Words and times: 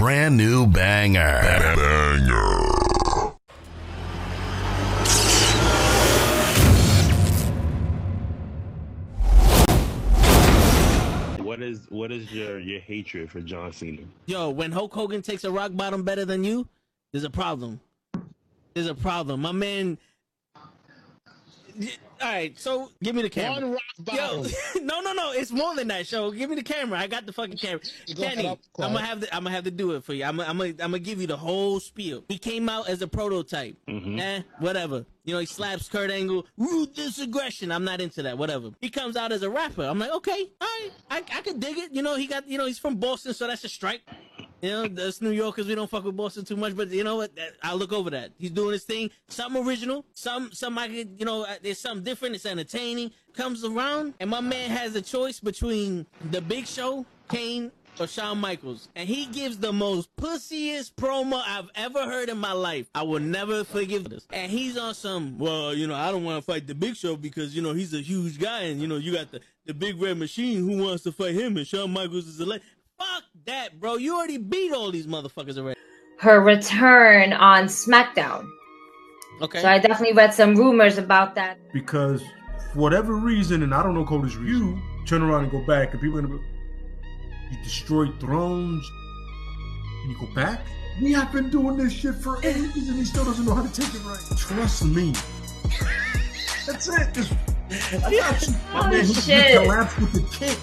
brand 0.00 0.34
new 0.34 0.66
banger. 0.66 1.38
Banger. 1.42 2.56
What 11.42 11.60
is 11.60 11.80
what 11.90 12.10
is 12.10 12.32
your 12.32 12.58
your 12.60 12.80
hatred 12.80 13.30
for 13.30 13.42
John 13.42 13.74
Cena? 13.74 14.00
Yo, 14.24 14.48
when 14.48 14.72
Hulk 14.72 14.94
Hogan 14.94 15.20
takes 15.20 15.44
a 15.44 15.50
rock 15.50 15.72
bottom 15.74 16.02
better 16.02 16.24
than 16.24 16.44
you, 16.44 16.66
there's 17.12 17.24
a 17.24 17.30
problem. 17.30 17.78
There's 18.72 18.86
a 18.86 18.94
problem. 18.94 19.42
My 19.42 19.52
man. 19.52 19.98
All 22.22 22.28
right, 22.30 22.58
so 22.60 22.90
give 23.02 23.14
me 23.14 23.22
the 23.22 23.30
camera. 23.30 23.62
One 23.62 23.72
rock 23.72 23.80
Yo, 24.14 24.42
no, 24.82 25.00
no, 25.00 25.12
no. 25.14 25.32
It's 25.32 25.50
more 25.50 25.74
than 25.74 25.88
that. 25.88 26.06
Show. 26.06 26.30
Give 26.30 26.50
me 26.50 26.56
the 26.56 26.62
camera. 26.62 26.98
I 26.98 27.06
got 27.06 27.24
the 27.24 27.32
fucking 27.32 27.56
camera. 27.56 27.80
Go 28.14 28.22
Kenny, 28.22 28.46
I'm 28.46 28.56
gonna 28.92 29.00
have 29.00 29.20
to. 29.20 29.34
I'm 29.34 29.42
gonna 29.44 29.54
have 29.54 29.64
to 29.64 29.70
do 29.70 29.92
it 29.92 30.04
for 30.04 30.12
you. 30.12 30.24
I'm. 30.24 30.36
gonna- 30.36 30.48
I'm. 30.50 30.58
gonna- 30.58 30.68
I'm 30.70 30.76
gonna 30.90 30.98
give 30.98 31.20
you 31.20 31.26
the 31.26 31.38
whole 31.38 31.80
spiel. 31.80 32.22
He 32.28 32.36
came 32.36 32.68
out 32.68 32.88
as 32.90 33.00
a 33.00 33.08
prototype. 33.08 33.76
Eh, 33.88 34.42
whatever. 34.58 35.06
You 35.24 35.34
know, 35.34 35.40
he 35.40 35.46
slaps 35.46 35.88
Kurt 35.88 36.10
Angle. 36.10 36.46
Ruthless 36.58 37.18
aggression. 37.18 37.72
I'm 37.72 37.84
not 37.84 38.00
into 38.02 38.22
that. 38.24 38.36
Whatever. 38.36 38.70
He 38.82 38.90
comes 38.90 39.16
out 39.16 39.32
as 39.32 39.42
a 39.42 39.48
rapper. 39.50 39.84
I'm 39.84 39.98
like, 39.98 40.12
okay, 40.12 40.50
all 40.60 40.68
right, 40.82 40.90
I, 41.10 41.18
I 41.38 41.40
could 41.40 41.60
dig 41.60 41.78
it. 41.78 41.92
You 41.92 42.02
know, 42.02 42.16
he 42.16 42.26
got. 42.26 42.46
You 42.46 42.58
know, 42.58 42.66
he's 42.66 42.78
from 42.78 42.96
Boston, 42.96 43.32
so 43.32 43.46
that's 43.46 43.64
a 43.64 43.68
strike. 43.70 44.02
You 44.62 44.70
know, 44.70 45.06
us 45.06 45.20
New 45.20 45.30
Yorkers, 45.30 45.66
we 45.66 45.74
don't 45.74 45.88
fuck 45.90 46.04
with 46.04 46.16
Boston 46.16 46.44
too 46.44 46.56
much, 46.56 46.76
but 46.76 46.88
you 46.90 47.02
know 47.04 47.16
what? 47.16 47.30
I'll 47.62 47.76
look 47.76 47.92
over 47.92 48.10
that. 48.10 48.32
He's 48.38 48.50
doing 48.50 48.72
his 48.72 48.84
thing. 48.84 49.10
Something 49.28 49.66
original. 49.66 50.04
Some, 50.12 50.52
some 50.52 50.76
I 50.78 50.88
could, 50.88 51.16
you 51.18 51.24
know, 51.24 51.44
uh, 51.44 51.54
there's 51.62 51.78
something 51.78 52.04
different. 52.04 52.34
It's 52.34 52.46
entertaining. 52.46 53.10
Comes 53.34 53.64
around, 53.64 54.14
and 54.20 54.28
my 54.28 54.40
man 54.40 54.70
has 54.70 54.94
a 54.96 55.02
choice 55.02 55.40
between 55.40 56.06
the 56.30 56.42
Big 56.42 56.66
Show, 56.66 57.06
Kane, 57.30 57.70
or 57.98 58.06
Shawn 58.06 58.38
Michaels, 58.38 58.88
and 58.96 59.08
he 59.08 59.26
gives 59.26 59.58
the 59.58 59.72
most 59.72 60.14
pussiest 60.16 60.94
promo 60.94 61.42
I've 61.46 61.68
ever 61.74 62.04
heard 62.04 62.28
in 62.28 62.38
my 62.38 62.52
life. 62.52 62.88
I 62.94 63.02
will 63.02 63.20
never 63.20 63.62
forgive 63.62 64.08
this. 64.08 64.26
And 64.32 64.50
he's 64.50 64.76
on 64.78 64.94
some, 64.94 65.38
well, 65.38 65.74
you 65.74 65.86
know, 65.86 65.94
I 65.94 66.10
don't 66.10 66.24
want 66.24 66.38
to 66.38 66.42
fight 66.42 66.66
the 66.66 66.74
Big 66.74 66.96
Show 66.96 67.16
because 67.16 67.54
you 67.54 67.62
know 67.62 67.72
he's 67.72 67.94
a 67.94 68.00
huge 68.00 68.38
guy, 68.38 68.62
and 68.62 68.80
you 68.80 68.88
know 68.88 68.96
you 68.96 69.12
got 69.12 69.30
the 69.30 69.40
the 69.66 69.74
Big 69.74 70.00
Red 70.00 70.18
Machine 70.18 70.58
who 70.68 70.82
wants 70.84 71.02
to 71.04 71.12
fight 71.12 71.34
him, 71.34 71.56
and 71.56 71.66
Shawn 71.66 71.92
Michaels 71.92 72.26
is 72.26 72.40
a 72.40 72.46
le- 72.46 72.60
Fuck 73.00 73.24
that, 73.46 73.80
bro. 73.80 73.96
You 73.96 74.16
already 74.16 74.36
beat 74.38 74.72
all 74.72 74.90
these 74.92 75.06
motherfuckers 75.06 75.56
already. 75.58 75.80
her 76.18 76.40
return 76.40 77.32
on 77.32 77.64
SmackDown. 77.64 78.46
Okay. 79.40 79.62
So 79.62 79.68
I 79.68 79.78
definitely 79.78 80.14
read 80.14 80.34
some 80.34 80.54
rumors 80.54 80.98
about 80.98 81.34
that. 81.36 81.58
because 81.72 82.20
for 82.72 82.78
whatever 82.78 83.14
reason, 83.14 83.62
and 83.62 83.74
I 83.74 83.82
don't 83.82 83.94
know 83.94 84.04
Cody's 84.04 84.36
reason, 84.36 84.76
you 84.76 85.06
turn 85.06 85.22
around 85.22 85.44
and 85.44 85.50
go 85.50 85.64
back, 85.66 85.92
and 85.92 86.00
people 86.00 86.18
are 86.18 86.22
gonna 86.22 86.36
be, 86.36 86.44
you 87.50 87.62
destroyed 87.64 88.20
thrones, 88.20 88.86
and 90.02 90.12
you 90.12 90.18
go 90.26 90.32
back. 90.34 90.60
We 91.00 91.12
have 91.14 91.32
been 91.32 91.48
doing 91.48 91.78
this 91.78 91.92
shit 91.94 92.16
for 92.16 92.36
ages, 92.44 92.88
and 92.90 92.98
he 92.98 93.04
still 93.06 93.24
doesn't 93.24 93.46
know 93.46 93.54
how 93.54 93.62
to 93.66 93.72
take 93.72 93.92
it 93.94 94.04
right. 94.04 94.20
Trust 94.36 94.84
me. 94.84 95.12
That's 96.66 96.88
it. 96.88 97.14
Just, 97.14 97.32
I 98.04 98.10
got 98.14 98.46
you. 98.46 98.52
My 98.52 98.80
Oh, 98.80 98.90
man, 98.90 99.04
he 99.06 99.14
shit. 99.14 99.56
collapsed 99.62 99.98
with 99.98 100.12
the 100.12 100.36
kick. 100.36 100.58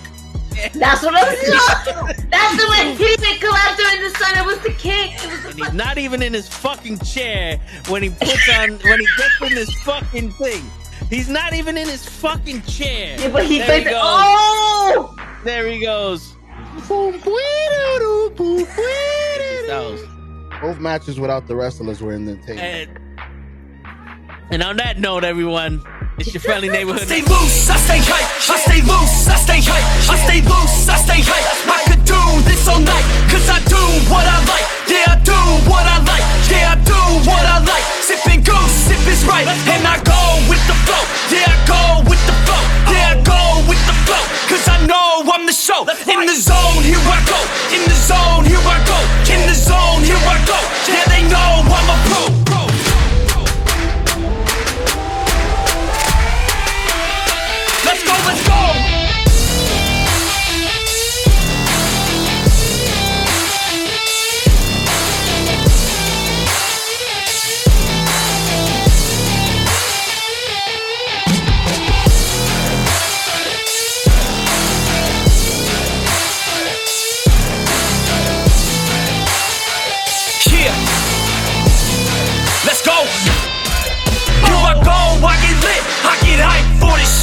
That's 0.73 1.03
what 1.03 1.15
I'm 1.15 1.35
saying. 1.35 2.27
That's 2.29 2.57
the 2.57 2.67
way 2.69 2.95
he 2.95 3.15
didn't 3.17 3.39
collapse 3.39 3.77
during 3.77 4.03
the 4.03 4.17
sun. 4.17 4.37
It 4.37 4.45
was 4.45 4.59
the 4.59 4.71
kick. 4.71 5.13
It 5.23 5.31
was 5.31 5.41
the 5.43 5.49
And 5.49 5.59
he's 5.59 5.73
not 5.73 5.97
even 5.97 6.21
in 6.21 6.33
his 6.33 6.47
fucking 6.47 6.99
chair 6.99 7.59
when 7.89 8.03
he 8.03 8.09
puts 8.09 8.49
on 8.57 8.71
when 8.79 8.99
he 8.99 9.07
gets 9.17 9.41
in 9.41 9.55
this 9.55 9.73
fucking 9.83 10.31
thing. 10.31 10.63
He's 11.09 11.29
not 11.29 11.53
even 11.53 11.77
in 11.77 11.87
his 11.87 12.07
fucking 12.07 12.63
chair. 12.63 13.17
Yeah, 13.19 13.29
but 13.29 13.45
he 13.45 13.59
there 13.59 13.79
he 13.79 13.83
goes. 13.85 13.93
oh! 13.95 15.15
There 15.43 15.67
he 15.67 15.79
goes. 15.79 16.35
Both 20.61 20.79
matches 20.79 21.19
without 21.19 21.47
the 21.47 21.55
wrestlers 21.55 22.01
were 22.01 22.13
in 22.13 22.25
the 22.25 22.35
tape. 22.37 22.59
And, 22.59 22.99
and 24.49 24.63
on 24.63 24.77
that 24.77 24.99
note, 24.99 25.23
everyone, 25.23 25.83
it's 26.17 26.33
your 26.33 26.41
friendly 26.41 26.69
neighborhood. 26.69 27.05
stay 27.05 27.21
loose, 27.21 27.69
I 27.69 27.77
stay 27.77 28.01
hype. 28.01 28.25
I 28.49 28.57
stay 28.57 28.81
loose, 28.81 29.29
I 29.29 29.37
stay 29.37 29.61
hype. 29.61 29.85
I 30.09 30.15
stay 30.25 30.41
loose, 30.41 30.89
I 30.89 30.97
stay 30.97 31.21
hype. 31.21 31.45
I 31.69 31.79
could 31.85 32.03
do 32.05 32.17
this 32.49 32.65
all 32.65 32.81
night, 32.81 33.05
cause 33.29 33.45
I 33.45 33.61
do 33.69 33.77
what 34.09 34.25
I 34.25 34.41
like. 34.49 34.65
Yeah, 34.89 35.13
I 35.13 35.17
do 35.21 35.37
what 35.69 35.85
I 35.85 36.01
like. 36.09 36.25
Yeah, 36.49 36.73
I 36.73 36.77
do 36.81 36.97
what 37.29 37.43
I 37.45 37.61
like. 37.61 37.85
Sipping 38.01 38.41
goose, 38.41 38.89
sip 38.89 39.01
is 39.05 39.21
right. 39.29 39.45
And 39.69 39.85
I 39.85 40.01
go 40.01 40.17
with 40.49 40.61
the 40.65 40.73
flow. 40.89 41.03
Yeah, 41.29 41.53
I 41.53 41.57
go 41.69 41.81
with 42.09 42.21
the 42.25 42.35
flow. 42.49 42.63
Yeah, 42.89 43.13
I 43.13 43.21
go 43.21 43.41
with 43.69 43.81
the 43.85 43.95
flow. 44.09 44.23
Cause 44.49 44.65
I 44.65 44.81
know 44.89 45.21
I'm 45.29 45.45
the 45.45 45.53
show. 45.53 45.85
In 45.85 46.25
the 46.25 46.33
zone, 46.33 46.81
here 46.81 46.97
I 46.97 47.21
go. 47.29 47.39
In 47.69 47.85
the 47.85 47.97
zone, 47.97 48.41
here 48.49 48.65
I 48.65 48.81
go. 48.89 48.97
In 49.29 49.45
the 49.45 49.53
zone, 49.53 50.01
here 50.01 50.17
I 50.17 50.37
go. 50.49 50.57
Yeah, 50.89 51.05
they 51.13 51.21
know 51.29 51.61
I'm 51.61 51.89
a 51.93 51.97
pro. 52.09 52.56
Go, 58.07 58.13
let's 58.27 58.47
go! 58.47 58.86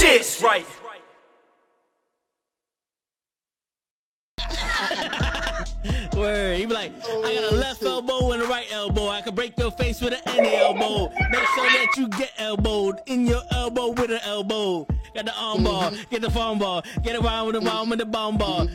Hype 0.05 0.21
for 0.21 0.25
shit. 0.25 0.43
Right. 0.43 0.67
Word. 6.17 6.59
He 6.59 6.67
be 6.67 6.75
like, 6.75 6.93
I 7.05 7.35
got 7.35 7.53
a 7.53 7.57
left 7.57 7.83
elbow 7.83 8.33
and 8.33 8.43
a 8.43 8.47
right 8.47 8.67
elbow. 8.73 9.09
I 9.09 9.21
can 9.21 9.35
break 9.35 9.59
your 9.59 9.71
face 9.73 10.01
with 10.01 10.13
an 10.13 10.21
any 10.27 10.55
elbow. 10.55 11.09
Make 11.31 11.47
sure 11.55 11.67
that 11.67 11.89
you 11.97 12.09
get 12.09 12.33
elbowed 12.39 13.01
in 13.07 13.27
your 13.27 13.43
elbow 13.51 13.89
with 13.91 14.11
an 14.11 14.21
elbow. 14.25 14.87
Got 15.15 15.27
the 15.27 15.35
arm 15.37 15.65
ball, 15.65 15.93
get 16.11 16.23
the 16.23 16.31
phone 16.31 16.59
ball, 16.59 16.83
get 17.03 17.17
around 17.17 17.47
with 17.47 17.55
the 17.55 17.61
bomb 17.61 17.89
with 17.89 18.01
the 18.01 18.07
bomb 18.07 18.37
bar. 18.37 18.67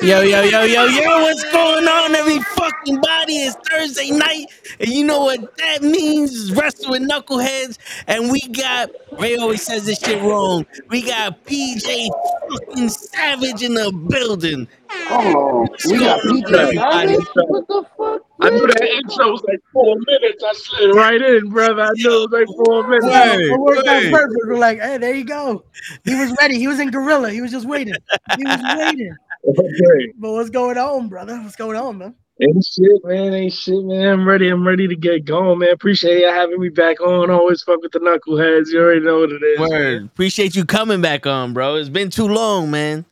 Yo, 0.00 0.20
yo, 0.22 0.42
yo, 0.42 0.62
yo, 0.62 0.84
yo, 0.84 1.22
what's 1.22 1.44
going 1.52 1.88
on, 1.88 2.14
every 2.14 2.38
fucking 2.38 3.00
body? 3.00 3.38
It's 3.38 3.56
Thursday 3.68 4.10
night, 4.12 4.46
and 4.78 4.88
you 4.88 5.04
know 5.04 5.24
what 5.24 5.56
that 5.56 5.82
means? 5.82 6.52
Wrestle 6.52 6.92
with 6.92 7.02
knuckleheads, 7.02 7.78
and 8.06 8.30
we 8.30 8.40
got, 8.48 8.90
Ray 9.18 9.36
always 9.36 9.62
says 9.62 9.86
this 9.86 9.98
shit 9.98 10.22
wrong. 10.22 10.66
We 10.88 11.02
got 11.02 11.44
PJ 11.46 12.10
fucking 12.48 12.88
Savage 12.90 13.62
in 13.62 13.74
the 13.74 13.90
building. 13.92 14.68
Oh, 15.10 15.66
we 15.90 15.98
got 15.98 16.20
PJ 16.20 16.52
Everybody. 16.52 17.14
Savage? 17.14 17.26
What 17.34 17.68
the 17.68 17.84
fuck? 17.96 18.22
I 18.40 18.50
knew 18.50 18.66
that 18.66 18.82
intro 18.82 19.32
was 19.32 19.42
like 19.48 19.60
four 19.72 19.96
minutes. 20.06 20.44
I 20.44 20.52
slid 20.54 20.94
right 20.94 21.20
in, 21.20 21.48
brother. 21.50 21.82
I 21.82 21.90
knew 21.94 22.24
it 22.24 22.30
was 22.30 22.46
like 22.46 22.56
four 22.56 22.86
minutes. 22.88 23.06
Word, 23.06 23.40
It 23.40 23.60
worked 23.60 23.88
out 23.88 24.02
word. 24.02 24.10
perfect. 24.12 24.46
We're 24.46 24.58
like, 24.58 24.80
hey, 24.80 24.98
there 24.98 25.14
you 25.14 25.24
go. 25.24 25.64
He 26.04 26.14
was 26.14 26.34
ready. 26.40 26.58
He 26.58 26.68
was 26.68 26.78
in 26.78 26.90
gorilla. 26.90 27.30
He 27.30 27.40
was 27.40 27.50
just 27.50 27.66
waiting. 27.66 27.94
He 28.36 28.44
was 28.44 28.60
waiting. 28.76 29.16
Okay. 29.46 30.12
But 30.18 30.32
what's 30.32 30.50
going 30.50 30.78
on, 30.78 31.08
brother? 31.08 31.36
What's 31.40 31.56
going 31.56 31.76
on, 31.76 31.98
man? 31.98 32.14
Ain't 32.40 32.64
shit, 32.64 33.04
man. 33.04 33.34
Ain't 33.34 33.52
shit, 33.52 33.82
man. 33.84 34.06
I'm 34.06 34.28
ready. 34.28 34.48
I'm 34.48 34.64
ready 34.64 34.86
to 34.86 34.94
get 34.94 35.24
going, 35.24 35.58
man. 35.58 35.70
Appreciate 35.70 36.20
you 36.20 36.28
having 36.28 36.60
me 36.60 36.68
back 36.68 37.00
on. 37.00 37.30
Always 37.30 37.62
fuck 37.62 37.82
with 37.82 37.90
the 37.92 37.98
knuckleheads. 37.98 38.68
You 38.68 38.80
already 38.80 39.00
know 39.00 39.20
what 39.20 39.32
it 39.32 39.42
is. 39.42 39.58
Word. 39.58 40.04
Appreciate 40.04 40.54
you 40.54 40.64
coming 40.64 41.00
back 41.00 41.26
on, 41.26 41.52
bro. 41.52 41.74
It's 41.74 41.88
been 41.88 42.10
too 42.10 42.28
long, 42.28 42.70
man. 42.70 43.06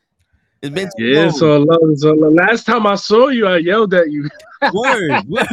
It's 0.63 0.75
been 0.75 0.89
too 0.97 1.05
Yeah, 1.05 1.23
long. 1.23 1.31
so 1.33 1.59
love. 1.59 1.99
So 1.99 2.13
last 2.13 2.65
time 2.65 2.87
I 2.87 2.95
saw 2.95 3.29
you, 3.29 3.47
I 3.47 3.59
yelled 3.59 3.93
at 3.95 4.11
you. 4.11 4.29
Word. 4.73 5.23
word. 5.29 5.47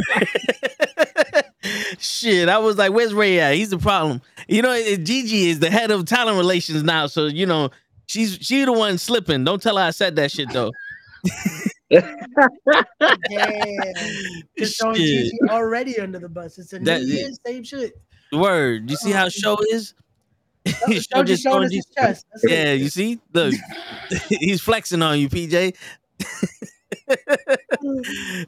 Shit, 1.98 2.48
I 2.48 2.58
was 2.58 2.76
like, 2.76 2.92
"Where's 2.92 3.14
Ray 3.14 3.38
at? 3.40 3.54
He's 3.54 3.70
the 3.70 3.78
problem." 3.78 4.20
You 4.48 4.62
know, 4.62 4.74
Gigi 4.96 5.50
is 5.50 5.60
the 5.60 5.70
head 5.70 5.90
of 5.90 6.04
talent 6.06 6.36
relations 6.38 6.82
now, 6.82 7.06
so 7.06 7.26
you 7.26 7.46
know 7.46 7.70
she's 8.06 8.38
she 8.40 8.64
the 8.64 8.72
one 8.72 8.98
slipping. 8.98 9.44
Don't 9.44 9.62
tell 9.62 9.76
her 9.76 9.84
I 9.84 9.90
said 9.90 10.16
that 10.16 10.30
shit 10.30 10.50
though. 10.52 10.72
Damn. 11.90 12.04
Just 14.58 14.80
throwing 14.80 14.96
Shit. 14.96 15.24
Gigi 15.24 15.38
already 15.48 15.98
under 15.98 16.18
the 16.18 16.28
bus. 16.28 16.58
It's 16.58 16.72
a 16.72 16.78
new 16.78 16.84
That- 16.86 17.02
year, 17.02 17.30
same 17.46 17.62
shit. 17.64 17.92
Word. 18.32 18.90
You 18.90 18.96
see 18.96 19.12
how 19.12 19.26
oh. 19.26 19.28
show 19.28 19.58
is? 19.70 19.94
Show 20.66 20.92
Show 21.14 21.22
just 21.24 21.42
showing 21.42 21.70
his 21.70 21.86
chest. 21.96 22.26
That's 22.32 22.44
it. 22.44 22.50
Yeah, 22.50 22.72
you 22.72 22.88
see? 22.88 23.20
Look, 23.32 23.54
he's 24.28 24.60
flexing 24.60 25.02
on 25.02 25.18
you, 25.18 25.28
PJ. 25.28 25.74
We- 27.06 27.96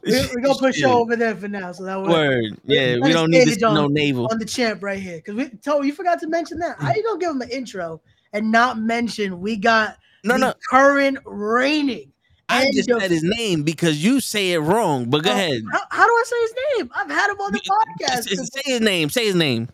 We're 0.05 0.41
gonna 0.41 0.55
put 0.59 0.75
Shit. 0.75 0.83
show 0.83 0.99
over 0.99 1.17
there 1.17 1.37
for 1.37 1.49
now. 1.49 1.73
So 1.73 1.85
that 1.85 2.01
way 2.01 2.09
Word. 2.09 2.45
Yeah, 2.65 2.97
we 3.03 3.13
don't 3.13 3.31
need 3.31 3.41
to 3.45 3.51
stage 3.53 3.55
see 3.57 3.75
no 3.75 3.85
on- 3.85 3.93
navel. 3.95 4.29
on 4.31 4.39
the 4.39 4.45
champ 4.47 4.83
right 4.83 4.99
here. 4.99 5.17
Because 5.17 5.35
we 5.35 5.49
told 5.59 5.85
you 5.85 5.93
forgot 5.93 6.21
to 6.21 6.29
mention 6.29 6.59
that. 6.61 6.79
How 6.79 6.95
you 6.95 7.03
gonna 7.03 7.19
give 7.19 7.31
him 7.31 7.43
an 7.43 7.51
intro 7.51 8.01
and 8.33 8.51
not 8.51 8.79
mention 8.79 9.41
we 9.41 9.57
got 9.57 9.97
No, 10.25 10.35
the 10.35 10.39
no. 10.39 10.55
current 10.71 11.19
reigning 11.25 12.13
I 12.49 12.65
and 12.67 12.75
just 12.75 12.89
said 12.89 13.11
his 13.11 13.25
name 13.25 13.63
because 13.65 14.03
you 14.03 14.21
say 14.21 14.53
it 14.53 14.59
wrong. 14.61 15.11
But 15.11 15.25
go 15.25 15.31
Uh, 15.31 15.35
ahead. 15.35 15.63
How, 15.73 15.81
how 15.91 16.07
do 16.07 16.13
I 16.13 16.23
say 16.27 16.41
his 16.41 16.55
name? 16.79 16.91
I've 16.95 17.11
had 17.11 17.31
him 17.31 17.37
on 17.41 17.53
the 17.53 17.61
podcast. 17.61 18.23
Say 18.29 18.37
say 18.37 18.63
his 18.65 18.81
name. 18.81 19.11
Say 19.11 19.27
his 19.27 19.35
name. 19.35 19.69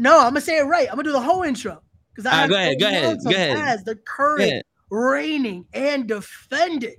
No, 0.00 0.16
I'm 0.16 0.30
gonna 0.30 0.40
say 0.40 0.56
it 0.56 0.62
right. 0.62 0.88
I'm 0.88 0.94
gonna 0.94 1.02
do 1.04 1.12
the 1.12 1.20
whole 1.20 1.42
intro 1.42 1.82
because 2.14 2.24
I 2.24 2.30
All 2.30 2.36
right, 2.36 2.40
have 2.40 2.50
go 2.50 2.56
ahead, 2.56 2.78
to 2.78 2.84
go 2.84 2.88
ahead, 2.88 3.18
go 3.22 3.30
ahead. 3.30 3.56
as 3.58 3.84
the 3.84 3.96
current 3.96 4.64
reigning 4.90 5.66
and 5.74 6.06
defending 6.06 6.96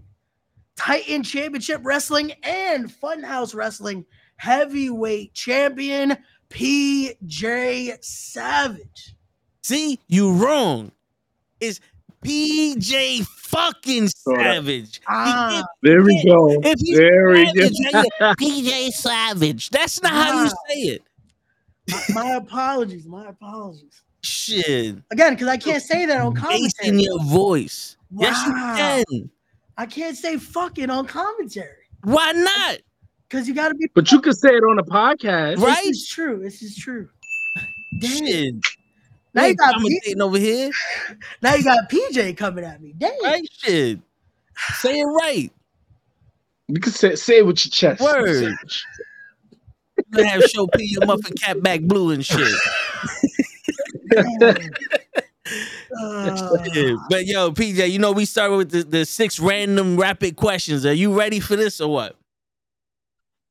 Titan 0.76 1.24
Championship 1.24 1.82
Wrestling 1.84 2.32
and 2.44 2.92
Funhouse 2.92 3.56
Wrestling 3.56 4.06
heavyweight 4.38 5.34
champion 5.34 6.16
PJ 6.52 8.04
Savage. 8.04 9.16
See, 9.64 10.00
you 10.08 10.34
wrong. 10.34 10.92
It's 11.60 11.80
PJ 12.24 13.26
fucking 13.26 14.10
Savage. 14.10 15.02
Ah, 15.08 15.64
There 15.82 16.04
we 16.04 16.24
go. 16.24 16.52
If 16.64 16.80
There 16.96 17.30
we 17.30 17.46
go. 17.52 18.34
PJ 18.36 18.92
Savage. 18.92 19.72
That's 19.72 20.04
not 20.04 20.12
how 20.12 20.44
you 20.44 20.50
say 20.50 20.80
it. 20.82 21.04
My, 21.92 22.24
my 22.24 22.36
apologies. 22.36 23.06
My 23.06 23.28
apologies. 23.28 24.02
Shit. 24.24 24.96
Again, 25.12 25.34
because 25.34 25.48
I 25.48 25.58
can't 25.58 25.82
say 25.82 26.06
that 26.06 26.22
on 26.22 26.36
commentary. 26.36 26.90
in 26.90 27.00
your 27.00 27.20
voice. 27.24 27.98
Yes, 28.12 28.46
you 28.46 28.54
can. 28.54 29.30
I 29.78 29.86
can't 29.86 30.16
say 30.18 30.38
fucking 30.38 30.90
on 30.90 31.08
commentary 31.08 31.86
Why 32.04 32.34
not? 32.34 32.78
because 33.28 33.48
you 33.48 33.54
got 33.54 33.70
to 33.70 33.76
be. 33.76 33.90
But 33.94 34.12
you 34.12 34.20
could 34.20 34.38
say 34.38 34.50
it 34.50 34.64
on 34.64 34.78
a 34.78 34.84
podcast. 34.84 35.58
Right? 35.58 35.84
This 35.86 35.98
is 35.98 36.08
true. 36.08 36.40
This 36.40 36.62
is 36.62 36.76
true. 36.76 37.10
Damn. 38.00 38.12
Shit. 38.26 38.56
Now 39.34 39.42
Now 39.42 39.46
you 39.48 39.56
got 39.56 39.80
P- 39.82 40.16
over 40.20 40.38
here. 40.38 40.72
now 41.42 41.56
you 41.56 41.64
got 41.64 41.90
PJ 41.90 42.36
coming 42.38 42.66
at 42.66 42.82
me. 42.82 42.94
Damn. 42.98 43.14
Right? 43.24 43.48
Shit. 43.52 44.00
Say 44.74 45.00
it 45.00 45.06
right. 45.06 45.52
You 46.68 46.80
can 46.80 46.92
say, 46.92 47.16
say 47.16 47.38
it 47.40 47.46
with 47.46 47.66
your 47.66 47.72
chest. 47.72 48.02
Word. 48.02 48.54
You 50.12 50.18
gonna 50.18 50.30
have 50.30 50.44
show 50.44 50.68
P 50.68 50.86
your 50.86 51.06
muffin 51.06 51.34
cap 51.38 51.62
back 51.62 51.82
blue 51.82 52.12
and 52.12 52.26
shit. 52.26 52.48
Uh, 56.00 56.58
But 57.10 57.26
yo, 57.26 57.52
PJ, 57.52 57.90
you 57.92 58.00
know 58.00 58.12
we 58.14 58.26
started 58.26 58.56
with 58.56 58.72
the, 58.72 58.84
the 58.84 59.06
six 59.06 59.40
random 59.40 59.98
rapid 59.98 60.36
questions. 60.38 60.86
Are 60.86 60.94
you 60.94 61.18
ready 61.18 61.40
for 61.40 61.56
this 61.56 61.82
or 61.82 61.92
what? 61.92 62.16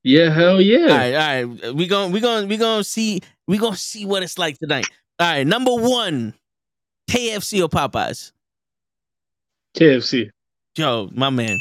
Yeah, 0.03 0.33
hell 0.33 0.59
yeah. 0.59 0.79
All 0.79 0.97
right, 0.97 1.13
all 1.13 1.19
right. 1.19 1.75
We 1.75 1.87
going 1.87 2.11
we 2.11 2.19
going 2.19 2.47
we 2.47 2.57
going 2.57 2.79
to 2.79 2.83
see 2.83 3.21
we 3.47 3.57
going 3.57 3.73
to 3.73 3.79
see 3.79 4.05
what 4.05 4.23
it's 4.23 4.39
like 4.39 4.57
tonight. 4.57 4.87
All 5.19 5.31
right, 5.31 5.45
number 5.45 5.75
1, 5.75 6.33
KFC 7.09 7.61
or 7.61 7.69
Popeyes? 7.69 8.31
KFC. 9.77 10.31
Yo, 10.75 11.09
my 11.13 11.29
man. 11.29 11.59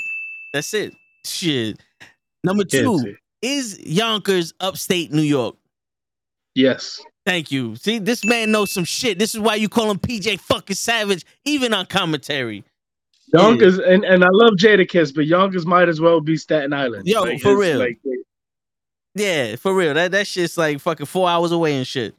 That's 0.54 0.72
it. 0.72 0.94
Shit. 1.26 1.78
Number 2.42 2.64
2, 2.64 2.78
KFC. 2.78 3.16
Is 3.42 3.78
Yonkers 3.80 4.54
upstate 4.60 5.12
New 5.12 5.22
York? 5.22 5.56
Yes. 6.54 7.00
Thank 7.26 7.52
you. 7.52 7.76
See, 7.76 7.98
this 7.98 8.24
man 8.24 8.50
knows 8.50 8.72
some 8.72 8.84
shit. 8.84 9.18
This 9.18 9.34
is 9.34 9.40
why 9.40 9.54
you 9.54 9.68
call 9.68 9.90
him 9.90 9.98
PJ 9.98 10.40
fucking 10.40 10.76
Savage, 10.76 11.24
even 11.44 11.74
on 11.74 11.86
commentary. 11.86 12.64
Yonkers 13.32 13.78
and, 13.78 14.04
and 14.04 14.24
I 14.24 14.28
love 14.32 14.54
Jadakiss, 14.54 15.14
but 15.14 15.26
Yonkers 15.26 15.64
might 15.64 15.88
as 15.88 16.00
well 16.00 16.20
be 16.20 16.36
Staten 16.36 16.72
Island. 16.72 17.06
Yo, 17.06 17.22
Like, 17.22 17.40
for 17.40 17.56
real. 17.56 17.78
Like, 17.78 17.98
Yeah, 19.14 19.56
for 19.56 19.74
real. 19.74 19.94
That 19.94 20.10
that 20.12 20.26
shit's 20.26 20.58
like 20.58 20.80
fucking 20.80 21.06
four 21.06 21.28
hours 21.28 21.52
away 21.52 21.76
and 21.76 21.86
shit. 21.86 22.14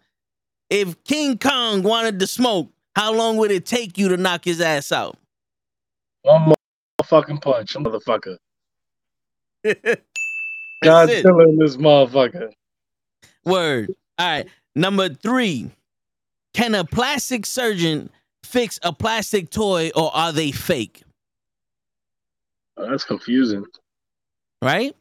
If 0.69 1.03
King 1.03 1.37
Kong 1.37 1.83
wanted 1.83 2.19
to 2.19 2.27
smoke, 2.27 2.71
how 2.95 3.13
long 3.13 3.35
would 3.37 3.51
it 3.51 3.65
take 3.65 3.97
you 3.97 4.07
to 4.09 4.17
knock 4.17 4.45
his 4.45 4.61
ass 4.61 4.91
out? 4.91 5.17
one 6.23 6.41
more 6.43 6.55
fucking 7.03 7.39
punch, 7.39 7.73
motherfucker. 7.75 8.37
That's 10.81 11.11
it. 11.11 11.25
Godzilla 11.25 11.47
in 11.47 11.57
this 11.57 11.77
motherfucker. 11.77 12.51
Word. 13.45 13.93
All 14.17 14.27
right. 14.27 14.47
Number 14.75 15.09
three. 15.09 15.71
Can 16.53 16.75
a 16.75 16.83
plastic 16.83 17.45
surgeon 17.45 18.09
fix 18.43 18.79
a 18.83 18.91
plastic 18.91 19.49
toy 19.49 19.91
or 19.95 20.13
are 20.15 20.31
they 20.31 20.51
fake? 20.51 21.03
Oh, 22.77 22.89
that's 22.89 23.05
confusing. 23.05 23.65
Right? 24.61 24.95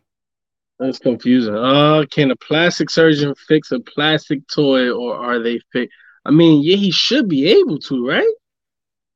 That's 0.79 0.99
confusing. 0.99 1.55
Uh, 1.55 2.05
can 2.11 2.31
a 2.31 2.37
plastic 2.37 2.89
surgeon 2.89 3.35
fix 3.49 3.73
a 3.73 3.81
plastic 3.81 4.47
toy 4.49 4.91
or 4.91 5.15
are 5.15 5.39
they 5.39 5.61
fake? 5.73 5.91
I 6.25 6.31
mean, 6.31 6.63
yeah, 6.63 6.77
he 6.77 6.91
should 6.91 7.29
be 7.29 7.51
able 7.51 7.79
to, 7.81 8.07
right? 8.07 8.35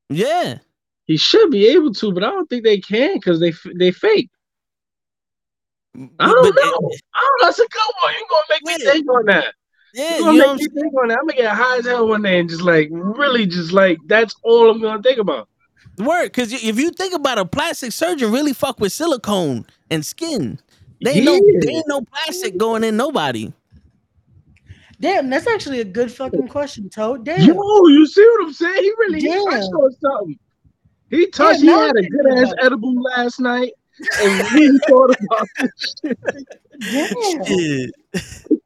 Yeah. 0.09 0.59
He 1.05 1.17
should 1.17 1.51
be 1.51 1.67
able 1.67 1.93
to, 1.93 2.11
but 2.11 2.23
I 2.23 2.29
don't 2.29 2.49
think 2.49 2.63
they 2.63 2.79
can 2.79 3.15
because 3.15 3.39
they 3.39 3.53
they 3.75 3.91
fake. 3.91 4.29
I 6.19 6.27
But- 6.27 6.33
don't 6.33 6.55
but- 6.55 6.63
know. 6.63 6.91
Oh, 7.15 7.37
that's 7.41 7.59
a 7.59 7.63
good 7.67 7.91
one. 8.03 8.13
You're 8.13 8.27
gonna 8.29 8.43
make 8.49 8.65
me 8.65 8.75
Yeah. 8.85 8.91
think 8.91 9.09
on 9.11 9.25
that. 9.27 9.53
Yeah, 9.93 10.09
You're 10.17 10.19
gonna 10.25 10.37
know 10.37 10.47
what 10.47 10.57
make 10.59 10.69
I'm 10.69 10.75
me 10.75 10.81
think 10.81 10.93
on 11.01 11.07
that. 11.09 11.19
I'm 11.19 11.25
gonna 11.27 11.41
get 11.41 11.51
high 11.55 11.77
as 11.77 11.85
hell 11.85 12.07
one 12.07 12.21
day 12.23 12.39
and 12.39 12.49
just 12.49 12.61
like 12.61 12.89
really 12.91 13.45
just 13.45 13.71
like 13.71 13.97
that's 14.07 14.35
all 14.43 14.69
I'm 14.69 14.81
gonna 14.81 15.01
think 15.01 15.19
about. 15.19 15.47
Word, 15.97 16.25
because 16.25 16.51
if 16.51 16.77
you 16.77 16.89
think 16.91 17.13
about 17.13 17.37
a 17.37 17.45
plastic 17.45 17.93
surgeon, 17.93 18.31
really 18.31 18.51
fuck 18.51 18.79
with 18.81 18.91
silicone 18.91 19.65
and 19.89 20.05
skin. 20.05 20.59
They 21.01 21.11
ain't 21.13 21.25
no, 21.25 21.33
Yeah. 21.35 21.59
they 21.61 21.69
ain't 21.69 21.87
no 21.87 22.01
plastic 22.01 22.57
going 22.57 22.83
in 22.83 22.97
nobody. 22.97 23.53
damn, 24.99 25.29
that's 25.29 25.47
actually 25.47 25.79
a 25.81 25.85
good 25.85 26.11
fucking 26.11 26.47
question, 26.47 26.89
Toad. 26.89 27.23
Damn. 27.25 27.41
Yo, 27.41 27.87
you 27.87 28.05
see 28.07 28.25
what 28.37 28.47
I'm 28.47 28.53
saying? 28.53 28.83
He 28.83 28.91
really 28.99 29.19
he 29.21 29.27
Damn. 29.27 29.43
touched 29.45 29.73
on 29.73 29.91
something. 30.01 30.39
He 31.11 31.27
touched. 31.27 31.61
now 31.63 31.77
he 31.83 31.89
I'm 31.89 31.95
had 31.95 32.05
a 32.05 32.09
good 32.09 32.27
ass 32.39 32.53
edible 32.61 32.93
last 33.01 33.39
night, 33.39 33.73
and 34.21 34.51
really 34.53 34.77
thought 34.87 35.15
about 35.21 35.47
this 35.59 35.95
shit. 36.03 36.19
Damn. 36.79 37.91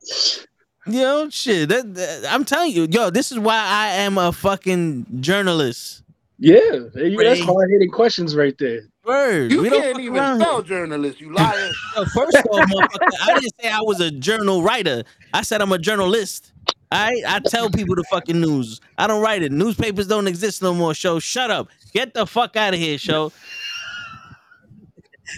Shit. 0.05 0.47
Yo, 0.87 1.29
shit. 1.29 1.69
That, 1.69 1.93
that- 1.95 2.25
I'm 2.33 2.45
telling 2.45 2.71
you, 2.71 2.87
yo, 2.89 3.09
this 3.09 3.31
is 3.31 3.37
why 3.39 3.57
I 3.57 3.87
am 4.01 4.17
a 4.17 4.31
fucking 4.31 5.05
journalist. 5.21 6.03
Yeah, 6.39 6.59
there 6.93 7.05
you- 7.07 7.17
that's 7.23 7.39
Ray. 7.41 7.45
hard 7.45 7.69
hitting 7.69 7.91
questions 7.91 8.35
right 8.35 8.57
there. 8.57 8.81
Word. 9.03 9.51
You 9.51 9.61
we 9.61 9.69
don't 9.69 9.81
can't 9.81 9.93
fuck 9.95 10.01
even 10.03 10.17
around 10.17 10.39
spell 10.39 10.61
journalist, 10.61 11.19
you 11.19 11.33
liar. 11.33 11.69
Yo, 11.95 12.05
first 12.05 12.37
off, 12.37 12.69
motherfucker, 12.69 13.09
I 13.23 13.33
didn't 13.39 13.53
say 13.61 13.69
I 13.69 13.81
was 13.81 13.99
a 13.99 14.11
journal 14.11 14.61
writer. 14.61 15.03
I 15.33 15.41
said 15.41 15.61
I'm 15.61 15.71
a 15.71 15.79
journalist. 15.79 16.51
I 16.91 17.21
I 17.27 17.39
tell 17.39 17.69
people 17.69 17.95
the 17.95 18.03
fucking 18.11 18.39
news. 18.39 18.79
I 18.97 19.07
don't 19.07 19.21
write 19.21 19.41
it. 19.43 19.51
Newspapers 19.51 20.07
don't 20.07 20.27
exist 20.27 20.61
no 20.61 20.73
more. 20.73 20.93
Show, 20.93 21.19
shut 21.19 21.49
up. 21.51 21.69
Get 21.93 22.13
the 22.13 22.25
fuck 22.27 22.55
out 22.55 22.73
of 22.73 22.79
here, 22.79 22.97
show. 22.97 23.31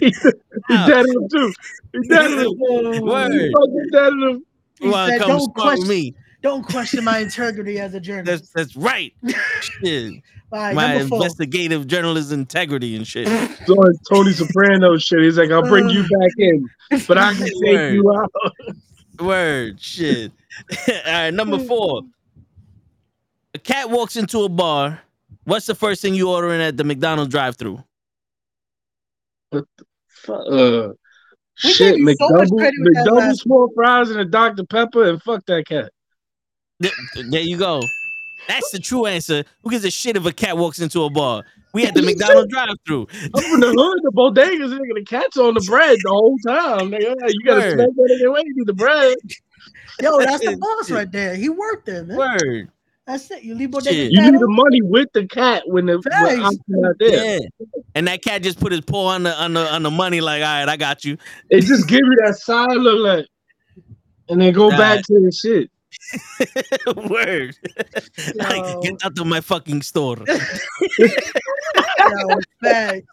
He 0.00 0.10
dead 0.86 1.06
him 1.06 1.28
too. 1.30 1.52
He 1.92 2.08
dead 2.08 2.30
him. 2.30 2.52
Word. 2.58 3.32
He 3.32 3.52
fucking 3.52 3.88
dead 3.92 4.12
him. 4.12 4.44
He 4.78 4.86
You 4.86 4.92
wanna 4.92 5.12
said, 5.12 5.20
come 5.20 5.28
don't 5.38 5.54
question, 5.54 5.88
me? 5.88 6.14
don't 6.42 6.62
question 6.66 7.04
my 7.04 7.18
integrity 7.18 7.78
as 7.78 7.94
a 7.94 8.00
journalist. 8.00 8.52
That's 8.54 8.74
that's 8.74 8.76
right. 8.76 9.12
Shit. 9.60 10.14
All 10.52 10.58
right, 10.60 10.74
My 10.74 10.92
number 10.94 11.08
four. 11.08 11.18
investigative 11.18 11.86
journalism 11.86 12.40
integrity 12.40 12.94
and 12.96 13.06
shit. 13.06 13.26
So 13.66 13.76
Tony 14.10 14.32
Soprano 14.32 14.98
shit. 14.98 15.20
He's 15.20 15.38
like, 15.38 15.50
I'll 15.52 15.62
bring 15.62 15.88
you 15.88 16.02
back 16.02 16.30
in, 16.36 16.68
but 17.06 17.16
I 17.16 17.32
can 17.32 17.44
take 17.46 17.62
Word. 17.62 17.94
you 17.94 18.12
out. 18.12 18.32
Word, 19.20 19.80
shit. 19.80 20.32
All 20.88 20.94
right, 21.06 21.30
number 21.30 21.58
four. 21.60 22.02
A 23.54 23.58
cat 23.58 23.88
walks 23.88 24.16
into 24.16 24.40
a 24.40 24.48
bar. 24.48 25.00
What's 25.44 25.66
the 25.66 25.74
first 25.74 26.02
thing 26.02 26.14
you 26.14 26.28
ordering 26.30 26.60
at 26.60 26.76
the 26.76 26.84
McDonald's 26.84 27.30
drive-through? 27.30 27.82
Uh, 29.52 30.88
We 31.64 31.70
shit, 31.70 31.96
gave 31.96 32.08
you 32.08 32.16
so 32.18 32.28
McDouble, 32.28 32.58
credit 32.58 32.74
with 32.80 32.94
that 32.94 33.06
McDouble 33.06 33.34
small 33.36 33.68
fries 33.74 34.10
and 34.10 34.20
a 34.20 34.24
Dr. 34.24 34.64
Pepper, 34.64 35.08
and 35.08 35.22
fuck 35.22 35.44
that 35.46 35.66
cat. 35.66 35.90
There 36.80 37.40
you 37.40 37.56
go. 37.58 37.82
That's 38.48 38.70
the 38.72 38.78
true 38.80 39.06
answer. 39.06 39.44
Who 39.62 39.70
gives 39.70 39.84
a 39.84 39.90
shit 39.90 40.16
if 40.16 40.26
a 40.26 40.32
cat 40.32 40.56
walks 40.56 40.80
into 40.80 41.04
a 41.04 41.10
bar? 41.10 41.44
We 41.74 41.84
had 41.84 41.94
the 41.94 42.02
McDonald's 42.08 42.52
drive-through. 42.52 43.06
I'm 43.34 43.42
from 43.42 43.60
the 43.60 43.68
hood, 43.68 44.00
the 44.02 44.12
bodegas, 44.12 44.76
nigga. 44.76 44.94
The 44.94 45.04
cat's 45.04 45.36
on 45.36 45.54
the 45.54 45.60
bread 45.60 45.96
the 46.02 46.08
whole 46.10 46.36
time. 46.46 46.90
Nigga. 46.90 47.14
You 47.28 47.44
gotta 47.46 47.60
Word. 47.60 47.72
smack 47.74 47.88
that 47.88 48.18
nigga 48.20 48.28
away, 48.28 48.40
eat 48.40 48.66
the 48.66 48.74
bread. 48.74 49.16
Yo, 50.00 50.18
that's 50.18 50.44
the 50.44 50.56
boss 50.56 50.90
right 50.90 51.10
there. 51.12 51.36
He 51.36 51.48
worked 51.48 51.86
there, 51.86 52.04
man. 52.04 52.16
Word. 52.16 52.70
That's 53.06 53.30
it. 53.32 53.42
You 53.42 53.54
leave 53.54 53.68
Shit. 53.68 53.72
Bodega 53.72 53.96
You 54.12 54.30
need 54.30 54.40
the 54.40 54.46
money 54.48 54.80
with 54.80 55.08
the 55.12 55.26
cat 55.26 55.64
when 55.66 55.86
the 55.86 55.94
when 56.20 56.40
Facts. 56.40 56.56
there. 57.00 57.40
Yeah. 57.40 57.66
And 57.96 58.06
that 58.06 58.22
cat 58.22 58.42
just 58.42 58.60
put 58.60 58.70
his 58.72 58.80
paw 58.82 59.06
on 59.08 59.24
the 59.24 59.34
on 59.42 59.54
the 59.54 59.66
on 59.72 59.82
the 59.82 59.90
money, 59.90 60.20
like, 60.20 60.42
all 60.42 60.48
right, 60.60 60.68
I 60.68 60.76
got 60.76 61.04
you. 61.04 61.16
It 61.50 61.62
just 61.62 61.88
give 61.88 62.00
you 62.04 62.16
that 62.24 62.36
side 62.36 62.70
look 62.76 62.98
like, 63.00 63.26
and 64.28 64.40
then 64.40 64.52
go 64.52 64.68
Nah. 64.68 64.78
back 64.78 65.04
to 65.06 65.14
the 65.14 65.32
shit. 65.32 65.68
Word. 67.10 67.56
like, 68.36 68.80
get 68.82 69.04
out 69.04 69.18
of 69.18 69.26
my 69.26 69.40
fucking 69.40 69.82
store. 69.82 70.16
Yo, 70.98 71.08
facts. 72.62 73.06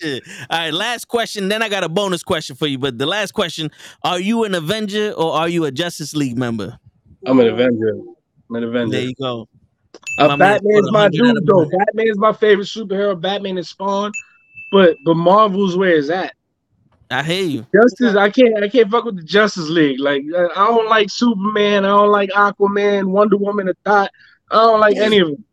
Shit. 0.00 0.22
All 0.50 0.58
right, 0.58 0.72
last 0.72 1.06
question. 1.08 1.48
Then 1.48 1.62
I 1.62 1.68
got 1.68 1.84
a 1.84 1.88
bonus 1.88 2.22
question 2.22 2.56
for 2.56 2.66
you. 2.66 2.78
But 2.78 2.98
the 2.98 3.06
last 3.06 3.32
question: 3.32 3.70
Are 4.02 4.18
you 4.18 4.44
an 4.44 4.54
Avenger 4.54 5.12
or 5.12 5.32
are 5.34 5.48
you 5.48 5.64
a 5.66 5.70
Justice 5.70 6.14
League 6.16 6.36
member? 6.36 6.78
I'm 7.26 7.38
an 7.40 7.46
Avenger. 7.48 7.96
I'm 8.48 8.56
an 8.56 8.64
Avenger. 8.64 8.96
There 8.96 9.06
you 9.06 9.14
go. 9.20 9.48
Uh, 10.18 10.28
My 10.28 10.36
Batman's 10.36 10.92
my 10.92 11.08
dude 11.08 11.46
though. 11.46 11.66
Batman's 11.66 12.18
my 12.18 12.32
favorite 12.32 12.66
superhero. 12.66 13.18
Batman 13.20 13.58
and 13.58 13.66
Spawn. 13.66 14.12
but 14.72 14.96
but 15.04 15.14
Marvel's 15.14 15.76
where 15.76 15.92
is 15.94 16.08
it's 16.10 16.16
at. 16.16 16.32
I 17.10 17.22
hear 17.22 17.44
you. 17.44 17.66
Justice, 17.72 18.16
I 18.16 18.30
can't, 18.30 18.62
I 18.62 18.68
can't 18.68 18.90
fuck 18.90 19.04
with 19.04 19.16
the 19.16 19.22
Justice 19.22 19.68
League. 19.68 20.00
Like, 20.00 20.22
I 20.36 20.46
I 20.46 20.66
don't 20.66 20.88
like 20.88 21.08
Superman. 21.08 21.84
I 21.84 21.88
don't 21.88 22.10
like 22.10 22.30
Aquaman, 22.30 23.06
Wonder 23.06 23.36
Woman, 23.36 23.68
or 23.68 23.74
Thought. 23.84 24.10
I 24.50 24.54
don't 24.56 24.80
like 24.80 24.96
any 24.96 25.18
of 25.20 25.28
them. 25.28 25.44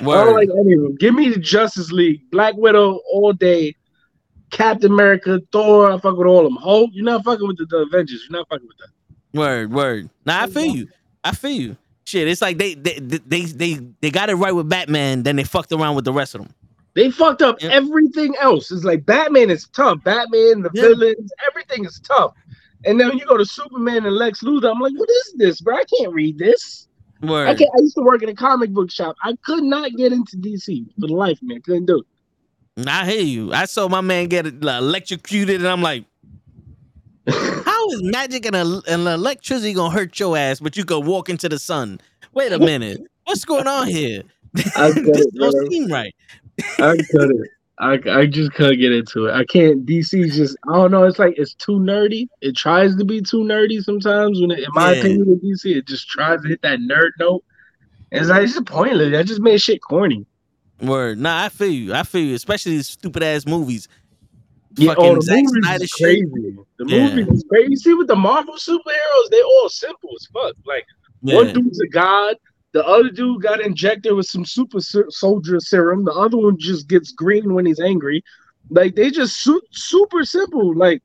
I 0.00 0.04
don't 0.04 0.34
like 0.34 0.48
any 0.48 0.74
of 0.74 0.82
them. 0.82 0.96
Give 0.96 1.14
me 1.14 1.28
the 1.30 1.40
Justice 1.40 1.90
League, 1.90 2.30
Black 2.30 2.54
Widow 2.56 3.00
all 3.12 3.32
day, 3.32 3.74
Captain 4.50 4.92
America, 4.92 5.40
Thor. 5.50 5.90
I 5.90 5.98
fuck 5.98 6.16
with 6.16 6.26
all 6.28 6.46
of 6.46 6.52
them. 6.52 6.56
Hulk, 6.56 6.90
you're 6.92 7.04
not 7.04 7.24
fucking 7.24 7.46
with 7.46 7.58
the, 7.58 7.66
the 7.66 7.78
Avengers. 7.78 8.24
You're 8.28 8.38
not 8.38 8.48
fucking 8.48 8.66
with 8.66 8.78
that. 8.78 9.38
Word, 9.38 9.72
word. 9.72 10.08
Nah, 10.24 10.42
I 10.42 10.46
feel 10.46 10.66
you. 10.66 10.88
I 11.24 11.32
feel 11.32 11.50
you. 11.50 11.76
Shit, 12.12 12.28
it's 12.28 12.42
like 12.42 12.58
they 12.58 12.74
they 12.74 12.98
they 12.98 13.40
they 13.40 13.74
they 14.02 14.10
got 14.10 14.28
it 14.28 14.34
right 14.34 14.52
with 14.52 14.68
Batman, 14.68 15.22
then 15.22 15.36
they 15.36 15.44
fucked 15.44 15.72
around 15.72 15.96
with 15.96 16.04
the 16.04 16.12
rest 16.12 16.34
of 16.34 16.42
them. 16.42 16.52
They 16.92 17.10
fucked 17.10 17.40
up 17.40 17.56
everything 17.62 18.34
else. 18.38 18.70
It's 18.70 18.84
like 18.84 19.06
Batman 19.06 19.48
is 19.48 19.66
tough. 19.68 20.04
Batman, 20.04 20.60
the 20.60 20.68
villains, 20.74 21.32
everything 21.48 21.86
is 21.86 21.98
tough. 22.00 22.34
And 22.84 23.00
then 23.00 23.16
you 23.16 23.24
go 23.24 23.38
to 23.38 23.46
Superman 23.46 24.04
and 24.04 24.14
Lex 24.14 24.42
Luthor. 24.42 24.70
I'm 24.70 24.78
like, 24.78 24.92
what 24.94 25.08
is 25.08 25.34
this, 25.38 25.62
bro? 25.62 25.74
I 25.74 25.84
can't 25.84 26.12
read 26.12 26.36
this. 26.36 26.86
Word. 27.22 27.48
I 27.48 27.54
can't. 27.54 27.70
I 27.74 27.80
used 27.80 27.96
to 27.96 28.02
work 28.02 28.22
in 28.22 28.28
a 28.28 28.34
comic 28.34 28.68
book 28.72 28.90
shop. 28.90 29.16
I 29.22 29.34
could 29.46 29.64
not 29.64 29.92
get 29.92 30.12
into 30.12 30.36
DC 30.36 30.84
for 31.00 31.06
the 31.06 31.14
life, 31.14 31.38
man. 31.40 31.62
Couldn't 31.62 31.86
do 31.86 32.02
it. 32.76 32.86
I 32.86 33.10
hear 33.10 33.22
you. 33.22 33.54
I 33.54 33.64
saw 33.64 33.88
my 33.88 34.02
man 34.02 34.26
get 34.26 34.44
electrocuted, 34.46 35.62
and 35.62 35.66
I'm 35.66 35.80
like, 35.80 36.04
how 37.28 37.88
is 37.90 38.02
magic 38.02 38.46
and, 38.46 38.56
el- 38.56 38.82
and 38.88 39.06
electricity 39.06 39.72
gonna 39.74 39.94
hurt 39.94 40.18
your 40.18 40.36
ass, 40.36 40.60
but 40.60 40.76
you 40.76 40.84
can 40.84 41.04
walk 41.06 41.28
into 41.28 41.48
the 41.48 41.58
sun? 41.58 42.00
Wait 42.34 42.52
a 42.52 42.58
minute, 42.58 43.00
what's 43.24 43.44
going 43.44 43.66
on 43.66 43.86
here? 43.86 44.22
I 44.76 44.90
this 44.92 45.26
it, 45.26 45.34
don't 45.34 45.52
bro. 45.52 45.68
seem 45.70 45.86
right. 45.90 46.14
I 46.78 46.96
couldn't. 47.10 47.48
I, 47.78 47.98
I 48.10 48.26
just 48.26 48.52
couldn't 48.52 48.78
get 48.78 48.92
into 48.92 49.26
it. 49.26 49.32
I 49.34 49.44
can't. 49.44 49.84
DC 49.86 50.32
just 50.32 50.56
I 50.68 50.74
don't 50.76 50.90
know. 50.90 51.04
It's 51.04 51.18
like 51.18 51.34
it's 51.36 51.54
too 51.54 51.78
nerdy. 51.80 52.28
It 52.40 52.54
tries 52.56 52.94
to 52.96 53.04
be 53.04 53.20
too 53.22 53.38
nerdy 53.38 53.82
sometimes. 53.82 54.40
When 54.40 54.50
it, 54.50 54.60
in 54.60 54.66
my 54.72 54.92
Yeah. 54.92 54.98
opinion, 55.00 55.26
with 55.28 55.42
DC, 55.42 55.76
it 55.76 55.86
just 55.88 56.08
tries 56.08 56.42
to 56.42 56.48
hit 56.48 56.62
that 56.62 56.78
nerd 56.80 57.10
note. 57.18 57.42
It's 58.12 58.28
like 58.28 58.42
it's 58.44 58.52
just 58.52 58.66
pointless. 58.66 59.10
That 59.12 59.26
just 59.26 59.40
made 59.40 59.60
shit 59.60 59.80
corny. 59.82 60.26
Word. 60.80 61.18
Nah, 61.18 61.44
I 61.44 61.48
feel 61.48 61.70
you. 61.70 61.94
I 61.94 62.02
feel 62.02 62.22
you. 62.22 62.34
Especially 62.34 62.72
these 62.72 62.88
stupid 62.88 63.22
ass 63.22 63.46
movies. 63.46 63.88
Yeah, 64.76 64.92
oh, 64.92 64.94
Fucking 64.94 65.10
oh, 65.10 65.14
the 65.16 65.22
Zack 65.22 65.44
Snyder 65.48 65.84
is 65.84 65.90
shit. 65.90 66.04
crazy. 66.32 66.56
The 66.78 66.86
Yeah. 66.86 67.14
movies 67.14 67.28
is 67.38 67.44
crazy. 67.48 67.70
You 67.70 67.76
see, 67.76 67.94
with 67.94 68.08
the 68.08 68.16
Marvel 68.16 68.54
superheroes, 68.54 69.30
they 69.30 69.42
all 69.42 69.68
simple 69.68 70.10
as 70.16 70.26
fuck. 70.32 70.54
Like 70.66 70.86
one 71.20 71.52
dude's 71.52 71.80
a 71.80 71.88
god. 71.88 72.36
The 72.72 72.84
other 72.86 73.10
dude 73.10 73.42
got 73.42 73.60
injected 73.60 74.14
with 74.14 74.26
some 74.26 74.46
super 74.46 74.80
ser- 74.80 75.10
soldier 75.10 75.60
serum. 75.60 76.04
The 76.04 76.12
other 76.12 76.38
one 76.38 76.56
just 76.58 76.88
gets 76.88 77.12
green 77.12 77.52
when 77.52 77.66
he's 77.66 77.80
angry. 77.80 78.24
Like 78.70 78.94
they 78.94 79.10
just 79.10 79.42
su- 79.42 79.60
super 79.72 80.24
simple. 80.24 80.74
Like 80.74 81.02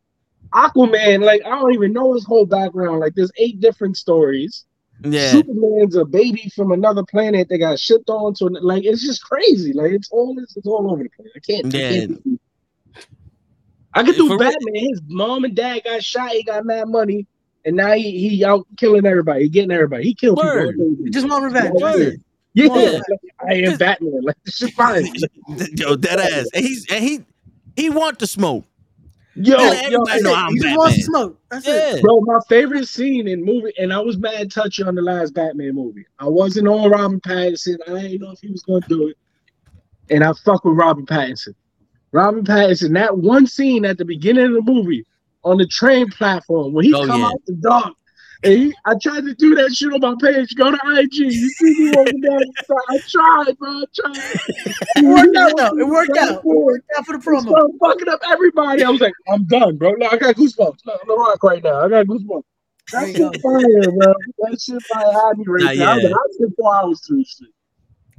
Aquaman, 0.54 1.24
like 1.26 1.42
I 1.46 1.50
don't 1.50 1.74
even 1.74 1.92
know 1.92 2.14
his 2.14 2.26
whole 2.26 2.46
background. 2.46 3.00
Like 3.00 3.16
there's 3.16 3.32
eight 3.38 3.60
different 3.60 3.98
stories. 3.98 4.64
Yeah. 5.04 5.30
Superman's 5.30 5.96
a 5.96 6.06
baby 6.06 6.50
from 6.56 6.72
another 6.72 7.04
planet 7.04 7.50
that 7.50 7.58
got 7.60 7.80
shipped 7.80 8.10
on 8.10 8.34
to 8.36 8.46
like 8.46 8.84
it's 8.86 9.04
just 9.06 9.24
crazy. 9.24 9.74
Like 9.74 9.92
it's 9.92 10.10
all 10.10 10.36
it's, 10.40 10.56
it's 10.56 10.68
all 10.68 10.90
over 10.92 11.04
the 11.04 11.10
place. 11.10 11.30
I 11.36 11.40
can't. 11.40 11.66
I, 11.68 11.80
can't 11.80 12.40
I 13.94 14.04
could 14.04 14.16
do 14.16 14.28
For 14.28 14.38
real. 14.38 14.52
Batman. 14.52 14.76
His 14.76 15.02
mom 15.08 15.44
and 15.44 15.56
dad 15.56 15.84
got 15.84 16.04
shot. 16.04 16.32
He 16.32 16.44
got 16.44 16.66
mad 16.66 16.88
money, 16.88 17.26
and 17.66 17.76
now 17.76 17.94
he, 17.94 18.30
he 18.30 18.46
out 18.46 18.68
killing 18.78 19.06
everybody. 19.06 19.44
He 19.44 19.50
getting 19.50 19.72
everybody. 19.72 20.04
He 20.04 20.14
killed 20.14 20.38
Word. 20.38 20.78
people. 20.78 20.96
You 21.06 21.12
just 21.12 21.28
want 21.28 21.44
revenge. 21.44 21.74
That's 21.80 21.82
Word. 21.82 22.22
Yeah, 22.54 22.68
Word. 22.70 23.02
I 23.48 23.54
am 23.54 23.78
Batman. 23.78 24.22
Like 24.24 24.36
this 24.46 24.56
shit 24.56 24.74
fine. 24.74 25.06
Yo, 25.76 25.96
dead 25.96 26.20
ass. 26.20 26.48
And 26.54 26.66
he's 26.66 26.86
and 26.92 27.04
he 27.04 27.26
he 27.76 27.90
want 27.90 28.20
to 28.20 28.28
smoke. 28.28 28.66
Yo, 29.36 29.56
Let 29.56 29.92
yo, 29.92 30.02
everybody 30.02 30.22
know 30.24 30.34
I'm 30.34 30.54
He 30.54 30.60
just 30.60 30.78
wants 30.78 30.96
to 30.96 31.04
smoke. 31.04 31.40
That's 31.52 31.68
it. 31.68 32.02
Bro, 32.02 32.22
my 32.22 32.40
favorite 32.50 32.88
scene 32.88 33.28
in 33.28 33.44
movie, 33.44 33.72
and 33.78 33.94
I 33.94 34.00
was 34.00 34.18
mad 34.18 34.52
touchy 34.52 34.82
on 34.82 34.96
the 34.96 35.02
last 35.02 35.36
Batman 35.36 35.76
movie. 35.76 36.06
I 36.18 36.28
wasn't 36.28 36.68
on 36.68 36.90
Robin 36.90 37.22
Pattinson. 37.22 37.78
I 37.88 38.02
didn't 38.02 38.22
know 38.22 38.32
if 38.32 38.40
he 38.42 38.52
was 38.52 38.64
gonna 38.64 38.82
do 38.88 39.08
it, 39.10 39.18
and 40.10 40.24
I 40.24 40.34
fuck 40.44 40.66
with 40.66 40.76
Robin 40.76 41.06
Pattinson. 41.06 41.54
Robin 42.12 42.44
Pattinson, 42.44 42.94
that 42.94 43.18
one 43.18 43.46
scene 43.48 43.86
at 43.86 43.98
the 43.98 44.06
beginning 44.06 44.46
of 44.46 44.54
the 44.54 44.62
movie 44.72 45.06
on 45.44 45.58
the 45.58 45.68
train 45.68 46.08
platform 46.10 46.74
when 46.74 46.86
he 46.86 46.94
Oh, 46.94 47.06
come 47.06 47.22
yeah. 47.22 47.28
out 47.28 47.46
the 47.46 47.54
dark. 47.54 47.94
And 48.44 48.54
he, 48.54 48.76
I 48.86 48.94
tried 49.02 49.26
to 49.26 49.34
do 49.34 49.56
that 49.56 49.74
shit 49.76 49.92
on 49.92 50.00
my 50.00 50.14
page. 50.22 50.54
Go 50.56 50.70
to 50.70 50.78
IG. 51.00 51.16
You 51.16 51.32
see 51.50 51.74
me 51.80 51.92
walking 51.96 52.22
down 52.22 52.38
the 52.38 52.54
side. 52.68 52.78
I 52.90 52.98
tried, 53.46 53.58
bro. 53.58 53.70
I 53.72 53.84
tried. 53.96 54.40
It 54.98 55.06
worked 55.06 55.36
out 55.38 55.52
though. 55.58 55.80
It 55.80 55.88
worked 55.88 56.18
out. 56.18 56.32
It 56.36 56.44
worked 56.46 56.90
out 56.98 57.06
for 57.08 57.18
the 57.18 57.24
promo. 57.24 57.50
Start 57.50 57.72
fucking 57.82 58.10
up 58.10 58.20
everybody. 58.30 58.84
I 58.84 58.90
was 58.92 59.02
like, 59.02 59.14
I'm 59.34 59.46
done, 59.46 59.78
bro. 59.78 59.94
No, 59.94 60.08
I 60.08 60.18
got 60.18 60.36
goosebumps. 60.36 60.78
No, 60.86 60.94
I'm 60.94 61.08
the 61.08 61.16
rock 61.18 61.42
right 61.44 61.64
now. 61.64 61.82
I 61.84 61.90
got 61.90 62.06
goosebumps. 62.06 62.44
There 62.92 63.02
That 63.02 63.08
you 63.08 63.32
shit 63.34 63.42
fire, 63.42 63.92
bro. 63.92 64.14
That 64.38 64.62
shit 64.62 64.84
fire 64.84 65.12
had 65.14 65.38
me 65.40 65.46
right 65.48 65.64
Nah, 65.64 65.74
there. 65.76 65.90
I 65.90 65.96
was 65.96 66.04
yeah. 66.04 66.10
like, 66.10 66.52
I 66.52 66.54
four 66.62 66.76
hours 66.76 67.02
through 67.08 67.24
shit. 67.26 67.50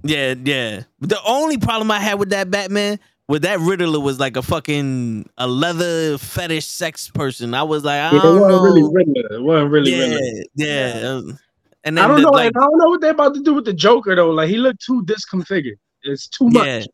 Yeah, 0.03 0.35
yeah. 0.45 0.83
But 0.99 1.11
the 1.11 1.21
only 1.25 1.59
problem 1.59 1.93
I 1.93 2.01
had 2.01 2.19
with 2.19 2.31
that 2.31 2.51
Batman 2.51 2.99
was 3.29 3.41
that 3.41 3.61
Riddler 3.61 4.01
was 4.01 4.19
like 4.19 4.37
a 4.37 4.43
fucking 4.43 5.29
a 5.37 5.47
leather 5.47 6.17
fetish 6.19 6.65
sex 6.65 7.09
person. 7.11 7.55
I 7.55 7.63
was 7.63 7.85
like, 7.85 8.01
I 8.01 8.11
Yeah, 8.13 8.19
it 8.19 8.23
don't 8.23 8.41
wasn't 8.41 8.51
know. 8.51 8.63
really 8.63 8.83
Riddler. 8.93 9.37
It 9.37 9.43
wasn't 9.43 9.71
really 9.71 9.93
yeah, 9.93 10.07
Riddler. 10.15 10.43
yeah. 10.55 11.09
um, 11.09 11.39
And 11.85 11.97
then 11.99 12.05
I 12.05 12.09
don't 12.09 12.17
the, 12.17 12.23
know. 12.23 12.31
like, 12.31 12.53
I 12.57 12.61
don't 12.61 12.79
know 12.79 12.89
what 12.89 13.01
they're 13.03 13.11
about 13.11 13.35
to 13.35 13.41
do 13.43 13.55
with 13.55 13.67
the 13.67 13.75
Joker 13.75 14.15
though. 14.17 14.31
Like 14.31 14.49
he 14.49 14.57
looked 14.57 14.83
too 14.85 15.03
disconfigured. 15.05 15.79
It's 16.05 16.27
too 16.29 16.49
much. 16.49 16.67
yeah, 16.67 16.85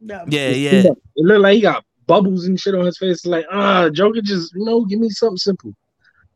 Yeah. 0.00 0.24
yeah, 0.28 0.40
It's 0.48 0.58
yeah. 0.58 0.82
much. 0.90 0.98
It 1.16 1.24
looked 1.26 1.40
like 1.42 1.54
he 1.56 1.60
got 1.60 1.84
bubbles 2.06 2.46
and 2.46 2.58
shit 2.58 2.74
on 2.74 2.86
his 2.86 2.96
face. 2.98 3.26
Like, 3.26 3.44
ah, 3.50 3.88
Joker 3.90 4.20
just 4.22 4.54
you 4.54 4.64
know, 4.64 4.84
give 4.86 5.00
me 5.00 5.10
something 5.10 5.36
simple. 5.36 5.74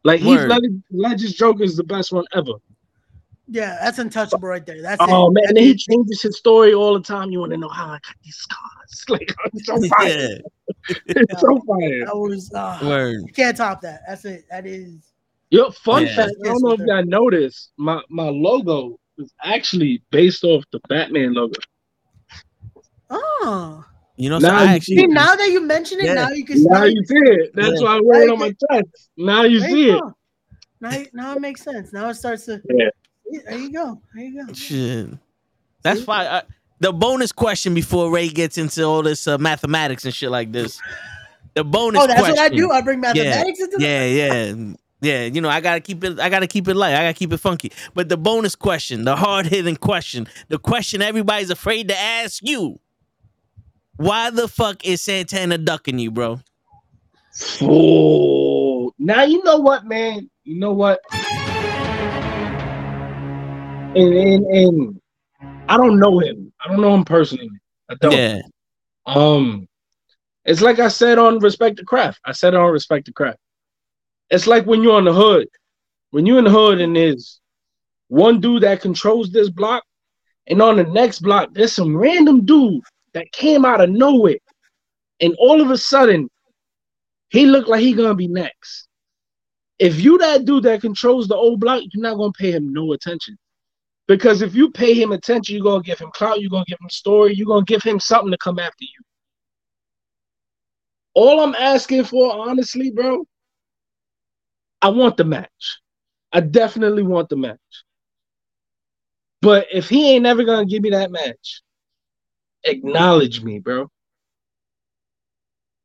Like 0.05 0.21
Heath 0.21 0.38
Word. 0.38 0.49
Ledger, 0.50 0.69
Ledger's 0.90 1.33
Joker 1.35 1.62
is 1.64 1.76
the 1.76 1.85
best 1.85 2.12
one 2.12 2.25
ever. 2.35 2.52
Yeah, 3.50 3.78
that's 3.83 3.99
untouchable 3.99 4.49
right 4.49 4.64
there. 4.64 4.83
That's 4.83 5.02
Oh 5.09 5.31
it. 5.31 5.35
man, 5.35 5.45
and 5.49 5.59
he 5.59 5.75
changes 5.75 6.21
his 6.21 6.37
story 6.37 6.75
all 6.75 6.95
the 6.95 7.00
time. 7.02 7.31
You 7.31 7.40
want 7.40 7.52
to 7.52 7.59
know 7.59 7.69
how 7.69 7.87
I 7.87 7.93
got 7.93 8.14
these 8.25 8.37
scars? 8.37 8.64
Like 9.09 9.35
it's 9.55 9.67
so 9.67 9.81
fire. 9.97 10.38
Yeah, 10.88 10.97
It's 11.07 11.40
so 11.40 11.61
fire. 11.67 12.05
That 12.07 12.17
was 12.17 12.50
uh, 12.55 12.78
word. 12.83 13.23
you 13.26 13.33
can't 13.33 13.57
top 13.57 13.81
that. 13.83 14.02
That's 14.07 14.25
it. 14.25 14.45
That 14.50 14.67
is 14.67 15.12
Yo, 15.50 15.71
fun 15.71 16.05
Yeah. 16.05 16.14
fact. 16.14 16.33
I 16.45 16.49
don't 16.49 16.62
know 16.62 16.73
if 16.73 16.81
y'all 16.81 17.05
noticed. 17.05 17.71
My 17.78 18.02
my 18.11 18.28
logo 18.28 18.99
is 19.17 19.33
actually 19.43 20.02
based 20.11 20.45
off 20.45 20.62
the 20.73 20.81
Batman 20.88 21.33
logo. 21.33 21.59
oh. 23.11 23.85
You 24.17 24.31
know, 24.31 24.40
so 24.40 24.49
Now 24.49 24.59
I 24.59 24.62
you 24.64 24.69
actually, 24.76 24.97
See, 24.97 25.07
now 25.07 25.37
that 25.37 25.50
you 25.50 25.61
mention 25.62 26.00
it, 26.00 26.07
Yeah. 26.07 26.14
now 26.14 26.31
you 26.31 26.45
can 26.45 26.62
Now 26.64 26.81
now 26.81 26.85
you 26.85 27.02
see 27.05 27.14
it. 27.17 27.50
That's 27.55 27.81
Yeah. 27.81 27.87
why 27.87 27.97
I 27.97 28.00
wear 28.02 28.23
it 28.25 28.31
on 28.31 28.38
my 28.40 28.52
chest. 28.71 29.11
Now 29.17 29.45
you 29.45 29.61
there 29.61 29.71
see 29.71 29.87
you 29.87 29.97
it. 29.97 30.02
Now, 30.81 31.02
now 31.12 31.33
it 31.35 31.40
makes 31.40 31.62
sense. 31.62 31.93
Now 31.93 32.09
it 32.09 32.14
starts 32.14 32.45
to. 32.47 32.61
Yeah. 32.69 32.88
There 33.44 33.58
you 33.58 33.73
go. 33.73 34.00
There 34.14 34.25
you 34.25 34.47
go. 34.47 34.52
shit. 34.52 35.08
That's 35.82 36.02
fine. 36.02 36.26
Uh, 36.26 36.42
the 36.80 36.92
bonus 36.92 37.32
question 37.32 37.75
before 37.75 38.11
Ray 38.11 38.28
gets 38.28 38.58
into 38.58 38.85
all 38.85 39.02
this 39.02 39.26
uh, 39.26 39.38
mathematics 39.38 40.04
and 40.04 40.14
shit 40.14 40.30
like 40.30 40.52
this. 40.52 40.80
The 41.54 41.64
bonus 41.64 42.02
Oh, 42.02 42.06
that's 42.06 42.18
question. 42.20 42.37
what 42.37 42.52
I 42.52 42.54
do. 42.54 42.70
I 42.70 42.80
bring 42.82 43.00
mathematics 43.00 43.61
into 43.61 43.76
yeah, 43.80 44.04
yeah, 44.04 44.54
yeah. 45.00 45.25
You 45.25 45.40
know, 45.40 45.49
I 45.49 45.61
gotta 45.61 45.80
keep 45.80 46.04
it. 46.04 46.20
I 46.20 46.28
gotta 46.28 46.47
keep 46.47 46.68
it 46.68 46.75
light. 46.75 46.94
I 46.94 46.99
gotta 47.02 47.14
keep 47.14 47.32
it 47.32 47.38
funky. 47.38 47.73
But 47.94 48.08
the 48.08 48.16
bonus 48.16 48.54
question, 48.54 49.04
the 49.04 49.16
hard 49.16 49.47
hitting 49.47 49.76
question, 49.76 50.28
the 50.49 50.58
question 50.58 51.02
everybody's 51.02 51.50
afraid 51.50 51.88
to 51.88 51.99
ask 51.99 52.42
you: 52.47 52.78
Why 53.97 54.30
the 54.30 54.47
fuck 54.47 54.85
is 54.85 55.00
Santana 55.02 55.58
ducking 55.58 55.99
you, 55.99 56.11
bro? 56.12 56.40
Oh, 57.61 58.92
now 58.99 59.23
you 59.25 59.42
know 59.42 59.58
what, 59.58 59.85
man. 59.85 60.30
You 60.44 60.58
know 60.61 60.73
what? 60.73 61.00
And, 63.95 64.14
and 64.14 64.47
and 64.47 65.00
I 65.68 65.76
don't 65.76 65.99
know 65.99 66.18
him. 66.18 66.52
I 66.64 66.68
don't 66.68 66.80
know 66.80 66.95
him 66.95 67.04
personally. 67.04 67.50
I 67.90 67.95
don't. 68.00 68.12
Yeah, 68.12 68.40
Um, 69.07 69.68
it's 70.45 70.61
like 70.61 70.78
I 70.78 70.88
said 70.88 71.18
on 71.18 71.38
Respect 71.38 71.76
the 71.76 71.85
Craft. 71.85 72.21
I 72.25 72.33
said 72.33 72.54
on 72.54 72.73
Respect 72.73 73.07
the 73.07 73.12
Craft. 73.12 73.38
It's 74.30 74.47
like 74.47 74.66
when 74.66 74.83
you're 74.83 74.97
on 74.97 75.04
the 75.04 75.12
hood. 75.12 75.49
When 76.11 76.25
you're 76.25 76.38
in 76.38 76.45
the 76.45 76.50
hood 76.50 76.80
and 76.80 76.97
there's 76.97 77.40
one 78.09 78.40
dude 78.40 78.62
that 78.62 78.80
controls 78.80 79.30
this 79.30 79.50
block, 79.50 79.85
and 80.47 80.62
on 80.62 80.76
the 80.76 80.85
next 80.85 81.21
block, 81.21 81.50
there's 81.52 81.75
some 81.75 81.95
random 81.95 82.47
dude 82.47 82.83
that 83.12 83.30
came 83.33 83.64
out 83.64 83.83
of 83.83 83.90
nowhere. 83.90 84.38
And 85.21 85.35
all 85.38 85.61
of 85.61 85.71
a 85.71 85.76
sudden, 85.76 86.30
he 87.28 87.45
looked 87.45 87.68
like 87.68 87.80
he 87.80 87.92
gonna 87.92 88.14
be 88.14 88.28
next. 88.28 88.88
If 89.78 90.00
you 90.00 90.18
that 90.18 90.45
dude 90.45 90.64
that 90.64 90.80
controls 90.80 91.28
the 91.28 91.37
old 91.37 91.61
block, 91.61 91.83
you're 91.92 92.02
not 92.02 92.16
gonna 92.16 92.33
pay 92.33 92.52
him 92.52 92.73
no 92.73 92.92
attention. 92.92 93.38
Because 94.08 94.42
if 94.42 94.54
you 94.54 94.70
pay 94.70 94.94
him 94.94 95.12
attention, 95.12 95.54
you're 95.54 95.64
gonna 95.64 95.82
give 95.82 95.98
him 95.98 96.10
clout, 96.12 96.40
you're 96.40 96.50
gonna 96.50 96.64
give 96.66 96.80
him 96.80 96.90
story, 96.90 97.34
you're 97.34 97.46
gonna 97.46 97.64
give 97.64 97.82
him 97.82 98.00
something 98.00 98.32
to 98.32 98.38
come 98.38 98.58
after 98.58 98.84
you. 98.84 99.04
All 101.14 101.40
I'm 101.40 101.54
asking 101.54 102.04
for, 102.04 102.32
honestly, 102.32 102.90
bro, 102.90 103.26
I 104.82 104.88
want 104.88 105.16
the 105.18 105.24
match. 105.24 105.80
I 106.32 106.40
definitely 106.40 107.02
want 107.02 107.28
the 107.28 107.36
match. 107.36 107.58
But 109.42 109.66
if 109.72 109.88
he 109.88 110.14
ain't 110.14 110.22
never 110.22 110.44
gonna 110.44 110.66
give 110.66 110.82
me 110.82 110.90
that 110.90 111.10
match, 111.10 111.62
acknowledge 112.64 113.42
me, 113.42 113.58
bro. 113.58 113.90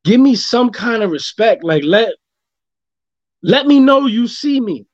give 0.03 0.19
me 0.19 0.35
some 0.35 0.69
kind 0.69 1.03
of 1.03 1.11
respect. 1.11 1.63
Like 1.63 1.83
let 1.83 2.13
let 3.41 3.67
me 3.67 3.79
know 3.79 4.05
you 4.07 4.27
see 4.27 4.61
me. 4.61 4.85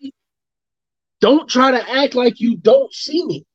Don't 1.22 1.50
try 1.50 1.72
to 1.72 1.90
act 1.90 2.16
like 2.16 2.40
you 2.40 2.56
don't 2.58 2.94
see 2.94 3.26
me. 3.26 3.46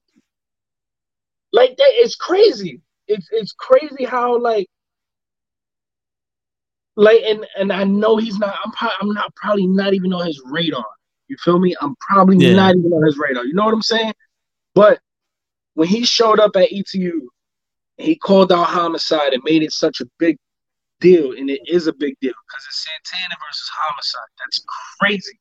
Like 1.53 1.77
that, 1.77 1.91
it's 1.93 2.17
crazy. 2.17 2.81
It's 3.07 3.29
it's 3.31 3.53
crazy 3.53 4.05
how 4.05 4.39
like 4.39 4.67
like 6.97 7.23
and 7.27 7.47
and 7.57 7.73
I 7.73 7.85
know 7.85 8.17
he's 8.17 8.39
not. 8.39 8.57
I'm 8.65 8.73
probably 8.73 8.97
I'm 9.01 9.13
not 9.15 9.35
probably 9.37 9.67
not 9.67 9.95
even 9.95 10.13
on 10.13 10.27
his 10.27 10.41
radar. 10.45 10.85
You 11.29 11.37
feel 11.39 11.59
me? 11.59 11.75
I'm 11.81 11.95
probably 12.01 12.37
Yeah. 12.37 12.55
not 12.55 12.75
even 12.77 12.93
on 12.93 13.05
his 13.07 13.19
radar. 13.19 13.45
You 13.45 13.55
know 13.55 13.65
what 13.65 13.75
I'm 13.75 13.83
saying? 13.83 14.13
But 14.75 15.01
when 15.75 15.89
he 15.89 16.05
showed 16.05 16.41
up 16.41 16.57
at 16.57 16.73
ETU, 16.73 17.29
he 17.99 18.17
called 18.17 18.53
out 18.53 18.67
homicide 18.67 19.33
and 19.33 19.43
made 19.45 19.63
it 19.63 19.73
such 19.73 20.01
a 20.01 20.07
big 20.19 20.37
deal, 21.01 21.33
and 21.33 21.51
it 21.51 21.61
is 21.67 21.87
a 21.87 21.93
big 21.93 22.15
deal 22.21 22.33
because 22.49 22.65
it's 22.69 22.85
Santana 22.85 23.35
versus 23.47 23.71
homicide. 23.75 24.29
That's 24.39 24.65
crazy. 24.99 25.39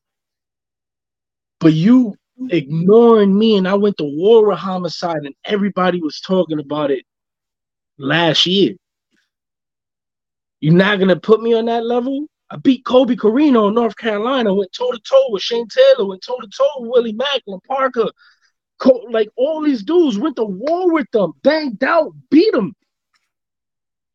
But 1.64 1.74
you 1.74 2.16
ignoring 2.50 3.38
me, 3.38 3.56
and 3.56 3.68
I 3.68 3.76
went 3.76 3.98
to 3.98 4.04
war 4.04 4.48
with 4.48 4.58
homicide, 4.58 5.24
and 5.24 5.34
everybody 5.46 6.02
was 6.02 6.20
talking 6.20 6.60
about 6.60 6.92
it 6.92 7.06
last 7.98 8.46
year. 8.46 8.76
You're 10.60 10.74
not 10.74 11.00
gonna 11.00 11.20
put 11.20 11.42
me 11.42 11.54
on 11.54 11.66
that 11.66 11.86
level. 11.86 12.28
I 12.50 12.58
beat 12.58 12.86
Kobe 12.86 13.16
Carino 13.16 13.70
in 13.70 13.76
North 13.76 13.96
Carolina, 13.96 14.54
went 14.54 14.74
toe 14.74 14.92
to 14.92 15.00
toe 15.00 15.28
with 15.30 15.42
Shane 15.42 15.68
Taylor, 15.68 16.06
went 16.06 16.24
toe 16.24 16.38
to 16.40 16.48
toe 16.48 16.70
with 16.80 16.92
Willie 16.92 17.14
Macklin, 17.14 17.60
Parker, 17.68 18.10
Co- 18.80 19.08
like 19.10 19.30
all 19.38 19.62
these 19.62 19.84
dudes 19.84 20.20
went 20.20 20.36
to 20.36 20.44
war 20.44 20.92
with 20.92 21.10
them, 21.12 21.32
banged 21.44 21.84
out, 21.84 22.12
beat 22.30 22.52
them. 22.52 22.76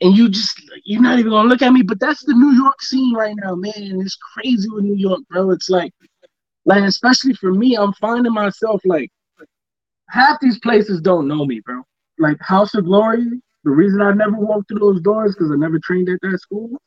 And 0.00 0.16
you 0.16 0.28
just 0.28 0.60
you're 0.84 1.00
not 1.00 1.18
even 1.18 1.32
gonna 1.32 1.48
look 1.48 1.62
at 1.62 1.72
me, 1.72 1.82
but 1.82 1.98
that's 1.98 2.24
the 2.24 2.34
New 2.34 2.52
York 2.52 2.82
scene 2.82 3.14
right 3.14 3.34
now, 3.36 3.54
man. 3.54 3.72
It's 3.76 4.16
crazy 4.16 4.68
with 4.68 4.84
New 4.84 4.96
York, 4.96 5.20
bro. 5.30 5.50
It's 5.50 5.70
like, 5.70 5.92
like 6.68 6.84
especially 6.84 7.32
for 7.32 7.50
me, 7.54 7.76
I'm 7.76 7.94
finding 7.94 8.32
myself 8.34 8.82
like 8.84 9.10
half 10.10 10.38
these 10.40 10.58
places 10.58 11.00
don't 11.00 11.26
know 11.26 11.46
me, 11.46 11.60
bro. 11.60 11.82
Like 12.18 12.36
House 12.42 12.74
of 12.74 12.84
Glory, 12.84 13.24
the 13.64 13.70
reason 13.70 14.02
I 14.02 14.12
never 14.12 14.36
walked 14.36 14.68
through 14.68 14.80
those 14.80 15.00
doors 15.00 15.34
because 15.34 15.50
I 15.50 15.56
never 15.56 15.78
trained 15.78 16.10
at 16.10 16.20
that 16.20 16.38
school. 16.38 16.78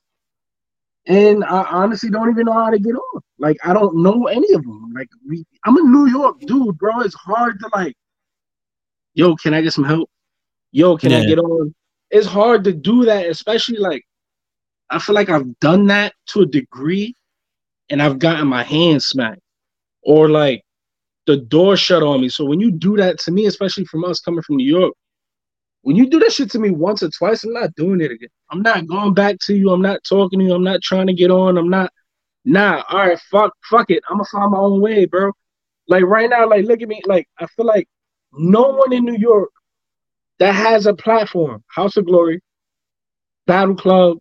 And 1.08 1.44
I 1.44 1.64
honestly 1.64 2.12
don't 2.12 2.30
even 2.30 2.46
know 2.46 2.54
how 2.54 2.70
to 2.70 2.78
get 2.78 2.94
on. 2.94 3.22
Like 3.40 3.58
I 3.64 3.74
don't 3.74 4.04
know 4.04 4.28
any 4.28 4.54
of 4.54 4.62
them. 4.62 4.92
Like 4.94 5.10
we, 5.28 5.44
I'm 5.66 5.76
a 5.76 5.82
New 5.82 6.08
York 6.08 6.40
dude, 6.42 6.78
bro. 6.78 7.00
It's 7.00 7.16
hard 7.16 7.60
to 7.62 7.70
like, 7.74 7.96
yo, 9.16 9.36
can 9.36 9.56
I 9.56 9.62
get 9.62 9.74
some 9.74 9.84
help? 9.84 10.12
Yo, 10.72 10.96
can 10.96 11.12
I 11.12 11.26
get 11.26 11.40
on? 11.40 11.74
It's 12.12 12.28
hard 12.28 12.64
to 12.66 12.72
do 12.72 13.04
that, 13.06 13.26
especially 13.26 13.78
like 13.78 14.06
I 14.92 15.00
feel 15.00 15.16
like 15.16 15.30
I've 15.30 15.60
done 15.60 15.88
that 15.88 16.14
to 16.28 16.42
a 16.42 16.46
degree, 16.46 17.16
and 17.90 18.00
I've 18.00 18.20
gotten 18.20 18.48
my 18.48 18.62
hands 18.62 19.08
smacked, 19.08 19.42
or 20.04 20.30
like 20.30 20.64
the 21.28 21.38
door 21.38 21.78
shut 21.78 22.04
on 22.04 22.22
me. 22.22 22.30
So 22.30 22.46
when 22.46 22.60
you 22.60 22.72
do 22.72 22.98
that 22.98 23.20
to 23.22 23.32
me, 23.32 23.46
especially 23.46 23.86
from 23.86 24.04
us 24.04 24.20
coming 24.20 24.42
from 24.42 24.58
New 24.58 24.66
York, 24.66 24.94
when 25.84 25.96
you 25.96 26.10
do 26.10 26.20
that 26.20 26.32
shit 26.32 26.52
to 26.52 26.60
me 26.60 26.70
once 26.70 27.02
or 27.02 27.10
twice, 27.10 27.44
I'm 27.44 27.54
not 27.54 27.74
doing 27.76 28.02
it 28.02 28.12
again. 28.12 28.30
I'm 28.52 28.62
not 28.62 28.88
going 28.88 29.14
back 29.14 29.38
to 29.46 29.56
you. 29.56 29.72
I'm 29.72 29.82
not 29.82 30.04
talking 30.04 30.40
to 30.40 30.46
you. 30.46 30.54
I'm 30.54 30.64
not 30.64 30.82
trying 30.82 31.08
to 31.08 31.14
get 31.14 31.32
on. 31.32 31.58
I'm 31.58 31.70
not. 31.70 31.92
Nah. 32.46 32.84
All 32.90 33.00
right. 33.00 33.20
Fuck. 33.32 33.54
Fuck 33.70 33.90
it. 33.90 34.04
I'm 34.10 34.18
gonna 34.18 34.26
find 34.32 34.52
my 34.52 34.58
own 34.60 34.82
way, 34.82 35.06
bro. 35.06 35.32
Like 35.88 36.04
right 36.04 36.30
now, 36.30 36.48
like 36.48 36.66
look 36.66 36.82
at 36.82 36.88
me. 36.88 37.02
Like 37.06 37.28
I 37.40 37.48
feel 37.48 37.66
like 37.66 37.88
no 38.34 38.70
one 38.70 38.94
in 38.94 39.06
New 39.06 39.18
York 39.18 39.50
that 40.40 40.54
has 40.54 40.86
a 40.86 40.94
platform, 40.94 41.64
House 41.68 41.98
of 41.98 42.06
Glory, 42.06 42.42
Battle 43.48 43.76
Club. 43.76 44.18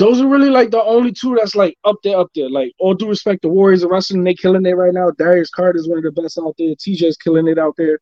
Those 0.00 0.22
are 0.22 0.26
really 0.26 0.48
like 0.48 0.70
the 0.70 0.82
only 0.82 1.12
two 1.12 1.34
that's 1.34 1.54
like 1.54 1.76
up 1.84 1.96
there, 2.02 2.18
up 2.18 2.28
there. 2.34 2.48
Like 2.48 2.72
all 2.78 2.94
due 2.94 3.06
respect, 3.06 3.42
the 3.42 3.50
Warriors 3.50 3.82
of 3.82 3.90
Wrestling, 3.90 4.24
they 4.24 4.32
killing 4.32 4.64
it 4.64 4.72
right 4.72 4.94
now. 4.94 5.10
Darius 5.10 5.50
Carter 5.50 5.78
is 5.78 5.86
one 5.86 5.98
of 5.98 6.04
the 6.04 6.22
best 6.22 6.38
out 6.38 6.54
there. 6.56 6.74
TJ's 6.74 7.18
killing 7.18 7.46
it 7.46 7.58
out 7.58 7.74
there. 7.76 7.98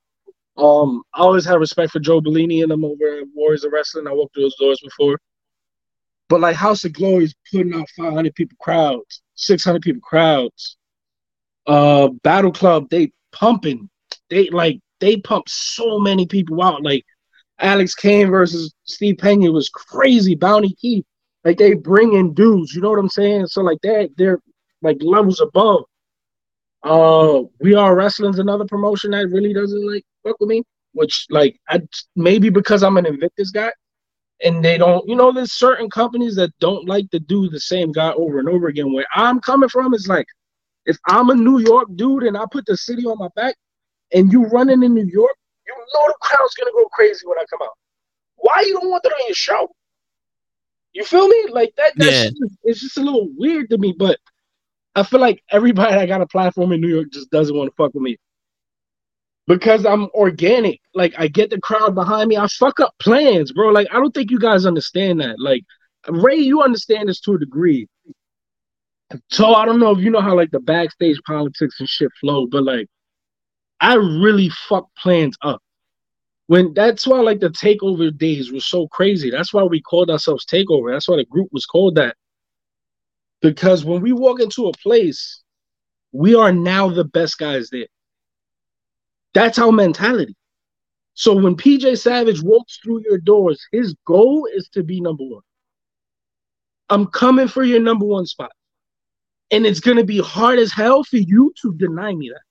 Um, 0.56 1.02
I 1.12 1.22
always 1.22 1.44
had 1.44 1.58
respect 1.58 1.90
for 1.90 1.98
Joe 1.98 2.20
Bellini 2.20 2.62
and 2.62 2.70
them 2.70 2.84
over 2.84 3.18
at 3.18 3.24
Warriors 3.34 3.64
of 3.64 3.72
Wrestling. 3.72 4.06
I 4.06 4.12
walked 4.12 4.34
through 4.34 4.44
those 4.44 4.54
doors 4.60 4.80
before. 4.80 5.18
But 6.28 6.40
like 6.40 6.54
House 6.54 6.84
of 6.84 6.92
Glory 6.92 7.24
is 7.24 7.34
putting 7.50 7.74
out 7.74 7.88
500 7.96 8.32
people 8.32 8.56
crowds, 8.60 9.22
600 9.34 9.82
people 9.82 10.00
crowds. 10.00 10.76
Uh, 11.66 12.10
Battle 12.22 12.52
Club, 12.52 12.88
they 12.90 13.10
pumping. 13.32 13.90
They 14.30 14.50
like 14.50 14.78
they 15.00 15.16
pump 15.16 15.48
so 15.48 15.98
many 15.98 16.26
people 16.26 16.62
out. 16.62 16.84
Like 16.84 17.04
Alex 17.58 17.96
Kane 17.96 18.30
versus 18.30 18.72
Steve 18.84 19.18
Pena 19.18 19.50
was 19.50 19.68
crazy. 19.68 20.36
Bounty 20.36 20.76
Keith, 20.80 21.04
like 21.48 21.56
they 21.56 21.72
bring 21.72 22.12
in 22.12 22.34
dudes. 22.34 22.74
You 22.74 22.82
know 22.82 22.90
what 22.90 22.98
I'm 22.98 23.08
saying? 23.08 23.46
So 23.46 23.62
like 23.62 23.80
that, 23.82 24.10
they're 24.18 24.38
like 24.82 24.98
levels 25.00 25.40
above. 25.40 25.84
Uh, 26.82 27.44
we 27.60 27.74
are 27.74 27.94
wrestling's 27.94 28.38
another 28.38 28.66
promotion 28.66 29.12
that 29.12 29.30
really 29.30 29.54
doesn't 29.54 29.90
like 29.90 30.04
fuck 30.22 30.38
with 30.40 30.50
me. 30.50 30.62
Which 30.92 31.26
like 31.30 31.58
I 31.70 31.80
maybe 32.16 32.50
because 32.50 32.82
I'm 32.82 32.98
an 32.98 33.06
Invictus 33.06 33.50
guy, 33.50 33.72
and 34.44 34.62
they 34.62 34.76
don't. 34.76 35.08
You 35.08 35.16
know, 35.16 35.32
there's 35.32 35.52
certain 35.52 35.88
companies 35.88 36.36
that 36.36 36.50
don't 36.60 36.86
like 36.86 37.08
to 37.12 37.18
do 37.18 37.48
the 37.48 37.60
same 37.60 37.92
guy 37.92 38.12
over 38.12 38.40
and 38.40 38.48
over 38.50 38.68
again. 38.68 38.92
Where 38.92 39.06
I'm 39.14 39.40
coming 39.40 39.70
from 39.70 39.94
is 39.94 40.06
like, 40.06 40.26
if 40.84 40.98
I'm 41.06 41.30
a 41.30 41.34
New 41.34 41.60
York 41.60 41.88
dude 41.94 42.24
and 42.24 42.36
I 42.36 42.44
put 42.52 42.66
the 42.66 42.76
city 42.76 43.06
on 43.06 43.16
my 43.16 43.28
back, 43.36 43.56
and 44.12 44.30
you 44.30 44.44
running 44.48 44.82
in 44.82 44.92
New 44.92 45.06
York, 45.06 45.36
you 45.66 45.74
know 45.74 46.08
the 46.08 46.14
crowd's 46.20 46.54
gonna 46.56 46.72
go 46.72 46.84
crazy 46.92 47.26
when 47.26 47.38
I 47.38 47.44
come 47.48 47.62
out. 47.62 47.78
Why 48.36 48.64
you 48.66 48.74
don't 48.74 48.90
want 48.90 49.02
that 49.02 49.12
on 49.12 49.28
your 49.28 49.34
show? 49.34 49.70
You 50.98 51.04
feel 51.04 51.28
me? 51.28 51.46
Like 51.52 51.72
that. 51.76 51.92
That's 51.94 52.10
Yeah. 52.10 52.24
just, 52.30 52.58
it's 52.64 52.80
just 52.80 52.98
a 52.98 53.00
little 53.00 53.28
weird 53.36 53.70
to 53.70 53.78
me, 53.78 53.94
but 53.96 54.18
I 54.96 55.04
feel 55.04 55.20
like 55.20 55.44
everybody 55.48 55.94
that 55.94 56.06
got 56.06 56.22
a 56.22 56.26
platform 56.26 56.72
in 56.72 56.80
New 56.80 56.88
York 56.88 57.12
just 57.12 57.30
doesn't 57.30 57.56
want 57.56 57.70
to 57.70 57.74
fuck 57.76 57.94
with 57.94 58.02
me 58.02 58.16
because 59.46 59.86
I'm 59.86 60.08
organic. 60.10 60.80
Like 60.94 61.14
I 61.16 61.28
get 61.28 61.50
the 61.50 61.60
crowd 61.60 61.94
behind 61.94 62.28
me. 62.28 62.36
I 62.36 62.48
fuck 62.48 62.80
up 62.80 62.94
plans, 62.98 63.52
bro. 63.52 63.68
Like 63.68 63.86
I 63.92 63.94
don't 64.00 64.12
think 64.12 64.32
you 64.32 64.40
guys 64.40 64.66
understand 64.66 65.20
that. 65.20 65.38
Like 65.38 65.62
Ray, 66.08 66.34
you 66.34 66.62
understand 66.62 67.08
this 67.08 67.20
to 67.20 67.34
a 67.34 67.38
degree. 67.38 67.86
So 69.30 69.54
I 69.54 69.66
don't 69.66 69.78
know 69.78 69.92
if 69.92 69.98
you 69.98 70.10
know 70.10 70.20
how 70.20 70.34
like 70.34 70.50
the 70.50 70.58
backstage 70.58 71.20
politics 71.24 71.78
and 71.78 71.88
shit 71.88 72.10
flow, 72.20 72.48
but 72.48 72.64
like 72.64 72.88
I 73.80 73.94
really 73.94 74.48
fuck 74.68 74.88
plans 75.00 75.36
up. 75.42 75.62
When 76.48 76.72
that's 76.72 77.06
why 77.06 77.20
like 77.20 77.40
the 77.40 77.50
takeover 77.50 78.16
days 78.16 78.50
were 78.50 78.60
so 78.60 78.88
crazy. 78.88 79.30
That's 79.30 79.52
why 79.52 79.62
we 79.64 79.82
called 79.82 80.10
ourselves 80.10 80.46
takeover. 80.46 80.90
That's 80.90 81.06
why 81.06 81.16
the 81.16 81.26
group 81.26 81.48
was 81.52 81.66
called 81.66 81.94
that. 81.96 82.16
Because 83.42 83.84
when 83.84 84.00
we 84.00 84.12
walk 84.12 84.40
into 84.40 84.66
a 84.66 84.72
place, 84.72 85.42
we 86.12 86.34
are 86.34 86.50
now 86.50 86.88
the 86.88 87.04
best 87.04 87.38
guys 87.38 87.68
there. 87.68 87.86
That's 89.34 89.58
our 89.58 89.70
mentality. 89.70 90.34
So 91.12 91.34
when 91.34 91.54
PJ 91.54 91.98
Savage 91.98 92.42
walks 92.42 92.78
through 92.82 93.02
your 93.04 93.18
doors, 93.18 93.62
his 93.70 93.94
goal 94.06 94.48
is 94.54 94.70
to 94.70 94.82
be 94.82 95.02
number 95.02 95.24
one. 95.24 95.42
I'm 96.88 97.08
coming 97.08 97.48
for 97.48 97.62
your 97.62 97.80
number 97.80 98.06
one 98.06 98.24
spot. 98.24 98.52
And 99.50 99.66
it's 99.66 99.80
gonna 99.80 100.04
be 100.04 100.18
hard 100.18 100.58
as 100.58 100.72
hell 100.72 101.04
for 101.04 101.18
you 101.18 101.52
to 101.60 101.74
deny 101.74 102.14
me 102.14 102.30
that. 102.30 102.47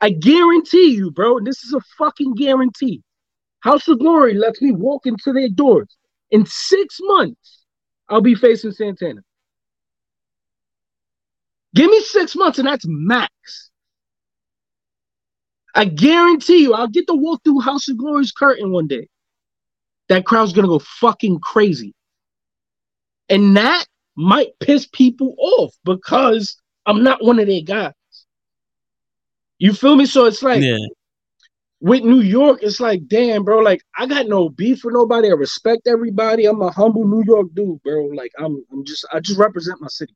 I 0.00 0.10
guarantee 0.10 0.94
you, 0.94 1.10
bro. 1.10 1.40
This 1.40 1.64
is 1.64 1.72
a 1.72 1.80
fucking 1.98 2.34
guarantee. 2.34 3.02
House 3.60 3.88
of 3.88 3.98
Glory 3.98 4.34
lets 4.34 4.60
me 4.60 4.72
walk 4.72 5.06
into 5.06 5.32
their 5.32 5.48
doors. 5.48 5.96
In 6.30 6.44
six 6.46 6.98
months, 7.00 7.64
I'll 8.08 8.20
be 8.20 8.34
facing 8.34 8.72
Santana. 8.72 9.22
Give 11.74 11.90
me 11.90 12.00
six 12.00 12.36
months, 12.36 12.58
and 12.58 12.68
that's 12.68 12.84
max. 12.86 13.70
I 15.74 15.86
guarantee 15.86 16.62
you, 16.62 16.74
I'll 16.74 16.88
get 16.88 17.06
to 17.08 17.14
walk 17.14 17.42
through 17.42 17.60
House 17.60 17.88
of 17.88 17.96
Glory's 17.96 18.30
curtain 18.30 18.70
one 18.70 18.86
day. 18.86 19.08
That 20.08 20.24
crowd's 20.24 20.52
gonna 20.52 20.68
go 20.68 20.78
fucking 20.78 21.40
crazy. 21.40 21.94
And 23.28 23.56
that 23.56 23.86
might 24.16 24.58
piss 24.60 24.86
people 24.86 25.34
off 25.38 25.74
because 25.84 26.60
I'm 26.86 27.02
not 27.02 27.24
one 27.24 27.38
of 27.38 27.46
their 27.46 27.62
guys. 27.62 27.92
You 29.64 29.72
feel 29.72 29.96
me? 29.96 30.04
So 30.04 30.26
it's 30.26 30.42
like 30.42 30.60
Yeah. 30.62 30.76
with 31.80 32.02
New 32.04 32.20
York, 32.20 32.58
it's 32.62 32.80
like, 32.80 33.08
damn, 33.08 33.44
bro, 33.44 33.60
like 33.60 33.80
I 33.96 34.04
got 34.06 34.28
no 34.28 34.50
beef 34.50 34.80
for 34.80 34.92
nobody. 34.92 35.28
I 35.30 35.32
respect 35.32 35.86
everybody. 35.86 36.44
I'm 36.44 36.60
a 36.60 36.70
humble 36.70 37.08
New 37.08 37.24
York 37.24 37.46
dude, 37.54 37.82
bro. 37.82 38.08
Like 38.08 38.32
I'm 38.38 38.62
I'm 38.70 38.84
just 38.84 39.06
I 39.10 39.20
just 39.20 39.38
represent 39.38 39.80
my 39.80 39.88
city. 39.88 40.14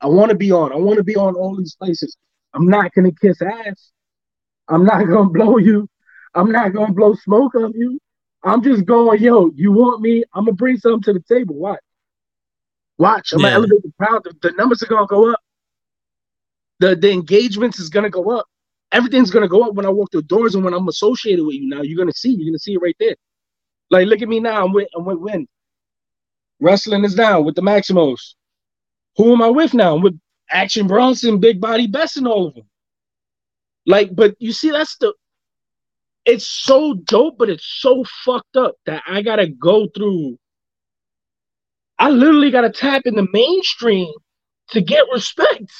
I 0.00 0.08
want 0.08 0.30
to 0.30 0.36
be 0.36 0.50
on. 0.50 0.72
I 0.72 0.76
want 0.76 0.96
to 0.96 1.04
be 1.04 1.14
on 1.14 1.36
all 1.36 1.56
these 1.56 1.76
places. 1.76 2.16
I'm 2.52 2.66
not 2.66 2.92
gonna 2.92 3.12
kiss 3.12 3.40
ass. 3.40 3.92
I'm 4.68 4.84
not 4.84 5.06
gonna 5.06 5.30
blow 5.38 5.58
you. 5.58 5.88
I'm 6.34 6.50
not 6.50 6.72
gonna 6.74 6.92
blow 6.92 7.14
smoke 7.14 7.54
on 7.54 7.72
you. 7.76 8.00
I'm 8.42 8.60
just 8.60 8.86
going, 8.86 9.22
yo, 9.22 9.52
you 9.54 9.70
want 9.70 10.02
me? 10.02 10.24
I'm 10.34 10.46
gonna 10.46 10.56
bring 10.56 10.78
something 10.78 11.02
to 11.02 11.12
the 11.12 11.24
table. 11.32 11.54
Watch. 11.54 11.78
Watch. 12.98 13.32
I'm 13.34 13.42
Yeah. 13.42 13.50
gonna 13.50 13.54
elevate 13.54 13.82
the 13.84 13.92
crowd. 14.00 14.24
The, 14.24 14.34
the 14.42 14.52
numbers 14.56 14.82
are 14.82 14.86
gonna 14.86 15.06
go 15.06 15.30
up. 15.30 15.40
The 16.80 16.96
the 16.96 17.12
engagements 17.12 17.78
is 17.78 17.88
gonna 17.88 18.10
go 18.10 18.36
up. 18.36 18.49
Everything's 18.92 19.30
gonna 19.30 19.48
go 19.48 19.62
up 19.62 19.74
when 19.74 19.86
I 19.86 19.90
walk 19.90 20.10
through 20.10 20.22
doors 20.22 20.54
and 20.54 20.64
when 20.64 20.74
I'm 20.74 20.88
associated 20.88 21.44
with 21.44 21.54
you. 21.54 21.68
Now 21.68 21.82
you're 21.82 21.98
gonna 21.98 22.12
see. 22.12 22.30
You're 22.30 22.50
gonna 22.50 22.58
see 22.58 22.74
it 22.74 22.82
right 22.82 22.96
there. 22.98 23.16
Like 23.90 24.06
look 24.08 24.22
at 24.22 24.28
me 24.28 24.40
now. 24.40 24.64
I'm 24.64 24.72
with 24.72 24.88
I'm 24.96 25.04
with 25.04 25.18
Win. 25.18 25.46
Wrestling 26.60 27.04
is 27.04 27.14
down 27.14 27.44
with 27.44 27.54
the 27.54 27.62
Maximos. 27.62 28.34
Who 29.16 29.32
am 29.32 29.42
I 29.42 29.48
with 29.48 29.74
now? 29.74 29.96
I'm 29.96 30.02
with 30.02 30.18
Action 30.50 30.86
Bronson, 30.86 31.38
Big 31.38 31.60
Body 31.60 31.86
Bes, 31.86 32.16
and 32.16 32.26
all 32.26 32.48
of 32.48 32.54
them. 32.54 32.64
Like, 33.86 34.14
but 34.14 34.34
you 34.38 34.52
see, 34.52 34.70
that's 34.70 34.96
the. 34.98 35.14
It's 36.26 36.46
so 36.46 36.94
dope, 36.94 37.38
but 37.38 37.48
it's 37.48 37.64
so 37.64 38.04
fucked 38.24 38.56
up 38.56 38.74
that 38.86 39.02
I 39.06 39.22
gotta 39.22 39.48
go 39.48 39.88
through. 39.88 40.38
I 41.98 42.10
literally 42.10 42.50
gotta 42.50 42.70
tap 42.70 43.02
in 43.06 43.14
the 43.14 43.26
mainstream 43.32 44.12
to 44.70 44.80
get 44.80 45.06
respect. 45.12 45.70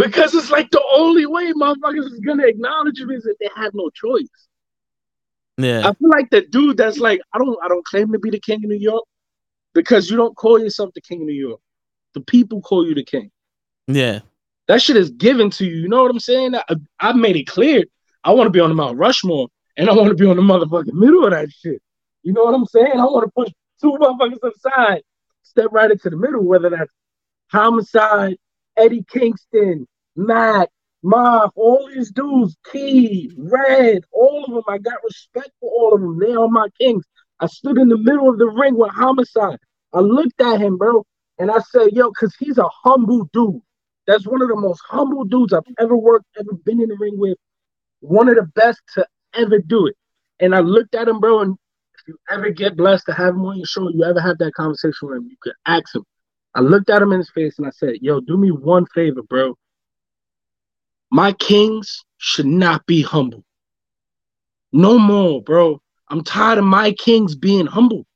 Because 0.00 0.34
it's 0.34 0.50
like 0.50 0.70
the 0.70 0.82
only 0.92 1.26
way 1.26 1.52
motherfuckers 1.52 2.12
is 2.12 2.20
gonna 2.20 2.46
acknowledge 2.46 3.00
him 3.00 3.10
is 3.10 3.26
if 3.26 3.36
they 3.38 3.48
have 3.56 3.74
no 3.74 3.90
choice. 3.90 4.28
Yeah. 5.58 5.80
I 5.80 5.92
feel 5.94 6.08
like 6.08 6.30
the 6.30 6.42
dude 6.42 6.76
that's 6.76 6.98
like, 6.98 7.20
I 7.32 7.38
don't 7.38 7.58
I 7.62 7.68
don't 7.68 7.84
claim 7.84 8.10
to 8.12 8.18
be 8.18 8.30
the 8.30 8.40
king 8.40 8.64
of 8.64 8.70
New 8.70 8.76
York 8.76 9.04
because 9.74 10.10
you 10.10 10.16
don't 10.16 10.34
call 10.36 10.58
yourself 10.58 10.90
the 10.94 11.00
king 11.00 11.20
of 11.20 11.26
New 11.26 11.34
York. 11.34 11.60
The 12.14 12.20
people 12.20 12.60
call 12.62 12.86
you 12.86 12.94
the 12.94 13.04
king. 13.04 13.30
Yeah. 13.86 14.20
That 14.68 14.80
shit 14.80 14.96
is 14.96 15.10
given 15.10 15.50
to 15.50 15.66
you. 15.66 15.76
You 15.76 15.88
know 15.88 16.02
what 16.02 16.10
I'm 16.10 16.20
saying? 16.20 16.54
I, 16.54 16.62
I 16.98 17.12
made 17.12 17.36
it 17.36 17.46
clear. 17.46 17.84
I 18.24 18.32
want 18.32 18.46
to 18.46 18.50
be 18.50 18.60
on 18.60 18.68
the 18.68 18.74
Mount 18.74 18.98
Rushmore 18.98 19.48
and 19.76 19.88
I 19.88 19.92
want 19.92 20.08
to 20.08 20.14
be 20.14 20.26
on 20.26 20.36
the 20.36 20.42
motherfucking 20.42 20.92
middle 20.92 21.24
of 21.24 21.32
that 21.32 21.50
shit. 21.50 21.82
You 22.22 22.32
know 22.32 22.44
what 22.44 22.54
I'm 22.54 22.66
saying? 22.66 22.92
I 22.98 23.04
want 23.04 23.26
to 23.26 23.32
push 23.32 23.52
two 23.80 23.92
motherfuckers 23.92 24.54
aside, 24.54 25.02
step 25.42 25.68
right 25.72 25.90
into 25.90 26.10
the 26.10 26.16
middle, 26.16 26.44
whether 26.44 26.70
that's 26.70 26.92
Homicide, 27.48 28.36
Eddie 28.80 29.04
Kingston, 29.10 29.86
Matt, 30.16 30.70
Mob, 31.02 31.50
all 31.54 31.88
these 31.88 32.10
dudes, 32.10 32.56
Key, 32.72 33.30
Red, 33.36 34.04
all 34.10 34.44
of 34.44 34.50
them. 34.52 34.62
I 34.68 34.78
got 34.78 35.04
respect 35.04 35.50
for 35.60 35.70
all 35.70 35.94
of 35.94 36.00
them. 36.00 36.18
They 36.18 36.32
are 36.34 36.48
my 36.48 36.68
kings. 36.80 37.04
I 37.40 37.46
stood 37.46 37.78
in 37.78 37.88
the 37.88 37.98
middle 37.98 38.28
of 38.28 38.38
the 38.38 38.48
ring 38.48 38.76
with 38.76 38.90
Homicide. 38.90 39.58
I 39.92 40.00
looked 40.00 40.40
at 40.40 40.60
him, 40.60 40.78
bro, 40.78 41.04
and 41.38 41.50
I 41.50 41.58
said, 41.58 41.92
yo, 41.92 42.10
because 42.10 42.34
he's 42.38 42.58
a 42.58 42.68
humble 42.84 43.28
dude. 43.32 43.60
That's 44.06 44.26
one 44.26 44.42
of 44.42 44.48
the 44.48 44.56
most 44.56 44.82
humble 44.88 45.24
dudes 45.24 45.52
I've 45.52 45.62
ever 45.78 45.96
worked, 45.96 46.26
ever 46.38 46.52
been 46.64 46.80
in 46.80 46.88
the 46.88 46.96
ring 46.98 47.18
with. 47.18 47.38
One 48.00 48.28
of 48.28 48.36
the 48.36 48.50
best 48.54 48.80
to 48.94 49.06
ever 49.34 49.58
do 49.58 49.86
it. 49.86 49.96
And 50.38 50.54
I 50.54 50.60
looked 50.60 50.94
at 50.94 51.08
him, 51.08 51.20
bro, 51.20 51.40
and 51.40 51.56
if 51.94 52.08
you 52.08 52.16
ever 52.30 52.50
get 52.50 52.76
blessed 52.76 53.06
to 53.06 53.12
have 53.12 53.34
him 53.34 53.44
on 53.44 53.58
your 53.58 53.66
show, 53.66 53.88
you 53.90 54.04
ever 54.04 54.20
have 54.20 54.38
that 54.38 54.54
conversation 54.54 55.08
with 55.08 55.18
him, 55.18 55.28
you 55.28 55.36
could 55.42 55.52
ask 55.66 55.94
him. 55.94 56.04
I 56.54 56.60
looked 56.60 56.90
at 56.90 57.02
him 57.02 57.12
in 57.12 57.18
his 57.18 57.30
face 57.30 57.58
and 57.58 57.66
I 57.66 57.70
said, 57.70 57.96
yo, 58.00 58.20
do 58.20 58.36
me 58.36 58.50
one 58.50 58.86
favor, 58.86 59.22
bro. 59.22 59.56
My 61.10 61.32
kings 61.32 62.04
should 62.18 62.46
not 62.46 62.86
be 62.86 63.02
humble. 63.02 63.44
No 64.72 64.98
more, 64.98 65.42
bro. 65.42 65.80
I'm 66.08 66.24
tired 66.24 66.58
of 66.58 66.64
my 66.64 66.92
kings 66.92 67.34
being 67.34 67.66
humble. 67.66 68.06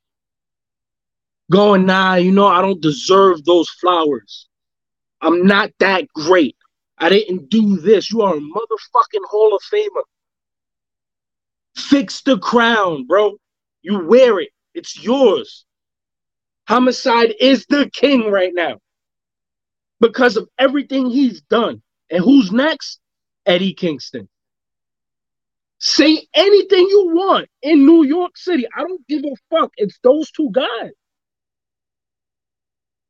Going, 1.51 1.85
nah, 1.85 2.15
you 2.15 2.31
know, 2.31 2.47
I 2.47 2.61
don't 2.61 2.81
deserve 2.81 3.43
those 3.45 3.69
flowers. 3.69 4.47
I'm 5.21 5.45
not 5.45 5.71
that 5.79 6.07
great. 6.13 6.55
I 6.97 7.09
didn't 7.09 7.49
do 7.49 7.77
this. 7.77 8.11
You 8.11 8.21
are 8.21 8.35
a 8.35 8.39
motherfucking 8.39 9.25
Hall 9.29 9.55
of 9.55 9.61
Famer. 9.71 10.03
Fix 11.75 12.21
the 12.21 12.37
crown, 12.39 13.05
bro. 13.05 13.37
You 13.81 14.05
wear 14.05 14.39
it. 14.39 14.49
It's 14.73 15.01
yours. 15.01 15.65
Homicide 16.67 17.33
is 17.39 17.65
the 17.67 17.89
king 17.91 18.31
right 18.31 18.53
now 18.53 18.79
because 19.99 20.37
of 20.37 20.47
everything 20.57 21.09
he's 21.09 21.41
done. 21.41 21.81
And 22.09 22.23
who's 22.23 22.51
next? 22.51 22.99
Eddie 23.45 23.73
Kingston. 23.73 24.27
Say 25.79 26.25
anything 26.33 26.87
you 26.89 27.11
want 27.13 27.47
in 27.61 27.85
New 27.85 28.03
York 28.03 28.37
City. 28.37 28.65
I 28.75 28.81
don't 28.81 29.05
give 29.07 29.23
a 29.23 29.35
fuck. 29.51 29.71
It's 29.77 29.99
those 30.01 30.31
two 30.31 30.49
guys. 30.51 30.91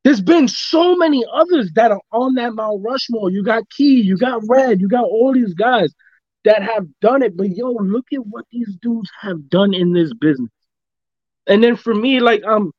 There's 0.04 0.22
been 0.22 0.48
so 0.48 0.96
many 0.96 1.26
others 1.34 1.72
that 1.76 1.92
are 1.92 2.02
on 2.12 2.36
that 2.36 2.54
Mount 2.54 2.84
Rushmore. 2.84 3.32
You 3.32 3.44
got 3.44 3.70
Key, 3.70 4.02
you 4.02 4.18
got 4.18 4.44
Red, 4.48 4.80
you 4.80 4.88
got 4.88 5.06
all 5.06 5.34
these 5.34 5.54
guys 5.54 5.94
that 6.44 6.62
have 6.62 6.86
done 7.02 7.24
it. 7.24 7.36
But 7.36 7.50
yo, 7.50 7.72
look 7.72 8.06
at 8.14 8.26
what 8.26 8.46
these 8.52 8.78
dudes 8.82 9.10
have 9.22 9.50
done 9.50 9.74
in 9.74 9.94
this 9.94 10.14
business. 10.14 10.52
And 11.48 11.64
then 11.64 11.76
for 11.76 11.94
me, 11.94 12.20
like 12.20 12.44
um, 12.44 12.72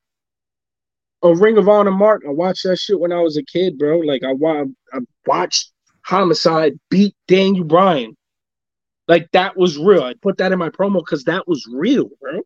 a 1.23 1.33
Ring 1.35 1.57
of 1.57 1.67
Honor 1.67 1.91
mark. 1.91 2.23
I 2.27 2.31
watched 2.31 2.63
that 2.63 2.77
shit 2.77 2.99
when 2.99 3.11
I 3.11 3.21
was 3.21 3.37
a 3.37 3.43
kid, 3.43 3.77
bro. 3.77 3.99
Like 3.99 4.23
I, 4.23 4.33
wa- 4.33 4.65
I 4.93 4.99
watched 5.25 5.71
Homicide 6.03 6.73
beat 6.89 7.15
Daniel 7.27 7.65
Bryan. 7.65 8.15
Like 9.07 9.29
that 9.31 9.57
was 9.57 9.77
real. 9.77 10.03
I 10.03 10.13
put 10.21 10.37
that 10.37 10.51
in 10.51 10.59
my 10.59 10.69
promo 10.69 10.99
because 10.99 11.23
that 11.25 11.47
was 11.47 11.65
real, 11.71 12.09
bro. 12.21 12.41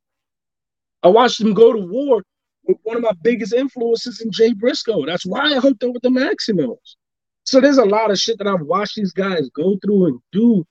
I 1.04 1.08
watched 1.08 1.42
him 1.42 1.54
go 1.54 1.74
to 1.74 1.80
war 1.80 2.24
with 2.66 2.78
one 2.84 2.98
of 2.98 3.04
my 3.04 3.14
biggest 3.24 3.54
influences 3.54 4.22
in 4.22 4.32
Jay 4.32 4.54
Briscoe. 4.54 5.06
That's 5.06 5.26
why 5.26 5.42
I 5.42 5.60
hooked 5.60 5.84
up 5.84 5.94
with 5.94 6.04
the 6.04 6.10
Maximals. 6.10 6.96
So 7.44 7.60
there's 7.60 7.80
a 7.80 7.86
lot 7.86 8.12
of 8.12 8.20
shit 8.20 8.38
that 8.38 8.48
I've 8.48 8.62
watched 8.62 8.96
these 8.96 9.12
guys 9.12 9.50
go 9.56 9.78
through 9.84 10.08
and 10.08 10.20
do 10.32 10.64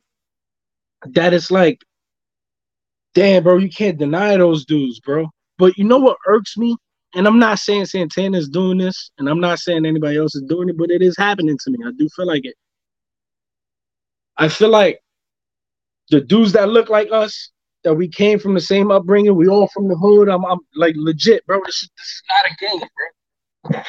that 1.06 1.34
it's 1.34 1.50
like, 1.50 1.80
damn, 3.14 3.42
bro, 3.42 3.58
you 3.58 3.70
can't 3.70 3.98
deny 3.98 4.36
those 4.36 4.64
dudes, 4.64 5.00
bro. 5.00 5.28
But 5.58 5.76
you 5.76 5.84
know 5.84 5.98
what 5.98 6.16
irks 6.26 6.56
me? 6.56 6.76
And 7.14 7.26
I'm 7.26 7.38
not 7.38 7.58
saying 7.58 7.86
Santana's 7.86 8.48
doing 8.48 8.78
this, 8.78 9.10
and 9.18 9.28
I'm 9.28 9.40
not 9.40 9.58
saying 9.58 9.84
anybody 9.84 10.16
else 10.16 10.34
is 10.34 10.42
doing 10.42 10.68
it, 10.68 10.78
but 10.78 10.90
it 10.90 11.02
is 11.02 11.16
happening 11.16 11.58
to 11.58 11.70
me. 11.70 11.78
I 11.84 11.90
do 11.98 12.08
feel 12.14 12.26
like 12.26 12.44
it. 12.44 12.54
I 14.36 14.48
feel 14.48 14.68
like 14.70 15.00
the 16.10 16.20
dudes 16.20 16.52
that 16.52 16.68
look 16.68 16.88
like 16.88 17.08
us, 17.12 17.50
that 17.82 17.94
we 17.94 18.08
came 18.08 18.38
from 18.38 18.54
the 18.54 18.60
same 18.60 18.90
upbringing, 18.90 19.34
we 19.34 19.48
all 19.48 19.68
from 19.68 19.88
the 19.88 19.96
hood. 19.96 20.28
I'm, 20.28 20.44
I'm 20.44 20.60
like 20.74 20.94
legit, 20.96 21.44
bro. 21.46 21.60
This 21.66 21.82
is, 21.82 21.90
this 21.96 22.06
is 22.06 22.22
not 22.28 22.52
a 22.52 22.56
game, 22.56 22.88
bro. 23.64 23.82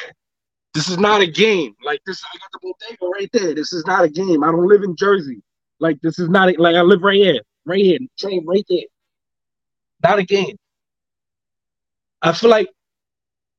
This 0.74 0.88
is 0.88 0.98
not 0.98 1.20
a 1.20 1.26
game. 1.26 1.74
Like 1.84 2.00
this, 2.06 2.24
I 2.24 2.38
got 2.38 2.50
the 2.52 2.58
bodega 2.62 3.06
right 3.06 3.30
there. 3.32 3.54
This 3.54 3.72
is 3.72 3.84
not 3.86 4.04
a 4.04 4.08
game. 4.08 4.42
I 4.42 4.50
don't 4.50 4.68
live 4.68 4.82
in 4.82 4.96
Jersey. 4.96 5.42
Like 5.78 6.00
this 6.00 6.18
is 6.18 6.28
not 6.28 6.48
a, 6.48 6.60
like 6.60 6.76
I 6.76 6.80
live 6.80 7.02
right 7.02 7.16
here, 7.16 7.40
right 7.66 7.84
here, 7.84 7.98
train 8.18 8.46
right 8.46 8.64
there. 8.68 8.84
Not 10.02 10.18
a 10.18 10.24
game. 10.24 10.56
I 12.22 12.32
feel 12.32 12.50
like 12.50 12.70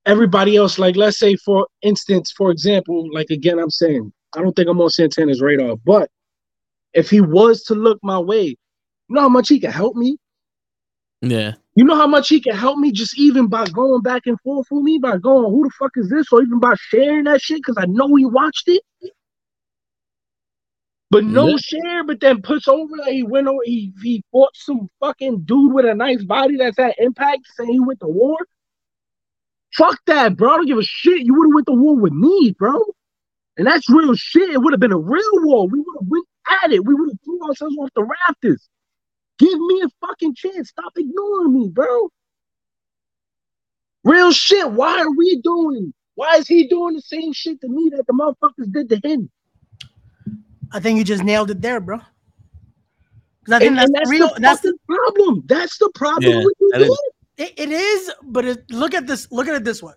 everybody 0.06 0.56
else, 0.56 0.78
like 0.80 0.96
let's 0.96 1.20
say 1.20 1.36
for 1.36 1.68
instance, 1.82 2.32
for 2.36 2.52
example, 2.52 3.08
like 3.13 3.30
again, 3.30 3.60
I'm 3.60 3.70
saying 3.70 4.12
I 4.36 4.42
don't 4.42 4.56
think 4.56 4.70
I'm 4.70 4.82
on 4.82 4.89
Santana's 4.89 5.42
radar, 5.42 5.76
but 5.86 6.10
if 6.94 7.10
he 7.10 7.22
was 7.22 7.63
to 7.63 7.76
look 7.76 8.00
my 8.04 8.20
way, 8.20 8.46
you 8.46 9.16
know 9.16 9.22
how 9.22 9.30
much 9.30 9.50
he 9.50 9.60
can 9.60 9.72
help 9.72 9.96
me. 9.96 10.18
Yeah. 11.22 11.54
You 11.76 11.86
know 11.86 11.96
how 11.96 12.08
much 12.08 12.30
he 12.30 12.39
can 12.39 12.56
help 12.56 12.78
me 12.78 12.92
just 12.92 13.18
even 13.18 13.48
by 13.48 13.66
going 13.66 14.02
back 14.02 14.24
and 14.28 14.39
forth 14.42 14.68
with 14.70 14.84
me, 14.84 15.00
by 15.00 15.18
going, 15.18 15.50
who 15.50 15.63
the 15.63 15.72
fuck 15.72 15.92
is 15.96 16.10
this? 16.10 16.28
Or 16.32 16.44
even 16.44 16.60
by 16.60 16.76
sharing 16.78 17.24
that 17.24 17.42
shit 17.42 17.58
because 17.58 17.78
I 17.78 17.86
know 17.88 18.13
he 18.16 18.26
watched 18.26 18.68
it. 18.68 18.84
But 21.10 21.24
no 21.24 21.50
Yeah. 21.50 21.58
share, 21.58 22.04
but 22.04 22.20
then 22.20 22.42
puts 22.42 22.68
over 22.68 22.98
that 22.98 23.13
he 23.13 23.24
went 23.24 23.48
over, 23.48 23.62
he, 23.63 23.94
he 24.04 24.24
fought 24.32 24.50
some 24.56 24.89
fucking 25.00 25.42
dude 25.42 25.74
with 25.74 25.86
a 25.86 25.96
nice 25.96 26.24
body 26.24 26.58
that's 26.58 26.78
at 26.80 26.96
impact 26.98 27.42
saying 27.56 27.72
he 27.72 27.80
went 27.80 28.00
to 28.02 28.08
war. 28.08 28.38
Fuck 29.78 30.00
that, 30.06 30.36
bro. 30.38 30.52
I 30.54 30.58
don't 30.58 30.66
give 30.68 30.78
a 30.78 30.84
shit. 30.84 31.26
You 31.26 31.34
would 31.36 31.48
have 31.50 31.54
went 31.56 31.68
to 31.68 31.74
war 31.74 31.96
with 31.96 32.14
me, 32.14 32.56
bro. 32.58 32.80
And 33.58 33.68
that's 33.68 33.90
real 33.90 34.16
shit. 34.16 34.50
It 34.50 34.58
would 34.62 34.74
have 34.74 34.80
been 34.80 34.92
a 34.94 34.98
real 34.98 35.30
war. 35.44 35.68
We 35.68 35.80
would 35.80 35.96
have 36.02 36.08
went 36.10 36.26
at 36.64 36.72
it. 36.72 36.86
We 36.86 36.94
would 36.94 37.10
have 37.10 37.20
threw 37.24 37.42
ourselves 37.48 37.76
off 37.80 37.90
the 37.96 38.04
rafters. 38.04 38.68
Give 39.40 39.58
me 39.60 39.82
a 39.84 39.90
fucking 40.06 40.36
chance. 40.36 40.70
Stop 40.70 40.94
ignoring 40.96 41.54
me, 41.54 41.70
bro. 41.70 42.10
Real 44.04 44.32
shit. 44.32 44.70
Why 44.72 45.00
are 45.00 45.12
we 45.12 45.40
doing? 45.42 45.94
Why 46.16 46.36
is 46.36 46.48
he 46.48 46.68
doing 46.68 46.94
the 46.96 47.02
same 47.02 47.34
shit 47.34 47.60
to 47.62 47.68
me 47.68 47.90
that 47.96 48.06
the 48.08 48.14
motherfuckers 48.14 48.72
did 48.72 48.90
to 48.90 49.08
him? 49.08 49.30
I 50.72 50.80
think 50.80 50.98
you 50.98 51.04
just 51.04 51.24
nailed 51.24 51.50
it 51.52 51.62
there, 51.62 51.80
bro. 51.80 52.00
Because 53.40 53.54
I 53.54 53.60
think 53.60 53.70
And, 53.70 53.78
that's, 53.78 53.86
and 53.88 53.96
that's 53.96 54.10
real. 54.10 54.34
the 54.34 54.40
That's 54.40 54.62
the 54.62 54.78
problem. 54.88 55.44
That's 55.48 55.78
the 55.78 55.92
problem 55.96 56.32
Yeah, 56.32 56.44
with 56.46 56.54
you 56.60 56.70
that 56.74 56.82
is- 56.82 56.88
doing. 56.88 56.98
It, 57.38 57.54
it 57.58 57.69
is, 57.72 58.12
but 58.24 58.46
it, 58.46 58.72
look 58.72 58.93
at 58.93 59.08
this. 59.08 59.32
Look 59.32 59.48
at 59.48 59.56
it 59.56 59.63
this 59.63 59.82
way. 59.82 59.93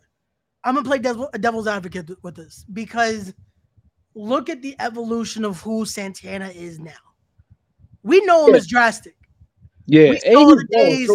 I'm 0.64 0.74
gonna 0.74 0.86
play 0.86 0.98
devil, 0.98 1.28
devil's 1.38 1.66
advocate 1.66 2.10
with 2.22 2.34
this 2.34 2.64
because 2.72 3.32
look 4.14 4.48
at 4.48 4.62
the 4.62 4.74
evolution 4.80 5.44
of 5.44 5.60
who 5.60 5.84
Santana 5.84 6.48
is 6.48 6.78
now. 6.78 6.92
We 8.02 8.20
know 8.24 8.46
him 8.46 8.52
Yeah. 8.52 8.56
as 8.56 8.66
Draztik. 8.68 9.12
Yeah, 9.86 10.10
we 10.10 10.18
saw 10.18 10.54
the 10.54 10.66
days. 10.70 11.10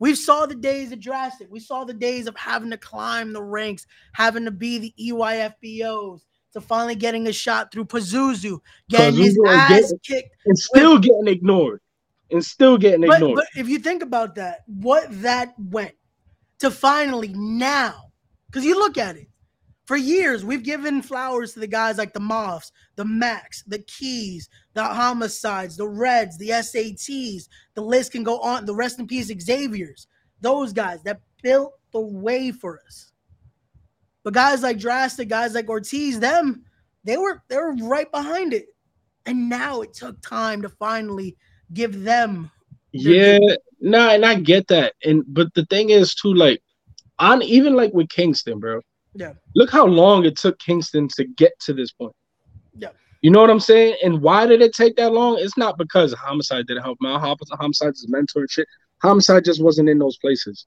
We 0.00 0.14
saw 0.14 0.46
the 0.46 0.54
days 0.54 0.92
of 0.92 1.00
Draztik. 1.00 1.48
We 1.50 1.60
saw 1.60 1.84
the 1.84 1.92
days 1.94 2.26
of 2.26 2.36
having 2.36 2.70
to 2.70 2.78
climb 2.78 3.32
the 3.32 3.42
ranks, 3.42 3.86
having 4.14 4.44
to 4.44 4.50
be 4.50 4.78
the 4.78 4.94
EYFBOs, 5.00 6.20
to 6.54 6.60
finally 6.60 6.94
getting 6.94 7.26
a 7.26 7.32
shot 7.32 7.70
through 7.72 7.84
Pazuzu, 7.84 8.58
getting 8.88 9.16
his 9.20 9.36
Pazuzu 9.38 9.48
and 9.48 9.60
ass 9.60 9.68
getting- 9.80 9.98
kicked 10.04 10.36
and 10.46 10.58
still 10.58 10.98
getting 10.98 11.26
ignored. 11.28 11.80
And 12.30 12.44
still 12.44 12.76
getting 12.76 13.06
but, 13.06 13.16
ignored. 13.16 13.36
but 13.36 13.46
if 13.56 13.68
you 13.68 13.78
think 13.78 14.02
about 14.02 14.34
that, 14.34 14.60
what 14.66 15.06
that 15.22 15.54
went 15.58 15.94
to 16.58 16.70
finally 16.70 17.32
now, 17.34 18.12
because 18.46 18.64
you 18.64 18.78
look 18.78 18.98
at 18.98 19.16
it, 19.16 19.28
for 19.86 19.96
years 19.96 20.44
we've 20.44 20.62
given 20.62 21.00
flowers 21.00 21.54
to 21.54 21.60
the 21.60 21.66
guys 21.66 21.96
like 21.96 22.12
the 22.12 22.20
Moths, 22.20 22.72
the 22.96 23.06
Max, 23.06 23.62
the 23.66 23.78
Keys, 23.78 24.50
the 24.74 24.84
Homicides, 24.84 25.78
the 25.78 25.88
Reds, 25.88 26.36
the 26.36 26.50
SATs. 26.50 27.48
The 27.74 27.80
list 27.80 28.12
can 28.12 28.22
go 28.22 28.38
on. 28.40 28.66
The 28.66 28.74
rest 28.74 28.98
in 28.98 29.06
peace 29.06 29.28
Xavier's. 29.28 30.06
those 30.42 30.74
guys 30.74 31.02
that 31.04 31.22
built 31.42 31.72
the 31.92 32.00
way 32.00 32.52
for 32.52 32.80
us. 32.86 33.12
But 34.24 34.34
guys 34.34 34.62
like 34.62 34.76
Draztik, 34.76 35.28
guys 35.28 35.54
like 35.54 35.70
Ortiz, 35.70 36.20
them, 36.20 36.64
they 37.04 37.16
were 37.16 37.42
they 37.48 37.56
were 37.56 37.74
right 37.76 38.10
behind 38.12 38.52
it. 38.52 38.66
And 39.24 39.48
now 39.48 39.80
it 39.80 39.94
took 39.94 40.20
time 40.20 40.60
to 40.62 40.68
finally 40.68 41.34
give 41.72 42.02
them 42.02 42.50
Yeah, 42.92 43.38
no, 43.80 44.10
and 44.10 44.24
I 44.24 44.34
get 44.36 44.68
that. 44.68 44.94
And 45.04 45.24
but 45.26 45.52
the 45.54 45.64
thing 45.66 45.90
is 45.90 46.14
too, 46.14 46.34
like 46.34 46.62
on 47.18 47.42
even 47.42 47.74
like 47.74 47.92
with 47.92 48.08
Kingston, 48.08 48.58
bro. 48.58 48.80
Yeah. 49.14 49.32
Look 49.54 49.70
how 49.70 49.86
long 49.86 50.24
it 50.24 50.36
took 50.36 50.58
Kingston 50.58 51.08
to 51.16 51.24
get 51.24 51.58
to 51.60 51.72
this 51.72 51.92
point. 51.92 52.14
Yeah. 52.74 52.90
You 53.20 53.30
know 53.30 53.40
what 53.40 53.50
I'm 53.50 53.60
saying? 53.60 53.96
And 54.04 54.20
why 54.22 54.46
did 54.46 54.62
it 54.62 54.74
take 54.74 54.96
that 54.96 55.12
long? 55.12 55.38
It's 55.40 55.56
not 55.56 55.76
because 55.76 56.12
Homicide 56.12 56.66
didn't 56.66 56.84
help 56.84 56.98
him 57.00 57.08
out. 57.08 57.20
Hom- 57.20 57.36
Homicide's 57.58 58.06
mentor 58.08 58.40
and 58.40 58.50
shit. 58.50 58.68
Homicide 59.02 59.44
just 59.44 59.62
wasn't 59.62 59.88
in 59.88 59.98
those 59.98 60.18
places. 60.18 60.66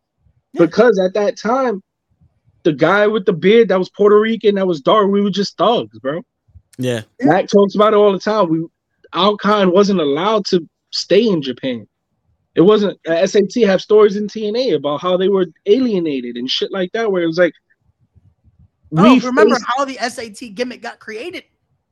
Because 0.53 0.99
at 0.99 1.13
that 1.13 1.37
time, 1.37 1.81
the 2.63 2.73
guy 2.73 3.07
with 3.07 3.25
the 3.25 3.33
beard 3.33 3.69
that 3.69 3.79
was 3.79 3.89
Puerto 3.89 4.19
Rican, 4.19 4.55
that 4.55 4.67
was 4.67 4.81
dark, 4.81 5.09
we 5.09 5.21
were 5.21 5.29
just 5.29 5.57
thugs, 5.57 5.97
bro. 5.99 6.21
Yeah. 6.77 7.03
Mac 7.21 7.47
talks 7.47 7.75
about 7.75 7.93
it 7.93 7.97
all 7.97 8.11
the 8.11 8.19
time. 8.19 8.49
We 8.49 8.65
our 9.13 9.35
kind 9.37 9.71
wasn't 9.71 9.99
allowed 9.99 10.45
to 10.47 10.67
stay 10.91 11.27
in 11.27 11.41
Japan. 11.41 11.87
It 12.55 12.61
wasn't 12.61 12.99
SAT 13.05 13.63
have 13.65 13.81
stories 13.81 14.17
in 14.17 14.27
TNA 14.27 14.75
about 14.75 15.01
how 15.01 15.15
they 15.17 15.29
were 15.29 15.47
alienated 15.65 16.35
and 16.35 16.49
shit 16.49 16.71
like 16.71 16.91
that, 16.93 17.11
where 17.11 17.23
it 17.23 17.27
was 17.27 17.37
like 17.37 17.53
Oh, 18.97 19.19
remember 19.21 19.55
faced- 19.55 19.65
how 19.77 19.85
the 19.85 19.95
SAT 19.97 20.49
gimmick 20.53 20.81
got 20.81 20.99
created? 20.99 21.45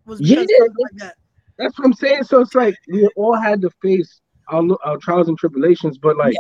Was 0.06 0.20
Yeah. 0.20 0.42
because 0.42 0.44
of 0.52 0.58
something 0.68 0.76
like 0.92 1.02
that. 1.02 1.16
That's 1.58 1.80
what 1.80 1.86
I'm 1.86 1.94
saying. 1.94 2.24
So 2.26 2.42
it's 2.42 2.56
like 2.56 2.76
we 2.90 3.08
all 3.16 3.36
had 3.36 3.62
to 3.62 3.70
face 3.82 4.20
our, 4.50 4.64
our 4.84 4.98
trials 4.98 5.30
and 5.30 5.38
tribulations, 5.38 5.98
but 5.98 6.18
like, 6.18 6.36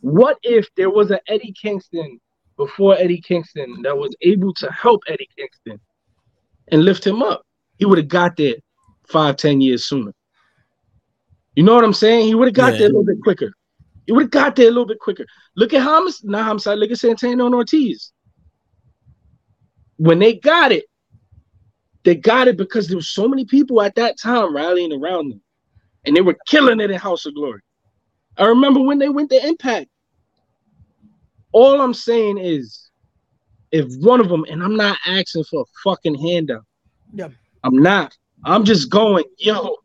what 0.00 0.38
if 0.42 0.66
there 0.76 0.90
was 0.90 1.10
an 1.10 1.18
Eddie 1.28 1.52
Kingston 1.60 2.20
before 2.56 2.96
Eddie 2.96 3.20
Kingston 3.20 3.82
that 3.82 3.96
was 3.96 4.14
able 4.22 4.52
to 4.54 4.70
help 4.72 5.02
Eddie 5.08 5.28
Kingston 5.36 5.78
and 6.68 6.84
lift 6.84 7.06
him 7.06 7.22
up? 7.22 7.44
He 7.78 7.84
would 7.84 7.98
have 7.98 8.08
got 8.08 8.36
there 8.36 8.56
five, 9.06 9.36
ten 9.36 9.60
years 9.60 9.84
sooner. 9.84 10.12
You 11.54 11.62
know 11.62 11.74
what 11.74 11.84
I'm 11.84 11.92
saying? 11.92 12.26
He 12.26 12.34
would 12.34 12.48
have 12.48 12.54
got 12.54 12.72
Yeah. 12.72 12.78
there 12.78 12.86
a 12.86 12.90
little 12.90 13.04
bit 13.04 13.20
quicker. 13.22 13.52
He 14.06 14.12
would 14.12 14.22
have 14.24 14.30
got 14.30 14.56
there 14.56 14.68
a 14.68 14.70
little 14.70 14.86
bit 14.86 14.98
quicker. 15.00 15.26
Look 15.56 15.74
at 15.74 15.82
Hamas, 15.86 16.24
not 16.24 16.44
Homicide. 16.44 16.78
Look 16.78 16.90
at 16.90 16.98
Santana 16.98 17.44
and 17.44 17.54
Ortiz. 17.54 18.12
When 19.96 20.18
they 20.18 20.34
got 20.34 20.72
it, 20.72 20.84
they 22.04 22.14
got 22.14 22.48
it 22.48 22.56
because 22.56 22.88
there 22.88 22.96
was 22.96 23.10
so 23.10 23.28
many 23.28 23.44
people 23.44 23.82
at 23.82 23.94
that 23.96 24.18
time 24.18 24.54
rallying 24.54 24.92
around 24.92 25.30
them, 25.30 25.42
and 26.06 26.16
they 26.16 26.20
were 26.20 26.36
killing 26.46 26.80
it 26.80 26.90
in 26.90 26.98
House 26.98 27.26
of 27.26 27.34
Glory. 27.34 27.60
I 28.36 28.46
remember 28.46 28.80
when 28.80 28.98
they 28.98 29.08
went 29.08 29.30
to 29.30 29.46
Impact. 29.46 29.90
All 31.52 31.80
I'm 31.80 31.94
saying 31.94 32.38
is, 32.38 32.88
if 33.72 33.86
one 33.98 34.20
of 34.20 34.28
them, 34.28 34.44
and 34.48 34.62
I'm 34.62 34.76
not 34.76 34.96
asking 35.06 35.44
for 35.44 35.62
a 35.62 35.64
fucking 35.84 36.14
handout, 36.14 36.64
Yeah. 37.12 37.30
I'm 37.64 37.76
not. 37.76 38.16
I'm 38.44 38.64
just 38.64 38.88
going, 38.90 39.24
yo. 39.38 39.76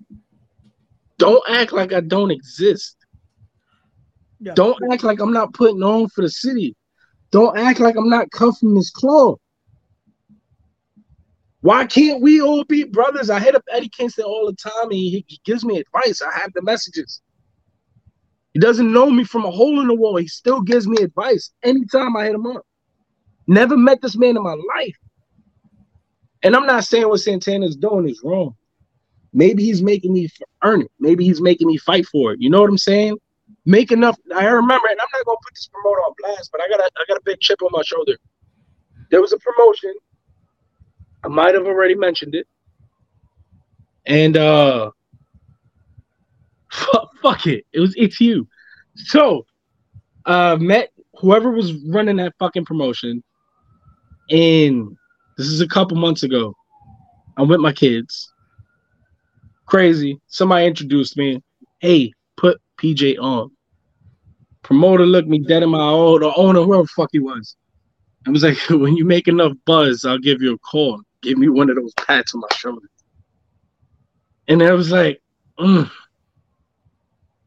Don't 1.23 1.43
act 1.47 1.71
like 1.71 1.93
I 1.93 2.01
don't 2.01 2.31
exist. 2.31 2.97
Yeah. 4.41 4.51
Don't 4.55 4.77
act 4.91 5.05
like 5.05 5.21
I'm 5.21 5.31
not 5.31 5.53
putting 5.53 5.81
on 5.81 6.09
for 6.09 6.21
the 6.21 6.29
city. 6.29 6.75
Don't 7.31 7.57
act 7.57 7.79
like 7.79 7.95
I'm 7.95 8.09
not 8.09 8.29
cuffing 8.31 8.73
this 8.73 8.91
club. 8.91 9.37
Why 11.61 11.85
can't 11.85 12.21
we 12.21 12.41
all 12.41 12.65
be 12.65 12.83
brothers? 12.83 13.29
I 13.29 13.39
hit 13.39 13.55
up 13.55 13.63
Eddie 13.71 13.87
Kingston 13.87 14.25
all 14.25 14.47
the 14.47 14.69
time 14.69 14.89
and 14.89 14.91
he, 14.91 15.23
he 15.29 15.39
gives 15.45 15.63
me 15.63 15.77
advice. 15.77 16.21
I 16.21 16.37
have 16.39 16.51
the 16.55 16.61
messages. 16.61 17.21
He 18.53 18.59
doesn't 18.59 18.91
know 18.91 19.09
me 19.09 19.23
from 19.23 19.45
a 19.45 19.51
hole 19.51 19.79
in 19.79 19.87
the 19.87 19.95
wall. 19.95 20.17
He 20.17 20.27
still 20.27 20.59
gives 20.59 20.89
me 20.89 20.97
advice 21.01 21.51
anytime 21.63 22.17
I 22.17 22.25
hit 22.25 22.35
him 22.35 22.47
up. 22.47 22.65
Never 23.47 23.77
met 23.77 24.01
this 24.01 24.17
man 24.17 24.35
in 24.35 24.43
my 24.43 24.57
life. 24.75 24.97
And 26.43 26.53
I'm 26.53 26.65
not 26.65 26.83
saying 26.83 27.07
what 27.07 27.21
Santana's 27.21 27.77
doing 27.77 28.09
is 28.09 28.19
wrong. 28.25 28.57
Maybe 29.31 29.63
he's 29.63 29.81
making 29.81 30.11
me 30.11 30.27
earn 30.63 30.81
it. 30.81 30.91
Maybe 30.99 31.25
he's 31.25 31.41
making 31.41 31.67
me 31.67 31.77
fight 31.77 32.05
for 32.07 32.33
it. 32.33 32.41
You 32.41 32.49
know 32.49 32.61
what 32.61 32.69
I'm 32.69 32.77
saying? 32.77 33.17
Make 33.65 33.91
enough. 33.91 34.17
I 34.35 34.45
remember, 34.45 34.87
and 34.89 34.99
I'm 34.99 35.07
not 35.13 35.25
gonna 35.25 35.37
put 35.43 35.53
this 35.53 35.69
promoter 35.71 35.99
on 36.01 36.13
blast, 36.19 36.49
but 36.51 36.61
I 36.61 36.67
got 36.69 36.79
a 36.79 36.83
I 36.83 37.03
got 37.07 37.17
a 37.17 37.21
big 37.23 37.39
chip 37.39 37.61
on 37.61 37.69
my 37.71 37.81
shoulder. 37.83 38.17
There 39.09 39.21
was 39.21 39.33
a 39.33 39.37
promotion. 39.37 39.93
I 41.23 41.27
might 41.29 41.53
have 41.53 41.65
already 41.65 41.95
mentioned 41.95 42.35
it. 42.35 42.47
And 44.05 44.35
uh 44.35 44.91
fuck, 46.71 47.09
fuck 47.21 47.47
it. 47.47 47.65
It 47.71 47.79
was 47.79 47.93
it's 47.95 48.19
you. 48.19 48.47
So 48.95 49.45
uh 50.25 50.57
met 50.59 50.91
whoever 51.19 51.51
was 51.51 51.73
running 51.85 52.17
that 52.17 52.33
fucking 52.39 52.65
promotion. 52.65 53.23
And 54.29 54.97
this 55.37 55.47
is 55.47 55.61
a 55.61 55.67
couple 55.67 55.97
months 55.97 56.23
ago. 56.23 56.55
I'm 57.37 57.47
with 57.47 57.59
my 57.59 57.71
kids. 57.71 58.32
Crazy. 59.65 60.19
Somebody 60.27 60.67
introduced 60.67 61.17
me. 61.17 61.41
Hey, 61.79 62.11
put 62.37 62.61
PJ 62.77 63.17
on. 63.19 63.51
Promoter 64.61 65.05
looked 65.05 65.27
me 65.27 65.39
dead 65.39 65.63
in 65.63 65.69
my 65.69 65.79
eye. 65.79 66.17
The 66.19 66.33
owner, 66.35 66.61
whoever 66.61 66.83
the 66.83 66.87
fuck 66.87 67.09
he 67.11 67.19
was. 67.19 67.55
I 68.25 68.29
was 68.29 68.43
like, 68.43 68.57
when 68.69 68.95
you 68.95 69.05
make 69.05 69.27
enough 69.27 69.53
buzz, 69.65 70.05
I'll 70.05 70.17
give 70.17 70.41
you 70.41 70.53
a 70.53 70.59
call. 70.59 71.01
Give 71.21 71.37
me 71.37 71.49
one 71.49 71.69
of 71.69 71.75
those 71.75 71.93
pats 71.93 72.33
on 72.33 72.41
my 72.41 72.47
shoulder. 72.55 72.87
And 74.47 74.61
I 74.61 74.73
was 74.73 74.91
like, 74.91 75.21
mm. 75.57 75.89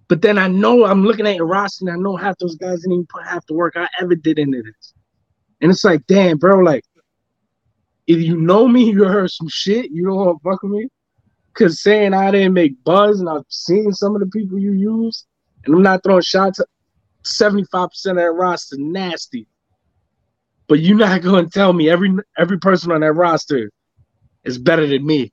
but 0.08 0.22
then 0.22 0.38
I 0.38 0.48
know 0.48 0.86
I'm 0.86 1.04
looking 1.04 1.26
at 1.26 1.36
your 1.36 1.46
roster 1.46 1.86
and 1.86 1.94
I 1.94 2.00
know 2.00 2.16
half 2.16 2.38
those 2.38 2.56
guys 2.56 2.80
didn't 2.80 2.92
even 2.92 3.06
put 3.06 3.24
half 3.24 3.46
the 3.46 3.54
work 3.54 3.74
I 3.76 3.86
ever 4.00 4.14
did 4.14 4.38
into 4.38 4.62
this. 4.62 4.94
And 5.60 5.70
it's 5.70 5.84
like, 5.84 6.06
damn, 6.06 6.38
bro, 6.38 6.58
like, 6.58 6.84
if 8.06 8.18
you 8.18 8.36
know 8.36 8.66
me, 8.68 8.90
you 8.90 9.04
heard 9.04 9.30
some 9.30 9.48
shit, 9.48 9.90
you 9.90 10.06
don't 10.06 10.16
want 10.16 10.38
to 10.38 10.50
fuck 10.50 10.62
with 10.62 10.72
me. 10.72 10.88
Cause 11.56 11.80
saying 11.80 12.12
I 12.12 12.30
didn't 12.30 12.52
make 12.52 12.82
buzz 12.84 13.18
and 13.18 13.28
I've 13.28 13.44
seen 13.48 13.92
some 13.92 14.14
of 14.14 14.20
the 14.20 14.26
people 14.26 14.58
you 14.58 14.72
use, 14.72 15.24
and 15.64 15.74
I'm 15.74 15.82
not 15.82 16.02
throwing 16.02 16.22
shots. 16.22 16.60
75% 17.24 17.84
of 18.10 18.16
that 18.16 18.30
roster 18.32 18.76
nasty. 18.78 19.48
But 20.68 20.80
you're 20.80 20.96
not 20.98 21.22
gonna 21.22 21.48
tell 21.48 21.72
me 21.72 21.88
every 21.88 22.14
every 22.38 22.58
person 22.58 22.92
on 22.92 23.00
that 23.00 23.12
roster 23.12 23.70
is 24.44 24.58
better 24.58 24.86
than 24.86 25.06
me. 25.06 25.32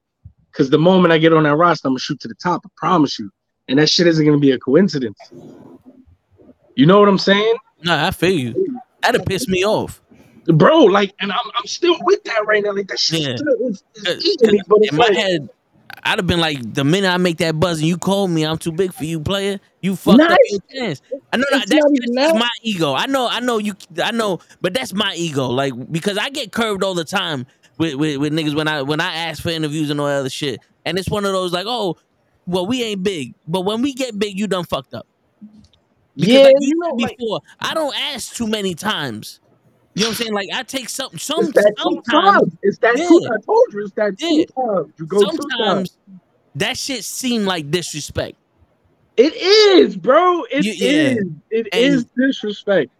Cause 0.53 0.69
the 0.69 0.77
moment 0.77 1.11
I 1.11 1.17
get 1.17 1.33
on 1.33 1.43
that 1.43 1.55
roster, 1.55 1.87
I'm 1.87 1.93
gonna 1.93 1.99
shoot 1.99 2.19
to 2.21 2.27
the 2.27 2.35
top. 2.35 2.61
I 2.65 2.69
promise 2.77 3.19
you. 3.19 3.29
And 3.67 3.79
that 3.79 3.89
shit 3.89 4.07
isn't 4.07 4.25
gonna 4.25 4.37
be 4.39 4.51
a 4.51 4.59
coincidence. 4.59 5.19
You 6.75 6.85
know 6.85 6.99
what 6.99 7.09
I'm 7.09 7.17
saying? 7.17 7.55
Nah, 7.83 8.07
I 8.07 8.11
feel 8.11 8.31
you. 8.31 8.79
That'd 9.01 9.25
piss 9.25 9.47
me 9.47 9.65
off. 9.65 10.01
Bro, 10.45 10.85
like, 10.85 11.13
and 11.19 11.31
I'm 11.31 11.51
I'm 11.57 11.65
still 11.65 11.95
with 12.03 12.23
that 12.23 12.45
right 12.45 12.63
now. 12.63 12.73
Like 12.73 12.87
that 12.87 12.99
shit 12.99 13.21
Yeah. 13.21 13.35
still 13.37 13.67
is, 13.67 13.83
is 13.95 14.07
Uh, 14.07 14.19
eating 14.23 14.51
me, 14.51 14.61
but 14.67 14.79
In 14.89 14.95
my 14.95 15.05
like, 15.07 15.17
head, 15.17 15.49
I'd 16.03 16.19
have 16.19 16.27
been 16.27 16.39
like, 16.39 16.73
the 16.73 16.83
minute 16.83 17.09
I 17.09 17.17
make 17.17 17.37
that 17.37 17.59
buzz 17.59 17.79
and 17.79 17.87
you 17.87 17.97
call 17.97 18.27
me, 18.27 18.45
I'm 18.45 18.57
too 18.57 18.71
big 18.71 18.93
for 18.93 19.05
you, 19.05 19.19
player. 19.19 19.59
You 19.81 19.95
fucked 19.95 20.21
up 20.21 20.37
your 20.45 20.59
chance. 20.71 21.01
I 21.31 21.37
know 21.37 21.45
that, 21.51 21.67
that's, 21.67 21.85
that's 22.13 22.33
my 22.33 22.49
ego. 22.61 22.93
I 22.93 23.05
know, 23.05 23.27
I 23.29 23.39
know 23.39 23.57
you. 23.57 23.75
I 24.03 24.11
know, 24.11 24.39
but 24.61 24.73
that's 24.73 24.93
my 24.93 25.13
ego. 25.15 25.47
Like 25.47 25.73
because 25.91 26.17
I 26.17 26.29
get 26.29 26.51
curved 26.51 26.83
all 26.83 26.93
the 26.93 27.03
time 27.03 27.45
with, 27.77 27.95
with, 27.95 28.17
with 28.17 28.33
niggas 28.33 28.55
when 28.55 28.67
I 28.67 28.81
when 28.81 29.01
I 29.01 29.13
ask 29.13 29.41
for 29.43 29.49
interviews 29.49 29.89
and 29.89 29.99
all 29.99 30.07
that 30.07 30.19
other 30.19 30.29
shit. 30.29 30.59
And 30.85 30.97
it's 30.97 31.09
one 31.09 31.25
of 31.25 31.31
those 31.31 31.53
like, 31.53 31.65
oh, 31.67 31.97
well, 32.45 32.65
we 32.65 32.83
ain't 32.83 33.03
big, 33.03 33.35
but 33.47 33.61
when 33.61 33.81
we 33.81 33.93
get 33.93 34.17
big, 34.17 34.37
you 34.37 34.47
done 34.47 34.65
fucked 34.65 34.93
up. 34.93 35.07
Because 36.15 36.33
yeah, 36.33 36.39
like 36.41 36.55
you 36.59 36.77
know, 36.77 36.89
said 36.97 37.01
like, 37.01 37.17
before, 37.17 37.41
I 37.59 37.73
don't 37.73 37.95
ask 37.97 38.35
too 38.35 38.47
many 38.47 38.75
times. 38.75 39.39
You 39.95 40.03
know 40.03 40.07
what 40.09 40.11
I'm 40.19 40.23
saying? 40.23 40.33
Like 40.33 40.47
I 40.53 40.63
take 40.63 40.89
some 40.89 41.17
some 41.17 41.41
it's 41.45 41.53
that 41.53 41.73
two 41.77 41.83
sometimes 41.83 42.39
times. 42.41 42.57
It's 42.63 42.77
that 42.79 42.97
Yeah. 42.97 43.07
two. 43.07 43.21
I 43.31 43.37
told 43.45 43.65
you, 43.73 43.81
it's 43.83 43.91
that 43.93 44.13
Yeah. 44.19 44.45
times. 44.55 44.93
You 44.97 45.05
go 45.05 45.19
two 45.19 45.25
times. 45.25 45.37
sometimes 45.37 45.97
that 46.55 46.77
shit 46.77 47.03
seem 47.03 47.45
like 47.45 47.69
disrespect. 47.69 48.35
It 49.17 49.35
is, 49.35 49.95
bro. 49.95 50.43
It 50.45 50.65
You- 50.65 50.71
is. 50.71 50.81
yeah. 50.81 51.15
It 51.51 51.67
And- 51.71 51.83
is 51.95 52.05
disrespect. 52.17 52.91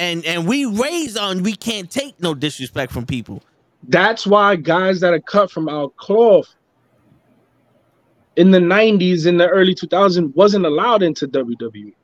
And 0.00 0.24
and 0.26 0.48
we 0.48 0.64
raise 0.66 1.16
on 1.16 1.44
we 1.44 1.54
can't 1.54 1.88
take 1.88 2.20
no 2.20 2.34
disrespect 2.34 2.90
from 2.92 3.06
people. 3.06 3.42
That's 3.88 4.26
why 4.26 4.56
guys 4.56 4.98
that 5.00 5.12
are 5.12 5.20
cut 5.20 5.50
from 5.50 5.68
our 5.68 5.88
cloth 5.90 6.52
in 8.36 8.50
the 8.50 8.58
90s 8.60 9.26
in 9.26 9.36
the 9.36 9.48
early 9.48 9.74
2000s 9.74 10.34
wasn't 10.34 10.64
allowed 10.66 11.02
into 11.02 11.26
WWE. 11.28 11.94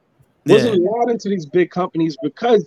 Wasn't 0.47 0.77
allowed 0.77 1.11
into 1.11 1.29
these 1.29 1.47
big 1.47 1.71
companies 1.71 2.17
because 2.23 2.67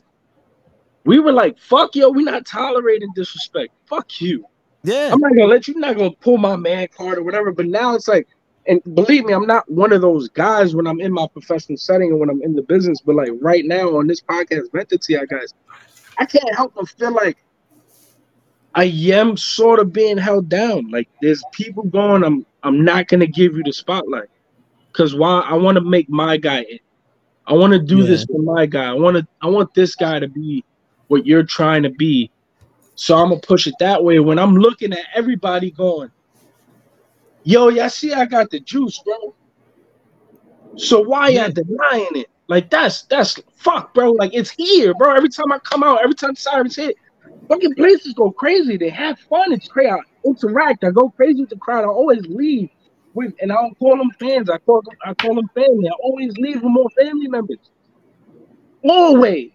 we 1.06 1.20
were 1.20 1.32
like, 1.32 1.58
fuck 1.58 1.96
yo, 1.96 2.10
we're 2.10 2.26
not 2.26 2.46
tolerating 2.46 3.12
disrespect. 3.16 3.74
Fuck 3.86 4.22
you. 4.22 4.46
Yeah. 4.84 5.10
I'm 5.12 5.20
not 5.20 5.34
gonna 5.34 5.46
let 5.46 5.68
you 5.68 5.76
not 5.80 5.96
gonna 5.98 6.12
pull 6.12 6.38
my 6.38 6.56
man 6.56 6.88
card 6.96 7.18
or 7.18 7.24
whatever. 7.24 7.52
But 7.52 7.68
now 7.68 7.96
it's 7.96 8.08
like, 8.08 8.28
and 8.68 8.82
believe 8.96 9.26
me, 9.26 9.34
I'm 9.34 9.46
not 9.48 9.70
one 9.70 9.92
of 9.92 10.02
those 10.02 10.30
guys 10.30 10.76
when 10.76 10.88
I'm 10.88 11.00
in 11.02 11.12
my 11.12 11.28
professional 11.32 11.78
setting 11.78 12.12
and 12.12 12.20
when 12.20 12.30
I'm 12.30 12.42
in 12.42 12.54
the 12.56 12.62
business. 12.64 13.00
But 13.02 13.16
like 13.16 13.32
right 13.40 13.66
now 13.66 13.98
on 13.98 14.08
this 14.08 14.22
podcast, 14.22 14.72
vented 14.72 15.02
to 15.04 15.14
you 15.14 15.28
guys, 15.28 15.54
I 16.18 16.26
can't 16.26 16.56
help 16.56 16.74
but 16.76 16.90
feel 16.90 17.12
like 17.14 17.38
I 18.74 18.86
am 18.86 19.36
sort 19.38 19.80
of 19.80 19.92
being 19.92 20.18
held 20.18 20.50
down. 20.50 20.90
Like 20.90 21.10
there's 21.22 21.44
people 21.52 21.84
going, 21.84 22.24
I'm 22.24 22.46
I'm 22.64 22.84
not 22.84 23.08
gonna 23.08 23.28
give 23.28 23.56
you 23.56 23.64
the 23.64 23.74
spotlight. 23.74 24.30
Cause 24.94 25.16
why 25.16 25.40
I 25.42 25.54
want 25.54 25.76
to 25.76 25.82
make 25.82 26.10
my 26.10 26.38
guy 26.38 26.66
it. 26.68 26.82
I 27.48 27.54
want 27.54 27.74
to 27.74 27.80
do 27.80 28.00
Yeah. 28.00 28.08
this 28.08 28.26
for 28.26 28.42
my 28.42 28.66
guy. 28.66 28.90
I 28.90 28.94
want 28.94 29.18
to. 29.18 29.28
I 29.42 29.48
want 29.48 29.74
this 29.74 29.96
guy 29.96 30.20
to 30.20 30.28
be 30.28 30.64
what 31.12 31.26
you're 31.26 31.44
trying 31.44 31.84
to 31.84 31.90
be. 31.90 32.32
So 32.96 33.18
I'm 33.18 33.30
gonna 33.30 33.42
push 33.42 33.68
it 33.68 33.76
that 33.80 34.04
way. 34.04 34.20
When 34.20 34.40
I'm 34.40 34.56
looking 34.56 34.94
at 34.94 35.06
everybody 35.14 35.72
going, 35.72 36.10
"Yo, 37.44 37.68
y'all 37.68 37.90
see, 37.90 38.14
I 38.14 38.26
got 38.26 38.50
the 38.50 38.62
juice, 38.62 38.98
bro." 39.00 39.36
So 40.76 41.02
why 41.02 41.30
y'all 41.30 41.52
denying 41.52 42.16
it? 42.16 42.28
Like 42.48 42.70
that's 42.70 43.04
that's 43.04 43.38
fuck, 43.56 43.94
bro. 43.94 44.12
Like 44.12 44.34
it's 44.34 44.52
here, 44.52 44.94
bro. 44.94 45.14
Every 45.14 45.30
time 45.30 45.52
I 45.52 45.60
come 45.60 45.84
out, 45.84 46.02
every 46.02 46.16
time 46.16 46.36
sirens 46.36 46.78
hit, 46.78 46.96
fucking 47.50 47.76
places 47.76 48.14
go 48.14 48.32
crazy. 48.32 48.78
They 48.78 48.90
have 48.90 49.20
fun. 49.30 49.52
It's 49.52 49.68
crazy. 49.68 49.92
I 49.92 50.00
interact. 50.26 50.86
I 50.86 50.92
go 50.92 51.10
crazy 51.10 51.42
with 51.42 51.50
the 51.50 51.58
crowd. 51.58 51.84
I 51.84 51.88
always 51.88 52.26
leave 52.28 52.70
with, 53.14 53.34
and 53.42 53.52
I 53.52 53.56
don't 53.56 53.78
call 53.80 53.98
them 53.98 54.12
fans. 54.20 54.50
I 54.50 54.58
call 54.60 54.82
them, 54.82 54.96
I 55.06 55.14
call 55.16 55.36
them 55.36 55.50
family. 55.54 55.90
I 55.90 55.94
always 56.04 56.34
leave 56.38 56.62
with 56.62 56.72
more 56.72 56.90
family 56.98 57.28
members. 57.28 57.60
Always. 58.84 59.52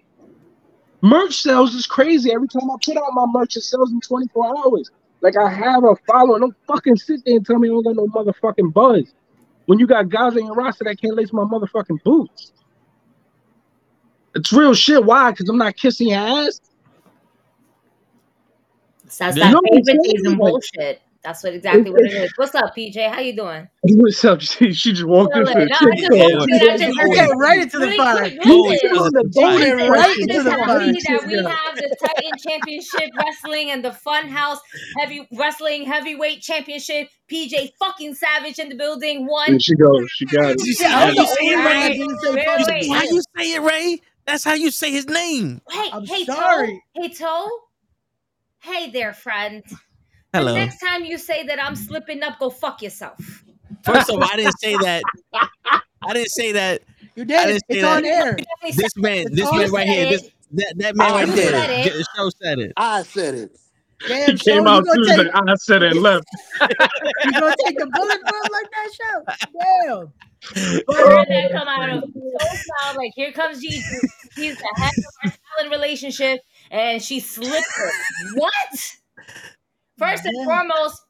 Merch 1.06 1.34
sales 1.42 1.74
is 1.74 1.86
crazy. 1.86 2.32
Every 2.32 2.48
time 2.48 2.68
I 2.68 2.74
put 2.84 2.96
out 2.96 3.04
my 3.12 3.26
merch, 3.28 3.56
it 3.56 3.62
sells 3.62 3.92
in 3.92 4.00
24 4.00 4.58
hours. 4.58 4.90
Like 5.22 5.36
I 5.36 5.48
have 5.48 5.84
a 5.84 5.94
following. 6.08 6.40
Don't 6.40 6.56
fucking 6.66 6.96
sit 6.96 7.20
there 7.24 7.36
and 7.36 7.46
tell 7.46 7.58
me 7.60 7.68
I 7.68 7.72
don't 7.72 7.84
got 7.84 7.96
no 7.96 8.06
motherfucking 8.08 8.72
buzz. 8.72 9.14
When 9.66 9.78
you 9.78 9.86
got 9.86 10.08
guys 10.08 10.32
on 10.34 10.46
your 10.46 10.54
roster 10.54 10.84
that 10.84 11.00
can't 11.00 11.14
lace 11.14 11.32
my 11.32 11.44
motherfucking 11.44 12.02
boots. 12.04 12.52
It's 14.34 14.52
real 14.52 14.74
shit. 14.74 15.04
Why? 15.04 15.30
Because 15.30 15.48
I'm 15.48 15.58
not 15.58 15.76
kissing 15.76 16.08
your 16.08 16.18
ass. 16.20 16.60
That's 19.18 19.38
You 19.40 19.40
that 19.40 19.50
know 19.50 19.62
what 19.62 19.84
favoritism 19.86 20.38
bullshit. 20.38 21.02
That's 21.26 21.42
what 21.42 21.54
exactly 21.54 21.90
what 21.90 22.04
it 22.04 22.12
is. 22.14 22.32
What's 22.36 22.54
up, 22.54 22.76
PJ? 22.76 23.10
How 23.12 23.18
you 23.20 23.34
doing? 23.36 23.68
What's 23.82 24.24
up? 24.24 24.40
She, 24.42 24.72
she 24.72 24.92
just 24.92 25.04
walked 25.06 25.34
in. 25.36 25.42
No, 25.44 25.76
I 25.76 25.96
just 25.96 26.08
the 26.08 26.16
walked. 26.16 26.52
I 26.52 27.08
just 27.08 27.34
right 27.40 27.60
into 27.62 27.78
the 27.80 27.92
fire. 27.96 28.16
quick, 28.18 28.34
You 28.44 28.62
listen. 28.62 28.78
sit 28.88 28.92
on 28.96 29.12
the 29.12 29.24
You 29.24 29.32
boat 29.34 29.58
get 29.58 29.72
and 29.80 29.90
right 29.90 30.16
into 30.18 30.42
the 30.44 30.50
fire. 30.52 30.66
that 30.68 31.26
we 31.26 31.34
have 31.36 31.78
the 31.80 31.96
Titan 32.00 32.38
Championship 32.38 33.10
Wrestling 33.18 33.70
and 33.72 33.84
the 33.84 33.90
Funhouse 33.90 34.58
Heavy 34.98 35.28
Wrestling 35.36 35.84
Heavyweight 35.84 36.42
Championship. 36.42 37.08
PJ 37.30 37.72
fucking 37.80 38.14
Savage 38.14 38.60
in 38.60 38.68
the 38.68 38.76
building. 38.76 39.26
One. 39.26 39.50
There 39.50 39.60
she 39.60 39.74
goes. 39.74 40.08
She 40.12 40.26
got 40.26 40.52
it. 40.52 40.64
You 40.64 40.74
see 40.74 40.84
Yeah, 40.84 40.90
how 40.90 41.08
you 41.08 41.26
say 41.26 41.46
it, 41.48 41.56
Ray? 41.56 41.98
Wait, 41.98 42.66
wait. 42.68 42.88
how 42.92 43.02
you 43.02 43.22
say 43.36 43.52
it, 43.54 43.62
Ray? 43.62 44.00
That's 44.26 44.44
how 44.44 44.54
you 44.54 44.70
say 44.70 44.92
his 44.92 45.08
name. 45.08 45.60
Hey, 45.70 45.88
I'm 45.92 46.04
hey, 46.06 46.24
sorry. 46.24 46.82
Toe. 46.96 47.02
Hey, 47.02 47.08
Toe. 47.14 47.50
Hey 48.62 48.90
there, 48.90 49.12
friend. 49.14 49.62
Hello. 50.36 50.52
The 50.52 50.58
next 50.58 50.78
time 50.80 51.04
you 51.04 51.18
say 51.18 51.46
that 51.46 51.62
I'm 51.62 51.74
slipping 51.76 52.22
up, 52.22 52.38
go 52.38 52.50
fuck 52.50 52.82
yourself. 52.82 53.16
First 53.84 54.10
of 54.10 54.16
all, 54.16 54.24
I 54.24 54.36
didn't 54.36 54.58
say 54.60 54.76
that. 54.76 55.02
I 56.02 56.12
didn't 56.12 56.30
say 56.30 56.52
that. 56.52 56.82
You 57.14 57.22
I 57.22 57.24
did. 57.24 57.46
didn't 57.46 57.58
say 57.60 57.64
It's 57.70 57.82
that. 57.82 57.96
on 57.96 58.04
air. 58.04 58.36
This 58.76 58.96
man, 58.96 59.26
this 59.32 59.50
man 59.50 59.70
right 59.70 59.86
here, 59.86 60.06
this 60.10 60.30
that, 60.52 60.74
that 60.76 60.96
man 60.96 61.10
I 61.10 61.24
right 61.24 61.28
said 61.28 61.54
there, 61.54 61.86
it. 61.86 61.92
the 61.92 62.04
show 62.16 62.30
said 62.42 62.58
it. 62.58 62.72
I 62.76 63.02
said 63.02 63.34
it. 63.34 63.58
Damn, 64.06 64.32
He 64.32 64.36
came 64.38 64.62
you 64.64 64.68
out 64.68 64.84
gonna 64.84 64.96
Tuesday. 64.96 65.24
take 65.24 65.34
I 65.34 65.54
said 65.54 65.82
it 65.82 65.96
left. 65.96 66.26
you 66.60 67.32
gonna 67.32 67.56
take 67.64 67.78
the 67.78 67.86
bullet 67.86 68.18
for 68.28 68.36
him 68.36 68.52
like 68.52 68.70
that 68.70 68.90
show? 69.00 69.24
Damn. 69.86 70.12
Word 70.86 71.26
that 71.28 71.50
come 71.52 71.66
out 71.68 71.88
of 71.90 72.02
Toe's 72.02 72.64
mouth, 72.84 72.96
like 72.96 73.12
here 73.16 73.32
comes 73.32 73.60
Gigi. 73.62 73.82
He's 74.36 74.56
the 74.56 74.68
head 74.76 74.92
of 74.98 75.04
our 75.24 75.32
talent 75.56 75.72
relationship, 75.72 76.40
and 76.70 77.02
she 77.02 77.20
slipped 77.20 77.54
it. 77.56 77.94
What? 78.34 78.96
First 79.98 80.24
and 80.24 80.34
Yeah. 80.36 80.44
foremost, 80.44 81.02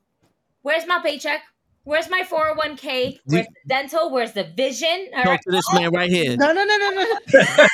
where's 0.62 0.86
my 0.86 1.00
paycheck? 1.00 1.42
Where's 1.84 2.08
my 2.10 2.22
401k? 2.28 3.20
Where's 3.26 3.46
the 3.46 3.52
dental? 3.68 4.10
Where's 4.10 4.32
the 4.32 4.42
vision? 4.42 5.08
All 5.14 5.22
Talk 5.22 5.26
right. 5.26 5.40
to 5.44 5.50
this 5.52 5.72
man 5.72 5.92
right 5.92 6.10
here. 6.10 6.36
No, 6.36 6.52
no, 6.52 6.64
no, 6.64 6.76
no, 6.78 6.90
no. 6.90 7.04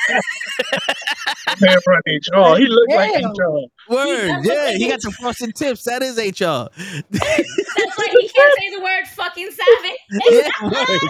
Man 1.61 1.77
run 1.87 2.01
HR. 2.07 2.57
He 2.57 2.67
looked 2.67 2.91
like 2.93 3.23
HR. 3.23 3.67
Word, 3.89 4.41
yeah, 4.43 4.71
he 4.73 4.87
got 4.87 5.01
the 5.01 5.11
frosted 5.19 5.55
tips. 5.55 5.83
That 5.83 6.01
is 6.03 6.17
HR. 6.17 6.69
That's 7.11 7.97
why 7.97 8.07
he 8.11 8.29
can't 8.29 8.53
say 8.59 8.69
the 8.75 8.81
word 8.81 9.07
fucking 9.15 9.49
savage. 9.51 11.09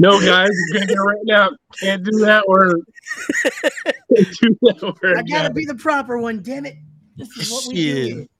No, 0.00 0.20
guys, 0.20 0.50
you're 0.68 0.80
getting 0.80 0.96
it 0.96 1.00
right 1.00 1.16
now. 1.24 1.50
Can't 1.80 2.04
do 2.04 2.18
that 2.18 2.46
word. 2.46 2.80
Can't 4.14 4.36
do 4.40 4.56
that 4.62 4.82
word. 5.02 5.16
I 5.18 5.22
gotta 5.22 5.48
guys. 5.48 5.54
be 5.54 5.64
the 5.64 5.74
proper 5.74 6.18
one. 6.18 6.42
Damn 6.42 6.66
it. 6.66 6.76
This 7.18 7.36
is 7.36 7.50
what 7.50 7.66
we 7.68 7.74
do. 7.74 8.18
Shit. 8.20 8.30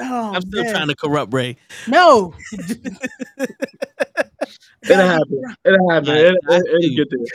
Oh, 0.00 0.32
I'm 0.34 0.42
still 0.42 0.64
man. 0.64 0.74
trying 0.74 0.88
to 0.88 0.96
corrupt 0.96 1.32
Ray. 1.32 1.56
No. 1.88 2.34
It'll 4.84 4.96
happen. 4.96 5.44
It'll 5.64 5.90
happen. 5.90 6.10
Right, 6.10 6.24
It'll, 6.24 6.38
I 6.50 6.56
it'll 6.56 6.96
get 6.96 7.08
there. 7.10 7.26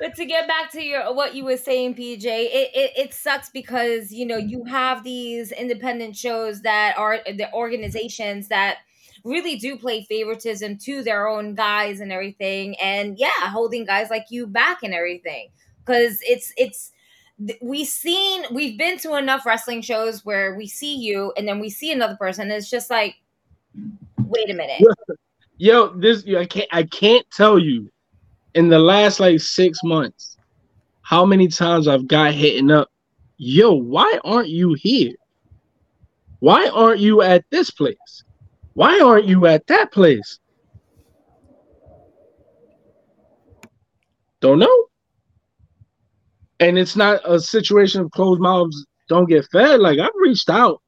But 0.00 0.14
to 0.16 0.26
get 0.26 0.46
back 0.46 0.70
to 0.72 0.82
your 0.82 1.14
what 1.14 1.34
you 1.34 1.44
were 1.44 1.56
saying, 1.56 1.94
PJ, 1.94 2.24
it, 2.24 2.70
it 2.74 2.92
it 2.96 3.14
sucks 3.14 3.48
because 3.48 4.12
you 4.12 4.26
know 4.26 4.36
you 4.36 4.64
have 4.64 5.02
these 5.02 5.50
independent 5.50 6.14
shows 6.16 6.60
that 6.62 6.98
are 6.98 7.20
the 7.26 7.50
organizations 7.54 8.48
that 8.48 8.78
really 9.24 9.56
do 9.56 9.78
play 9.78 10.04
favoritism 10.04 10.76
to 10.76 11.02
their 11.02 11.26
own 11.26 11.54
guys 11.54 12.00
and 12.00 12.12
everything, 12.12 12.76
and 12.82 13.18
yeah, 13.18 13.48
holding 13.48 13.86
guys 13.86 14.10
like 14.10 14.26
you 14.28 14.46
back 14.46 14.82
and 14.82 14.92
everything 14.92 15.48
because 15.84 16.18
it's 16.22 16.52
it's 16.58 16.90
we've 17.60 17.88
seen 17.88 18.44
we've 18.52 18.78
been 18.78 18.96
to 18.96 19.16
enough 19.16 19.44
wrestling 19.44 19.82
shows 19.82 20.24
where 20.24 20.54
we 20.54 20.66
see 20.66 20.94
you 20.96 21.32
and 21.36 21.48
then 21.48 21.58
we 21.58 21.68
see 21.68 21.90
another 21.90 22.16
person 22.16 22.50
it's 22.50 22.70
just 22.70 22.90
like 22.90 23.16
wait 24.18 24.50
a 24.50 24.54
minute 24.54 24.80
Yo, 25.56 25.88
this 25.88 26.24
I 26.26 26.46
can't 26.46 26.68
I 26.72 26.82
can't 26.82 27.24
tell 27.30 27.58
you 27.58 27.90
in 28.54 28.68
the 28.68 28.78
last 28.78 29.20
like 29.20 29.40
six 29.40 29.78
months 29.84 30.36
how 31.02 31.24
many 31.24 31.48
times 31.48 31.86
I've 31.86 32.08
got 32.08 32.34
hitting 32.34 32.70
up. 32.70 32.90
Yo, 33.36 33.72
why 33.72 34.18
aren't 34.24 34.48
you 34.48 34.74
here? 34.74 35.12
Why 36.40 36.68
aren't 36.68 37.00
you 37.00 37.22
at 37.22 37.44
this 37.50 37.70
place? 37.70 38.24
Why 38.72 39.00
aren't 39.00 39.26
you 39.26 39.46
at 39.46 39.66
that 39.68 39.92
place? 39.92 40.40
Don't 44.40 44.58
know. 44.58 44.86
And 46.60 46.78
it's 46.78 46.96
not 46.96 47.20
a 47.24 47.40
situation 47.40 48.02
of 48.02 48.10
closed 48.12 48.40
mouths 48.40 48.86
don't 49.08 49.28
get 49.28 49.46
fed. 49.50 49.80
Like 49.80 49.98
I've 49.98 50.10
reached 50.16 50.50
out. 50.50 50.80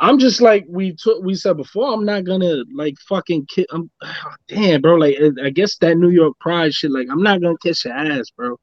I'm 0.00 0.18
just 0.18 0.40
like 0.40 0.64
we 0.68 0.94
took 0.94 1.22
we 1.22 1.34
said 1.34 1.56
before. 1.56 1.92
I'm 1.92 2.04
not 2.04 2.24
gonna 2.24 2.64
like 2.74 2.96
fucking 3.08 3.46
kiss. 3.46 3.66
I'm 3.70 3.90
damn, 4.48 4.80
bro. 4.80 4.96
Like 4.96 5.16
I 5.42 5.50
guess 5.50 5.76
that 5.78 5.96
New 5.96 6.10
York 6.10 6.38
pride 6.40 6.74
shit. 6.74 6.90
Like 6.90 7.08
I'm 7.10 7.22
not 7.22 7.40
gonna 7.40 7.58
kiss 7.62 7.84
your 7.84 7.94
ass, 7.94 8.30
bro. 8.36 8.56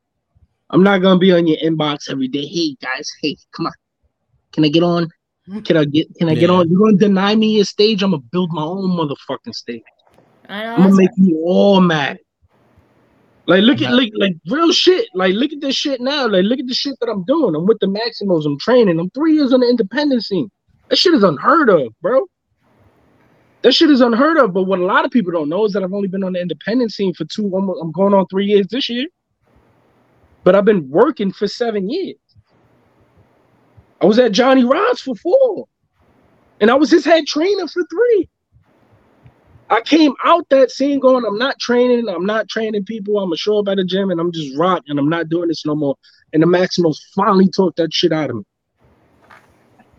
I'm 0.69 0.83
not 0.83 1.01
gonna 1.01 1.19
be 1.19 1.31
on 1.31 1.47
your 1.47 1.57
inbox 1.57 2.09
every 2.09 2.27
day. 2.27 2.45
Hey 2.45 2.75
guys, 2.81 3.09
hey, 3.21 3.37
come 3.55 3.67
on. 3.67 3.73
Can 4.51 4.65
I 4.65 4.69
get 4.69 4.83
on? 4.83 5.09
Can 5.63 5.77
I 5.77 5.85
get? 5.85 6.13
Can 6.15 6.29
I 6.29 6.35
get 6.35 6.49
on? 6.49 6.69
You're 6.69 6.79
gonna 6.79 6.97
deny 6.97 7.35
me 7.35 7.59
a 7.59 7.65
stage? 7.65 8.03
I'm 8.03 8.11
gonna 8.11 8.23
build 8.31 8.51
my 8.51 8.63
own 8.63 8.91
motherfucking 8.91 9.55
stage. 9.55 9.81
I 10.47 10.63
know 10.63 10.75
I'm 10.75 10.77
gonna 10.77 10.89
that's 10.89 10.97
make 10.97 11.09
you 11.17 11.41
all 11.45 11.81
mad. 11.81 12.19
Like 13.49 13.63
look 13.63 13.81
at 13.81 13.91
like 13.91 14.11
like 14.13 14.35
real 14.47 14.71
shit. 14.71 15.07
Like 15.15 15.33
look 15.33 15.51
at 15.51 15.59
this 15.59 15.75
shit 15.75 16.01
now. 16.01 16.27
Like 16.27 16.43
look 16.43 16.59
at 16.59 16.67
the 16.67 16.73
shit 16.75 16.95
that 17.01 17.09
I'm 17.09 17.23
doing. 17.23 17.55
I'm 17.55 17.65
with 17.65 17.79
the 17.79 17.87
Maximos. 17.87 18.45
I'm 18.45 18.59
training. 18.59 18.99
I'm 18.99 19.09
three 19.09 19.33
years 19.33 19.51
on 19.53 19.61
the 19.61 19.67
independent 19.67 20.23
scene. 20.23 20.51
That 20.89 20.97
shit 20.97 21.15
is 21.15 21.23
unheard 21.23 21.67
of, 21.67 21.91
bro. 21.99 22.27
That 23.63 23.71
shit 23.73 23.89
is 23.89 24.01
unheard 24.01 24.37
of. 24.37 24.53
But 24.53 24.65
what 24.65 24.77
a 24.77 24.85
lot 24.85 25.03
of 25.03 25.09
people 25.09 25.31
don't 25.31 25.49
know 25.49 25.65
is 25.65 25.73
that 25.73 25.83
I've 25.83 25.93
only 25.93 26.07
been 26.07 26.23
on 26.23 26.33
the 26.33 26.39
independent 26.39 26.91
scene 26.91 27.11
for 27.15 27.25
two. 27.25 27.49
Almost, 27.51 27.79
I'm 27.81 27.91
going 27.91 28.13
on 28.13 28.27
three 28.27 28.45
years 28.45 28.67
this 28.67 28.87
year. 28.87 29.07
But 30.43 30.53
I've 30.53 30.65
been 30.65 30.87
working 30.87 31.31
for 31.31 31.47
seven 31.47 31.89
years. 31.89 32.17
I 33.99 34.05
was 34.05 34.19
at 34.19 34.31
Johnny 34.31 34.63
Rods 34.63 35.01
for 35.01 35.15
four, 35.15 35.65
and 36.61 36.69
I 36.69 36.75
was 36.75 36.91
his 36.91 37.03
head 37.03 37.25
trainer 37.25 37.67
for 37.67 37.83
three. 37.89 38.29
I 39.69 39.81
came 39.81 40.13
out 40.23 40.47
that 40.49 40.71
scene 40.71 40.99
going, 40.99 41.25
I'm 41.25 41.37
not 41.37 41.59
training, 41.59 42.09
I'm 42.09 42.25
not 42.25 42.49
training 42.49 42.85
people, 42.85 43.19
I'm 43.19 43.29
gonna 43.29 43.37
show 43.37 43.59
up 43.59 43.67
at 43.67 43.77
the 43.77 43.85
gym 43.85 44.09
and 44.09 44.19
I'm 44.19 44.31
just 44.31 44.57
rocking, 44.57 44.97
I'm 44.97 45.09
not 45.09 45.29
doing 45.29 45.49
this 45.49 45.65
no 45.65 45.75
more. 45.75 45.95
And 46.33 46.41
the 46.41 46.47
Maximos 46.47 46.97
finally 47.15 47.49
took 47.51 47.75
that 47.75 47.93
shit 47.93 48.11
out 48.11 48.31
of 48.31 48.37
me. 48.37 48.43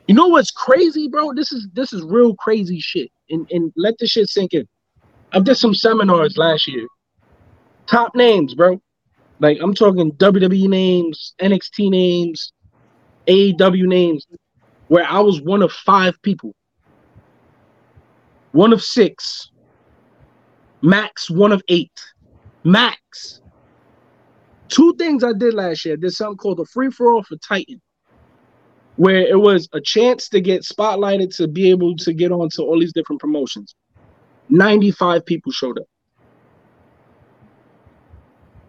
You 0.08 0.14
know 0.14 0.26
what's 0.26 0.50
crazy, 0.50 1.06
bro? 1.06 1.32
This 1.34 1.52
is 1.52 1.68
this 1.72 1.92
is 1.92 2.02
real 2.02 2.34
crazy 2.34 2.80
shit. 2.80 3.12
And 3.30 3.46
and 3.52 3.72
let 3.76 3.94
this 3.98 4.10
shit 4.10 4.28
sink 4.28 4.54
in. 4.54 4.66
I 5.32 5.38
did 5.38 5.54
some 5.54 5.74
seminars 5.74 6.36
last 6.36 6.66
year. 6.66 6.86
Top 7.86 8.16
names, 8.16 8.54
bro. 8.54 8.80
Like 9.38 9.58
I'm 9.62 9.72
talking 9.72 10.10
WWE 10.12 10.68
names, 10.68 11.34
NXT 11.40 11.90
names, 11.90 12.52
AEW 13.28 13.86
names, 13.86 14.26
where 14.88 15.06
I 15.06 15.20
was 15.20 15.40
one 15.40 15.62
of 15.62 15.70
five 15.70 16.20
people. 16.22 16.56
One 18.50 18.72
of 18.72 18.82
six. 18.82 19.49
Max 20.82 21.30
one 21.30 21.52
of 21.52 21.62
eight. 21.68 21.92
Max. 22.64 23.40
Two 24.68 24.94
things 24.96 25.24
I 25.24 25.32
did 25.32 25.54
last 25.54 25.84
year. 25.84 25.96
Did 25.96 26.12
something 26.12 26.36
called 26.36 26.60
a 26.60 26.64
free 26.64 26.90
for 26.90 27.12
all 27.12 27.22
for 27.22 27.36
Titan, 27.36 27.80
where 28.96 29.20
it 29.20 29.38
was 29.38 29.68
a 29.72 29.80
chance 29.80 30.28
to 30.28 30.40
get 30.40 30.62
spotlighted 30.62 31.34
to 31.36 31.48
be 31.48 31.70
able 31.70 31.96
to 31.96 32.12
get 32.12 32.32
onto 32.32 32.62
all 32.62 32.78
these 32.78 32.92
different 32.92 33.20
promotions. 33.20 33.74
95 34.48 35.24
people 35.26 35.52
showed 35.52 35.78
up. 35.78 35.86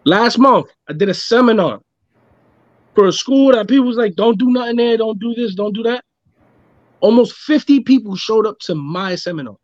Last 0.06 0.40
month, 0.40 0.68
I 0.90 0.94
did 0.94 1.10
a 1.10 1.14
seminar 1.14 1.80
for 2.96 3.08
a 3.08 3.14
school 3.14 3.52
that 3.52 3.68
people 3.68 3.86
was 3.86 3.98
like, 3.98 4.16
don't 4.16 4.38
do 4.38 4.50
nothing 4.52 4.78
there, 4.78 4.98
don't 4.98 5.20
do 5.20 5.34
this, 5.36 5.54
don't 5.56 5.74
do 5.74 5.84
that. 5.84 6.04
Almost 7.00 7.34
50 7.34 7.82
people 7.82 8.16
showed 8.16 8.48
up 8.48 8.58
to 8.62 8.76
my 8.76 9.16
seminar. 9.16 9.56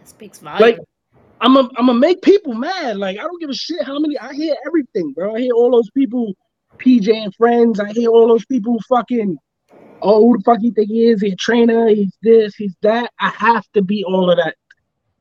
It 0.00 0.01
speaks 0.12 0.38
volumes. 0.38 0.60
Like, 0.60 0.78
I'm 1.40 1.56
a, 1.56 1.68
I'm 1.76 1.86
gonna 1.86 1.94
make 1.94 2.22
people 2.22 2.54
mad. 2.54 2.96
Like, 2.96 3.18
I 3.18 3.22
don't 3.22 3.40
give 3.40 3.50
a 3.50 3.54
shit 3.54 3.82
how 3.84 3.98
many. 3.98 4.18
I 4.18 4.32
hear 4.32 4.54
everything, 4.66 5.12
bro. 5.12 5.34
I 5.34 5.40
hear 5.40 5.52
all 5.54 5.70
those 5.70 5.90
people, 5.90 6.34
PJ 6.84 7.12
and 7.12 7.34
friends. 7.34 7.80
I 7.80 7.92
hear 7.92 8.10
all 8.10 8.28
those 8.28 8.46
people 8.46 8.78
fucking. 8.88 9.36
Oh, 10.02 10.20
who 10.20 10.36
the 10.36 10.42
fuck 10.44 10.58
you 10.60 10.72
think 10.72 10.88
he 10.88 11.06
is? 11.06 11.20
He's 11.20 11.34
a 11.34 11.36
trainer. 11.36 11.88
He's 11.88 12.16
this. 12.22 12.54
He's 12.56 12.74
that. 12.82 13.10
I 13.20 13.28
have 13.30 13.64
to 13.74 13.82
be 13.82 14.04
all 14.04 14.30
of 14.30 14.36
that, 14.38 14.56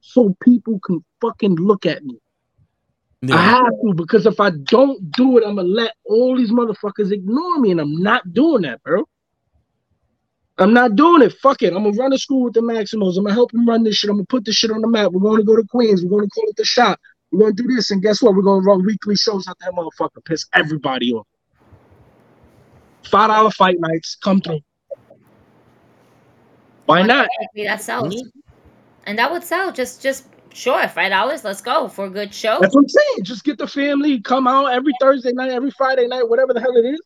so 0.01 0.35
people 0.43 0.79
can 0.85 1.03
fucking 1.21 1.55
look 1.55 1.85
at 1.85 2.03
me. 2.03 2.19
I 3.31 3.41
have 3.41 3.69
to 3.83 3.93
because 3.95 4.25
if 4.25 4.39
I 4.39 4.51
don't 4.51 5.11
do 5.11 5.37
it, 5.37 5.43
I'm 5.45 5.55
gonna 5.55 5.67
let 5.67 5.93
all 6.05 6.35
these 6.35 6.51
motherfuckers 6.51 7.11
ignore 7.11 7.59
me, 7.59 7.71
and 7.71 7.79
I'm 7.81 8.01
not 8.01 8.33
doing 8.33 8.63
that, 8.63 8.81
bro. 8.83 9.05
I'm 10.61 10.73
not 10.73 10.95
doing 10.95 11.23
it. 11.23 11.33
Fuck 11.41 11.63
it. 11.63 11.73
I'm 11.73 11.83
gonna 11.83 11.97
run 11.97 12.13
a 12.13 12.17
school 12.17 12.43
with 12.43 12.53
the 12.53 12.61
Maximos. 12.61 13.17
I'm 13.17 13.23
gonna 13.23 13.33
help 13.33 13.51
them 13.51 13.67
run 13.67 13.83
this 13.83 13.95
shit. 13.95 14.09
I'm 14.09 14.17
gonna 14.17 14.25
put 14.27 14.45
this 14.45 14.55
shit 14.55 14.69
on 14.69 14.81
the 14.81 14.87
map. 14.87 15.11
We're 15.11 15.21
gonna 15.21 15.43
go 15.43 15.55
to 15.55 15.67
Queens. 15.67 16.03
We're 16.03 16.19
gonna 16.19 16.29
call 16.29 16.43
it 16.47 16.55
the 16.55 16.65
shop. 16.65 16.99
We're 17.31 17.39
gonna 17.39 17.53
do 17.53 17.63
this, 17.63 17.89
and 17.89 18.01
guess 18.01 18.21
what? 18.21 18.35
We're 18.35 18.43
gonna 18.43 18.61
run 18.61 18.85
weekly 18.85 19.15
shows 19.15 19.47
out 19.47 19.57
that 19.59 19.73
motherfucker. 19.73 20.23
Piss 20.23 20.45
everybody 20.53 21.13
off. 21.13 21.25
Five 23.03 23.29
dollar 23.29 23.49
fight 23.49 23.79
nights. 23.79 24.17
Come 24.21 24.39
through. 24.39 24.59
Why 26.85 27.01
not? 27.01 27.27
That 27.55 27.81
sells. 27.81 28.15
Mm-hmm. 28.15 28.39
And 29.07 29.17
that 29.17 29.31
would 29.31 29.43
sell. 29.43 29.71
Just 29.71 30.01
just 30.01 30.27
sure, 30.53 30.87
five 30.89 31.09
dollars. 31.09 31.43
Let's 31.43 31.61
go 31.61 31.87
for 31.87 32.05
a 32.05 32.09
good 32.09 32.33
show. 32.33 32.59
That's 32.61 32.75
what 32.75 32.81
I'm 32.81 32.89
saying. 32.89 33.23
Just 33.23 33.43
get 33.43 33.57
the 33.57 33.67
family, 33.67 34.21
come 34.21 34.47
out 34.47 34.67
every 34.67 34.93
Thursday 35.01 35.31
night, 35.31 35.49
every 35.49 35.71
Friday 35.71 36.05
night, 36.07 36.29
whatever 36.29 36.53
the 36.53 36.59
hell 36.59 36.75
it 36.75 36.85
is. 36.85 37.01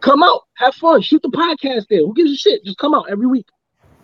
Come 0.00 0.22
out, 0.22 0.42
have 0.56 0.74
fun, 0.76 1.02
shoot 1.02 1.22
the 1.22 1.28
podcast 1.28 1.86
there. 1.90 2.00
Who 2.00 2.14
gives 2.14 2.32
a 2.32 2.36
shit? 2.36 2.64
Just 2.64 2.78
come 2.78 2.94
out 2.94 3.10
every 3.10 3.26
week. 3.26 3.46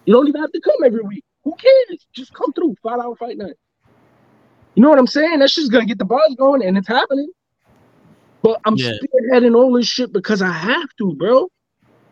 You 0.06 0.14
don't 0.14 0.28
even 0.28 0.40
have 0.40 0.52
to 0.52 0.60
come 0.60 0.76
every 0.84 1.02
week. 1.02 1.24
Who 1.44 1.54
cares? 1.56 2.06
Just 2.14 2.32
come 2.34 2.52
through. 2.52 2.74
Five 2.82 3.00
hour 3.00 3.14
fight 3.16 3.38
night. 3.38 3.54
You 4.74 4.82
know 4.82 4.88
what 4.90 4.98
I'm 4.98 5.06
saying? 5.06 5.38
That's 5.38 5.54
just 5.54 5.70
gonna 5.70 5.86
get 5.86 5.98
the 5.98 6.04
buzz 6.04 6.34
going, 6.36 6.64
and 6.64 6.76
it's 6.76 6.88
happening. 6.88 7.30
But 8.42 8.60
I'm 8.64 8.76
Yeah. 8.76 8.92
spearheading 8.92 9.54
all 9.56 9.72
this 9.72 9.86
shit 9.86 10.12
because 10.12 10.42
I 10.42 10.50
have 10.50 10.88
to, 10.98 11.14
bro. 11.14 11.48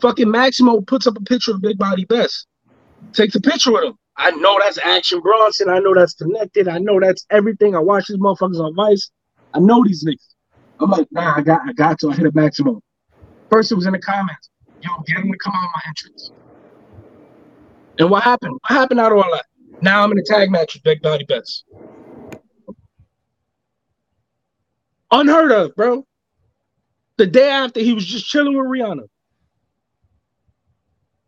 Fucking 0.00 0.30
Maximo 0.30 0.80
puts 0.80 1.06
up 1.06 1.16
a 1.16 1.22
picture 1.22 1.52
of 1.52 1.60
Big 1.60 1.78
Body 1.78 2.04
Bes. 2.04 2.46
Takes 3.14 3.34
a 3.34 3.40
picture 3.40 3.72
with 3.72 3.84
him. 3.84 3.94
I 4.16 4.30
know 4.32 4.58
that's 4.60 4.78
Action 4.78 5.20
Bronson. 5.20 5.68
I 5.68 5.78
know 5.80 5.94
that's 5.94 6.14
connected. 6.14 6.68
I 6.68 6.78
know 6.78 7.00
that's 7.00 7.26
everything. 7.30 7.74
I 7.74 7.80
watch 7.80 8.06
these 8.08 8.18
motherfuckers 8.18 8.60
on 8.60 8.74
Vice. 8.74 9.10
I 9.54 9.58
know 9.58 9.82
these 9.84 10.04
niggas. 10.04 10.34
I'm 10.80 10.90
like, 10.90 11.08
nah, 11.10 11.34
I 11.36 11.42
got, 11.42 11.60
I 11.66 11.72
got 11.72 11.98
to. 12.00 12.10
I 12.10 12.14
hit 12.14 12.26
a 12.26 12.32
Maximo. 12.32 12.80
First, 13.52 13.70
it 13.70 13.74
was 13.74 13.84
in 13.84 13.92
the 13.92 13.98
comments. 13.98 14.48
Yo, 14.80 14.88
get 15.06 15.18
him 15.18 15.30
to 15.30 15.36
come 15.36 15.52
out 15.54 15.66
of 15.66 15.70
my 15.74 15.82
entrance. 15.86 16.32
And 17.98 18.08
what 18.08 18.22
happened? 18.22 18.52
What 18.52 18.74
happened 18.74 18.98
out 18.98 19.12
of 19.12 19.18
all 19.18 19.30
that? 19.30 19.44
Now 19.82 20.02
I'm 20.02 20.10
in 20.10 20.18
a 20.18 20.22
tag 20.24 20.50
match 20.50 20.72
with 20.72 20.82
Big 20.84 21.02
Body 21.02 21.26
Bes. 21.28 21.64
Unheard 25.10 25.52
of, 25.52 25.76
bro. 25.76 26.06
The 27.18 27.26
day 27.26 27.50
after, 27.50 27.80
he 27.80 27.92
was 27.92 28.06
just 28.06 28.24
chilling 28.24 28.56
with 28.56 28.66
Rihanna. 28.66 29.06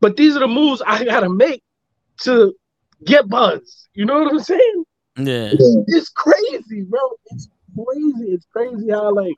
But 0.00 0.16
these 0.16 0.34
are 0.34 0.40
the 0.40 0.48
moves 0.48 0.80
I 0.86 1.04
gotta 1.04 1.28
make 1.28 1.62
to 2.22 2.54
get 3.04 3.28
buzz. 3.28 3.88
You 3.92 4.06
know 4.06 4.22
what 4.22 4.32
I'm 4.32 4.40
saying? 4.40 4.84
Yeah. 5.18 5.50
It's, 5.52 5.76
it's 5.88 6.08
crazy, 6.08 6.84
bro. 6.88 7.00
It's 7.26 7.50
crazy. 7.76 8.32
It's 8.32 8.46
crazy 8.50 8.90
how 8.90 9.14
like 9.14 9.34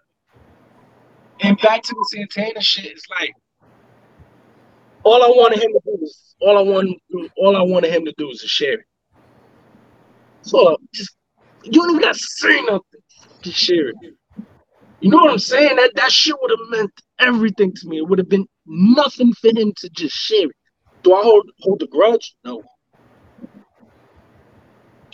and 1.41 1.59
back 1.61 1.83
to 1.83 1.95
the 1.95 2.07
Santana 2.13 2.61
shit. 2.61 2.87
It's 2.87 3.09
like 3.11 3.35
all 5.05 5.23
I 5.23 5.29
wanted 5.29 5.63
him 5.63 5.73
to 5.73 5.81
do 5.85 5.99
is 6.03 6.35
all 6.41 6.59
I 6.59 6.63
want 6.63 7.01
all 7.37 7.57
I 7.57 7.63
wanted 7.63 7.93
him 7.93 8.05
to 8.05 8.15
do 8.17 8.31
is 8.31 8.41
to 8.41 8.49
share 8.49 8.75
it. 8.75 8.87
So 10.43 10.77
just 10.95 11.15
you 11.63 11.73
don't 11.73 11.91
even 11.91 12.03
gotta 12.03 12.19
say 12.19 12.61
nothing. 12.63 13.01
Just 13.43 13.59
share 13.59 13.89
it. 13.89 13.97
You 15.01 15.11
know 15.11 15.19
what 15.19 15.31
I'm 15.31 15.39
saying? 15.39 15.77
That 15.77 15.93
that 15.97 16.11
shit 16.11 16.35
would 16.41 16.51
have 16.51 16.69
meant 16.71 16.93
everything 17.21 17.73
to 17.75 17.89
me. 17.89 17.99
It 17.99 18.09
would 18.09 18.19
have 18.19 18.29
been 18.29 18.47
nothing 18.67 19.33
for 19.35 19.49
him 19.49 19.73
to 19.77 19.91
just 19.91 20.15
share 20.15 20.47
it. 20.47 20.57
Do 21.03 21.15
I 21.15 21.23
hold 21.23 21.51
hold 21.61 21.81
the 21.81 21.87
grudge? 21.87 22.35
No. 22.45 22.63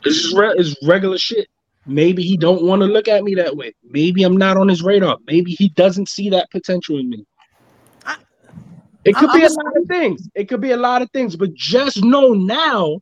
It's 0.05 0.23
just 0.23 0.37
re- 0.37 0.55
it's 0.57 0.77
regular 0.87 1.19
shit. 1.19 1.49
Maybe 1.87 2.23
he 2.23 2.37
don't 2.37 2.63
want 2.63 2.81
to 2.81 2.87
look 2.87 3.09
at 3.09 3.25
me 3.25 3.35
that 3.35 3.57
way. 3.57 3.75
Maybe 3.83 4.23
I'm 4.23 4.37
not 4.37 4.57
on 4.57 4.69
his 4.69 4.83
radar. 4.83 5.19
Maybe 5.27 5.53
he 5.53 5.69
doesn't 5.71 6.09
see 6.09 6.31
that 6.31 6.51
potential 6.51 6.99
in 6.99 7.11
me. 7.11 7.27
It 9.05 9.17
could 9.17 9.31
I- 9.31 9.39
be 9.39 9.43
I 9.43 9.47
a 9.47 9.53
lot 9.53 9.77
of 9.77 9.87
things. 9.89 10.29
It 10.35 10.49
could 10.49 10.61
be 10.61 10.71
a 10.71 10.77
lot 10.77 11.03
of 11.03 11.11
things, 11.11 11.35
but 11.35 11.53
just 11.55 12.05
know 12.05 12.35
now 12.35 13.01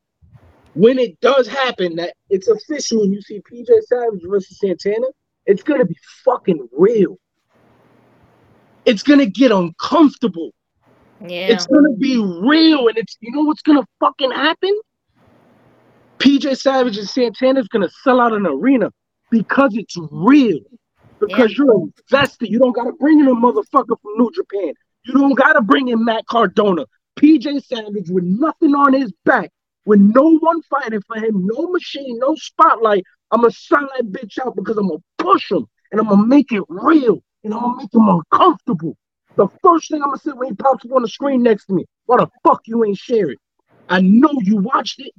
when 0.73 0.97
it 0.97 1.19
does 1.19 1.47
happen 1.47 1.95
that 1.97 2.15
it's 2.29 2.47
official 2.47 3.03
and 3.03 3.13
you 3.13 3.21
see 3.21 3.41
PJ 3.41 3.69
Savage 3.83 4.21
versus 4.27 4.57
Santana, 4.59 5.07
it's 5.45 5.63
gonna 5.63 5.85
be 5.85 5.97
fucking 6.25 6.67
real. 6.71 7.17
It's 8.85 9.03
gonna 9.03 9.27
get 9.27 9.51
uncomfortable. 9.51 10.51
Yeah. 11.19 11.51
It's 11.51 11.67
gonna 11.67 11.93
be 11.93 12.17
real, 12.17 12.87
and 12.87 12.97
it's 12.97 13.15
you 13.19 13.31
know 13.31 13.41
what's 13.41 13.61
gonna 13.61 13.85
fucking 13.99 14.31
happen? 14.31 14.79
PJ 16.21 16.55
Savage 16.59 16.99
and 16.99 17.09
Santana's 17.09 17.67
gonna 17.67 17.89
sell 18.03 18.21
out 18.21 18.31
an 18.31 18.45
arena 18.45 18.91
because 19.31 19.75
it's 19.75 19.97
real. 20.11 20.59
Because 21.19 21.57
you're 21.57 21.73
invested. 21.73 22.49
You 22.49 22.59
don't 22.59 22.75
gotta 22.75 22.91
bring 22.93 23.19
in 23.19 23.27
a 23.27 23.33
motherfucker 23.33 23.99
from 23.99 24.17
New 24.17 24.29
Japan. 24.31 24.73
You 25.05 25.13
don't 25.15 25.33
gotta 25.33 25.61
bring 25.61 25.87
in 25.87 26.05
Matt 26.05 26.27
Cardona. 26.27 26.85
PJ 27.19 27.63
Savage 27.65 28.09
with 28.11 28.23
nothing 28.23 28.75
on 28.75 28.93
his 28.93 29.11
back, 29.25 29.49
with 29.85 29.99
no 29.99 30.37
one 30.37 30.61
fighting 30.63 31.01
for 31.07 31.17
him, 31.17 31.47
no 31.47 31.67
machine, 31.71 32.19
no 32.19 32.35
spotlight. 32.35 33.03
I'm 33.31 33.41
gonna 33.41 33.51
sell 33.51 33.89
that 33.97 34.11
bitch 34.11 34.37
out 34.45 34.55
because 34.55 34.77
I'm 34.77 34.89
gonna 34.89 34.99
push 35.17 35.51
him 35.51 35.65
and 35.91 35.99
I'm 35.99 36.07
gonna 36.07 36.27
make 36.27 36.51
it 36.51 36.63
real 36.69 37.19
and 37.43 37.51
I'm 37.51 37.61
gonna 37.61 37.77
make 37.77 37.93
him 37.93 38.07
uncomfortable. 38.07 38.95
The 39.37 39.47
first 39.63 39.89
thing 39.89 40.03
I'm 40.03 40.09
gonna 40.09 40.19
say 40.19 40.31
when 40.33 40.49
he 40.49 40.55
pops 40.55 40.85
up 40.85 40.91
on 40.91 41.01
the 41.01 41.07
screen 41.07 41.41
next 41.41 41.65
to 41.65 41.73
me, 41.73 41.85
why 42.05 42.17
the 42.17 42.27
fuck 42.43 42.61
you 42.65 42.85
ain't 42.85 42.97
share 42.97 43.31
it? 43.31 43.39
I 43.89 44.01
know 44.01 44.29
you 44.43 44.57
watched 44.57 44.99
it. 44.99 45.13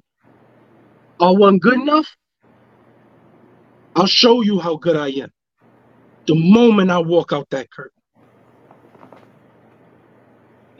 I 1.22 1.30
wasn't 1.30 1.62
good 1.62 1.74
enough. 1.80 2.16
I'll 3.94 4.06
show 4.06 4.42
you 4.42 4.58
how 4.58 4.76
good 4.76 4.96
I 4.96 5.08
am. 5.08 5.30
The 6.26 6.34
moment 6.34 6.90
I 6.90 6.98
walk 6.98 7.32
out 7.32 7.48
that 7.50 7.70
curtain. 7.70 7.92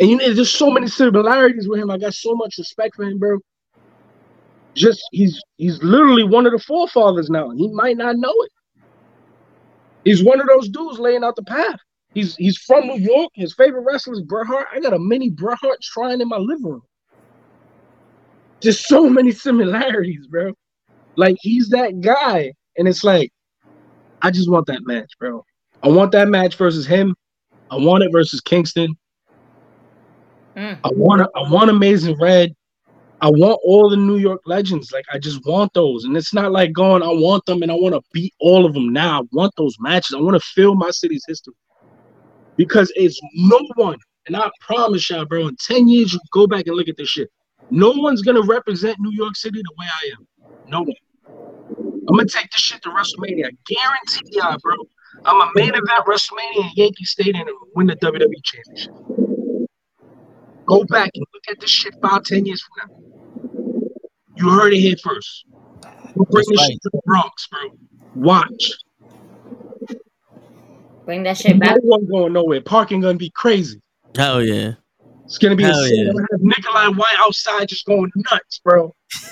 And 0.01 0.11
you 0.11 0.17
know, 0.17 0.33
there's 0.33 0.51
so 0.51 0.71
many 0.71 0.89
similarities 0.89 1.69
with 1.69 1.81
him. 1.81 1.91
I 1.91 1.99
got 1.99 2.15
so 2.15 2.35
much 2.35 2.59
respect 2.59 2.97
for 2.97 3.05
him, 3.05 3.19
bro. 3.19 3.39
Just 4.75 5.03
he's 5.13 5.41
he's 5.59 5.81
literally 5.83 6.25
one 6.25 6.47
of 6.47 6.53
the 6.53 6.59
forefathers 6.59 7.31
now. 7.31 7.51
He 7.51 7.69
might 7.69 7.97
not 7.97 8.17
know 8.17 8.35
it. 8.41 8.53
He's 10.05 10.25
one 10.25 10.41
of 10.41 10.49
those 10.49 10.69
dudes 10.71 10.99
laying 10.99 11.23
out 11.23 11.37
the 11.37 11.45
path. 11.45 11.79
He's 12.15 12.35
he's 12.37 12.59
from 12.59 12.89
New 12.89 12.99
York. 12.99 13.31
His 13.35 13.55
favorite 13.55 13.83
wrestler 13.83 14.15
is 14.15 14.23
Bret 14.23 14.47
Hart. 14.49 14.67
I 14.73 14.81
got 14.81 14.93
a 14.93 14.99
mini 14.99 15.31
Bret 15.31 15.59
Hart 15.61 15.79
shrine 15.85 16.21
in 16.21 16.29
my 16.29 16.39
living 16.39 16.65
room. 16.65 16.83
Just 18.63 18.87
so 18.87 19.09
many 19.09 19.33
similarities, 19.33 20.27
bro. 20.29 20.53
Like 21.17 21.37
he's 21.41 21.69
that 21.71 22.01
guy, 22.01 22.53
and 22.77 22.89
it's 22.89 23.05
like, 23.05 23.31
I 24.23 24.31
just 24.31 24.51
want 24.51 24.67
that 24.67 24.87
match, 24.87 25.13
bro. 25.19 25.45
I 25.83 25.89
want 25.89 26.13
that 26.13 26.29
match 26.29 26.57
versus 26.57 26.87
him. 26.87 27.15
I 27.71 27.77
want 27.77 28.05
it 28.05 28.13
versus 28.13 28.41
Kingston. 28.41 28.95
Mm. 30.57 30.79
I 30.85 30.91
want 30.93 31.23
I 31.23 31.51
want 31.51 31.71
Amazing 31.71 32.17
Red. 32.21 32.55
I 33.21 33.31
want 33.31 33.61
all 33.65 33.89
the 33.89 33.97
New 33.97 34.17
York 34.19 34.41
legends. 34.47 34.93
Like 34.93 35.05
I 35.13 35.19
just 35.19 35.45
want 35.47 35.73
those, 35.75 36.05
and 36.05 36.17
it's 36.17 36.35
not 36.35 36.53
like 36.53 36.73
going. 36.73 37.03
I 37.03 37.09
want 37.09 37.45
them, 37.47 37.63
and 37.63 37.71
I 37.71 37.75
want 37.75 37.95
to 37.95 38.03
beat 38.13 38.35
all 38.41 38.67
of 38.67 38.75
them 38.75 38.93
now. 38.93 39.21
I 39.21 39.25
want 39.33 39.53
those 39.57 39.77
matches. 39.81 40.15
I 40.15 40.21
want 40.21 40.35
to 40.41 40.49
fill 40.55 40.75
my 40.75 40.91
city's 40.91 41.25
history 41.27 41.55
because 42.57 42.93
it's 42.95 43.21
no 43.35 43.61
one. 43.75 43.99
And 44.27 44.37
I 44.37 44.51
promise 44.61 45.09
y'all, 45.11 45.25
bro, 45.25 45.49
in 45.49 45.57
ten 45.57 45.89
years, 45.89 46.13
you 46.13 46.21
go 46.33 46.47
back 46.47 46.67
and 46.67 46.77
look 46.77 46.89
at 46.89 46.97
this 46.97 47.09
shit. 47.09 47.29
No 47.71 47.91
one's 47.93 48.23
gonna 48.23 48.43
represent 48.43 48.99
New 49.01 49.13
York 49.13 49.37
City 49.37 49.61
the 49.63 49.73
way 49.79 49.87
I 49.87 50.11
am. 50.19 50.27
No 50.69 50.81
one. 50.83 50.95
I'm 52.09 52.17
gonna 52.17 52.29
take 52.29 52.51
this 52.51 52.61
shit 52.61 52.83
to 52.83 52.91
WrestleMania. 52.91 53.47
I 53.47 53.51
guarantee 53.67 54.29
y'all, 54.33 54.57
bro. 54.63 54.75
I'm 55.25 55.41
a 55.41 55.51
main 55.55 55.69
event 55.71 55.89
WrestleMania 56.07 56.65
in 56.65 56.71
Yankee 56.75 57.05
Stadium 57.05 57.47
and 57.47 57.57
win 57.75 57.87
the 57.87 57.97
WWE 57.97 58.43
Championship. 58.45 58.93
Go 60.67 60.85
back 60.85 61.11
and 61.15 61.25
look 61.33 61.43
at 61.51 61.61
this 61.61 61.71
shit 61.71 61.95
five, 62.03 62.25
ten 62.25 62.45
years 62.45 62.63
from 62.63 62.89
now. 62.89 62.97
You 64.37 64.51
heard 64.51 64.73
it 64.73 64.81
here 64.81 64.97
first. 65.03 65.45
We'll 66.15 66.27
bring 66.27 66.45
That's 66.47 66.49
this 66.51 66.59
right. 66.61 66.71
shit 66.73 66.83
to 66.83 66.91
the 66.93 67.01
Bronx, 67.05 67.49
bro. 67.49 67.61
Watch. 68.15 68.73
Bring 71.05 71.23
that 71.25 71.39
shit 71.39 71.57
No 71.57 71.61
back. 71.61 71.77
one 71.83 72.07
going 72.07 72.33
nowhere. 72.33 72.61
Parking 72.61 73.01
gonna 73.01 73.19
be 73.19 73.31
crazy. 73.31 73.81
Hell 74.17 74.43
yeah. 74.43 74.73
It's 75.33 75.39
gonna 75.39 75.57
be 75.57 75.65
insane. 75.65 75.95
yeah. 75.95 76.11
I'm 76.11 76.17
gonna 76.17 76.27
have 76.31 76.43
Nikolai 76.43 76.89
White 76.89 77.17
outside 77.17 77.67
just 77.67 77.87
going 77.87 78.13
nuts, 78.31 78.61
bro. 78.63 78.95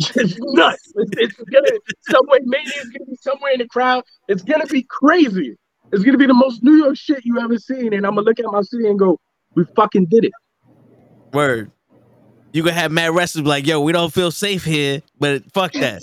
just 0.00 0.38
nuts. 0.40 0.92
It's, 0.96 1.10
it's 1.18 1.36
gonna 1.50 1.70
somewhere 2.08 2.38
Mania 2.42 2.72
is 2.78 2.88
gonna 2.88 3.04
be 3.04 3.16
somewhere 3.20 3.52
in 3.52 3.58
the 3.58 3.68
crowd. 3.68 4.02
It's 4.28 4.40
gonna 4.40 4.64
be 4.64 4.82
crazy. 4.84 5.58
It's 5.92 6.02
gonna 6.04 6.16
be 6.16 6.24
the 6.24 6.32
most 6.32 6.62
New 6.62 6.72
York 6.72 6.96
shit 6.96 7.20
you 7.26 7.38
ever 7.38 7.58
seen. 7.58 7.92
And 7.92 8.06
I'm 8.06 8.14
gonna 8.14 8.22
look 8.22 8.40
at 8.40 8.46
my 8.46 8.62
city 8.62 8.88
and 8.88 8.98
go, 8.98 9.20
we 9.54 9.66
fucking 9.76 10.06
did 10.06 10.24
it. 10.24 10.32
Word. 11.34 11.70
You 12.54 12.62
gonna 12.62 12.72
have 12.72 12.90
mad 12.90 13.14
wrestlers 13.14 13.44
like, 13.44 13.66
yo, 13.66 13.82
we 13.82 13.92
don't 13.92 14.14
feel 14.14 14.30
safe 14.30 14.64
here, 14.64 15.02
but 15.18 15.52
fuck 15.52 15.74
that. 15.74 16.00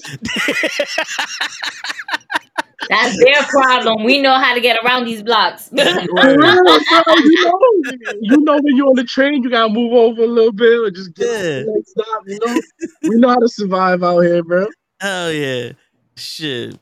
That's 2.89 3.17
their 3.23 3.43
problem. 3.43 4.03
We 4.03 4.21
know 4.21 4.35
how 4.37 4.53
to 4.53 4.61
get 4.61 4.77
around 4.83 5.05
these 5.05 5.23
blocks. 5.23 5.69
For 5.69 5.75
real, 5.75 5.97
you 6.05 7.43
know, 7.43 7.59
you 8.21 8.37
know 8.41 8.55
when 8.61 8.75
you're 8.77 8.87
on 8.87 8.95
the 8.95 9.03
train, 9.03 9.43
you 9.43 9.49
gotta 9.49 9.73
move 9.73 9.93
over 9.93 10.21
a 10.23 10.27
little 10.27 10.51
bit 10.51 10.79
or 10.79 10.91
just 10.91 11.13
get 11.15 11.27
Yeah. 11.27 11.33
to 11.59 11.65
the 11.65 11.71
next 11.75 11.89
stop. 11.91 12.23
You 12.27 12.39
know, 12.45 12.61
we 13.09 13.15
know 13.17 13.29
how 13.29 13.39
to 13.39 13.49
survive 13.49 14.03
out 14.03 14.19
here, 14.21 14.43
bro. 14.43 14.67
Hell 15.01 15.31
yeah. 15.31 15.71
Shit. 16.15 16.77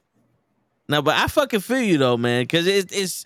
No, 0.88 1.02
but 1.02 1.16
I 1.16 1.28
fucking 1.28 1.62
feel 1.62 1.82
you 1.82 1.98
though, 1.98 2.18
man, 2.18 2.43
because 2.43 2.68
it, 2.68 2.91
it's 2.91 3.26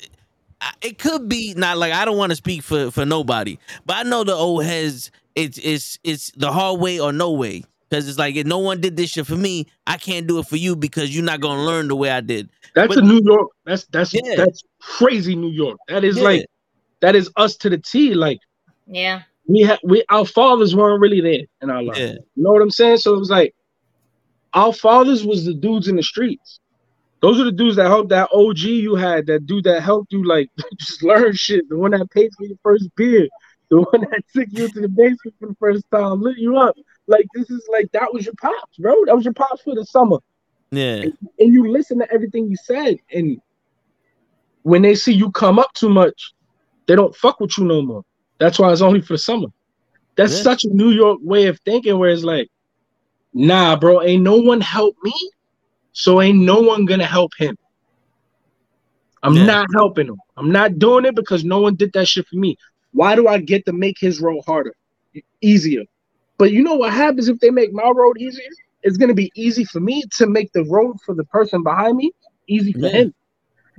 I- 0.62 0.74
it 0.82 0.98
could 1.00 1.28
be 1.28 1.54
not 1.58 1.78
like 1.78 1.92
I 1.94 2.06
don't 2.06 2.18
want 2.18 2.32
to 2.32 2.36
speak 2.36 2.62
for 2.64 2.92
for 2.92 3.06
nobody, 3.06 3.58
but 3.86 3.98
I 3.98 4.04
know 4.04 4.24
the 4.24 4.34
old 4.34 4.64
heads. 4.64 5.12
It's 5.36 5.58
it's 5.58 5.98
it's 6.04 6.32
the 6.32 6.52
hard 6.52 6.80
way 6.80 7.00
or 7.00 7.12
no 7.14 7.32
way. 7.32 7.64
Because 7.90 8.08
it's 8.08 8.20
like 8.20 8.36
if 8.36 8.46
no 8.46 8.60
one 8.60 8.80
did 8.82 8.96
this 8.98 9.10
shit 9.12 9.26
for 9.26 9.36
me, 9.36 9.66
I 9.88 9.98
can't 9.98 10.28
do 10.28 10.38
it 10.40 10.46
for 10.48 10.58
you 10.58 10.76
because 10.76 11.14
you're 11.16 11.24
not 11.26 11.42
gonna 11.42 11.64
learn 11.66 11.88
the 11.88 11.96
way 11.96 12.12
I 12.12 12.22
did. 12.22 12.50
That's 12.76 12.88
But- 12.94 13.04
a 13.04 13.08
New 13.08 13.22
York. 13.24 13.50
That's 13.66 13.86
that's 13.86 14.14
Yeah. 14.14 14.36
that's 14.36 14.64
crazy 14.80 15.36
New 15.36 15.50
York. 15.50 15.78
That 15.88 16.04
is 16.04 16.18
Yeah. 16.18 16.24
like 16.24 16.46
that 17.02 17.16
is 17.16 17.30
us 17.36 17.56
to 17.58 17.70
the 17.70 17.78
T. 17.80 18.14
Like 18.14 18.40
yeah. 18.86 19.24
we 19.48 19.62
had 19.62 19.80
we 19.84 20.04
our 20.10 20.26
fathers 20.26 20.76
weren't 20.76 21.02
really 21.02 21.22
there 21.22 21.46
in 21.62 21.70
our 21.70 21.82
life. 21.82 21.98
Yeah. 21.98 22.14
You 22.36 22.44
know 22.44 22.52
what 22.52 22.62
I'm 22.62 22.70
saying? 22.70 22.98
So 22.98 23.16
it 23.16 23.20
was 23.20 23.30
like 23.32 23.56
our 24.54 24.74
fathers 24.74 25.26
was 25.26 25.46
the 25.46 25.54
dudes 25.54 25.88
in 25.88 25.96
the 25.96 26.04
streets. 26.04 26.60
Those 27.22 27.40
are 27.40 27.44
the 27.44 27.52
dudes 27.52 27.76
that 27.76 27.88
helped 27.88 28.10
that 28.10 28.30
OG 28.32 28.60
you 28.60 28.96
had, 28.96 29.26
that 29.28 29.46
dude 29.46 29.66
that 29.66 29.82
helped 29.82 30.14
you 30.14 30.24
like 30.24 30.50
just 30.80 31.04
learn 31.04 31.34
shit, 31.34 31.68
the 31.70 31.78
one 31.78 31.92
that 31.92 32.10
paid 32.12 32.30
for 32.38 32.46
your 32.46 32.58
first 32.64 32.88
beer, 32.96 33.28
the 33.70 33.82
one 33.82 34.02
that 34.02 34.24
took 34.36 34.48
you 34.52 34.68
to 34.70 34.80
the 34.82 34.88
basement 34.88 35.36
for 35.40 35.48
the 35.48 35.56
first 35.60 35.84
time, 35.92 36.22
lit 36.22 36.38
you 36.38 36.58
up. 36.58 36.76
Like 37.10 37.26
this 37.34 37.50
is 37.50 37.68
like 37.72 37.92
that 37.94 38.14
was 38.14 38.26
your 38.26 38.36
pops, 38.40 38.78
bro. 38.78 38.94
That 39.06 39.16
was 39.16 39.26
your 39.26 39.34
pops 39.34 39.64
for 39.64 39.76
the 39.76 39.86
summer 39.86 40.20
Yeah. 40.72 41.06
and 41.40 41.54
you 41.54 41.70
listen 41.72 42.00
to 42.00 42.12
everything 42.14 42.48
you 42.50 42.56
said 42.64 42.98
and 43.14 43.40
when 44.64 44.82
they 44.82 44.96
see 44.96 45.14
you 45.14 45.32
come 45.32 45.58
up 45.60 45.74
too 45.74 45.90
much 45.90 46.34
they 46.88 46.96
don't 46.96 47.16
fuck 47.16 47.40
with 47.40 47.58
you 47.58 47.66
no 47.66 47.82
more 47.82 48.04
that's 48.40 48.60
why 48.60 48.72
it's 48.72 48.82
only 48.82 49.02
for 49.02 49.14
the 49.14 49.18
summer 49.18 49.48
that's 50.16 50.36
Yeah. 50.36 50.44
such 50.44 50.64
a 50.66 50.70
new 50.70 50.92
york 50.92 51.20
way 51.22 51.48
of 51.48 51.60
thinking 51.66 51.98
where 51.98 52.10
it's 52.10 52.24
like 52.24 52.48
nah 53.34 53.76
bro 53.76 54.02
ain't 54.02 54.24
no 54.24 54.38
one 54.38 54.62
help 54.62 54.96
me 55.04 55.14
so 55.94 56.22
ain't 56.22 56.40
no 56.40 56.62
one 56.62 56.86
gonna 56.86 57.06
help 57.06 57.32
him 57.38 57.56
i'm 59.24 59.34
Yeah. 59.36 59.46
not 59.46 59.68
helping 59.76 60.08
him 60.08 60.18
i'm 60.38 60.52
not 60.52 60.78
doing 60.78 61.06
it 61.06 61.16
because 61.16 61.44
no 61.44 61.60
one 61.60 61.76
did 61.76 61.92
that 61.94 62.08
shit 62.08 62.28
for 62.28 62.36
me 62.36 62.58
why 62.92 63.16
do 63.16 63.28
i 63.28 63.40
get 63.40 63.66
to 63.66 63.74
make 63.74 63.98
his 64.00 64.22
role 64.22 64.44
harder 64.46 64.74
easier 65.42 65.84
but 66.40 66.52
you 66.52 66.64
know 66.64 66.74
what 66.76 66.92
happens 66.92 67.30
if 67.30 67.40
they 67.40 67.52
make 67.52 67.72
my 67.72 67.92
road 67.96 68.18
easier 68.20 68.50
it's 68.84 68.98
gonna 68.98 69.14
be 69.14 69.32
easy 69.36 69.66
for 69.66 69.80
me 69.80 70.04
to 70.18 70.26
make 70.28 70.52
the 70.54 70.64
road 70.66 70.98
for 71.06 71.14
the 71.14 71.26
person 71.26 71.64
behind 71.64 71.98
me 71.98 72.12
easy 72.48 72.74
for 72.74 72.88
Yeah. 72.88 72.90
him. 72.90 73.14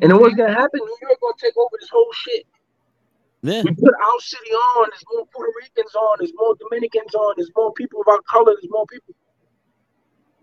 And 0.02 0.10
then 0.10 0.20
what's 0.20 0.34
gonna 0.34 0.52
happen? 0.52 0.80
New 0.80 0.96
York 1.02 1.20
gonna 1.20 1.34
take 1.38 1.56
over 1.56 1.76
this 1.78 1.90
whole 1.90 2.12
shit. 2.12 2.46
Yeah. 3.42 3.62
We 3.64 3.74
put 3.74 3.94
our 3.94 4.20
city 4.20 4.50
on. 4.50 4.88
There's 4.90 5.04
more 5.12 5.26
Puerto 5.34 5.52
Ricans 5.56 5.94
on. 5.94 6.16
There's 6.18 6.32
more 6.34 6.54
Dominicans 6.56 7.14
on. 7.14 7.34
There's 7.36 7.50
more 7.56 7.72
people 7.72 8.00
of 8.00 8.08
our 8.08 8.20
color. 8.22 8.54
There's 8.54 8.70
more 8.70 8.86
people. 8.86 9.14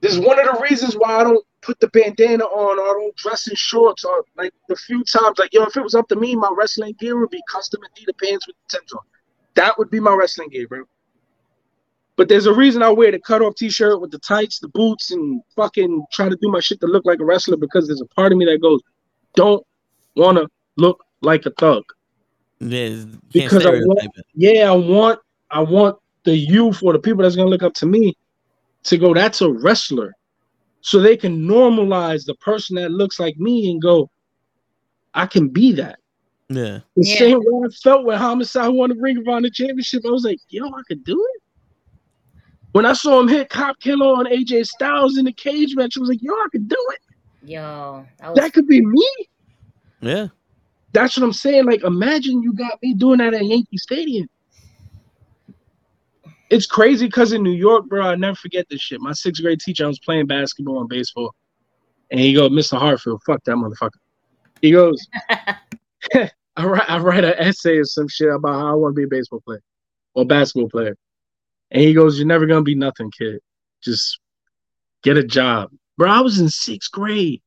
This 0.01 0.13
is 0.13 0.20
one 0.20 0.39
of 0.39 0.45
the 0.45 0.61
reasons 0.61 0.95
why 0.95 1.22
I 1.22 1.24
don't 1.24 1.43
put 1.61 1.80
the 1.80 1.88
bandana 1.88 2.43
on 2.43 2.80
or 2.80 2.84
I 2.84 3.01
don't 3.01 3.15
dress 3.15 3.47
in 3.47 3.55
shorts 3.55 4.03
or 4.03 4.26
like 4.36 4.53
the 4.70 4.76
few 4.76 5.03
times 5.03 5.39
like 5.39 5.53
yo, 5.53 5.63
if 5.63 5.76
it 5.76 5.82
was 5.82 5.95
up 5.95 6.07
to 6.09 6.15
me, 6.15 6.36
my 6.36 6.51
wrestling 6.55 6.95
gear 6.99 7.18
would 7.20 7.32
be 7.32 7.41
custom 7.51 7.82
Adidas 7.82 8.18
pants 8.24 8.45
with 8.47 8.55
the 8.70 8.78
Timbs 8.78 8.93
on. 8.93 9.01
That 9.55 9.78
would 9.80 9.89
be 9.89 9.99
my 9.99 10.13
wrestling 10.13 10.49
gear, 10.49 10.68
bro. 10.68 10.84
But 12.18 12.30
there's 12.30 12.47
a 12.47 12.53
reason 12.53 12.82
I 12.82 12.89
wear 12.89 13.11
the 13.11 13.20
cutoff 13.20 13.55
t-shirt 13.55 14.01
with 14.01 14.11
the 14.11 14.18
tights, 14.20 14.59
the 14.59 14.68
boots, 14.70 15.11
and 15.11 15.41
fucking 15.55 16.03
try 16.11 16.28
to 16.28 16.36
do 16.36 16.49
my 16.49 16.59
shit 16.59 16.82
to 16.82 16.88
look 16.88 17.05
like 17.05 17.20
a 17.20 17.26
wrestler 17.26 17.57
because 17.57 17.88
there's 17.88 18.01
a 18.01 18.05
part 18.07 18.32
of 18.32 18.39
me 18.39 18.45
that 18.45 18.59
goes, 18.59 18.82
don't 19.36 19.65
wanna 20.15 20.47
look 20.78 21.05
like 21.22 21.45
a 21.45 21.51
thug. 21.51 21.84
Yeah. 22.59 23.05
Because 23.32 23.65
I 23.65 23.70
want, 23.70 23.99
yeah, 24.34 24.70
I 24.70 24.76
want, 24.76 25.20
I 25.51 25.61
want 25.61 25.97
the 26.24 26.36
youth 26.36 26.82
or 26.82 26.91
the 26.91 26.99
people 26.99 27.22
that's 27.22 27.36
gonna 27.36 27.51
look 27.51 27.63
up 27.63 27.76
to 27.76 27.86
me 27.86 28.18
to 28.86 28.97
go, 28.97 29.13
that's 29.13 29.41
a 29.41 29.51
wrestler. 29.51 30.15
So 30.82 30.99
they 30.99 31.18
can 31.18 31.47
normalize 31.47 32.26
the 32.26 32.36
person 32.36 32.78
that 32.78 32.91
looks 32.91 33.20
like 33.20 33.38
me 33.38 33.70
and 33.70 33.80
go, 33.80 34.09
I 35.13 35.28
can 35.28 35.49
be 35.49 35.72
that. 35.74 35.99
Yeah. 36.49 36.80
The 36.95 37.07
Yeah. 37.07 37.20
same 37.20 37.39
way 37.41 37.68
I 37.68 37.70
felt 37.70 38.05
when 38.05 38.18
Homicide 38.18 38.74
won 38.74 38.89
the 38.89 38.95
Ring 38.95 39.18
of 39.18 39.28
Honor 39.28 39.49
championship. 39.49 40.03
I 40.05 40.09
was 40.09 40.24
like, 40.24 40.39
yo, 40.49 40.65
I 40.68 40.82
could 40.88 41.03
do 41.03 41.24
it. 41.36 41.43
When 42.74 42.86
I 42.86 42.93
saw 42.93 43.20
him 43.20 43.28
hit 43.28 43.49
Cop 43.49 43.80
Killer 43.80 44.05
on 44.05 44.26
AJ 44.26 44.65
Styles 44.65 45.18
in 45.18 45.26
the 45.26 45.32
cage 45.32 45.76
match, 45.76 45.97
I 45.97 45.99
was 45.99 46.09
like, 46.09 46.22
yo, 46.22 46.34
I 46.34 46.47
could 46.51 46.68
do 46.68 46.78
it. 46.91 46.99
Yo, 47.49 48.05
that 48.20 48.30
was 48.30 48.39
That 48.39 48.53
could 48.53 48.68
be 48.68 48.86
me. 48.86 49.11
Yeah. 50.01 50.28
That's 50.93 51.18
what 51.18 51.24
I'm 51.24 51.34
saying. 51.34 51.65
Like, 51.65 51.84
imagine 51.84 52.41
you 52.41 52.53
got 52.53 52.82
me 52.82 52.93
doing 52.93 53.20
that 53.20 53.34
at 53.34 53.45
Yankee 53.45 53.78
Stadium. 53.78 54.28
It's 56.49 56.65
crazy 56.65 57.07
because 57.07 57.34
in 57.34 57.43
New 57.43 57.51
York, 57.51 57.88
bro, 57.88 58.03
I 58.03 58.15
never 58.15 58.36
forget 58.36 58.68
this 58.70 58.82
shit. 58.82 59.01
My 59.01 59.11
sixth 59.11 59.41
grade 59.41 59.59
teacher, 59.59 59.86
I 59.86 59.88
was 59.88 59.99
playing 59.99 60.28
basketball 60.28 60.80
and 60.80 60.89
baseball. 60.89 61.36
And 62.09 62.20
he 62.20 62.34
go, 62.34 62.49
Mr. 62.49 62.80
Hartfield, 62.80 63.22
fuck 63.26 63.43
that 63.43 63.55
motherfucker. 63.55 63.99
He 64.61 64.72
goes, 64.72 65.05
I 66.57 66.65
write 66.65 66.89
I 66.89 66.97
write 66.99 67.24
an 67.24 67.36
essay 67.38 67.78
or 67.78 67.86
some 67.86 68.07
shit 68.07 68.34
about 68.34 68.53
how 68.53 68.72
I 68.72 68.74
want 68.74 68.95
to 68.95 68.99
be 68.99 69.03
a 69.03 69.07
baseball 69.07 69.41
player 69.41 69.61
or 70.15 70.26
basketball 70.26 70.70
player. 70.70 70.95
And 71.72 71.82
he 71.82 71.93
goes, 71.93 72.18
You're 72.18 72.28
never 72.28 72.45
gonna 72.45 72.61
be 72.61 72.76
nothing, 72.76 73.11
kid. 73.11 73.39
Just 73.84 74.20
get 75.03 75.18
a 75.18 75.24
job. 75.24 75.70
Bro, 75.97 76.11
I 76.11 76.22
was 76.22 76.39
in 76.39 76.49
sixth 76.49 76.91
grade. 76.91 77.41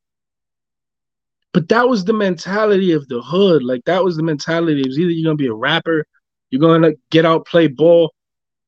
But 1.53 1.67
that 1.69 1.87
was 1.87 2.05
the 2.05 2.13
mentality 2.13 2.93
of 2.93 3.07
the 3.07 3.21
hood. 3.21 3.63
Like 3.63 3.83
that 3.85 4.03
was 4.03 4.15
the 4.15 4.23
mentality. 4.23 4.81
It 4.81 4.87
was 4.87 4.99
either 4.99 5.11
you're 5.11 5.29
gonna 5.29 5.35
be 5.35 5.47
a 5.47 5.53
rapper, 5.53 6.05
you're 6.49 6.61
gonna 6.61 6.93
get 7.09 7.25
out, 7.25 7.45
play 7.45 7.67
ball. 7.67 8.13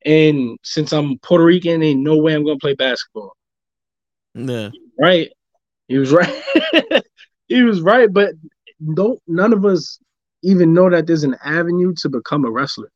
And 0.06 0.58
since 0.64 0.92
I'm 0.92 1.18
Puerto 1.20 1.46
Rican, 1.46 1.82
ain't 1.82 2.02
no 2.02 2.18
way 2.18 2.34
I'm 2.34 2.46
gonna 2.46 2.58
play 2.58 2.76
basketball. 2.76 3.36
Yeah. 4.34 4.70
Right? 5.00 5.32
He 5.88 5.98
was 5.98 6.12
right. 6.12 6.44
he 7.48 7.64
was 7.64 7.82
right, 7.82 8.12
but 8.12 8.34
don't 8.94 9.22
none 9.28 9.54
of 9.54 9.66
us 9.66 10.00
even 10.42 10.74
know 10.74 10.90
that 10.90 11.08
there's 11.08 11.24
an 11.24 11.38
avenue 11.44 11.94
to 11.96 12.10
become 12.10 12.44
a 12.44 12.52
wrestler. 12.52 12.92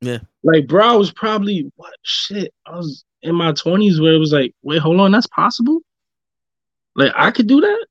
Yeah. 0.00 0.18
Like, 0.42 0.66
bro, 0.66 0.86
I 0.86 0.96
was 0.96 1.12
probably 1.12 1.70
what 1.76 1.92
shit. 2.02 2.52
I 2.66 2.76
was 2.76 3.04
in 3.22 3.34
my 3.34 3.52
twenties 3.52 4.00
where 4.00 4.14
it 4.14 4.18
was 4.18 4.32
like, 4.32 4.54
wait, 4.62 4.80
hold 4.80 5.00
on, 5.00 5.12
that's 5.12 5.26
possible. 5.26 5.80
Like, 6.96 7.12
I 7.14 7.30
could 7.30 7.46
do 7.46 7.60
that. 7.60 7.86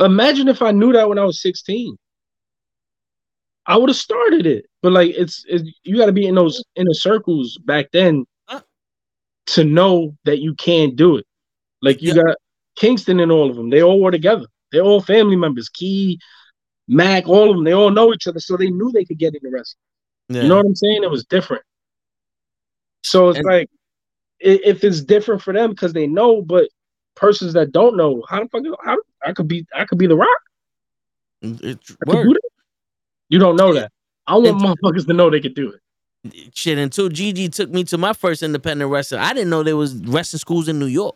Imagine 0.00 0.48
if 0.48 0.62
I 0.62 0.72
knew 0.72 0.92
that 0.92 1.08
when 1.08 1.18
I 1.18 1.24
was 1.24 1.40
16. 1.42 1.96
I 3.66 3.76
would 3.76 3.88
have 3.88 3.96
started 3.96 4.46
it. 4.46 4.66
But 4.82 4.92
like, 4.92 5.12
it's, 5.16 5.44
it's 5.48 5.68
you 5.82 5.96
got 5.96 6.06
to 6.06 6.12
be 6.12 6.26
in 6.26 6.34
those 6.34 6.62
inner 6.76 6.94
circles 6.94 7.58
back 7.64 7.86
then 7.92 8.24
Huh? 8.48 8.60
to 9.46 9.64
know 9.64 10.16
that 10.24 10.38
you 10.40 10.54
can 10.54 10.94
do 10.94 11.16
it. 11.16 11.26
Like, 11.82 12.00
you 12.00 12.14
Yeah. 12.14 12.22
got 12.22 12.36
Kingston 12.76 13.20
and 13.20 13.32
all 13.32 13.50
of 13.50 13.56
them. 13.56 13.70
They 13.70 13.82
all 13.82 14.00
were 14.00 14.10
together. 14.10 14.46
They're 14.72 14.82
all 14.82 15.00
family 15.00 15.36
members. 15.36 15.68
Key, 15.68 16.18
Mac, 16.88 17.26
all 17.28 17.50
of 17.50 17.56
them. 17.56 17.64
They 17.64 17.72
all 17.74 17.90
know 17.90 18.12
each 18.12 18.26
other, 18.26 18.40
so 18.40 18.56
they 18.56 18.70
knew 18.70 18.92
they 18.92 19.04
could 19.04 19.18
get 19.18 19.34
into 19.34 19.48
wrestling. 19.50 19.80
Yeah. 20.28 20.42
You 20.42 20.48
know 20.48 20.56
what 20.56 20.66
I'm 20.66 20.74
saying? 20.74 21.02
It 21.04 21.10
was 21.10 21.24
different. 21.24 21.62
So 23.02 23.28
it's 23.28 23.38
And- 23.38 23.46
like 23.46 23.70
if 24.40 24.84
it's 24.84 25.00
different 25.00 25.40
for 25.42 25.52
them 25.52 25.70
because 25.70 25.92
they 25.92 26.06
know, 26.06 26.42
but 26.42 26.68
persons 27.14 27.54
that 27.54 27.72
don't 27.72 27.96
know, 27.96 28.22
how 28.28 28.42
the 28.42 28.48
fuck 28.48 28.62
how 28.84 28.96
I 29.24 29.32
could 29.32 29.48
be 29.48 29.66
I 29.74 29.84
could 29.84 29.98
be 29.98 30.06
the 30.06 30.16
rock. 30.16 30.28
It's 31.42 31.92
I 31.92 32.10
could 32.10 32.14
word. 32.14 32.24
do. 32.28 32.38
You 33.28 33.38
don't 33.38 33.56
know 33.56 33.72
that. 33.74 33.92
I 34.26 34.36
want 34.36 34.60
motherfuckers 34.60 35.06
to 35.06 35.12
know 35.12 35.30
they 35.30 35.40
could 35.40 35.54
do 35.54 35.70
it. 35.72 36.50
shit 36.56 36.76
until 36.78 37.08
Gigi 37.08 37.48
took 37.48 37.70
me 37.70 37.84
to 37.84 37.96
my 37.96 38.12
first 38.12 38.42
independent 38.42 38.90
wrestling. 38.90 39.20
I 39.20 39.32
didn't 39.32 39.50
know 39.50 39.62
there 39.62 39.76
was 39.76 39.94
wrestling 39.94 40.40
schools 40.40 40.68
in 40.68 40.78
New 40.78 40.86
York. 40.86 41.14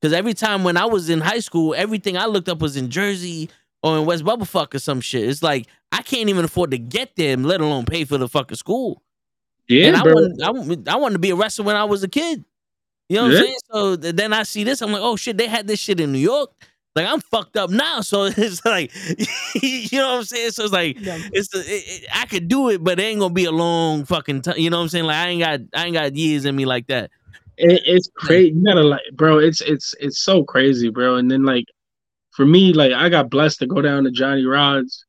Because 0.00 0.12
every 0.12 0.34
time 0.34 0.62
when 0.64 0.76
I 0.76 0.84
was 0.84 1.08
in 1.10 1.20
high 1.20 1.40
school, 1.40 1.74
everything 1.74 2.16
I 2.16 2.26
looked 2.26 2.48
up 2.48 2.60
was 2.60 2.76
in 2.76 2.90
Jersey 2.90 3.48
or 3.84 3.98
in 3.98 4.06
West 4.06 4.24
Bubblefuck 4.24 4.72
or 4.74 4.78
some 4.78 5.02
shit. 5.02 5.28
It's 5.28 5.42
like 5.42 5.66
I 5.92 6.00
can't 6.00 6.30
even 6.30 6.44
afford 6.46 6.70
to 6.70 6.78
get 6.78 7.14
them, 7.16 7.44
let 7.44 7.60
alone 7.60 7.84
pay 7.84 8.04
for 8.06 8.16
the 8.16 8.28
fucking 8.28 8.56
school. 8.56 9.02
Yeah, 9.68 9.88
and 9.88 9.96
I 9.96 10.02
bro. 10.02 10.14
wanted, 10.14 10.42
I, 10.42 10.50
wanted- 10.50 10.88
I 10.88 10.96
wanted 10.96 11.12
to 11.14 11.18
be 11.18 11.30
a 11.30 11.36
wrestler 11.36 11.66
when 11.66 11.76
I 11.76 11.84
was 11.84 12.02
a 12.02 12.08
kid. 12.08 12.44
You 13.10 13.16
know 13.16 13.24
what 13.24 13.32
Yeah. 13.32 13.38
I'm 13.38 13.44
saying? 13.44 13.58
So 13.70 13.96
th- 13.96 14.14
then 14.16 14.32
I 14.32 14.42
see 14.44 14.64
this, 14.64 14.80
I'm 14.80 14.90
like, 14.90 15.02
oh 15.02 15.16
shit, 15.16 15.36
they 15.36 15.46
had 15.48 15.66
this 15.66 15.78
shit 15.80 16.00
in 16.00 16.12
New 16.12 16.18
York. 16.18 16.50
Like 16.96 17.06
I'm 17.06 17.20
fucked 17.20 17.56
up 17.58 17.68
now, 17.70 18.00
so 18.00 18.24
it's 18.36 18.64
like, 18.64 18.90
you 19.62 19.98
know 19.98 20.12
what 20.12 20.18
I'm 20.20 20.24
saying. 20.24 20.50
So 20.52 20.64
it's 20.64 20.72
like, 20.72 20.98
Yeah. 20.98 21.18
it's 21.32 21.48
the, 21.48 21.58
it, 21.58 21.64
it- 22.04 22.06
I 22.14 22.24
could 22.24 22.48
do 22.48 22.70
it, 22.70 22.82
but 22.82 22.98
it 22.98 23.02
ain't 23.02 23.20
gonna 23.20 23.34
be 23.34 23.44
a 23.44 23.52
long 23.52 24.04
fucking 24.06 24.42
time. 24.42 24.56
You 24.56 24.70
know 24.70 24.78
what 24.78 24.84
I'm 24.84 24.88
saying? 24.88 25.04
Like 25.04 25.16
I 25.16 25.28
ain't 25.28 25.40
got 25.42 25.60
I 25.78 25.84
ain't 25.86 25.94
got 25.94 26.14
years 26.16 26.46
in 26.46 26.56
me 26.56 26.64
like 26.64 26.86
that. 26.86 27.10
It, 27.58 27.82
it's 27.86 28.08
crazy. 28.16 28.52
You 28.56 28.64
gotta 28.64 28.82
like, 28.82 29.02
bro. 29.12 29.38
It's 29.38 29.60
it's 29.60 29.94
it's 30.00 30.22
so 30.22 30.42
crazy, 30.42 30.88
bro. 30.88 31.16
And 31.16 31.30
then 31.30 31.44
like, 31.44 31.64
for 32.34 32.44
me, 32.44 32.72
like 32.72 32.92
I 32.92 33.08
got 33.08 33.30
blessed 33.30 33.60
to 33.60 33.66
go 33.66 33.80
down 33.80 34.04
to 34.04 34.10
Johnny 34.10 34.44
Rod's, 34.44 35.04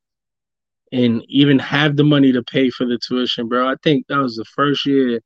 and 0.92 1.24
even 1.28 1.60
have 1.60 1.96
the 1.96 2.04
money 2.04 2.32
to 2.32 2.44
pay 2.44 2.70
for 2.70 2.86
the 2.86 3.00
tuition, 3.00 3.48
bro. 3.48 3.68
I 3.68 3.76
think 3.84 4.06
that 4.08 4.18
was 4.18 4.36
the 4.36 4.46
first 4.46 4.86
year 4.86 5.20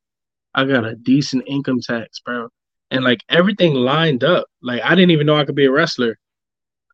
I 0.56 0.66
got 0.66 0.86
a 0.86 0.96
decent 0.96 1.44
income 1.48 1.80
tax, 1.82 2.20
bro. 2.20 2.50
And 2.92 3.04
like 3.04 3.20
everything 3.30 3.74
lined 3.74 4.24
up. 4.24 4.48
Like 4.62 4.82
I 4.84 4.96
didn't 4.96 5.12
even 5.12 5.28
know 5.28 5.36
I 5.36 5.46
could 5.46 5.56
be 5.56 5.66
a 5.66 5.72
wrestler. 5.72 6.18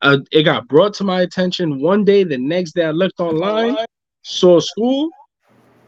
Uh, 0.02 0.18
it 0.32 0.44
got 0.44 0.68
brought 0.68 0.94
to 0.96 1.04
my 1.04 1.22
attention 1.22 1.82
one 1.82 2.04
day. 2.04 2.24
The 2.24 2.38
next 2.38 2.74
day, 2.74 2.86
I 2.86 2.92
looked 2.92 3.20
online, 3.20 3.78
saw 4.24 4.60
school, 4.60 5.10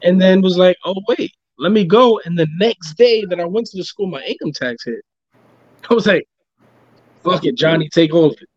and 0.03 0.21
then 0.21 0.41
was 0.41 0.57
like, 0.57 0.77
"Oh 0.85 0.95
wait, 1.09 1.33
let 1.59 1.73
me 1.73 1.83
go." 1.83 2.19
And 2.23 2.39
the 2.39 2.47
next 2.57 2.93
day 2.93 3.25
that 3.25 3.39
I 3.39 3.45
went 3.45 3.67
to 3.67 3.77
the 3.77 3.83
school, 3.83 4.07
my 4.07 4.23
income 4.23 4.53
tax 4.53 4.85
hit. 4.85 5.03
I 5.89 5.93
was 5.93 6.07
like, 6.07 6.25
"Fuck 7.23 7.43
it, 7.43 7.55
Johnny, 7.55 7.89
take 7.89 8.13
all 8.13 8.27
of 8.27 8.41
it. 8.41 8.47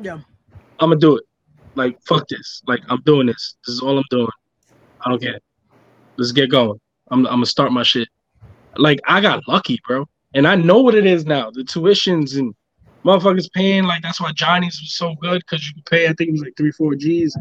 Yeah. 0.00 0.20
I'm 0.80 0.90
gonna 0.90 0.96
do 0.96 1.16
it. 1.16 1.24
Like 1.74 1.98
fuck 2.06 2.26
this. 2.28 2.62
Like 2.66 2.80
I'm 2.88 3.02
doing 3.02 3.26
this. 3.26 3.56
This 3.66 3.74
is 3.74 3.80
all 3.80 3.98
I'm 3.98 4.04
doing. 4.10 4.28
I 5.04 5.10
don't 5.10 5.22
care. 5.22 5.38
Let's 6.16 6.32
get 6.32 6.50
going. 6.50 6.80
I'm 7.10 7.26
I'm 7.26 7.34
gonna 7.34 7.46
start 7.46 7.72
my 7.72 7.82
shit. 7.82 8.08
Like 8.76 9.00
I 9.06 9.20
got 9.20 9.46
lucky, 9.48 9.78
bro, 9.86 10.06
and 10.34 10.46
I 10.46 10.54
know 10.56 10.80
what 10.80 10.94
it 10.94 11.06
is 11.06 11.24
now. 11.24 11.50
The 11.50 11.62
tuitions 11.62 12.38
and 12.38 12.54
motherfuckers 13.04 13.50
paying 13.52 13.84
like 13.84 14.02
that's 14.02 14.20
why 14.20 14.32
Johnny's 14.32 14.78
was 14.80 14.94
so 14.94 15.14
good 15.20 15.42
because 15.48 15.66
you 15.66 15.74
can 15.74 15.82
pay. 15.84 16.04
I 16.06 16.12
think 16.14 16.28
it 16.28 16.32
was 16.32 16.42
like 16.42 16.56
three 16.56 16.72
four 16.72 16.94
G's. 16.94 17.36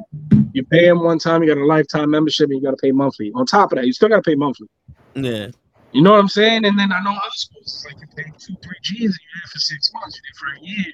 You 0.53 0.63
pay 0.63 0.85
them 0.85 1.03
one 1.03 1.19
time, 1.19 1.43
you 1.43 1.53
got 1.53 1.61
a 1.61 1.65
lifetime 1.65 2.09
membership, 2.09 2.49
and 2.49 2.57
you 2.57 2.63
got 2.63 2.71
to 2.71 2.81
pay 2.81 2.91
monthly. 2.91 3.31
On 3.35 3.45
top 3.45 3.73
of 3.73 3.77
that, 3.77 3.85
you 3.85 3.91
still 3.91 4.07
got 4.07 4.17
to 4.17 4.21
pay 4.21 4.35
monthly. 4.35 4.67
Yeah. 5.13 5.47
You 5.91 6.01
know 6.01 6.11
what 6.11 6.19
I'm 6.19 6.29
saying? 6.29 6.65
And 6.65 6.77
then 6.77 6.91
I 6.91 7.01
know 7.03 7.11
other 7.11 7.31
schools, 7.33 7.63
it's 7.65 7.85
like 7.85 7.95
you 8.01 8.07
pay 8.15 8.29
two, 8.37 8.55
three 8.63 8.77
G's, 8.81 8.99
and 8.99 9.01
you're 9.01 9.11
there 9.11 9.49
for 9.51 9.59
six 9.59 9.91
months, 9.93 10.17
you're 10.17 10.51
there 10.51 10.59
for 10.59 10.61
a 10.61 10.65
year. 10.65 10.93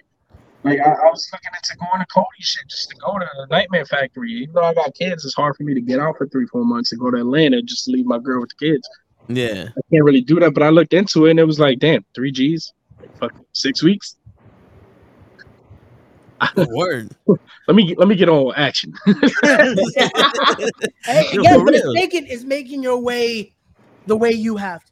Like 0.64 0.80
I, 0.80 0.92
I 0.92 1.10
was 1.10 1.28
looking 1.34 1.50
into 1.56 1.78
going 1.78 2.00
to 2.00 2.06
Cody 2.14 2.28
shit 2.40 2.66
just 2.70 2.90
to 2.90 2.96
go 2.98 3.18
to 3.18 3.28
the 3.38 3.48
Nightmare 3.50 3.86
Factory. 3.86 4.32
Even 4.32 4.54
though 4.54 4.64
I 4.64 4.74
got 4.74 4.94
kids, 4.94 5.26
it's 5.26 5.34
hard 5.34 5.56
for 5.56 5.64
me 5.64 5.74
to 5.74 5.82
get 5.82 6.00
out 6.00 6.18
for 6.18 6.28
three, 6.28 6.46
four 6.48 6.64
months 6.64 6.92
to 6.92 6.98
go 6.98 7.10
to 7.10 7.18
Atlanta 7.18 7.62
just 7.62 7.86
to 7.86 7.92
leave 7.92 8.06
my 8.06 8.20
girl 8.20 8.42
with 8.42 8.52
the 8.58 8.68
kids. 8.68 8.88
Yeah. 9.28 9.70
I 9.70 9.82
can't 9.92 10.04
really 10.04 10.22
do 10.22 10.40
that. 10.40 10.54
But 10.54 10.64
I 10.64 10.70
looked 10.70 10.94
into 10.94 11.26
it 11.26 11.32
and 11.32 11.40
it 11.40 11.46
was 11.46 11.60
like, 11.60 11.80
damn, 11.80 12.06
three 12.14 12.32
G's, 12.32 12.74
fuck, 13.20 13.34
six 13.54 13.82
weeks. 13.82 14.18
Word. 16.56 17.16
Let 17.68 17.76
me 17.76 17.94
let 17.98 18.08
me 18.08 18.16
get 18.16 18.28
on 18.28 18.54
action. 18.56 18.94
Hey, 19.06 19.14
yeah, 21.34 21.58
but 21.58 21.76
it's 21.76 21.94
making 21.94 22.26
it's 22.28 22.44
making 22.44 22.82
your 22.82 22.98
way 22.98 23.54
the 24.08 24.18
way 24.18 24.32
you 24.32 24.58
have 24.58 24.84
to. 24.84 24.92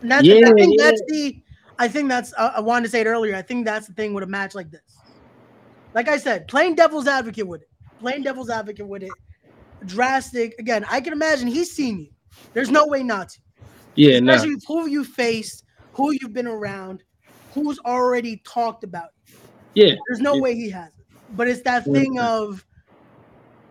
And 0.00 0.10
that's, 0.10 0.24
Yeah, 0.24 0.48
I 0.48 0.52
think 0.52 0.74
yeah. 0.78 0.84
that's 0.84 1.02
the 1.08 1.38
I 1.78 1.88
think 1.88 2.08
that's 2.08 2.32
uh, 2.36 2.52
I 2.56 2.60
wanted 2.60 2.84
to 2.86 2.90
say 2.90 3.00
it 3.02 3.06
earlier. 3.06 3.34
I 3.36 3.42
think 3.42 3.64
that's 3.64 3.86
the 3.86 3.92
thing 3.94 4.14
with 4.14 4.24
a 4.24 4.26
match 4.26 4.54
like 4.54 4.70
this. 4.70 4.82
Like 5.94 6.08
I 6.08 6.16
said, 6.18 6.48
playing 6.48 6.74
devil's 6.74 7.06
advocate 7.06 7.46
with 7.46 7.62
it. 7.62 7.68
Playing 8.00 8.22
devil's 8.22 8.50
advocate 8.50 8.86
with 8.86 9.02
it. 9.02 9.12
Draztik. 9.84 10.52
Again, 10.58 10.84
I 10.90 11.00
can 11.00 11.12
imagine 11.12 11.48
he's 11.48 11.72
seen 11.72 11.98
you. 12.00 12.08
There's 12.54 12.70
no 12.70 12.86
way 12.86 13.02
not 13.02 13.30
to. 13.30 13.38
yeah, 13.94 14.20
no. 14.20 14.32
Especially 14.32 14.54
with 14.54 14.64
who 14.66 14.88
you 14.88 15.04
faced, 15.04 15.64
who 15.92 16.12
you've 16.12 16.32
been 16.32 16.46
around, 16.46 17.02
who's 17.52 17.78
already 17.80 18.38
talked 18.44 18.84
about. 18.84 19.10
Yeah. 19.74 19.94
There's 20.08 20.20
no 20.20 20.34
Yeah. 20.34 20.40
way 20.40 20.54
he 20.54 20.70
hasn't. 20.70 20.92
But 21.30 21.48
it's 21.48 21.62
that 21.62 21.84
thing 21.84 22.18
of 22.20 22.64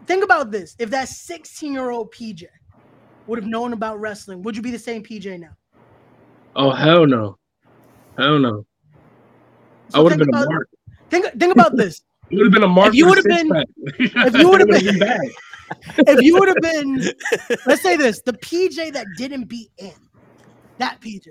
think 0.08 0.24
about 0.24 0.52
this. 0.52 0.76
If 0.80 0.90
that 0.92 1.08
16 1.10 1.74
year 1.74 1.90
old 1.92 2.12
PJ 2.12 2.46
would 3.28 3.40
have 3.40 3.48
known 3.48 3.74
about 3.74 4.00
wrestling, 4.00 4.42
would 4.44 4.56
you 4.56 4.62
be 4.62 4.72
the 4.72 4.80
same 4.80 5.04
PJ 5.04 5.40
now? 5.40 5.56
Oh 6.56 6.72
hell 6.72 7.06
no. 7.06 7.38
Hell 8.18 8.40
no. 8.40 8.66
I 9.88 9.90
So 9.92 10.00
I 10.00 10.02
would 10.04 10.12
have 10.14 10.20
been 10.20 10.34
a 10.34 10.46
mark. 10.50 10.70
Think 11.10 11.26
think 11.40 11.52
about 11.54 11.76
this. 11.76 12.02
It 12.32 12.38
would 12.38 12.46
have 12.48 12.54
been 12.54 12.64
a 12.64 12.68
mark. 12.68 12.88
If 12.90 12.96
you 12.96 13.06
would've 13.08 13.24
been- 13.24 13.52
if 14.00 14.36
you 14.36 14.50
would've 14.50 14.68
It 14.70 14.84
would've 14.84 15.00
been- 15.00 15.32
if 16.08 16.22
you 16.24 16.40
would 16.40 16.48
have 16.48 16.58
been, 16.62 17.12
let's 17.68 17.84
say 17.84 17.96
this, 17.98 18.22
the 18.22 18.34
PJ 18.34 18.94
that 18.94 19.06
didn't 19.16 19.44
beat 19.46 19.70
in, 19.78 19.94
that 20.80 21.00
PJ, 21.02 21.26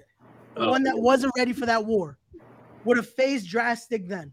the 0.54 0.60
Oh. 0.60 0.70
one 0.70 0.84
that 0.84 0.96
wasn't 0.96 1.32
ready 1.36 1.52
for 1.52 1.66
that 1.66 1.84
war, 1.84 2.16
would 2.84 2.96
have 2.96 3.08
faced 3.08 3.48
Draztik 3.52 4.08
then. 4.08 4.32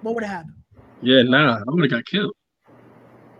What 0.00 0.14
would 0.16 0.24
have 0.24 0.38
happened? 0.38 0.54
Yeah, 1.02 1.22
nah, 1.22 1.58
I 1.58 1.62
would 1.66 1.82
have 1.84 1.90
got 1.92 2.04
killed. 2.04 2.34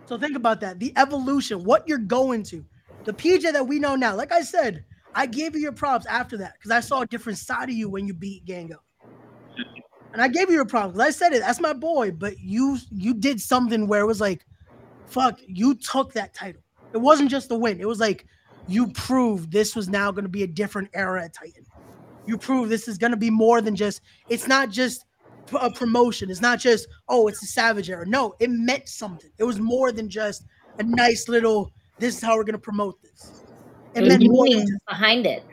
So 0.05 0.17
think 0.17 0.37
about 0.37 0.61
that. 0.61 0.79
The 0.79 0.93
evolution, 0.97 1.63
what 1.65 1.85
you're 1.87 1.97
going 1.97 2.43
to. 2.43 2.63
The 3.03 3.13
PJ 3.13 3.51
that 3.51 3.67
we 3.67 3.77
know 3.79 3.95
now, 3.95 4.15
like 4.15 4.31
I 4.31 4.41
said, 4.41 4.85
I 5.15 5.25
gave 5.25 5.55
you 5.55 5.61
your 5.61 5.71
props 5.71 6.05
after 6.05 6.37
that 6.37 6.53
because 6.53 6.71
I 6.71 6.81
saw 6.81 7.01
a 7.01 7.07
different 7.07 7.39
side 7.39 7.69
of 7.69 7.75
you 7.75 7.89
when 7.89 8.05
you 8.05 8.13
beat 8.13 8.45
Gangone. 8.45 8.77
And 10.13 10.21
I 10.21 10.27
gave 10.27 10.49
you 10.49 10.55
your 10.55 10.65
props. 10.65 10.99
I 10.99 11.09
said 11.09 11.33
it, 11.33 11.39
that's 11.39 11.59
my 11.59 11.73
boy, 11.73 12.11
but 12.11 12.39
you 12.39 12.77
you 12.91 13.13
did 13.13 13.39
something 13.41 13.87
where 13.87 14.01
it 14.01 14.05
was 14.05 14.21
like, 14.21 14.45
fuck, 15.07 15.39
you 15.47 15.75
took 15.75 16.13
that 16.13 16.33
title. 16.33 16.61
It 16.93 16.99
wasn't 16.99 17.31
just 17.31 17.51
a 17.51 17.55
win. 17.55 17.79
It 17.79 17.87
was 17.87 17.99
like 17.99 18.25
you 18.67 18.87
proved 18.91 19.51
this 19.51 19.75
was 19.75 19.89
now 19.89 20.11
going 20.11 20.23
to 20.23 20.29
be 20.29 20.43
a 20.43 20.47
different 20.47 20.89
era 20.93 21.23
at 21.23 21.33
Titan. 21.33 21.65
You 22.25 22.37
proved 22.37 22.71
this 22.71 22.87
is 22.87 22.97
going 22.97 23.11
to 23.11 23.17
be 23.17 23.29
more 23.29 23.61
than 23.61 23.75
just, 23.75 24.01
it's 24.29 24.47
not 24.47 24.69
just 24.69 25.05
a 25.59 25.69
promotion. 25.71 26.31
It's 26.31 26.41
not 26.41 26.59
just, 26.59 26.87
oh, 27.07 27.27
it's 27.27 27.39
the 27.39 27.47
Savage 27.47 27.89
era. 27.89 28.05
No, 28.07 28.33
it 28.39 28.49
meant 28.49 28.87
something. 28.87 29.29
It 29.37 29.43
was 29.43 29.59
more 29.59 29.91
than 29.91 30.09
just 30.09 30.45
a 30.79 30.83
nice 30.83 31.29
little, 31.29 31.71
this 31.99 32.17
is 32.17 32.23
how 32.23 32.35
we're 32.35 32.43
going 32.43 32.53
to 32.53 32.59
promote 32.59 33.01
this. 33.03 33.44
It 33.95 34.01
There's 34.01 34.19
meant 34.19 34.23
more 34.31 34.45
than 34.45 34.55
meaning 34.57 34.77
behind 34.87 35.25
it. 35.25 35.45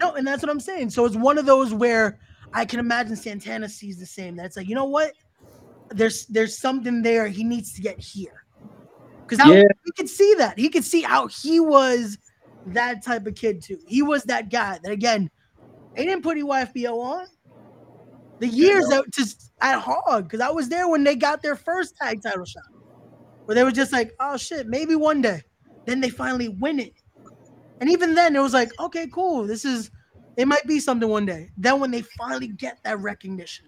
no, 0.00 0.14
and 0.14 0.26
that's 0.26 0.42
what 0.42 0.50
I'm 0.50 0.60
saying. 0.60 0.90
So 0.90 1.04
it's 1.04 1.16
one 1.16 1.38
of 1.38 1.46
those 1.46 1.72
where 1.72 2.18
I 2.52 2.64
can 2.64 2.80
imagine 2.80 3.16
Santana 3.16 3.68
sees 3.68 3.98
the 3.98 4.06
same. 4.06 4.36
That's 4.36 4.56
like, 4.56 4.68
you 4.68 4.74
know 4.74 4.86
what? 4.86 5.12
There's 5.90 6.26
there's 6.26 6.58
something 6.58 7.02
there. 7.02 7.28
He 7.28 7.44
needs 7.44 7.74
to 7.74 7.82
get 7.82 8.00
here. 8.00 8.44
Because 9.26 9.46
Yeah. 9.46 9.62
he 9.84 9.92
could 9.92 10.08
see 10.08 10.34
that. 10.38 10.58
He 10.58 10.68
could 10.68 10.84
see 10.84 11.02
how 11.02 11.26
he 11.28 11.60
was 11.60 12.18
that 12.66 13.04
type 13.04 13.26
of 13.26 13.34
kid 13.34 13.62
too. 13.62 13.78
He 13.86 14.02
was 14.02 14.24
that 14.24 14.50
guy 14.50 14.78
that 14.82 14.92
again, 14.92 15.30
they 15.96 16.04
didn't 16.04 16.22
put 16.22 16.38
EYFBO 16.38 16.98
on. 16.98 17.26
The 18.40 18.48
years 18.48 18.84
that 18.88 19.04
just 19.12 19.52
at 19.60 19.78
Hog, 19.78 20.24
because 20.24 20.40
I 20.40 20.50
was 20.50 20.68
there 20.68 20.88
when 20.88 21.04
they 21.04 21.14
got 21.16 21.42
their 21.42 21.56
first 21.56 21.94
tag 22.00 22.20
title 22.22 22.44
shot. 22.44 22.62
Where 23.44 23.54
they 23.54 23.62
were 23.62 23.70
just 23.72 23.92
like, 23.92 24.12
oh 24.20 24.36
shit, 24.36 24.66
maybe 24.66 24.96
one 24.96 25.20
day. 25.22 25.42
Then 25.86 26.00
they 26.00 26.08
finally 26.08 26.48
win 26.48 26.80
it. 26.80 26.94
And 27.80 27.90
even 27.90 28.14
then, 28.14 28.36
it 28.36 28.40
was 28.40 28.54
like, 28.54 28.70
okay, 28.78 29.06
cool. 29.12 29.46
This 29.46 29.64
is, 29.64 29.90
it 30.36 30.48
might 30.48 30.66
be 30.66 30.80
something 30.80 31.08
one 31.08 31.26
day. 31.26 31.50
Then 31.56 31.80
when 31.80 31.90
they 31.90 32.02
finally 32.02 32.48
get 32.48 32.78
that 32.84 33.00
recognition, 33.00 33.66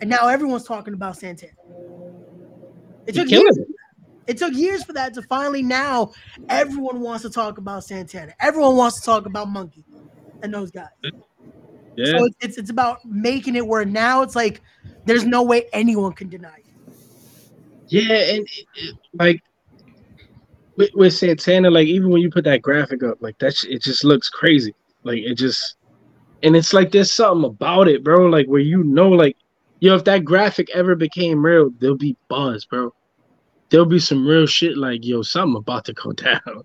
and 0.00 0.10
now 0.10 0.28
everyone's 0.28 0.64
talking 0.64 0.94
about 0.94 1.16
Santana. 1.16 1.52
It 3.06 3.14
took 3.14 3.30
years. 3.30 3.56
it. 3.56 3.68
It 4.26 4.36
took 4.36 4.52
years 4.52 4.84
for 4.84 4.92
that 4.92 5.14
to 5.14 5.22
finally 5.22 5.62
now 5.62 6.12
everyone 6.50 7.00
wants 7.00 7.22
to 7.22 7.30
talk 7.30 7.56
about 7.56 7.84
Santana. 7.84 8.34
Everyone 8.40 8.76
wants 8.76 9.00
to 9.00 9.06
talk 9.06 9.24
about 9.24 9.48
Monkey 9.48 9.84
and 10.42 10.52
those 10.52 10.70
guys. 10.70 10.88
Yeah. 11.96 12.18
So 12.18 12.24
it's, 12.26 12.36
it's 12.40 12.58
it's 12.58 12.70
about 12.70 12.98
making 13.06 13.56
it 13.56 13.66
where 13.66 13.86
now 13.86 14.22
it's 14.22 14.36
like 14.36 14.60
there's 15.06 15.24
no 15.24 15.42
way 15.42 15.64
anyone 15.72 16.12
can 16.12 16.28
deny 16.28 16.54
it. 16.58 16.64
Yeah, 17.88 18.02
and 18.02 18.46
it, 18.46 18.66
it, 18.76 18.96
like 19.14 19.42
with, 20.78 20.90
with 20.94 21.12
Santana, 21.12 21.70
like 21.70 21.88
even 21.88 22.08
when 22.08 22.22
you 22.22 22.30
put 22.30 22.44
that 22.44 22.62
graphic 22.62 23.02
up, 23.02 23.20
like 23.20 23.36
that, 23.38 23.62
it 23.64 23.82
just 23.82 24.04
looks 24.04 24.30
crazy. 24.30 24.74
Like 25.02 25.18
it 25.18 25.34
just, 25.34 25.76
and 26.42 26.56
it's 26.56 26.72
like 26.72 26.92
there's 26.92 27.12
something 27.12 27.44
about 27.44 27.88
it, 27.88 28.04
bro. 28.04 28.26
Like 28.26 28.46
where 28.46 28.60
you 28.60 28.84
know, 28.84 29.08
like 29.08 29.36
yo, 29.80 29.96
if 29.96 30.04
that 30.04 30.24
graphic 30.24 30.70
ever 30.70 30.94
became 30.94 31.44
real, 31.44 31.70
there'll 31.80 31.96
be 31.96 32.16
buzz, 32.28 32.64
bro. 32.64 32.94
There'll 33.70 33.86
be 33.86 33.98
some 33.98 34.26
real 34.26 34.46
shit. 34.46 34.78
Like 34.78 35.04
yo, 35.04 35.22
something 35.22 35.56
about 35.56 35.84
to 35.86 35.92
go 35.92 36.12
down. 36.12 36.64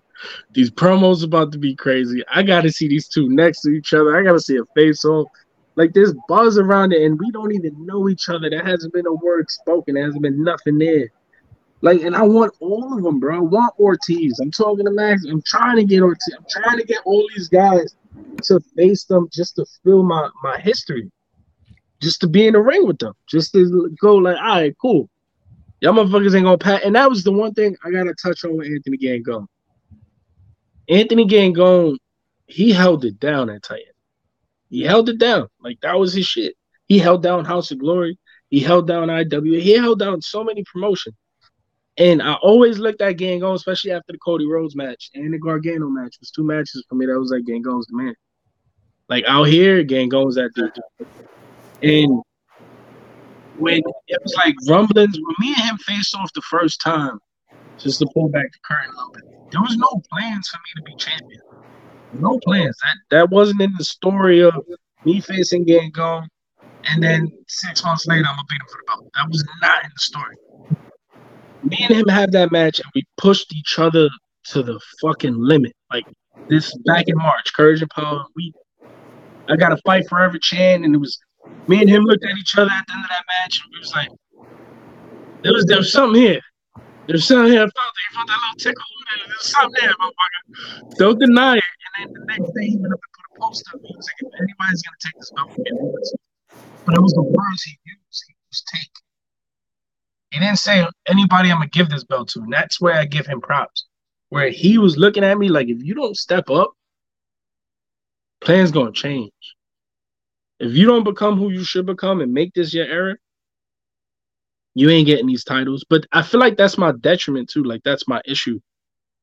These 0.52 0.70
promos 0.70 1.24
about 1.24 1.50
to 1.52 1.58
be 1.58 1.74
crazy. 1.74 2.22
I 2.32 2.44
gotta 2.44 2.70
see 2.70 2.86
these 2.86 3.08
two 3.08 3.28
next 3.28 3.62
to 3.62 3.70
each 3.70 3.92
other. 3.92 4.16
I 4.16 4.22
gotta 4.22 4.40
see 4.40 4.56
a 4.56 4.64
face 4.76 5.04
off. 5.04 5.26
Like 5.74 5.92
there's 5.92 6.14
buzz 6.28 6.56
around 6.56 6.92
it, 6.92 7.02
and 7.02 7.18
we 7.18 7.32
don't 7.32 7.52
even 7.52 7.84
know 7.84 8.08
each 8.08 8.28
other. 8.28 8.48
There 8.48 8.64
hasn't 8.64 8.92
been 8.92 9.08
a 9.08 9.12
word 9.12 9.50
spoken. 9.50 9.96
There 9.96 10.04
hasn't 10.04 10.22
been 10.22 10.44
nothing 10.44 10.78
there. 10.78 11.10
Like, 11.84 12.00
and 12.00 12.16
I 12.16 12.22
want 12.22 12.54
all 12.60 12.96
of 12.96 13.04
them, 13.04 13.20
bro. 13.20 13.36
I 13.36 13.40
want 13.40 13.74
Ortiz. 13.78 14.38
I'm 14.40 14.50
talking 14.50 14.86
to 14.86 14.90
Max. 14.90 15.26
I'm 15.26 15.42
trying 15.42 15.76
to 15.76 15.84
get 15.84 16.00
Ortiz. 16.00 16.34
I'm 16.34 16.46
trying 16.48 16.78
to 16.78 16.84
get 16.84 17.02
all 17.04 17.28
these 17.36 17.50
guys 17.50 17.94
to 18.44 18.58
face 18.74 19.04
them 19.04 19.28
just 19.30 19.56
to 19.56 19.66
feel 19.84 20.02
my 20.02 20.30
my 20.42 20.58
history, 20.58 21.12
just 22.00 22.22
to 22.22 22.26
be 22.26 22.46
in 22.46 22.54
the 22.54 22.60
ring 22.60 22.86
with 22.86 23.00
them, 23.00 23.12
just 23.28 23.52
to 23.52 23.94
go 24.00 24.16
like, 24.16 24.38
all 24.38 24.42
right, 24.42 24.74
cool. 24.80 25.10
Y'all 25.82 25.92
motherfuckers 25.92 26.34
ain't 26.34 26.44
gonna 26.44 26.56
pat. 26.56 26.84
And 26.84 26.96
that 26.96 27.10
was 27.10 27.22
the 27.22 27.32
one 27.32 27.52
thing 27.52 27.76
I 27.84 27.90
gotta 27.90 28.14
touch 28.14 28.46
on 28.46 28.56
with 28.56 28.68
Anthony 28.68 28.96
Gangone. 28.96 29.46
Anthony 30.88 31.26
Gangone, 31.26 31.98
he 32.46 32.72
held 32.72 33.04
it 33.04 33.20
down 33.20 33.50
at 33.50 33.62
Titan. 33.62 33.84
He 34.70 34.80
held 34.84 35.10
it 35.10 35.18
down. 35.18 35.48
Like 35.60 35.80
that 35.82 35.98
was 35.98 36.14
his 36.14 36.24
shit. 36.24 36.56
He 36.86 36.98
held 36.98 37.22
down 37.22 37.44
House 37.44 37.72
of 37.72 37.78
Glory. 37.78 38.18
He 38.48 38.60
held 38.60 38.88
down 38.88 39.08
IW. 39.08 39.60
He 39.60 39.72
held 39.72 39.98
down 39.98 40.22
so 40.22 40.42
many 40.42 40.64
promotions. 40.64 41.14
And 41.96 42.20
I 42.20 42.34
always 42.34 42.78
looked 42.78 43.00
at 43.02 43.16
Gangone, 43.16 43.54
especially 43.54 43.92
after 43.92 44.12
the 44.12 44.18
Cody 44.18 44.46
Rhodes 44.46 44.74
match 44.74 45.10
and 45.14 45.32
the 45.32 45.38
Gargano 45.38 45.88
match. 45.88 46.16
It 46.16 46.20
was 46.20 46.30
two 46.30 46.42
matches 46.42 46.84
for 46.88 46.96
me 46.96 47.06
that 47.06 47.18
was 47.18 47.30
like 47.30 47.44
Gangone's 47.44 47.86
the 47.86 47.96
man. 47.96 48.14
Like 49.08 49.24
out 49.26 49.44
here, 49.44 49.84
Gangone's 49.84 50.34
that 50.34 50.50
dude. 50.54 50.72
And 51.82 52.22
when 53.58 53.82
it 54.08 54.18
was 54.22 54.34
like 54.44 54.54
rumblings, 54.68 55.16
when 55.16 55.34
me 55.38 55.54
and 55.56 55.70
him 55.70 55.78
faced 55.78 56.16
off 56.16 56.32
the 56.32 56.42
first 56.42 56.80
time, 56.80 57.18
just 57.78 58.00
to 58.00 58.08
pull 58.12 58.28
back 58.28 58.50
the 58.50 58.58
curtain 58.64 58.92
a 58.92 58.96
little 58.96 59.12
bit, 59.12 59.24
there 59.52 59.60
was 59.60 59.76
no 59.76 60.02
plans 60.10 60.48
for 60.48 60.58
me 60.58 60.70
to 60.76 60.82
be 60.82 60.96
champion. 60.96 61.40
No 62.14 62.38
plans. 62.44 62.76
That 62.82 62.96
that 63.10 63.30
wasn't 63.30 63.60
in 63.60 63.72
the 63.76 63.84
story 63.84 64.42
of 64.42 64.54
me 65.04 65.20
facing 65.20 65.66
Gangone, 65.66 66.26
and 66.84 67.02
then 67.02 67.30
six 67.46 67.84
months 67.84 68.06
later 68.06 68.24
I'm 68.28 68.36
gonna 68.36 68.46
beat 68.48 68.60
him 68.60 68.66
for 68.68 68.78
the 68.78 68.84
belt. 68.86 69.10
That 69.14 69.28
was 69.28 69.44
not 69.60 69.84
in 69.84 69.90
the 69.94 70.00
story. 70.00 70.36
Me 71.64 71.78
and 71.80 71.94
him 71.94 72.08
had 72.08 72.30
that 72.32 72.52
match, 72.52 72.78
and 72.78 72.90
we 72.94 73.02
pushed 73.16 73.54
each 73.54 73.78
other 73.78 74.08
to 74.44 74.62
the 74.62 74.78
fucking 75.00 75.34
limit. 75.36 75.72
Like 75.90 76.04
this 76.48 76.76
back 76.84 77.04
in 77.08 77.16
March, 77.16 77.52
Courage 77.54 77.80
and 77.80 77.90
Power. 77.90 78.24
We, 78.36 78.52
I 79.48 79.56
got 79.56 79.72
a 79.72 79.78
fight 79.78 80.04
for 80.08 80.20
every 80.20 80.40
Chan, 80.40 80.84
and 80.84 80.94
it 80.94 80.98
was 80.98 81.18
me 81.66 81.80
and 81.80 81.88
him 81.88 82.04
looked 82.04 82.24
at 82.24 82.36
each 82.36 82.56
other 82.58 82.70
at 82.70 82.86
the 82.86 82.92
end 82.92 83.04
of 83.04 83.10
that 83.10 83.24
match, 83.40 83.60
and 83.62 83.72
we 83.72 83.78
was 83.78 83.92
like, 83.94 84.08
there 85.42 85.52
was 85.52 85.64
there 85.64 85.78
was 85.78 85.90
something 85.92 86.20
here. 86.20 86.40
There's 87.06 87.26
something 87.26 87.52
here. 87.52 87.60
I 87.60 87.68
felt, 87.68 87.74
you 87.74 88.16
felt 88.16 88.28
that 88.28 88.40
little 88.40 88.58
tickle. 88.58 88.84
There's 89.26 89.52
something 89.52 89.80
there, 89.80 89.92
motherfucker. 90.00 90.96
Don't 90.96 91.18
deny 91.18 91.56
it. 91.56 91.64
And 91.96 92.12
then 92.12 92.12
the 92.12 92.24
next 92.26 92.52
day, 92.52 92.66
he 92.66 92.76
went 92.76 92.94
up 92.94 93.00
and 93.00 93.12
put 93.12 93.24
a 93.36 93.40
post 93.40 93.64
up. 93.72 93.80
He 93.84 93.94
was 93.96 94.08
like, 94.08 94.32
if 94.32 94.40
anybody's 94.40 94.82
gonna 94.82 95.00
take 95.00 95.16
this 95.16 95.32
belt. 95.36 95.52
But 96.84 96.94
it 96.96 97.00
was 97.00 97.12
the 97.12 97.22
words 97.22 97.62
he 97.62 97.78
used. 97.84 98.24
He 98.28 98.34
was 98.48 98.64
take. 98.72 99.03
He 100.34 100.40
didn't 100.40 100.58
say 100.58 100.84
anybody 101.06 101.52
I'm 101.52 101.58
gonna 101.58 101.68
give 101.68 101.88
this 101.88 102.02
belt 102.02 102.26
to, 102.30 102.40
and 102.40 102.52
that's 102.52 102.80
where 102.80 102.94
I 102.94 103.04
give 103.04 103.24
him 103.24 103.40
props. 103.40 103.86
Where 104.30 104.48
he 104.50 104.78
was 104.78 104.96
looking 104.96 105.22
at 105.22 105.38
me 105.38 105.48
like, 105.48 105.68
if 105.68 105.80
you 105.80 105.94
don't 105.94 106.16
step 106.16 106.50
up, 106.50 106.72
plans 108.40 108.72
gonna 108.72 108.90
change. 108.90 109.30
If 110.58 110.72
you 110.72 110.86
don't 110.86 111.04
become 111.04 111.38
who 111.38 111.50
you 111.50 111.62
should 111.62 111.86
become 111.86 112.20
and 112.20 112.34
make 112.34 112.52
this 112.52 112.74
your 112.74 112.84
era, 112.84 113.14
you 114.74 114.90
ain't 114.90 115.06
getting 115.06 115.28
these 115.28 115.44
titles. 115.44 115.84
But 115.88 116.04
I 116.10 116.22
feel 116.22 116.40
like 116.40 116.56
that's 116.56 116.76
my 116.76 116.90
detriment 116.98 117.48
too. 117.48 117.62
Like 117.62 117.82
that's 117.84 118.08
my 118.08 118.20
issue. 118.24 118.58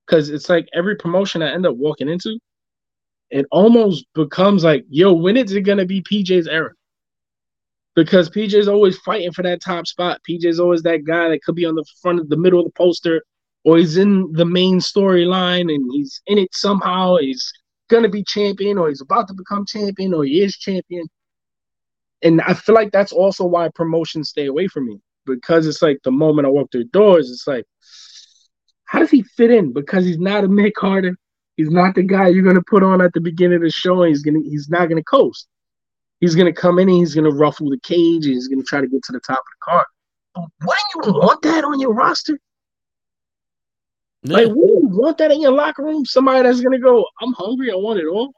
Cause 0.07 0.30
it's 0.30 0.47
like 0.47 0.70
every 0.74 0.95
promotion 0.95 1.41
I 1.41 1.51
end 1.51 1.66
up 1.66 1.76
walking 1.76 2.07
into, 2.07 2.39
it 3.32 3.45
almost 3.51 4.05
becomes 4.16 4.64
like, 4.64 4.86
yo, 4.89 5.12
when 5.12 5.36
is 5.36 5.51
it 5.51 5.64
gonna 5.64 5.86
be 5.86 6.01
PJ's 6.03 6.47
era? 6.47 6.72
Because 7.96 8.30
PJ's 8.30 8.68
always 8.68 8.98
fighting 9.00 9.34
for 9.34 9.44
that 9.44 9.62
top 9.62 9.86
spot. 9.86 10.22
PJ's 10.28 10.60
always 10.60 10.82
that 10.84 11.04
guy 11.06 11.30
that 11.30 11.44
could 11.44 11.56
be 11.56 11.66
on 11.66 11.76
the 11.76 11.86
front 12.02 12.20
of 12.20 12.30
the 12.30 12.38
middle 12.38 12.60
of 12.60 12.66
the 12.66 12.72
poster, 12.72 13.24
or 13.66 13.78
he's 13.78 13.98
in 13.98 14.32
the 14.32 14.46
main 14.46 14.80
storyline 14.80 15.74
and 15.74 15.92
he's 15.92 16.22
in 16.28 16.38
it 16.38 16.54
somehow. 16.54 17.18
He's 17.18 17.52
gonna 17.89 18.10
be 18.10 18.24
champion, 18.24 18.78
or 18.78 18.89
he's 18.89 19.02
about 19.02 19.28
to 19.28 19.34
become 19.34 19.66
champion, 19.66 20.14
or 20.14 20.24
he 20.24 20.42
is 20.42 20.58
champion. 20.58 21.06
And 22.24 22.42
I 22.42 22.54
feel 22.54 22.76
like 22.76 22.92
that's 22.92 23.12
also 23.12 23.46
why 23.46 23.70
promotions 23.70 24.30
stay 24.30 24.46
away 24.46 24.68
from 24.68 24.88
me 24.88 25.00
because 25.26 25.68
it's 25.68 25.82
like 25.82 26.00
the 26.04 26.12
moment 26.12 26.48
I 26.48 26.50
walk 26.50 26.72
through 26.72 26.86
doors, 26.86 27.30
it's 27.32 27.48
like, 27.48 27.66
how 28.86 29.00
does 29.00 29.12
he 29.12 29.24
fit 29.24 29.52
in? 29.52 29.74
Because 29.74 30.06
he's 30.06 30.20
not 30.20 30.44
a 30.44 30.48
Mick 30.48 30.74
Carter. 30.74 31.16
He's 31.58 31.70
not 31.70 31.96
the 31.96 32.04
guy 32.04 32.28
you're 32.28 32.44
gonna 32.44 32.64
put 32.64 32.84
on 32.84 33.02
at 33.02 33.14
the 33.14 33.22
beginning 33.22 33.58
of 33.58 33.62
the 33.62 33.70
show. 33.70 34.02
And 34.02 34.10
he's 34.10 34.22
gonna 34.22 34.39
he's 34.44 34.70
not 34.70 34.89
gonna 34.89 35.04
coast. 35.04 35.48
He's 36.22 36.36
gonna 36.36 36.53
come 36.53 36.80
in 36.80 36.88
and 36.88 36.97
he's 36.97 37.15
gonna 37.15 37.32
ruffle 37.32 37.69
the 37.69 37.80
cage 37.80 38.26
and 38.26 38.36
he's 38.36 38.47
gonna 38.47 38.63
try 38.63 38.80
to 38.80 38.88
get 38.88 39.03
to 39.03 39.11
the 39.11 39.19
top 39.19 39.39
of 39.39 39.43
the 39.43 39.72
card. 39.72 39.86
But 40.36 40.43
wouldn't 40.61 41.07
you 41.07 41.13
want 41.19 41.41
that 41.41 41.63
on 41.65 41.80
your 41.80 41.93
roster? 41.93 42.39
Like, 44.24 44.47
wouldn't 44.47 44.84
you 44.84 44.89
want 44.99 45.17
that 45.17 45.32
in 45.32 45.41
your 45.41 45.51
locker 45.51 45.84
room? 45.84 46.05
Somebody 46.05 46.43
that's 46.43 46.61
gonna 46.61 46.80
go, 46.80 47.03
I'm 47.22 47.34
hungry, 47.34 47.72
I 47.72 47.76
want 47.76 47.99
it 47.99 48.05
all. 48.05 48.32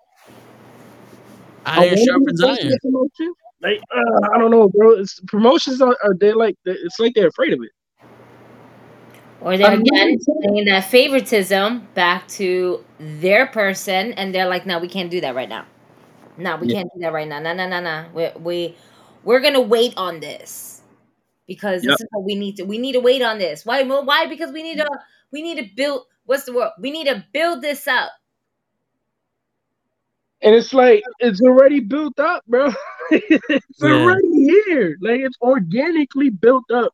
I 1.66 1.82
Iron 1.82 1.96
want 1.96 2.08
sharpens 2.08 2.40
to 2.40 2.48
go 2.48 2.56
to 2.56 3.24
iron. 3.24 3.34
Like, 3.62 3.82
uh, 3.96 4.30
I 4.34 4.38
don't 4.38 4.52
know, 4.52 4.70
bro. 4.70 4.92
It's, 4.92 5.20
promotions 5.28 5.82
are, 5.82 5.98
are 6.04 6.14
they 6.20 6.34
like 6.34 6.56
it's 6.66 7.00
like 7.00 7.14
they're 7.16 7.28
afraid 7.28 7.54
of 7.54 7.60
it. 7.62 7.72
Or 9.42 9.58
they're 9.58 9.72
I'm 9.72 9.82
again 9.82 10.18
really 10.28 10.66
that 10.66 10.90
favoritism 10.90 11.88
back 11.94 12.28
to 12.30 12.84
their 12.98 13.48
person, 13.48 14.14
and 14.14 14.34
they're 14.34 14.48
like, 14.48 14.66
"No, 14.66 14.80
we 14.80 14.88
can't 14.88 15.12
do 15.12 15.20
that 15.22 15.36
right 15.36 15.50
now. 15.50 15.66
No, 16.38 16.56
we 16.58 16.68
Yeah. 16.68 16.76
can't 16.76 16.90
do 16.94 17.00
that 17.02 17.14
right 17.14 17.28
now. 17.28 17.40
No, 17.40 17.54
no, 17.54 17.68
no, 17.68 17.80
no. 17.80 18.06
We 18.14 18.30
we 18.42 18.76
we're 19.24 19.40
gonna 19.40 19.62
wait 19.62 19.94
on 19.98 20.20
this 20.20 20.82
because 21.48 21.84
this 21.84 22.00
is 22.00 22.08
what 22.12 22.24
we 22.24 22.36
need 22.36 22.58
to. 22.58 22.64
We 22.64 22.78
need 22.78 22.94
to 22.94 23.00
wait 23.00 23.22
on 23.22 23.38
this. 23.38 23.66
Why? 23.66 23.84
Why? 23.84 24.26
Because 24.28 24.52
we 24.52 24.64
need 24.64 24.78
to. 24.78 24.84
Mm-hmm. 24.84 25.04
We 25.32 25.42
need 25.42 25.58
to 25.58 25.70
build. 25.76 26.06
What's 26.26 26.46
the 26.46 26.54
word? 26.54 26.72
We 26.80 26.92
need 26.92 27.08
to 27.08 27.24
build 27.34 27.62
this 27.62 27.88
up. 27.88 28.12
And 30.42 30.54
it's 30.54 30.74
like 30.74 31.04
it's 31.20 31.42
already 31.42 31.80
built 31.80 32.20
up, 32.20 32.44
bro. 32.48 32.72
it's 33.12 33.82
Yeah. 33.82 33.94
already 33.94 34.62
here. 34.68 34.98
Like 35.02 35.22
it's 35.22 35.38
organically 35.42 36.30
built 36.30 36.70
up. 36.72 36.94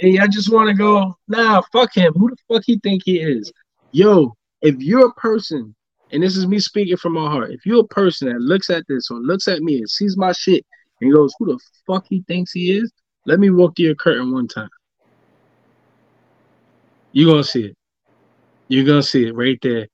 And 0.00 0.20
I 0.20 0.26
just 0.26 0.52
want 0.52 0.68
to 0.68 0.74
go, 0.74 1.16
nah, 1.28 1.62
fuck 1.72 1.94
him. 1.94 2.12
Who 2.14 2.30
the 2.30 2.36
fuck 2.48 2.62
he 2.66 2.80
think 2.80 3.02
he 3.04 3.20
is? 3.20 3.52
Yo, 3.92 4.34
if 4.60 4.76
you're 4.80 5.06
a 5.06 5.14
person, 5.14 5.74
and 6.12 6.22
this 6.22 6.36
is 6.36 6.46
me 6.46 6.58
speaking 6.58 6.96
from 6.96 7.14
my 7.14 7.30
heart, 7.30 7.52
if 7.52 7.64
you're 7.64 7.80
a 7.80 7.88
person 7.88 8.28
that 8.28 8.40
looks 8.40 8.68
at 8.68 8.84
this 8.86 9.10
or 9.10 9.18
looks 9.18 9.48
at 9.48 9.62
me 9.62 9.78
and 9.78 9.88
sees 9.88 10.16
my 10.16 10.32
shit 10.32 10.64
and 11.00 11.12
goes, 11.12 11.34
who 11.38 11.46
the 11.46 11.58
fuck 11.86 12.04
he 12.08 12.22
thinks 12.28 12.52
he 12.52 12.76
is? 12.76 12.92
Let 13.24 13.40
me 13.40 13.50
walk 13.50 13.76
through 13.76 13.86
your 13.86 13.94
curtain 13.94 14.32
one 14.32 14.46
time. 14.46 14.68
You're 17.12 17.30
gonna 17.32 17.44
see 17.44 17.66
it. 17.66 17.76
You're 18.68 18.84
gonna 18.84 19.02
see 19.02 19.26
it 19.26 19.34
right 19.34 19.58
there. 19.62 19.86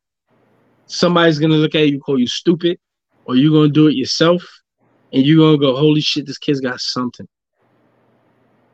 Somebody's 0.87 1.39
gonna 1.39 1.55
look 1.55 1.75
at 1.75 1.89
you, 1.89 2.01
call 2.01 2.19
you 2.19 2.27
stupid, 2.27 2.79
or 3.25 3.37
you're 3.37 3.53
gonna 3.53 3.73
do 3.73 3.87
it 3.87 3.95
yourself, 3.95 4.43
and 5.13 5.25
you're 5.25 5.39
gonna 5.39 5.59
go, 5.59 5.77
Holy 5.77 6.01
shit, 6.01 6.27
this 6.27 6.39
kid's 6.39 6.61
got 6.61 6.81
something. 6.81 7.29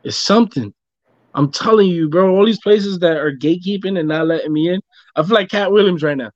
It's 0.02 0.16
something. 0.16 0.72
I'm 1.34 1.50
telling 1.50 1.88
you, 1.88 2.08
bro. 2.08 2.34
All 2.34 2.46
these 2.46 2.60
places 2.60 2.98
that 3.00 3.16
are 3.16 3.32
gatekeeping 3.32 3.98
and 3.98 4.08
not 4.08 4.26
letting 4.26 4.52
me 4.52 4.68
in. 4.68 4.80
I 5.16 5.22
feel 5.22 5.34
like 5.34 5.50
Katt 5.50 5.72
Williams 5.72 6.02
right 6.02 6.16
now. 6.16 6.30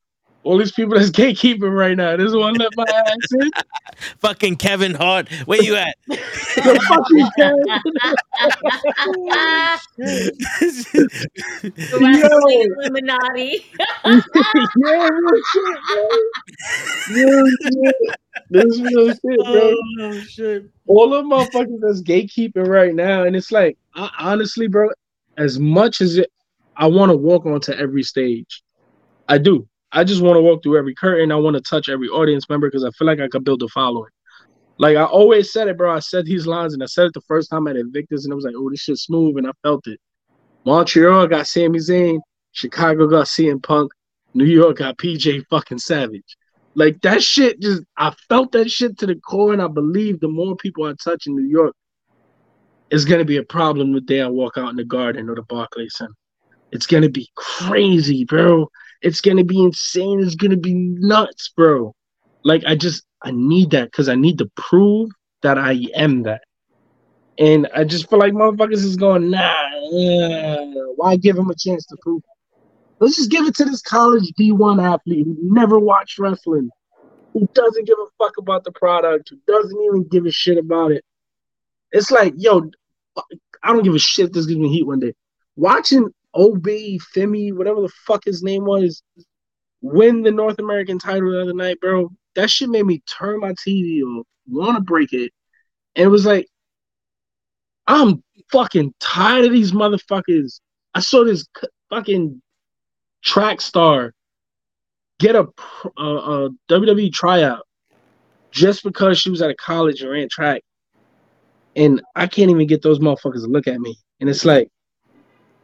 All 0.49 0.57
these 0.57 0.73
people 0.73 0.97
that's 0.99 1.11
gatekeeping 1.21 1.77
right 1.77 1.95
now. 1.95 2.17
This 2.17 2.33
one 2.33 2.55
let 2.55 2.71
my 2.75 2.85
ass 2.91 3.33
in. 3.39 3.51
Fucking 4.21 4.57
Kevin 4.57 4.95
Hart. 4.95 5.29
Where 5.45 5.61
you 5.63 5.77
at? 5.77 5.95
The 6.09 6.81
fucking 6.89 7.29
The 11.77 11.99
wrestling 12.01 12.75
Illuminati. 12.79 13.67
yeah, 14.07 15.09
real 15.09 15.43
shit, 15.53 15.79
bro. 15.87 16.09
Real 17.15 17.47
shit. 17.63 17.97
This 18.49 18.81
real 18.81 19.09
shit, 19.11 19.21
bro. 19.21 19.75
oh 20.01 20.21
shit. 20.23 20.65
all 20.87 21.13
of 21.13 21.27
my 21.27 21.45
motherfuckers 21.45 21.79
that's 21.83 22.01
gatekeeping 22.01 22.67
right 22.67 22.95
now, 22.95 23.25
and 23.25 23.37
it's 23.37 23.53
like 23.53 23.77
I, 23.95 24.09
honestly, 24.19 24.67
bro, 24.67 24.89
as 25.37 25.59
much 25.59 26.01
as 26.01 26.17
it, 26.17 26.33
I 26.75 26.87
want 26.87 27.11
to 27.11 27.17
walk 27.17 27.45
onto 27.45 27.73
every 27.73 28.03
stage, 28.03 28.63
I 29.29 29.37
do. 29.37 29.68
I 29.93 30.05
just 30.05 30.23
want 30.23 30.37
to 30.37 30.43
walk 30.43 30.63
through 30.63 30.79
every 30.79 30.95
curtain. 30.95 31.33
I 31.33 31.37
want 31.37 31.57
to 31.57 31.63
touch 31.63 31.89
every 31.89 32.09
audience 32.09 32.49
member 32.49 32.69
because 32.69 32.85
I 32.85 32.91
feel 32.91 33.07
like 33.07 33.21
I 33.21 33.29
could 33.29 33.45
build 33.45 33.63
a 33.63 33.69
following. 33.69 34.11
Like 34.79 34.97
I 34.97 35.05
always 35.05 35.53
said 35.53 35.69
it, 35.69 35.77
bro. 35.77 35.95
I 35.95 35.99
said 35.99 36.27
these 36.27 36.47
lines, 36.47 36.75
and 36.75 36.83
I 36.83 36.87
said 36.87 37.07
it 37.07 37.15
the 37.15 37.21
first 37.23 37.51
time 37.51 37.67
at 37.67 37.77
Invictus, 37.77 38.25
and 38.25 38.33
I 38.33 38.37
was 38.37 38.45
like, 38.45 38.55
"Oh, 38.57 38.71
this 38.71 38.81
shit's 38.81 39.03
smooth," 39.03 39.37
and 39.37 39.47
I 39.47 39.53
felt 39.63 39.87
it. 39.87 39.99
Montreal 40.65 41.27
got 41.27 41.47
Sami 41.47 41.79
Zayn, 41.79 42.21
Chicago 42.53 43.09
got 43.09 43.27
CM 43.27 43.63
Punk, 43.63 43.91
New 44.35 44.45
York 44.45 44.79
got 44.79 44.99
PJ 44.99 45.47
fucking 45.51 45.79
Savage. 45.79 46.37
Like 46.75 47.01
that 47.01 47.23
shit 47.23 47.61
just 47.61 47.83
I 47.97 48.15
felt 48.29 48.53
that 48.53 48.71
shit 48.71 48.99
to 48.99 49.07
the 49.07 49.17
core, 49.17 49.53
and 49.53 49.63
I 49.63 49.69
believe 49.69 50.21
the 50.21 50.29
more 50.29 50.55
people 50.55 50.85
I 50.85 50.93
touch 51.03 51.27
in 51.27 51.35
New 51.35 51.49
York, 51.49 51.75
it's 52.91 53.05
gonna 53.05 53.25
be 53.25 53.39
a 53.39 53.43
problem 53.43 53.93
the 53.93 54.01
day 54.01 54.21
I 54.21 54.29
walk 54.29 54.59
out 54.59 54.71
in 54.71 54.77
the 54.77 54.85
garden 54.85 55.29
or 55.29 55.35
the 55.35 55.43
Barclays 55.43 55.97
Center. 55.97 56.15
It's 56.71 56.87
gonna 56.87 57.09
be 57.09 57.29
crazy, 57.35 58.25
bro. 58.25 58.69
It's 59.03 59.21
gonna 59.21 59.45
be 59.45 59.63
insane. 59.63 60.21
It's 60.21 60.35
gonna 60.35 60.57
be 60.57 60.75
nuts, 60.75 61.53
bro. 61.57 61.95
Like 62.45 62.65
I 62.67 62.75
just 62.75 63.05
I 63.23 63.31
need 63.31 63.71
that 63.71 63.91
because 63.91 64.09
I 64.09 64.15
need 64.15 64.39
to 64.39 64.51
prove 64.57 65.11
that 65.43 65.59
I 65.59 65.85
am 65.95 66.23
that. 66.25 66.43
And 67.39 67.69
I 67.75 67.85
just 67.85 68.11
feel 68.11 68.19
like 68.19 68.33
motherfuckers 68.33 68.85
is 68.85 68.97
going, 68.97 69.31
nah, 69.31 69.39
uh, 69.39 70.57
why 70.97 71.17
give 71.17 71.39
him 71.39 71.51
a 71.51 71.55
chance 71.55 71.87
to 71.87 71.97
prove 72.03 72.19
it? 72.19 72.39
Let's 73.01 73.17
just 73.17 73.31
give 73.31 73.47
it 73.47 73.55
to 73.57 73.65
this 73.65 73.81
college 73.81 74.33
D1 74.39 74.83
athlete 74.83 75.25
who 75.25 75.37
never 75.41 75.79
watched 75.79 76.19
wrestling, 76.19 76.69
who 77.33 77.49
doesn't 77.55 77.87
give 77.87 77.97
a 77.99 78.25
fuck 78.25 78.39
about 78.39 78.65
the 78.65 78.73
product, 78.73 79.31
who 79.31 79.39
doesn't 79.47 79.81
even 79.83 80.09
give 80.09 80.27
a 80.27 80.33
shit 80.33 80.59
about 80.59 80.91
it. 80.91 81.05
It's 81.93 82.11
like, 82.11 82.35
yo, 82.37 82.71
I 83.63 83.73
don't 83.73 83.85
give 83.85 83.95
a 83.95 84.01
shit 84.01 84.27
if 84.27 84.33
this 84.33 84.47
gives 84.47 84.59
me 84.59 84.69
heat 84.69 84.87
one 84.87 84.99
day. 84.99 85.15
Watching 85.55 86.13
Oba, 86.39 86.99
Femi, 87.15 87.53
whatever 87.53 87.81
the 87.81 87.93
fuck 88.07 88.25
his 88.25 88.45
name 88.45 88.65
was, 88.65 89.03
win 89.83 90.23
the 90.23 90.31
North 90.31 90.61
American 90.61 90.99
title 90.99 91.33
the 91.33 91.43
other 91.43 91.53
night, 91.53 91.81
bro, 91.81 92.11
that 92.37 92.49
shit 92.49 92.69
made 92.69 92.87
me 92.87 93.03
turn 93.09 93.41
my 93.41 93.53
TV 93.55 94.03
off, 94.03 94.27
want 94.47 94.77
to 94.77 94.81
break 94.81 95.13
it. 95.13 95.33
And 95.97 96.07
it 96.07 96.09
was 96.09 96.25
like, 96.25 96.47
I'm 97.89 98.23
fucking 98.53 98.95
tired 99.01 99.47
of 99.47 99.53
these 99.53 99.73
motherfuckers. 99.73 100.61
I 100.95 101.01
saw 101.01 101.25
this 101.25 101.45
fucking 101.91 102.41
track 103.25 103.61
star 103.61 104.15
get 105.19 105.35
a, 105.35 105.49
a, 105.97 106.05
a 106.05 106.51
WWE 106.71 107.13
tryout 107.13 107.67
just 108.53 108.85
because 108.85 109.19
she 109.19 109.31
was 109.31 109.43
at 109.43 109.51
a 109.51 109.57
college 109.57 110.03
and 110.03 110.11
ran 110.11 110.29
track. 110.31 110.63
And 111.75 112.01
I 112.15 112.29
can't 112.29 112.51
even 112.51 112.69
get 112.69 112.83
those 112.83 113.01
motherfuckers 113.01 113.43
to 113.43 113.49
look 113.49 113.67
at 113.67 113.81
me. 113.81 113.97
And 114.21 114.31
it's 114.31 114.45
like 114.45 114.69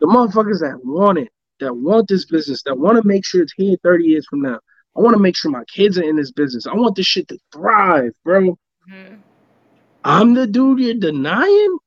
the 0.05 0.12
motherfuckers 0.12 0.61
that 0.61 0.78
want 0.84 1.16
it, 1.16 1.30
that 1.61 1.74
want 1.74 2.09
this 2.09 2.26
business, 2.26 2.62
that 2.64 2.76
want 2.76 3.00
to 3.00 3.09
make 3.09 3.24
sure 3.24 3.40
it's 3.40 3.55
here 3.57 3.74
30 3.82 4.05
years 4.05 4.26
from 4.28 4.42
now. 4.42 4.59
I 4.94 5.00
want 5.00 5.14
to 5.14 5.18
make 5.18 5.34
sure 5.34 5.50
my 5.50 5.64
kids 5.64 5.96
are 5.96 6.02
in 6.02 6.16
this 6.16 6.30
business. 6.30 6.66
I 6.66 6.74
want 6.74 6.94
this 6.94 7.07
shit 7.07 7.26
to 7.28 7.38
thrive, 7.50 8.12
bro. 8.22 8.59
Mhm. 8.86 9.20
I'm 10.05 10.34
the 10.34 10.46
dude 10.46 10.80
you're 10.80 10.92
denying. 10.92 11.78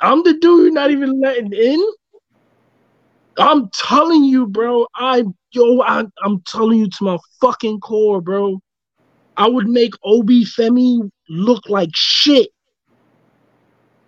I'm 0.00 0.24
the 0.24 0.32
dude 0.34 0.64
you're 0.64 0.72
not 0.72 0.90
even 0.90 1.20
letting 1.20 1.52
in. 1.52 1.88
I'm 3.38 3.70
telling 3.70 4.24
you, 4.24 4.48
bro. 4.48 4.88
I 4.96 5.22
yo, 5.52 5.80
I, 5.82 6.04
I'm 6.24 6.40
telling 6.48 6.80
you 6.80 6.90
to 6.90 7.04
my 7.04 7.18
fucking 7.40 7.78
core, 7.78 8.20
bro. 8.20 8.58
I 9.36 9.48
would 9.48 9.68
make 9.68 9.92
Oba 10.02 10.32
Femi 10.32 11.08
look 11.28 11.68
like 11.68 11.90
shit. 11.94 12.48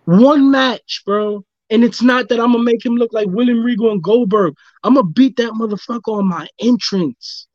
One 0.06 0.50
match, 0.50 1.02
bro. 1.06 1.44
And 1.70 1.84
it's 1.84 2.02
not 2.02 2.28
that 2.28 2.40
I'm 2.40 2.52
gonna 2.52 2.64
make 2.64 2.84
him 2.84 2.96
look 2.96 3.12
like 3.12 3.28
William 3.28 3.62
Regal 3.62 3.92
and 3.92 4.02
Goldberg. 4.02 4.54
I'm 4.82 4.94
gonna 4.94 5.06
beat 5.06 5.36
that 5.36 5.52
motherfucker 5.52 6.18
on 6.18 6.26
my 6.26 6.48
entrance. 6.58 7.46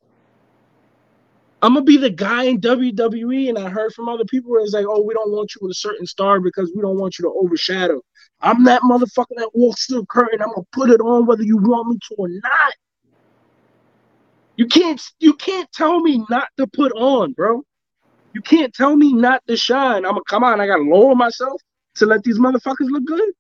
I'm 1.61 1.73
gonna 1.73 1.85
be 1.85 1.97
the 1.97 2.09
guy 2.09 2.43
in 2.43 2.61
WWE, 2.61 3.49
and 3.49 3.57
I 3.57 3.69
heard 3.69 3.93
from 3.93 4.07
other 4.07 4.25
people 4.25 4.51
where 4.51 4.61
it's 4.61 4.73
like, 4.73 4.85
oh, 4.87 5.01
we 5.01 5.13
don't 5.13 5.31
want 5.31 5.53
you 5.55 5.59
with 5.61 5.71
a 5.71 5.75
certain 5.75 6.05
star 6.05 6.39
because 6.39 6.71
we 6.75 6.81
don't 6.81 6.97
want 6.97 7.17
you 7.17 7.23
to 7.23 7.33
overshadow. 7.35 8.01
I'm 8.41 8.63
that 8.65 8.83
motherfucker 8.83 9.35
that 9.37 9.49
walks 9.53 9.87
through 9.87 10.01
the 10.01 10.05
curtain. 10.05 10.41
I'm 10.41 10.49
gonna 10.49 10.67
put 10.71 10.89
it 10.91 11.01
on 11.01 11.25
whether 11.25 11.43
you 11.43 11.57
want 11.57 11.89
me 11.89 11.97
to 12.07 12.15
or 12.17 12.27
not. 12.29 12.73
You 14.57 14.67
can't 14.67 15.01
you 15.19 15.33
can't 15.33 15.69
tell 15.73 15.99
me 15.99 16.23
not 16.29 16.47
to 16.57 16.67
put 16.67 16.91
on, 16.93 17.33
bro. 17.33 17.63
You 18.33 18.41
can't 18.41 18.73
tell 18.73 18.95
me 18.95 19.13
not 19.13 19.41
to 19.47 19.57
shine. 19.57 20.05
I'm 20.05 20.11
gonna 20.11 20.21
come 20.29 20.43
on. 20.43 20.61
I 20.61 20.67
gotta 20.67 20.83
lower 20.83 21.15
myself 21.15 21.61
to 21.95 22.05
let 22.05 22.23
these 22.23 22.39
motherfuckers 22.39 22.89
look 22.89 23.05
good. 23.05 23.31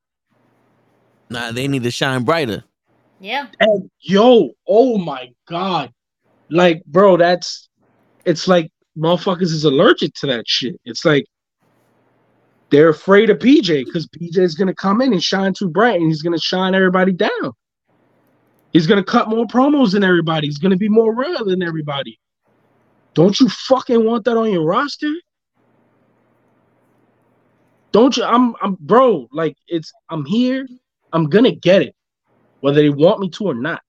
Nah, 1.29 1.51
they 1.51 1.67
need 1.67 1.83
to 1.83 1.91
shine 1.91 2.23
brighter. 2.23 2.63
Yeah. 3.19 3.47
And 3.59 3.89
yo, 4.01 4.51
oh 4.67 4.97
my 4.97 5.31
god, 5.47 5.91
like 6.49 6.83
bro, 6.85 7.17
that's 7.17 7.69
it's 8.25 8.47
like 8.47 8.71
motherfuckers 8.97 9.51
is 9.51 9.63
allergic 9.63 10.13
to 10.15 10.27
that 10.27 10.47
shit. 10.47 10.79
It's 10.85 11.05
like 11.05 11.25
they're 12.69 12.89
afraid 12.89 13.29
of 13.29 13.39
PJ 13.39 13.85
because 13.85 14.07
PJ 14.07 14.37
is 14.37 14.55
gonna 14.55 14.75
come 14.75 15.01
in 15.01 15.13
and 15.13 15.23
shine 15.23 15.53
too 15.53 15.69
bright, 15.69 15.99
and 15.99 16.07
he's 16.07 16.21
gonna 16.21 16.39
shine 16.39 16.75
everybody 16.75 17.13
down. 17.13 17.53
He's 18.73 18.87
gonna 18.87 19.03
cut 19.03 19.29
more 19.29 19.45
promos 19.45 19.93
than 19.93 20.03
everybody. 20.03 20.47
He's 20.47 20.57
gonna 20.57 20.77
be 20.77 20.89
more 20.89 21.15
real 21.15 21.45
than 21.45 21.63
everybody. 21.63 22.19
Don't 23.13 23.39
you 23.39 23.47
fucking 23.47 24.03
want 24.03 24.25
that 24.25 24.37
on 24.37 24.51
your 24.51 24.65
roster? 24.65 25.13
Don't 27.93 28.17
you? 28.17 28.25
I'm, 28.25 28.53
I'm, 28.61 28.75
bro. 28.81 29.27
Like 29.31 29.55
it's, 29.69 29.93
I'm 30.09 30.25
here. 30.25 30.67
I'm 31.15 31.29
gonna 31.29 31.55
get 31.55 31.81
it, 31.81 31.95
whether 32.59 32.81
they 32.81 32.89
want 32.89 33.21
me 33.21 33.29
to 33.29 33.45
or 33.45 33.53
not. 33.53 33.81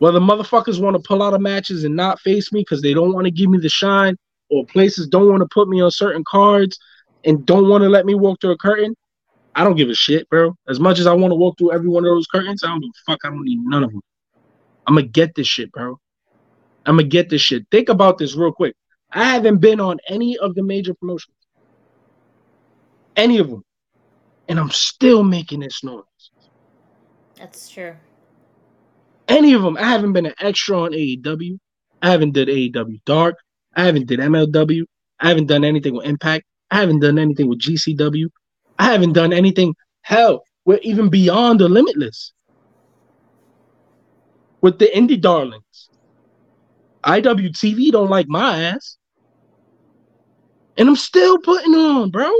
Whether 0.00 0.20
motherfuckers 0.20 0.78
want 0.82 0.94
to 0.96 1.02
pull 1.02 1.22
out 1.22 1.32
of 1.32 1.40
matches 1.40 1.84
and 1.84 1.96
not 1.96 2.20
face 2.20 2.52
me 2.52 2.60
because 2.60 2.82
they 2.82 2.92
don't 2.92 3.14
want 3.14 3.24
to 3.24 3.30
give 3.30 3.48
me 3.48 3.56
the 3.56 3.70
shine, 3.70 4.14
or 4.50 4.66
places 4.66 5.08
don't 5.08 5.30
want 5.30 5.40
to 5.40 5.48
put 5.50 5.66
me 5.66 5.80
on 5.80 5.90
certain 5.90 6.22
cards 6.28 6.78
and 7.24 7.46
don't 7.46 7.70
want 7.70 7.82
to 7.82 7.88
let 7.88 8.04
me 8.04 8.14
walk 8.14 8.38
through 8.42 8.50
a 8.50 8.58
curtain. 8.58 8.94
I 9.54 9.64
don't 9.64 9.76
give 9.76 9.88
a 9.88 9.94
shit, 9.94 10.28
bro. 10.28 10.54
As 10.68 10.78
much 10.78 10.98
as 10.98 11.06
I 11.06 11.14
want 11.14 11.30
to 11.32 11.36
walk 11.36 11.56
through 11.56 11.72
every 11.72 11.88
one 11.88 12.04
of 12.04 12.10
those 12.10 12.26
curtains, 12.26 12.62
I 12.62 12.66
don't 12.66 12.80
give 12.80 12.90
a 12.90 13.10
fuck. 13.10 13.20
I 13.24 13.30
don't 13.30 13.44
need 13.44 13.60
none 13.62 13.82
of 13.82 13.90
them. 13.90 14.02
I'm 14.86 14.94
gonna 14.94 15.06
get 15.06 15.34
this 15.34 15.48
shit, 15.48 15.72
bro. 15.72 15.98
I'm 16.84 16.98
gonna 16.98 17.08
get 17.08 17.30
this 17.30 17.40
shit. 17.40 17.66
Think 17.70 17.88
about 17.88 18.18
this 18.18 18.36
real 18.36 18.52
quick. 18.52 18.76
I 19.10 19.24
haven't 19.24 19.58
been 19.62 19.80
on 19.80 19.96
any 20.06 20.36
of 20.36 20.54
the 20.54 20.62
major 20.62 20.92
promotions, 20.92 21.34
any 23.16 23.38
of 23.38 23.48
them, 23.48 23.64
and 24.48 24.58
I'm 24.58 24.70
still 24.70 25.22
making 25.22 25.60
this 25.60 25.84
noise. 25.84 26.04
That's 27.36 27.68
true. 27.68 27.94
Any 29.28 29.52
of 29.52 29.62
them. 29.62 29.76
I 29.76 29.84
haven't 29.84 30.14
been 30.14 30.26
an 30.26 30.34
extra 30.40 30.80
on 30.80 30.92
AEW. 30.92 31.58
I 32.02 32.10
haven't 32.10 32.32
did 32.32 32.48
AEW 32.48 33.04
Dark. 33.04 33.36
I 33.76 33.84
haven't 33.84 34.06
did 34.06 34.20
MLW. 34.20 34.84
I 35.20 35.28
haven't 35.28 35.46
done 35.46 35.64
anything 35.64 35.94
with 35.94 36.06
Impact. 36.06 36.44
I 36.70 36.80
haven't 36.80 37.00
done 37.00 37.18
anything 37.18 37.48
with 37.48 37.60
GCW. 37.60 38.28
I 38.78 38.84
haven't 38.84 39.12
done 39.12 39.32
anything. 39.32 39.74
Hell, 40.02 40.42
we're 40.64 40.78
even 40.82 41.08
beyond 41.08 41.60
the 41.60 41.68
limitless 41.68 42.32
with 44.60 44.78
the 44.78 44.86
indie 44.86 45.20
darlings. 45.20 45.90
IWTV 47.04 47.90
don't 47.92 48.10
like 48.10 48.28
my 48.28 48.62
ass. 48.64 48.96
And 50.76 50.88
I'm 50.88 50.96
still 50.96 51.38
putting 51.38 51.74
on, 51.74 52.10
bro. 52.10 52.30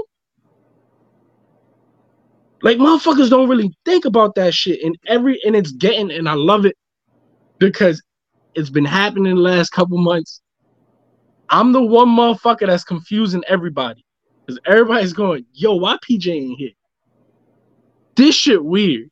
Like 2.63 2.79
motherfuckers 2.79 3.31
don't 3.31 3.49
really 3.49 3.73
think 3.85 4.05
about 4.05 4.35
that 4.35 4.55
shit. 4.55 4.83
And 4.83 4.97
every 5.07 5.41
and 5.45 5.55
it's 5.55 5.73
getting 5.73 6.11
and 6.11 6.29
I 6.29 6.35
love 6.35 6.67
it 6.67 6.77
because 7.59 8.03
it's 8.55 8.71
been 8.71 8.85
happening 8.85 9.37
the 9.37 9.41
last 9.41 9.71
couple 9.71 9.99
months. 9.99 10.41
I'm 11.49 11.73
the 11.73 11.83
one 11.83 12.09
motherfucker 12.09 12.67
that's 12.67 12.85
confusing 12.85 13.43
everybody. 13.47 14.05
Because 14.45 14.61
everybody's 14.67 15.13
going, 15.13 15.45
yo, 15.53 15.77
why 15.77 15.99
PJ 16.09 16.27
ain't 16.29 16.59
here? 16.59 16.71
This 18.17 18.35
shit 18.35 18.65
weird. 18.65 19.11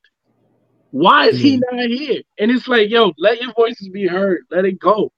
Why 0.91 1.27
is 1.27 1.39
he 1.39 1.57
hmm. 1.57 1.77
not 1.77 1.91
here? 1.91 2.23
And 2.39 2.51
it's 2.51 2.67
like, 2.67 2.89
yo, 2.89 3.13
let 3.19 3.41
your 3.41 3.53
voices 3.53 3.89
be 3.91 4.07
heard. 4.07 4.41
Let 4.51 4.65
it 4.65 4.79
go. 4.79 5.13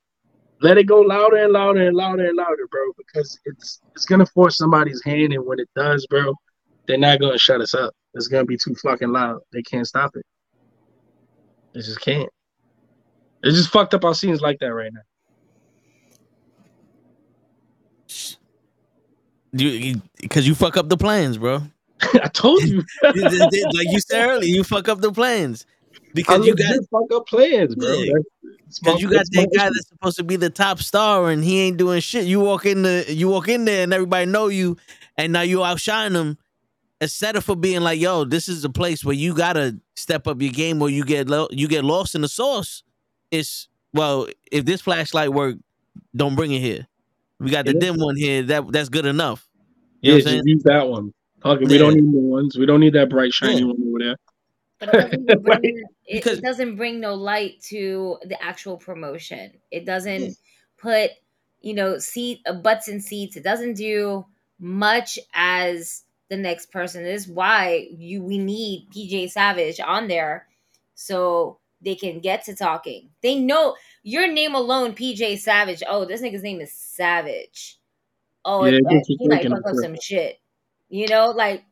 Let 0.61 0.77
it 0.77 0.85
go 0.85 1.01
louder 1.01 1.37
and 1.37 1.53
louder 1.53 1.87
and 1.87 1.97
louder 1.97 2.27
and 2.27 2.37
louder, 2.37 2.67
bro. 2.69 2.83
Because 2.97 3.39
it's 3.45 3.81
it's 3.95 4.05
gonna 4.05 4.27
force 4.27 4.57
somebody's 4.57 5.03
hand, 5.05 5.33
and 5.33 5.47
when 5.47 5.61
it 5.61 5.69
does, 5.77 6.05
bro, 6.09 6.35
they're 6.89 6.99
not 6.99 7.21
gonna 7.21 7.39
shut 7.39 7.61
us 7.61 7.75
up. 7.75 7.95
It's 8.15 8.29
gonna 8.29 8.45
be 8.45 8.57
too 8.57 8.75
fucking 8.75 9.11
loud. 9.11 9.41
They 9.53 9.63
can't 9.63 9.87
stop 9.87 10.17
it. 10.17 10.25
They 11.75 11.81
just 11.81 12.01
can't. 12.01 12.29
It's 13.43 13.57
just 13.57 13.71
fucked 13.71 13.95
up 13.95 14.05
our 14.05 14.15
scenes 14.15 14.41
like 14.41 14.59
that 14.61 14.73
right 14.75 14.93
now. 14.93 15.01
You 19.53 20.03
because 20.21 20.47
you 20.47 20.55
fuck 20.55 20.77
up 20.77 20.89
the 20.89 20.97
plans, 20.97 21.39
bro. 21.39 21.63
I 22.23 22.29
told 22.29 22.63
you. 22.65 22.83
like 23.03 23.15
you 23.15 24.01
said 24.01 24.29
earlier, 24.29 24.49
you 24.49 24.63
fuck 24.65 24.89
up 24.89 25.01
the 25.01 25.13
plans 25.13 25.67
because 26.15 26.47
you 26.47 26.55
got 26.55 26.75
fuck 26.91 27.13
up 27.15 27.27
plans, 27.27 27.75
bro. 27.75 27.89
Yeah. 27.89 28.13
That's- 28.13 28.25
it's 28.69 28.83
my- 28.83 28.91
because 28.93 29.03
you 29.03 29.11
got 29.11 29.25
that 29.33 29.51
guy 29.57 29.65
that's 29.65 29.89
supposed 29.89 30.17
to 30.19 30.25
be 30.25 30.37
the 30.37 30.51
top 30.51 30.81
star 30.81 31.31
and 31.31 31.43
he 31.43 31.61
ain't 31.61 31.79
doing 31.79 32.01
shit. 32.01 32.27
You 32.27 32.41
walk 32.41 32.67
in 32.67 32.83
the 32.83 33.05
you 33.09 33.29
walk 33.29 33.49
in 33.49 33.65
there 33.65 33.83
and 33.85 33.93
everybody 33.95 34.27
know 34.27 34.49
you, 34.49 34.77
and 35.17 35.33
now 35.33 35.41
you 35.43 35.65
outshine 35.65 36.13
them. 36.13 36.37
Instead 37.01 37.37
of 37.37 37.45
for 37.45 37.55
being 37.55 37.81
like, 37.81 38.01
yo, 38.01 38.25
this 38.25 38.49
is 38.49 38.65
a 38.65 38.71
place 38.71 39.05
where 39.05 39.15
you 39.15 39.35
gotta 39.35 39.79
step 39.95 40.27
up 40.27 40.43
your 40.43 40.53
game 40.53 40.83
or 40.83 40.91
you 40.91 41.05
get 41.05 41.29
lo- 41.29 41.49
you 41.51 41.69
get 41.69 41.85
lost 41.85 42.15
in 42.15 42.23
the 42.23 42.29
sauce. 42.29 42.83
It's 43.31 43.69
well, 43.93 44.27
if 44.51 44.65
this 44.65 44.81
flashlight 44.81 45.33
work, 45.33 45.57
don't 46.17 46.35
bring 46.35 46.53
it 46.53 46.61
here. 46.61 46.87
We 47.39 47.51
got 47.51 47.67
the 47.67 47.75
Yeah. 47.75 47.81
dim 47.81 47.97
one 47.99 48.17
here. 48.17 48.43
That 48.43 48.73
that's 48.73 48.89
good 48.89 49.07
enough. 49.07 49.49
You 50.01 50.13
Yeah, 50.13 50.19
know 50.19 50.25
what 50.25 50.27
I'm 50.33 50.37
just 50.39 50.47
use 50.49 50.63
that 50.65 50.89
one. 50.89 51.15
Fuck 51.43 51.61
it, 51.63 51.69
we 51.69 51.75
Yeah. 51.75 51.79
don't 51.79 51.95
need 51.95 52.05
more 52.05 52.23
ones. 52.23 52.59
We 52.59 52.67
don't 52.67 52.81
need 52.81 52.95
that 52.95 53.09
bright 53.11 53.33
shiny 53.33 53.61
Yeah. 53.61 53.67
one 53.67 53.77
over 53.87 53.99
there. 54.01 54.17
But 54.81 54.89
it 54.95 55.27
doesn't, 55.27 55.43
bring, 55.45 55.61
it, 56.07 56.27
it 56.27 56.43
doesn't 56.43 56.77
bring 56.77 57.01
no 57.01 57.15
light 57.15 57.61
to 57.69 58.19
the 58.25 58.43
actual 58.43 58.77
promotion. 58.77 59.53
It 59.71 59.85
doesn't 59.87 60.37
put, 60.79 61.11
you 61.61 61.75
know, 61.75 61.99
seat 61.99 62.41
uh, 62.47 62.55
butts 62.55 62.89
in 62.89 63.01
seats. 63.01 63.37
It 63.37 63.45
doesn't 63.45 63.75
do 63.75 64.25
much 64.61 65.19
as 65.35 66.03
the 66.29 66.37
next 66.37 66.71
person. 66.71 67.03
This 67.05 67.23
is 67.27 67.29
why 67.29 67.89
you 67.97 68.23
we 68.23 68.39
need 68.39 68.89
PJ 68.95 69.31
Savage 69.31 69.81
on 69.81 70.09
there 70.09 70.47
so 70.95 71.59
they 71.81 71.95
can 71.95 72.21
get 72.21 72.45
to 72.45 72.55
talking. 72.57 73.11
They 73.23 73.39
know 73.39 73.77
your 74.03 74.27
name 74.31 74.55
alone, 74.55 74.95
PJ 74.95 75.39
Savage. 75.39 75.83
Oh, 75.89 76.05
this 76.05 76.23
nigga's 76.23 76.43
name 76.43 76.61
is 76.61 76.73
Savage. 76.73 77.79
Oh, 78.45 78.65
Yeah, 78.65 78.79
it- 78.79 78.85
it 78.91 79.05
you 79.09 79.17
he 79.21 79.29
might 79.29 79.49
fuck 79.49 79.61
up 79.67 79.77
some 79.77 79.97
shit. 80.01 80.41
You 80.89 81.09
know, 81.09 81.31
like 81.31 81.65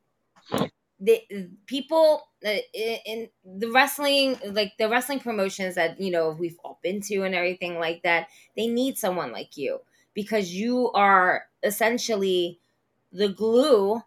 the 0.98 1.20
people 1.66 2.22
uh, 2.46 2.56
in, 2.72 2.98
in 3.06 3.28
the 3.60 3.70
wrestling 3.70 4.36
like 4.52 4.72
the 4.78 4.88
wrestling 4.88 5.20
promotions 5.20 5.74
that 5.74 6.00
you 6.00 6.10
know 6.10 6.30
we've 6.38 6.56
all 6.64 6.78
been 6.82 7.00
to 7.02 7.22
and 7.22 7.34
everything 7.34 7.78
like 7.78 8.02
that 8.02 8.28
they 8.56 8.66
need 8.66 8.96
someone 8.96 9.30
like 9.30 9.56
you 9.58 9.78
because 10.14 10.54
you 10.54 10.90
are 10.92 11.44
essentially 11.62 12.58
the 13.12 13.28
glue 13.28 14.00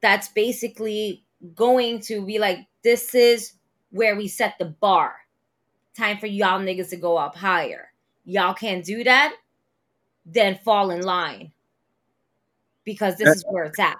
that's 0.00 0.28
basically 0.28 1.24
going 1.54 2.00
to 2.00 2.24
be 2.24 2.38
like 2.38 2.66
this 2.82 3.14
is 3.14 3.52
where 3.90 4.16
we 4.16 4.28
set 4.28 4.54
the 4.58 4.64
bar 4.66 5.14
time 5.96 6.18
for 6.18 6.26
y'all 6.26 6.60
niggas 6.60 6.90
to 6.90 6.96
go 6.96 7.16
up 7.16 7.34
higher 7.34 7.90
y'all 8.24 8.54
can't 8.54 8.84
do 8.84 9.02
that 9.04 9.34
then 10.26 10.58
fall 10.64 10.90
in 10.90 11.02
line 11.02 11.50
because 12.84 13.16
this 13.16 13.28
is 13.28 13.44
where 13.50 13.64
it's 13.64 13.78
at 13.78 13.96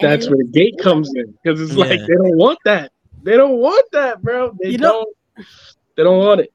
And 0.00 0.10
That's 0.10 0.28
where 0.28 0.38
the 0.38 0.44
gate 0.44 0.76
comes 0.78 1.10
in 1.14 1.34
because 1.42 1.60
it's 1.60 1.74
like 1.76 2.00
they 2.00 2.14
don't 2.14 2.36
want 2.36 2.58
that. 2.64 2.90
They 3.22 3.36
don't 3.36 3.58
want 3.58 3.84
that, 3.92 4.22
bro. 4.22 4.56
They 4.62 4.70
You 4.70 4.78
know- 4.78 5.06
don't. 5.36 5.46
They 5.96 6.02
don't 6.02 6.18
want 6.18 6.40
it. 6.40 6.52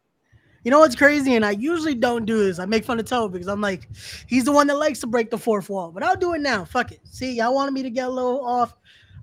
You 0.64 0.72
know 0.72 0.80
what's 0.80 0.96
crazy? 0.96 1.36
And 1.36 1.46
I 1.46 1.52
usually 1.52 1.94
don't 1.94 2.26
do 2.26 2.40
this. 2.40 2.58
I 2.58 2.66
make 2.66 2.84
fun 2.86 3.00
of 3.00 3.06
Toe 3.06 3.28
because 3.30 3.48
I'm 3.48 3.62
like, 3.62 3.88
he's 4.26 4.46
the 4.46 4.52
one 4.52 4.66
that 4.66 4.78
likes 4.80 5.00
to 5.02 5.08
break 5.08 5.30
the 5.30 5.38
fourth 5.38 5.70
wall. 5.70 5.92
But 5.92 6.02
I'll 6.02 6.16
do 6.16 6.34
it 6.34 6.42
now. 6.42 6.66
Fuck 6.66 6.92
it. 6.92 7.02
See, 7.04 7.34
y'all 7.34 7.54
wanted 7.54 7.76
me 7.76 7.84
to 7.84 7.92
get 7.92 8.08
a 8.08 8.10
little 8.10 8.44
off. 8.44 8.74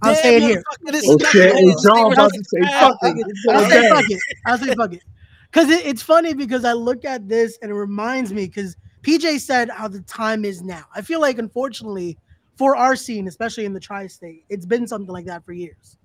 I'll 0.03 0.15
say 0.15 0.37
it 0.37 0.43
here. 0.43 0.63
motherfucker, 0.63 0.93
this 0.93 1.09
Oh 1.09 1.17
is 1.17 1.29
shit! 1.31 1.49
not- 1.53 1.59
Hey, 1.59 1.75
John 1.83 2.13
about 2.13 2.33
to 2.33 2.45
say 2.45 2.61
fuck 2.81 2.99
it. 3.03 3.27
I'll 3.51 3.61
going 3.61 3.71
say 3.71 3.89
fuck 3.89 4.05
it. 4.11 4.21
I'll 4.47 4.59
say 4.59 4.75
fuck 4.75 4.93
it. 4.95 5.03
Because 5.51 5.69
it, 5.71 5.85
it's 5.87 6.03
funny 6.03 6.33
because 6.35 6.65
I 6.65 6.73
look 6.73 7.05
at 7.05 7.29
this 7.29 7.59
and 7.63 7.71
it 7.71 7.75
reminds 7.75 8.33
me 8.33 8.47
because 8.47 8.77
PJ 9.03 9.41
said 9.41 9.69
how 9.71 9.87
the 9.89 10.01
time 10.03 10.45
is 10.45 10.63
now. 10.63 10.85
I 10.95 11.03
feel 11.03 11.21
like 11.21 11.39
unfortunately 11.39 12.19
for 12.57 12.75
our 12.77 12.97
scene, 12.97 13.29
especially 13.29 13.65
in 13.65 13.73
the 13.73 13.81
tri-state, 13.81 14.45
it's 14.49 14.67
been 14.67 14.87
something 14.87 15.13
like 15.13 15.27
that 15.27 15.45
for 15.45 15.53
years. 15.53 15.97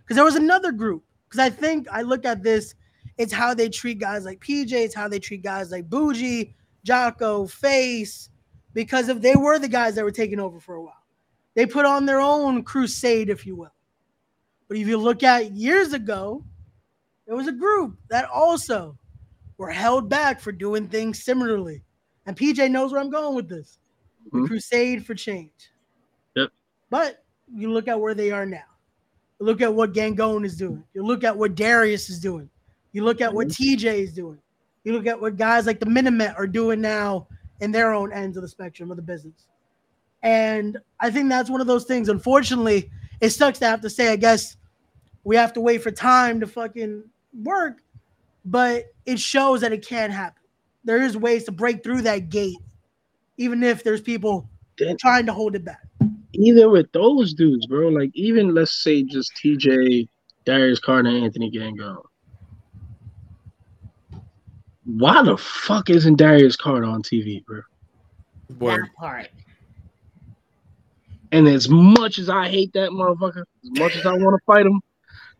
Because 0.00 0.16
there 0.16 0.24
was 0.24 0.36
another 0.36 0.72
group. 0.72 1.02
Because 1.28 1.38
I 1.40 1.48
think 1.50 1.86
I 1.90 2.02
look 2.02 2.24
at 2.26 2.42
this, 2.42 2.74
it's 3.16 3.32
how 3.32 3.54
they 3.54 3.68
treat 3.68 3.98
guys 4.00 4.24
like 4.24 4.40
PJ, 4.40 4.72
it's 4.72 4.94
how 4.94 5.08
they 5.08 5.18
treat 5.20 5.42
guys 5.42 5.70
like 5.70 5.88
Bougie, 5.88 6.54
Jocko, 6.84 7.46
Face, 7.46 8.30
because 8.74 9.08
if 9.08 9.20
they 9.20 9.36
were 9.36 9.58
the 9.58 9.68
guys 9.68 9.94
that 9.94 10.04
were 10.04 10.10
taking 10.10 10.40
over 10.40 10.58
for 10.60 10.74
a 10.74 10.82
while. 10.82 10.94
They 11.54 11.66
put 11.66 11.84
on 11.84 12.06
their 12.06 12.20
own 12.20 12.62
crusade, 12.62 13.28
if 13.28 13.46
you 13.46 13.56
will. 13.56 13.74
But 14.68 14.78
if 14.78 14.86
you 14.86 14.96
look 14.96 15.22
at 15.22 15.52
years 15.52 15.92
ago, 15.92 16.44
there 17.26 17.36
was 17.36 17.48
a 17.48 17.52
group 17.52 17.96
that 18.08 18.28
also 18.30 18.96
were 19.58 19.70
held 19.70 20.08
back 20.08 20.40
for 20.40 20.52
doing 20.52 20.88
things 20.88 21.22
similarly. 21.22 21.82
And 22.26 22.36
PJ 22.36 22.70
knows 22.70 22.92
where 22.92 23.00
I'm 23.00 23.10
going 23.10 23.34
with 23.34 23.48
this. 23.48 23.78
The 24.32 24.38
Mhm. 24.38 24.46
crusade 24.46 25.04
for 25.04 25.14
change. 25.14 25.70
Yep. 26.36 26.50
But 26.88 27.24
you 27.52 27.72
look 27.72 27.88
at 27.88 28.00
where 28.00 28.14
they 28.14 28.30
are 28.30 28.46
now. 28.46 28.64
You 29.38 29.46
look 29.46 29.60
at 29.60 29.74
what 29.74 29.92
Gangone 29.92 30.44
is 30.44 30.56
doing. 30.56 30.84
You 30.94 31.02
look 31.04 31.24
at 31.24 31.36
what 31.36 31.54
Darius 31.54 32.10
is 32.10 32.20
doing. 32.20 32.48
You 32.92 33.04
look 33.04 33.20
at 33.20 33.32
what 33.32 33.48
TJ 33.48 34.02
is 34.02 34.12
doing. 34.12 34.40
You 34.84 34.92
look 34.92 35.06
at 35.06 35.20
what 35.20 35.36
guys 35.36 35.66
like 35.66 35.80
the 35.80 35.86
Minimet 35.86 36.38
are 36.38 36.46
doing 36.46 36.80
now 36.80 37.26
in 37.60 37.72
their 37.72 37.92
own 37.92 38.12
ends 38.12 38.36
of 38.36 38.42
the 38.42 38.48
spectrum 38.48 38.90
of 38.90 38.96
the 38.96 39.02
business. 39.02 39.46
And 40.22 40.78
I 40.98 41.10
think 41.10 41.28
that's 41.28 41.50
one 41.50 41.60
of 41.60 41.66
those 41.66 41.84
things. 41.84 42.08
Unfortunately, 42.08 42.90
it 43.20 43.30
sucks 43.30 43.58
to 43.60 43.66
have 43.66 43.80
to 43.82 43.90
say, 43.90 44.12
I 44.12 44.16
guess 44.16 44.56
we 45.24 45.36
have 45.36 45.52
to 45.54 45.60
wait 45.60 45.82
for 45.82 45.90
time 45.90 46.40
to 46.40 46.46
fucking 46.46 47.04
work, 47.42 47.82
but 48.44 48.86
it 49.06 49.18
shows 49.18 49.60
that 49.62 49.72
it 49.72 49.86
can 49.86 50.10
happen. 50.10 50.42
There 50.84 51.02
is 51.02 51.16
ways 51.16 51.44
to 51.44 51.52
break 51.52 51.82
through 51.82 52.02
that 52.02 52.28
gate, 52.30 52.58
even 53.36 53.62
if 53.62 53.82
there's 53.84 54.00
people 54.00 54.48
Then- 54.78 54.96
trying 54.98 55.26
to 55.26 55.32
hold 55.32 55.54
it 55.54 55.64
back. 55.64 55.82
Even 56.32 56.70
with 56.70 56.90
those 56.92 57.34
dudes, 57.34 57.66
bro. 57.66 57.88
Like 57.88 58.10
even 58.14 58.54
let's 58.54 58.82
say 58.82 59.02
just 59.02 59.32
TJ, 59.36 60.08
Darius 60.44 60.78
Carter, 60.78 61.08
and 61.08 61.24
Anthony 61.24 61.50
Gango. 61.50 62.08
Why 64.84 65.22
the 65.22 65.36
fuck 65.36 65.90
isn't 65.90 66.16
Darius 66.16 66.56
Carter 66.56 66.86
on 66.86 67.02
TV, 67.02 67.44
bro? 67.44 67.60
Word. 68.58 68.84
that 68.86 68.94
part. 68.94 69.28
And 71.32 71.46
as 71.48 71.68
much 71.68 72.18
as 72.18 72.28
I 72.28 72.48
hate 72.48 72.72
that 72.72 72.90
motherfucker, 72.90 73.42
as 73.64 73.70
much 73.78 73.96
as 73.96 74.04
I 74.06 74.12
want 74.12 74.34
to 74.34 74.44
fight 74.46 74.66
him, 74.66 74.80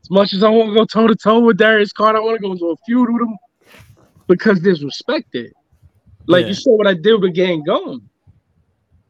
as 0.03 0.11
much 0.11 0.33
as 0.33 0.43
I 0.43 0.49
want 0.49 0.71
to 0.71 0.75
go 0.75 0.85
toe 0.85 1.07
to 1.07 1.17
toe 1.17 1.41
with 1.41 1.57
Darius 1.59 1.93
Carter, 1.93 2.19
I 2.19 2.21
want 2.21 2.37
to 2.41 2.47
go 2.47 2.53
into 2.53 2.67
a 2.67 2.77
feud 2.87 3.13
with 3.13 3.23
him 3.23 3.37
because 4.29 4.61
there's 4.61 4.85
respect 4.85 5.27
there. 5.33 5.51
Like 6.27 6.43
Yeah. 6.43 6.49
you 6.49 6.55
saw 6.55 6.77
what 6.77 6.87
I 6.87 6.95
did 6.95 7.21
with 7.21 7.35
Gangone. 7.35 8.03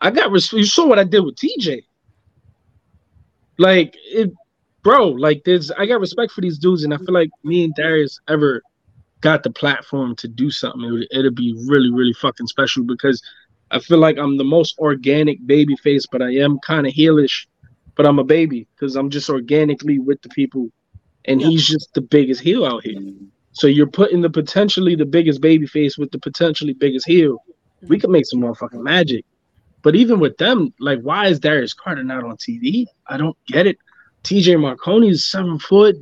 I 0.00 0.10
got 0.10 0.30
respect. 0.30 0.58
you 0.58 0.64
saw 0.66 0.86
what 0.86 0.98
I 0.98 1.04
did 1.04 1.20
with 1.20 1.36
TJ. 1.36 1.82
Like 3.58 3.94
it, 4.06 4.32
bro. 4.82 5.08
Like 5.08 5.42
there's 5.44 5.70
I 5.72 5.84
got 5.84 6.00
respect 6.00 6.32
for 6.32 6.40
these 6.40 6.58
dudes, 6.58 6.82
and 6.84 6.94
I 6.94 6.96
feel 6.96 7.12
like 7.12 7.28
me 7.44 7.64
and 7.64 7.74
Darius 7.74 8.18
ever 8.28 8.62
got 9.20 9.42
the 9.42 9.50
platform 9.50 10.16
to 10.16 10.26
do 10.28 10.50
something, 10.50 10.82
it 10.82 10.90
would, 10.90 11.08
it'd 11.10 11.34
be 11.34 11.52
really, 11.68 11.90
really 11.90 12.14
fucking 12.14 12.46
special 12.46 12.84
because 12.84 13.22
I 13.70 13.78
feel 13.78 13.98
like 13.98 14.18
I'm 14.18 14.36
the 14.36 14.44
most 14.44 14.78
organic 14.78 15.44
baby 15.46 15.76
face, 15.76 16.06
but 16.10 16.22
I 16.22 16.34
am 16.36 16.58
kind 16.60 16.86
of 16.86 16.92
heelish, 16.92 17.46
but 17.96 18.06
I'm 18.06 18.18
a 18.18 18.24
baby 18.24 18.66
because 18.74 18.96
I'm 18.96 19.10
just 19.10 19.30
organically 19.30 19.98
with 19.98 20.20
the 20.22 20.28
people, 20.30 20.68
and 21.26 21.40
he's 21.40 21.66
just 21.66 21.92
the 21.94 22.00
biggest 22.00 22.40
heel 22.40 22.64
out 22.64 22.84
here. 22.84 23.00
So 23.52 23.66
you're 23.66 23.86
putting 23.86 24.20
the 24.20 24.30
potentially 24.30 24.94
the 24.94 25.04
biggest 25.04 25.40
baby 25.40 25.66
face 25.66 25.98
with 25.98 26.10
the 26.10 26.18
potentially 26.18 26.72
biggest 26.72 27.06
heel. 27.06 27.44
We 27.82 27.96
mm-hmm. 27.96 28.00
could 28.00 28.10
make 28.10 28.26
some 28.26 28.40
motherfucking 28.40 28.82
magic. 28.82 29.24
But 29.82 29.96
even 29.96 30.20
with 30.20 30.36
them, 30.36 30.74
like, 30.78 31.00
why 31.00 31.28
is 31.28 31.40
Darius 31.40 31.72
Carter 31.72 32.04
not 32.04 32.24
on 32.24 32.36
TV? 32.36 32.86
I 33.06 33.16
don't 33.16 33.36
get 33.46 33.66
it. 33.66 33.78
TJ 34.24 34.60
Marconi 34.60 35.08
is 35.08 35.24
seven 35.24 35.58
foot, 35.58 35.96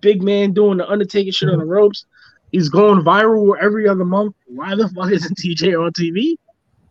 big 0.00 0.22
man 0.22 0.52
doing 0.52 0.78
the 0.78 0.88
Undertaker 0.88 1.32
shit 1.32 1.48
on 1.48 1.58
the 1.58 1.64
mm-hmm. 1.64 1.72
ropes. 1.72 2.04
He's 2.52 2.68
going 2.68 3.02
viral 3.02 3.56
every 3.60 3.88
other 3.88 4.04
month. 4.04 4.34
Why 4.46 4.74
the 4.74 4.88
fuck 4.88 5.10
isn't 5.10 5.38
TJ 5.38 5.78
on 5.78 5.92
TV? 5.92 6.36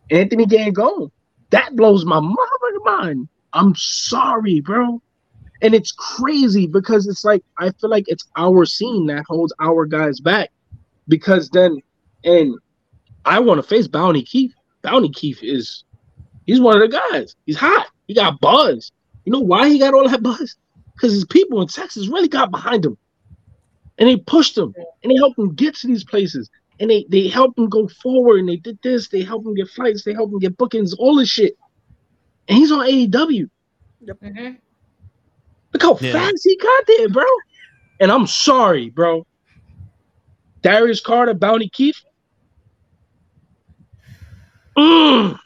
Anthony 0.09 0.45
Gangone. 0.45 1.11
That 1.49 1.75
blows 1.75 2.05
my 2.05 2.19
motherfucking 2.19 2.85
mind. 2.85 3.29
I'm 3.53 3.73
sorry, 3.75 4.59
bro. 4.59 5.01
And 5.61 5.73
it's 5.73 5.91
crazy 5.91 6.67
because 6.67 7.07
it's 7.07 7.23
like 7.23 7.43
I 7.57 7.71
feel 7.71 7.89
like 7.89 8.05
it's 8.07 8.25
our 8.35 8.65
scene 8.65 9.07
that 9.07 9.25
holds 9.27 9.53
our 9.59 9.85
guys 9.85 10.19
back. 10.19 10.51
Because 11.07 11.49
then 11.49 11.81
and 12.23 12.55
I 13.25 13.39
want 13.39 13.59
to 13.59 13.67
face 13.67 13.87
Bounty 13.87 14.23
Keith. 14.23 14.53
Bounty 14.81 15.09
Keith 15.09 15.39
is 15.41 15.83
he's 16.45 16.61
one 16.61 16.81
of 16.81 16.89
the 16.89 16.99
guys. 17.11 17.35
He's 17.45 17.57
hot. 17.57 17.87
He 18.07 18.13
got 18.13 18.39
buzz. 18.39 18.91
You 19.25 19.31
know 19.31 19.39
why 19.39 19.67
he 19.69 19.79
got 19.79 19.93
all 19.93 20.07
that 20.07 20.23
buzz? 20.23 20.55
Because 20.93 21.13
his 21.13 21.25
people 21.25 21.61
in 21.61 21.67
Texas 21.67 22.07
really 22.07 22.27
got 22.27 22.51
behind 22.51 22.85
him. 22.85 22.97
And 23.97 24.07
they 24.07 24.17
pushed 24.17 24.57
him 24.57 24.73
and 25.03 25.11
they 25.11 25.15
helped 25.15 25.39
him 25.39 25.55
get 25.55 25.75
to 25.77 25.87
these 25.87 26.03
places. 26.03 26.49
And 26.79 26.89
they 26.89 27.05
they 27.09 27.27
helped 27.27 27.57
him 27.57 27.69
go 27.69 27.87
forward 27.87 28.39
and 28.39 28.49
they 28.49 28.57
did 28.57 28.77
this. 28.83 29.09
They 29.09 29.23
helped 29.23 29.45
him 29.47 29.55
get 29.55 29.69
flights. 29.69 30.03
They 30.03 30.13
helped 30.13 30.33
him 30.33 30.39
get 30.39 30.57
bookings, 30.57 30.93
all 30.93 31.15
this 31.15 31.29
shit. 31.29 31.57
And 32.47 32.57
he's 32.57 32.71
on 32.71 32.85
AEW. 32.85 33.49
hmm 34.21 34.49
Look 35.73 35.81
how 35.81 35.97
Yeah. 35.99 36.11
fast 36.13 36.41
he 36.43 36.55
got 36.57 36.83
there, 36.87 37.09
bro. 37.09 37.25
And 37.99 38.11
I'm 38.11 38.27
sorry, 38.27 38.89
bro. 38.89 39.25
Darius 40.61 41.01
Carter, 41.01 41.33
Bounty 41.33 41.69
Keith. 41.69 41.97
Mm. 44.77 45.37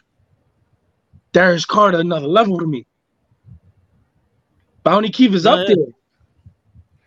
Darius 1.32 1.65
Carter, 1.65 1.99
another 1.99 2.27
level 2.27 2.59
to 2.59 2.67
me. 2.67 2.86
Bounty 4.84 5.09
Keith 5.09 5.34
is 5.34 5.45
up 5.45 5.65
there. 5.67 5.75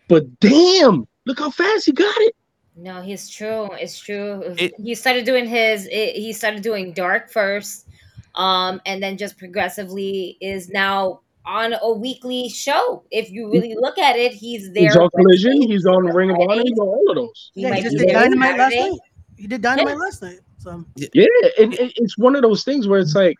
But 0.07 0.39
damn, 0.39 1.05
look 1.25 1.39
how 1.39 1.49
fast 1.49 1.85
he 1.85 1.91
got 1.91 2.15
it. 2.19 2.35
No, 2.77 3.01
he's 3.01 3.29
true. 3.29 3.69
It's 3.73 3.97
true. 3.97 4.41
It- 4.57 4.73
he 4.77 4.95
started 4.95 5.25
doing 5.25 5.45
his. 5.47 5.87
It, 5.91 6.15
he 6.15 6.33
started 6.33 6.61
doing 6.61 6.91
dark 6.93 7.31
first, 7.31 7.87
um, 8.35 8.81
and 8.85 9.01
then 9.01 9.17
just 9.17 9.37
progressively 9.37 10.37
is 10.41 10.69
now 10.69 11.21
on 11.45 11.75
a 11.81 11.93
weekly 11.93 12.49
show. 12.49 13.03
If 13.11 13.31
you 13.31 13.49
really 13.51 13.75
look 13.75 13.97
at 13.97 14.15
it, 14.17 14.33
he's 14.33 14.71
there. 14.73 14.83
He's 14.85 14.95
on 14.97 15.09
Collision. 15.11 15.51
Wednesdays, 15.51 15.69
He's 15.69 15.85
on 15.85 16.05
Ring 16.05 16.31
of 16.31 16.37
Honor. 16.37 16.45
Fridays. 16.47 16.63
He's 16.69 16.79
on 16.79 16.87
all 16.87 17.09
of 17.11 17.15
those. 17.15 17.51
He 17.53 17.61
Yeah, 17.61 17.69
might 17.69 17.75
he 17.77 17.83
just 17.83 17.93
be 17.93 17.99
did 17.99 18.09
there 18.09 18.21
Dynamite 18.23 18.57
last 18.57 18.71
Saturday. 18.73 18.89
night. 18.89 18.99
He 19.37 19.47
did 19.47 19.61
Dynamite 19.61 19.93
Yeah. 19.93 19.99
last 19.99 20.21
night. 20.23 20.39
So 20.57 20.85
Yeah, 20.95 21.25
and 21.59 21.73
it- 21.75 21.93
it's 21.97 22.17
one 22.17 22.35
of 22.35 22.41
those 22.41 22.63
things 22.63 22.87
where 22.87 22.99
it's 22.99 23.15
like, 23.15 23.37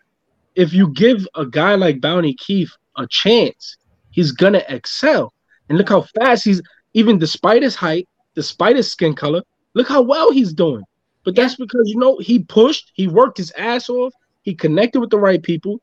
if 0.55 0.71
you 0.71 0.89
give 0.93 1.27
a 1.35 1.45
guy 1.45 1.75
like 1.75 1.99
Bounty 1.99 2.35
Keith 2.35 2.71
a 2.97 3.07
chance, 3.07 3.75
he's 4.11 4.31
gonna 4.31 4.63
excel. 4.69 5.33
And 5.67 5.77
look 5.77 5.89
how 5.89 6.01
fast 6.19 6.45
he's, 6.45 6.61
even 6.93 7.17
despite 7.17 7.63
his 7.63 7.75
height, 7.75 8.07
despite 8.35 8.75
his 8.75 8.91
skin 8.91 9.13
color, 9.15 9.41
look 9.73 9.87
how 9.87 10.01
well 10.01 10.31
he's 10.31 10.53
doing. 10.53 10.83
But 11.23 11.35
that's 11.35 11.55
because 11.55 11.89
you 11.89 11.97
know 11.97 12.17
he 12.19 12.39
pushed, 12.39 12.91
he 12.93 13.07
worked 13.07 13.37
his 13.37 13.51
ass 13.57 13.89
off, 13.89 14.13
he 14.43 14.53
connected 14.53 14.99
with 14.99 15.09
the 15.09 15.17
right 15.17 15.41
people. 15.41 15.81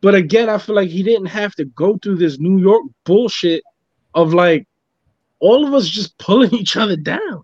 But 0.00 0.14
again, 0.14 0.48
I 0.48 0.58
feel 0.58 0.74
like 0.74 0.88
he 0.88 1.02
didn't 1.02 1.26
have 1.26 1.54
to 1.54 1.64
go 1.64 1.98
through 1.98 2.16
this 2.16 2.38
New 2.38 2.58
York 2.58 2.82
bullshit 3.04 3.62
of 4.14 4.34
like 4.34 4.66
all 5.38 5.66
of 5.66 5.72
us 5.72 5.88
just 5.88 6.18
pulling 6.18 6.52
each 6.54 6.76
other 6.76 6.96
down. 6.96 7.42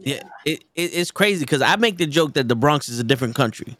Yeah, 0.00 0.22
it, 0.46 0.64
it 0.74 0.94
it's 0.94 1.10
crazy 1.10 1.44
because 1.44 1.60
I 1.60 1.76
make 1.76 1.98
the 1.98 2.06
joke 2.06 2.34
that 2.34 2.48
the 2.48 2.56
Bronx 2.56 2.88
is 2.88 2.98
a 2.98 3.04
different 3.04 3.34
country. 3.34 3.76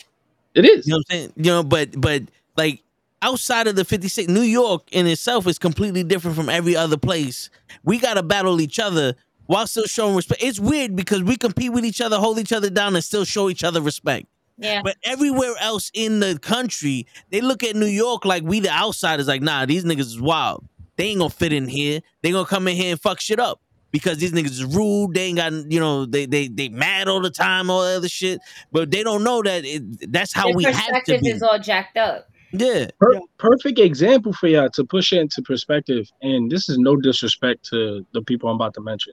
It 0.54 0.64
is. 0.64 0.86
You 0.86 0.92
know 0.92 0.98
what 0.98 1.06
I'm 1.10 1.16
saying? 1.16 1.32
You 1.36 1.44
know, 1.44 1.62
but 1.62 1.98
but 2.00 2.22
like 2.56 2.82
outside 3.22 3.66
of 3.66 3.76
the 3.76 3.84
56, 3.84 4.28
New 4.28 4.42
York 4.42 4.82
in 4.92 5.06
itself 5.06 5.46
is 5.46 5.58
completely 5.58 6.02
different 6.02 6.36
from 6.36 6.48
every 6.48 6.76
other 6.76 6.96
place. 6.96 7.50
We 7.84 7.98
gotta 7.98 8.22
battle 8.22 8.60
each 8.60 8.78
other 8.78 9.14
while 9.48 9.66
still 9.66 9.86
showing 9.86 10.14
respect. 10.14 10.42
It's 10.42 10.60
weird 10.60 10.94
because 10.94 11.22
we 11.22 11.36
compete 11.36 11.72
with 11.72 11.84
each 11.84 12.00
other, 12.00 12.18
hold 12.18 12.38
each 12.38 12.52
other 12.52 12.70
down, 12.70 12.94
and 12.94 13.02
still 13.02 13.24
show 13.24 13.48
each 13.48 13.64
other 13.64 13.80
respect. 13.80 14.26
Yeah. 14.58 14.82
But 14.84 14.96
everywhere 15.04 15.54
else 15.60 15.90
in 15.94 16.20
the 16.20 16.38
country, 16.38 17.06
they 17.30 17.40
look 17.40 17.64
at 17.64 17.74
New 17.74 17.86
York 17.86 18.24
like 18.24 18.42
we 18.42 18.60
the 18.60 18.70
outsiders. 18.70 19.26
Like, 19.26 19.40
nah, 19.40 19.64
these 19.64 19.84
niggas 19.84 20.00
is 20.00 20.20
wild. 20.20 20.64
They 20.96 21.06
ain't 21.06 21.20
gonna 21.20 21.30
fit 21.30 21.52
in 21.52 21.66
here. 21.66 22.00
They 22.22 22.30
gonna 22.30 22.46
come 22.46 22.68
in 22.68 22.76
here 22.76 22.92
and 22.92 23.00
fuck 23.00 23.20
shit 23.20 23.40
up 23.40 23.60
because 23.90 24.18
these 24.18 24.32
niggas 24.32 24.50
is 24.50 24.64
rude. 24.64 25.14
They 25.14 25.22
ain't 25.22 25.38
got, 25.38 25.52
you 25.52 25.80
know, 25.80 26.04
they 26.04 26.26
they 26.26 26.48
they 26.48 26.68
mad 26.68 27.08
all 27.08 27.20
the 27.22 27.30
time, 27.30 27.70
all 27.70 27.82
that 27.82 27.96
other 27.96 28.08
shit. 28.08 28.40
But 28.70 28.90
they 28.90 29.02
don't 29.02 29.24
know 29.24 29.42
that 29.42 29.64
it, 29.64 30.12
that's 30.12 30.34
how 30.34 30.46
Their 30.48 30.56
we 30.56 30.64
have 30.64 30.74
to 30.74 30.80
perspective 30.80 31.20
be. 31.22 31.28
is 31.30 31.42
all 31.42 31.58
jacked 31.58 31.96
up. 31.96 32.28
Yeah. 32.52 32.88
Per- 33.00 33.20
perfect 33.38 33.78
example 33.78 34.32
for 34.32 34.48
y'all 34.48 34.70
to 34.70 34.84
push 34.84 35.12
it 35.12 35.20
into 35.20 35.40
perspective. 35.42 36.10
And 36.20 36.50
this 36.50 36.68
is 36.68 36.78
no 36.78 36.96
disrespect 36.96 37.64
to 37.70 38.04
the 38.12 38.22
people 38.22 38.50
I'm 38.50 38.56
about 38.56 38.74
to 38.74 38.80
mention. 38.80 39.12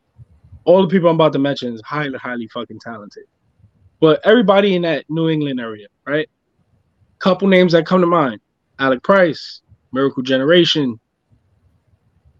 All 0.65 0.81
the 0.81 0.87
people 0.87 1.09
I'm 1.09 1.15
about 1.15 1.33
to 1.33 1.39
mention 1.39 1.73
is 1.73 1.81
highly, 1.85 2.17
highly 2.17 2.47
fucking 2.47 2.79
talented. 2.79 3.25
But 3.99 4.19
everybody 4.25 4.75
in 4.75 4.81
that 4.81 5.05
New 5.09 5.29
England 5.29 5.59
area, 5.59 5.87
right? 6.05 6.29
Couple 7.19 7.47
names 7.47 7.71
that 7.71 7.85
come 7.85 8.01
to 8.01 8.07
mind: 8.07 8.41
Alec 8.79 9.01
Price, 9.03 9.61
Miracle 9.93 10.21
Generation, 10.23 10.99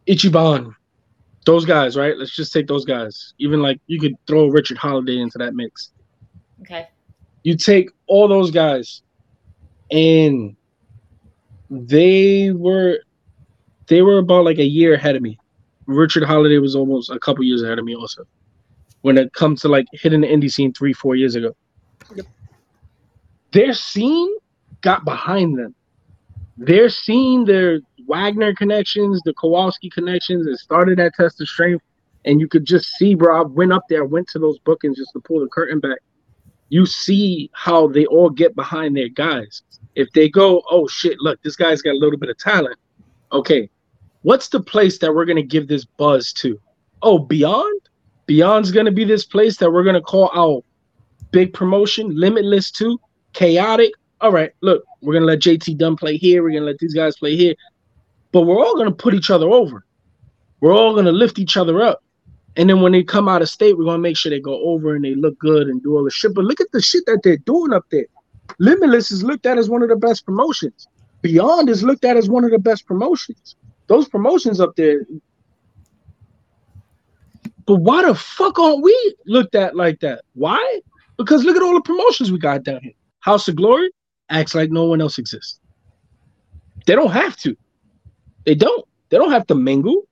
Ichiban. 0.08 0.74
Those 1.46 1.66
guys, 1.66 1.96
right? 1.96 2.18
Let's 2.18 2.36
just 2.36 2.52
take 2.52 2.68
those 2.68 2.86
guys. 2.86 3.34
Even 3.38 3.62
like 3.62 3.80
you 3.88 4.00
could 4.00 4.16
throw 4.28 4.48
Richard 4.48 4.78
Holliday 4.78 5.20
into 5.20 5.38
that 5.38 5.54
mix. 5.54 5.92
Okay. 6.62 6.88
You 7.44 7.56
take 7.56 7.90
all 8.08 8.28
those 8.28 8.50
guys, 8.50 9.04
and 9.92 10.56
they 11.70 12.52
were 12.52 13.00
they 13.88 14.02
were 14.02 14.18
about 14.18 14.46
like 14.46 14.58
a 14.58 14.66
year 14.66 14.96
ahead 14.96 15.16
of 15.16 15.22
me. 15.22 15.38
Richard 15.88 16.24
Holliday 16.24 16.58
was 16.58 16.76
almost 16.76 17.10
a 17.10 17.20
couple 17.20 17.44
years 17.44 17.62
ahead 17.62 17.80
of 17.80 17.86
me 17.86 17.96
also. 17.96 18.26
When 19.02 19.18
it 19.18 19.34
comes 19.34 19.62
to 19.62 19.68
like 19.68 19.86
hitting 19.92 20.22
the 20.22 20.28
indie 20.28 20.52
scene 20.52 20.74
three, 20.74 20.94
four 20.94 21.16
years 21.16 21.36
ago. 21.36 21.56
Their 23.52 23.74
scene 23.74 24.36
got 24.82 25.06
behind 25.06 25.58
them. 25.58 25.76
Their 26.58 26.90
scene, 26.90 27.46
their 27.46 27.80
Wagner 28.08 28.54
connections, 28.54 29.22
the 29.26 29.34
Kowalski 29.34 29.90
connections, 29.90 30.48
it 30.48 30.58
started 30.58 31.00
at 31.00 31.14
Test 31.14 31.42
of 31.42 31.48
Strength. 31.48 31.84
And 32.26 32.42
you 32.42 32.48
could 32.48 32.66
just 32.66 32.90
see, 32.94 33.14
bro. 33.14 33.42
I 33.42 33.44
went 33.44 33.72
up 33.72 33.84
there, 33.88 34.04
went 34.06 34.28
to 34.30 34.40
those 34.40 34.58
bookings 34.60 34.98
just 34.98 35.12
to 35.14 35.20
pull 35.20 35.40
the 35.40 35.48
curtain 35.48 35.80
back. 35.80 36.00
You 36.70 36.86
see 36.88 37.52
how 37.54 37.88
they 37.88 38.08
all 38.08 38.30
get 38.30 38.56
behind 38.56 38.98
their 38.98 39.10
guys. 39.10 39.62
If 39.94 40.12
they 40.12 40.30
go, 40.30 40.64
oh 40.70 40.88
shit, 40.88 41.20
look, 41.20 41.42
this 41.44 41.56
guy's 41.56 41.82
got 41.82 41.92
a 41.92 41.98
little 41.98 42.18
bit 42.18 42.30
of 42.30 42.38
talent. 42.38 42.78
Okay, 43.32 43.70
what's 44.26 44.48
the 44.50 44.60
place 44.60 44.98
that 44.98 45.14
we're 45.14 45.24
gonna 45.24 45.44
give 45.44 45.68
this 45.68 45.86
buzz 45.86 46.34
to? 46.34 46.60
Oh, 47.04 47.20
Beyond? 47.20 47.82
Beyond's 48.26 48.72
gonna 48.72 48.92
be 48.92 49.06
this 49.06 49.24
place 49.24 49.58
that 49.58 49.72
we're 49.72 49.84
gonna 49.84 50.02
call 50.02 50.32
our 50.34 50.64
big 51.30 51.54
promotion, 51.54 52.10
Limitless 52.10 52.72
2, 52.72 53.00
Chaotic. 53.34 53.92
All 54.22 54.32
right, 54.32 54.52
look, 54.62 54.84
we're 55.02 55.14
gonna 55.14 55.28
let 55.28 55.42
JT 55.42 55.78
Dunn 55.78 55.96
play 55.96 56.18
here, 56.18 56.42
we're 56.42 56.54
gonna 56.54 56.66
let 56.66 56.80
these 56.80 56.96
guys 56.96 57.16
play 57.18 57.36
here, 57.36 57.54
but 58.32 58.42
we're 58.42 58.58
all 58.58 58.76
gonna 58.76 58.92
put 58.92 59.14
each 59.14 59.30
other 59.30 59.48
over. 59.48 59.86
We're 60.60 60.74
all 60.74 60.96
gonna 60.96 61.12
lift 61.12 61.38
each 61.38 61.56
other 61.56 61.84
up. 61.84 62.02
And 62.58 62.68
then 62.68 62.82
when 62.82 62.94
they 62.94 63.04
come 63.04 63.30
out 63.30 63.44
of 63.44 63.50
state, 63.50 63.78
we're 63.78 63.86
gonna 63.86 64.00
make 64.00 64.18
sure 64.18 64.32
they 64.32 64.40
go 64.40 64.60
over 64.64 64.96
and 64.96 65.06
they 65.06 65.14
look 65.14 65.38
good 65.38 65.68
and 65.68 65.84
do 65.84 65.98
all 65.98 66.04
the 66.04 66.10
shit. 66.10 66.34
But 66.34 66.46
look 66.46 66.62
at 66.62 66.72
the 66.72 66.82
shit 66.82 67.06
that 67.06 67.20
they're 67.24 67.38
doing 67.38 67.74
up 67.74 67.86
there. 67.92 68.08
Limitless 68.58 69.12
is 69.12 69.22
looked 69.24 69.46
at 69.46 69.60
as 69.60 69.70
one 69.70 69.84
of 69.84 69.90
the 69.90 69.96
best 69.96 70.26
promotions. 70.26 70.88
Beyond 71.22 71.70
is 71.70 71.84
looked 71.84 72.06
at 72.06 72.18
as 72.18 72.28
one 72.28 72.44
of 72.44 72.50
the 72.50 72.58
best 72.58 72.88
promotions. 72.88 73.56
Those 73.88 74.08
promotions 74.08 74.60
up 74.60 74.76
there. 74.76 75.06
But 77.66 77.78
why 77.78 78.04
the 78.06 78.16
fuck 78.16 78.60
aren't 78.60 78.84
we 78.84 79.16
looked 79.26 79.56
at 79.56 79.76
like 79.76 80.00
that? 80.02 80.24
Why? 80.34 80.82
Because 81.18 81.44
look 81.44 81.56
at 81.56 81.64
all 81.64 81.74
the 81.74 81.82
promotions 81.82 82.32
we 82.32 82.38
got 82.38 82.64
down 82.64 82.82
here. 82.82 82.94
House 83.20 83.48
of 83.48 83.56
Glory 83.56 83.90
acts 84.30 84.56
like 84.56 84.72
no 84.72 84.86
one 84.86 85.02
else 85.02 85.18
exists. 85.18 85.60
They 86.86 86.96
don't 86.96 87.12
have 87.12 87.36
to. 87.38 87.56
They 88.46 88.56
don't. 88.56 88.86
They 89.10 89.18
don't 89.18 89.32
have 89.32 89.48
to 89.48 89.56
mingle. 89.56 90.08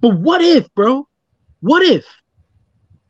But 0.00 0.18
what 0.18 0.40
if, 0.40 0.72
bro? 0.74 1.06
What 1.60 1.82
if? 1.82 2.06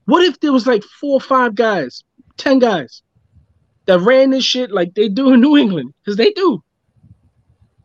What 0.06 0.22
if 0.24 0.40
there 0.40 0.52
was 0.52 0.66
like 0.66 0.82
four 0.82 1.14
or 1.14 1.20
five 1.20 1.54
guys, 1.54 2.02
ten 2.36 2.58
guys 2.58 3.02
that 3.86 4.00
ran 4.00 4.30
this 4.30 4.44
shit 4.44 4.70
like 4.70 4.94
they 4.94 5.08
do 5.08 5.32
in 5.32 5.40
New 5.40 5.56
England? 5.56 5.92
Because 6.02 6.16
they 6.16 6.32
do. 6.32 6.62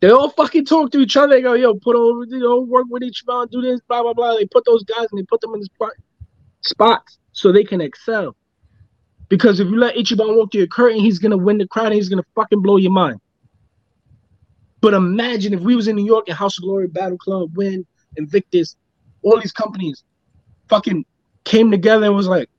They 0.04 0.10
all 0.10 0.30
fucking 0.32 0.66
talk 0.66 0.91
to 0.91 0.99
each 0.99 1.16
other. 1.16 1.34
They 1.34 1.41
go, 1.41 1.54
yo, 1.54 1.76
put 1.76 1.95
over, 1.95 2.26
you 2.26 2.39
know, 2.39 2.60
work 2.60 2.88
with 2.89 3.04
each 3.04 3.24
other, 3.26 3.47
do 3.49 3.62
this, 3.62 3.80
blah, 3.88 4.01
blah, 4.01 4.14
blah. 4.14 4.36
They 4.36 4.45
put 4.45 4.66
those 4.66 4.84
guys 4.84 5.08
and 5.10 5.18
they 5.18 5.24
put 5.24 5.39
them 5.39 5.54
in 5.54 5.62
the 5.62 5.66
spot, 5.68 5.91
spots 6.60 7.20
so 7.32 7.54
they 7.54 7.64
can 7.64 7.80
excel. 7.80 8.36
Because 9.30 9.62
if 9.62 9.70
you 9.70 9.78
let 9.78 9.95
Ichiban 9.95 10.36
walk 10.36 10.51
through 10.51 10.60
your 10.60 10.68
curtain, 10.68 10.99
he's 10.99 11.20
gonna 11.20 11.38
win 11.38 11.58
the 11.58 11.70
crowd 11.70 11.86
and 11.86 11.95
he's 11.95 12.10
gonna 12.10 12.26
fucking 12.36 12.62
blow 12.62 12.76
your 12.76 12.91
mind. 12.91 13.22
But 14.82 14.93
imagine 14.93 15.54
if 15.54 15.62
we 15.62 15.74
was 15.74 15.88
in 15.88 15.95
New 15.95 16.06
York 16.06 16.28
and 16.28 16.38
House 16.38 16.58
of 16.58 16.66
Glory, 16.66 16.88
Battle 16.88 17.18
Club, 17.18 17.56
Win, 17.56 17.86
Invictus, 18.18 18.76
all 19.22 19.39
these 19.39 19.54
companies 19.54 20.04
fucking 20.68 21.06
came 21.45 21.72
together 21.72 22.08
and 22.08 22.16
was 22.16 22.28
like, 22.28 22.49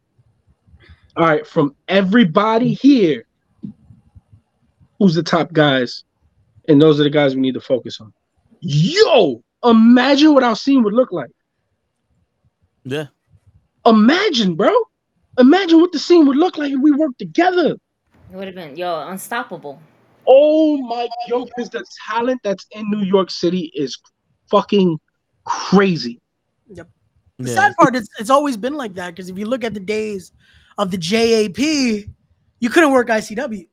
all 1.15 1.27
right, 1.27 1.47
from 1.47 1.77
everybody 1.89 2.73
here, 2.73 3.27
who's 4.99 5.15
the 5.15 5.23
top 5.23 5.53
guys? 5.53 6.05
And 6.69 6.81
those 6.81 7.01
are 7.01 7.05
the 7.05 7.11
guys 7.11 7.35
we 7.35 7.43
need 7.43 7.55
to 7.55 7.61
focus 7.61 8.01
on. 8.01 8.13
Yo, 8.61 9.43
imagine 9.65 10.35
what 10.35 10.43
our 10.43 10.57
scene 10.57 10.83
would 10.83 10.95
look 10.95 11.13
like. 11.13 11.31
Yeah. 12.85 13.07
Imagine, 13.87 14.55
bro. 14.55 14.73
Imagine 15.39 15.81
what 15.81 15.93
the 15.93 15.99
scene 15.99 16.27
would 16.27 16.37
look 16.37 16.57
like 16.57 16.73
if 16.73 16.81
we 16.81 16.93
worked 16.93 17.19
together. 17.19 17.77
It 18.33 18.37
would 18.37 18.47
have 18.47 18.55
been 18.55 18.77
yo 18.77 19.07
unstoppable. 19.09 19.81
Oh 20.27 20.79
my 20.79 21.09
yo, 21.29 21.45
because 21.45 21.71
the 21.71 21.85
talent 22.09 22.41
that's 22.43 22.67
in 22.71 22.89
New 22.91 23.05
York 23.05 23.31
City 23.31 23.71
is 23.75 23.99
fucking 24.51 24.99
crazy. 25.45 26.21
Yep. 26.73 26.89
The 27.39 27.49
sad 27.49 27.75
part 27.79 27.97
is 27.97 28.09
it's 28.19 28.31
always 28.31 28.57
been 28.57 28.75
like 28.75 28.95
that 28.95 29.11
because 29.11 29.29
if 29.29 29.37
you 29.37 29.47
look 29.47 29.65
at 29.65 29.75
the 29.75 29.81
days 29.81 30.33
of 30.79 30.91
the 30.91 30.97
JAP, 30.97 31.59
you 31.59 32.71
couldn't 32.71 32.93
work 32.93 33.09
ICW. 33.09 33.67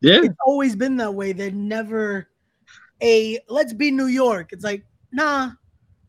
Yeah. 0.00 0.20
It's 0.22 0.36
always 0.46 0.76
been 0.76 0.96
that 0.98 1.12
way. 1.12 1.32
They're 1.32 1.50
never 1.50 2.28
a 3.02 3.38
let's 3.48 3.72
be 3.72 3.90
New 3.90 4.06
York. 4.06 4.52
It's 4.52 4.64
like, 4.64 4.84
nah, 5.12 5.50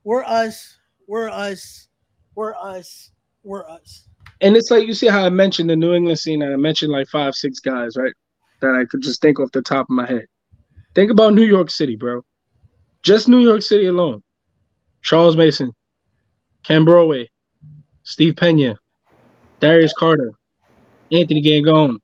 we're 0.04 0.24
us, 0.24 0.78
we're 1.08 1.30
us, 1.30 1.88
we're 2.36 2.56
us, 2.56 3.12
we're 3.44 3.68
us. 3.68 4.06
And 4.42 4.56
it's 4.56 4.72
like 4.72 4.88
you 4.88 4.94
see 4.94 5.08
how 5.08 5.26
I 5.26 5.30
mentioned 5.30 5.70
the 5.70 5.76
New 5.76 5.94
England 5.94 6.20
scene, 6.20 6.42
and 6.42 6.54
I 6.54 6.58
mentioned 6.58 6.92
like 6.92 7.08
five, 7.08 7.36
six 7.36 7.60
guys, 7.60 7.98
right? 7.98 8.14
That 8.62 8.76
I 8.76 8.86
could 8.86 9.02
just 9.02 9.22
think 9.22 9.40
off 9.40 9.52
the 9.52 9.62
top 9.62 9.86
of 9.86 9.96
my 9.96 10.06
head. 10.06 10.26
Think 10.96 11.12
about 11.12 11.34
New 11.34 11.44
York 11.44 11.70
City, 11.70 11.96
bro. 11.96 12.24
Just 13.04 13.28
New 13.28 13.40
York 13.40 13.62
City 13.62 13.88
alone. 13.88 14.22
Charles 15.02 15.38
Mason, 15.38 15.72
Ken 16.64 16.84
Broadway, 16.84 17.30
Steve 18.04 18.36
Pena, 18.36 18.78
Darius 19.60 19.94
Carter, 19.94 20.34
Anthony 21.12 21.42
Gangone, 21.42 22.00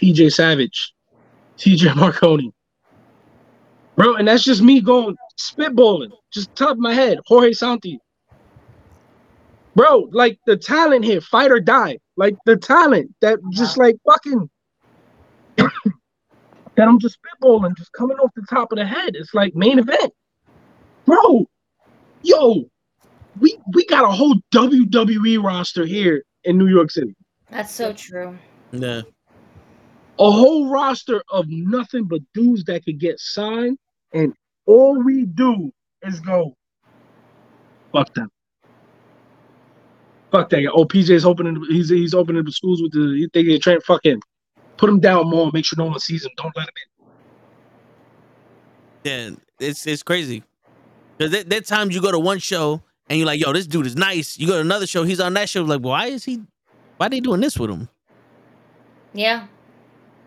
PJ 0.00 0.32
Savage, 0.32 0.94
TJ 1.58 1.94
Marconi. 1.96 2.52
Bro, 3.96 4.16
and 4.16 4.26
that's 4.26 4.44
just 4.44 4.62
me 4.62 4.80
going 4.80 5.16
spitballing, 5.38 6.10
just 6.32 6.54
top 6.54 6.72
of 6.72 6.78
my 6.78 6.94
head. 6.94 7.18
Jorge 7.26 7.52
Santi. 7.52 7.98
Bro, 9.74 10.08
like 10.12 10.38
the 10.46 10.56
talent 10.56 11.04
here, 11.04 11.20
fight 11.20 11.50
or 11.50 11.60
die. 11.60 11.98
Like 12.16 12.36
the 12.46 12.56
talent 12.56 13.14
that 13.20 13.38
just 13.52 13.78
like 13.78 13.96
fucking 14.06 14.50
that 15.56 15.68
I'm 16.88 16.98
just 16.98 17.18
spitballing, 17.22 17.76
just 17.76 17.92
coming 17.92 18.16
off 18.18 18.30
the 18.34 18.46
top 18.48 18.72
of 18.72 18.78
the 18.78 18.86
head. 18.86 19.14
It's 19.14 19.34
like 19.34 19.54
main 19.54 19.78
event. 19.78 20.12
Bro, 21.04 21.46
yo, 22.22 22.64
we 23.38 23.58
we 23.74 23.84
got 23.86 24.04
a 24.04 24.12
whole 24.12 24.36
WWE 24.52 25.42
roster 25.42 25.84
here 25.84 26.24
in 26.44 26.58
New 26.58 26.68
York 26.68 26.90
City. 26.90 27.14
That's 27.50 27.72
so 27.72 27.92
true. 27.92 28.38
Yeah. 28.72 29.02
A 30.20 30.30
whole 30.30 30.68
roster 30.68 31.22
of 31.30 31.46
nothing 31.48 32.04
but 32.04 32.20
dudes 32.34 32.64
that 32.64 32.84
could 32.84 33.00
get 33.00 33.18
signed, 33.18 33.78
and 34.12 34.34
all 34.66 35.02
we 35.02 35.24
do 35.24 35.72
is 36.02 36.20
go, 36.20 36.54
fuck 37.92 38.12
them. 38.14 38.30
Fuck 40.30 40.50
that. 40.50 40.70
Oh, 40.72 40.84
PJ's 40.84 41.24
opening. 41.24 41.60
He's 41.68 41.88
he's 41.88 42.14
opening 42.14 42.44
the 42.44 42.52
schools 42.52 42.80
with 42.80 42.92
the. 42.92 43.28
They 43.32 43.42
get 43.42 43.62
trained. 43.62 43.82
Fuck 43.82 44.04
him. 44.04 44.20
Put 44.76 44.88
him 44.88 45.00
down 45.00 45.28
more. 45.28 45.50
Make 45.52 45.64
sure 45.64 45.76
no 45.76 45.90
one 45.90 45.98
sees 45.98 46.24
him. 46.24 46.30
Don't 46.36 46.56
let 46.56 46.68
him 46.68 46.74
in. 49.04 49.30
Yeah, 49.30 49.66
it's 49.66 49.86
it's 49.86 50.02
crazy. 50.02 50.44
Cause 51.18 51.30
there, 51.30 51.44
there 51.44 51.58
are 51.58 51.62
times 51.62 51.94
you 51.94 52.00
go 52.00 52.12
to 52.12 52.18
one 52.18 52.38
show 52.38 52.80
and 53.08 53.18
you're 53.18 53.26
like, 53.26 53.40
yo, 53.40 53.52
this 53.52 53.66
dude 53.66 53.86
is 53.86 53.96
nice. 53.96 54.38
You 54.38 54.46
go 54.46 54.54
to 54.54 54.60
another 54.60 54.86
show, 54.86 55.04
he's 55.04 55.20
on 55.20 55.34
that 55.34 55.48
show. 55.48 55.62
Like, 55.62 55.80
why 55.80 56.06
is 56.06 56.24
he? 56.24 56.40
Why 56.96 57.06
are 57.06 57.10
they 57.10 57.20
doing 57.20 57.40
this 57.40 57.58
with 57.58 57.70
him? 57.70 57.88
Yeah. 59.12 59.46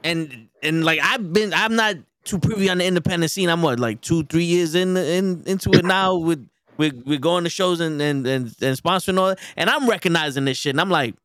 And 0.04 0.50
and 0.62 0.84
like 0.84 1.00
I've 1.02 1.32
been, 1.32 1.54
I'm 1.54 1.76
not 1.76 1.96
too 2.24 2.40
privy 2.40 2.70
on 2.70 2.80
the 2.80 2.86
independent 2.86 3.32
scene. 3.32 3.50
I'm 3.50 3.62
what 3.62 3.80
like 3.80 4.02
two, 4.02 4.24
three 4.24 4.44
years 4.44 4.76
in 4.76 4.98
in 4.98 5.44
into 5.46 5.72
it 5.72 5.86
now 5.86 6.16
with 6.16 6.48
with 6.78 7.04
with 7.06 7.22
going 7.22 7.44
to 7.44 7.50
shows 7.50 7.80
and 7.80 8.02
and 8.02 8.26
and, 8.28 8.46
and 8.62 8.78
sponsoring 8.78 9.18
all 9.20 9.30
that. 9.30 9.40
And 9.56 9.70
I'm 9.70 9.90
recognizing 9.90 10.46
this 10.46 10.58
shit. 10.58 10.72
And 10.72 10.82
I'm 10.82 10.90
like, 10.90 11.16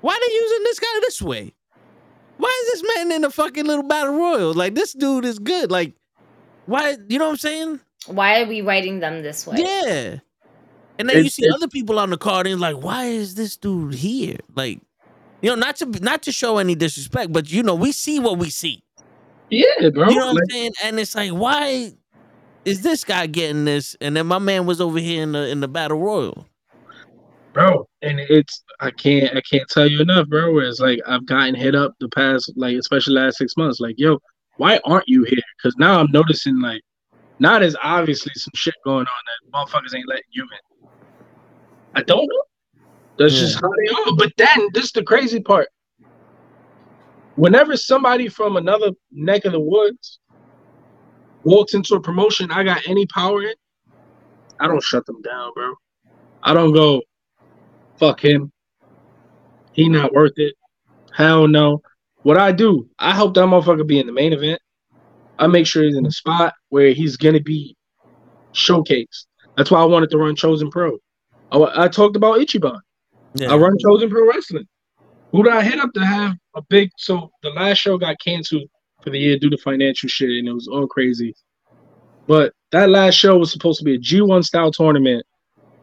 why 0.00 0.14
are 0.14 0.20
they 0.26 0.34
using 0.34 0.64
this 0.64 0.78
guy 0.80 1.00
this 1.02 1.22
way? 1.22 1.54
Why 2.38 2.62
is 2.64 2.72
this 2.72 2.96
man 2.96 3.12
in 3.12 3.24
a 3.24 3.30
fucking 3.30 3.66
little 3.66 3.86
battle 3.86 4.14
royal? 4.14 4.54
Like 4.54 4.74
this 4.74 4.92
dude 4.92 5.24
is 5.24 5.38
good. 5.38 5.70
Like, 5.70 5.94
why? 6.66 6.96
You 7.08 7.18
know 7.18 7.26
what 7.26 7.32
I'm 7.32 7.36
saying? 7.36 7.80
Why 8.06 8.42
are 8.42 8.46
we 8.46 8.62
writing 8.62 9.00
them 9.00 9.22
this 9.22 9.46
way? 9.46 9.56
Yeah. 9.58 10.18
And 10.98 11.08
then 11.08 11.24
you 11.24 11.30
see 11.30 11.48
other 11.50 11.68
people 11.68 11.98
on 11.98 12.10
the 12.10 12.18
card 12.18 12.46
and 12.46 12.52
you're 12.52 12.72
like, 12.72 12.82
why 12.82 13.06
is 13.06 13.34
this 13.34 13.56
dude 13.56 13.94
here? 13.94 14.36
Like, 14.54 14.80
you 15.42 15.50
know, 15.50 15.56
not 15.56 15.76
to 15.76 15.86
not 16.02 16.22
to 16.24 16.32
show 16.32 16.58
any 16.58 16.74
disrespect, 16.74 17.32
but 17.32 17.52
you 17.52 17.62
know, 17.62 17.74
we 17.74 17.92
see 17.92 18.20
what 18.20 18.38
we 18.38 18.50
see. 18.50 18.82
Yeah, 19.50 19.90
bro. 19.90 20.08
You 20.10 20.18
know 20.18 20.26
what 20.28 20.36
Like, 20.36 20.44
I'm 20.44 20.50
saying? 20.50 20.72
And 20.84 21.00
it's 21.00 21.14
like, 21.14 21.32
why 21.32 21.92
is 22.64 22.82
this 22.82 23.04
guy 23.04 23.26
getting 23.26 23.64
this? 23.66 23.96
And 24.00 24.16
then 24.16 24.26
my 24.26 24.38
man 24.38 24.66
was 24.66 24.80
over 24.80 24.98
here 24.98 25.22
in 25.22 25.32
the 25.32 25.48
in 25.48 25.60
the 25.60 25.68
battle 25.68 25.98
royal. 25.98 26.46
bro, 27.52 27.86
and 28.02 28.20
it's 28.20 28.62
I 28.80 28.90
can't 28.92 29.36
I 29.36 29.42
can't 29.42 29.68
tell 29.68 29.86
you 29.86 30.00
enough, 30.00 30.28
bro. 30.28 30.52
Where 30.54 30.66
it's 30.66 30.80
like 30.80 31.00
I've 31.06 31.26
gotten 31.26 31.54
hit 31.54 31.74
up 31.74 31.94
the 32.00 32.08
past 32.08 32.52
like 32.56 32.76
especially 32.76 33.14
last 33.14 33.38
six 33.38 33.56
months, 33.56 33.80
like 33.80 33.96
yo, 33.98 34.18
why 34.56 34.80
aren't 34.84 35.08
you 35.08 35.24
here? 35.24 35.40
Because 35.58 35.76
now 35.78 36.00
I'm 36.00 36.10
noticing 36.12 36.60
like 36.60 36.82
not 37.40 37.62
as 37.62 37.76
obviously 37.82 38.32
some 38.36 38.52
shit 38.54 38.74
going 38.84 39.06
on 39.06 39.06
that 39.06 39.52
motherfuckers 39.52 39.94
ain't 39.96 40.08
letting 40.08 40.24
you 40.30 40.44
in. 40.44 40.48
I 41.94 42.02
don't 42.02 42.26
know. 42.28 42.42
That's 43.22 43.38
just 43.38 43.54
how 43.60 43.70
they 43.70 43.88
are. 43.88 44.16
But 44.16 44.32
then 44.36 44.68
this 44.74 44.86
is 44.86 44.92
the 44.92 45.04
crazy 45.04 45.40
part. 45.40 45.68
Whenever 47.36 47.76
somebody 47.76 48.28
from 48.28 48.56
another 48.56 48.90
neck 49.12 49.44
of 49.44 49.52
the 49.52 49.60
woods 49.60 50.18
walks 51.44 51.74
into 51.74 51.94
a 51.94 52.00
promotion 52.00 52.50
I 52.50 52.64
got 52.64 52.82
any 52.88 53.06
power 53.06 53.42
in, 53.42 53.54
I 54.58 54.66
don't 54.66 54.82
shut 54.82 55.06
them 55.06 55.22
down, 55.22 55.52
bro. 55.54 55.72
I 56.42 56.52
don't 56.52 56.72
go, 56.72 57.02
fuck 57.96 58.22
him. 58.22 58.50
He 59.72 59.88
not 59.88 60.12
worth 60.12 60.36
it. 60.36 60.56
Hell 61.14 61.46
no. 61.46 61.80
What 62.22 62.38
I 62.38 62.50
do, 62.50 62.88
I 62.98 63.12
hope 63.12 63.34
that 63.34 63.42
motherfucker 63.42 63.86
be 63.86 64.00
in 64.00 64.06
the 64.06 64.12
main 64.12 64.32
event. 64.32 64.60
I 65.38 65.46
make 65.46 65.68
sure 65.68 65.84
he's 65.84 65.96
in 65.96 66.06
a 66.06 66.10
spot 66.10 66.54
where 66.70 66.92
he's 66.92 67.16
gonna 67.16 67.40
be 67.40 67.76
showcased. 68.52 69.26
That's 69.56 69.70
why 69.70 69.80
I 69.80 69.84
wanted 69.84 70.10
to 70.10 70.18
run 70.18 70.34
Chosen 70.34 70.70
Pro. 70.70 70.98
I, 71.52 71.84
I 71.84 71.88
talked 71.88 72.16
about 72.16 72.40
Ichiban. 72.40 72.80
I 73.40 73.56
run 73.56 73.76
Chosen 73.78 74.10
Pro 74.10 74.28
Wrestling. 74.28 74.66
Who 75.32 75.42
did 75.42 75.52
I 75.52 75.62
hit 75.62 75.80
up 75.80 75.92
to 75.94 76.04
have 76.04 76.36
a 76.54 76.62
big? 76.62 76.90
So 76.98 77.30
the 77.42 77.50
last 77.50 77.78
show 77.78 77.96
got 77.96 78.20
canceled 78.20 78.68
for 79.02 79.10
the 79.10 79.18
year 79.18 79.38
due 79.38 79.50
to 79.50 79.56
financial 79.58 80.08
shit, 80.08 80.30
and 80.30 80.48
it 80.48 80.52
was 80.52 80.68
all 80.68 80.86
crazy. 80.86 81.34
But 82.26 82.52
that 82.70 82.90
last 82.90 83.14
show 83.14 83.36
was 83.38 83.50
supposed 83.50 83.78
to 83.78 83.84
be 83.84 83.94
a 83.94 83.98
G1 83.98 84.44
style 84.44 84.70
tournament, 84.70 85.24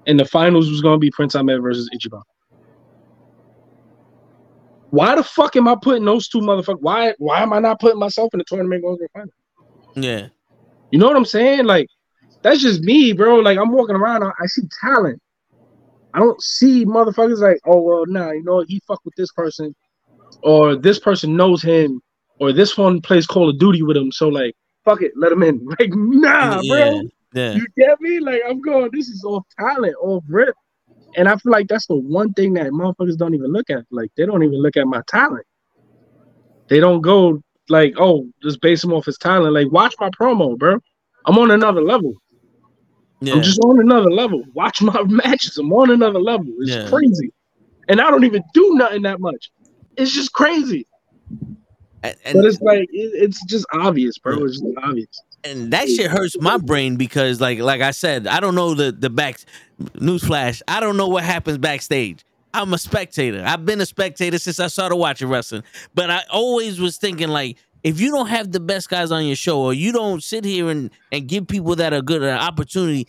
and 0.08 0.20
the 0.20 0.26
finals 0.26 0.70
was 0.70 0.82
going 0.82 0.96
to 0.96 1.00
be 1.00 1.12
Prince 1.12 1.36
Ahmed 1.36 1.62
versus 1.62 1.90
Ichiban. 1.94 2.22
Why 4.92 5.16
the 5.16 5.24
fuck 5.24 5.56
am 5.56 5.68
I 5.68 5.76
putting 5.80 6.06
those 6.06 6.28
two 6.28 6.40
motherfuckers? 6.40 6.82
Why 6.82 7.14
why 7.20 7.42
am 7.42 7.54
I 7.54 7.60
not 7.60 7.80
putting 7.80 8.00
myself 8.00 8.34
in 8.34 8.40
the 8.40 8.46
tournament 8.46 8.82
going 8.82 8.98
to 8.98 9.04
the 9.04 9.10
final? 9.20 9.34
Yeah. 9.96 10.28
You 10.92 10.98
know 10.98 11.08
what 11.08 11.16
I'm 11.16 11.26
saying? 11.26 11.66
Like 11.66 11.88
that's 12.42 12.62
just 12.62 12.82
me, 12.82 13.14
bro. 13.14 13.38
Like 13.38 13.58
I'm 13.58 13.72
walking 13.72 13.96
around, 13.96 14.24
I, 14.24 14.32
I 14.40 14.46
see 14.48 14.64
talent. 14.82 15.22
I 16.14 16.20
don't 16.20 16.42
see 16.42 16.86
motherfuckers 16.86 17.40
like, 17.40 17.60
oh 17.66 17.82
well, 17.82 18.06
nah, 18.08 18.32
you 18.32 18.44
know? 18.44 18.64
He 18.68 18.82
fuck 18.88 19.02
with 19.06 19.16
this 19.16 19.32
person, 19.32 19.76
or 20.44 20.76
this 20.76 21.00
person 21.00 21.36
knows 21.36 21.62
him, 21.62 22.02
or 22.40 22.52
this 22.52 22.78
one 22.78 23.02
plays 23.02 23.28
Call 23.28 23.50
of 23.50 23.60
Duty 23.60 23.84
with 23.84 23.98
him. 23.98 24.12
So 24.12 24.30
like, 24.30 24.56
fuck 24.86 25.02
it, 25.02 25.12
let 25.16 25.32
him 25.32 25.44
in. 25.44 25.66
Like, 25.80 25.94
nah, 25.94 26.62
yeah. 26.62 26.90
bro. 26.90 27.02
Yeah. 27.34 27.54
You 27.54 27.68
get 27.78 28.02
me? 28.02 28.20
Like 28.20 28.42
I'm 28.48 28.60
going, 28.60 28.90
this 28.92 29.08
is 29.08 29.24
all 29.24 29.46
talent, 29.60 29.96
all 30.02 30.24
rip. 30.28 30.56
And 31.16 31.28
I 31.28 31.36
feel 31.38 31.52
like 31.52 31.68
that's 31.68 31.88
the 31.88 31.96
one 31.96 32.34
thing 32.34 32.54
that 32.54 32.68
motherfuckers 32.68 33.18
don't 33.18 33.36
even 33.36 33.52
look 33.52 33.70
at. 33.70 33.86
Like 33.92 34.12
they 34.18 34.26
don't 34.26 34.44
even 34.44 34.62
look 34.62 34.78
at 34.78 34.88
my 34.88 35.02
talent. 35.08 35.46
They 36.70 36.80
don't 36.80 37.02
go 37.02 37.42
like, 37.70 37.96
oh, 37.98 38.28
just 38.42 38.62
base 38.62 38.84
him 38.84 38.94
off 38.94 39.06
his 39.06 39.18
talent. 39.18 39.54
Like, 39.54 39.72
watch 39.72 39.96
my 40.00 40.10
promo, 40.10 40.58
bro. 40.58 40.78
I'm 41.26 41.38
on 41.38 41.52
another 41.52 41.82
level. 41.82 42.16
Yeah. 43.22 43.36
I'm 43.36 43.42
just 43.42 43.60
on 43.60 43.80
another 43.80 44.10
level. 44.12 44.44
Watch 44.54 44.82
my 44.82 45.02
matches. 45.08 45.58
I'm 45.58 45.72
on 45.74 45.92
another 45.92 46.20
level. 46.20 46.48
It's 46.60 46.72
Yeah. 46.72 46.90
crazy. 46.90 47.32
And 47.88 48.00
I 48.00 48.10
don't 48.12 48.24
even 48.24 48.44
do 48.54 48.74
nothing 48.76 49.02
that 49.04 49.20
much. 49.20 49.52
It's 49.98 50.12
just 50.12 50.32
crazy. 50.34 50.86
And, 52.02 52.16
but 52.34 52.46
it's 52.46 52.62
like 52.62 52.84
it, 52.84 52.88
it's 52.94 53.44
just 53.46 53.66
obvious, 53.74 54.18
bro. 54.20 54.44
It's 54.46 54.60
just 54.62 54.74
obvious. 54.82 55.08
and 55.44 55.72
that 55.74 55.90
shit 55.90 56.10
hurts 56.10 56.40
my 56.40 56.58
brain 56.58 56.96
because 56.96 57.42
like 57.42 57.60
like 57.60 57.82
I 57.82 57.92
said, 57.92 58.26
I 58.26 58.40
don't 58.40 58.56
know 58.56 58.74
the 58.74 58.92
the 58.94 59.10
back 59.10 59.40
newsflash. 59.96 60.62
I 60.68 60.80
don't 60.80 60.96
know 60.96 61.10
what 61.10 61.24
happens 61.26 61.58
backstage. 61.58 62.24
I'm 62.54 62.74
a 62.74 62.78
spectator. 62.78 63.44
I've 63.46 63.66
been 63.66 63.82
a 63.82 63.86
spectator 63.86 64.40
since 64.40 64.60
I 64.60 64.68
started 64.68 64.96
watching 64.96 65.28
wrestling. 65.28 65.64
But 65.94 66.10
I 66.10 66.22
always 66.32 66.80
was 66.80 66.98
thinking 66.98 67.28
like 67.28 67.58
if 67.84 68.00
you 68.00 68.12
don't 68.12 68.28
have 68.28 68.52
the 68.52 68.60
best 68.60 68.90
guys 68.90 69.12
on 69.12 69.26
your 69.26 69.36
show 69.36 69.62
or 69.62 69.74
you 69.74 69.92
don't 69.92 70.24
sit 70.24 70.44
here 70.44 70.70
and 70.70 70.90
and 71.12 71.28
give 71.28 71.48
people 71.48 71.76
that 71.76 71.94
are 71.94 72.02
good 72.02 72.24
an 72.24 72.38
opportunity, 72.38 73.08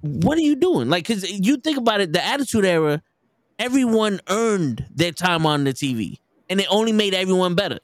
what 0.00 0.36
are 0.38 0.42
you 0.42 0.56
doing? 0.56 0.88
Like 0.88 1.06
cuz 1.06 1.28
you 1.30 1.56
think 1.56 1.78
about 1.78 2.00
it, 2.00 2.12
the 2.12 2.24
attitude 2.24 2.64
era, 2.64 3.02
everyone 3.58 4.20
earned 4.28 4.86
their 4.94 5.12
time 5.12 5.46
on 5.46 5.64
the 5.64 5.72
TV 5.72 6.18
and 6.48 6.60
it 6.60 6.66
only 6.70 6.92
made 6.92 7.14
everyone 7.14 7.54
better. 7.54 7.78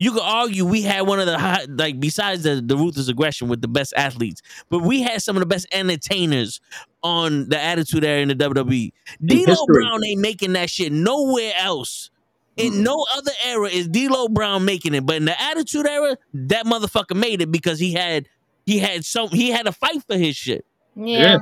You 0.00 0.12
could 0.12 0.22
argue 0.22 0.64
we 0.64 0.82
had 0.82 1.02
one 1.02 1.18
of 1.18 1.26
the 1.26 1.38
high, 1.38 1.66
like 1.68 1.98
besides 1.98 2.44
the, 2.44 2.62
the 2.64 2.76
ruthless 2.76 3.08
aggression 3.08 3.48
with 3.48 3.60
the 3.62 3.68
best 3.68 3.92
athletes, 3.96 4.42
but 4.70 4.80
we 4.80 5.02
had 5.02 5.22
some 5.22 5.36
of 5.36 5.40
the 5.40 5.46
best 5.46 5.66
entertainers 5.72 6.60
on 7.02 7.48
the 7.48 7.60
attitude 7.60 8.04
era 8.04 8.20
in 8.20 8.28
the 8.28 8.34
WWE. 8.34 8.92
D'Lo 9.24 9.44
history. 9.44 9.66
Brown 9.66 10.04
ain't 10.04 10.20
making 10.20 10.52
that 10.52 10.70
shit 10.70 10.92
nowhere 10.92 11.52
else. 11.58 12.10
In 12.58 12.82
no 12.82 13.06
other 13.16 13.32
era 13.44 13.68
is 13.68 13.88
D'Lo 13.88 14.28
Brown 14.28 14.64
making 14.64 14.94
it, 14.94 15.06
but 15.06 15.16
in 15.16 15.24
the 15.24 15.40
attitude 15.40 15.86
era, 15.86 16.16
that 16.34 16.66
motherfucker 16.66 17.16
made 17.16 17.40
it 17.40 17.50
because 17.50 17.78
he 17.78 17.92
had 17.92 18.28
he 18.66 18.78
had 18.78 19.04
some 19.04 19.28
he 19.28 19.50
had 19.50 19.66
to 19.66 19.72
fight 19.72 20.02
for 20.06 20.16
his 20.16 20.36
shit. 20.36 20.64
Yeah. 20.96 21.38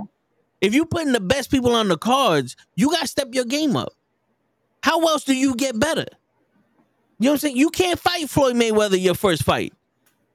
If 0.61 0.75
you 0.75 0.85
putting 0.87 1.13
the 1.13 1.21
best 1.21 1.51
people 1.51 1.73
on 1.75 1.89
the 1.89 1.99
cards, 1.99 2.57
you 2.75 2.91
gotta 2.91 3.09
step 3.09 3.29
your 3.33 3.45
game 3.45 3.77
up. 3.77 3.93
How 4.83 5.01
else 5.07 5.25
do 5.25 5.35
you 5.35 5.55
get 5.55 5.79
better? 5.79 6.07
You 7.19 7.27
know 7.27 7.31
what 7.31 7.33
I'm 7.33 7.39
saying? 7.39 7.57
You 7.57 7.71
can't 7.71 7.99
fight 7.99 8.29
Floyd 8.29 8.57
Mayweather 8.57 9.01
your 9.01 9.15
first 9.15 9.43
fight. 9.43 9.73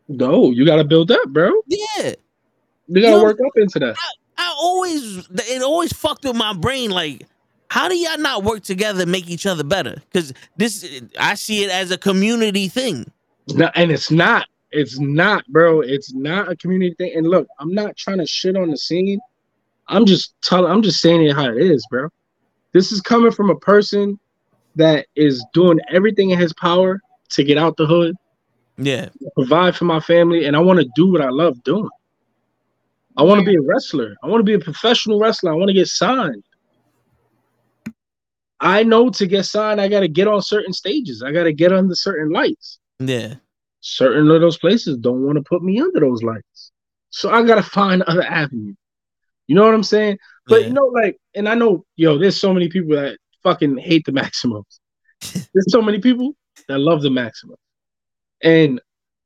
No, 0.07 0.51
you 0.51 0.65
gotta 0.65 0.83
build 0.83 1.11
up, 1.11 1.29
bro. 1.29 1.51
Yeah. 1.67 2.13
You 2.87 3.01
gotta 3.01 3.17
know- 3.17 3.23
work 3.23 3.39
up 3.45 3.53
into 3.55 3.79
that. 3.79 3.95
I 4.37 4.53
always 4.59 5.27
it 5.29 5.61
always 5.61 5.93
fucked 5.93 6.23
with 6.25 6.35
my 6.35 6.53
brain 6.53 6.89
like 6.89 7.27
how 7.71 7.87
do 7.87 7.95
y'all 7.95 8.17
not 8.17 8.43
work 8.43 8.63
together 8.63 9.03
and 9.03 9.11
make 9.13 9.29
each 9.29 9.45
other 9.45 9.63
better? 9.63 9.95
Because 10.11 10.33
this 10.57 11.01
I 11.17 11.35
see 11.35 11.63
it 11.63 11.71
as 11.71 11.89
a 11.89 11.97
community 11.97 12.67
thing. 12.67 13.09
No, 13.47 13.71
and 13.75 13.93
it's 13.93 14.11
not. 14.11 14.45
It's 14.71 14.99
not, 14.99 15.47
bro. 15.47 15.79
It's 15.79 16.13
not 16.13 16.51
a 16.51 16.57
community 16.57 16.93
thing. 16.95 17.13
And 17.15 17.25
look, 17.25 17.47
I'm 17.59 17.73
not 17.73 17.95
trying 17.95 18.17
to 18.17 18.25
shit 18.25 18.57
on 18.57 18.71
the 18.71 18.77
scene. 18.77 19.21
I'm 19.87 20.05
just 20.05 20.33
telling. 20.41 20.69
I'm 20.69 20.81
just 20.81 20.99
saying 20.99 21.23
it 21.23 21.33
how 21.33 21.45
it 21.45 21.59
is, 21.59 21.87
bro. 21.89 22.09
This 22.73 22.91
is 22.91 22.99
coming 22.99 23.31
from 23.31 23.49
a 23.49 23.55
person 23.55 24.19
that 24.75 25.07
is 25.15 25.41
doing 25.53 25.79
everything 25.89 26.31
in 26.31 26.39
his 26.39 26.51
power 26.51 26.99
to 27.29 27.41
get 27.41 27.57
out 27.57 27.77
the 27.77 27.85
hood, 27.85 28.17
Yeah. 28.79 29.07
provide 29.33 29.77
for 29.77 29.85
my 29.85 30.01
family, 30.01 30.43
and 30.43 30.57
I 30.57 30.59
want 30.59 30.81
to 30.81 30.89
do 30.93 31.09
what 31.09 31.21
I 31.21 31.29
love 31.29 31.63
doing. 31.63 31.87
I 33.15 33.23
want 33.23 33.39
to 33.39 33.45
be 33.45 33.55
a 33.55 33.61
wrestler. 33.61 34.13
I 34.23 34.27
want 34.27 34.41
to 34.41 34.43
be 34.43 34.55
a 34.55 34.59
professional 34.59 35.21
wrestler. 35.21 35.53
I 35.53 35.55
want 35.55 35.69
to 35.69 35.73
get 35.73 35.87
signed. 35.87 36.43
I 38.61 38.83
know 38.83 39.09
to 39.09 39.25
get 39.25 39.45
signed, 39.45 39.81
I 39.81 39.87
got 39.87 40.01
to 40.01 40.07
get 40.07 40.27
on 40.27 40.41
certain 40.41 40.71
stages. 40.71 41.23
I 41.23 41.31
got 41.31 41.43
to 41.43 41.53
get 41.53 41.73
under 41.73 41.95
certain 41.95 42.31
lights 42.31 42.79
Yeah. 42.99 43.35
certain 43.79 44.29
of 44.29 44.39
those 44.39 44.59
places 44.59 44.97
don't 44.97 45.23
want 45.23 45.35
to 45.37 45.41
put 45.41 45.63
me 45.63 45.81
under 45.81 45.99
those 45.99 46.21
lights. 46.21 46.71
So 47.09 47.31
I 47.31 47.43
gotta 47.43 47.63
find 47.63 48.01
other 48.07 48.23
avenues. 48.23 48.75
You 49.47 49.55
know 49.55 49.65
what 49.65 49.73
I'm 49.73 49.83
saying? 49.83 50.17
But 50.47 50.63
you 50.67 50.73
know, 50.73 50.85
like, 50.85 51.17
and 51.35 51.49
I 51.49 51.55
know, 51.55 51.83
yo, 51.95 52.17
there's 52.17 52.39
so 52.39 52.53
many 52.53 52.69
people 52.69 52.95
that 52.95 53.17
fucking 53.43 53.77
hate 53.77 54.05
the 54.05 54.11
Maximos. 54.21 54.63
there's 55.53 55.71
so 55.71 55.81
many 55.81 55.99
people 55.99 56.35
that 56.67 56.77
love 56.79 57.01
the 57.01 57.09
Maximo. 57.09 57.55
And 58.43 58.79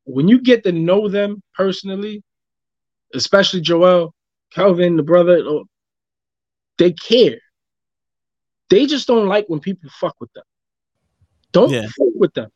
when 0.06 0.28
you 0.28 0.42
get 0.42 0.64
to 0.64 0.72
know 0.72 1.10
them 1.10 1.42
personally, 1.54 2.24
especially 3.14 3.62
Joel, 3.62 4.14
Calvin, 4.52 4.98
the 4.98 5.04
brother, 5.04 5.40
oh, 5.44 5.66
they 6.78 6.92
care. 6.94 7.38
They 8.70 8.86
just 8.86 9.08
don't 9.08 9.28
like 9.28 9.46
when 9.48 9.60
people 9.60 9.90
fuck 9.90 10.16
with 10.20 10.32
them. 10.34 10.44
Don't 11.52 11.72
Yeah. 11.72 11.88
fuck 11.88 12.14
with 12.16 12.34
them. 12.34 12.50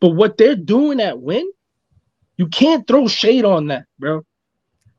But 0.00 0.10
what 0.10 0.36
they're 0.36 0.56
doing 0.56 1.00
at 1.00 1.20
Win, 1.20 1.50
you 2.36 2.46
can't 2.48 2.86
throw 2.86 3.06
shade 3.06 3.44
on 3.44 3.66
that, 3.66 3.86
bro. 3.98 4.22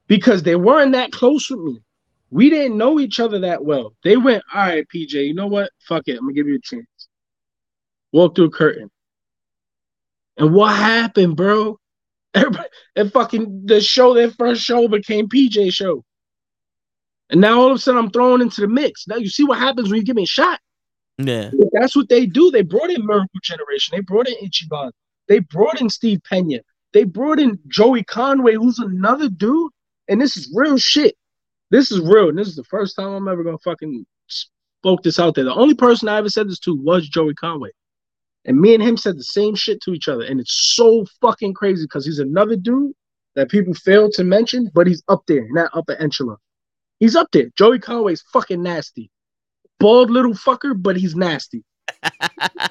Because 0.08 0.44
they 0.44 0.56
weren't 0.56 0.92
that 0.92 1.12
close 1.12 1.50
with 1.50 1.60
me. 1.60 1.82
We 2.30 2.50
didn't 2.50 2.78
know 2.78 3.00
each 3.00 3.20
other 3.20 3.40
that 3.40 3.64
well. 3.64 3.94
They 4.04 4.18
went, 4.18 4.44
all 4.54 4.62
right, 4.62 4.86
PJ, 4.94 5.14
you 5.14 5.34
know 5.34 5.48
what? 5.48 5.72
Fuck 5.80 6.08
it. 6.08 6.18
I'm 6.18 6.24
gonna 6.24 6.34
give 6.34 6.48
you 6.48 6.56
a 6.56 6.62
chance. 6.62 6.86
Walk 8.12 8.36
through 8.36 8.46
a 8.46 8.52
curtain. 8.52 8.90
And 10.38 10.54
what 10.54 10.76
happened, 10.76 11.36
bro? 11.36 11.78
Everybody, 12.34 12.70
and 12.96 13.12
fucking 13.12 13.66
the 13.66 13.82
show, 13.82 14.14
their 14.14 14.32
first 14.32 14.62
show 14.62 14.88
became 14.88 15.28
PJ 15.28 15.74
show. 15.74 16.04
And 17.32 17.40
now 17.40 17.60
all 17.62 17.72
of 17.72 17.76
a 17.76 17.80
sudden 17.80 18.04
I'm 18.04 18.12
thrown 18.12 18.42
into 18.42 18.62
the 18.62 18.68
mix. 18.68 19.08
Now 19.08 19.16
you 19.16 19.30
see 19.30 19.44
what 19.44 19.58
happens 19.58 19.90
when 19.90 20.00
you 20.00 20.06
give 20.06 20.18
me 20.18 20.24
a 20.24 20.28
shot. 20.28 20.60
Yeah. 21.18 21.52
That's 21.72 21.96
what 21.96 22.10
they 22.10 22.26
do. 22.26 22.52
They 22.52 22.62
brought 22.62 22.90
in 22.90 23.06
Miracle 23.06 23.40
Generation. 23.42 23.96
They 23.96 24.02
brought 24.02 24.28
in 24.28 24.36
Ichiban. 24.36 24.92
They 25.28 25.40
brought 25.40 25.80
in 25.80 25.90
Steve 25.90 26.20
Pena. 26.30 26.60
They 26.94 27.06
brought 27.06 27.40
in 27.40 27.58
Joey 27.68 28.04
Conway, 28.04 28.56
who's 28.56 28.80
another 28.80 29.30
dude. 29.30 29.72
And 30.10 30.20
this 30.20 30.36
is 30.36 30.52
real 30.54 30.78
shit. 30.78 31.16
This 31.70 31.90
is 31.90 32.02
real. 32.02 32.30
And 32.30 32.38
this 32.38 32.50
is 32.50 32.56
the 32.56 32.66
first 32.66 32.98
time 32.98 33.14
I'm 33.14 33.28
ever 33.30 33.44
gonna 33.44 33.58
fucking 33.60 34.06
spoke 34.28 35.04
this 35.04 35.20
out 35.20 35.36
there. 35.36 35.46
The 35.46 35.54
only 35.54 35.76
person 35.76 36.10
I 36.10 36.18
ever 36.18 36.30
said 36.30 36.50
this 36.50 36.60
to 36.60 36.76
was 36.76 37.08
Joey 37.08 37.34
Conway. 37.36 37.70
And 38.44 38.60
me 38.60 38.74
and 38.74 38.84
him 38.84 38.98
said 38.98 39.18
the 39.18 39.24
same 39.24 39.56
shit 39.56 39.82
to 39.84 39.94
each 39.94 40.08
other. 40.08 40.24
And 40.24 40.42
it's 40.42 40.76
so 40.76 41.06
fucking 41.22 41.54
crazy 41.54 41.86
because 41.86 42.06
he's 42.06 42.20
another 42.20 42.56
dude 42.58 42.92
that 43.36 43.50
people 43.50 43.74
fail 43.74 44.10
to 44.12 44.24
mention, 44.24 44.70
but 44.74 44.88
he's 44.88 45.04
up 45.08 45.24
there, 45.28 45.48
not 45.52 45.70
upper 45.74 45.96
echelon. 46.02 46.38
He's 47.02 47.16
up 47.16 47.28
there. 47.34 47.48
Joey 47.58 47.80
Conway's 47.80 48.24
fucking 48.32 48.62
nasty. 48.62 49.10
Bald 49.80 50.12
little 50.12 50.34
fucker, 50.34 50.80
but 50.80 50.96
he's 50.96 51.16
nasty. 51.16 51.64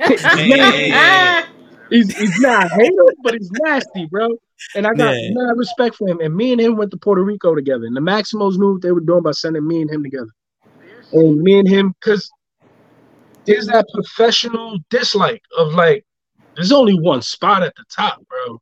he's, 0.07 0.23
nasty. 0.25 1.49
he's, 1.91 2.17
he's 2.17 2.41
not 2.41 2.71
hater, 2.71 3.05
but 3.25 3.35
he's 3.35 3.51
nasty, 3.65 4.07
bro. 4.07 4.29
And 4.77 4.87
I 4.87 4.95
got 4.95 5.13
Yeah. 5.17 5.31
mad 5.35 5.57
respect 5.57 5.97
for 5.97 6.09
him. 6.09 6.21
And 6.21 6.35
me 6.37 6.53
and 6.53 6.61
him 6.61 6.77
went 6.77 6.93
to 6.93 6.97
Puerto 6.97 7.25
Rico 7.25 7.57
together. 7.57 7.87
And 7.87 7.97
the 7.97 8.01
Maximos 8.01 8.57
knew 8.57 8.75
what 8.75 8.83
they 8.83 8.93
were 8.93 9.01
doing 9.01 9.23
by 9.23 9.33
sending 9.33 9.67
me 9.67 9.83
and 9.83 9.91
him 9.91 10.05
together. 10.05 10.31
And 11.13 11.41
me 11.43 11.59
and 11.59 11.69
him, 11.69 11.93
because 12.01 12.31
there's 13.47 13.67
that 13.67 13.87
professional 13.93 14.79
dislike 14.91 15.43
of 15.59 15.75
like, 15.75 16.05
there's 16.55 16.71
only 16.71 16.95
one 16.95 17.21
spot 17.23 17.65
at 17.65 17.75
the 17.75 17.85
top, 17.95 18.21
bro. 18.29 18.61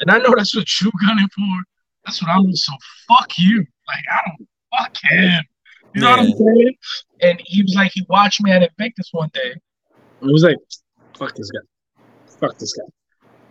And 0.00 0.10
I 0.10 0.18
know 0.18 0.34
that's 0.36 0.56
what 0.56 0.66
you're 0.80 0.90
gunning 1.06 1.28
for. 1.28 1.62
That's 2.04 2.20
what 2.20 2.30
I'm 2.32 2.52
so 2.56 2.72
fuck 3.06 3.30
you. 3.38 3.58
Like, 3.86 4.04
I 4.10 4.20
don't 4.26 4.48
fuck 4.76 4.96
him. 5.02 5.42
You 5.94 6.00
know 6.02 6.10
what 6.10 6.18
I'm 6.20 6.26
saying? 6.30 6.74
And 7.22 7.42
he 7.44 7.62
was 7.62 7.74
like, 7.74 7.90
he 7.94 8.04
watched 8.08 8.42
me 8.42 8.50
at 8.52 8.62
Invictus 8.62 9.08
one 9.12 9.30
day. 9.32 9.52
And 10.20 10.28
he 10.28 10.32
was 10.32 10.42
like, 10.42 10.56
fuck 11.18 11.34
this 11.34 11.50
guy. 11.50 12.04
Fuck 12.40 12.58
this 12.58 12.72
guy. 12.74 12.84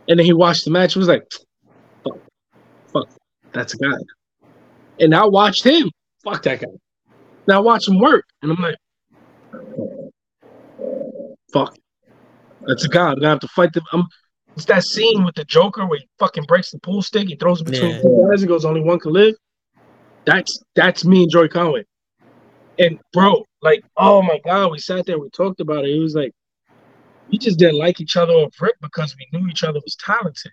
And 0.08 0.20
then 0.20 0.26
he 0.26 0.34
watched 0.34 0.66
the 0.66 0.72
match. 0.72 0.94
He 0.94 1.00
was 1.00 1.08
like, 1.08 1.24
fuck, 2.04 2.18
fuck, 2.94 3.10
that's 3.54 3.74
a 3.74 3.78
guy. 3.78 3.98
And 5.00 5.16
I 5.16 5.26
watched 5.26 5.64
him. 5.64 5.90
Fuck 6.24 6.44
that 6.44 6.62
guy. 6.62 6.68
Now 7.48 7.58
I 7.58 7.62
watch 7.62 7.88
him 7.88 8.00
work. 8.00 8.26
And 8.42 8.52
I'm 8.52 8.62
like, 8.62 8.76
fuck. 11.52 11.76
That's 12.68 12.86
a 12.86 12.90
guy. 12.90 13.10
I'm 13.10 13.16
gonna 13.16 13.30
have 13.30 13.40
to 13.40 13.48
fight 13.50 13.74
the 13.74 13.82
I'm 13.92 14.06
it's 14.56 14.66
that 14.66 14.84
scene 14.84 15.26
with 15.26 15.36
the 15.36 15.44
Joker 15.44 15.86
where 15.86 16.00
he 16.00 16.08
fucking 16.18 16.46
breaks 16.46 16.72
the 16.72 16.80
pool 16.80 17.02
stick, 17.02 17.28
he 17.28 17.36
throws 17.36 17.60
it 17.62 17.66
between 17.66 17.92
Yeah. 17.92 18.02
two 18.02 18.28
guys 18.30 18.42
and 18.42 18.48
goes, 18.48 18.64
only 18.64 18.82
one 18.82 19.00
can 19.00 19.12
live. 19.12 19.36
That's 20.26 20.61
that's 20.76 21.06
me 21.06 21.23
and 21.23 21.31
Joey 21.31 21.49
Conway. 21.49 21.85
And 22.80 22.99
bro, 23.14 23.45
like, 23.61 23.84
oh 23.97 24.22
my 24.22 24.39
god, 24.43 24.72
we 24.72 24.80
sat 24.80 25.06
there, 25.06 25.19
we 25.19 25.30
talked 25.30 25.60
about 25.60 25.85
it. 25.85 25.95
It 25.95 25.99
was 25.99 26.15
like 26.15 26.31
we 27.30 27.38
just 27.38 27.60
didn't 27.60 27.77
like 27.77 28.02
each 28.02 28.18
other 28.18 28.34
off 28.34 28.60
rip 28.61 28.76
because 28.81 29.15
we 29.18 29.38
knew 29.38 29.47
each 29.47 29.64
other 29.64 29.80
was 29.84 29.95
talented. 29.95 30.52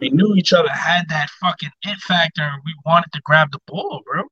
We 0.00 0.10
knew 0.10 0.34
each 0.34 0.52
other 0.52 0.68
had 0.68 1.08
that 1.08 1.30
fucking 1.40 1.70
it 1.84 1.98
factor, 1.98 2.50
we 2.64 2.74
wanted 2.84 3.10
to 3.12 3.20
grab 3.24 3.50
the 3.52 3.60
ball, 3.66 4.02
bro. 4.04 4.24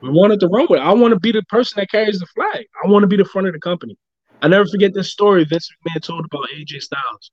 We 0.00 0.10
wanted 0.10 0.40
to 0.40 0.48
run 0.48 0.66
with 0.68 0.80
it. 0.80 0.84
I 0.84 0.92
want 0.92 1.12
to 1.12 1.20
be 1.20 1.32
the 1.32 1.42
person 1.44 1.78
that 1.78 1.90
carries 1.90 2.18
the 2.18 2.26
flag. 2.26 2.64
I 2.82 2.88
want 2.88 3.02
to 3.02 3.06
be 3.06 3.16
the 3.16 3.24
front 3.24 3.46
of 3.46 3.52
the 3.52 3.60
company. 3.60 3.96
I 4.40 4.48
never 4.48 4.66
forget 4.66 4.92
this 4.94 5.12
story 5.12 5.44
Vince 5.44 5.70
McMahon 5.86 6.02
told 6.02 6.24
about 6.24 6.48
AJ 6.56 6.80
Styles. 6.80 7.30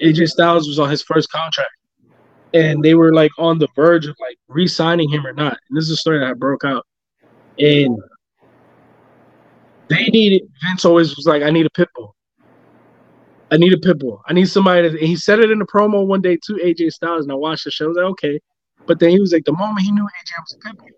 AJ 0.00 0.28
Styles 0.28 0.66
was 0.66 0.78
on 0.78 0.88
his 0.88 1.02
first 1.02 1.30
contract, 1.30 1.72
and 2.52 2.82
they 2.82 2.94
were 2.94 3.12
like 3.12 3.30
on 3.38 3.58
the 3.58 3.68
verge 3.74 4.06
of 4.06 4.16
like 4.20 4.36
re-signing 4.48 5.08
him 5.08 5.26
or 5.26 5.32
not. 5.32 5.56
And 5.68 5.76
this 5.76 5.84
is 5.84 5.92
a 5.92 5.96
story 5.96 6.18
that 6.18 6.38
broke 6.38 6.64
out. 6.64 6.84
And 7.58 7.96
they 9.88 10.06
needed 10.06 10.42
Vince 10.64 10.84
always 10.84 11.16
was 11.16 11.26
like, 11.26 11.42
I 11.42 11.50
need 11.50 11.66
a 11.66 11.70
pit 11.70 11.88
bull. 11.94 12.14
I 13.50 13.56
need 13.56 13.72
a 13.72 13.78
pit 13.78 13.98
bull. 13.98 14.22
I 14.28 14.32
need 14.32 14.48
somebody 14.48 14.86
and 14.86 14.98
he 14.98 15.16
said 15.16 15.40
it 15.40 15.50
in 15.50 15.58
the 15.58 15.66
promo 15.66 16.06
one 16.06 16.20
day 16.20 16.38
to 16.44 16.54
AJ 16.54 16.92
Styles, 16.92 17.24
and 17.24 17.32
I 17.32 17.34
watched 17.34 17.64
the 17.64 17.70
show. 17.70 17.86
I 17.86 17.88
was 17.88 17.96
like, 17.96 18.06
okay. 18.06 18.40
But 18.86 19.00
then 19.00 19.10
he 19.10 19.20
was 19.20 19.32
like, 19.32 19.44
the 19.44 19.52
moment 19.52 19.80
he 19.80 19.90
knew 19.92 20.02
AJ 20.02 20.32
was 20.40 20.56
a 20.60 20.68
pit 20.68 20.78
bull, 20.78 20.88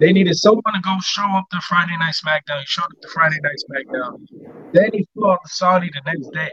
they 0.00 0.12
needed 0.12 0.36
someone 0.36 0.62
to 0.74 0.80
go 0.82 0.96
show 1.02 1.26
up 1.32 1.44
the 1.50 1.60
Friday 1.68 1.96
Night 1.98 2.14
SmackDown. 2.14 2.60
He 2.60 2.66
showed 2.66 2.84
up 2.84 3.00
the 3.02 3.08
Friday 3.08 3.38
Night 3.42 3.56
SmackDown. 3.70 4.26
Then 4.72 4.90
he 4.92 5.06
flew 5.12 5.30
out 5.30 5.40
to 5.44 5.52
Saudi 5.52 5.90
the 5.92 6.02
next 6.10 6.32
day. 6.32 6.50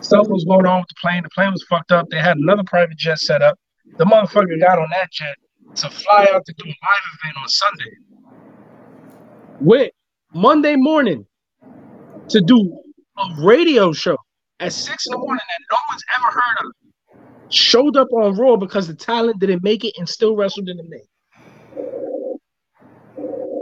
Something 0.00 0.32
was 0.32 0.44
going 0.44 0.66
on 0.66 0.80
with 0.80 0.88
the 0.88 0.94
plane. 1.00 1.22
The 1.22 1.30
plane 1.30 1.52
was 1.52 1.64
fucked 1.68 1.92
up. 1.92 2.08
They 2.10 2.18
had 2.18 2.36
another 2.38 2.64
private 2.64 2.96
jet 2.96 3.18
set 3.18 3.42
up. 3.42 3.58
The 3.98 4.04
motherfucker 4.04 4.58
got 4.60 4.78
on 4.78 4.88
that 4.90 5.10
jet 5.12 5.36
to 5.76 5.90
fly 5.90 6.26
out 6.32 6.44
to 6.46 6.54
do 6.54 6.64
a 6.64 6.68
live 6.68 7.06
event 7.22 7.36
on 7.40 7.48
Sunday. 7.48 7.90
Went 9.60 9.92
Monday 10.32 10.76
morning 10.76 11.26
to 12.28 12.40
do 12.40 12.80
a 13.18 13.44
radio 13.44 13.92
show 13.92 14.16
at 14.60 14.72
six 14.72 15.06
in 15.06 15.12
the 15.12 15.18
morning 15.18 15.36
that 15.38 15.64
no 15.70 15.76
one's 15.90 16.02
ever 16.16 16.30
heard 16.30 16.66
of. 16.66 16.72
Showed 17.52 17.96
up 17.96 18.08
on 18.12 18.36
Raw 18.36 18.56
because 18.56 18.86
the 18.86 18.94
talent 18.94 19.40
didn't 19.40 19.62
make 19.62 19.84
it 19.84 19.94
and 19.98 20.08
still 20.08 20.36
wrestled 20.36 20.68
in 20.68 20.76
the 20.76 20.84
main. 20.84 21.02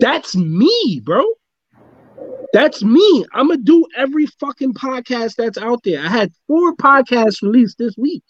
That's 0.01 0.37
me, 0.37 1.01
bro. 1.03 1.25
That's 2.53 2.83
me. 2.83 3.27
I'm 3.35 3.49
gonna 3.49 3.61
do 3.61 3.87
every 3.97 4.27
fucking 4.41 4.75
podcast 4.75 5.35
that's 5.37 5.59
out 5.59 5.83
there. 5.85 6.01
I 6.01 6.09
had 6.09 6.33
four 6.47 6.75
podcasts 6.77 7.43
released 7.43 7.79
this 7.79 7.95
week. 7.99 8.23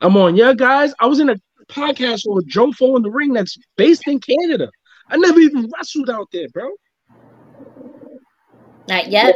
I'm 0.00 0.16
on 0.16 0.36
yeah, 0.36 0.54
guys. 0.54 0.94
I 1.00 1.06
was 1.06 1.20
in 1.20 1.28
a 1.28 1.36
podcast 1.68 2.22
with 2.26 2.46
Joe 2.46 2.72
Fo 2.72 2.96
in 2.96 3.02
the 3.02 3.10
ring 3.10 3.32
that's 3.32 3.56
based 3.76 4.06
in 4.06 4.20
Canada. 4.20 4.70
I 5.08 5.16
never 5.16 5.38
even 5.40 5.68
wrestled 5.76 6.10
out 6.10 6.28
there, 6.32 6.48
bro. 6.48 6.68
Not 8.88 9.08
yet. 9.08 9.34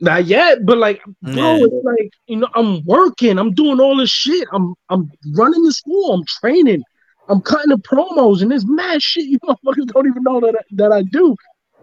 Not 0.00 0.26
yet, 0.26 0.64
but 0.66 0.78
like, 0.78 1.02
bro, 1.22 1.56
Yeah. 1.56 1.58
it's 1.64 1.84
like 1.84 2.10
you 2.26 2.36
know, 2.36 2.48
I'm 2.54 2.84
working, 2.84 3.38
I'm 3.38 3.52
doing 3.52 3.80
all 3.80 3.96
this 3.96 4.10
shit. 4.10 4.46
I'm 4.52 4.74
I'm 4.90 5.10
running 5.34 5.62
the 5.62 5.72
school, 5.72 6.12
I'm 6.12 6.24
training, 6.40 6.82
I'm 7.28 7.40
cutting 7.40 7.70
the 7.70 7.78
promos, 7.78 8.42
and 8.42 8.50
there's 8.50 8.66
mad 8.66 9.02
shit 9.02 9.24
you 9.24 9.38
motherfuckers 9.44 9.86
don't 9.86 10.06
even 10.06 10.22
know 10.22 10.40
that 10.40 10.54
I, 10.54 10.62
that 10.72 10.92
I 10.92 11.02
do. 11.02 11.36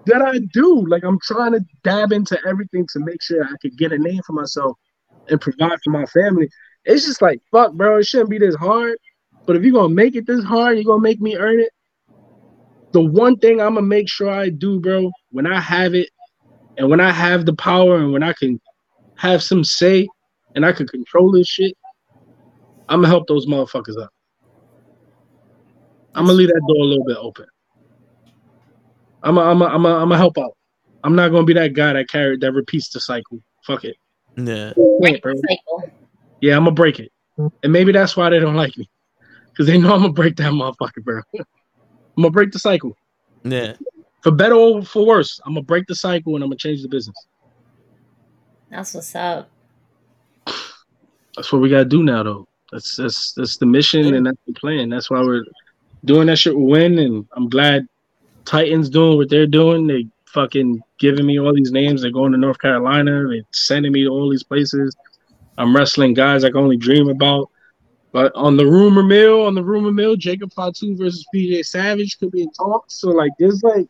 That 0.06 0.22
I 0.22 0.40
do. 0.54 0.86
Like 0.88 1.04
I'm 1.04 1.20
trying 1.22 1.54
to 1.54 1.62
dab 1.84 2.12
into 2.12 2.38
everything 2.48 2.88
to 2.94 3.00
make 3.00 3.22
sure 3.22 3.44
I 3.44 3.56
could 3.62 3.78
get 3.78 3.92
a 3.92 3.98
name 3.98 4.22
for 4.26 4.34
myself 4.34 4.76
and 5.30 5.40
provide 5.40 5.78
for 5.84 5.92
my 5.92 6.06
family. 6.06 6.50
It's 6.86 7.06
just 7.06 7.22
like 7.22 7.40
fuck, 7.52 7.74
bro. 7.74 7.98
It 7.98 8.06
shouldn't 8.06 8.30
be 8.30 8.40
this 8.40 8.56
hard. 8.56 8.98
But 9.46 9.56
if 9.56 9.64
you're 9.64 9.74
gonna 9.74 9.94
make 9.94 10.16
it 10.16 10.26
this 10.26 10.44
hard, 10.44 10.78
you're 10.78 10.86
gonna 10.86 11.02
make 11.02 11.22
me 11.22 11.38
earn 11.38 11.60
it. 11.60 11.70
The 12.94 13.02
one 13.02 13.38
thing 13.38 13.62
I'm 13.62 13.76
gonna 13.76 13.86
make 13.86 14.10
sure 14.10 14.30
I 14.30 14.50
do, 14.50 14.80
bro, 14.80 15.12
when 15.32 15.46
I 15.46 15.60
have 15.60 15.94
it, 15.94 16.10
and 16.78 16.90
when 16.90 17.00
I 17.00 17.12
have 17.12 17.46
the 17.46 17.56
power, 17.56 17.98
and 17.98 18.12
when 18.12 18.24
I 18.24 18.34
can 18.34 18.60
have 19.16 19.44
some 19.44 19.64
say, 19.64 20.08
and 20.56 20.66
I 20.66 20.72
can 20.72 20.88
control 20.88 21.32
this 21.32 21.48
shit, 21.48 21.78
I'm 22.90 23.00
gonna 23.00 23.08
help 23.08 23.28
those 23.28 23.46
motherfuckers 23.46 24.02
out. 24.02 24.10
I'm 26.14 26.26
gonna 26.26 26.34
leave 26.34 26.50
that 26.50 26.62
door 26.68 26.84
a 26.84 26.88
little 26.88 27.06
bit 27.06 27.18
open. 27.18 27.46
I'm 29.24 29.38
a, 29.38 29.42
I'm 29.42 29.62
a, 29.62 29.66
I'm 29.66 29.86
a, 29.86 29.96
I'm 29.98 30.12
a 30.12 30.18
help 30.18 30.38
out. 30.38 30.58
I'm 31.04 31.16
not 31.16 31.30
gonna 31.30 31.46
be 31.46 31.54
that 31.54 31.74
guy 31.74 31.94
that 31.94 32.10
carried 32.10 32.42
that 32.42 32.52
repeats 32.54 32.90
the 32.90 33.00
cycle. 33.00 33.40
Fuck 33.66 33.86
it. 33.86 33.96
Yeah. 34.38 34.74
Break 35.00 35.22
the 35.24 35.44
cycle. 35.48 35.92
Yeah, 36.42 36.56
I'm 36.58 36.64
gonna 36.64 36.76
break 36.76 37.00
it, 37.00 37.12
and 37.38 37.72
maybe 37.72 37.92
that's 37.92 38.18
why 38.18 38.30
they 38.30 38.40
don't 38.40 38.56
like 38.56 38.76
me, 38.78 38.90
because 39.50 39.68
they 39.68 39.78
know 39.78 39.94
I'm 39.94 40.02
gonna 40.02 40.14
break 40.14 40.36
that 40.38 40.52
motherfucker, 40.52 41.04
bro. 41.04 41.22
I'm 41.38 41.46
gonna 42.18 42.32
break 42.32 42.52
the 42.52 42.60
cycle 42.60 42.96
Yeah. 43.44 43.74
for 44.22 44.32
better 44.32 44.56
or 44.56 44.84
for 44.84 45.06
worse. 45.06 45.40
I'm 45.46 45.54
gonna 45.54 45.64
break 45.66 45.86
the 45.88 45.96
cycle 45.96 46.36
and 46.36 46.44
I'm 46.44 46.50
gonna 46.50 46.58
change 46.58 46.82
the 46.82 46.90
business. 46.90 47.16
That's 48.70 48.94
what's 48.94 49.14
up. 49.16 49.50
That's 51.36 51.52
what 51.52 51.62
we 51.62 51.70
gotta 51.70 51.86
do 51.86 52.04
now, 52.04 52.24
though. 52.24 52.48
That's 52.72 52.96
that's 52.96 53.34
that's 53.34 53.58
the 53.58 53.66
mission 53.66 54.14
and 54.14 54.26
that's 54.26 54.38
the 54.48 54.54
plan. 54.54 54.90
That's 54.90 55.10
why 55.10 55.22
we're 55.22 55.44
doing 56.06 56.28
that 56.28 56.38
shit. 56.38 56.58
with 56.58 56.70
Win, 56.70 57.00
and 57.00 57.28
I'm 57.34 57.50
glad 57.50 57.88
Titans 58.46 58.90
doing 58.90 59.18
what 59.18 59.30
they're 59.30 59.48
doing. 59.48 59.88
They 59.88 60.08
fucking 60.26 60.82
giving 61.00 61.26
me 61.26 61.40
all 61.40 61.54
these 61.54 61.72
names. 61.72 62.02
They're 62.02 62.12
going 62.12 62.32
to 62.32 62.38
North 62.38 62.60
Carolina. 62.60 63.28
They're 63.28 63.44
sending 63.52 63.92
me 63.92 64.04
to 64.04 64.10
all 64.10 64.30
these 64.30 64.44
places. 64.44 64.96
I'm 65.58 65.76
wrestling 65.76 66.14
guys 66.14 66.44
I 66.44 66.50
can 66.50 66.58
only 66.58 66.78
dream 66.78 67.10
about. 67.10 67.50
But 68.12 68.36
on 68.36 68.58
the 68.58 68.66
rumor 68.66 69.04
mill, 69.04 69.46
on 69.46 69.56
the 69.56 69.64
rumor 69.64 69.92
mill, 69.92 70.16
Jacob 70.16 70.52
Fatu 70.54 70.98
versus 70.98 71.26
PJ 71.34 71.66
Savage 71.66 72.20
could 72.20 72.32
be 72.32 72.42
in 72.42 72.52
talks. 72.52 72.96
So 72.96 73.10
like, 73.10 73.32
there's 73.40 73.64
like, 73.64 73.88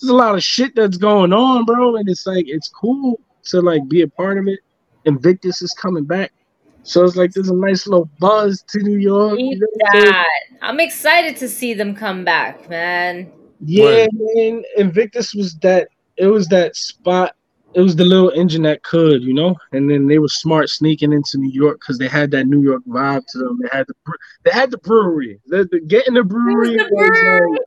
there's 0.00 0.10
a 0.10 0.14
lot 0.14 0.34
of 0.34 0.44
shit 0.44 0.74
that's 0.76 0.96
going 0.96 1.32
on, 1.32 1.64
bro. 1.64 1.96
And 1.96 2.08
it's 2.08 2.26
like, 2.26 2.44
it's 2.48 2.68
cool 2.68 3.20
to 3.44 3.60
like 3.60 3.88
be 3.88 4.02
a 4.02 4.08
part 4.08 4.38
of 4.38 4.46
it. 4.46 4.60
Invictus 5.06 5.62
is 5.62 5.72
coming 5.72 6.04
back. 6.04 6.32
So 6.82 7.04
it's 7.04 7.16
like 7.16 7.32
there's 7.32 7.50
a 7.50 7.54
nice 7.54 7.86
little 7.86 8.08
buzz 8.18 8.62
to 8.68 8.78
New 8.78 8.96
York. 8.96 9.38
you 9.38 9.58
know 9.58 9.66
I'm? 9.92 10.04
That. 10.04 10.26
I'm 10.62 10.80
excited 10.80 11.36
to 11.36 11.48
see 11.48 11.74
them 11.74 11.94
come 11.94 12.24
back, 12.24 12.68
man. 12.68 13.30
Yeah, 13.60 14.06
man. 14.12 14.62
Invictus 14.76 15.34
was 15.34 15.54
that. 15.56 15.88
It 16.16 16.26
was 16.26 16.48
that 16.48 16.76
spot. 16.76 17.34
It 17.72 17.80
was 17.80 17.94
the 17.94 18.04
little 18.04 18.30
engine 18.30 18.62
that 18.62 18.82
could, 18.82 19.22
you 19.22 19.32
know. 19.32 19.54
And 19.72 19.88
then 19.88 20.08
they 20.08 20.18
were 20.18 20.28
smart 20.28 20.68
sneaking 20.70 21.12
into 21.12 21.38
New 21.38 21.52
York 21.52 21.78
because 21.80 21.98
they 21.98 22.08
had 22.08 22.30
that 22.32 22.46
New 22.46 22.62
York 22.62 22.82
vibe 22.88 23.24
to 23.28 23.38
them. 23.38 23.58
They 23.62 23.68
had 23.70 23.86
the 23.86 23.94
bre- 24.04 24.16
they 24.44 24.50
had 24.50 24.70
the 24.70 24.78
brewery. 24.78 25.40
The, 25.46 25.68
the 25.70 25.80
getting 25.80 26.14
the 26.14 26.24
brewery. 26.24 26.76
the 26.76 26.88
was, 26.90 27.08
brewery. 27.08 27.50
like, 27.52 27.60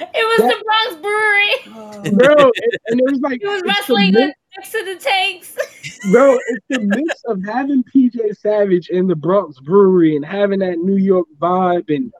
It 0.16 0.40
was 0.40 0.50
the 0.50 0.64
Bronx 0.64 1.02
Brewery. 1.02 2.14
bro, 2.16 2.34
and, 2.44 2.78
and 2.88 3.00
it 3.00 3.10
was 3.10 3.20
like 3.20 3.40
He 3.40 3.46
was 3.46 3.60
the 3.62 3.66
wrestling 3.68 4.12
mix- 4.12 4.36
next 4.56 4.72
to 4.72 4.84
the 4.84 4.96
tanks. 4.96 5.56
bro, 6.12 6.36
it's 6.48 6.64
the 6.68 6.80
mix 6.80 7.22
of 7.26 7.42
having 7.44 7.84
PJ 7.84 8.36
Savage 8.38 8.88
in 8.88 9.06
the 9.06 9.14
Bronx 9.14 9.58
Brewery 9.60 10.16
and 10.16 10.24
having 10.24 10.58
that 10.60 10.78
New 10.78 10.96
York 10.96 11.26
vibe. 11.40 11.94
And 11.94 12.12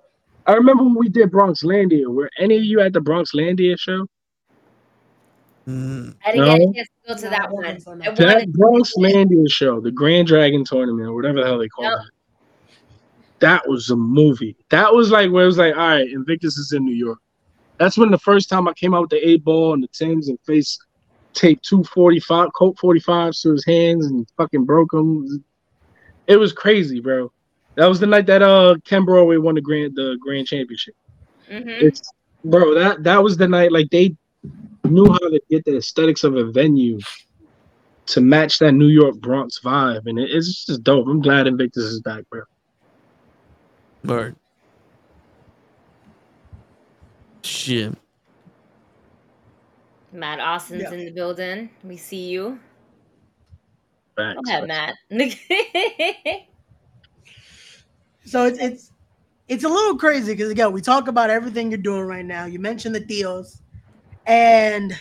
I 0.46 0.52
remember 0.54 0.84
when 0.84 0.94
we 0.94 1.08
did 1.08 1.30
Bronx 1.30 1.62
Landia. 1.64 2.06
Were 2.06 2.30
any 2.38 2.56
of 2.56 2.64
you 2.64 2.80
at 2.80 2.92
the 2.92 3.00
Bronx 3.00 3.32
Landia 3.32 3.78
show? 3.78 4.06
Mm. 5.68 6.14
I 6.24 6.32
didn't 6.32 6.46
No. 6.46 6.58
get 6.58 6.60
a 6.68 6.74
chance 6.74 6.88
to 6.88 7.08
go 7.08 7.20
to 7.20 7.30
that 7.30 7.50
one. 7.52 7.64
think 7.64 7.80
so, 7.80 7.94
no. 7.94 8.10
I 8.10 8.14
That 8.14 8.52
Bronx 8.52 8.92
Landia 8.98 9.50
show, 9.50 9.80
the 9.80 9.90
Grand 9.90 10.28
Dragon 10.28 10.64
Tournament, 10.64 11.08
or 11.08 11.14
whatever 11.14 11.40
the 11.40 11.46
hell 11.46 11.58
they 11.58 11.68
call 11.68 11.84
Yep. 11.84 11.92
it. 11.98 12.74
That 13.40 13.68
was 13.68 13.90
a 13.90 13.96
movie. 13.96 14.56
That 14.70 14.94
was 14.94 15.10
like 15.10 15.30
where 15.30 15.42
it 15.42 15.46
was 15.46 15.58
like, 15.58 15.74
all 15.74 15.80
right, 15.88 16.08
Invictus 16.08 16.56
is 16.56 16.72
in 16.72 16.84
New 16.84 16.94
York. 16.94 17.18
That's 17.84 17.98
when 17.98 18.10
the 18.10 18.16
first 18.16 18.48
time 18.48 18.66
I 18.66 18.72
came 18.72 18.94
out 18.94 19.02
with 19.02 19.10
the 19.10 19.28
eight 19.28 19.44
ball 19.44 19.74
and 19.74 19.82
the 19.82 19.88
Tims 19.88 20.28
and 20.28 20.38
face 20.46 20.78
taped 21.34 21.66
two 21.66 21.84
45 21.84 22.48
Colt 22.56 22.78
45s 22.78 23.42
to 23.42 23.50
his 23.50 23.66
hands 23.66 24.06
and 24.06 24.26
fucking 24.38 24.64
broke 24.64 24.92
them. 24.92 25.44
It 26.26 26.38
was 26.38 26.54
crazy, 26.54 26.98
bro. 27.00 27.30
That 27.74 27.86
was 27.86 28.00
the 28.00 28.06
night 28.06 28.24
that 28.24 28.40
uh 28.40 28.76
Ken 28.86 29.04
Broadway 29.04 29.36
won 29.36 29.54
the 29.54 29.60
grand 29.60 29.96
the 29.96 30.16
grand 30.18 30.46
championship. 30.46 30.94
Mhm. 31.52 31.82
It's 31.82 32.00
bro, 32.42 32.72
that 32.72 33.02
that 33.02 33.22
was 33.22 33.36
the 33.36 33.48
night 33.48 33.70
like 33.70 33.90
they 33.90 34.16
knew 34.84 35.04
how 35.04 35.18
to 35.18 35.40
get 35.50 35.66
the 35.66 35.76
aesthetics 35.76 36.24
of 36.24 36.36
a 36.36 36.44
venue 36.44 36.98
to 38.06 38.22
match 38.22 38.60
that 38.60 38.72
New 38.72 38.88
York 38.88 39.16
Bronx 39.16 39.60
vibe, 39.62 40.06
and 40.06 40.18
it, 40.18 40.30
it's 40.30 40.64
just 40.64 40.84
dope. 40.84 41.06
I'm 41.06 41.20
glad 41.20 41.46
Invictus 41.46 41.84
is 41.84 42.00
back, 42.00 42.24
bro. 42.30 42.44
Word. 44.04 44.36
Shit. 47.44 47.94
Matt 50.12 50.40
Austin's 50.40 50.82
Yeah. 50.82 50.92
in 50.92 51.04
the 51.04 51.10
building. 51.10 51.70
We 51.82 51.96
see 51.96 52.28
you. 52.30 52.58
Go 54.16 54.34
Facts. 54.34 54.48
ahead, 54.48 54.68
Matt. 54.68 54.94
So 58.26 58.46
it's 58.46 58.58
it's 58.58 58.90
it's 59.48 59.64
a 59.64 59.68
little 59.68 59.98
crazy 59.98 60.32
because 60.32 60.50
again, 60.50 60.72
we 60.72 60.80
talk 60.80 61.08
about 61.08 61.28
everything 61.28 61.70
you're 61.70 61.76
doing 61.76 62.04
right 62.04 62.24
now. 62.24 62.46
You 62.46 62.58
mentioned 62.58 62.94
the 62.94 63.00
deals, 63.00 63.60
and 64.26 64.92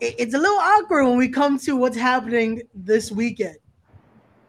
it- 0.00 0.14
it's 0.18 0.32
a 0.32 0.38
little 0.38 0.56
awkward 0.58 1.04
when 1.04 1.18
we 1.18 1.28
come 1.28 1.58
to 1.58 1.76
what's 1.76 1.98
happening 1.98 2.62
this 2.74 3.12
weekend. 3.12 3.56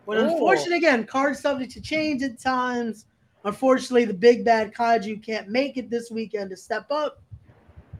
But 0.07 0.17
Ooh. 0.19 0.22
unfortunately, 0.30 0.77
again, 0.77 1.05
cards 1.05 1.41
subject 1.41 1.73
to 1.73 1.81
change 1.81 2.23
at 2.23 2.39
times. 2.39 3.07
Unfortunately, 3.45 4.05
the 4.05 4.13
big 4.13 4.43
bad 4.43 4.73
Kaiju 4.73 5.23
can't 5.23 5.49
make 5.49 5.77
it 5.77 5.89
this 5.89 6.09
weekend 6.09 6.49
to 6.49 6.57
step 6.57 6.88
up. 6.89 7.22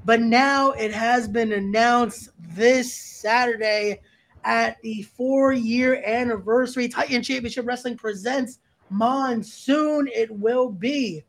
But 0.04 0.22
now 0.22 0.72
it 0.72 0.92
has 0.92 1.28
been 1.28 1.54
announced 1.54 2.30
this 2.40 2.94
Saturday 2.94 4.02
at 4.44 4.82
the 4.82 5.04
four 5.04 5.54
year 5.54 6.04
anniversary 6.04 6.88
Titan 6.88 7.22
Championship 7.22 7.66
Wrestling 7.66 7.96
presents 7.96 8.60
Monsoon. 8.90 10.08
It 10.14 10.32
will 10.32 10.70
be 10.70 11.24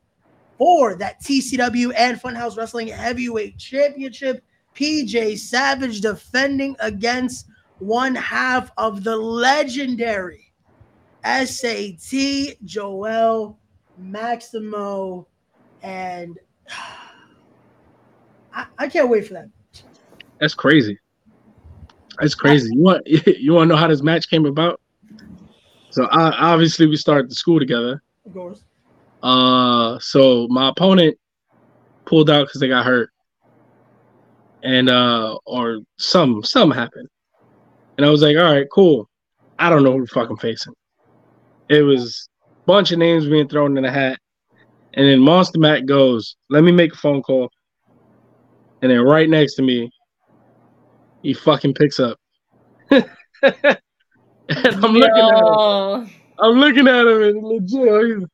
for 0.57 0.95
that 0.95 1.23
TCW 1.23 1.93
and 1.97 2.21
Funhouse 2.21 2.57
Wrestling 2.57 2.89
Heavyweight 2.89 3.59
Championship. 3.59 4.43
PJ 4.75 5.39
Savage 5.39 6.03
defending 6.03 6.77
against 6.81 7.47
one 7.79 8.15
half 8.15 8.71
of 8.77 9.05
the 9.05 9.17
legendary 9.17 10.53
SAT 11.25 12.57
Joel 12.65 13.59
Maximo. 13.99 15.27
And 15.83 16.39
I, 18.53 18.67
I 18.79 18.89
can't 18.89 19.09
wait 19.09 19.27
for 19.27 19.35
that. 19.35 19.49
That's 20.39 20.55
crazy. 20.55 20.99
That's 22.19 22.35
crazy. 22.35 22.71
You 22.73 22.83
want 22.83 23.07
you 23.07 23.53
want 23.53 23.69
to 23.69 23.75
know 23.75 23.81
how 23.81 23.89
this 23.89 24.03
match 24.03 24.29
came 24.29 24.47
about? 24.47 24.81
So 25.91 26.05
uh, 26.05 26.33
obviously 26.37 26.87
we 26.87 26.97
started 26.97 27.31
the 27.31 27.35
school 27.35 27.59
together. 27.59 28.03
Of 28.27 28.33
course. 28.33 28.65
Uh, 29.23 29.99
so 29.99 30.47
my 30.49 30.69
opponent 30.69 31.19
pulled 32.05 32.31
out 32.31 32.47
because 32.47 32.61
they 32.61 32.69
got 32.69 32.85
hurt, 32.85 33.11
and 34.63 34.91
uh, 34.91 35.39
or 35.47 35.81
some 35.99 36.43
some 36.45 36.71
happened, 36.71 37.09
and 37.97 38.07
I 38.07 38.11
was 38.11 38.23
like, 38.23 38.37
all 38.37 38.53
right, 38.53 38.67
cool. 38.71 39.09
I 39.59 39.71
don't 39.71 39.83
know 39.83 39.93
who 39.93 40.03
the 40.03 40.07
fuck 40.07 40.29
I'm 40.29 40.37
facing. 40.37 40.75
It 41.69 41.83
was 41.83 42.29
bunch 42.67 42.93
of 42.93 42.99
names 42.99 43.27
being 43.27 43.49
thrown 43.49 43.79
in 43.79 43.85
a 43.85 43.93
hat, 43.93 44.19
and 44.95 45.09
then 45.09 45.21
Monsta 45.21 45.59
Mack 45.59 45.87
goes, 45.87 46.37
"Let 46.51 46.65
me 46.65 46.73
make 46.73 46.93
a 46.93 46.97
phone 46.97 47.23
call," 47.23 47.51
and 48.83 48.91
then 48.91 49.01
right 49.01 49.29
next 49.29 49.55
to 49.55 49.63
me, 49.63 49.91
he 51.23 51.33
fucking 51.35 51.75
picks 51.75 51.99
up. 51.99 52.19
and 52.91 53.05
I'm 54.49 54.93
looking 54.93 55.03
at 55.03 55.39
him. 55.39 56.11
I'm 56.39 56.59
looking 56.59 56.87
at 56.87 57.07
him 57.07 57.23
and 57.23 57.43
legit. 57.43 58.23
Oh, 58.23 58.27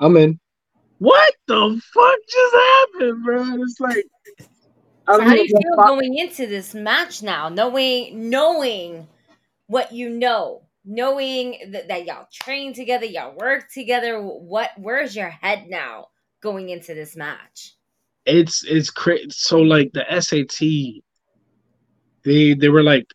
I'm 0.00 0.16
in. 0.16 0.38
What 0.98 1.34
the 1.46 1.80
fuck 1.92 2.18
just 2.28 2.54
happened, 2.54 3.24
bro? 3.24 3.62
It's 3.62 3.80
like. 3.80 4.04
So 5.06 5.20
how 5.20 5.34
do 5.34 5.36
you 5.36 5.46
feel 5.46 5.76
going 5.76 6.16
into 6.16 6.46
this 6.46 6.74
match 6.74 7.22
now, 7.22 7.48
knowing 7.50 8.30
knowing 8.30 9.06
what 9.66 9.92
you 9.92 10.08
know, 10.08 10.62
knowing 10.84 11.70
that, 11.72 11.88
that 11.88 12.06
y'all 12.06 12.28
train 12.32 12.74
together, 12.74 13.06
y'all 13.06 13.36
work 13.36 13.70
together? 13.72 14.20
What 14.20 14.70
where's 14.76 15.16
your 15.16 15.30
head 15.30 15.66
now 15.68 16.08
going 16.40 16.68
into 16.70 16.94
this 16.94 17.16
match? 17.16 17.74
it's 18.26 18.64
it's 18.64 18.90
crazy. 18.90 19.30
So 19.30 19.58
like 19.58 19.92
the 19.92 20.04
SAT, 20.20 21.02
they 22.24 22.54
they 22.54 22.68
were 22.68 22.82
like, 22.82 23.06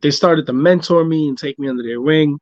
they 0.00 0.10
started 0.10 0.46
to 0.46 0.52
mentor 0.52 1.04
me 1.04 1.28
and 1.28 1.38
take 1.38 1.58
me 1.58 1.68
under 1.68 1.82
their 1.82 2.00
wing, 2.00 2.38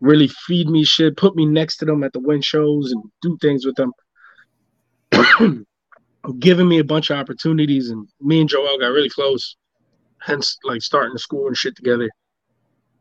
really 0.00 0.28
feed 0.28 0.68
me 0.68 0.84
shit, 0.84 1.16
put 1.16 1.36
me 1.36 1.46
next 1.46 1.78
to 1.78 1.84
them 1.84 2.04
at 2.04 2.12
the 2.12 2.20
win 2.20 2.40
shows 2.40 2.92
and 2.92 3.02
do 3.22 3.38
things 3.40 3.64
with 3.64 3.76
them, 3.76 3.92
giving 6.38 6.68
me 6.68 6.78
a 6.78 6.84
bunch 6.84 7.10
of 7.10 7.18
opportunities. 7.18 7.90
And 7.90 8.06
me 8.20 8.40
and 8.40 8.48
Joel 8.48 8.78
got 8.78 8.88
really 8.88 9.10
close, 9.10 9.56
hence 10.18 10.58
like 10.64 10.82
starting 10.82 11.14
the 11.14 11.18
school 11.18 11.46
and 11.46 11.56
shit 11.56 11.76
together. 11.76 12.10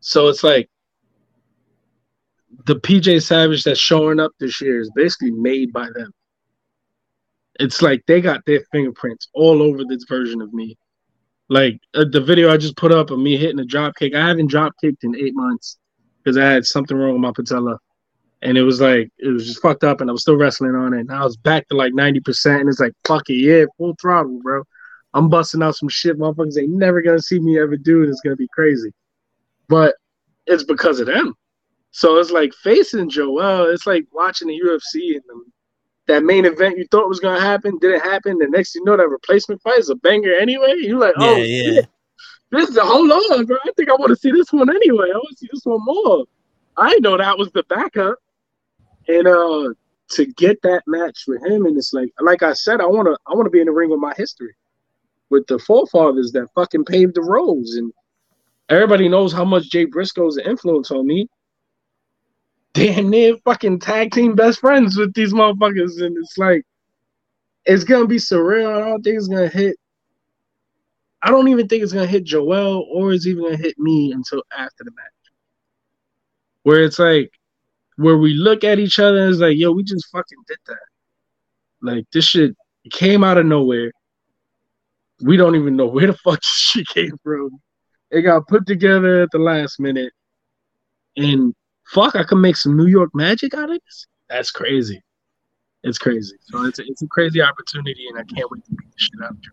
So 0.03 0.27
it's 0.27 0.43
like 0.43 0.69
the 2.65 2.75
PJ 2.75 3.23
Savage 3.23 3.63
that's 3.63 3.79
showing 3.79 4.19
up 4.19 4.31
this 4.39 4.61
year 4.61 4.79
is 4.79 4.91
basically 4.95 5.31
made 5.31 5.73
by 5.73 5.87
them 5.95 6.13
it's 7.59 7.81
like 7.81 8.03
they 8.07 8.21
got 8.21 8.45
their 8.45 8.61
fingerprints 8.71 9.27
all 9.33 9.61
over 9.61 9.83
this 9.85 10.05
version 10.07 10.41
of 10.41 10.53
me. 10.53 10.77
Like 11.49 11.79
uh, 11.93 12.05
the 12.09 12.21
video 12.21 12.51
I 12.51 12.57
just 12.57 12.77
put 12.77 12.91
up 12.91 13.11
of 13.11 13.19
me 13.19 13.37
hitting 13.37 13.59
a 13.59 13.65
drop 13.65 13.95
kick. 13.95 14.15
I 14.15 14.27
haven't 14.27 14.47
drop 14.47 14.73
kicked 14.81 15.03
in 15.03 15.15
eight 15.15 15.35
months 15.35 15.77
because 16.23 16.37
I 16.37 16.45
had 16.45 16.65
something 16.65 16.97
wrong 16.97 17.13
with 17.13 17.21
my 17.21 17.31
patella, 17.31 17.77
and 18.41 18.57
it 18.57 18.63
was 18.63 18.81
like 18.81 19.09
it 19.19 19.27
was 19.27 19.45
just 19.45 19.61
fucked 19.61 19.83
up, 19.83 20.01
and 20.01 20.09
I 20.09 20.13
was 20.13 20.21
still 20.21 20.37
wrestling 20.37 20.75
on 20.75 20.93
it. 20.93 21.01
And 21.01 21.11
I 21.11 21.23
was 21.23 21.37
back 21.37 21.67
to 21.67 21.75
like 21.75 21.93
ninety 21.93 22.21
percent, 22.21 22.61
and 22.61 22.69
it's 22.69 22.79
like 22.79 22.93
fuck 23.05 23.29
it, 23.29 23.35
yeah, 23.35 23.65
full 23.77 23.95
throttle, 24.01 24.39
bro. 24.41 24.63
I'm 25.13 25.29
busting 25.29 25.61
out 25.61 25.75
some 25.75 25.89
shit, 25.89 26.17
motherfuckers 26.17 26.59
ain't 26.59 26.71
never 26.71 27.01
gonna 27.01 27.21
see 27.21 27.39
me 27.39 27.59
ever 27.59 27.77
do, 27.77 28.01
and 28.01 28.09
it's 28.09 28.21
gonna 28.21 28.35
be 28.35 28.49
crazy. 28.53 28.91
But 29.67 29.95
it's 30.45 30.63
because 30.63 30.99
of 30.99 31.07
them. 31.07 31.35
So 31.91 32.17
it's 32.17 32.31
like 32.31 32.53
facing 32.63 33.09
Joel. 33.09 33.69
It's 33.71 33.85
like 33.85 34.05
watching 34.11 34.47
the 34.47 34.59
UFC 34.59 35.15
and 35.15 35.23
them 35.27 35.53
that 36.07 36.23
main 36.23 36.45
event 36.45 36.77
you 36.77 36.85
thought 36.91 37.07
was 37.07 37.19
gonna 37.19 37.39
happen 37.39 37.77
didn't 37.79 38.01
happen. 38.01 38.37
The 38.37 38.47
next 38.47 38.75
you 38.75 38.83
know 38.83 38.97
that 38.97 39.07
replacement 39.07 39.61
fight 39.61 39.79
is 39.79 39.89
a 39.89 39.95
banger 39.95 40.33
anyway. 40.33 40.75
You're 40.77 40.99
like, 40.99 41.15
oh 41.17 41.37
Yeah, 41.37 41.43
yeah. 41.43 41.73
shit, 41.75 41.89
this 42.51 42.69
is 42.69 42.77
a 42.77 42.85
hold 42.85 43.11
on, 43.11 43.45
bro. 43.45 43.57
I 43.65 43.71
think 43.77 43.89
I 43.89 43.93
want 43.93 44.09
to 44.09 44.15
see 44.15 44.31
this 44.31 44.51
one 44.51 44.69
anyway. 44.69 45.07
I 45.13 45.17
want 45.17 45.29
to 45.31 45.37
see 45.37 45.49
this 45.51 45.63
one 45.63 45.83
more. 45.83 46.25
I 46.77 46.97
know 46.99 47.17
that 47.17 47.37
was 47.37 47.51
the 47.51 47.63
backup. 47.69 48.17
And 49.07 49.27
uh 49.27 49.73
to 50.11 50.25
get 50.37 50.61
that 50.63 50.83
match 50.85 51.23
with 51.27 51.43
him, 51.45 51.65
and 51.65 51.77
it's 51.77 51.93
like 51.93 52.09
like 52.19 52.43
I 52.43 52.53
said, 52.53 52.81
I 52.81 52.85
wanna 52.85 53.15
I 53.27 53.33
wanna 53.33 53.49
be 53.49 53.61
in 53.61 53.67
the 53.67 53.71
ring 53.71 53.89
with 53.89 53.99
my 53.99 54.13
history. 54.17 54.53
With 55.29 55.47
the 55.47 55.57
forefathers 55.57 56.31
that 56.33 56.49
fucking 56.53 56.85
paved 56.85 57.15
the 57.15 57.21
roads. 57.21 57.75
And 57.75 57.91
everybody 58.69 59.07
knows 59.09 59.33
how 59.33 59.45
much 59.45 59.69
Jay 59.69 59.85
Briscoe's 59.85 60.37
influence 60.37 60.91
on 60.91 61.05
me 61.05 61.27
damn 62.73 63.09
near 63.09 63.37
fucking 63.45 63.79
tag 63.79 64.11
team 64.11 64.35
best 64.35 64.59
friends 64.59 64.97
with 64.97 65.13
these 65.13 65.33
motherfuckers, 65.33 66.01
and 66.03 66.17
it's 66.17 66.37
like 66.37 66.65
it's 67.65 67.83
gonna 67.83 68.07
be 68.07 68.17
surreal. 68.17 68.75
I 68.75 68.89
don't 68.89 69.01
think 69.01 69.17
it's 69.17 69.27
gonna 69.27 69.47
hit. 69.47 69.77
I 71.21 71.29
don't 71.29 71.47
even 71.47 71.67
think 71.67 71.83
it's 71.83 71.93
gonna 71.93 72.07
hit 72.07 72.25
Joel 72.25 72.85
or 72.91 73.13
it's 73.13 73.27
even 73.27 73.43
gonna 73.43 73.57
hit 73.57 73.77
me 73.79 74.11
until 74.11 74.43
after 74.57 74.83
the 74.83 74.91
match. 74.91 75.05
Where 76.63 76.83
it's 76.83 76.99
like 76.99 77.31
where 77.97 78.17
we 78.17 78.33
look 78.33 78.63
at 78.63 78.79
each 78.79 78.99
other 78.99 79.19
and 79.19 79.31
it's 79.31 79.39
like, 79.39 79.57
yo, 79.57 79.71
we 79.71 79.83
just 79.83 80.09
fucking 80.11 80.39
did 80.47 80.57
that. 80.67 80.77
Like 81.81 82.05
this 82.11 82.25
shit 82.25 82.55
came 82.91 83.23
out 83.23 83.37
of 83.37 83.45
nowhere. 83.45 83.91
We 85.21 85.37
don't 85.37 85.55
even 85.55 85.75
know 85.77 85.85
where 85.85 86.07
the 86.07 86.13
fuck 86.13 86.39
she 86.43 86.83
came 86.83 87.17
from. 87.23 87.61
It 88.13 88.21
got 88.21 88.47
put 88.47 88.67
together 88.67 89.23
at 89.23 89.31
the 89.31 89.39
last 89.39 89.79
minute. 89.79 90.13
And 91.17 91.53
fuck, 91.87 92.15
I 92.15 92.23
could 92.23 92.37
make 92.37 92.55
some 92.55 92.77
New 92.77 92.85
York 92.85 93.09
magic 93.15 93.55
out 93.55 93.71
of 93.71 93.79
this. 93.85 94.07
That's 94.29 94.51
crazy. 94.51 95.01
It's 95.83 95.97
crazy. 95.97 96.35
So 96.41 96.63
it's 96.65 96.77
a, 96.79 96.83
it's 96.83 97.01
a 97.01 97.07
crazy 97.07 97.41
opportunity, 97.41 98.07
and 98.07 98.17
I 98.17 98.23
can't 98.23 98.49
wait 98.51 98.63
to 98.65 98.71
beat 98.71 98.91
the 98.91 98.97
shit 98.97 99.23
out 99.23 99.31
of 99.31 99.37
you. 99.41 99.51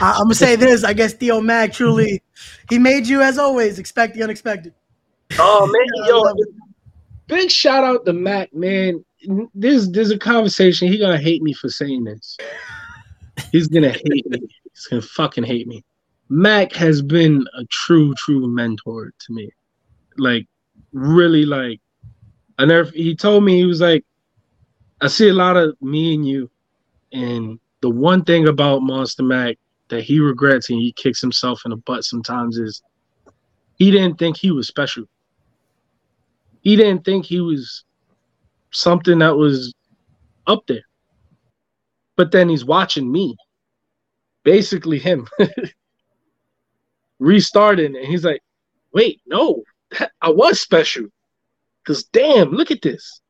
I, 0.00 0.12
I'm 0.12 0.24
gonna 0.24 0.34
say 0.34 0.54
this. 0.54 0.84
I 0.84 0.92
guess 0.92 1.14
Theo 1.14 1.40
Mac 1.40 1.72
truly, 1.72 2.22
he 2.68 2.78
made 2.78 3.06
you 3.06 3.22
as 3.22 3.38
always 3.38 3.78
expect 3.78 4.14
the 4.14 4.22
unexpected. 4.22 4.74
Oh 5.38 5.66
man, 5.66 6.06
yo, 6.06 6.34
big 7.26 7.50
shout 7.50 7.84
out 7.84 8.04
to 8.04 8.12
Mack, 8.12 8.52
man. 8.54 9.02
There's 9.54 9.90
there's 9.90 10.10
a 10.10 10.18
conversation. 10.18 10.88
He 10.88 10.98
gonna 10.98 11.18
hate 11.18 11.42
me 11.42 11.54
for 11.54 11.70
saying 11.70 12.04
this, 12.04 12.36
He's 13.50 13.68
gonna 13.68 13.90
hate 13.90 14.26
me. 14.26 14.40
He's 14.72 14.86
gonna 14.86 15.02
fucking 15.02 15.44
hate 15.44 15.66
me. 15.66 15.82
Mack 16.34 16.72
has 16.72 17.02
been 17.02 17.46
a 17.58 17.64
true, 17.66 18.14
true 18.14 18.46
mentor 18.46 19.12
to 19.18 19.32
me. 19.34 19.50
Like, 20.16 20.46
really, 20.94 21.44
like, 21.44 21.78
I 22.58 22.64
never. 22.64 22.90
He 22.90 23.14
told 23.14 23.44
me 23.44 23.56
he 23.56 23.66
was 23.66 23.82
like, 23.82 24.02
I 25.02 25.08
see 25.08 25.28
a 25.28 25.34
lot 25.34 25.58
of 25.58 25.76
me 25.82 26.14
and 26.14 26.26
you, 26.26 26.50
and 27.12 27.60
the 27.82 27.90
one 27.90 28.24
thing 28.24 28.48
about 28.48 28.80
Monsta 28.80 29.22
Mack 29.22 29.58
that 29.88 30.04
he 30.04 30.20
regrets 30.20 30.70
and 30.70 30.80
he 30.80 30.92
kicks 30.92 31.20
himself 31.20 31.66
in 31.66 31.70
the 31.70 31.76
butt 31.76 32.02
sometimes 32.02 32.56
is 32.56 32.80
he 33.76 33.90
didn't 33.90 34.18
think 34.18 34.38
he 34.38 34.52
was 34.52 34.66
special. 34.66 35.04
He 36.62 36.76
didn't 36.76 37.04
think 37.04 37.26
he 37.26 37.42
was 37.42 37.84
something 38.70 39.18
that 39.18 39.36
was 39.36 39.74
up 40.46 40.66
there. 40.66 40.86
But 42.16 42.32
then 42.32 42.48
he's 42.48 42.64
watching 42.64 43.12
me, 43.12 43.36
basically 44.44 44.98
him, 44.98 45.28
restarting, 47.22 47.96
and 47.96 48.06
he's 48.06 48.24
like, 48.24 48.40
wait, 48.92 49.20
no, 49.26 49.62
I 50.20 50.30
was 50.30 50.60
special. 50.60 51.06
Because 51.84 52.04
damn, 52.04 52.50
look 52.50 52.70
at 52.70 52.82
this. 52.82 53.20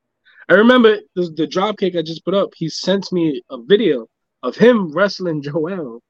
I 0.49 0.55
remember 0.55 0.99
the, 1.15 1.33
the 1.37 1.47
drop 1.47 1.79
kick 1.79 1.97
I 1.97 2.03
just 2.03 2.25
put 2.25 2.35
up. 2.35 2.51
He 2.55 2.69
sent 2.69 3.13
me 3.13 3.43
a 3.51 3.57
video 3.63 4.07
of 4.43 4.57
him 4.57 4.93
wrestling 4.93 5.43
Joel 5.43 6.03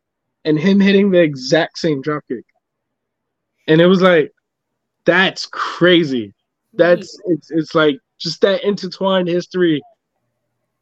and 0.44 0.58
him 0.58 0.80
hitting 0.80 1.10
the 1.10 1.20
exact 1.20 1.78
same 1.78 2.02
drop 2.02 2.24
kick. 2.28 2.44
And 3.68 3.80
it 3.80 3.86
was 3.86 4.02
like, 4.02 4.32
that's 5.04 5.46
crazy. 5.46 6.34
That's 6.74 7.18
it's 7.26 7.50
it's 7.50 7.74
like 7.74 7.98
just 8.18 8.40
that 8.40 8.64
intertwined 8.64 9.28
history, 9.28 9.82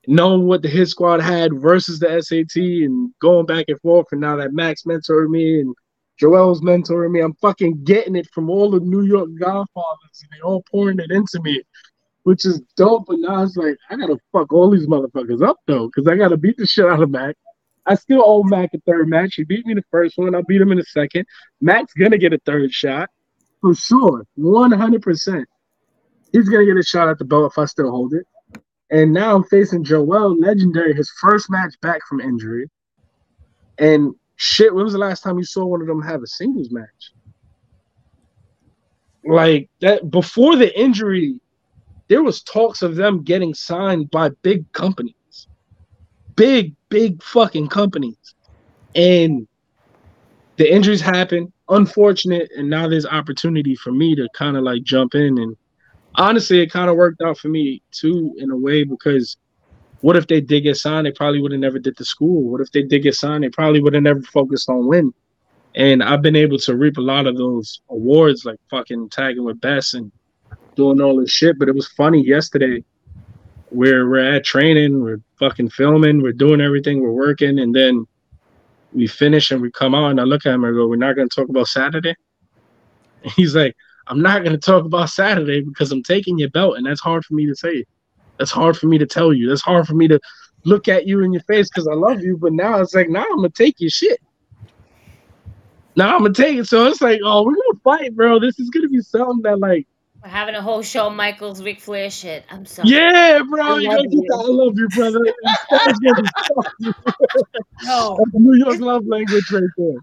knowing 0.07 0.47
what 0.47 0.63
the 0.63 0.69
hit 0.69 0.89
squad 0.89 1.21
had 1.21 1.61
versus 1.61 1.99
the 1.99 2.21
SAT 2.23 2.57
and 2.57 3.13
going 3.21 3.47
back 3.47 3.67
and 3.69 3.81
forth. 3.81 4.07
And 4.13 4.21
now 4.21 4.37
that 4.37 4.53
Mack 4.53 4.77
mentored 4.87 5.29
me 5.29 5.61
and 5.61 5.75
Joel's 6.21 6.61
mentoring 6.61 7.13
me, 7.13 7.21
I'm 7.21 7.33
fucking 7.35 7.83
getting 7.85 8.15
it 8.15 8.29
from 8.35 8.51
all 8.51 8.71
the 8.71 8.81
New 8.81 9.03
York 9.03 9.31
Godfathers 9.41 10.23
and 10.23 10.31
they 10.33 10.43
all 10.43 10.63
pouring 10.71 11.01
it 11.01 11.11
into 11.11 11.41
me, 11.43 11.63
which 12.25 12.45
is 12.45 12.61
dope. 12.77 13.07
But 13.07 13.21
now 13.21 13.43
it's 13.43 13.57
like 13.57 13.79
I 13.89 13.97
gotta 13.97 14.19
fuck 14.31 14.53
all 14.53 14.71
these 14.71 14.87
motherfuckers 14.87 15.43
up 15.43 15.57
though, 15.67 15.87
because 15.87 16.07
I 16.07 16.17
gotta 16.17 16.37
beat 16.37 16.59
the 16.59 16.67
shit 16.67 16.85
out 16.85 17.03
of 17.03 17.11
Mack. 17.11 17.37
I 17.87 17.95
still 17.95 18.23
owe 18.25 18.43
Mack 18.43 18.75
a 18.75 18.79
third 18.81 19.09
match. 19.09 19.37
He 19.37 19.45
beat 19.45 19.65
me 19.65 19.73
the 19.73 19.85
first 19.91 20.19
one. 20.19 20.35
I'll 20.35 20.43
beat 20.43 20.61
him 20.61 20.73
in 20.73 20.79
the 20.79 20.85
second. 20.85 21.25
Mack's 21.63 21.95
gonna 21.95 22.19
get 22.19 22.35
a 22.35 22.41
third 22.45 22.71
shot 22.71 23.09
for 23.63 23.75
sure, 23.75 24.27
one 24.35 24.73
hundred 24.73 25.01
percent. 25.01 25.49
He's 26.33 26.51
gonna 26.51 26.67
get 26.67 26.77
a 26.77 26.83
shot 26.83 27.09
at 27.09 27.19
the 27.19 27.25
belt 27.25 27.51
if 27.51 27.59
I 27.59 27.65
still 27.65 27.91
hold 27.91 28.13
it. 28.13 28.27
And 28.91 29.13
now 29.13 29.35
I'm 29.35 29.45
facing 29.45 29.85
Joel, 29.85 30.39
legendary, 30.39 30.93
his 30.93 31.11
first 31.21 31.49
match 31.49 31.75
back 31.81 32.03
from 32.07 32.21
injury. 32.21 32.69
And 33.79 34.15
shit, 34.41 34.75
when 34.75 34.85
was 34.85 34.95
the 34.95 34.99
last 34.99 35.23
time 35.23 35.37
you 35.37 35.45
saw 35.45 35.67
one 35.67 35.83
of 35.83 35.87
them 35.87 36.01
have 36.01 36.23
a 36.23 36.27
singles 36.27 36.71
match? 36.71 37.12
Like 39.23 39.69
that 39.81 40.11
before 40.11 40.57
the 40.57 40.77
injury, 40.81 41.39
there 42.09 42.23
was 42.23 42.43
talks 42.43 42.81
of 42.81 42.97
them 42.97 43.23
getting 43.23 43.53
signed 43.53 44.11
by 44.11 44.31
big 44.41 44.71
companies. 44.73 45.15
Big, 46.37 46.75
big 46.89 47.23
fucking 47.23 47.69
companies. 47.69 48.35
And 48.95 49.47
the 50.57 50.73
injuries 50.73 51.03
happen, 51.03 51.53
unfortunate, 51.69 52.51
and 52.57 52.71
now 52.71 52.89
there's 52.89 53.05
opportunity 53.05 53.77
for 53.77 53.93
me 53.93 54.15
to 54.17 54.27
kind 54.35 54.57
of 54.57 54.62
like 54.62 54.85
jump 54.85 55.15
in 55.15 55.37
and 55.37 55.55
honestly 56.15 56.61
it 56.61 56.73
kind 56.73 56.89
of 56.89 56.97
worked 56.97 57.21
out 57.21 57.39
for 57.39 57.49
me 57.49 57.83
too 57.93 58.35
in 58.39 58.51
a 58.51 58.57
way 58.57 58.85
because 58.85 59.37
what 60.01 60.17
if 60.17 60.27
they 60.27 60.41
did 60.41 60.63
get 60.63 60.77
signed 60.77 61.07
they 61.07 61.13
probably 61.13 61.41
would 61.41 61.53
have 61.53 61.61
never 61.61 61.79
did 61.79 61.97
the 61.97 62.05
school. 62.05 62.51
What 62.51 62.61
if 62.61 62.71
they 62.73 62.83
did 62.83 63.03
get 63.03 63.15
signed 63.15 63.45
they 63.45 63.51
probably 63.51 63.81
would 63.81 63.95
have 63.95 64.03
never 64.03 64.23
focused 64.23 64.69
on 64.69 64.87
win 64.87 65.13
and 65.77 66.03
i've 66.03 66.23
been 66.23 66.35
able 66.35 66.59
to 66.59 66.77
reap 66.77 66.97
a 66.97 67.01
lot 67.01 67.27
of 67.27 67.37
those 67.37 67.81
awards 67.91 68.45
like 68.45 68.59
fucking 68.71 69.09
tagging 69.11 69.45
with 69.45 69.61
Bes 69.61 69.95
and 69.95 70.11
doing 70.75 71.01
all 71.01 71.21
this 71.21 71.31
shit. 71.31 71.59
But 71.59 71.69
it 71.69 71.75
was 71.75 71.87
funny 71.89 72.27
yesterday 72.27 72.83
where 73.69 74.09
we're 74.09 74.35
at 74.35 74.45
training 74.45 75.03
we're 75.03 75.21
fucking 75.39 75.71
filming 75.71 76.21
we're 76.23 76.33
doing 76.33 76.61
everything 76.61 77.01
we're 77.01 77.13
working 77.13 77.61
and 77.61 77.73
then 77.75 78.05
we 78.93 79.07
finish 79.07 79.53
and 79.53 79.63
we 79.63 79.71
come 79.71 79.95
out 79.95 80.11
and 80.11 80.21
i 80.21 80.25
look 80.25 80.45
at 80.45 80.53
him 80.53 80.65
and 80.65 80.75
I 80.75 80.77
go 80.77 80.89
we're 80.89 80.97
not 80.97 81.15
to 81.15 81.29
talk 81.29 81.49
about 81.49 81.69
saturday? 81.69 82.17
And 83.23 83.33
he's 83.37 83.55
like 83.55 83.77
I'm 84.11 84.21
not 84.21 84.45
to 84.45 84.59
talk 84.59 84.85
about 84.85 85.09
Saturday 85.11 85.61
because 85.61 85.93
I'm 85.93 86.03
taking 86.03 86.37
your 86.37 86.51
belt, 86.51 86.77
and 86.77 86.85
that's 86.85 87.01
hard 87.01 87.25
for 87.25 87.35
me 87.35 87.47
to 87.47 87.55
say. 87.55 87.85
That's 88.41 88.51
hard 88.51 88.75
for 88.79 88.87
me 88.87 88.97
to 88.97 89.05
tell 89.07 89.35
you. 89.35 89.51
That's 89.51 89.61
hard 89.61 89.87
for 89.87 89.93
me 89.93 90.09
to 90.09 90.19
look 90.65 90.89
at 90.89 91.07
you 91.07 91.21
in 91.23 91.31
your 91.31 91.43
face 91.43 91.69
because 91.69 91.87
I 91.87 91.93
love 91.93 92.23
you. 92.23 92.39
But 92.39 92.55
now 92.55 92.81
it's 92.81 92.95
like, 92.95 93.11
now 93.11 93.23
I'm 93.23 93.37
gonna 93.37 93.51
take 93.51 93.75
your 93.79 93.91
shit. 93.91 94.19
Now 95.95 96.15
I'm 96.17 96.23
gonna 96.23 96.33
take 96.33 96.57
it. 96.57 96.67
So 96.67 96.87
it's 96.87 97.03
like, 97.03 97.21
oh, 97.23 97.43
we're 97.45 97.53
gonna 97.53 97.81
fight, 97.85 98.17
bro. 98.17 98.41
This 98.41 98.59
is 98.59 98.71
gonna 98.71 98.89
be 98.89 99.03
something 99.03 99.43
that 99.43 99.59
like. 99.59 99.87
We're 100.25 100.31
having 100.31 100.55
a 100.55 100.62
whole 100.62 100.81
show, 100.81 101.11
Michael's 101.11 101.62
Ric 101.62 101.81
Flair 101.81 102.11
shit. 102.11 102.47
I'm 102.51 102.65
sorry. 102.65 102.89
Yeah, 102.89 103.43
bro. 103.47 103.62
I 103.62 103.79
You 103.79 103.89
love 103.91 103.97
gotta 103.97 104.09
get 104.09 104.12
you. 104.15 104.27
that. 104.29 104.39
I 104.39 104.49
love 104.49 104.79
you, 104.79 104.89
brother. 104.89 105.21
That's 105.71 106.01
gonna 106.01 106.15
be 106.15 106.93
No, 107.85 108.17
That's 108.19 108.31
New 108.33 108.55
York 108.57 108.81
love 108.81 109.07
language 109.07 109.45
right 109.53 109.62
there. 109.77 109.99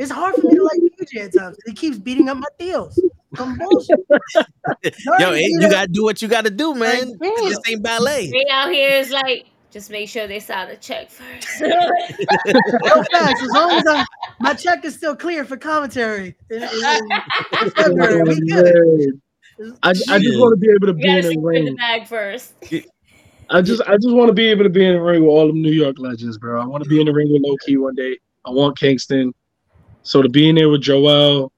it's 0.00 0.10
hard 0.10 0.34
for 0.34 0.42
me 0.48 0.56
to 0.56 0.64
like 0.64 0.80
PJ 1.00 1.26
at 1.26 1.32
times. 1.32 1.56
He 1.64 1.74
keeps 1.74 1.96
beating 1.96 2.28
up 2.28 2.38
my 2.38 2.48
deals. 2.58 3.00
Some 3.36 3.58
bullshit. 3.58 4.00
Yo, 5.18 5.32
hey, 5.32 5.46
you 5.48 5.60
gotta 5.60 5.88
do 5.88 6.02
what 6.04 6.20
you 6.22 6.28
gotta 6.28 6.50
do, 6.50 6.74
man. 6.74 7.12
This 7.20 7.58
ain't 7.68 7.82
ballet. 7.82 8.30
They 8.30 8.44
out 8.50 8.70
here 8.70 8.90
is 8.98 9.10
like, 9.10 9.46
just 9.70 9.90
make 9.90 10.08
sure 10.08 10.26
they 10.26 10.40
sign 10.40 10.68
the 10.68 10.76
check 10.76 11.10
first. 11.10 11.48
No 11.60 13.02
facts. 13.12 13.42
As 13.42 13.50
long 13.52 13.70
as 13.72 13.86
I'm, 13.86 14.06
my 14.40 14.54
check 14.54 14.84
is 14.84 14.94
still 14.94 15.16
clear 15.16 15.44
for 15.44 15.56
commentary. 15.56 16.34
in- 16.50 16.62
in- 16.62 17.08
in 17.62 17.70
February, 17.70 18.22
we 18.22 18.40
good. 18.40 19.20
I, 19.82 19.90
I 19.90 20.18
just 20.18 20.38
want 20.40 20.52
to 20.52 20.56
be 20.56 20.70
able 20.72 20.86
to 20.88 20.92
be 20.94 21.08
in 21.08 21.16
gotta 21.22 21.28
a 21.28 21.34
the 21.34 21.40
ring. 21.40 21.76
bag 21.76 22.06
first. 22.06 22.54
I 23.50 23.60
just 23.62 23.82
I 23.82 23.96
just 23.96 24.10
want 24.14 24.28
to 24.28 24.32
be 24.34 24.46
able 24.48 24.64
to 24.64 24.70
be 24.70 24.84
in 24.84 24.94
the 24.94 25.00
ring 25.02 25.20
with 25.22 25.28
all 25.30 25.46
them 25.46 25.60
New 25.62 25.70
York 25.72 25.96
legends, 25.98 26.38
bro. 26.38 26.60
I 26.60 26.64
want 26.64 26.82
to 26.84 26.88
be 26.90 27.00
in 27.00 27.06
the 27.06 27.12
ring 27.12 27.30
with 27.32 27.42
Low 27.42 27.56
Ki 27.64 27.76
one 27.76 27.94
day. 27.94 28.18
I 28.44 28.50
want 28.50 28.78
Kingston. 28.78 29.32
So 30.02 30.20
to 30.22 30.28
be 30.28 30.48
in 30.48 30.56
there 30.56 30.68
with 30.68 30.80
Joel, 30.80 31.51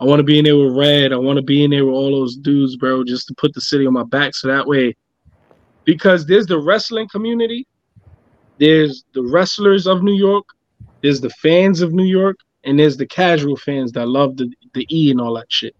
I 0.00 0.04
want 0.04 0.20
to 0.20 0.24
be 0.24 0.38
in 0.38 0.44
there 0.44 0.56
with 0.56 0.76
Red. 0.76 1.12
I 1.12 1.16
want 1.16 1.36
to 1.36 1.42
be 1.42 1.64
in 1.64 1.70
there 1.70 1.86
with 1.86 1.94
all 1.94 2.10
those 2.10 2.36
dudes, 2.36 2.76
bro, 2.76 3.02
just 3.02 3.28
to 3.28 3.34
put 3.34 3.54
the 3.54 3.60
city 3.60 3.86
on 3.86 3.94
my 3.94 4.04
back. 4.04 4.34
So 4.34 4.48
that 4.48 4.66
way, 4.66 4.94
because 5.84 6.26
there's 6.26 6.46
the 6.46 6.58
wrestling 6.58 7.08
community, 7.08 7.66
there's 8.58 9.04
the 9.14 9.22
wrestlers 9.22 9.86
of 9.86 10.02
New 10.02 10.14
York, 10.14 10.44
there's 11.02 11.20
the 11.20 11.30
fans 11.30 11.80
of 11.80 11.92
New 11.92 12.04
York, 12.04 12.36
and 12.64 12.78
there's 12.78 12.96
the 12.96 13.06
casual 13.06 13.56
fans 13.56 13.92
that 13.92 14.06
love 14.06 14.36
the 14.36 14.52
the 14.74 14.86
E 14.90 15.10
and 15.10 15.20
all 15.20 15.34
that 15.34 15.50
shit. 15.50 15.74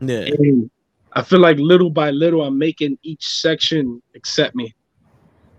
Yeah. 0.00 0.26
And 0.38 0.70
I 1.14 1.22
feel 1.22 1.40
like 1.40 1.58
little 1.58 1.90
by 1.90 2.10
little, 2.10 2.42
I'm 2.42 2.58
making 2.58 2.98
each 3.02 3.26
section 3.26 4.02
accept 4.14 4.54
me 4.54 4.74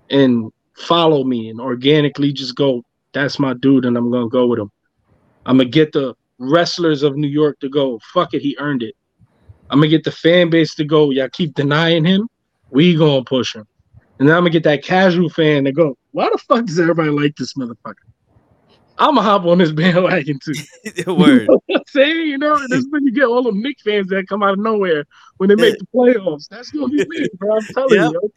and 0.10 0.52
follow 0.76 1.24
me 1.24 1.50
and 1.50 1.60
organically 1.60 2.34
just 2.34 2.56
go, 2.56 2.84
that's 3.14 3.40
my 3.40 3.54
dude, 3.54 3.86
and 3.86 3.98
I'm 3.98 4.12
gonna 4.12 4.30
go 4.30 4.48
with 4.48 4.60
him. 4.60 4.72
I'm 5.46 5.58
gonna 5.58 5.70
get 5.70 5.92
the 5.92 6.16
wrestlers 6.40 7.04
of 7.04 7.16
New 7.16 7.28
York 7.28 7.60
to 7.60 7.70
go, 7.70 8.00
fuck 8.14 8.34
it, 8.34 8.42
he 8.42 8.56
earned 8.60 8.84
it. 8.84 8.96
I'm 9.70 9.80
gonna 9.80 9.90
get 9.90 10.04
the 10.04 10.12
fan 10.12 10.50
base 10.50 10.76
to 10.76 10.86
go, 10.86 11.10
y'all 11.12 11.30
keep 11.32 11.54
denying 11.54 12.06
him, 12.06 12.28
we 12.70 12.96
gonna 12.96 13.24
push 13.24 13.56
him. 13.56 13.66
And 14.20 14.28
then 14.28 14.36
I'm 14.36 14.42
gonna 14.42 14.52
get 14.52 14.64
that 14.64 14.84
casual 14.84 15.30
fan 15.30 15.64
to 15.66 15.72
go, 15.72 15.96
why 16.12 16.30
the 16.32 16.38
fuck 16.38 16.66
does 16.66 16.80
everybody 16.80 17.10
like 17.10 17.36
this 17.36 17.54
motherfucker? 17.54 17.96
I'm 18.98 19.16
gonna 19.16 19.22
hop 19.24 19.46
on 19.46 19.58
this 19.58 19.72
bandwagon 19.74 20.40
too. 20.44 20.54
Word. 21.08 21.50
You 21.58 21.58
know 21.58 21.60
what 21.66 21.78
I'm 21.78 21.84
saying, 21.88 22.28
you 22.28 22.38
know, 22.38 22.56
and 22.58 22.70
that's 22.70 22.86
when 22.90 23.06
you 23.06 23.12
get 23.12 23.26
all 23.26 23.44
the 23.44 23.52
Knicks 23.52 23.82
fans 23.84 24.08
that 24.08 24.28
come 24.28 24.44
out 24.44 24.54
of 24.54 24.60
nowhere 24.60 25.06
when 25.38 25.50
they 25.50 25.56
make 25.56 25.78
the 25.78 25.88
playoffs. 25.94 26.48
That's 26.50 26.70
gonna 26.72 26.90
be 26.90 27.06
me, 27.08 27.30
bro. 27.38 27.58
I'm 27.58 27.68
telling 27.68 28.02
Yep. 28.02 28.12
you. 28.12 28.32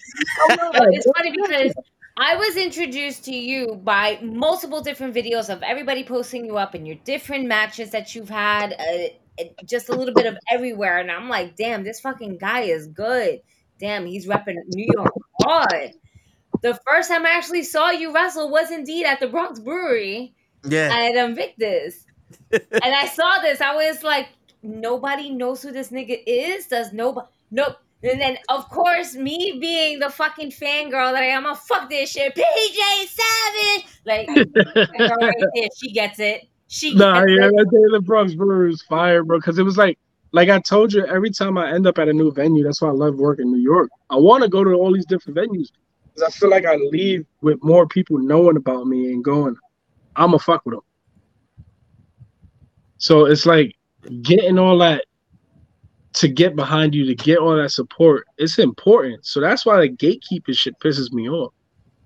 But 0.72 0.88
it's 0.92 1.06
funny 1.16 1.32
because 1.32 1.74
I 2.18 2.34
was 2.36 2.56
introduced 2.56 3.24
to 3.26 3.34
you 3.34 3.78
by 3.84 4.18
multiple 4.22 4.80
different 4.80 5.14
videos 5.14 5.50
of 5.52 5.62
everybody 5.62 6.02
posting 6.02 6.46
you 6.46 6.56
up 6.56 6.74
and 6.74 6.86
your 6.86 6.96
different 7.04 7.46
matches 7.46 7.90
that 7.90 8.14
you've 8.14 8.30
had, 8.30 8.72
uh, 8.72 9.44
just 9.66 9.90
a 9.90 9.94
little 9.94 10.14
bit 10.14 10.24
of 10.24 10.38
everywhere. 10.50 10.98
And 10.98 11.10
I'm 11.10 11.28
like, 11.28 11.56
damn, 11.56 11.84
this 11.84 12.00
fucking 12.00 12.38
guy 12.38 12.60
is 12.62 12.86
good. 12.86 13.40
Damn, 13.78 14.06
he's 14.06 14.26
repping 14.26 14.56
New 14.68 14.88
York 14.94 15.12
hard. 15.42 15.92
The 16.62 16.78
first 16.86 17.10
time 17.10 17.26
I 17.26 17.30
actually 17.30 17.64
saw 17.64 17.90
you 17.90 18.14
wrestle 18.14 18.50
was 18.50 18.70
indeed 18.70 19.04
at 19.04 19.20
the 19.20 19.26
Bronx 19.28 19.60
Brewery 19.60 20.34
Yeah. 20.64 20.88
at 20.90 21.14
Invictus. 21.16 22.06
and 22.50 22.62
I 22.82 23.08
saw 23.08 23.40
this. 23.42 23.60
I 23.60 23.74
was 23.74 24.02
like, 24.02 24.28
nobody 24.62 25.28
knows 25.30 25.60
who 25.62 25.70
this 25.70 25.90
nigga 25.90 26.18
is. 26.26 26.66
Does 26.66 26.94
nobody? 26.94 27.26
Nope. 27.50 27.76
And 28.06 28.20
then, 28.20 28.38
of 28.48 28.68
course, 28.68 29.14
me 29.14 29.58
being 29.60 29.98
the 29.98 30.10
fucking 30.10 30.50
fangirl 30.52 31.12
that 31.12 31.22
I 31.22 31.26
am, 31.26 31.46
a 31.46 31.54
fuck 31.56 31.88
this 31.90 32.10
shit. 32.12 32.34
PJ 32.34 33.08
Savage, 33.08 33.86
like, 34.04 34.28
right 34.98 35.46
there, 35.54 35.68
she 35.76 35.92
gets 35.92 36.18
it. 36.18 36.46
She 36.68 36.94
Nah, 36.94 37.20
gets 37.20 37.32
yeah, 37.32 37.46
it. 37.48 37.52
that 37.56 37.70
day 37.70 37.92
the 37.92 38.00
Bronx 38.00 38.34
Brewery 38.34 38.68
was 38.68 38.82
fire, 38.82 39.22
bro. 39.24 39.38
Because 39.38 39.58
it 39.58 39.62
was 39.64 39.76
like, 39.76 39.98
like 40.32 40.48
I 40.48 40.60
told 40.60 40.92
you, 40.92 41.04
every 41.06 41.30
time 41.30 41.58
I 41.58 41.72
end 41.72 41.86
up 41.86 41.98
at 41.98 42.08
a 42.08 42.12
new 42.12 42.30
venue, 42.32 42.64
that's 42.64 42.82
why 42.82 42.88
I 42.88 42.92
love 42.92 43.16
working 43.16 43.46
in 43.46 43.52
New 43.52 43.60
York. 43.60 43.90
I 44.10 44.16
want 44.16 44.42
to 44.42 44.48
go 44.48 44.64
to 44.64 44.72
all 44.72 44.92
these 44.92 45.06
different 45.06 45.36
venues 45.38 45.68
because 46.14 46.22
I 46.22 46.30
feel 46.30 46.50
like 46.50 46.64
I 46.66 46.76
leave 46.76 47.26
with 47.42 47.62
more 47.62 47.86
people 47.86 48.18
knowing 48.18 48.56
about 48.56 48.86
me 48.86 49.12
and 49.12 49.24
going, 49.24 49.56
I'ma 50.16 50.38
fuck 50.38 50.64
with 50.66 50.74
them. 50.74 50.82
So 52.98 53.26
it's 53.26 53.46
like 53.46 53.74
getting 54.22 54.58
all 54.58 54.78
that 54.78 55.04
to 56.16 56.28
get 56.28 56.56
behind 56.56 56.94
you, 56.94 57.04
to 57.06 57.14
get 57.14 57.38
all 57.38 57.56
that 57.56 57.70
support, 57.70 58.26
it's 58.38 58.58
important. 58.58 59.24
So 59.26 59.40
that's 59.40 59.64
why 59.66 59.80
the 59.80 59.88
gatekeeper 59.88 60.52
shit 60.54 60.74
pisses 60.80 61.12
me 61.12 61.28
off. 61.28 61.52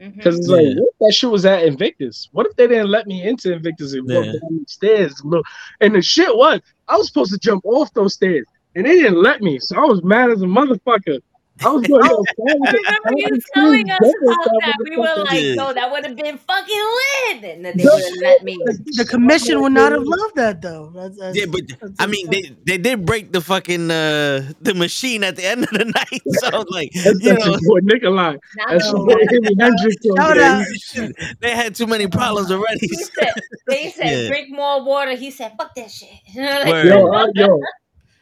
Mm-hmm. 0.01 0.17
Because 0.17 0.39
it's 0.39 0.49
like, 0.49 0.63
Yeah. 0.63 0.75
what 0.75 0.89
if 0.89 0.99
that 1.01 1.15
shit 1.15 1.31
was 1.31 1.47
at 1.47 1.65
Invictus? 1.65 2.29
What 2.33 2.47
if 2.47 2.57
they 2.57 2.67
didn't 2.67 2.89
let 2.91 3.07
me 3.07 3.23
into 3.23 3.53
Invictus 3.53 3.93
and 3.93 4.09
walk 4.09 4.25
Yeah. 4.27 4.33
down 4.33 4.59
the 4.61 4.65
stairs? 4.67 5.21
Look, 5.25 5.45
and 5.81 5.95
the 5.95 6.03
shit 6.03 6.35
was, 6.37 6.61
I 6.89 6.97
was 6.97 7.07
supposed 7.07 7.33
to 7.33 7.39
jump 7.39 7.65
off 7.65 7.93
those 7.95 8.15
stairs, 8.15 8.47
and 8.75 8.85
they 8.85 8.97
didn't 8.97 9.23
let 9.23 9.43
me. 9.43 9.59
So 9.61 9.77
I 9.77 9.85
was 9.85 10.03
mad 10.03 10.31
as 10.31 10.43
a 10.43 10.47
motherfucker. 10.47 11.21
I 11.63 11.69
was 11.71 11.87
going, 11.87 12.05
yo, 12.05 12.25
I 12.49 12.55
remember 12.55 13.11
you 13.17 13.41
telling 13.55 13.91
us 13.91 13.99
about 14.01 14.45
that. 14.63 14.75
We 14.83 14.97
were 14.97 15.25
like, 15.25 15.43
Yeah. 15.43 15.55
"No, 15.55 15.73
that 15.75 15.91
would 15.91 16.07
have 16.07 16.17
been 16.17 16.39
fucking 16.39 16.85
lit," 17.33 17.45
and 17.45 17.65
then 17.65 17.77
they 17.77 17.85
wouldn't 17.85 18.23
let 18.23 18.43
me. 18.45 18.57
The, 18.65 18.79
the 18.99 19.05
commission 19.05 19.61
would 19.61 19.73
not 19.73 19.93
have 19.93 20.03
loved 20.05 20.37
that 20.37 20.63
though. 20.63 20.91
That's, 20.95 21.19
that's, 21.19 21.37
Yeah, 21.37 21.47
but 21.47 21.63
that's 21.81 21.93
I 21.99 22.07
mean, 22.07 22.31
they, 22.31 22.57
they 22.67 22.79
did 22.79 23.05
break 23.05 23.33
the 23.33 23.41
fucking 23.41 23.91
uh 23.91 24.53
the 24.61 24.75
machine 24.75 25.23
at 25.23 25.37
the 25.37 25.45
end 25.45 25.65
of 25.65 25.71
the 25.71 25.85
night. 25.97 26.23
So 26.41 26.65
like, 26.71 26.93
That's 26.95 27.23
you 27.23 27.35
know, 27.35 27.55
a 27.55 27.59
boy 27.61 27.81
Nikolai. 27.83 28.37
That's 28.69 28.91
your 28.91 29.05
boy 29.07 29.15
Jimi 29.31 29.61
Hendrix. 29.61 29.97
on 30.07 30.17
Shout 30.17 30.37
there. 30.37 30.45
out. 30.45 30.67
shit, 30.81 31.17
they 31.41 31.51
had 31.55 31.75
too 31.75 31.87
many 31.87 32.07
problems 32.07 32.51
already. 32.51 32.79
He 32.81 32.95
said, 33.05 33.33
they 33.67 33.91
said, 33.91 34.23
Yeah. 34.23 34.29
"Drink 34.29 34.51
more 34.51 34.83
water." 34.85 35.15
He 35.15 35.31
said, 35.31 35.53
"Fuck 35.59 35.75
that 35.75 35.91
shit." 35.91 36.09
Like, 36.37 36.85
Yo, 36.87 37.13
I, 37.13 37.27
yo, 37.35 37.61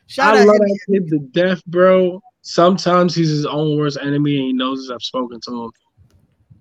Shout 0.07 0.37
I 0.37 0.41
out 0.41 0.47
love 0.47 0.57
that 0.57 0.79
kid 0.91 1.09
to 1.11 1.19
death, 1.19 1.65
bro. 1.67 2.21
Sometimes 2.49 3.15
he's 3.15 3.29
his 3.29 3.45
own 3.45 3.77
worst 3.77 3.99
enemy, 4.01 4.39
and 4.39 4.47
he 4.47 4.53
knows 4.55 4.81
this. 4.81 4.91
I've 4.91 5.03
spoken 5.03 5.39
to 5.39 5.65
him. 5.65 5.71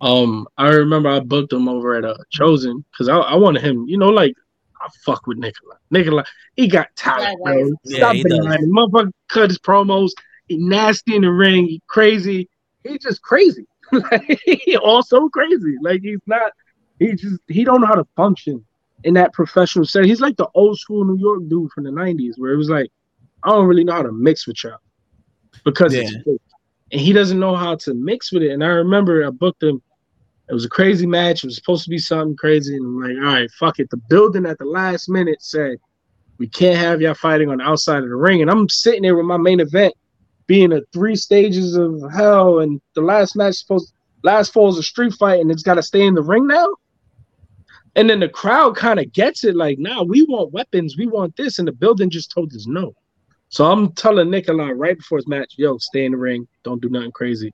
Um, 0.01 0.47
I 0.57 0.67
remember 0.67 1.07
I 1.07 1.21
booked 1.21 1.53
him 1.53 1.69
over 1.69 1.95
at 1.95 2.03
uh, 2.03 2.17
Chosen 2.29 2.83
because 2.91 3.07
I, 3.07 3.15
I 3.15 3.35
wanted 3.35 3.61
him. 3.61 3.85
You 3.87 3.97
know, 3.97 4.09
like 4.09 4.33
I 4.81 4.89
fuck 5.05 5.25
with 5.27 5.37
Nicola. 5.37 5.77
Nicola, 5.89 6.25
he 6.57 6.67
got 6.67 6.93
talent, 6.97 7.39
Yeah, 7.45 7.51
bro. 7.53 7.71
Yeah, 7.85 7.97
Stop 7.99 8.15
he 8.15 8.23
denying 8.23 8.63
him. 8.63 8.73
Motherfucker 8.73 9.11
cut 9.29 9.49
his 9.49 9.59
promos. 9.59 10.09
He 10.49 10.57
nasty 10.57 11.15
in 11.15 11.21
the 11.21 11.31
ring. 11.31 11.67
He 11.67 11.81
crazy. 11.87 12.49
He's 12.83 13.01
just 13.01 13.21
crazy. 13.21 13.65
Like, 13.93 14.41
he 14.45 14.75
also 14.75 15.29
crazy. 15.29 15.77
Like 15.81 16.01
he's 16.01 16.19
not. 16.25 16.51
He 16.99 17.13
just 17.13 17.39
he 17.47 17.63
don't 17.63 17.79
know 17.79 17.87
how 17.87 17.95
to 17.95 18.07
function 18.17 18.65
in 19.05 19.13
that 19.13 19.31
professional 19.31 19.85
setting. 19.85 20.09
He's 20.09 20.19
like 20.19 20.35
the 20.35 20.49
old 20.53 20.77
school 20.77 21.05
New 21.05 21.17
York 21.17 21.47
dude 21.47 21.71
from 21.71 21.85
the 21.85 21.91
'90s, 21.91 22.33
where 22.35 22.51
it 22.51 22.57
was 22.57 22.69
like, 22.69 22.91
I 23.43 23.51
don't 23.51 23.67
really 23.67 23.85
know 23.85 23.93
how 23.93 24.03
to 24.03 24.11
mix 24.11 24.45
with 24.45 24.61
y'all 24.65 24.79
because 25.65 25.93
it's 25.93 26.11
Yeah. 26.25 26.33
and 26.91 27.01
he 27.01 27.11
doesn't 27.13 27.39
know 27.39 27.55
how 27.55 27.75
to 27.75 27.93
mix 27.93 28.31
with 28.31 28.43
it. 28.43 28.51
And 28.51 28.63
I 28.63 28.67
remember 28.67 29.25
I 29.25 29.29
booked 29.29 29.63
him. 29.63 29.81
It 30.49 30.53
was 30.53 30.63
a 30.63 30.69
crazy 30.69 31.05
match. 31.05 31.43
It 31.43 31.47
was 31.47 31.55
supposed 31.57 31.83
to 31.83 31.89
be 31.89 31.97
something 31.97 32.37
crazy, 32.37 32.77
and 32.77 32.85
I'm 32.85 33.01
like, 33.01 33.17
all 33.17 33.33
right, 33.33 33.51
fuck 33.51 33.79
it. 33.79 33.89
The 33.89 33.97
building 33.97 34.45
at 34.45 34.57
the 34.57 34.65
last 34.65 35.09
minute 35.09 35.41
said 35.41 35.77
we 36.37 36.47
can't 36.47 36.77
have 36.77 37.01
y'all 37.01 37.15
fighting 37.15 37.49
on 37.49 37.57
the 37.57 37.65
outside 37.65 38.03
of 38.03 38.09
the 38.09 38.15
ring, 38.15 38.41
and 38.41 38.49
I'm 38.49 38.69
sitting 38.69 39.01
there 39.01 39.15
with 39.15 39.25
my 39.25 39.37
main 39.37 39.59
event 39.59 39.93
being 40.45 40.71
a 40.71 40.79
three 40.93 41.17
stages 41.17 41.75
of 41.75 42.01
hell, 42.13 42.59
and 42.59 42.79
the 42.95 43.01
last 43.01 43.35
match 43.35 43.55
supposed 43.55 43.93
last 44.23 44.53
fall 44.53 44.69
is 44.69 44.77
a 44.77 44.83
street 44.83 45.13
fight, 45.13 45.41
and 45.41 45.51
it's 45.51 45.63
got 45.63 45.75
to 45.75 45.83
stay 45.83 46.05
in 46.05 46.13
the 46.15 46.21
ring 46.21 46.47
now. 46.47 46.67
And 47.95 48.09
then 48.09 48.19
the 48.19 48.29
crowd 48.29 48.75
kind 48.75 48.99
of 48.99 49.11
gets 49.11 49.43
it, 49.43 49.55
like, 49.55 49.79
nah, 49.79 50.03
we 50.03 50.21
want 50.23 50.53
weapons, 50.53 50.95
we 50.97 51.07
want 51.07 51.35
this, 51.35 51.59
and 51.59 51.67
the 51.67 51.71
building 51.71 52.09
just 52.09 52.31
told 52.31 52.53
us 52.53 52.67
no. 52.67 52.93
So 53.49 53.65
I'm 53.71 53.93
telling 53.93 54.29
Nikolai 54.29 54.71
right 54.71 54.97
before 54.97 55.17
his 55.17 55.27
match, 55.27 55.53
yo, 55.57 55.77
stay 55.77 56.05
in 56.05 56.11
the 56.11 56.17
ring, 56.17 56.47
don't 56.63 56.81
do 56.81 56.89
nothing 56.89 57.11
crazy. 57.11 57.53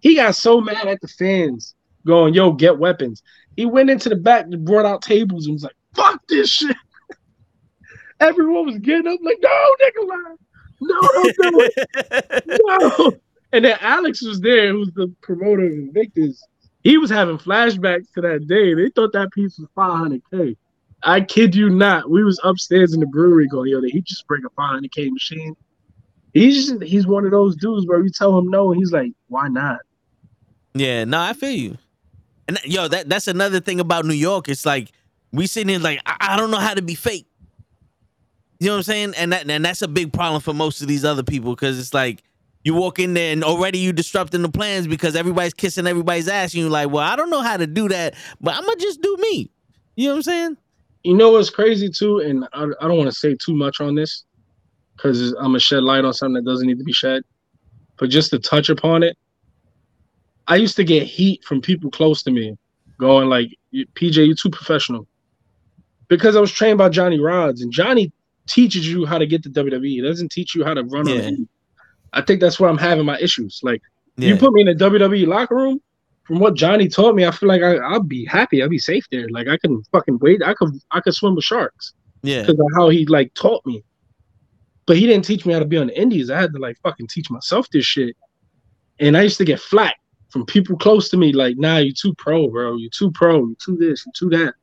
He 0.00 0.16
got 0.16 0.36
so 0.36 0.60
mad 0.60 0.86
at 0.86 1.00
the 1.00 1.08
fans, 1.08 1.74
going, 2.06 2.34
yo, 2.34 2.52
get 2.52 2.78
weapons. 2.78 3.22
He 3.56 3.66
went 3.66 3.90
into 3.90 4.08
the 4.08 4.16
back 4.16 4.46
and 4.46 4.64
brought 4.64 4.86
out 4.86 5.02
tables 5.02 5.46
and 5.46 5.54
was 5.54 5.64
like, 5.64 5.76
fuck 5.94 6.20
this 6.28 6.50
shit. 6.50 6.76
Everyone 8.20 8.66
was 8.66 8.78
getting 8.78 9.06
up 9.06 9.20
like, 9.22 9.38
no, 9.40 9.76
Nikolai, 9.80 10.34
no, 10.80 11.00
don't 11.00 11.36
do 11.36 11.70
it. 11.76 12.60
no. 12.66 13.12
And 13.52 13.64
then 13.64 13.78
Alex 13.80 14.22
was 14.22 14.40
there, 14.40 14.72
who's 14.72 14.90
the 14.94 15.14
promoter 15.20 15.66
of 15.66 15.72
Invictus. 15.72 16.42
He 16.82 16.98
was 16.98 17.08
having 17.08 17.38
flashbacks 17.38 18.12
to 18.12 18.20
that 18.20 18.46
day. 18.46 18.74
They 18.74 18.90
thought 18.90 19.12
that 19.12 19.32
piece 19.32 19.58
was 19.58 19.68
500k. 19.76 20.56
I 21.04 21.20
kid 21.20 21.54
you 21.54 21.70
not. 21.70 22.10
We 22.10 22.24
was 22.24 22.40
upstairs 22.42 22.94
in 22.94 23.00
the 23.00 23.06
brewery 23.06 23.46
going, 23.46 23.70
yo, 23.70 23.80
he 23.82 24.00
just 24.00 24.26
bring 24.26 24.42
a 24.44 24.50
500k 24.50 25.10
machine? 25.10 25.54
He's 26.32 26.66
just, 26.66 26.82
he's 26.82 27.06
one 27.06 27.24
of 27.24 27.30
those 27.30 27.56
dudes 27.56 27.86
where 27.86 28.02
you 28.02 28.10
tell 28.10 28.36
him 28.36 28.48
no, 28.48 28.72
and 28.72 28.78
he's 28.78 28.90
like, 28.90 29.12
why 29.28 29.48
not? 29.48 29.78
Yeah, 30.74 31.04
no, 31.04 31.20
I 31.20 31.32
feel 31.34 31.50
you. 31.50 31.78
And 32.48 32.58
yo, 32.64 32.88
that 32.88 33.08
that's 33.08 33.28
another 33.28 33.60
thing 33.60 33.80
about 33.80 34.04
New 34.04 34.14
York. 34.14 34.48
It's 34.48 34.66
like 34.66 34.90
we 35.32 35.46
sitting 35.46 35.68
here 35.68 35.78
like 35.78 36.00
I, 36.04 36.16
I 36.20 36.36
don't 36.36 36.50
know 36.50 36.58
how 36.58 36.74
to 36.74 36.82
be 36.82 36.94
fake. 36.94 37.26
You 38.60 38.66
know 38.66 38.74
what 38.74 38.78
I'm 38.78 38.82
saying? 38.82 39.14
And 39.16 39.32
that 39.32 39.48
and 39.48 39.64
that's 39.64 39.82
a 39.82 39.88
big 39.88 40.12
problem 40.12 40.40
for 40.40 40.52
most 40.52 40.82
of 40.82 40.88
these 40.88 41.04
other 41.04 41.22
people 41.22 41.54
because 41.54 41.78
it's 41.78 41.94
like 41.94 42.22
you 42.64 42.74
walk 42.74 42.98
in 42.98 43.14
there 43.14 43.32
and 43.32 43.44
already 43.44 43.78
you 43.78 43.92
disrupting 43.92 44.42
the 44.42 44.48
plans 44.48 44.86
because 44.86 45.16
everybody's 45.16 45.54
kissing 45.54 45.86
everybody's 45.86 46.28
ass 46.28 46.52
and 46.54 46.62
you're 46.62 46.70
like, 46.70 46.90
well, 46.90 47.04
I 47.04 47.14
don't 47.16 47.30
know 47.30 47.42
how 47.42 47.56
to 47.56 47.66
do 47.66 47.88
that, 47.88 48.14
but 48.40 48.54
I'm 48.54 48.64
gonna 48.64 48.76
just 48.76 49.00
do 49.00 49.16
me. 49.20 49.50
You 49.96 50.08
know 50.08 50.12
what 50.12 50.16
I'm 50.16 50.22
saying? 50.22 50.56
You 51.04 51.14
know 51.14 51.32
what's 51.32 51.50
crazy 51.50 51.88
too, 51.90 52.18
and 52.20 52.44
I, 52.54 52.64
I 52.80 52.88
don't 52.88 52.96
want 52.96 53.10
to 53.10 53.16
say 53.16 53.34
too 53.34 53.54
much 53.54 53.80
on 53.80 53.94
this 53.94 54.24
because 54.96 55.32
I'm 55.34 55.44
gonna 55.48 55.60
shed 55.60 55.82
light 55.82 56.04
on 56.04 56.14
something 56.14 56.42
that 56.42 56.50
doesn't 56.50 56.66
need 56.66 56.78
to 56.78 56.84
be 56.84 56.92
shed. 56.92 57.22
But 57.98 58.08
just 58.10 58.30
to 58.30 58.38
touch 58.38 58.70
upon 58.70 59.02
it, 59.02 59.16
I 60.48 60.56
used 60.56 60.76
to 60.76 60.84
get 60.84 61.04
heat 61.06 61.44
from 61.44 61.60
people 61.60 61.90
close 61.90 62.22
to 62.24 62.30
me, 62.30 62.56
going 62.98 63.28
like, 63.28 63.50
"PJ, 63.74 64.26
you're 64.26 64.34
too 64.34 64.50
professional," 64.50 65.06
because 66.08 66.36
I 66.36 66.40
was 66.40 66.50
trained 66.50 66.78
by 66.78 66.88
Johnny 66.88 67.18
Rodz, 67.18 67.60
and 67.62 67.70
Johnny 67.72 68.10
teaches 68.46 68.88
you 68.90 69.04
how 69.06 69.18
to 69.18 69.26
get 69.26 69.42
to 69.42 69.50
WWE. 69.50 69.88
He 69.96 70.00
doesn't 70.00 70.32
teach 70.32 70.54
you 70.54 70.64
how 70.64 70.74
to 70.74 70.82
run 70.84 71.08
on 71.08 71.14
Yeah. 71.16 71.20
the 71.30 71.36
feet. 71.36 71.48
I 72.14 72.20
think 72.22 72.40
that's 72.40 72.58
where 72.60 72.68
I'm 72.70 72.78
having 72.78 73.04
my 73.04 73.18
issues. 73.18 73.60
Like, 73.62 73.82
Yeah. 74.16 74.30
you 74.30 74.36
put 74.36 74.52
me 74.52 74.62
in 74.62 74.68
a 74.68 74.74
WWE 74.74 75.26
locker 75.26 75.54
room. 75.56 75.80
From 76.24 76.38
what 76.38 76.54
Johnny 76.54 76.88
taught 76.88 77.14
me, 77.14 77.26
I 77.26 77.30
feel 77.30 77.48
like 77.48 77.62
I, 77.62 77.76
I'll 77.76 78.02
be 78.02 78.24
happy. 78.24 78.62
I'll 78.62 78.68
be 78.68 78.78
safe 78.78 79.04
there. 79.10 79.28
Like 79.28 79.46
I 79.46 79.58
can 79.58 79.82
fucking 79.92 80.18
wait. 80.20 80.42
I 80.42 80.54
could 80.54 80.70
I 80.90 81.00
could 81.00 81.14
swim 81.14 81.34
with 81.34 81.44
sharks 81.44 81.92
yeah. 82.22 82.40
because 82.40 82.58
of 82.58 82.66
how 82.74 82.88
he 82.88 83.06
like 83.06 83.32
taught 83.34 83.64
me. 83.66 83.84
But 84.86 84.96
he 84.96 85.06
didn't 85.06 85.24
teach 85.24 85.46
me 85.46 85.52
how 85.52 85.60
to 85.60 85.64
be 85.64 85.78
on 85.78 85.88
the 85.88 86.00
indies. 86.00 86.30
I 86.30 86.40
had 86.40 86.52
to 86.52 86.58
like 86.58 86.78
fucking 86.82 87.08
teach 87.08 87.30
myself 87.30 87.68
this 87.70 87.84
shit. 87.84 88.16
And 89.00 89.16
I 89.16 89.22
used 89.22 89.38
to 89.38 89.44
get 89.44 89.60
flack 89.60 89.96
from 90.30 90.46
people 90.46 90.76
close 90.76 91.08
to 91.10 91.16
me, 91.16 91.32
like, 91.32 91.56
nah, 91.58 91.78
you 91.78 91.92
too 91.92 92.14
pro, 92.14 92.48
bro. 92.48 92.76
You 92.76 92.90
too 92.90 93.10
pro, 93.12 93.38
you 93.38 93.56
too 93.62 93.76
this, 93.76 94.04
you 94.06 94.12
too 94.16 94.30
that. 94.30 94.54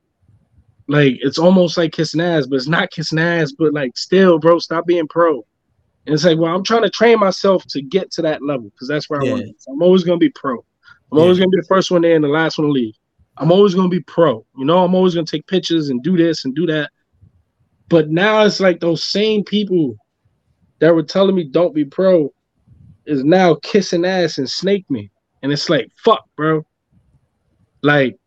Like 0.88 1.17
it's 1.21 1.38
almost 1.38 1.77
like 1.77 1.93
kissing 1.93 2.21
ass, 2.21 2.47
but 2.47 2.57
it's 2.57 2.67
not 2.67 2.91
kissing 2.91 3.19
ass, 3.19 3.51
but 3.51 3.73
like 3.73 3.97
still, 3.97 4.39
bro, 4.39 4.59
stop 4.59 4.85
being 4.85 5.07
pro. 5.07 5.45
And 6.05 6.13
it's 6.13 6.25
like, 6.25 6.39
well, 6.39 6.53
I'm 6.53 6.63
trying 6.63 6.81
to 6.81 6.89
train 6.89 7.19
myself 7.19 7.63
to 7.69 7.81
get 7.81 8.11
to 8.13 8.23
that 8.23 8.43
level 8.43 8.69
because 8.71 8.88
that's 8.88 9.09
where 9.09 9.21
I 9.21 9.25
want 9.25 9.41
to 9.41 9.47
be. 9.47 9.55
So 9.59 9.71
I'm 9.71 9.81
always 9.81 10.03
gonna 10.03 10.17
be 10.17 10.29
pro. 10.29 10.65
I'm 11.11 11.19
always 11.19 11.38
gonna 11.39 11.49
be 11.49 11.57
the 11.57 11.67
first 11.67 11.91
one 11.91 12.01
there 12.01 12.15
and 12.15 12.23
the 12.23 12.29
last 12.29 12.57
one 12.57 12.67
to 12.67 12.71
leave. 12.71 12.93
I'm 13.38 13.51
always 13.51 13.75
gonna 13.75 13.89
be 13.89 14.01
pro. 14.01 14.45
You 14.57 14.65
know, 14.65 14.83
I'm 14.83 14.95
always 14.95 15.13
gonna 15.15 15.25
take 15.25 15.47
pictures 15.47 15.89
and 15.89 16.01
do 16.03 16.15
this 16.15 16.45
and 16.45 16.55
do 16.55 16.65
that. 16.67 16.89
But 17.89 18.09
now 18.09 18.45
it's 18.45 18.59
like 18.59 18.79
those 18.79 19.03
same 19.03 19.43
people 19.43 19.97
that 20.79 20.95
were 20.95 21.03
telling 21.03 21.35
me 21.35 21.43
don't 21.43 21.75
be 21.75 21.85
pro 21.85 22.33
is 23.05 23.23
now 23.23 23.55
kissing 23.63 24.05
ass 24.05 24.38
and 24.38 24.49
snake 24.49 24.89
me. 24.89 25.11
And 25.43 25.51
it's 25.51 25.69
like, 25.69 25.89
fuck, 26.03 26.23
bro. 26.38 26.65
Like, 27.81 28.17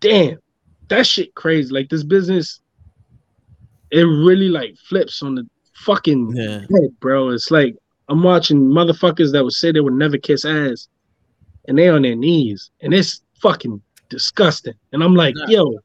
damn, 0.00 0.38
that 0.88 1.06
shit 1.06 1.34
crazy. 1.34 1.72
Like 1.72 1.88
this 1.88 2.02
business, 2.02 2.60
it 3.90 4.02
really 4.02 4.48
like 4.48 4.76
flips 4.88 5.22
on 5.22 5.36
the 5.36 5.48
fucking 5.76 6.34
Yeah. 6.36 6.60
head, 6.60 6.98
bro. 7.00 7.30
It's 7.30 7.50
like 7.50 7.76
I'm 8.08 8.22
watching 8.22 8.60
motherfuckers 8.60 9.32
that 9.32 9.44
would 9.44 9.52
say 9.52 9.72
they 9.72 9.80
would 9.80 9.94
never 9.94 10.18
kiss 10.18 10.44
ass, 10.44 10.88
and 11.66 11.78
they 11.78 11.88
on 11.88 12.02
their 12.02 12.16
knees, 12.16 12.70
and 12.80 12.92
it's 12.94 13.22
fucking 13.40 13.80
disgusting. 14.08 14.74
And 14.92 15.02
I'm 15.02 15.14
like, 15.14 15.34
Nah. 15.36 15.46
yo, 15.48 15.78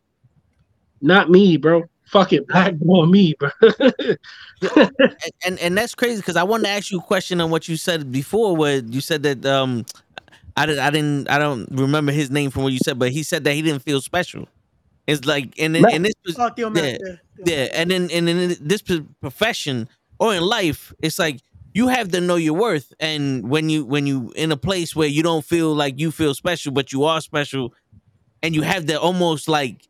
not 1.01 1.29
me, 1.29 1.57
bro. 1.57 1.83
Fuck 2.05 2.33
it, 2.33 2.47
blackball 2.47 3.05
me, 3.05 3.35
bro. 3.39 3.49
and 3.61 4.97
and, 5.45 5.59
and 5.59 5.77
that's 5.77 5.93
crazy 5.93 6.17
because 6.17 6.35
I 6.35 6.43
wanted 6.43 6.63
to 6.63 6.69
ask 6.69 6.91
you 6.91 6.99
a 6.99 7.03
question 7.03 7.39
on 7.39 7.51
what 7.51 7.67
you 7.67 7.77
said 7.77 8.11
before, 8.11 8.55
where 8.55 8.77
you 8.77 8.99
said 8.99 9.23
that 9.23 9.45
um, 9.45 9.85
I 10.57 10.65
did, 10.65 10.79
I 10.79 10.89
didn't 10.89 11.29
I 11.29 11.37
don't 11.37 11.67
remember 11.71 12.11
his 12.11 12.31
name 12.31 12.49
from 12.49 12.63
what 12.63 12.73
you 12.73 12.79
said, 12.79 12.97
but 12.97 13.11
he 13.11 13.23
said 13.23 13.43
that 13.43 13.53
he 13.53 13.61
didn't 13.61 13.83
feel 13.83 14.01
special. 14.01 14.47
It's 15.05 15.25
like 15.25 15.57
in 15.57 15.75
in, 15.75 15.83
Matt. 15.83 15.93
in 15.93 16.01
this 16.03 16.13
Fuck 16.35 16.57
yeah. 16.57 16.69
Yeah. 16.75 16.97
yeah, 17.45 17.67
and 17.73 17.91
then 17.91 18.09
and 18.11 18.27
in 18.27 18.55
this 18.59 18.83
profession 19.21 19.87
or 20.19 20.35
in 20.35 20.41
life, 20.41 20.93
it's 20.99 21.19
like 21.19 21.41
you 21.79 21.87
have 21.87 22.11
to 22.11 22.19
know 22.19 22.35
your 22.35 22.55
worth, 22.55 22.91
and 22.99 23.49
when 23.49 23.69
you 23.69 23.85
when 23.85 24.05
you 24.05 24.33
in 24.35 24.51
a 24.51 24.57
place 24.57 24.93
where 24.97 25.07
you 25.07 25.23
don't 25.23 25.45
feel 25.45 25.73
like 25.73 25.97
you 25.97 26.11
feel 26.11 26.33
special, 26.33 26.73
but 26.73 26.91
you 26.91 27.05
are 27.05 27.21
special, 27.21 27.73
and 28.43 28.53
you 28.53 28.63
have 28.63 28.85
to 28.87 28.99
almost 28.99 29.47
like 29.47 29.87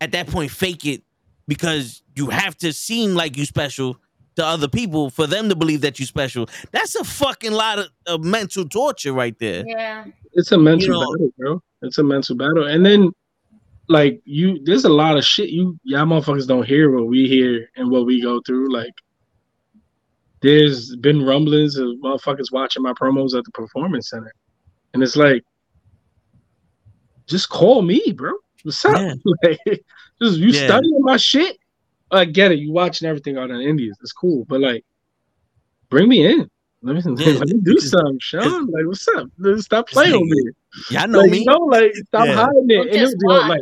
at 0.00 0.12
that 0.12 0.28
point 0.28 0.52
fake 0.52 0.86
it 0.86 1.02
because 1.48 2.02
you 2.14 2.28
have 2.28 2.56
to 2.58 2.72
seem 2.72 3.14
like 3.14 3.36
you 3.36 3.44
special 3.44 3.96
to 4.36 4.44
other 4.44 4.68
people 4.68 5.10
for 5.10 5.26
them 5.26 5.48
to 5.48 5.56
believe 5.56 5.80
that 5.80 5.98
you 5.98 6.06
special. 6.06 6.48
That's 6.70 6.94
a 6.94 7.02
fucking 7.02 7.50
lot 7.52 7.80
of, 7.80 7.88
of 8.06 8.22
mental 8.22 8.64
torture 8.68 9.12
right 9.12 9.36
there. 9.40 9.64
Yeah. 9.66 10.04
it's 10.34 10.52
a 10.52 10.58
mental 10.58 10.86
You 10.86 10.92
know- 10.92 11.12
battle, 11.12 11.32
bro. 11.38 11.62
It's 11.82 11.98
a 11.98 12.04
mental 12.04 12.36
battle. 12.36 12.66
And 12.68 12.86
then 12.86 13.10
like 13.88 14.22
you 14.24 14.60
there's 14.62 14.84
a 14.84 14.88
lot 15.02 15.18
of 15.18 15.24
shit 15.24 15.48
you 15.50 15.76
y'all 15.82 16.06
motherfuckers 16.06 16.46
don't 16.46 16.64
hear 16.64 16.92
what 16.96 17.08
we 17.08 17.26
hear 17.28 17.68
and 17.76 17.90
what 17.90 18.06
we 18.06 18.22
go 18.22 18.40
through. 18.46 18.72
Like 18.72 18.94
there's 20.42 20.94
been 20.96 21.24
rumblings 21.24 21.76
of 21.76 21.88
motherfuckers 22.02 22.50
watching 22.52 22.82
my 22.82 22.92
promos 22.92 23.36
at 23.36 23.44
the 23.44 23.50
performance 23.52 24.10
center. 24.10 24.32
And 24.94 25.02
it's 25.02 25.16
like 25.16 25.42
just 27.26 27.48
call 27.48 27.82
me, 27.82 28.12
bro. 28.16 28.32
What's 28.62 28.84
up? 28.84 28.96
Yeah. 28.96 29.14
Like, 29.42 29.84
just 30.22 30.38
you 30.38 30.48
Yeah. 30.48 30.66
studying 30.66 31.00
my 31.00 31.16
shit. 31.16 31.56
I 32.10 32.24
get 32.26 32.52
it. 32.52 32.58
You 32.58 32.72
watching 32.72 33.08
everything 33.08 33.38
out 33.38 33.50
in 33.50 33.60
Indians. 33.60 33.96
It's 34.02 34.12
cool. 34.12 34.44
But 34.48 34.60
like 34.60 34.84
bring 35.88 36.08
me 36.08 36.26
in. 36.26 36.48
Let 36.82 36.96
me, 36.96 37.02
Yeah, 37.24 37.32
let 37.38 37.48
me 37.48 37.60
do 37.62 37.72
it's- 37.72 37.90
something, 37.90 38.18
Sean. 38.20 38.66
Like, 38.66 38.86
what's 38.86 39.06
up? 39.08 39.28
Stop 39.58 39.88
playing 39.88 40.20
with 40.20 40.30
me. 40.30 40.50
Y'all 40.90 41.06
know 41.08 41.20
like, 41.20 41.30
me. 41.30 41.38
You 41.40 41.44
know, 41.46 41.58
like 41.58 41.94
stop 42.08 42.26
Yeah. 42.26 42.34
hiding 42.34 42.66
it. 42.68 42.74
Don't 42.76 42.88
And 42.88 42.98
just 42.98 43.14
was, 43.16 43.22
you 43.22 43.28
know, 43.28 43.34
watch. 43.40 43.48
like 43.48 43.60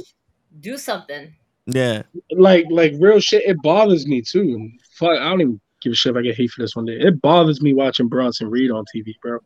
Do 0.61 0.77
something. 0.79 1.35
Yeah. 1.67 2.03
like 2.33 2.67
like 2.71 2.95
real 2.99 3.21
shit. 3.21 3.45
It 3.47 3.57
bothers 3.63 4.07
me 4.07 4.23
too. 4.23 4.71
Fuck, 4.99 5.19
I 5.21 5.29
don't 5.31 5.41
even 5.43 5.61
give 5.81 5.93
a 5.93 5.97
shit 5.97 6.11
if 6.11 6.17
I 6.17 6.23
get 6.23 6.37
hate 6.37 6.51
for 6.51 6.63
this 6.63 6.77
one 6.77 6.85
day. 6.85 6.99
It 6.99 7.21
bothers 7.21 7.63
me 7.63 7.75
watching 7.75 8.09
Bronson 8.09 8.51
Reed 8.51 8.71
on 8.71 8.85
TV, 8.95 9.15
bro. 9.21 9.39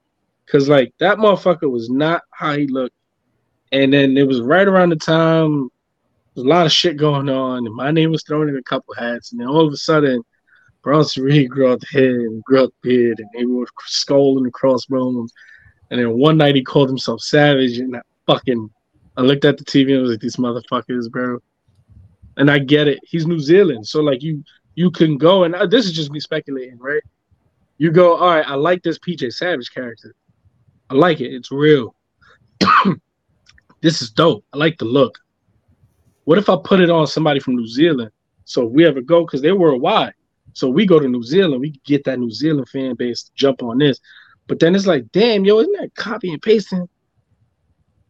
Cause 0.47 0.69
like 0.69 0.93
that 0.99 1.19
motherfucker 1.19 1.71
was 1.71 1.89
not 1.89 2.23
how 2.31 2.57
he 2.57 2.67
looked. 2.67 2.95
And 3.73 3.93
then 3.93 4.17
it 4.17 4.27
was 4.27 4.41
right 4.41 4.69
around 4.69 4.91
the 4.91 4.97
time 4.97 5.71
there's 6.35 6.45
a 6.45 6.49
lot 6.49 6.67
of 6.67 6.73
shit 6.73 6.97
going 6.97 7.29
on, 7.29 7.67
and 7.67 7.75
my 7.75 7.91
name 7.91 8.11
was 8.11 8.25
thrown 8.25 8.49
in 8.49 8.57
a 8.57 8.63
couple 8.63 8.95
hats, 8.95 9.33
and 9.33 9.41
then 9.41 9.49
all 9.49 9.67
of 9.67 9.73
a 9.73 9.77
sudden 9.77 10.23
Bronson 10.83 11.25
Reed 11.25 11.49
grew 11.49 11.71
out 11.71 11.81
the 11.81 11.87
head 11.87 12.11
and 12.11 12.43
grew 12.43 12.65
out 12.65 12.75
the 12.83 12.89
beard, 12.89 13.21
and 13.21 13.29
they 13.35 13.47
were 13.47 13.67
skull 13.87 14.39
and 14.39 14.53
crossbones. 14.53 15.33
And 15.91 16.01
then 16.01 16.19
one 16.19 16.37
night 16.37 16.57
he 16.57 16.63
called 16.63 16.89
himself 16.89 17.21
Savage, 17.21 17.79
and 17.79 17.97
I 17.97 18.01
fucking 18.27 18.69
I 19.17 19.21
looked 19.21 19.45
at 19.45 19.59
the 19.59 19.65
TV 19.65 19.91
and 19.91 19.99
I 19.99 20.03
was 20.03 20.11
like, 20.11 20.21
these 20.21 20.37
motherfuckers, 20.37 21.09
bro. 21.09 21.39
And 22.37 22.51
I 22.51 22.59
get 22.59 22.89
it. 22.89 22.99
He's 23.05 23.29
New 23.29 23.39
Zealand, 23.39 23.87
so 23.87 24.01
like 24.01 24.23
you 24.23 24.43
you 24.75 24.91
can 24.91 25.17
go 25.19 25.45
and 25.45 25.55
uh, 25.55 25.67
this 25.67 25.87
is 25.87 25.93
just 25.93 26.11
me 26.11 26.21
speculating, 26.21 26.79
right? 26.79 27.03
You 27.79 27.91
go, 27.91 28.17
all 28.17 28.29
right. 28.29 28.47
I 28.47 28.55
like 28.55 28.83
this 28.83 28.99
PJ 28.99 29.33
Savage 29.33 29.73
character. 29.73 30.15
I 30.91 30.95
like 30.95 31.21
it. 31.21 31.35
It's 31.35 31.51
real. 31.51 31.95
this 33.81 34.01
is 34.01 34.11
dope. 34.11 34.45
I 34.53 34.59
like 34.59 34.79
the 34.79 34.85
look. 34.85 35.19
What 36.25 36.39
if 36.39 36.49
I 36.49 36.57
put 36.63 36.81
it 36.81 36.91
on 36.91 37.07
somebody 37.07 37.41
from 37.41 37.57
New 37.57 37.67
Zealand? 37.67 38.11
So 38.45 38.65
we 38.65 38.87
ever 38.87 39.01
go 39.01 39.25
because 39.25 39.43
they're 39.43 39.57
worldwide. 39.57 40.15
So 40.53 40.69
we 40.69 40.87
go 40.87 41.01
to 41.01 41.09
New 41.09 41.23
Zealand, 41.23 41.61
we 41.61 41.71
get 41.85 42.05
that 42.05 42.21
New 42.21 42.31
Zealand 42.31 42.69
fan 42.69 42.95
base 42.95 43.25
to 43.25 43.31
jump 43.35 43.63
on 43.63 43.79
this. 43.79 43.99
But 44.47 44.61
then 44.61 44.75
it's 44.77 44.87
like, 44.87 45.11
damn, 45.11 45.45
yo, 45.45 45.59
isn't 45.59 45.77
that 45.81 45.95
copy 45.97 46.33
and 46.33 46.41
pasting? 46.41 46.89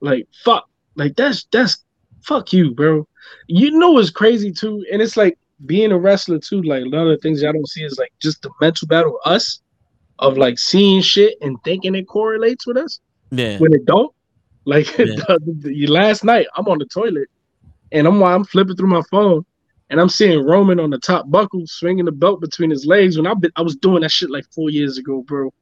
Like, 0.01 0.28
fuck. 0.45 0.69
Like 0.97 1.16
that's 1.16 1.47
that's 1.51 1.85
fuck 2.23 2.53
you, 2.53 2.73
bro. 2.73 3.09
You 3.47 3.73
know 3.73 3.93
what's 3.93 4.11
crazy 4.11 4.53
too, 4.53 4.85
and 4.93 5.01
it's 5.03 5.16
like 5.16 5.39
being 5.66 5.93
a 5.93 5.98
wrestler 5.98 6.39
too. 6.39 6.62
Like 6.62 6.82
a 6.85 6.89
lot 6.89 7.06
of 7.06 7.09
the 7.09 7.16
things 7.18 7.43
y'all 7.43 7.52
don't 7.52 7.68
see 7.68 7.85
is 7.85 7.98
like 7.98 8.12
just 8.20 8.43
the 8.43 8.51
mental 8.60 8.89
battle 8.89 9.18
of 9.24 9.32
us 9.32 9.60
of 10.18 10.36
like 10.39 10.59
seeing 10.59 11.01
shit 11.02 11.36
and 11.43 11.56
thinking 11.64 11.94
it 11.94 12.05
correlates 12.06 12.66
with 12.66 12.76
us 12.76 13.01
Yeah. 13.31 13.59
when 13.59 13.72
it 13.72 13.85
don't. 13.85 14.12
Like 14.64 14.86
Yeah. 14.98 15.06
the, 15.06 15.40
the- 15.60 15.86
last 15.86 16.24
night, 16.24 16.47
I'm 16.56 16.66
on 16.68 16.78
the 16.78 16.86
toilet 16.86 17.28
and 17.93 18.06
I'm 18.06 18.22
I'm 18.22 18.44
flipping 18.44 18.76
through 18.76 18.89
my 18.89 19.02
phone 19.10 19.44
and 19.90 20.01
I'm 20.01 20.09
seeing 20.09 20.44
Roman 20.44 20.81
on 20.81 20.90
the 20.90 20.98
top 20.98 21.31
buckle 21.31 21.62
swinging 21.66 22.05
the 22.06 22.12
belt 22.12 22.40
between 22.40 22.70
his 22.70 22.86
legs 22.86 23.16
when 23.16 23.26
I 23.26 23.35
been 23.35 23.52
I 23.56 23.62
was 23.62 23.76
doing 23.76 24.02
that 24.02 24.10
shit 24.10 24.31
like 24.31 24.44
four 24.55 24.70
years 24.70 24.98
ago, 24.98 25.22
bro. 25.22 25.52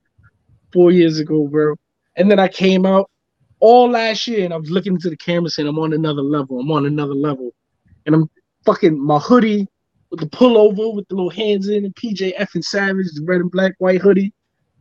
Four 0.73 0.91
years 0.91 1.19
ago, 1.19 1.47
bro. 1.49 1.75
And 2.17 2.31
then 2.31 2.39
I 2.39 2.49
came 2.49 2.87
out 2.87 3.11
all 3.61 3.89
last 3.91 4.27
year 4.27 4.45
and 4.45 4.53
I 4.55 4.57
was 4.57 4.71
looking 4.71 4.95
into 4.95 5.11
the 5.11 5.17
camera 5.17 5.51
saying 5.51 5.69
I'm 5.69 5.79
on 5.79 5.93
another 5.93 6.23
level. 6.23 6.61
I'm 6.61 6.71
on 6.71 6.87
another 6.87 7.15
level. 7.15 7.51
And 8.07 8.15
I'm 8.15 8.31
fucking 8.65 8.99
my 8.99 9.19
hoodie 9.19 9.67
with 10.13 10.21
the 10.21 10.27
pullover 10.27 10.95
with 10.95 11.09
the 11.09 11.15
little 11.15 11.31
hands 11.31 11.69
in 11.69 11.87
and 11.87 11.95
PJ 11.95 12.37
effing 12.39 12.63
Savage, 12.63 13.07
the 13.15 13.25
red 13.25 13.41
and 13.41 13.51
black 13.51 13.73
white 13.79 14.01
hoodie. 14.01 14.33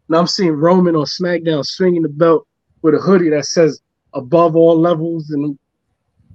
And 0.09 0.17
I'm 0.17 0.27
seeing 0.27 0.51
Roman 0.51 0.95
on 0.95 1.05
SmackDown 1.05 1.65
swinging 1.65 2.01
the 2.01 2.09
belt 2.09 2.45
with 2.81 2.95
a 2.95 2.99
hoodie 2.99 3.29
that 3.29 3.45
says 3.45 3.79
above 4.13 4.55
all 4.55 4.79
levels 4.79 5.31
and 5.31 5.57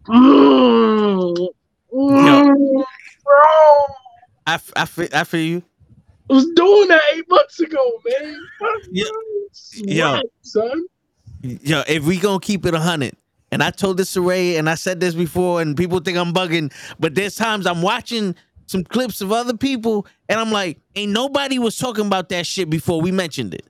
Mm, 0.09 1.49
mm, 1.93 2.85
bro, 3.25 3.35
I, 4.47 4.55
f- 4.55 4.73
I, 4.77 4.85
feel, 4.85 5.09
I 5.13 5.25
feel 5.25 5.41
you. 5.41 5.63
I 6.31 6.35
was 6.35 6.47
doing 6.55 6.87
that 6.87 7.03
eight 7.13 7.29
months 7.29 7.59
ago, 7.59 8.01
man. 8.07 8.41
Yeah. 8.93 9.05
Yo. 9.75 10.23
son. 10.43 10.85
Yo, 11.43 11.83
if 11.89 12.05
we 12.05 12.21
gonna 12.21 12.39
keep 12.39 12.67
it 12.67 12.75
a 12.75 12.79
hundred, 12.79 13.17
and 13.51 13.65
I 13.65 13.71
told 13.71 13.97
this 13.97 14.13
to 14.13 14.21
Ray, 14.21 14.59
and 14.59 14.71
I 14.71 14.77
said 14.77 15.01
this 15.01 15.15
before, 15.15 15.61
and 15.61 15.77
people 15.77 15.99
think 15.99 16.17
I'm 16.17 16.33
bugging, 16.33 16.73
but 17.01 17.17
there's 17.17 17.35
times 17.35 17.67
I'm 17.67 17.83
watching 17.83 18.37
some 18.67 18.85
clips 18.85 19.21
of 19.21 19.33
other 19.33 19.57
people, 19.57 20.07
and 20.29 20.39
I'm 20.39 20.51
like, 20.51 20.79
ain't 20.95 21.13
nobody 21.13 21.59
was 21.59 21.79
talking 21.79 22.07
about 22.07 22.29
that 22.31 22.47
shit 22.47 22.69
before 22.69 23.01
we 23.01 23.13
mentioned 23.13 23.55
it. 23.55 23.67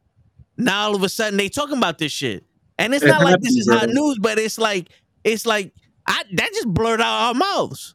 Now 0.57 0.87
all 0.89 0.95
of 0.97 1.03
a 1.03 1.09
sudden 1.09 1.37
they 1.37 1.49
talking 1.49 1.77
about 1.77 1.99
this 1.99 2.13
shit, 2.13 2.45
and 2.79 2.95
it's 2.95 3.05
It 3.05 3.09
not 3.09 3.23
like 3.23 3.41
this 3.41 3.57
is 3.57 3.69
hot 3.71 3.89
news, 3.91 4.19
but 4.21 4.39
it's 4.39 4.59
like 4.59 4.89
it's 5.23 5.45
like 5.47 5.73
I 6.07 6.23
that 6.35 6.51
just 6.55 6.69
blurred 6.73 7.01
out 7.01 7.29
our 7.29 7.35
mouths, 7.35 7.95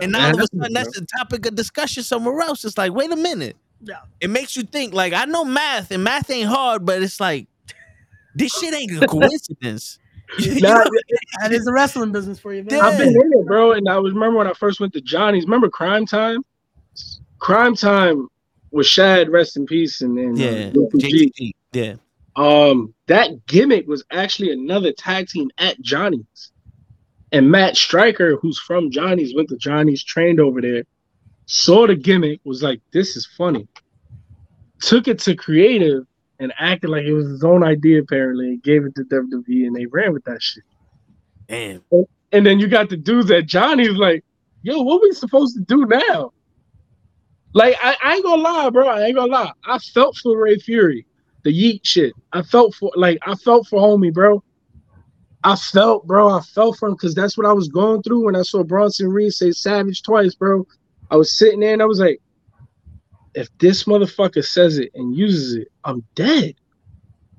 and 0.00 0.12
now 0.12 0.26
all 0.28 0.34
of 0.34 0.40
a 0.40 0.46
sudden 0.56 0.74
that's 0.74 0.98
the 0.98 1.06
topic 1.18 1.46
of 1.46 1.54
discussion 1.54 2.02
somewhere 2.02 2.40
else. 2.42 2.64
It's 2.64 2.76
like, 2.76 2.92
wait 2.92 3.10
a 3.10 3.16
minute, 3.16 3.56
Yeah. 3.80 4.00
it 4.20 4.28
makes 4.28 4.54
you 4.56 4.64
think. 4.64 4.92
Like 4.92 5.14
I 5.14 5.24
know 5.24 5.44
math, 5.46 5.90
and 5.90 6.04
math 6.04 6.28
ain't 6.30 6.48
hard, 6.48 6.84
but 6.84 7.02
it's 7.02 7.20
like 7.20 7.46
this 8.34 8.52
shit 8.52 8.74
ain't 8.74 9.02
a 9.02 9.06
coincidence. 9.06 9.98
You 10.38 10.60
know? 10.60 10.84
That 11.42 11.52
is 11.52 11.64
the 11.64 11.72
wrestling 11.72 12.12
business 12.12 12.38
for 12.38 12.54
you, 12.54 12.62
man. 12.62 12.80
I've 12.80 12.96
been 12.96 13.08
in 13.08 13.32
it, 13.32 13.46
bro. 13.46 13.72
And 13.72 13.88
I 13.88 13.98
was 13.98 14.12
remember 14.12 14.38
when 14.38 14.46
I 14.46 14.52
first 14.52 14.80
went 14.80 14.92
to 14.94 15.00
Johnny's. 15.00 15.44
Remember 15.44 15.68
Cryme 15.68 16.06
Tyme? 16.06 16.44
Cryme 17.38 17.74
Tyme 17.78 18.28
with 18.70 18.86
Shad, 18.86 19.28
rest 19.28 19.56
in 19.56 19.66
peace, 19.66 20.00
and 20.00 20.16
then 20.16 20.36
Yeah, 20.36 20.68
uh, 20.68 20.70
Luke 20.70 20.92
G. 20.98 21.32
JTG. 21.38 21.52
Yeah, 21.72 21.94
um 22.36 22.94
that 23.06 23.46
gimmick 23.46 23.86
was 23.86 24.04
actually 24.10 24.52
another 24.52 24.92
tag 24.92 25.28
team 25.28 25.50
at 25.58 25.80
Johnny's. 25.80 26.52
And 27.32 27.50
Matt 27.50 27.76
Striker, 27.76 28.36
who's 28.36 28.58
from 28.60 28.92
Johnny's, 28.92 29.34
went 29.34 29.48
to 29.48 29.56
Johnny's, 29.56 30.04
trained 30.04 30.38
over 30.38 30.60
there, 30.60 30.84
saw 31.46 31.86
the 31.86 31.96
gimmick, 31.96 32.40
was 32.44 32.62
like, 32.62 32.80
this 32.92 33.16
is 33.16 33.26
funny. 33.26 33.66
Took 34.80 35.08
it 35.08 35.18
to 35.20 35.34
creative 35.34 36.06
and 36.38 36.52
acted 36.58 36.90
like 36.90 37.04
it 37.04 37.12
was 37.12 37.28
his 37.28 37.44
own 37.44 37.62
idea, 37.62 38.00
apparently, 38.00 38.48
and 38.48 38.62
gave 38.62 38.84
it 38.84 38.94
to 38.96 39.04
WWE 39.04 39.66
and 39.66 39.74
they 39.74 39.86
ran 39.86 40.12
with 40.12 40.24
that 40.24 40.42
shit. 40.42 40.64
damn. 41.48 41.82
And 42.32 42.44
then 42.44 42.58
you 42.58 42.66
got 42.66 42.88
the 42.90 42.96
dudes 42.96 43.30
at 43.30 43.46
Johnny's 43.46 43.96
like, 43.96 44.24
yo, 44.62 44.82
what 44.82 45.00
we 45.00 45.12
supposed 45.12 45.56
to 45.56 45.62
do 45.62 45.86
now? 45.86 46.32
Like, 47.52 47.76
I, 47.80 47.96
I 48.02 48.14
ain't 48.14 48.24
gonna 48.24 48.42
lie, 48.42 48.70
bro. 48.70 48.88
I 48.88 49.04
ain't 49.04 49.14
gonna 49.14 49.30
lie. 49.30 49.52
I 49.64 49.78
felt 49.78 50.16
for 50.16 50.36
Ray 50.36 50.58
Fury, 50.58 51.06
the 51.44 51.50
Yeet 51.50 51.80
shit. 51.84 52.12
I 52.32 52.42
felt 52.42 52.74
for 52.74 52.90
like 52.96 53.18
I 53.22 53.36
felt 53.36 53.68
for 53.68 53.78
homie, 53.78 54.12
bro. 54.12 54.42
I 55.44 55.54
felt, 55.54 56.06
bro. 56.06 56.30
I 56.30 56.40
felt 56.40 56.78
for 56.78 56.88
him 56.88 56.94
because 56.94 57.14
that's 57.14 57.38
what 57.38 57.46
I 57.46 57.52
was 57.52 57.68
going 57.68 58.02
through 58.02 58.24
when 58.24 58.34
I 58.34 58.42
saw 58.42 58.64
Bronson 58.64 59.08
Reed 59.08 59.32
say 59.32 59.52
Savage 59.52 60.02
twice, 60.02 60.34
bro. 60.34 60.66
I 61.10 61.16
was 61.16 61.38
sitting 61.38 61.60
there 61.60 61.74
and 61.74 61.82
I 61.82 61.86
was 61.86 62.00
like, 62.00 62.20
if 63.34 63.48
this 63.58 63.84
motherfucker 63.84 64.44
says 64.44 64.78
it 64.78 64.90
and 64.94 65.16
uses 65.16 65.54
it, 65.54 65.68
I'm 65.84 66.04
dead. 66.14 66.54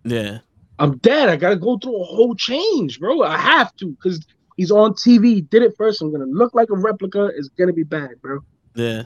Yeah, 0.03 0.39
I'm 0.80 0.97
dead. 0.97 1.30
I 1.30 1.35
gotta 1.35 1.55
go 1.55 1.77
through 1.77 1.99
a 2.01 2.03
whole 2.03 2.35
change, 2.35 2.99
bro. 2.99 3.23
I 3.23 3.38
have 3.38 3.76
to 3.77 3.88
because 3.88 4.26
he's 4.57 4.72
on 4.72 4.93
TV. 4.93 5.26
He 5.35 5.41
did 5.41 5.63
it 5.63 5.73
first. 5.77 6.01
I'm 6.01 6.11
gonna 6.11 6.26
look 6.26 6.53
like 6.53 6.69
a 6.69 6.76
replica. 6.77 7.31
It's 7.35 7.49
gonna 7.49 7.73
be 7.73 7.84
bad, 7.84 8.22
bro. 8.22 8.39
yeah, 8.76 9.03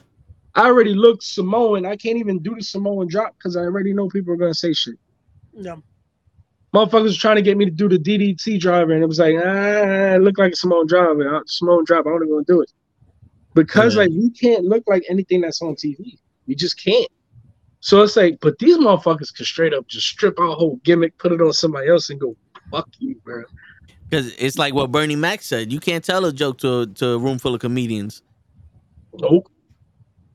I 0.55 0.65
already 0.65 0.93
looked 0.95 1.23
Samoan. 1.23 1.85
I 1.85 1.95
can't 1.95 2.17
even 2.17 2.39
do 2.39 2.55
the 2.55 2.61
Samoan 2.63 3.07
drop 3.07 3.35
because 3.37 3.55
I 3.55 3.61
already 3.61 3.93
know 3.93 4.09
people 4.09 4.33
are 4.33 4.37
gonna 4.37 4.53
say 4.53 4.73
shit. 4.73 4.95
Yeah. 5.53 5.77
Motherfuckers 6.73 7.03
was 7.03 7.17
trying 7.17 7.37
to 7.37 7.41
get 7.41 7.57
me 7.57 7.65
to 7.65 7.71
do 7.71 7.89
the 7.89 7.97
DDT 7.97 8.59
driver, 8.59 8.91
and 8.93 9.01
it 9.01 9.07
was 9.07 9.17
like, 9.17 9.35
ah, 9.43 9.47
I 10.13 10.17
look 10.17 10.37
like 10.37 10.53
a 10.53 10.55
Samoan 10.55 10.85
driver. 10.85 11.41
Samoan 11.47 11.83
drop. 11.85 12.05
I 12.05 12.09
don't 12.11 12.23
even 12.23 12.35
want 12.35 12.47
to 12.47 12.53
do 12.53 12.61
it 12.61 12.71
because 13.55 13.95
Yeah. 13.95 14.01
like 14.01 14.11
we 14.11 14.29
can't 14.31 14.65
look 14.65 14.83
like 14.87 15.03
anything 15.09 15.41
that's 15.41 15.61
on 15.61 15.75
TV. 15.75 16.17
We 16.49 16.55
just 16.55 16.83
can't. 16.83 17.07
So 17.79 18.01
it's 18.01 18.17
like, 18.17 18.39
but 18.41 18.57
these 18.57 18.77
motherfuckers 18.77 19.33
can 19.33 19.45
straight 19.45 19.73
up 19.73 19.87
just 19.87 20.07
strip 20.07 20.39
our 20.39 20.55
whole 20.55 20.81
gimmick, 20.83 21.17
put 21.19 21.31
it 21.31 21.41
on 21.41 21.53
somebody 21.53 21.87
else, 21.89 22.09
and 22.09 22.19
go, 22.19 22.35
fuck 22.71 22.89
you, 22.97 23.15
bro. 23.23 23.43
because 24.09 24.33
it's 24.35 24.57
like 24.57 24.73
what 24.73 24.91
Bernie 24.91 25.15
Mac 25.15 25.43
said. 25.43 25.71
You 25.71 25.79
can't 25.79 26.03
tell 26.03 26.25
a 26.25 26.33
joke 26.33 26.57
to 26.59 26.87
to 26.87 27.09
a 27.11 27.17
room 27.19 27.37
full 27.37 27.53
of 27.53 27.61
comedians. 27.61 28.23
Nope. 29.13 29.49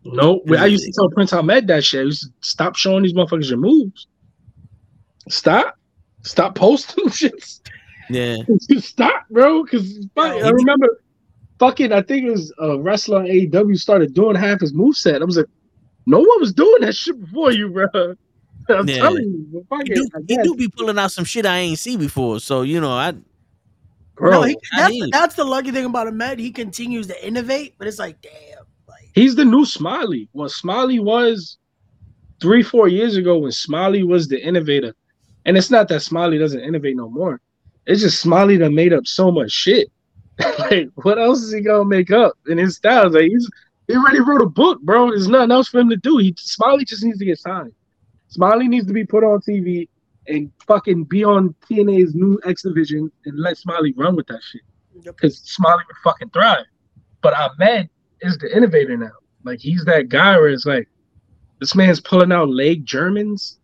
Nope. 0.05 0.45
I 0.57 0.67
used 0.67 0.85
to 0.85 0.93
tell 0.93 1.11
Prince 1.11 1.33
Ahmed 1.33 1.67
that 1.67 1.85
shit. 1.85 2.01
I 2.01 2.05
used 2.05 2.23
to 2.23 2.29
stop 2.41 2.77
showing 2.77 3.03
these 3.03 3.13
motherfuckers 3.13 3.49
your 3.49 3.59
moves. 3.59 4.07
Stop. 5.29 5.77
Stop 6.23 6.55
posting 6.55 7.09
shit. 7.11 7.61
Yeah, 8.09 8.37
Stop, 8.79 9.25
bro. 9.31 9.65
Because 9.65 10.07
I 10.17 10.51
remember 10.51 11.01
fucking, 11.59 11.93
I 11.93 12.03
think 12.03 12.27
it 12.27 12.31
was 12.31 12.53
uh, 12.61 12.73
a 12.73 12.81
wrestler 12.81 13.19
on 13.19 13.27
AEW 13.27 13.79
started 13.79 14.15
doing 14.15 14.37
half 14.37 14.61
his 14.61 14.73
moveset. 14.73 15.23
I 15.23 15.25
was 15.25 15.37
like, 15.39 15.47
no 16.07 16.19
one 16.19 16.41
was 16.41 16.53
doing 16.53 16.83
that 16.83 16.95
shit 16.95 17.21
before 17.21 17.53
you, 17.53 17.69
bro. 17.71 17.87
I'm 18.69 18.89
Yeah. 18.89 18.97
telling 18.99 19.25
you. 19.25 19.47
but 19.69 19.79
fuck 19.79 19.87
he 19.87 19.95
do, 19.95 20.09
I 20.15 20.19
he 20.27 20.37
guess. 20.37 20.45
do 20.47 20.55
be 20.55 20.69
pulling 20.69 20.99
out 20.99 21.13
some 21.13 21.25
shit 21.25 21.45
I 21.47 21.59
ain't 21.59 21.79
see 21.79 21.97
before. 21.97 22.41
So 22.41 22.63
you 22.63 22.81
know, 22.81 22.93
I 22.93 23.13
bro. 24.15 24.31
no, 24.31 24.43
he, 24.43 24.57
that's, 24.77 24.93
hear 24.93 25.05
you. 25.05 25.11
that's 25.11 25.35
the 25.35 25.45
lucky 25.45 25.71
thing 25.71 25.85
about 25.85 26.07
a 26.07 26.11
Ahmed. 26.11 26.39
He 26.39 26.51
continues 26.51 27.07
to 27.09 27.27
innovate, 27.27 27.75
but 27.79 27.87
it's 27.89 27.99
like, 27.99 28.21
damn. 28.23 28.65
Like, 28.89 29.11
He's 29.15 29.35
the 29.35 29.45
new 29.45 29.65
Smiley. 29.65 30.29
What 30.33 30.51
Smiley 30.51 30.99
was 30.99 31.59
three, 32.41 32.63
four 32.63 32.89
years 32.89 33.17
ago 33.17 33.39
when 33.39 33.53
Smiley 33.53 34.03
was 34.03 34.29
the 34.29 34.43
innovator. 34.43 34.95
And 35.47 35.57
it's 35.59 35.71
not 35.71 35.89
that 35.89 36.01
Smiley 36.01 36.39
doesn't 36.39 36.61
innovate 36.61 36.97
no 36.97 37.09
more. 37.11 37.41
It's 37.87 38.01
just 38.01 38.21
Smiley 38.21 38.57
that 38.59 38.71
made 38.71 38.93
up 38.95 39.07
so 39.07 39.31
much 39.31 39.51
shit. 39.53 39.89
like, 40.59 40.89
what 40.97 41.19
else 41.19 41.43
is 41.43 41.53
he 41.53 41.61
gonna 41.61 41.85
make 41.85 42.11
up 42.11 42.33
in 42.49 42.57
his 42.59 42.77
styles? 42.77 43.13
Like 43.15 43.27
he's 43.31 43.49
he 43.87 43.95
already 43.97 44.21
wrote 44.21 44.43
a 44.43 44.47
book, 44.47 44.81
bro. 44.83 45.11
There's 45.11 45.29
nothing 45.29 45.51
else 45.51 45.69
for 45.69 45.81
him 45.81 45.91
to 45.91 45.97
do. 45.97 46.19
He 46.19 46.35
Smiley 46.39 46.85
just 46.85 47.05
needs 47.05 47.19
to 47.19 47.25
get 47.25 47.39
signed. 47.39 47.73
Smiley 48.29 48.69
needs 48.69 48.87
to 48.87 48.93
be 48.93 49.05
put 49.05 49.23
on 49.25 49.41
TV 49.41 49.89
and 50.27 50.51
fucking 50.67 51.05
be 51.05 51.23
on 51.25 51.55
TNA's 51.71 52.15
new 52.15 52.41
X 52.47 52.63
Division 52.63 53.11
and 53.27 53.39
let 53.39 53.59
Smiley 53.59 53.93
run 53.97 54.17
with 54.17 54.27
that 54.29 54.43
shit. 54.43 54.63
Because 55.05 55.39
Smiley 55.39 55.83
would 55.87 55.97
fucking 56.03 56.31
thrive. 56.31 56.65
But 57.21 57.35
Ahmed 57.35 57.91
is 58.21 58.39
the 58.39 58.55
innovator 58.57 58.97
now. 58.97 59.13
Like 59.45 59.61
he's 59.61 59.85
that 59.85 60.09
guy 60.09 60.37
where 60.39 60.49
it's 60.49 60.67
like, 60.67 60.89
this 61.61 61.75
man's 61.75 62.01
pulling 62.01 62.33
out 62.33 62.49
leg 62.49 62.85
Germans. 62.87 63.59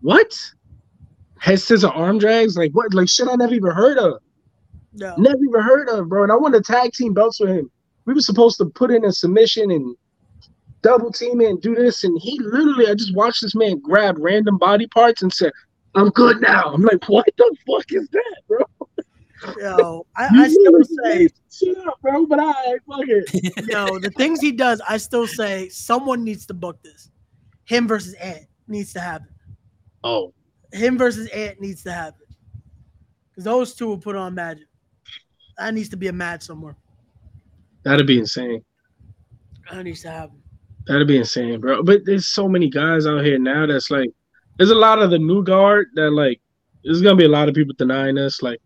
What? 0.00 0.38
Head 1.38 1.60
scissor 1.60 1.88
arm 1.88 2.18
drags? 2.18 2.56
Like 2.56 2.72
what? 2.72 2.94
Like 2.94 3.08
shit 3.08 3.28
I 3.28 3.34
never 3.34 3.54
even 3.54 3.70
heard 3.72 3.98
of. 3.98 4.20
no. 4.94 5.14
Never 5.16 5.36
even 5.36 5.60
heard 5.62 5.88
of, 5.90 6.08
bro. 6.08 6.22
And 6.22 6.32
I 6.32 6.36
want 6.36 6.54
to 6.54 6.60
tag 6.62 6.92
team 6.92 7.12
belts 7.12 7.38
with 7.38 7.50
him. 7.50 7.70
We 8.08 8.14
were 8.14 8.22
supposed 8.22 8.56
to 8.56 8.64
put 8.64 8.90
in 8.90 9.04
a 9.04 9.12
submission 9.12 9.70
and 9.70 9.94
double 10.80 11.12
team 11.12 11.42
it 11.42 11.50
and 11.50 11.60
do 11.60 11.74
this. 11.74 12.04
And 12.04 12.18
he 12.18 12.40
literally, 12.40 12.86
I 12.86 12.94
just 12.94 13.14
watched 13.14 13.42
this 13.42 13.54
man 13.54 13.80
grab 13.80 14.16
random 14.18 14.56
body 14.56 14.86
parts 14.86 15.20
and 15.20 15.30
said, 15.30 15.52
I'm 15.94 16.08
good 16.08 16.40
now. 16.40 16.72
I'm 16.72 16.80
like, 16.80 17.06
what 17.06 17.26
the 17.36 17.56
fuck 17.66 17.84
is 17.92 18.08
that, 18.08 18.36
bro? 18.48 18.64
Yo, 19.60 20.06
I, 20.16 20.28
You 20.32 20.42
I 20.42 20.48
still 20.48 21.04
say, 21.04 21.28
shut 21.52 21.86
up, 21.86 22.00
bro. 22.00 22.24
But 22.24 22.40
I 22.40 22.78
fuck 22.88 23.04
it. 23.08 23.68
yo, 23.68 23.98
the 23.98 24.10
things 24.16 24.40
he 24.40 24.52
does, 24.52 24.80
I 24.88 24.96
still 24.96 25.26
say 25.26 25.68
someone 25.68 26.24
needs 26.24 26.46
to 26.46 26.54
book 26.54 26.82
this. 26.82 27.10
Him 27.66 27.86
versus 27.86 28.14
Ant 28.14 28.46
needs 28.68 28.94
to 28.94 29.00
happen. 29.00 29.28
Oh, 30.02 30.32
Him 30.72 30.96
versus 30.96 31.28
Ant 31.28 31.60
needs 31.60 31.82
to 31.82 31.92
happen. 31.92 32.26
Because 33.30 33.44
those 33.44 33.74
two 33.74 33.86
will 33.86 33.98
put 33.98 34.16
on 34.16 34.34
magic. 34.34 34.66
That 35.58 35.74
needs 35.74 35.90
to 35.90 35.98
be 35.98 36.08
a 36.08 36.12
match 36.14 36.44
somewhere. 36.44 36.74
That'd 37.84 38.06
be 38.06 38.18
insane. 38.18 38.64
That 39.70 39.84
needs 39.84 40.02
to 40.02 40.10
happen. 40.10 40.42
That'd 40.86 41.08
be 41.08 41.18
insane, 41.18 41.60
bro. 41.60 41.82
But 41.82 42.04
there's 42.04 42.28
so 42.28 42.48
many 42.48 42.68
guys 42.70 43.06
out 43.06 43.24
here 43.24 43.38
now 43.38 43.66
that's 43.66 43.90
like, 43.90 44.10
there's 44.56 44.70
a 44.70 44.74
lot 44.74 45.00
of 45.00 45.10
the 45.10 45.18
new 45.18 45.42
guard 45.42 45.88
that 45.94 46.10
like, 46.10 46.40
there's 46.84 47.02
gonna 47.02 47.16
be 47.16 47.24
a 47.24 47.28
lot 47.28 47.48
of 47.48 47.54
people 47.54 47.74
denying 47.76 48.18
us. 48.18 48.42
Like, 48.42 48.60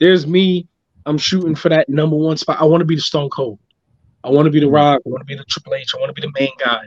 there's 0.00 0.26
me. 0.26 0.66
I'm 1.06 1.18
shooting 1.18 1.54
for 1.54 1.68
that 1.68 1.88
number 1.88 2.16
one 2.16 2.36
spot. 2.36 2.60
I 2.60 2.64
want 2.64 2.80
to 2.80 2.84
be 2.84 2.96
the 2.96 3.00
Stone 3.02 3.30
Cold. 3.30 3.58
I 4.24 4.30
want 4.30 4.46
to 4.46 4.50
be 4.50 4.60
the 4.60 4.66
mm-hmm. 4.66 4.74
Rock. 4.74 5.02
I 5.06 5.08
want 5.08 5.20
to 5.20 5.24
be 5.24 5.36
the 5.36 5.44
Triple 5.44 5.74
H. 5.74 5.92
I 5.94 5.98
want 5.98 6.14
to 6.14 6.20
be 6.20 6.26
the 6.26 6.32
main 6.38 6.52
guy. 6.58 6.82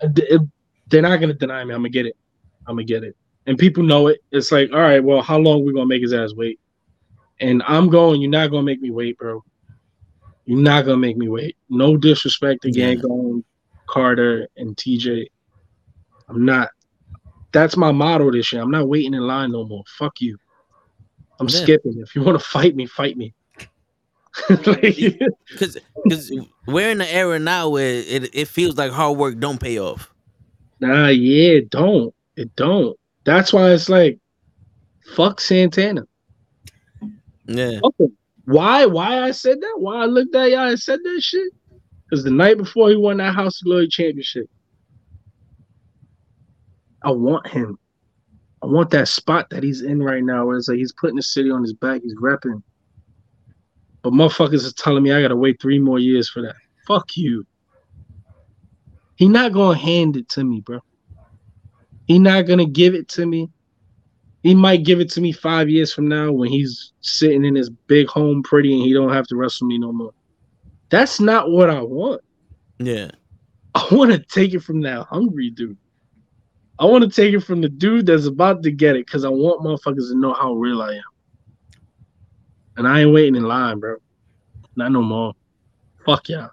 And 0.00 0.14
th- 0.16 0.28
if- 0.30 0.42
They're 0.88 1.02
not 1.02 1.16
gonna 1.16 1.34
deny 1.34 1.64
me. 1.64 1.74
I'm 1.74 1.80
gonna 1.80 1.88
get 1.88 2.06
it. 2.06 2.16
I'm 2.66 2.76
gonna 2.76 2.84
get 2.84 3.02
it. 3.04 3.16
And 3.46 3.58
people 3.58 3.82
know 3.82 4.06
it. 4.06 4.20
It's 4.30 4.52
like, 4.52 4.70
all 4.72 4.80
right, 4.80 5.02
well, 5.02 5.22
how 5.22 5.38
long 5.38 5.64
we 5.64 5.72
gonna 5.72 5.86
make 5.86 6.02
his 6.02 6.12
ass 6.12 6.32
wait? 6.34 6.60
And 7.40 7.62
I'm 7.66 7.88
going. 7.88 8.20
You're 8.20 8.30
not 8.30 8.50
gonna 8.50 8.62
make 8.62 8.80
me 8.80 8.90
wait, 8.90 9.18
bro. 9.18 9.42
You're 10.46 10.60
not 10.60 10.84
gonna 10.84 10.98
make 10.98 11.16
me 11.16 11.28
wait. 11.28 11.56
No 11.70 11.96
disrespect 11.96 12.64
again, 12.64 12.96
Yeah. 12.96 13.02
going 13.02 13.44
Carter 13.86 14.48
and 14.56 14.76
TJ. 14.76 15.26
I'm 16.28 16.44
not. 16.44 16.68
That's 17.52 17.76
my 17.76 17.92
motto 17.92 18.30
this 18.30 18.52
year. 18.52 18.62
I'm 18.62 18.70
not 18.70 18.88
waiting 18.88 19.14
in 19.14 19.20
line 19.26 19.52
no 19.52 19.64
more. 19.66 19.84
Fuck 19.98 20.20
you. 20.20 20.36
I'm 21.40 21.48
Yeah. 21.48 21.62
skipping. 21.62 21.98
If 21.98 22.14
you 22.14 22.22
want 22.22 22.38
to 22.38 22.44
fight 22.44 22.74
me, 22.76 22.86
fight 22.86 23.16
me. 23.16 23.34
Because 24.48 25.78
because 26.02 26.32
we're 26.66 26.90
in 26.90 26.98
the 26.98 27.14
era 27.14 27.38
now 27.38 27.68
where 27.68 27.86
it, 27.94 28.34
it 28.34 28.48
feels 28.48 28.76
like 28.76 28.90
hard 28.90 29.16
work 29.16 29.38
don't 29.38 29.60
pay 29.60 29.78
off. 29.78 30.12
nah, 30.80 31.06
yeah, 31.08 31.58
it 31.58 31.70
don't. 31.70 32.12
It 32.36 32.54
don't. 32.56 32.98
That's 33.24 33.52
why 33.52 33.70
it's 33.70 33.88
like, 33.88 34.18
fuck 35.14 35.40
Santana. 35.40 36.02
Yeah. 37.46 37.78
Fuck 37.80 37.94
him. 37.98 38.16
Why? 38.44 38.86
Why 38.86 39.20
I 39.20 39.30
said 39.30 39.60
that? 39.60 39.74
Why 39.78 40.02
I 40.02 40.06
looked 40.06 40.34
at 40.34 40.50
y'all 40.50 40.68
and 40.68 40.78
said 40.78 41.00
that 41.02 41.20
shit? 41.22 41.52
Because 42.08 42.24
the 42.24 42.30
night 42.30 42.58
before 42.58 42.90
he 42.90 42.96
won 42.96 43.16
that 43.18 43.34
House 43.34 43.60
of 43.60 43.66
Glory 43.66 43.88
championship, 43.88 44.46
I 47.02 47.10
want 47.10 47.46
him. 47.46 47.78
I 48.62 48.66
want 48.66 48.90
that 48.90 49.08
spot 49.08 49.50
that 49.50 49.62
he's 49.62 49.82
in 49.82 50.02
right 50.02 50.22
now, 50.22 50.46
where 50.46 50.56
it's 50.56 50.68
like 50.68 50.78
he's 50.78 50.92
putting 50.92 51.16
the 51.16 51.22
city 51.22 51.50
on 51.50 51.62
his 51.62 51.74
back, 51.74 52.02
he's 52.02 52.16
repping. 52.16 52.62
But 54.02 54.12
motherfuckers 54.12 54.64
is 54.64 54.74
telling 54.74 55.02
me 55.02 55.12
I 55.12 55.22
gotta 55.22 55.36
wait 55.36 55.60
three 55.60 55.78
more 55.78 55.98
years 55.98 56.28
for 56.28 56.42
that. 56.42 56.56
Fuck 56.86 57.16
you. 57.16 57.46
He 59.16 59.28
not 59.28 59.52
gonna 59.52 59.78
hand 59.78 60.16
it 60.16 60.28
to 60.30 60.44
me, 60.44 60.60
bro. 60.60 60.80
He 62.06 62.18
not 62.18 62.46
gonna 62.46 62.66
give 62.66 62.94
it 62.94 63.08
to 63.08 63.24
me. 63.24 63.50
He 64.44 64.54
might 64.54 64.84
give 64.84 65.00
it 65.00 65.10
to 65.12 65.22
me 65.22 65.32
five 65.32 65.70
years 65.70 65.92
from 65.92 66.06
now 66.06 66.30
when 66.30 66.50
he's 66.50 66.92
sitting 67.00 67.46
in 67.46 67.54
his 67.54 67.70
big 67.70 68.08
home 68.08 68.42
pretty 68.42 68.74
and 68.74 68.82
he 68.82 68.92
don't 68.92 69.12
have 69.12 69.26
to 69.28 69.36
wrestle 69.36 69.66
me 69.66 69.78
no 69.78 69.90
more. 69.90 70.12
That's 70.90 71.18
not 71.18 71.50
what 71.50 71.70
I 71.70 71.80
want. 71.80 72.20
Yeah. 72.78 73.10
I 73.74 73.88
want 73.90 74.12
to 74.12 74.18
take 74.18 74.52
it 74.52 74.60
from 74.60 74.82
that 74.82 75.06
hungry 75.06 75.48
dude. 75.48 75.78
I 76.78 76.84
want 76.84 77.04
to 77.04 77.10
take 77.10 77.32
it 77.32 77.40
from 77.40 77.62
the 77.62 77.70
dude 77.70 78.04
that's 78.04 78.26
about 78.26 78.62
to 78.64 78.70
get 78.70 78.96
it 78.96 79.06
because 79.06 79.24
I 79.24 79.30
want 79.30 79.62
motherfuckers 79.62 80.10
to 80.10 80.14
know 80.14 80.34
how 80.34 80.52
real 80.52 80.82
I 80.82 80.92
am. 80.92 81.02
And 82.76 82.86
I 82.86 83.00
ain't 83.00 83.14
waiting 83.14 83.36
in 83.36 83.44
line, 83.44 83.80
bro. 83.80 83.96
Not 84.76 84.92
no 84.92 85.00
more. 85.00 85.32
Fuck 86.04 86.28
y'all. 86.28 86.50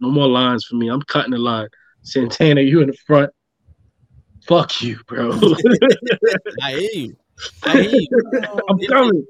No 0.00 0.10
more 0.10 0.26
lines 0.26 0.64
for 0.64 0.74
me. 0.74 0.88
I'm 0.88 1.02
cutting 1.02 1.30
the 1.30 1.38
line. 1.38 1.68
Santana, 2.02 2.60
you 2.62 2.80
in 2.80 2.88
the 2.88 2.96
front. 3.06 3.30
Fuck 4.46 4.80
you, 4.82 4.98
bro. 5.06 5.32
I 6.62 6.72
hear 6.72 6.90
you. 6.92 7.16
I 7.64 7.82
hear 7.82 8.00
you. 8.00 8.08
I'm 8.68 8.78
coming. 8.86 9.26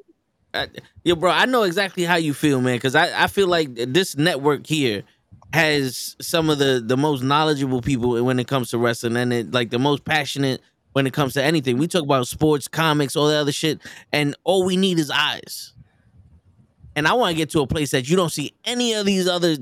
I, 0.54 0.68
yo, 1.04 1.16
bro, 1.16 1.30
I 1.30 1.46
know 1.46 1.62
exactly 1.62 2.04
how 2.04 2.16
you 2.16 2.34
feel, 2.34 2.60
man. 2.60 2.76
Because 2.76 2.94
I, 2.94 3.24
I 3.24 3.26
feel 3.26 3.48
like 3.48 3.74
this 3.74 4.16
network 4.16 4.66
here 4.66 5.02
has 5.52 6.16
some 6.20 6.50
of 6.50 6.58
the 6.58 6.82
the 6.84 6.96
most 6.96 7.22
knowledgeable 7.22 7.80
people 7.80 8.22
when 8.24 8.38
it 8.38 8.48
comes 8.48 8.70
to 8.70 8.78
wrestling, 8.78 9.16
and 9.16 9.32
it, 9.32 9.52
like 9.52 9.70
the 9.70 9.78
most 9.78 10.04
passionate 10.04 10.60
when 10.92 11.06
it 11.06 11.12
comes 11.12 11.34
to 11.34 11.42
anything. 11.42 11.78
We 11.78 11.88
talk 11.88 12.02
about 12.02 12.26
sports, 12.26 12.68
comics, 12.68 13.16
all 13.16 13.28
that 13.28 13.38
other 13.38 13.52
shit, 13.52 13.80
and 14.12 14.34
all 14.44 14.64
we 14.64 14.76
need 14.76 14.98
is 14.98 15.10
eyes. 15.10 15.74
And 16.94 17.06
I 17.06 17.12
want 17.12 17.32
to 17.32 17.36
get 17.36 17.50
to 17.50 17.60
a 17.60 17.66
place 17.66 17.90
that 17.90 18.08
you 18.08 18.16
don't 18.16 18.32
see 18.32 18.54
any 18.64 18.94
of 18.94 19.04
these 19.04 19.28
other 19.28 19.56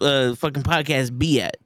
uh, 0.00 0.34
fucking 0.34 0.62
podcasts 0.62 1.16
be 1.16 1.40
at. 1.40 1.56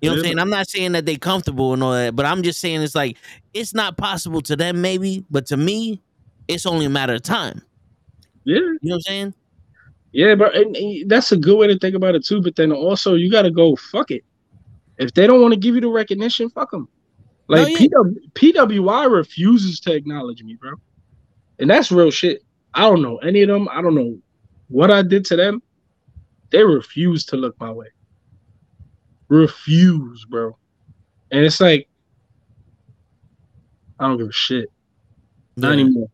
You 0.00 0.08
know 0.08 0.14
what 0.14 0.18
I'm 0.18 0.24
saying? 0.24 0.38
I'm 0.38 0.50
not 0.50 0.68
saying 0.68 0.92
that 0.92 1.04
they 1.04 1.16
comfortable 1.16 1.74
and 1.74 1.82
all 1.82 1.92
that, 1.92 2.16
but 2.16 2.24
I'm 2.24 2.42
just 2.42 2.60
saying 2.60 2.82
it's 2.82 2.94
like 2.94 3.16
it's 3.52 3.74
not 3.74 3.96
possible 3.96 4.40
to 4.42 4.56
them, 4.56 4.80
maybe, 4.80 5.24
but 5.30 5.46
to 5.46 5.56
me, 5.56 6.00
it's 6.48 6.64
only 6.64 6.86
a 6.86 6.90
matter 6.90 7.14
of 7.14 7.22
time. 7.22 7.62
Yeah. 8.44 8.56
You 8.56 8.62
know 8.62 8.78
what 8.80 8.94
I'm 8.96 9.00
saying? 9.02 9.34
Yeah, 10.12 10.34
but 10.34 10.54
that's 11.06 11.30
a 11.32 11.36
good 11.36 11.56
way 11.56 11.66
to 11.66 11.78
think 11.78 11.94
about 11.94 12.14
it 12.14 12.24
too. 12.24 12.40
But 12.40 12.56
then 12.56 12.72
also, 12.72 13.14
you 13.14 13.30
got 13.30 13.42
to 13.42 13.50
go 13.50 13.76
fuck 13.76 14.10
it. 14.10 14.24
If 14.98 15.14
they 15.14 15.26
don't 15.26 15.40
want 15.40 15.54
to 15.54 15.60
give 15.60 15.74
you 15.74 15.80
the 15.80 15.88
recognition, 15.88 16.50
fuck 16.50 16.70
them. 16.70 16.88
Like 17.48 17.68
yeah. 17.78 17.86
PW, 17.86 18.32
PWI 18.34 19.10
refuses 19.10 19.80
to 19.80 19.94
acknowledge 19.94 20.42
me, 20.42 20.54
bro, 20.54 20.74
and 21.58 21.68
that's 21.68 21.92
real 21.92 22.10
shit. 22.10 22.42
I 22.74 22.82
don't 22.82 23.02
know 23.02 23.18
any 23.18 23.42
of 23.42 23.48
them. 23.48 23.68
I 23.70 23.82
don't 23.82 23.94
know 23.94 24.18
what 24.68 24.90
I 24.90 25.02
did 25.02 25.24
to 25.26 25.36
them. 25.36 25.62
They 26.50 26.64
refuse 26.64 27.24
to 27.26 27.36
look 27.36 27.58
my 27.60 27.70
way. 27.70 27.88
Refuse, 29.30 30.26
bro. 30.28 30.58
And 31.30 31.44
it's 31.44 31.60
like, 31.60 31.88
I 33.98 34.08
don't 34.08 34.18
give 34.18 34.28
a 34.28 34.32
shit. 34.32 34.68
Not 35.56 35.68
Yeah. 35.68 35.84
anymore. 35.84 36.08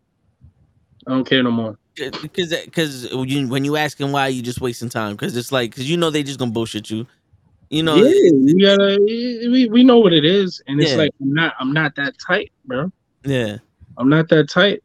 I 1.06 1.10
don't 1.12 1.24
care 1.24 1.43
no 1.43 1.51
more. 1.51 1.78
because 2.20 2.55
because 2.64 3.10
you, 3.10 3.48
when 3.48 3.64
you 3.64 3.76
ask 3.76 3.98
him 3.98 4.12
why 4.12 4.28
you 4.28 4.43
just 4.43 4.60
wasting 4.60 4.90
time 4.90 5.12
because 5.12 5.34
it's 5.34 5.51
like 5.51 5.70
because 5.70 5.88
you 5.88 5.97
know 5.97 6.10
they 6.10 6.22
just 6.22 6.38
gonna 6.38 6.51
bullshit 6.51 6.90
you 6.90 7.06
you 7.70 7.82
know 7.82 7.97
yeah, 7.97 8.30
we 8.32 8.60
gotta 8.60 8.98
we, 9.01 9.66
we 9.70 9.82
know 9.82 9.98
what 9.98 10.12
it 10.12 10.24
is, 10.24 10.60
and 10.66 10.78
it's 10.78 10.90
Yeah. 10.90 10.98
like 10.98 11.12
I'm 11.22 11.32
not 11.32 11.55
I'm 11.59 11.72
not 11.72 11.94
that 11.97 12.14
tight, 12.26 12.52
bro. 12.66 12.93
yeah 13.24 13.59
I'm 13.97 14.10
not 14.10 14.28
that 14.28 14.51
tight. 14.51 14.82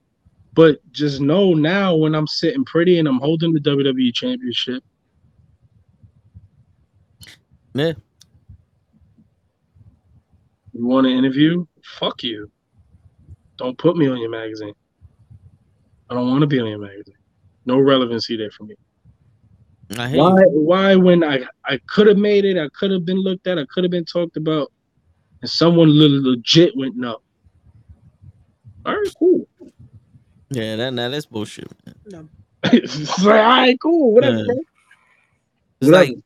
But 0.53 0.79
just 0.93 1.19
know 1.19 1.53
now 1.53 1.95
when 1.95 2.13
I'm 2.15 2.27
sitting 2.27 2.63
pretty 2.63 2.97
and 2.99 3.07
I'm 3.07 3.19
holding 3.19 3.51
the 3.53 3.59
WWE 3.59 4.13
championship, 4.13 4.83
yeah 7.73 7.93
you 10.73 10.85
want 10.85 11.07
an 11.07 11.13
interview? 11.13 11.65
Fuck 11.83 12.23
you. 12.23 12.49
Don't 13.57 13.77
put 13.77 13.97
me 13.97 14.07
on 14.07 14.17
your 14.17 14.29
magazine. 14.29 14.73
I 16.09 16.13
don't 16.13 16.29
want 16.29 16.41
to 16.41 16.47
be 16.47 16.59
on 16.59 16.67
your 16.67 16.79
magazine. 16.79 17.15
No 17.65 17.79
relevancy 17.79 18.35
there 18.35 18.51
for 18.51 18.63
me. 18.63 18.75
Why? 19.95 20.09
you. 20.09 20.49
Why? 20.49 20.95
When 20.95 21.23
I 21.23 21.43
I 21.65 21.79
could 21.87 22.07
have 22.07 22.17
made 22.17 22.45
it, 22.45 22.57
I 22.57 22.69
could 22.69 22.91
have 22.91 23.05
been 23.05 23.17
looked 23.17 23.47
at, 23.47 23.59
I 23.59 23.65
could 23.65 23.83
have 23.83 23.91
been 23.91 24.05
talked 24.05 24.37
about, 24.37 24.71
and 25.41 25.49
someone 25.49 25.89
legit 25.91 26.75
went 26.75 26.95
no. 26.95 27.21
All 28.85 28.95
right, 28.95 29.13
cool. 29.17 29.47
Yeah, 30.49 30.75
that 30.75 30.93
nah, 30.93 31.09
that's 31.09 31.25
bullshit. 31.25 31.69
Man. 31.85 31.95
No. 32.05 32.29
it's 32.63 33.23
like, 33.23 33.41
all 33.41 33.49
right, 33.49 33.79
cool, 33.81 34.13
whatever. 34.13 34.37
Yeah. 34.37 34.43
It's 35.81 35.89
Whatever. 35.89 36.05
like, 36.05 36.11
it's 36.11 36.21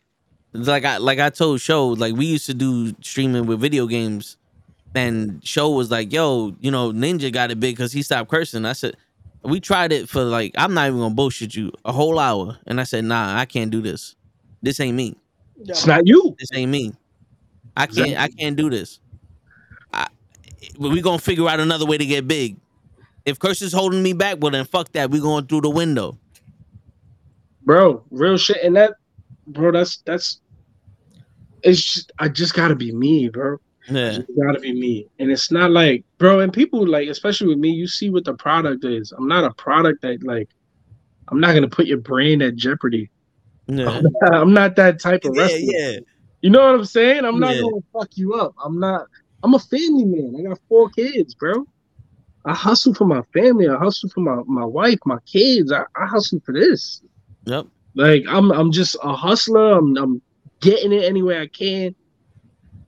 like 0.55 0.85
I 0.85 0.97
like 0.97 1.19
I 1.19 1.29
told 1.29 1.61
Show, 1.61 1.89
like 1.89 2.15
we 2.15 2.25
used 2.25 2.45
to 2.47 2.53
do 2.53 2.93
streaming 3.01 3.45
with 3.45 3.59
video 3.59 3.87
games, 3.87 4.37
and 4.93 5.45
Show 5.45 5.69
was 5.69 5.91
like, 5.91 6.11
"Yo, 6.11 6.55
you 6.59 6.71
know, 6.71 6.91
Ninja 6.91 7.31
got 7.31 7.51
it 7.51 7.59
big 7.59 7.75
because 7.75 7.91
he 7.91 8.01
stopped 8.01 8.29
cursing." 8.29 8.65
I 8.65 8.73
said, 8.73 8.95
"We 9.43 9.59
tried 9.59 9.91
it 9.91 10.09
for 10.09 10.23
like 10.23 10.53
I'm 10.57 10.73
not 10.73 10.87
even 10.87 10.99
gonna 10.99 11.13
bullshit 11.13 11.55
you 11.55 11.71
a 11.83 11.91
whole 11.91 12.19
hour," 12.19 12.57
and 12.67 12.79
I 12.79 12.83
said, 12.83 13.05
"Nah, 13.05 13.37
I 13.37 13.45
can't 13.45 13.71
do 13.71 13.81
this. 13.81 14.15
This 14.61 14.79
ain't 14.79 14.95
me. 14.95 15.15
It's 15.59 15.85
not 15.85 16.07
you. 16.07 16.35
This 16.39 16.49
ain't 16.53 16.71
me. 16.71 16.93
I 17.77 17.87
can't. 17.87 18.17
I 18.17 18.27
can't 18.29 18.55
do 18.55 18.69
this. 18.69 18.99
I, 19.93 20.07
but 20.79 20.89
we 20.91 21.01
gonna 21.01 21.19
figure 21.19 21.47
out 21.47 21.59
another 21.59 21.85
way 21.85 21.97
to 21.97 22.05
get 22.05 22.27
big. 22.27 22.57
If 23.25 23.39
curse 23.39 23.61
is 23.61 23.73
holding 23.73 24.03
me 24.03 24.13
back, 24.13 24.37
well 24.39 24.51
then 24.51 24.65
fuck 24.65 24.91
that. 24.93 25.09
We 25.09 25.19
going 25.19 25.47
through 25.47 25.61
the 25.61 25.69
window. 25.69 26.17
bro. 27.63 28.03
Real 28.11 28.37
shit, 28.37 28.57
and 28.63 28.75
that, 28.75 28.93
bro. 29.47 29.71
That's 29.71 29.97
that's. 29.97 30.39
It's 31.65 31.83
just 31.95 32.13
I 32.19 32.29
just 32.29 32.55
gotta 32.55 32.75
be 32.75 32.93
me, 32.93 33.29
bro. 33.29 33.57
Yeah, 33.89 34.19
It's 34.19 34.31
gotta 34.41 34.61
be 34.61 34.73
me, 34.73 35.09
and 35.19 35.31
it's 35.31 35.51
not 35.51 35.71
like, 35.71 36.05
bro. 36.19 36.41
And 36.41 36.53
people 36.53 36.87
like, 36.87 37.09
especially 37.09 37.49
with 37.49 37.59
me, 37.59 37.71
you 37.71 37.87
see 37.87 38.09
what 38.11 38.25
the 38.25 38.35
product 38.35 38.85
is. 38.85 39.13
I'm 39.17 39.27
not 39.27 39.45
a 39.45 39.53
product 39.55 40.03
that 40.03 40.23
like. 40.23 40.49
I'm 41.31 41.41
not 41.41 41.53
gonna 41.55 41.69
put 41.69 41.87
your 41.87 41.99
brain 41.99 42.41
at 42.43 42.55
jeopardy. 42.55 43.11
yeah, 43.67 44.03
I'm 44.33 44.53
not 44.53 44.75
that 44.77 44.99
type 45.01 45.25
of 45.25 45.33
yeah, 45.33 45.35
wrestler. 45.35 45.73
yeah. 45.75 45.99
You 46.41 46.51
know 46.51 46.65
what 46.65 46.75
I'm 46.75 46.85
saying? 46.85 47.25
I'm 47.25 47.39
not 47.39 47.57
Yeah. 47.57 47.61
gonna 47.61 47.81
fuck 47.93 48.09
you 48.15 48.35
up. 48.35 48.53
I'm 48.63 48.79
not. 48.79 49.07
I'm 49.43 49.55
a 49.55 49.59
family 49.59 50.05
man. 50.05 50.35
I 50.39 50.49
got 50.49 50.59
four 50.69 50.89
kids, 50.91 51.35
bro. 51.35 51.65
I 52.45 52.53
hustle 52.55 52.93
for 52.95 53.05
my 53.05 53.21
family. 53.33 53.67
I 53.69 53.77
hustle 53.77 54.09
for 54.09 54.21
my, 54.21 54.41
my 54.47 54.65
wife, 54.65 54.99
my 55.05 55.17
kids. 55.31 55.71
I, 55.71 55.81
I 55.95 56.05
hustle 56.07 56.41
for 56.45 56.53
this. 56.53 57.01
Yep. 57.45 57.67
Like 57.95 58.23
I'm 58.27 58.51
I'm 58.51 58.71
just 58.71 58.97
a 59.03 59.15
hustler. 59.15 59.73
I'm 59.77 59.95
I'm 59.97 60.21
getting 60.61 60.91
it 60.91 61.03
any 61.03 61.21
way 61.21 61.39
I 61.39 61.47
can. 61.47 61.95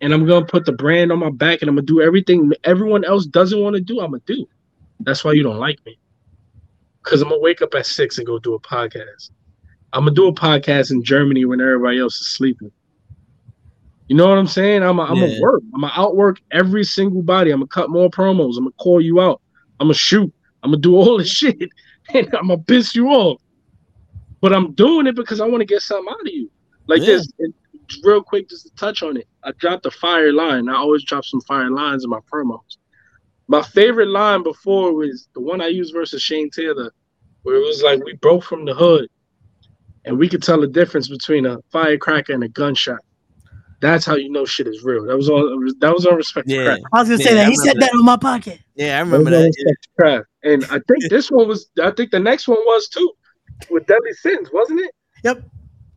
And 0.02 0.14
I'm 0.14 0.26
gonna 0.26 0.45
put 0.45 0.65
the 0.65 0.72
brand 0.72 1.11
on 1.11 1.19
my 1.19 1.30
back 1.31 1.61
and 1.61 1.69
I'm 1.69 1.76
gonna 1.76 1.85
do 1.85 2.02
everything 2.02 2.52
everyone 2.64 3.03
else 3.03 3.26
doesn't 3.26 3.60
want 3.61 3.76
to 3.76 3.81
do, 3.81 3.99
I'm 3.99 4.11
gonna 4.11 4.22
do. 4.26 4.48
That's 4.99 5.23
why 5.23 5.34
you 5.34 5.44
don't 5.44 5.57
like 5.60 5.80
me. 5.85 5.98
Cause 7.03 7.22
I'm 7.22 7.30
gonna 7.30 7.41
wake 7.41 7.61
up 7.61 7.73
at 7.73 7.85
six 7.85 8.18
and 8.18 8.27
go 8.27 8.38
do 8.39 8.53
a 8.53 8.60
podcast. 8.60 9.31
I'm 9.94 10.03
gonna 10.03 10.15
do 10.15 10.27
a 10.27 10.34
podcast 10.34 10.91
in 10.91 11.03
Germany 11.03 11.45
when 11.45 11.61
everybody 11.61 11.99
else 11.99 12.19
is 12.19 12.27
sleeping. 12.27 12.72
You 14.07 14.15
know 14.15 14.27
what 14.30 14.38
I'm 14.38 14.48
saying? 14.48 14.84
I'm 14.84 14.98
gonna 14.98 15.27
Yeah. 15.27 15.39
work. 15.39 15.61
I'm 15.73 15.81
gonna 15.81 15.94
outwork 15.95 16.39
every 16.52 16.84
single 16.84 17.22
body. 17.22 17.52
I'm 17.52 17.60
gonna 17.60 17.68
cut 17.68 17.89
more 17.89 18.10
promos. 18.10 18.57
I'm 18.57 18.65
gonna 18.65 18.72
call 18.80 19.02
you 19.02 19.19
out. 19.22 19.41
I'm 19.80 19.88
gonna 19.88 19.95
shoot. 19.95 20.31
I'm 20.64 20.72
gonna 20.72 20.81
do 20.81 20.95
all 20.95 21.18
this 21.18 21.30
shit, 21.31 21.57
and 22.14 22.27
I'm 22.35 22.48
gonna 22.48 22.60
piss 22.60 22.95
you 22.95 23.07
off. 23.10 23.41
But 24.41 24.53
I'm 24.53 24.73
doing 24.73 25.07
it 25.07 25.15
because 25.15 25.41
I 25.41 25.48
want 25.48 25.61
to 25.61 25.65
get 25.65 25.81
something 25.81 26.14
out 26.14 26.22
of 26.22 26.27
you. 26.27 26.49
Like 26.88 27.01
Yeah. 27.01 27.07
this, 27.18 27.27
and 27.39 27.53
real 28.03 28.22
quick, 28.23 28.49
just 28.49 28.65
to 28.68 28.76
touch 28.76 29.03
on 29.03 29.18
it. 29.18 29.27
I 29.43 29.51
dropped 29.59 29.85
a 29.85 29.91
fire 29.91 30.31
line. 30.34 30.69
I 30.69 30.76
always 30.76 31.03
drop 31.03 31.26
some 31.26 31.41
fire 31.41 31.69
lines 31.69 32.03
in 32.03 32.09
my 32.09 32.19
promos. 32.31 32.77
My 33.47 33.61
favorite 33.61 34.09
line 34.09 34.43
before 34.43 34.93
was 34.93 35.27
the 35.34 35.41
one 35.41 35.61
I 35.61 35.68
used 35.68 35.93
versus 35.93 36.22
Shane 36.22 36.49
Taylor, 36.49 36.91
where 37.43 37.55
it 37.55 37.59
was 37.65 37.81
like 37.81 38.03
we 38.03 38.14
broke 38.15 38.43
from 38.43 38.65
the 38.65 38.73
hood, 38.73 39.07
and 40.05 40.18
we 40.18 40.27
could 40.27 40.43
tell 40.43 40.59
the 40.59 40.68
difference 40.68 41.07
between 41.07 41.45
a 41.45 41.59
firecracker 41.72 42.34
and 42.34 42.43
a 42.43 42.49
gunshot. 42.49 42.99
That's 43.80 44.05
how 44.05 44.15
you 44.15 44.30
know 44.31 44.43
shit 44.43 44.68
is 44.68 44.84
real. 44.84 45.05
That 45.05 45.15
was 45.15 45.30
on. 45.30 45.68
That 45.80 45.93
was 45.93 46.05
on 46.05 46.15
respect. 46.15 46.47
to 46.49 46.55
Yeah. 46.55 46.64
craft. 46.65 46.81
I 46.93 46.99
was 46.99 47.09
gonna 47.09 47.19
Yeah, 47.22 47.26
say 47.27 47.34
that. 47.35 47.47
He 47.47 47.55
said 47.57 47.64
remember 47.76 47.80
that 47.81 47.93
on 47.93 48.05
my 48.05 48.18
pocket. 48.18 48.59
Yeah, 48.76 48.97
I 48.97 48.99
remember 49.01 49.18
was 49.30 49.34
on 49.38 49.41
that. 49.43 49.45
respect 49.55 49.84
to 49.84 49.89
craft. 50.01 50.26
And 50.43 50.65
I 50.65 50.81
think 50.88 51.09
this 51.09 51.30
one 51.30 51.47
was. 51.47 51.69
I 51.81 51.91
think 51.91 52.11
the 52.11 52.19
next 52.19 52.47
one 52.47 52.57
was 52.59 52.88
too, 52.89 53.11
with 53.69 53.85
Deadly 53.85 54.14
Sins, 54.14 54.49
wasn't 54.51 54.80
it? 54.81 54.91
Yep. 55.23 55.43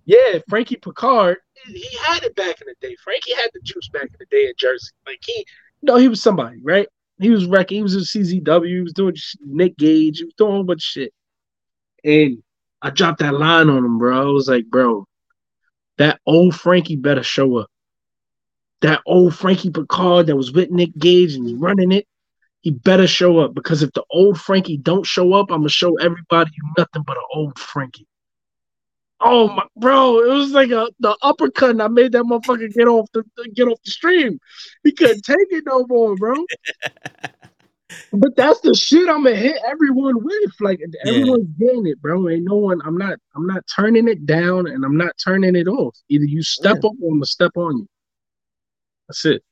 Yeah, 0.05 0.39
Frankie 0.49 0.77
Pickard. 0.77 1.39
He 1.67 1.87
had 2.07 2.23
it 2.23 2.35
back 2.35 2.61
in 2.61 2.67
the 2.67 2.75
day. 2.87 2.97
Frankie 3.03 3.35
had 3.35 3.51
the 3.53 3.61
juice 3.63 3.89
back 3.93 4.05
in 4.05 4.17
the 4.19 4.27
day 4.31 4.47
in 4.47 4.53
Jersey. 4.57 4.91
Like 5.07 5.21
he, 5.25 5.45
no, 5.83 5.97
he 5.97 6.09
was 6.09 6.23
somebody, 6.23 6.59
right? 6.63 6.89
He 7.19 7.31
was 7.31 7.47
wrecking. 7.47 7.77
He 7.79 7.83
was 7.83 7.95
in 7.95 8.01
CZW. 8.01 8.67
He 8.67 8.81
was 8.81 8.95
doing 8.95 9.15
Nick 9.41 9.77
Gage. 9.77 10.19
He 10.19 10.25
was 10.25 10.35
doing 10.35 10.53
a 10.53 10.55
whole 10.55 10.65
bunch 10.65 10.81
of 10.81 10.85
shit. 10.85 11.13
And 12.03 12.43
I 12.81 12.91
dropped 12.91 13.19
that 13.19 13.35
line 13.35 13.69
on 13.69 13.85
him, 13.85 13.99
bro. 13.99 14.21
I 14.21 14.33
was 14.33 14.49
like, 14.49 14.67
bro, 14.67 15.07
that 15.99 16.19
old 16.27 16.55
Frankie 16.55 16.97
better 16.97 17.23
show 17.23 17.59
up. 17.59 17.71
That 18.81 19.03
old 19.05 19.35
Frankie 19.35 19.71
Pickard 19.71 20.27
that 20.27 20.37
was 20.37 20.53
with 20.53 20.71
Nick 20.71 20.97
Gage 20.97 21.35
and 21.35 21.47
he's 21.47 21.59
running 21.59 21.93
it, 21.93 22.07
he 22.63 22.71
better 22.71 23.07
show 23.07 23.39
up 23.39 23.55
because 23.55 23.83
if 23.83 23.93
the 23.93 24.05
old 24.11 24.41
Frankie 24.41 24.79
don't 24.79 25.05
show 25.05 25.35
up, 25.35 25.51
I'm 25.51 25.61
gonna 25.61 25.69
show 25.69 25.97
everybody 25.97 26.51
you 26.55 26.73
nothing 26.79 27.03
but 27.07 27.19
an 27.19 27.23
old 27.35 27.59
Frankie. 27.59 28.07
Oh 29.21 29.49
my 29.49 29.65
bro, 29.77 30.21
it 30.21 30.35
was 30.35 30.53
like 30.53 30.71
a 30.71 30.89
the 31.01 31.17
uppercut 31.23 31.71
and 31.71 31.83
I 31.83 31.89
made 31.89 32.13
that 32.13 32.25
motherfucker 32.25 32.73
get 32.73 32.89
off 32.89 33.07
the 33.13 33.25
get 33.55 33.69
off 33.69 33.79
the 33.85 33.91
stream. 33.91 34.39
He 34.83 34.93
couldn't 34.93 35.23
take 35.23 35.37
it 35.51 35.65
no 35.67 35.85
more, 35.89 36.17
bro. 36.17 36.35
but 38.13 38.35
that's 38.37 38.61
the 38.61 38.75
shit 38.75 39.09
I'm 39.09 39.25
gonna 39.25 39.37
hit 39.37 39.59
everyone 39.67 40.25
with. 40.25 40.53
Like 40.61 40.81
everyone's 41.05 41.49
getting 41.59 41.87
it, 41.87 42.01
bro. 42.01 42.29
Ain't 42.31 42.45
no 42.45 42.57
one 42.57 42.81
I'm 42.85 42.97
not 42.97 43.19
I'm 43.37 43.47
not 43.47 43.63
turning 43.75 44.09
it 44.09 44.25
down 44.25 44.67
and 44.67 44.85
I'm 44.85 44.97
not 44.97 45.13
turning 45.23 45.55
it 45.55 45.69
off. 45.69 45.97
Either 46.09 46.25
you 46.25 46.43
step 46.43 46.79
up 46.79 46.93
or 47.03 47.11
I'm 47.11 47.19
gonna 47.19 47.27
step 47.27 47.53
on 47.57 47.79
you. 47.79 47.87
That's 49.09 49.25
it. 49.27 49.43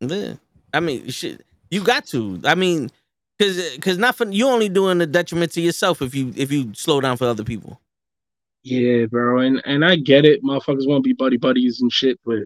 Yeah. 0.00 0.34
I 0.72 0.80
mean, 0.80 1.08
shit. 1.08 1.44
You 1.70 1.82
got 1.82 2.06
to. 2.06 2.40
I 2.44 2.54
mean, 2.54 2.90
because 3.38 3.74
because 3.74 3.98
not 3.98 4.16
for 4.16 4.26
you 4.30 4.46
only 4.48 4.68
doing 4.68 4.98
the 4.98 5.06
detriment 5.06 5.52
to 5.52 5.60
yourself 5.60 6.02
if 6.02 6.14
you 6.14 6.32
if 6.36 6.52
you 6.52 6.72
slow 6.74 7.00
down 7.00 7.16
for 7.16 7.26
other 7.26 7.44
people. 7.44 7.80
Yeah, 8.68 9.06
bro, 9.06 9.38
and 9.40 9.62
and 9.64 9.84
I 9.84 9.96
get 9.96 10.24
it, 10.26 10.42
motherfuckers 10.42 10.86
want 10.86 11.02
to 11.02 11.08
be 11.08 11.14
buddy 11.14 11.38
buddies 11.38 11.80
and 11.80 11.90
shit, 11.90 12.20
but 12.24 12.40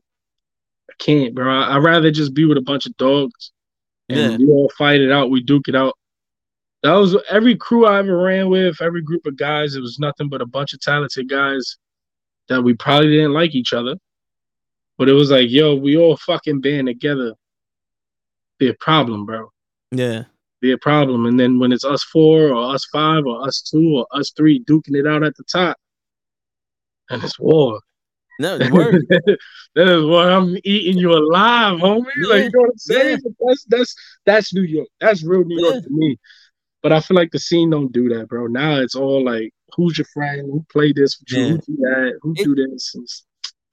I 0.90 0.94
can't, 0.98 1.34
bro. 1.34 1.52
I, 1.52 1.74
would 1.76 1.84
rather 1.84 2.10
just 2.10 2.32
be 2.32 2.44
with 2.44 2.58
a 2.58 2.62
bunch 2.62 2.86
of 2.86 2.96
dogs 2.96 3.50
and 4.08 4.32
Yeah. 4.32 4.36
we 4.38 4.46
all 4.46 4.70
fight 4.78 5.00
it 5.00 5.10
out. 5.10 5.30
We 5.30 5.42
duke 5.42 5.66
it 5.68 5.74
out. 5.74 5.94
That 6.82 6.92
was 6.92 7.16
every 7.28 7.56
crew 7.56 7.86
I 7.86 7.98
ever 7.98 8.16
ran 8.16 8.48
with, 8.48 8.80
every 8.80 9.02
group 9.02 9.26
of 9.26 9.36
guys. 9.36 9.74
It 9.74 9.80
was 9.80 9.98
nothing 9.98 10.28
but 10.28 10.42
a 10.42 10.46
bunch 10.46 10.74
of 10.74 10.80
talented 10.80 11.28
guys 11.28 11.76
that 12.48 12.62
we 12.62 12.74
probably 12.74 13.08
didn't 13.10 13.32
like 13.32 13.54
each 13.54 13.72
other, 13.72 13.96
but 14.98 15.08
it 15.08 15.12
was 15.12 15.30
like, 15.30 15.50
yo, 15.50 15.74
we 15.74 15.96
all 15.96 16.16
fucking 16.18 16.60
band 16.60 16.86
together. 16.88 17.34
Be 18.58 18.68
a 18.68 18.74
problem, 18.74 19.26
bro. 19.26 19.50
Yeah. 19.90 20.24
Be 20.60 20.70
a 20.72 20.78
problem, 20.78 21.26
and 21.26 21.38
then 21.40 21.58
when 21.58 21.72
it's 21.72 21.84
us 21.84 22.04
four 22.04 22.50
or 22.50 22.72
us 22.74 22.84
five 22.92 23.26
or 23.26 23.44
us 23.44 23.60
two 23.62 23.96
or 23.96 24.06
us 24.12 24.30
three 24.36 24.62
duking 24.62 24.94
it 24.96 25.06
out 25.08 25.24
at 25.24 25.36
the 25.36 25.42
top, 25.44 25.76
and 27.10 27.22
it's 27.22 27.38
war. 27.38 27.80
No, 28.38 28.58
word. 28.72 29.04
that 29.10 29.88
is 29.88 30.04
why 30.04 30.30
I'm 30.30 30.56
eating 30.64 30.98
you 30.98 31.12
alive, 31.12 31.78
homie. 31.78 32.04
Like 32.28 32.44
you 32.44 32.50
know 32.54 32.60
what 32.60 32.70
I'm 32.70 32.78
saying? 32.78 33.18
yeah. 33.24 33.30
That's 33.46 33.64
that's 33.68 33.94
that's 34.26 34.54
New 34.54 34.62
York. 34.62 34.88
That's 35.00 35.22
real 35.22 35.44
New 35.44 35.60
York 35.60 35.74
Yeah. 35.76 35.80
to 35.82 35.88
me. 35.90 36.18
But 36.82 36.92
I 36.92 37.00
feel 37.00 37.16
like 37.16 37.30
the 37.30 37.38
scene 37.38 37.70
don't 37.70 37.92
do 37.92 38.08
that, 38.08 38.28
bro. 38.28 38.46
Now 38.48 38.76
it's 38.80 38.96
all 38.96 39.24
like, 39.24 39.52
who's 39.76 39.96
your 39.98 40.06
friend? 40.12 40.40
Who 40.50 40.64
played 40.72 40.96
this 40.96 41.20
with 41.20 41.30
you? 41.30 41.44
Yeah. 41.44 41.50
Who 41.52 41.58
do 41.60 41.76
that? 41.76 42.18
Who 42.22 42.34
It- 42.36 42.44
do 42.44 42.54
this? 42.56 42.92
And 42.94 43.04
s- 43.04 43.22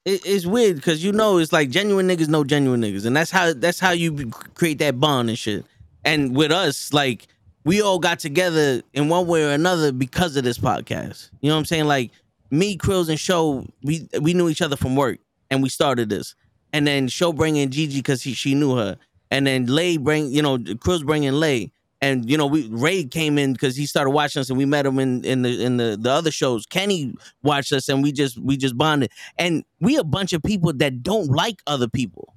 it, 0.06 0.22
it's 0.26 0.46
weird 0.46 0.76
because 0.76 1.04
you 1.04 1.12
know 1.14 1.38
it's 1.40 1.52
like 1.54 1.70
genuine 1.70 2.08
niggas 2.08 2.28
know 2.28 2.44
genuine 2.44 2.82
niggas, 2.82 3.06
and 3.06 3.16
that's 3.16 3.32
how 3.32 3.54
that's 3.54 3.80
how 3.80 3.92
you 3.92 4.30
create 4.56 4.78
that 4.80 5.00
bond 5.00 5.30
and 5.30 5.38
shit. 5.40 5.66
And 6.06 6.36
with 6.36 6.52
us, 6.52 6.94
like 6.94 7.28
we 7.66 7.82
all 7.82 8.00
got 8.00 8.20
together 8.20 8.82
in 8.94 9.10
one 9.10 9.26
way 9.28 9.44
or 9.46 9.52
another 9.52 9.92
because 9.92 10.36
of 10.36 10.44
this 10.44 10.58
podcast. 10.58 11.30
You 11.42 11.50
know 11.50 11.56
what 11.56 11.60
I'm 11.60 11.66
saying? 11.66 11.86
Like 11.86 12.12
me, 12.52 12.78
Krills, 12.78 13.10
and 13.10 13.20
Show, 13.20 13.66
we 13.84 14.08
we 14.22 14.34
knew 14.34 14.50
each 14.50 14.62
other 14.62 14.76
from 14.76 14.96
work, 14.96 15.20
and 15.50 15.62
we 15.64 15.70
started 15.70 16.10
this. 16.10 16.36
And 16.72 16.86
then 16.86 17.08
Show 17.08 17.34
bringing 17.34 17.70
Gigi 17.70 17.98
because 18.00 18.22
she 18.22 18.56
knew 18.56 18.76
her, 18.76 18.98
and 19.32 19.48
then 19.48 19.66
Lay 19.66 19.98
bring 19.98 20.32
you 20.32 20.42
know 20.42 20.58
Krills 20.58 21.06
bringing 21.06 21.34
Lay. 21.34 21.72
And 22.02 22.30
you 22.30 22.38
know, 22.38 22.46
we 22.46 22.68
Ray 22.68 23.04
came 23.04 23.38
in 23.38 23.52
because 23.52 23.76
he 23.76 23.86
started 23.86 24.12
watching 24.12 24.40
us, 24.40 24.50
and 24.50 24.58
we 24.58 24.66
met 24.66 24.86
him 24.86 25.00
in 25.00 25.26
in 25.26 25.42
the 25.42 25.64
in 25.64 25.78
the 25.78 25.98
the 26.00 26.10
other 26.10 26.32
shows. 26.32 26.66
Kenny 26.66 27.14
watched 27.44 27.74
us, 27.74 27.90
and 27.90 28.02
we 28.02 28.14
just 28.14 28.38
we 28.38 28.56
just 28.56 28.78
bonded 28.78 29.12
and 29.38 29.66
we 29.82 29.98
a 29.98 30.04
bunch 30.04 30.32
of 30.32 30.42
people 30.42 30.72
that 30.74 31.04
don't 31.04 31.28
like 31.30 31.62
other 31.68 31.90
people. 31.90 32.34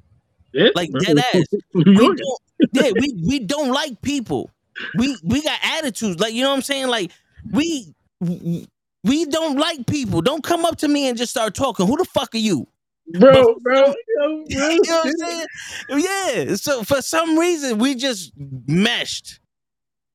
yeah, 0.52 0.70
Like 0.74 0.90
dead 1.00 1.18
ass. 1.18 1.44
We 1.74 1.84
don't, 1.84 2.20
yeah, 2.72 2.90
we 2.98 3.22
we 3.24 3.38
don't 3.38 3.70
like 3.70 4.02
people. 4.02 4.50
We 4.98 5.16
we 5.22 5.42
got 5.42 5.60
attitudes. 5.62 6.18
Like 6.18 6.34
you 6.34 6.42
know 6.42 6.50
what 6.50 6.56
I'm 6.56 6.62
saying? 6.62 6.88
Like 6.88 7.12
we 7.52 7.94
we 9.04 9.24
don't 9.24 9.58
like 9.58 9.86
people. 9.86 10.22
Don't 10.22 10.44
come 10.44 10.64
up 10.64 10.78
to 10.78 10.88
me 10.88 11.08
and 11.08 11.18
just 11.18 11.30
start 11.30 11.54
talking. 11.54 11.86
Who 11.86 11.96
the 11.96 12.04
fuck 12.04 12.34
are 12.34 12.38
you? 12.38 12.68
bro, 13.18 13.56
bro, 13.60 13.94
yo, 14.18 14.44
You 14.48 14.58
know 14.58 14.78
what 14.78 15.06
I'm 15.06 15.12
saying? 15.18 15.46
Yeah. 15.90 16.54
So 16.56 16.82
for 16.84 17.02
some 17.02 17.38
reason 17.38 17.78
we 17.78 17.94
just 17.94 18.32
meshed. 18.36 19.40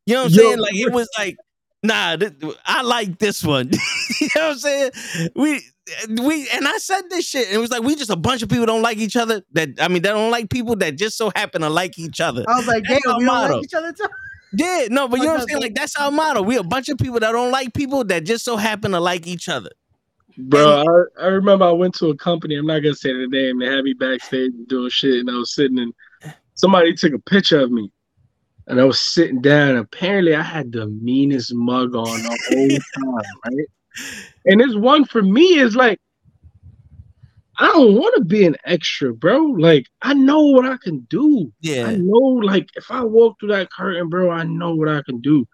You 0.05 0.15
know 0.15 0.23
what 0.23 0.31
I'm 0.31 0.33
Yo, 0.33 0.41
saying? 0.43 0.59
Like 0.59 0.75
it 0.75 0.93
was 0.93 1.09
like, 1.17 1.37
nah, 1.83 2.15
th- 2.15 2.33
I 2.65 2.81
like 2.81 3.19
this 3.19 3.43
one. 3.43 3.71
you 4.21 4.29
know 4.35 4.47
what 4.47 4.51
I'm 4.51 4.57
saying? 4.57 4.91
We 5.35 5.61
we 6.09 6.49
and 6.49 6.67
I 6.67 6.77
said 6.77 7.03
this 7.09 7.27
shit. 7.27 7.47
And 7.47 7.55
it 7.55 7.59
was 7.59 7.71
like 7.71 7.83
we 7.83 7.95
just 7.95 8.09
a 8.09 8.15
bunch 8.15 8.41
of 8.41 8.49
people 8.49 8.65
don't 8.65 8.81
like 8.81 8.97
each 8.97 9.17
other. 9.17 9.41
That 9.51 9.69
I 9.79 9.89
mean, 9.89 10.01
they 10.01 10.09
don't 10.09 10.31
like 10.31 10.49
people 10.49 10.77
that 10.77 10.97
just 10.97 11.17
so 11.17 11.31
happen 11.35 11.61
to 11.61 11.69
like 11.69 11.99
each 11.99 12.21
other. 12.21 12.45
I 12.47 12.57
was 12.57 12.67
like, 12.67 12.83
damn, 12.85 13.17
we 13.17 13.25
don't 13.25 13.51
like 13.51 13.63
each 13.63 13.73
other 13.73 13.91
too. 13.91 14.07
Yeah, 14.53 14.87
no, 14.89 15.07
but 15.07 15.19
you 15.19 15.25
know 15.25 15.33
what 15.33 15.41
I'm 15.41 15.47
saying? 15.47 15.61
Like 15.61 15.75
that's 15.75 15.95
our 15.97 16.11
motto. 16.11 16.41
We 16.41 16.57
a 16.57 16.63
bunch 16.63 16.89
of 16.89 16.97
people 16.97 17.19
that 17.19 17.31
don't 17.31 17.51
like 17.51 17.73
people 17.73 18.03
that 18.05 18.25
just 18.25 18.45
so 18.45 18.57
happen 18.57 18.91
to 18.91 18.99
like 18.99 19.27
each 19.27 19.49
other. 19.49 19.71
Bro, 20.37 20.83
I, 21.17 21.23
I 21.23 21.27
remember 21.27 21.65
I 21.65 21.71
went 21.71 21.95
to 21.95 22.09
a 22.09 22.15
company. 22.15 22.55
I'm 22.55 22.67
not 22.67 22.79
gonna 22.79 22.95
say 22.95 23.11
the 23.11 23.27
name. 23.27 23.59
They 23.59 23.65
had 23.65 23.83
me 23.83 23.93
backstage 23.93 24.51
doing 24.67 24.89
shit, 24.89 25.19
and 25.19 25.29
I 25.29 25.33
was 25.33 25.53
sitting 25.53 25.79
and 25.79 25.93
somebody 26.53 26.93
took 26.93 27.13
a 27.13 27.19
picture 27.19 27.59
of 27.59 27.71
me, 27.71 27.91
and 28.67 28.79
I 28.79 28.83
was 28.83 28.99
sitting 28.99 29.41
down. 29.41 29.77
Apparently, 29.77 30.35
I 30.35 30.43
had 30.43 30.71
the 30.71 30.87
meanest 30.87 31.53
mug 31.53 31.95
on 31.95 32.21
the 32.21 32.39
whole 32.49 33.13
time, 33.21 33.31
right? 33.45 33.67
And 34.45 34.61
this 34.61 34.75
one 34.75 35.05
for 35.05 35.23
me 35.23 35.59
is 35.59 35.75
like, 35.75 35.99
I 37.59 37.67
don't 37.67 37.95
want 37.95 38.15
to 38.17 38.23
be 38.25 38.45
an 38.45 38.55
extra, 38.65 39.13
bro. 39.13 39.37
Like, 39.43 39.85
I 40.01 40.13
know 40.13 40.41
what 40.47 40.65
I 40.65 40.77
can 40.77 40.99
do. 41.09 41.51
Yeah. 41.61 41.87
I 41.87 41.95
know, 41.95 42.17
like, 42.43 42.69
if 42.75 42.91
I 42.91 43.03
walk 43.03 43.39
through 43.39 43.49
that 43.49 43.71
curtain, 43.71 44.09
bro, 44.09 44.29
I 44.29 44.43
know 44.43 44.75
what 44.75 44.89
I 44.89 45.01
can 45.03 45.19
do. 45.21 45.45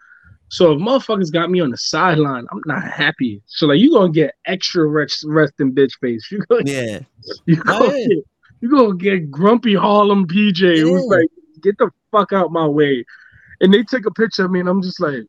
So 0.49 0.73
if 0.73 0.79
motherfuckers 0.79 1.31
got 1.31 1.49
me 1.49 1.61
on 1.61 1.71
the 1.71 1.77
sideline, 1.77 2.45
I'm 2.51 2.61
not 2.65 2.83
happy. 2.83 3.41
So 3.47 3.65
like, 3.67 3.79
you 3.79 3.91
gonna 3.91 4.11
get 4.11 4.35
extra 4.45 4.85
rest, 4.85 5.23
resting 5.25 5.73
bitch 5.73 5.93
face. 5.99 6.27
You 6.31 6.43
gonna, 6.49 6.63
Yeah. 6.65 6.99
you 7.45 7.61
Oh, 7.67 7.79
gonna, 7.87 7.97
yeah. 7.97 8.07
get, 8.07 8.17
you 8.61 8.69
gonna 8.69 8.95
get 8.95 9.31
grumpy 9.31 9.73
Harlem 9.73 10.27
PJ 10.27 10.59
who's 10.81 11.01
Yeah. 11.09 11.17
like, 11.17 11.27
get 11.61 11.77
the 11.79 11.89
fuck 12.11 12.33
out 12.33 12.51
my 12.51 12.67
way. 12.67 13.03
And 13.61 13.73
they 13.73 13.81
take 13.83 14.05
a 14.05 14.11
picture 14.11 14.45
of 14.45 14.51
me, 14.51 14.59
and 14.59 14.69
I'm 14.69 14.81
just 14.81 14.99
like, 14.99 15.23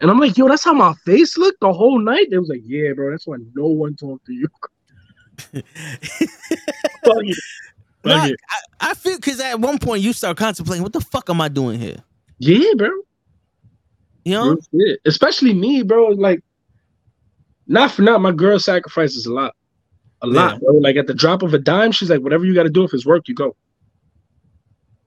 and 0.00 0.10
I'm 0.10 0.18
like, 0.18 0.36
yo, 0.36 0.48
that's 0.48 0.64
how 0.64 0.74
my 0.74 0.94
face 1.04 1.38
looked 1.38 1.60
the 1.60 1.72
whole 1.72 1.98
night. 2.00 2.28
They 2.30 2.38
was 2.38 2.48
like, 2.48 2.62
yeah, 2.64 2.94
bro, 2.94 3.10
that's 3.10 3.26
why 3.26 3.36
no 3.54 3.66
one 3.66 3.94
talked 3.94 4.26
to 4.26 4.32
you. 4.32 4.48
Fuck 5.38 5.54
it. 5.54 5.64
Fuck 7.04 7.24
No, 8.04 8.24
it. 8.24 8.36
I, 8.80 8.90
I 8.90 8.94
feel 8.94 9.16
because 9.16 9.40
at 9.40 9.60
one 9.60 9.78
point 9.78 10.02
you 10.02 10.12
start 10.12 10.36
contemplating, 10.36 10.82
what 10.82 10.92
the 10.92 11.00
fuck 11.00 11.30
am 11.30 11.40
I 11.40 11.48
doing 11.48 11.78
here? 11.80 11.96
Yeah, 12.38 12.72
bro. 12.76 12.90
You 14.24 14.32
know? 14.34 14.56
Especially 15.06 15.54
me, 15.54 15.82
bro. 15.82 16.08
Like, 16.08 16.40
not 17.66 17.90
for 17.92 18.02
not, 18.02 18.20
my 18.20 18.32
girl 18.32 18.58
sacrifices 18.58 19.26
a 19.26 19.32
lot. 19.32 19.54
A 20.22 20.26
lot, 20.26 20.54
Yeah. 20.54 20.58
bro. 20.58 20.74
Like 20.74 20.96
at 20.96 21.06
the 21.06 21.14
drop 21.14 21.42
of 21.42 21.54
a 21.54 21.58
dime, 21.58 21.92
she's 21.92 22.10
like, 22.10 22.20
whatever 22.20 22.44
you 22.44 22.54
gotta 22.54 22.70
do, 22.70 22.84
if 22.84 22.94
it's 22.94 23.06
work, 23.06 23.28
you 23.28 23.34
go. 23.34 23.56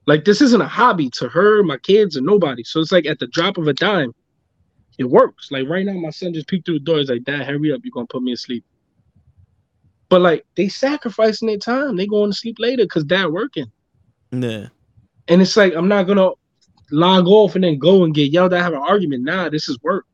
Like 0.06 0.24
this 0.24 0.40
isn't 0.40 0.60
a 0.60 0.68
hobby 0.68 1.10
to 1.10 1.28
her, 1.28 1.62
my 1.62 1.76
kids, 1.78 2.16
or 2.16 2.22
nobody. 2.22 2.64
So 2.64 2.80
it's 2.80 2.92
like 2.92 3.06
at 3.06 3.18
the 3.18 3.26
drop 3.28 3.58
of 3.58 3.68
a 3.68 3.74
dime, 3.74 4.12
it 4.98 5.04
works. 5.04 5.50
Like 5.52 5.68
right 5.68 5.84
now, 5.84 5.92
my 5.92 6.10
son 6.10 6.32
just 6.34 6.48
peeked 6.48 6.66
through 6.66 6.78
the 6.80 6.84
door. 6.84 6.98
He's 6.98 7.10
like, 7.10 7.24
Dad, 7.24 7.46
hurry 7.46 7.72
up, 7.72 7.80
you're 7.84 7.92
gonna 7.92 8.06
put 8.06 8.22
me 8.22 8.32
to 8.32 8.36
sleep. 8.36 8.64
But 10.08 10.22
like 10.22 10.46
they 10.56 10.68
sacrificing 10.68 11.48
their 11.48 11.58
time, 11.58 11.96
they 11.96 12.06
going 12.06 12.30
to 12.30 12.36
sleep 12.36 12.56
later 12.58 12.84
because 12.84 13.04
dad 13.04 13.26
working. 13.26 13.70
Yeah. 14.30 14.68
And 15.28 15.42
it's 15.42 15.56
like 15.56 15.74
I'm 15.74 15.88
not 15.88 16.06
gonna 16.06 16.30
log 16.90 17.26
off 17.26 17.54
and 17.54 17.64
then 17.64 17.78
go 17.78 18.04
and 18.04 18.14
get 18.14 18.32
yelled 18.32 18.54
at, 18.54 18.62
have 18.62 18.72
an 18.72 18.80
argument. 18.80 19.24
Nah, 19.24 19.50
this 19.50 19.68
is 19.68 19.78
work. 19.82 20.06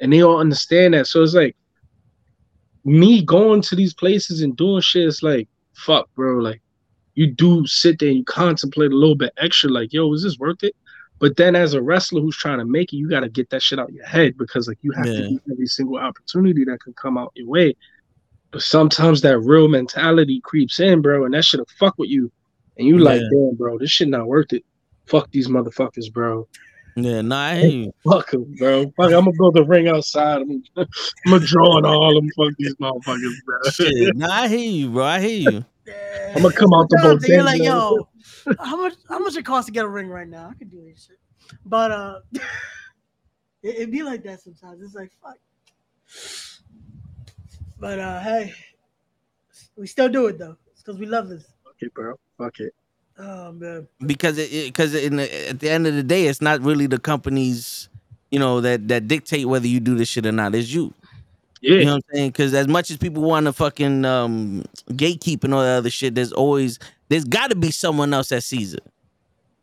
And 0.00 0.12
they 0.12 0.22
all 0.22 0.38
understand 0.38 0.94
that. 0.94 1.06
So 1.06 1.22
it's 1.22 1.34
like 1.34 1.56
me 2.84 3.22
going 3.22 3.60
to 3.62 3.76
these 3.76 3.92
places 3.92 4.40
and 4.40 4.56
doing 4.56 4.80
shit, 4.80 5.06
it's 5.06 5.22
like, 5.22 5.48
fuck, 5.74 6.08
bro. 6.14 6.38
Like 6.38 6.62
you 7.14 7.26
do 7.26 7.66
sit 7.66 7.98
there 7.98 8.08
and 8.08 8.18
you 8.18 8.24
contemplate 8.24 8.92
a 8.92 8.96
little 8.96 9.16
bit 9.16 9.32
extra, 9.36 9.68
like, 9.68 9.92
yo, 9.92 10.12
is 10.14 10.22
this 10.22 10.38
worth 10.38 10.62
it? 10.62 10.74
But 11.18 11.36
then 11.36 11.56
as 11.56 11.74
a 11.74 11.82
wrestler 11.82 12.20
who's 12.20 12.36
trying 12.36 12.58
to 12.58 12.64
make 12.64 12.92
it, 12.92 12.96
you 12.96 13.10
gotta 13.10 13.28
get 13.28 13.50
that 13.50 13.62
shit 13.62 13.78
out 13.78 13.88
of 13.88 13.94
your 13.94 14.06
head 14.06 14.38
because 14.38 14.68
like 14.68 14.78
you 14.82 14.92
have 14.92 15.06
Yeah. 15.06 15.14
to 15.14 15.30
use 15.32 15.40
every 15.50 15.66
single 15.66 15.98
opportunity 15.98 16.64
that 16.64 16.80
can 16.80 16.94
come 16.94 17.18
out 17.18 17.32
your 17.34 17.48
way. 17.48 17.74
But 18.50 18.62
sometimes 18.62 19.20
that 19.22 19.38
real 19.40 19.68
mentality 19.68 20.40
creeps 20.42 20.80
in, 20.80 21.02
bro, 21.02 21.24
and 21.24 21.34
that 21.34 21.44
shit'll 21.44 21.68
fuck 21.78 21.94
with 21.98 22.08
you. 22.08 22.32
And 22.78 22.86
you 22.86 22.98
like, 22.98 23.20
damn, 23.30 23.56
bro, 23.56 23.78
this 23.78 23.90
shit 23.90 24.08
not 24.08 24.26
worth 24.26 24.52
it. 24.52 24.64
Fuck 25.06 25.30
these 25.32 25.48
motherfuckers, 25.48 26.12
bro. 26.12 26.48
Yeah, 26.96 27.20
nah, 27.20 27.40
I 27.40 27.56
hear 27.56 27.70
you. 27.70 27.92
Fuck 28.08 28.30
them, 28.30 28.54
bro. 28.58 28.84
Fuck, 28.96 29.12
I'm 29.12 29.24
gonna 29.24 29.32
build 29.38 29.56
a 29.58 29.64
ring 29.64 29.88
outside. 29.88 30.42
I'm, 30.42 30.62
I'm 30.76 30.86
gonna 31.26 31.46
draw 31.46 31.76
on 31.76 31.84
all 31.86 32.14
them. 32.14 32.28
Fuck 32.36 32.54
these 32.58 32.74
motherfuckers, 32.76 33.34
bro. 33.44 33.70
Shit, 33.70 34.16
nah, 34.16 34.28
I 34.30 34.48
hear 34.48 34.58
you, 34.58 34.90
bro. 34.90 35.04
I 35.04 35.20
hear 35.20 35.50
you. 35.52 35.64
I'm 36.34 36.42
gonna 36.42 36.54
come 36.54 36.72
out 36.74 36.88
the 36.90 36.98
Sometimes 36.98 37.22
bodega. 37.22 37.34
You're 37.34 37.44
like, 37.44 37.62
yo, 37.62 38.08
how 38.58 38.76
much 38.76 38.94
how 39.08 39.18
much 39.18 39.36
it 39.36 39.44
costs 39.44 39.66
to 39.66 39.72
get 39.72 39.84
a 39.84 39.88
ring 39.88 40.08
right 40.08 40.28
now? 40.28 40.48
I 40.50 40.54
could 40.54 40.70
do 40.70 40.82
this 40.84 41.06
shit. 41.06 41.18
But 41.64 41.90
uh 41.90 42.18
it, 43.62 43.76
it 43.76 43.90
be 43.90 44.02
like 44.02 44.22
that 44.24 44.40
sometimes. 44.40 44.82
It's 44.82 44.94
like 44.94 45.10
fuck. 45.22 45.36
But 47.80 47.98
uh 47.98 48.20
hey, 48.20 48.52
we 49.76 49.86
still 49.86 50.08
do 50.08 50.26
it 50.26 50.38
though. 50.38 50.56
It's 50.72 50.82
because 50.82 50.98
we 50.98 51.06
love 51.06 51.28
this. 51.28 51.44
Fuck 51.64 51.76
it, 51.80 51.94
bro. 51.94 52.14
Fuck 52.36 52.60
it. 52.60 52.74
Oh 53.18 53.52
man. 53.52 53.88
because 54.06 54.38
it 54.38 54.66
because 54.66 54.94
in 54.94 55.16
the, 55.16 55.48
at 55.48 55.60
the 55.60 55.70
end 55.70 55.86
of 55.86 55.94
the 55.94 56.02
day, 56.02 56.26
it's 56.26 56.40
not 56.40 56.60
really 56.60 56.86
the 56.86 56.98
companies, 56.98 57.88
you 58.30 58.38
know, 58.38 58.60
that 58.60 58.88
that 58.88 59.08
dictate 59.08 59.46
whether 59.46 59.66
you 59.66 59.80
do 59.80 59.96
this 59.96 60.08
shit 60.08 60.26
or 60.26 60.32
not. 60.32 60.54
It's 60.54 60.70
you. 60.70 60.92
Yeah. 61.60 61.78
You 61.78 61.84
know 61.86 61.94
what 61.94 62.04
I'm 62.10 62.14
saying? 62.16 62.30
Because 62.30 62.54
as 62.54 62.68
much 62.68 62.90
as 62.90 62.96
people 62.96 63.22
want 63.22 63.46
to 63.46 63.52
fucking 63.52 64.04
um, 64.04 64.64
gatekeep 64.90 65.42
and 65.42 65.52
all 65.54 65.62
that 65.62 65.78
other 65.78 65.90
shit, 65.90 66.14
there's 66.14 66.32
always 66.32 66.78
there's 67.08 67.24
got 67.24 67.50
to 67.50 67.56
be 67.56 67.70
someone 67.70 68.14
else 68.14 68.28
that 68.28 68.42
sees 68.42 68.74
it. 68.74 68.84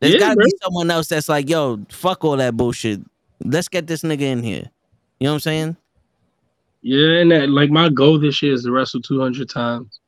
There's 0.00 0.14
Yeah, 0.14 0.20
got 0.20 0.34
to 0.34 0.44
be 0.44 0.52
someone 0.62 0.90
else 0.90 1.08
that's 1.08 1.28
like, 1.28 1.48
yo, 1.48 1.80
fuck 1.88 2.22
all 2.24 2.36
that 2.36 2.54
bullshit. 2.56 3.00
Let's 3.42 3.68
get 3.68 3.86
this 3.86 4.02
nigga 4.02 4.22
in 4.22 4.42
here. 4.42 4.70
You 5.18 5.24
know 5.24 5.30
what 5.30 5.34
I'm 5.36 5.40
saying? 5.40 5.76
Yeah, 6.86 7.18
and 7.18 7.32
that 7.32 7.50
like 7.50 7.70
my 7.70 7.88
goal 7.88 8.16
this 8.16 8.40
year 8.42 8.52
is 8.52 8.62
to 8.62 8.70
wrestle 8.70 9.02
200 9.02 9.48
times. 9.48 9.98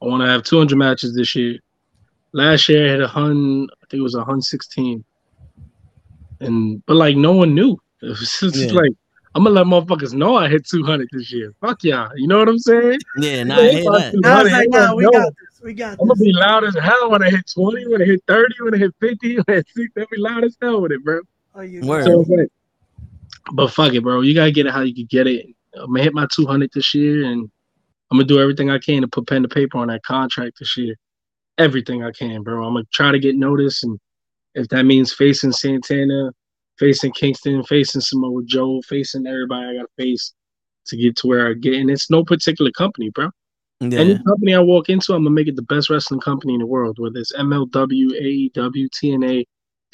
I 0.00 0.06
want 0.06 0.22
to 0.22 0.26
have 0.26 0.44
200 0.44 0.74
matches 0.74 1.14
this 1.14 1.34
year. 1.34 1.58
Last 2.32 2.70
year 2.70 2.88
I 2.88 2.90
had 2.92 3.02
a 3.02 3.06
hun, 3.06 3.66
I 3.70 3.84
think 3.90 4.00
it 4.00 4.02
was 4.02 4.14
a 4.14 4.24
hun 4.24 4.40
16, 4.40 5.04
and 6.40 6.82
but 6.86 6.94
like 6.96 7.16
no 7.16 7.32
one 7.32 7.54
knew. 7.54 7.76
It 8.02 8.08
was 8.08 8.38
just 8.40 8.56
Yeah. 8.56 8.80
like 8.80 8.92
I'm 9.34 9.44
gonna 9.44 9.56
let 9.56 9.66
motherfuckers 9.66 10.14
know 10.14 10.36
I 10.36 10.48
hit 10.48 10.66
200 10.66 11.06
this 11.12 11.30
year. 11.30 11.52
Fuck 11.60 11.84
y'all, 11.84 12.08
you 12.16 12.26
know 12.26 12.38
what 12.38 12.48
I'm 12.48 12.58
saying? 12.60 12.98
Yeah, 13.18 13.44
nah, 13.44 13.56
I 13.60 13.68
hear 13.68 13.82
that. 13.84 14.14
I 14.24 14.42
was 14.42 14.52
like, 14.52 14.68
Everyone 14.68 14.70
nah, 14.70 14.94
we 14.94 15.04
know. 15.04 15.10
got 15.10 15.34
this. 15.38 15.60
We 15.62 15.74
got 15.74 15.90
This. 15.90 16.00
I'm 16.00 16.08
gonna 16.08 16.20
be 16.20 16.32
loud 16.32 16.64
as 16.64 16.74
hell 16.76 17.10
when 17.10 17.22
I 17.24 17.28
hit 17.28 17.44
20, 17.54 17.88
when 17.88 18.00
I 18.00 18.06
hit 18.06 18.22
30, 18.26 18.54
when 18.62 18.74
I 18.74 18.78
hit 18.78 18.94
50, 19.00 19.36
when 19.36 19.44
I 19.48 19.52
hit 19.52 19.66
60. 19.68 20.00
I'll 20.00 20.06
be 20.10 20.16
loud 20.16 20.44
as 20.44 20.56
hell 20.62 20.80
with 20.80 20.92
it, 20.92 21.04
bro. 21.04 21.20
Oh, 21.54 21.60
you 21.60 21.82
So 21.82 22.24
it's 22.26 22.52
but 23.52 23.68
fuck 23.68 23.92
it, 23.92 24.02
bro. 24.02 24.22
You 24.22 24.34
gotta 24.34 24.50
get 24.50 24.64
it 24.64 24.72
how 24.72 24.80
you 24.80 24.94
can 24.94 25.06
get 25.10 25.26
it. 25.26 25.55
I'm 25.76 25.92
gonna 25.92 26.02
hit 26.02 26.14
my 26.14 26.26
200 26.34 26.70
this 26.72 26.94
year, 26.94 27.24
and 27.24 27.50
I'm 28.10 28.18
gonna 28.18 28.24
do 28.24 28.40
everything 28.40 28.70
I 28.70 28.78
can 28.78 29.02
to 29.02 29.08
put 29.08 29.26
pen 29.26 29.42
to 29.42 29.48
paper 29.48 29.78
on 29.78 29.88
that 29.88 30.02
contract 30.02 30.58
this 30.58 30.76
year. 30.76 30.94
Everything 31.58 32.02
I 32.02 32.12
can, 32.12 32.42
bro. 32.42 32.66
I'm 32.66 32.74
gonna 32.74 32.84
try 32.92 33.12
to 33.12 33.18
get 33.18 33.36
noticed, 33.36 33.84
and 33.84 33.98
if 34.54 34.68
that 34.68 34.84
means 34.84 35.12
facing 35.12 35.52
Santana, 35.52 36.32
facing 36.78 37.12
Kingston, 37.12 37.62
facing 37.64 38.00
Samoa 38.00 38.42
Joe, 38.44 38.82
facing 38.82 39.26
everybody 39.26 39.66
I 39.66 39.74
gotta 39.74 39.88
face 39.98 40.32
to 40.86 40.96
get 40.96 41.16
to 41.16 41.26
where 41.26 41.48
I 41.48 41.54
get. 41.54 41.74
And 41.74 41.90
it's 41.90 42.10
no 42.10 42.24
particular 42.24 42.70
company, 42.70 43.10
bro. 43.10 43.30
Yeah. 43.80 43.98
Any 43.98 44.18
company 44.24 44.54
I 44.54 44.60
walk 44.60 44.88
into, 44.88 45.12
I'm 45.12 45.24
gonna 45.24 45.30
make 45.30 45.48
it 45.48 45.56
the 45.56 45.62
best 45.62 45.90
wrestling 45.90 46.20
company 46.20 46.54
in 46.54 46.60
the 46.60 46.66
world, 46.66 46.98
whether 46.98 47.18
it's 47.18 47.32
MLW, 47.32 48.10
AEW, 48.52 48.88
TNA, 48.90 49.44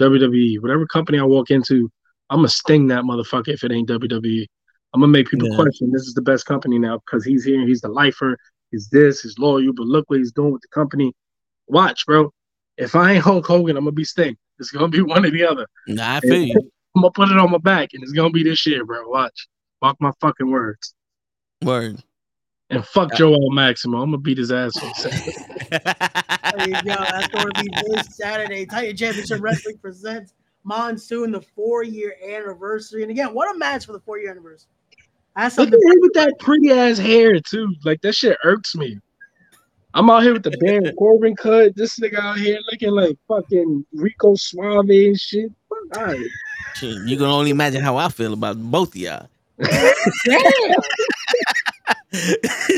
WWE, 0.01 0.61
whatever 0.61 0.87
company 0.87 1.19
I 1.19 1.25
walk 1.25 1.51
into, 1.51 1.91
I'm 2.31 2.39
gonna 2.39 2.49
sting 2.49 2.87
that 2.89 3.05
motherfucker 3.05 3.49
if 3.49 3.65
it 3.65 3.73
ain't 3.73 3.89
WWE. 3.89 4.47
I'm 4.95 5.01
gonna 5.01 5.13
make 5.13 5.29
people 5.29 5.49
Yeah. 5.49 5.57
question 5.57 5.91
this 5.91 6.03
is 6.03 6.15
the 6.15 6.23
best 6.23 6.47
company 6.47 6.79
now 6.79 6.99
because 6.99 7.25
he's 7.25 7.45
here, 7.45 7.67
he's 7.67 7.81
the 7.81 7.89
lifer, 7.89 8.37
he's 8.71 8.89
this, 8.89 9.23
he's 9.23 9.39
loyal, 9.39 9.73
but 9.73 9.87
look 9.87 10.09
what 10.09 10.19
he's 10.19 10.33
doing 10.33 10.53
with 10.53 10.63
the 10.63 10.69
company. 10.69 11.15
Watch, 11.69 12.05
bro. 12.07 12.33
If 12.77 12.95
I 12.95 13.13
ain't 13.13 13.25
Hulk 13.25 13.47
Hogan, 13.47 13.77
I'm 13.77 13.85
gonna 13.85 13.93
be 13.93 14.05
Sting. 14.05 14.37
It's 14.59 14.71
gonna 14.71 14.89
be 14.89 15.01
one 15.03 15.25
or 15.25 15.31
the 15.31 15.45
other. 15.45 15.67
Nah, 15.87 16.17
I 16.17 16.21
feel 16.21 16.43
you. 16.43 16.71
I'm 16.95 17.03
gonna 17.03 17.13
put 17.13 17.31
it 17.31 17.39
on 17.39 17.51
my 17.51 17.59
back, 17.59 17.91
and 17.95 18.03
it's 18.03 18.13
gonna 18.13 18.31
be 18.31 18.43
this 18.43 18.67
year, 18.67 18.85
bro. 18.85 19.09
Watch. 19.09 19.49
Mark 19.81 19.97
my 20.01 20.13
fucking 20.21 20.51
words. 20.51 20.95
Word. 21.63 22.03
And 22.71 22.85
fuck 22.87 23.15
Joel 23.15 23.51
Maximo. 23.51 24.01
I'm 24.01 24.11
gonna 24.11 24.19
beat 24.19 24.39
his 24.39 24.53
ass. 24.53 24.73
on 24.83 24.95
Saturday. 24.95 25.33
There 25.71 26.69
you 26.69 26.83
go. 26.83 26.95
That's 27.11 27.29
going 27.29 27.53
to 27.53 27.61
be 27.61 27.69
this 27.69 28.17
Saturday. 28.17 28.67
Titan 28.67 28.97
Championship 28.97 29.41
Wrestling 29.41 29.79
presents 29.79 30.35
Monsoon, 30.65 31.33
the 31.33 31.41
four 31.41 31.83
year 31.83 32.17
anniversary. 32.27 33.03
And 33.03 33.11
again, 33.11 33.35
what 33.35 33.55
a 33.55 33.59
match 33.59 33.87
for 33.87 33.93
the 33.93 34.01
four 34.01 34.19
year 34.19 34.31
anniversary. 34.31 34.71
That's 35.37 35.57
Look 35.57 35.69
at 35.69 35.73
something. 35.73 35.91
him 35.93 36.01
with 36.01 36.13
that 36.15 36.39
pretty 36.39 36.71
ass 36.71 36.99
hair 36.99 37.41
too. 37.41 37.75
Like 37.85 38.01
that 38.03 38.15
shit 38.15 38.37
irks 38.45 38.75
me. 38.75 38.99
I'm 39.95 40.09
out 40.11 40.23
here 40.23 40.33
with 40.33 40.43
the 40.43 40.51
Baron 40.53 40.95
Corbin 40.99 41.37
cut. 41.37 41.77
This 41.77 41.99
nigga 41.99 42.19
out 42.19 42.39
here 42.39 42.59
looking 42.71 42.91
like 42.91 43.17
fucking 43.29 43.85
Rico 43.93 44.35
Suave 44.35 44.89
and 44.89 45.19
shit. 45.19 45.51
Fuck, 45.69 45.99
all 45.99 46.05
right. 46.07 46.27
Shit, 46.75 46.97
you 47.07 47.17
can 47.17 47.27
only 47.27 47.51
imagine 47.51 47.83
how 47.83 47.97
I 47.97 48.09
feel 48.09 48.33
about 48.33 48.57
both 48.59 48.89
of 48.91 48.97
y'all. 48.97 49.29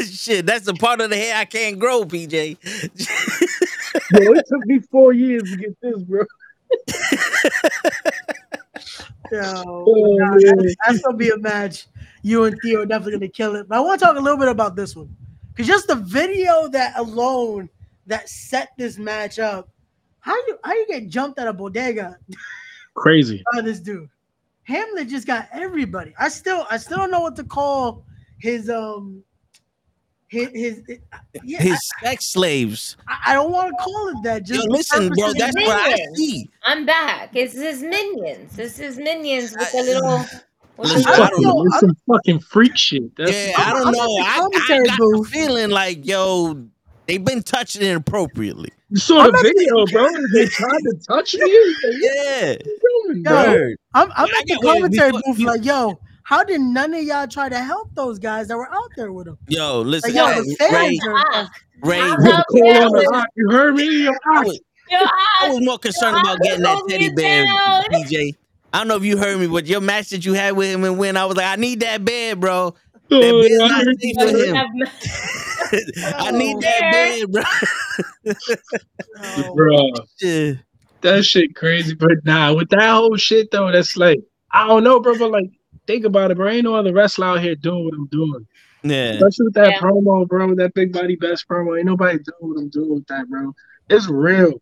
Shit, 0.06 0.46
that's 0.46 0.64
the 0.64 0.74
part 0.78 1.00
of 1.00 1.10
the 1.10 1.16
hair 1.16 1.36
I 1.36 1.44
can't 1.44 1.78
grow, 1.78 2.04
PJ. 2.04 2.56
Yo, 4.12 4.32
it 4.32 4.44
took 4.48 4.66
me 4.66 4.78
four 4.90 5.12
years 5.12 5.42
to 5.42 5.56
get 5.56 5.76
this, 5.80 6.02
bro. 6.02 6.24
Yo, 9.32 9.84
Oh, 9.86 10.16
nah, 10.18 10.36
that's, 10.56 10.74
that's 10.86 11.02
gonna 11.02 11.16
be 11.16 11.30
a 11.30 11.38
match. 11.38 11.86
You 12.22 12.44
and 12.44 12.56
Theo 12.62 12.82
are 12.82 12.86
definitely 12.86 13.12
gonna 13.12 13.28
kill 13.28 13.56
it. 13.56 13.68
But 13.68 13.78
I 13.78 13.80
want 13.80 14.00
to 14.00 14.06
talk 14.06 14.16
a 14.16 14.20
little 14.20 14.38
bit 14.38 14.48
about 14.48 14.76
this 14.76 14.96
one 14.96 15.14
because 15.48 15.66
just 15.66 15.86
the 15.86 15.96
video 15.96 16.68
that 16.68 16.98
alone 16.98 17.68
that 18.06 18.28
set 18.28 18.72
this 18.76 18.98
match 18.98 19.38
up. 19.38 19.68
How 20.20 20.34
you 20.34 20.58
how 20.64 20.72
you 20.72 20.86
get 20.86 21.08
jumped 21.08 21.38
at 21.38 21.46
a 21.46 21.52
bodega 21.52 22.18
Crazy. 22.94 23.42
Oh, 23.54 23.62
this 23.62 23.80
dude. 23.80 24.08
Hamlet 24.64 25.08
just 25.08 25.26
got 25.26 25.48
everybody. 25.52 26.14
I 26.18 26.28
still 26.28 26.66
I 26.70 26.78
still 26.78 26.98
don't 26.98 27.10
know 27.10 27.20
what 27.20 27.36
to 27.36 27.44
call 27.44 28.04
his 28.38 28.70
um 28.70 29.22
his 30.34 30.82
his 30.86 30.98
yeah, 31.44 31.62
His 31.62 31.78
sex 32.02 32.26
slaves. 32.26 32.96
I, 33.08 33.18
I 33.28 33.34
don't 33.34 33.50
want 33.52 33.70
to 33.70 33.82
call 33.82 34.08
it 34.08 34.16
that. 34.24 34.48
Yo, 34.48 34.56
Just 34.56 34.68
listen, 34.68 35.08
bro, 35.08 35.16
purposes- 35.28 35.34
that's 35.38 35.56
what 35.56 35.76
I 35.92 35.96
see. 36.14 36.50
I'm 36.64 36.84
back. 36.86 37.30
It's 37.34 37.54
his 37.54 37.82
minions. 37.82 38.58
It's 38.58 38.76
his 38.76 38.98
minions 38.98 39.54
with 39.56 39.72
the 39.72 39.82
little. 39.82 40.18
with 40.18 40.88
the 40.90 40.94
Listen, 40.98 41.06
I 41.06 41.12
I 41.14 41.16
don't 41.30 41.30
don't 41.30 41.42
know. 41.42 41.64
It's 41.66 41.80
some 41.80 41.96
fucking 42.10 42.40
freak 42.40 42.76
shit. 42.76 43.14
That's 43.16 43.30
Yeah, 43.32 43.54
I 43.58 43.72
don't 43.72 43.86
I'm 43.88 43.92
know. 43.92 44.00
I, 44.00 44.22
I 44.26 44.38
commentary 44.40 44.86
got 44.86 44.98
the 44.98 45.10
booth. 45.18 45.28
feeling 45.28 45.70
like, 45.70 46.04
yo, 46.06 46.64
they've 47.06 47.24
been 47.24 47.42
touching 47.42 47.82
it 47.82 47.88
inappropriately. 47.88 48.70
you 48.90 48.96
saw 48.98 49.20
I'm 49.20 49.32
the 49.32 49.38
at 49.38 49.42
the- 49.42 49.54
video, 49.56 49.86
bro. 49.86 50.08
They 50.32 50.46
tried 50.46 50.80
to 50.80 50.94
touch 51.08 51.34
me. 51.34 51.74
Yeah. 52.00 52.54
Doing, 52.56 53.18
Yo, 53.18 53.22
bro. 53.22 53.68
I'm, 53.94 54.12
I'm 54.16 54.26
Yeah, 54.28 54.34
at 54.38 54.46
the 54.46 54.54
got- 54.54 54.64
wait, 54.64 54.74
commentary 54.74 55.12
before- 55.12 55.34
booth 55.34 55.44
like, 55.44 55.64
yo, 55.64 55.98
how 56.24 56.42
did 56.42 56.60
none 56.60 56.92
of 56.94 57.02
y'all 57.02 57.26
try 57.28 57.48
to 57.48 57.58
help 57.58 57.94
those 57.94 58.18
guys 58.18 58.48
that 58.48 58.56
were 58.56 58.68
out 58.72 58.90
there 58.96 59.12
with 59.12 59.28
him? 59.28 59.38
Yo, 59.48 59.80
listen, 59.82 60.14
Like, 60.14 60.16
yo, 60.18 60.24
I- 60.26 60.40
the 60.40 60.56
Ray, 60.60 60.98
fans 60.98 61.06
are 61.06 61.50
Ray, 61.82 62.00
I'm 62.00 62.16
Put 62.16 62.24
the 62.24 62.32
out 62.34 62.44
call 62.50 62.72
there 62.72 62.82
on 62.86 62.92
the 62.92 62.98
with- 62.98 63.08
eye. 63.14 63.26
You 63.36 63.50
heard 63.50 63.74
me? 63.74 64.04
Yo, 64.04 64.10
I 64.10 64.40
was, 64.42 64.60
Your 64.90 65.00
I 65.40 65.48
was 65.50 65.60
more 65.64 65.78
concerned 65.78 66.16
about 66.18 66.40
getting 66.40 66.62
that 66.62 66.82
teddy 66.88 67.10
bear, 67.10 67.44
PJ. 67.90 68.34
I 68.72 68.78
don't 68.78 68.88
know 68.88 68.96
if 68.96 69.04
you 69.04 69.16
heard 69.18 69.38
me, 69.38 69.46
but 69.46 69.66
your 69.66 69.80
match 69.80 70.10
that 70.10 70.24
you 70.24 70.32
had 70.32 70.56
with 70.56 70.68
him 70.70 70.82
and 70.84 70.98
when 70.98 71.16
I 71.16 71.24
was 71.26 71.36
like, 71.36 71.46
I 71.46 71.56
need 71.56 71.80
that 71.80 72.04
bed, 72.04 72.40
bro. 72.40 72.74
Oh, 73.10 73.20
that 73.20 73.32
Oh, 73.32 73.42
bed's 73.42 73.62
I 73.62 73.68
not 73.68 73.84
safe 74.00 74.16
for 74.18 74.30
bro. 74.32 74.40
him. 74.40 74.56
I 76.16 76.30
need 76.32 76.56
Oh, 76.56 76.60
that 76.60 76.78
there. 76.80 77.26
bed, 77.26 77.32
bro. 77.32 77.42
Oh, 79.20 79.54
Bro, 79.56 79.88
Yeah. 80.20 80.52
that 81.02 81.24
shit 81.24 81.54
crazy. 81.54 81.94
But 81.94 82.24
nah, 82.24 82.52
with 82.54 82.68
that 82.70 82.90
whole 82.90 83.16
shit 83.16 83.50
though, 83.50 83.70
that's 83.70 83.96
like 83.96 84.18
I 84.52 84.66
don't 84.68 84.84
know, 84.84 85.00
bro. 85.00 85.18
But 85.18 85.30
like, 85.30 85.50
think 85.86 86.04
about 86.04 86.30
it, 86.30 86.36
bro. 86.36 86.48
Ain't 86.48 86.64
no 86.64 86.74
other 86.74 86.92
wrestler 86.92 87.26
out 87.26 87.42
here 87.42 87.54
doing 87.54 87.84
what 87.84 87.94
I'm 87.94 88.06
doing. 88.06 88.46
Yeah. 88.82 89.14
Especially 89.14 89.46
with 89.46 89.54
that 89.54 89.70
Yeah. 89.70 89.80
promo, 89.80 90.26
bro. 90.26 90.54
That 90.54 90.74
Big 90.74 90.92
Body 90.92 91.16
Bes 91.16 91.44
promo. 91.44 91.76
Ain't 91.76 91.86
nobody 91.86 92.18
doing 92.18 92.52
what 92.52 92.60
I'm 92.60 92.68
doing 92.70 92.94
with 92.94 93.06
that, 93.06 93.28
bro. 93.28 93.52
It's 93.88 94.08
real. 94.08 94.60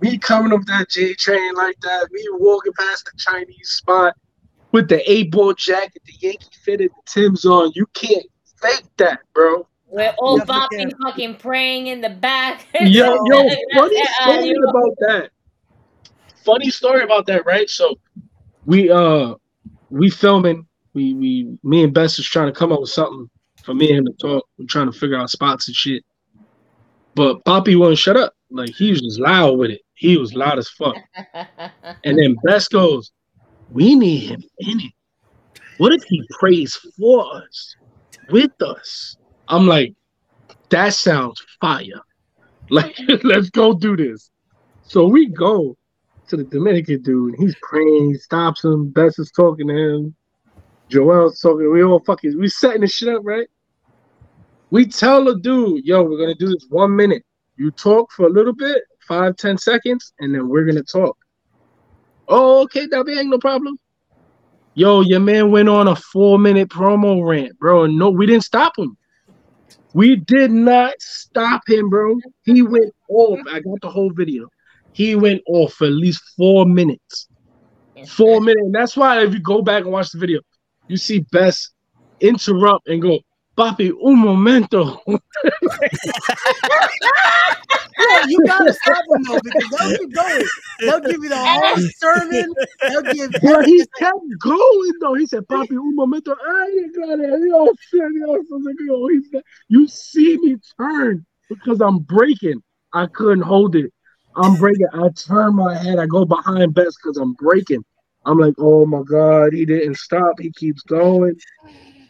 Me 0.00 0.18
coming 0.18 0.52
up 0.52 0.60
that 0.66 0.90
J 0.90 1.14
train 1.14 1.54
like 1.54 1.78
that, 1.80 2.08
me 2.12 2.22
walking 2.32 2.72
past 2.78 3.06
the 3.06 3.12
Chinese 3.16 3.70
spot 3.70 4.14
with 4.72 4.88
the 4.88 5.10
eight 5.10 5.30
ball 5.30 5.54
jacket, 5.54 6.02
the 6.04 6.12
Yankee 6.20 6.46
fitted, 6.64 6.90
the 6.90 7.02
Tim's 7.20 7.44
on. 7.46 7.72
You 7.74 7.86
can't 7.94 8.26
fake 8.60 8.84
that, 8.98 9.20
bro. 9.34 9.66
We're 9.88 10.12
all 10.18 10.36
Yeah, 10.36 10.44
but 10.44 10.54
bopping, 10.70 10.92
fucking 11.02 11.36
praying 11.36 11.86
in 11.86 12.00
the 12.02 12.10
back. 12.10 12.66
Yo, 12.80 13.06
yo, 13.06 13.42
Yeah, 13.70 13.74
funny 13.74 14.04
story 14.04 14.48
you 14.48 14.60
know. 14.60 14.68
about 14.70 14.94
that. 15.00 15.30
Funny 16.44 16.70
story 16.70 17.02
about 17.02 17.26
that, 17.26 17.46
right? 17.46 17.68
So 17.70 17.98
we 18.66 18.90
uh 18.90 19.34
we 19.90 20.10
filming, 20.10 20.66
we 20.94 21.14
we 21.14 21.58
me 21.62 21.84
and 21.84 21.94
Bes 21.94 22.18
is 22.18 22.26
trying 22.26 22.52
to 22.52 22.58
come 22.58 22.72
up 22.72 22.80
with 22.80 22.90
something 22.90 23.28
for 23.64 23.74
me 23.74 23.90
and 23.90 23.98
him 23.98 24.06
to 24.06 24.12
talk. 24.12 24.46
We're 24.58 24.66
trying 24.66 24.90
to 24.90 24.98
figure 24.98 25.18
out 25.18 25.30
spots 25.30 25.68
and 25.68 25.74
shit. 25.76 26.04
But 27.14 27.44
Poppy 27.44 27.76
wouldn't 27.76 27.98
shut 27.98 28.16
up. 28.16 28.34
Like 28.50 28.70
he 28.70 28.90
was 28.90 29.00
just 29.00 29.20
loud 29.20 29.58
with 29.58 29.70
it. 29.70 29.82
He 29.94 30.16
was 30.16 30.34
loud 30.34 30.58
as 30.58 30.68
fuck. 30.68 30.96
And 32.04 32.18
then 32.18 32.36
Bes 32.44 32.68
goes, 32.68 33.12
We 33.70 33.94
need 33.94 34.30
him 34.30 34.42
in 34.58 34.80
it. 34.80 34.92
What 35.78 35.92
if 35.92 36.02
he 36.04 36.22
prays 36.38 36.74
for 36.74 37.36
us, 37.36 37.76
with 38.30 38.52
us? 38.62 39.16
I'm 39.48 39.66
like, 39.66 39.94
that 40.70 40.94
sounds 40.94 41.44
fire. 41.60 42.00
Like, 42.70 42.96
let's 43.24 43.50
go 43.50 43.74
do 43.74 43.96
this. 43.96 44.30
So 44.82 45.06
we 45.06 45.26
go 45.26 45.76
to 46.28 46.36
the 46.36 46.44
Dominican 46.44 47.02
dude. 47.02 47.34
He's 47.38 47.54
praying. 47.62 48.10
He 48.10 48.14
stops 48.14 48.64
him. 48.64 48.90
Bes 48.90 49.18
is 49.18 49.30
talking 49.30 49.68
to 49.68 49.74
him. 49.74 50.14
Joel's 50.88 51.40
talking. 51.40 51.72
We 51.72 51.82
all 51.82 52.00
fucking. 52.00 52.38
We 52.38 52.48
setting 52.48 52.82
the 52.82 52.86
shit 52.86 53.14
up, 53.14 53.22
right? 53.24 53.48
We 54.70 54.86
tell 54.86 55.24
the 55.24 55.38
dude, 55.38 55.84
yo, 55.84 56.02
we're 56.02 56.18
gonna 56.18 56.34
do 56.34 56.48
this 56.48 56.66
one 56.68 56.94
minute. 56.94 57.24
You 57.56 57.70
talk 57.70 58.12
for 58.12 58.26
a 58.26 58.30
little 58.30 58.52
bit, 58.52 58.82
five, 59.06 59.36
ten 59.36 59.56
seconds, 59.56 60.12
and 60.18 60.34
then 60.34 60.48
we're 60.48 60.64
gonna 60.64 60.82
talk. 60.82 61.16
Oh, 62.28 62.62
okay, 62.64 62.86
be 62.86 63.18
ain't 63.18 63.30
no 63.30 63.38
problem. 63.38 63.78
Yo, 64.74 65.00
your 65.00 65.20
man 65.20 65.50
went 65.50 65.68
on 65.68 65.88
a 65.88 65.96
four 65.96 66.38
minute 66.38 66.68
promo 66.68 67.26
rant, 67.26 67.58
bro. 67.58 67.86
No, 67.86 68.10
we 68.10 68.26
didn't 68.26 68.44
stop 68.44 68.76
him. 68.76 68.96
We 69.94 70.16
did 70.16 70.50
not 70.50 70.94
stop 70.98 71.62
him, 71.66 71.88
bro. 71.88 72.16
He 72.42 72.60
went 72.60 72.92
off. 73.08 73.38
I 73.50 73.60
got 73.60 73.80
the 73.80 73.88
whole 73.88 74.10
video. 74.12 74.48
He 74.96 75.14
went 75.14 75.42
off 75.46 75.74
for 75.74 75.86
at 75.88 75.92
least 75.92 76.22
four 76.38 76.64
minutes. 76.64 77.28
Four 78.08 78.40
minutes. 78.40 78.64
And 78.64 78.74
that's 78.74 78.96
why 78.96 79.22
if 79.22 79.34
you 79.34 79.40
go 79.40 79.60
back 79.60 79.82
and 79.82 79.92
watch 79.92 80.10
the 80.10 80.18
video, 80.18 80.40
you 80.88 80.96
see 80.96 81.18
Bes 81.32 81.70
interrupt 82.20 82.88
and 82.88 83.02
go, 83.02 83.20
Papi, 83.58 83.92
un 84.02 84.18
momento. 84.18 84.98
Yeah, 87.98 88.24
you 88.26 88.42
gotta 88.46 88.72
stop 88.72 89.04
him 89.10 89.22
though 89.24 89.40
because 89.44 89.68
they'll 89.70 89.98
keep 89.98 90.14
going. 90.14 90.46
They'll 90.80 91.00
give 91.00 91.22
you 91.22 91.28
the 91.28 91.36
whole 91.36 91.76
sermon. 91.98 92.54
They'll 92.88 93.02
give 93.02 93.34
But 93.42 93.66
he 93.66 93.84
kept 93.98 94.18
going 94.38 94.92
though. 95.02 95.14
He 95.14 95.26
said, 95.26 95.46
Papi, 95.46 95.72
un 95.72 95.94
momento. 95.94 96.34
I 96.42 96.70
ain't 96.74 96.96
got 96.96 97.20
it. 97.20 97.48
Yo, 97.48 97.70
shit, 97.90 98.00
yo. 98.14 98.26
So 98.26 98.32
I 98.32 98.56
was 98.56 98.64
like, 98.64 98.76
yo, 98.80 99.08
he 99.08 99.22
said, 99.30 99.42
you 99.68 99.88
see 99.88 100.38
me 100.38 100.56
turn 100.80 101.26
because 101.50 101.82
I'm 101.82 101.98
breaking. 101.98 102.62
I 102.94 103.06
couldn't 103.06 103.44
hold 103.44 103.76
it. 103.76 103.92
I'm 104.36 104.56
breaking. 104.56 104.86
I 104.92 105.08
turn 105.10 105.56
my 105.56 105.76
head. 105.76 105.98
I 105.98 106.06
go 106.06 106.24
behind 106.24 106.74
Bes 106.74 106.96
because 106.96 107.16
I'm 107.16 107.32
breaking. 107.34 107.84
I'm 108.24 108.38
like, 108.38 108.54
oh 108.58 108.84
my 108.86 109.02
God, 109.02 109.52
he 109.52 109.64
didn't 109.64 109.96
stop. 109.96 110.34
He 110.38 110.50
keeps 110.52 110.82
going. 110.82 111.36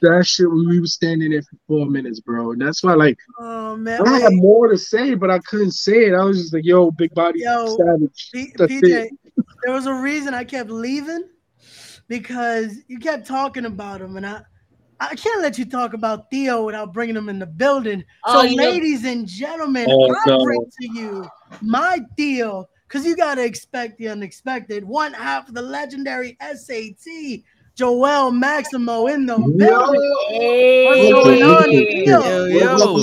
That 0.03 0.27
shit, 0.27 0.51
we 0.51 0.81
were 0.81 0.87
standing 0.87 1.31
there 1.31 1.43
for 1.43 1.57
four 1.69 1.87
minutes, 1.87 2.21
bro. 2.21 2.53
And 2.53 2.61
that's 2.61 2.83
why, 2.83 2.95
like, 2.95 3.19
Oh 3.39 3.77
man, 3.77 4.07
I 4.07 4.19
had 4.21 4.33
more 4.33 4.69
to 4.69 4.79
say, 4.79 5.15
but 5.15 5.31
I 5.31 5.39
couldn't 5.41 5.73
say 5.73 6.07
it. 6.07 6.15
I 6.15 6.25
was 6.25 6.41
just 6.41 6.55
like, 6.55 6.65
yo, 6.65 6.91
big 6.91 7.15
body 7.15 7.41
Yo, 7.41 7.77
savage. 7.79 8.31
P- 8.33 8.53
PJ, 8.59 9.11
there 9.65 9.75
was 9.75 9.87
a 9.87 9.95
reason 9.95 10.35
I 10.35 10.45
kept 10.45 10.71
leaving 10.71 11.25
because 12.09 12.79
you 12.89 12.99
kept 12.99 13.27
talking 13.27 13.65
about 13.65 14.01
him, 14.01 14.17
and 14.17 14.27
I 14.27 14.43
I 14.99 15.15
can't 15.15 15.43
let 15.43 15.59
you 15.59 15.65
talk 15.67 15.93
about 15.93 16.31
Theo 16.31 16.65
without 16.65 16.93
bringing 16.93 17.17
him 17.17 17.29
in 17.29 17.39
the 17.39 17.47
building. 17.47 18.03
Oh, 18.25 18.41
so, 18.41 18.43
you 18.49 18.57
know- 18.57 18.65
ladies 18.65 19.05
and 19.05 19.27
gentlemen, 19.27 19.87
Oh, 19.91 20.11
I 20.11 20.23
no. 20.27 20.43
bring 20.45 20.65
to 20.81 20.89
you 20.93 21.29
my 21.61 22.01
Theo 22.17 22.67
because 22.89 23.05
you 23.05 23.17
gotta 23.17 23.45
expect 23.45 23.99
the 23.99 24.09
unexpected. 24.09 24.85
One 24.85 25.13
half 25.13 25.49
of 25.49 25.55
the 25.55 25.63
legendary 25.63 26.37
SAT, 26.41 27.45
Joel 27.75 28.33
Maximo 28.33 29.07
in 29.09 29.27
the 29.27 29.37
building. 29.37 30.15
What's 30.87 31.13
going 31.13 31.43
on, 31.43 31.71
Hey. 31.71 32.05
Theo? 32.07 32.21
Yo, 32.23 32.45
yo. 32.47 33.03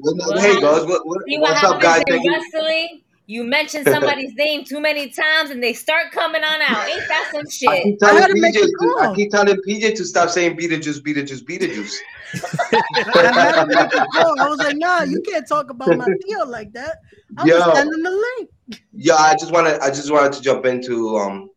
What 0.00 0.38
Hey 0.38 0.46
happened? 0.54 0.62
guys, 0.62 0.86
what, 0.86 1.06
what, 1.06 1.22
See 1.26 1.38
what 1.38 1.50
what's 1.52 1.64
up, 1.64 1.80
guys? 1.80 2.02
Thank 2.06 2.24
you. 2.24 3.00
Wrestling? 3.28 3.44
You 3.44 3.44
mention 3.44 3.84
somebody's 3.84 4.34
name 4.36 4.64
too 4.64 4.80
many 4.80 5.10
times 5.10 5.50
and 5.50 5.62
they 5.62 5.72
start 5.72 6.12
coming 6.12 6.42
on 6.44 6.60
out. 6.62 6.88
Ain't 6.88 7.08
that 7.08 7.28
some 7.32 7.44
I 7.70 7.76
shit? 7.76 7.84
keep 7.84 8.02
I 8.02 8.06
telling 8.06 8.22
had 8.22 8.28
to 8.28 8.40
make 8.40 8.54
PJ. 8.54 8.58
a 8.58 8.66
To, 8.66 8.96
I 9.00 9.04
call. 9.04 9.14
keep 9.14 9.30
telling 9.30 9.56
PJ 9.68 9.96
to 9.96 10.04
stop 10.04 10.30
saying 10.30 10.56
Beetlejuice, 10.56 11.00
Beetlejuice, 11.00 11.44
Beetlejuice. 11.44 11.94
I 13.14 13.32
had 13.32 13.64
to 13.64 13.66
make 13.66 13.94
a 13.94 14.06
call. 14.12 14.40
I 14.40 14.48
was 14.48 14.58
like, 14.58 14.76
nah, 14.76 15.02
you 15.02 15.20
can't 15.22 15.46
talk 15.48 15.70
about 15.70 15.96
my 15.96 16.06
deal 16.26 16.46
like 16.48 16.72
that. 16.72 16.96
I'm 17.36 17.46
Yo. 17.46 17.58
gonna 17.58 17.74
send 17.76 17.92
him 17.92 18.02
the 18.02 18.10
link. 18.10 18.82
Yeah, 18.92 19.14
I 19.14 19.34
just 19.34 19.52
wanted, 19.52 19.80
I 19.80 19.88
just 19.88 20.10
wanted 20.10 20.32
to 20.34 20.42
jump 20.42 20.66
into 20.66 21.16
um 21.18 21.50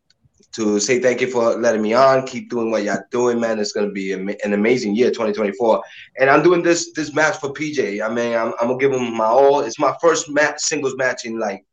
to 0.52 0.78
say 0.78 1.00
thank 1.00 1.20
you 1.20 1.30
for 1.30 1.54
letting 1.56 1.82
me 1.82 1.94
on. 1.94 2.26
Keep 2.26 2.50
doing 2.50 2.70
what 2.70 2.84
y'all 2.84 2.98
doing, 3.10 3.40
man. 3.40 3.58
It's 3.58 3.72
gonna 3.72 3.90
be 3.90 4.12
an 4.12 4.52
amazing 4.52 4.94
year, 4.94 5.08
2024. 5.08 5.82
And 6.18 6.28
I'm 6.28 6.42
doing 6.42 6.62
this 6.62 6.92
this 6.92 7.14
match 7.14 7.38
for 7.38 7.52
PJ. 7.52 8.04
I 8.04 8.12
mean, 8.12 8.34
I'm, 8.34 8.52
I'm 8.60 8.68
gonna 8.68 8.78
give 8.78 8.92
him 8.92 9.16
my 9.16 9.24
all. 9.24 9.60
It's 9.60 9.78
my 9.78 9.94
first 10.00 10.28
match, 10.28 10.60
singles 10.60 10.96
match 10.96 11.24
in 11.24 11.38
like 11.38 11.64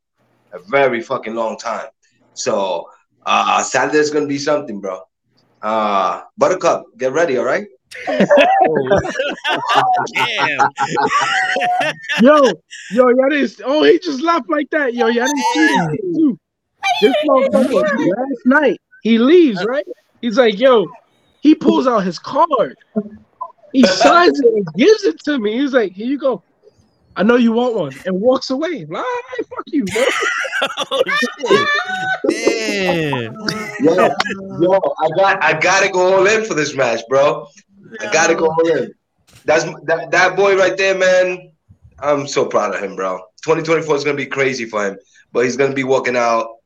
a 0.54 0.60
very 0.70 1.02
fucking 1.02 1.36
long 1.36 1.58
time. 1.58 1.88
So 2.34 2.86
uh 3.26 3.62
Saturday's 3.64 4.10
gonna 4.12 4.28
be 4.28 4.38
something, 4.38 4.80
bro. 4.80 5.02
Uh 5.62 6.22
Buttercup, 6.38 6.86
get 6.98 7.12
ready, 7.12 7.38
all 7.38 7.46
right? 7.46 7.68
Damn. 10.16 10.70
Yo, 12.22 12.62
yo, 12.92 13.10
y'all 13.10 13.30
didn't. 13.30 13.62
Oh, 13.64 13.84
he 13.84 13.98
just 14.00 14.22
laughed 14.22 14.50
like 14.50 14.70
that. 14.72 14.94
Yo, 14.94 15.08
y'all 15.08 15.28
didn't 15.28 15.38
see 15.38 15.68
shit 15.68 16.02
too. 16.14 16.38
This 17.02 17.16
motherfucker 17.28 18.18
last 18.18 18.46
night 18.46 18.82
he 19.04 19.18
leaves 19.18 19.64
right. 19.66 19.86
He's 20.22 20.38
like, 20.38 20.60
yo, 20.60 20.86
he 21.42 21.56
pulls 21.56 21.88
out 21.88 22.00
his 22.00 22.20
card. 22.20 22.76
He 23.72 23.84
signs 23.84 24.40
it 24.40 24.54
and 24.54 24.68
gives 24.76 25.04
it 25.04 25.20
to 25.26 25.40
me. 25.40 25.60
He's 25.60 25.74
like, 25.74 25.94
here 25.94 26.08
you 26.08 26.18
go. 26.18 26.44
I 27.16 27.24
know 27.24 27.36
you 27.36 27.52
want 27.52 27.76
one, 27.76 27.94
and 28.06 28.22
walks 28.22 28.50
away. 28.50 28.86
Like, 28.86 29.04
fuck 29.38 29.66
you, 29.68 29.84
bro. 29.86 30.06
Oh. 30.92 31.04
Damn. 32.30 33.34
Yo, 33.82 34.10
yo, 34.62 34.96
I 35.00 35.10
got 35.16 35.44
I 35.44 35.60
gotta 35.60 35.90
go 35.90 36.18
all 36.18 36.28
in 36.28 36.46
for 36.46 36.54
this 36.54 36.76
match, 36.76 37.02
bro. 37.10 37.48
I 38.00 38.12
gotta 38.12 38.36
go 38.36 38.48
all 38.48 38.68
in. 38.68 38.94
That's 39.46 39.64
that, 39.64 40.12
that 40.12 40.36
boy 40.36 40.58
right 40.58 40.78
there, 40.78 40.98
man. 40.98 41.52
I'm 42.00 42.28
so 42.28 42.46
proud 42.46 42.76
of 42.76 42.82
him, 42.82 42.96
bro. 42.96 43.18
2024 43.44 43.96
is 43.96 44.04
gonna 44.04 44.18
be 44.18 44.26
crazy 44.26 44.66
for 44.66 44.86
him, 44.86 44.98
but 45.32 45.44
he's 45.46 45.58
gonna 45.58 45.74
be 45.74 45.84
walking 45.84 46.18
out 46.18 46.59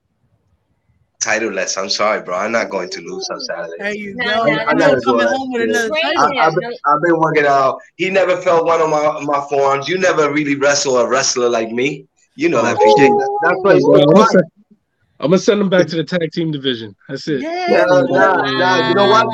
titleless. 1.24 1.78
I'm 1.78 1.90
sorry, 1.90 2.22
bro. 2.22 2.36
I'm 2.36 2.52
not 2.52 2.70
going 2.70 2.90
to 2.90 3.02
lose 3.02 3.28
on 3.30 3.40
Saturday. 3.42 3.74
There 3.80 3.96
you 3.96 4.16
go. 4.16 4.26
I 4.26 4.66
I'm 4.66 4.78
never 4.78 4.96
not 4.96 5.04
coming 5.04 5.28
do 5.28 5.34
it. 5.34 5.38
home 5.38 5.52
with 5.52 5.62
another 5.64 5.90
Train 5.90 6.16
title. 6.16 6.40
I, 6.40 6.48
I've, 6.48 6.56
been, 6.56 6.74
I've 6.86 7.02
been 7.02 7.20
working 7.20 7.46
out. 7.46 7.80
He 7.96 8.10
never 8.10 8.38
felt 8.38 8.66
one 8.66 8.82
of 8.82 8.90
my, 8.90 9.20
my 9.22 9.46
forearms. 9.50 9.88
You 9.88 9.98
never 9.98 10.32
really 10.32 10.56
wrestle 10.56 10.98
a 10.98 11.08
wrestler 11.08 11.50
like 11.50 11.72
me. 11.72 12.06
You 12.36 12.50
know 12.50 12.62
that, 12.64 12.78
PJ. 12.78 13.20
That's 13.44 13.58
why 13.62 13.76
he's 13.76 13.86
Well, 13.86 14.02
I'm, 14.02 14.08
gonna 14.10 14.28
send, 14.28 14.44
I'm 15.20 15.30
gonna 15.30 15.38
send 15.38 15.62
him 15.62 15.70
back 15.70 15.88
to 15.88 15.96
the 15.96 16.04
tag 16.04 16.32
team 16.32 16.52
division. 16.52 16.96
That's 17.08 17.28
it. 17.28 17.42
Yeah. 17.42 17.86
Nah, 17.86 18.02
nah, 18.02 18.36
nah. 18.42 18.90
You 18.90 18.96
know 18.96 19.08
what? 19.08 19.28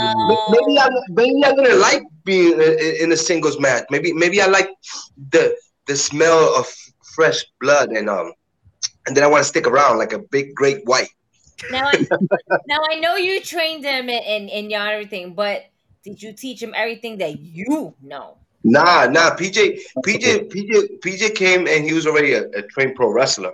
Maybe 0.52 0.80
I'm 0.80 0.92
maybe 1.10 1.46
I'm 1.46 1.56
gonna 1.56 1.76
like 1.76 2.04
being 2.26 2.54
in, 2.62 2.96
in 3.04 3.12
a 3.14 3.18
singles 3.18 3.60
match. 3.60 3.86
Maybe 3.90 4.12
maybe 4.12 4.42
I 4.42 4.48
like 4.48 4.70
the 5.32 5.56
the 5.88 5.96
smell 5.96 6.54
of 6.58 6.68
fresh 7.16 7.46
blood 7.62 7.90
and 7.92 8.10
um 8.10 8.34
and 9.08 9.16
then 9.16 9.24
I 9.24 9.28
want 9.28 9.44
to 9.44 9.48
stick 9.48 9.66
around 9.66 9.98
like 9.98 10.14
a 10.14 10.20
big 10.20 10.54
great 10.54 10.86
white. 10.86 11.10
Now 11.70 11.86
I 11.86 12.06
now 12.68 12.80
I 12.90 13.00
know 13.00 13.16
you 13.16 13.42
trained 13.42 13.84
him 13.84 14.10
in 14.10 14.50
in, 14.50 14.70
your 14.70 14.88
everything, 14.88 15.34
but 15.34 15.66
did 16.04 16.22
you 16.22 16.34
teach 16.34 16.62
him 16.62 16.74
everything 16.76 17.18
that 17.18 17.40
you 17.40 17.94
know? 18.02 18.38
Nah, 18.64 19.06
nah. 19.06 19.36
PJ, 19.36 19.80
PJ, 20.06 20.50
PJ, 20.50 21.00
PJ 21.00 21.36
came 21.36 21.68
and 21.68 21.86
he 21.86 21.94
was 21.94 22.06
already 22.06 22.34
a, 22.34 22.44
a 22.50 22.62
trained 22.64 22.96
pro 22.96 23.12
wrestler. 23.12 23.54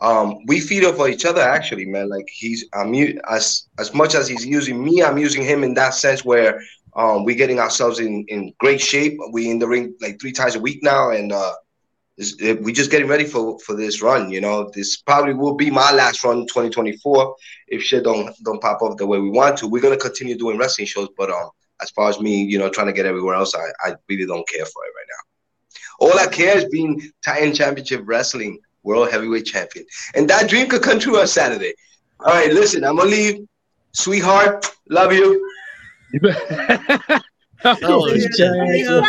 Um, 0.00 0.38
we 0.46 0.60
feed 0.60 0.84
off 0.84 1.00
of 1.00 1.08
each 1.08 1.24
other 1.24 1.40
actually, 1.40 1.86
man. 1.86 2.08
Like 2.08 2.26
he's 2.30 2.64
I'm 2.74 2.94
as 3.28 3.68
as 3.78 3.94
much 3.94 4.14
as 4.14 4.28
he's 4.28 4.44
using 4.44 4.82
me, 4.82 5.02
I'm 5.02 5.18
using 5.18 5.42
him 5.42 5.64
in 5.64 5.74
that 5.74 5.94
sense 5.94 6.24
where 6.24 6.60
um 6.96 7.24
we're 7.24 7.36
getting 7.36 7.58
ourselves 7.58 7.98
in 7.98 8.24
in 8.28 8.52
great 8.58 8.80
shape. 8.80 9.18
We 9.32 9.50
in 9.50 9.58
the 9.58 9.68
ring 9.68 9.94
like 10.00 10.20
three 10.20 10.32
times 10.32 10.54
a 10.54 10.60
week 10.60 10.82
now, 10.82 11.10
and 11.10 11.32
uh, 11.32 11.52
it's- 12.18 12.34
it- 12.40 12.62
we 12.62 12.72
just 12.72 12.90
getting 12.90 13.08
ready 13.08 13.24
for 13.24 13.58
for 13.60 13.74
this 13.74 14.00
run. 14.02 14.30
You 14.30 14.40
know, 14.40 14.70
this 14.74 14.96
probably 14.98 15.34
will 15.34 15.54
be 15.54 15.70
my 15.70 15.92
last 15.92 16.24
run, 16.24 16.46
2024, 16.46 17.36
if 17.68 17.82
shit 17.82 18.04
don't 18.04 18.34
don't 18.44 18.60
pop 18.60 18.82
up 18.82 18.96
the 18.96 19.06
way 19.06 19.18
we 19.18 19.30
want 19.30 19.58
to. 19.58 19.66
We're 19.68 19.82
gonna 19.82 19.96
continue 19.96 20.36
doing 20.36 20.58
wrestling 20.58 20.86
shows, 20.86 21.08
but 21.16 21.30
um, 21.30 21.50
as 21.82 21.90
far 21.90 22.08
as 22.08 22.18
me, 22.20 22.42
you 22.44 22.58
know, 22.58 22.70
trying 22.70 22.86
to 22.86 22.92
get 22.92 23.06
everywhere 23.06 23.34
else, 23.34 23.54
I 23.54 23.66
I 23.88 23.94
really 24.08 24.26
don't 24.26 24.48
care 24.48 24.64
for 24.64 24.82
it 24.84 24.92
right 24.98 25.06
now. 25.14 25.22
All 26.06 26.18
I 26.18 26.26
care 26.26 26.56
is 26.56 26.64
being 26.66 27.10
Titan 27.24 27.54
Championship 27.54 28.02
Wrestling 28.04 28.60
World 28.82 29.10
Heavyweight 29.10 29.46
Champion, 29.46 29.84
and 30.14 30.28
that 30.30 30.48
dream 30.48 30.68
could 30.68 30.82
come 30.82 30.98
true 30.98 31.18
on 31.20 31.26
Saturday. 31.26 31.74
All 32.20 32.32
right, 32.32 32.52
listen, 32.52 32.84
I'm 32.84 32.96
gonna 32.96 33.10
leave, 33.10 33.46
sweetheart. 33.92 34.66
Love 34.88 35.12
you. 35.12 35.50
Oh, 37.82 38.06
Yeah, 38.08 38.26
Jack. 38.36 38.54
yeah. 38.54 39.00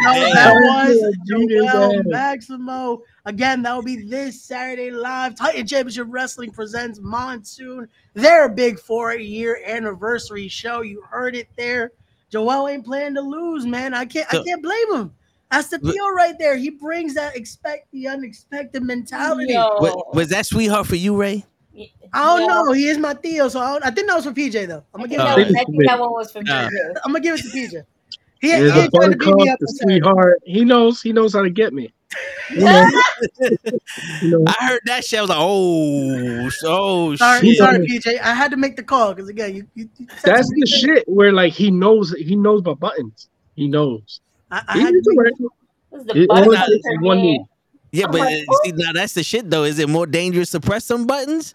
No, 0.00 0.34
that 0.34 0.54
was 0.54 1.16
Joel 1.28 2.02
Maximo. 2.04 3.02
Again, 3.26 3.62
that 3.62 3.74
will 3.74 3.82
be 3.82 4.08
this 4.08 4.42
Saturday 4.42 4.90
live. 4.90 5.34
Titan 5.34 5.66
Championship 5.66 6.06
Wrestling 6.10 6.50
presents 6.50 7.00
Monsoon, 7.00 7.88
their 8.14 8.48
big 8.48 8.78
four-year 8.78 9.60
anniversary 9.66 10.48
show. 10.48 10.82
You 10.82 11.02
heard 11.02 11.36
it 11.36 11.48
there. 11.56 11.92
Joel 12.30 12.68
ain't 12.68 12.84
planning 12.84 13.14
to 13.14 13.20
lose, 13.20 13.66
man. 13.66 13.94
I 13.94 14.04
can't. 14.04 14.26
I 14.32 14.42
can't 14.42 14.62
blame 14.62 14.94
him. 14.94 15.14
That's 15.50 15.68
the 15.68 15.78
deal 15.78 16.10
right 16.12 16.34
there. 16.38 16.56
He 16.56 16.70
brings 16.70 17.14
that 17.14 17.36
expect 17.36 17.90
the 17.92 18.08
unexpected 18.08 18.82
mentality. 18.82 19.52
Yo. 19.52 19.78
Was 20.12 20.28
that 20.30 20.46
sweetheart 20.46 20.86
for 20.86 20.96
you, 20.96 21.14
Ray? 21.16 21.44
I 22.12 22.24
don't 22.24 22.40
Yeah. 22.40 22.46
know. 22.46 22.72
He 22.72 22.88
is 22.88 22.98
my 22.98 23.14
Theo, 23.14 23.48
so 23.48 23.60
I, 23.60 23.72
don't- 23.72 23.84
I 23.84 23.88
uh, 23.88 23.90
think 23.92 24.06
that 24.08 24.14
was 24.16 24.24
for 24.24 24.32
PJ 24.32 24.66
though. 24.68 24.84
I'm 24.94 25.00
gonna 25.00 25.08
think, 25.08 25.10
give 25.10 25.18
that, 25.18 25.38
it. 25.38 25.46
Oh, 25.46 25.52
To, 25.52 25.58
I 25.58 25.64
think 25.64 25.86
that 25.86 25.98
one 26.00 26.12
was 26.12 26.32
from 26.32 26.44
Nah. 26.44 26.68
PJ. 26.68 26.70
I'm 27.04 27.12
gonna 27.12 27.20
give 27.20 27.34
it 27.34 27.42
to 27.42 27.48
PJ. 27.48 27.84
He, 28.40 28.48
he 28.48 28.52
There's 28.52 28.72
ain't 28.72 28.94
a 28.94 28.96
trying 28.96 29.10
to 29.10 29.16
beat 29.16 29.34
me 29.34 29.48
up. 29.48 29.58
the 29.58 29.66
on 29.66 29.74
Saturday. 29.74 29.94
sweetheart. 30.00 30.40
He 30.44 30.64
knows. 30.64 31.00
He 31.02 31.12
knows 31.12 31.32
how 31.34 31.42
to 31.42 31.50
get 31.50 31.72
me. 31.72 31.92
You 32.50 32.60
know, 32.60 32.86
you 34.20 34.28
know. 34.28 34.44
I 34.46 34.66
heard 34.66 34.80
that 34.86 35.04
shit. 35.04 35.18
I 35.18 35.22
was 35.22 35.30
like, 35.30 35.38
oh, 35.40 36.50
oh 36.64 37.16
Sorry, 37.16 37.46
shit. 37.46 37.56
sorry, 37.56 37.78
PJ. 37.88 38.20
I 38.20 38.34
had 38.34 38.50
to 38.52 38.56
make 38.56 38.76
the 38.76 38.82
call 38.82 39.14
because 39.14 39.28
again, 39.28 39.54
you. 39.56 39.66
you, 39.74 39.88
you 39.98 40.06
That's 40.24 40.48
the 40.50 40.60
good. 40.60 40.68
shit 40.68 41.04
where 41.08 41.32
like 41.32 41.52
he 41.54 41.70
knows. 41.70 42.12
He 42.12 42.36
knows 42.36 42.62
my 42.64 42.74
buttons. 42.74 43.28
He 43.56 43.66
knows. 43.66 44.20
I, 44.50 44.62
I 44.68 44.72
He 44.74 44.80
had 44.80 44.90
to 44.92 45.02
make. 45.06 45.18
This 45.90 46.00
is 46.00 46.06
the 46.06 46.22
It 46.22 46.28
button 46.28 46.44
only 46.44 46.56
not- 46.56 46.66
takes 46.68 46.84
one 47.00 47.20
me. 47.22 47.44
Yeah, 47.94 48.06
I'm 48.06 48.10
but 48.10 48.20
like, 48.22 48.44
see, 48.64 48.72
now 48.72 48.92
that's 48.92 49.12
the 49.12 49.22
shit 49.22 49.50
though. 49.50 49.62
Is 49.62 49.78
it 49.78 49.88
more 49.88 50.04
dangerous 50.04 50.50
to 50.50 50.60
press 50.60 50.84
some 50.84 51.06
buttons? 51.06 51.54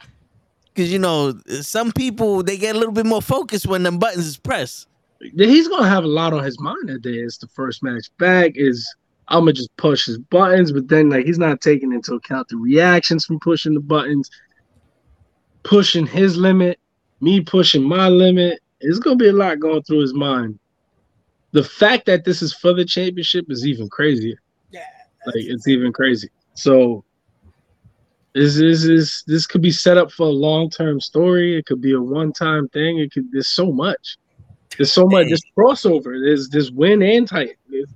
Because 0.74 0.90
you 0.90 0.98
know, 0.98 1.38
some 1.60 1.92
people 1.92 2.44
they 2.44 2.58
get 2.58 2.78
a 2.78 2.80
little 2.80 2.94
bit 2.94 3.06
more 3.06 3.22
focused 3.22 3.68
when 3.68 3.84
them 3.84 4.00
buttons 4.00 4.26
is 4.26 4.38
pressed. 4.38 4.88
He's 5.20 5.68
gonna 5.68 5.90
have 5.90 6.06
a 6.06 6.08
lot 6.08 6.32
on 6.32 6.46
his 6.46 6.58
mind 6.62 6.88
that 6.88 7.02
day. 7.02 7.16
It's 7.16 7.40
the 7.40 7.48
first 7.48 7.84
match 7.84 8.08
back. 8.20 8.54
Is 8.56 8.90
I'm 9.28 9.42
gonna 9.42 9.52
just 9.52 9.76
push 9.76 10.06
his 10.06 10.18
buttons, 10.18 10.72
but 10.72 10.88
then 10.88 11.10
like 11.10 11.26
he's 11.26 11.38
not 11.38 11.60
taking 11.60 11.92
into 11.92 12.14
account 12.14 12.48
the 12.48 12.56
reactions 12.56 13.26
from 13.26 13.42
pushing 13.42 13.74
the 13.74 13.82
buttons, 13.82 14.32
pushing 15.64 16.08
his 16.08 16.38
limit, 16.38 16.80
me 17.20 17.42
pushing 17.42 17.84
my 17.84 18.08
limit. 18.08 18.60
It's 18.80 19.00
gonna 19.00 19.18
be 19.18 19.28
a 19.28 19.34
lot 19.34 19.60
going 19.60 19.84
through 19.84 20.00
his 20.00 20.14
mind. 20.14 20.58
The 21.52 21.66
fact 21.66 22.06
that 22.06 22.24
this 22.24 22.42
is 22.42 22.54
for 22.54 22.74
the 22.74 22.86
championship 22.86 23.48
is 23.50 23.68
even 23.68 23.90
crazier. 23.90 24.40
Yeah, 25.26 25.32
like 25.36 25.46
it's 25.46 25.68
even 25.68 25.92
crazy. 25.94 26.30
So 26.54 27.04
this 28.34 28.58
is 28.58 28.86
this 28.86 29.24
this 29.24 29.48
could 29.48 29.62
be 29.62 29.72
set 29.72 29.98
up 29.98 30.12
for 30.12 30.28
a 30.28 30.32
long 30.32 30.70
term 30.70 31.00
story. 31.02 31.58
It 31.58 31.66
could 31.66 31.82
be 31.82 31.94
a 31.94 32.02
one 32.02 32.32
time 32.34 32.68
thing. 32.70 33.00
It 33.00 33.12
could. 33.12 33.32
There's 33.32 33.50
so 33.50 33.72
much. 33.72 34.18
There's 34.78 34.92
so 34.94 35.06
much. 35.08 35.28
There's 35.28 35.42
crossover. 35.58 36.24
There's 36.24 36.48
this 36.50 36.72
win 36.72 37.02
and 37.02 37.28
tight. 37.28 37.56
There's, 37.70 37.90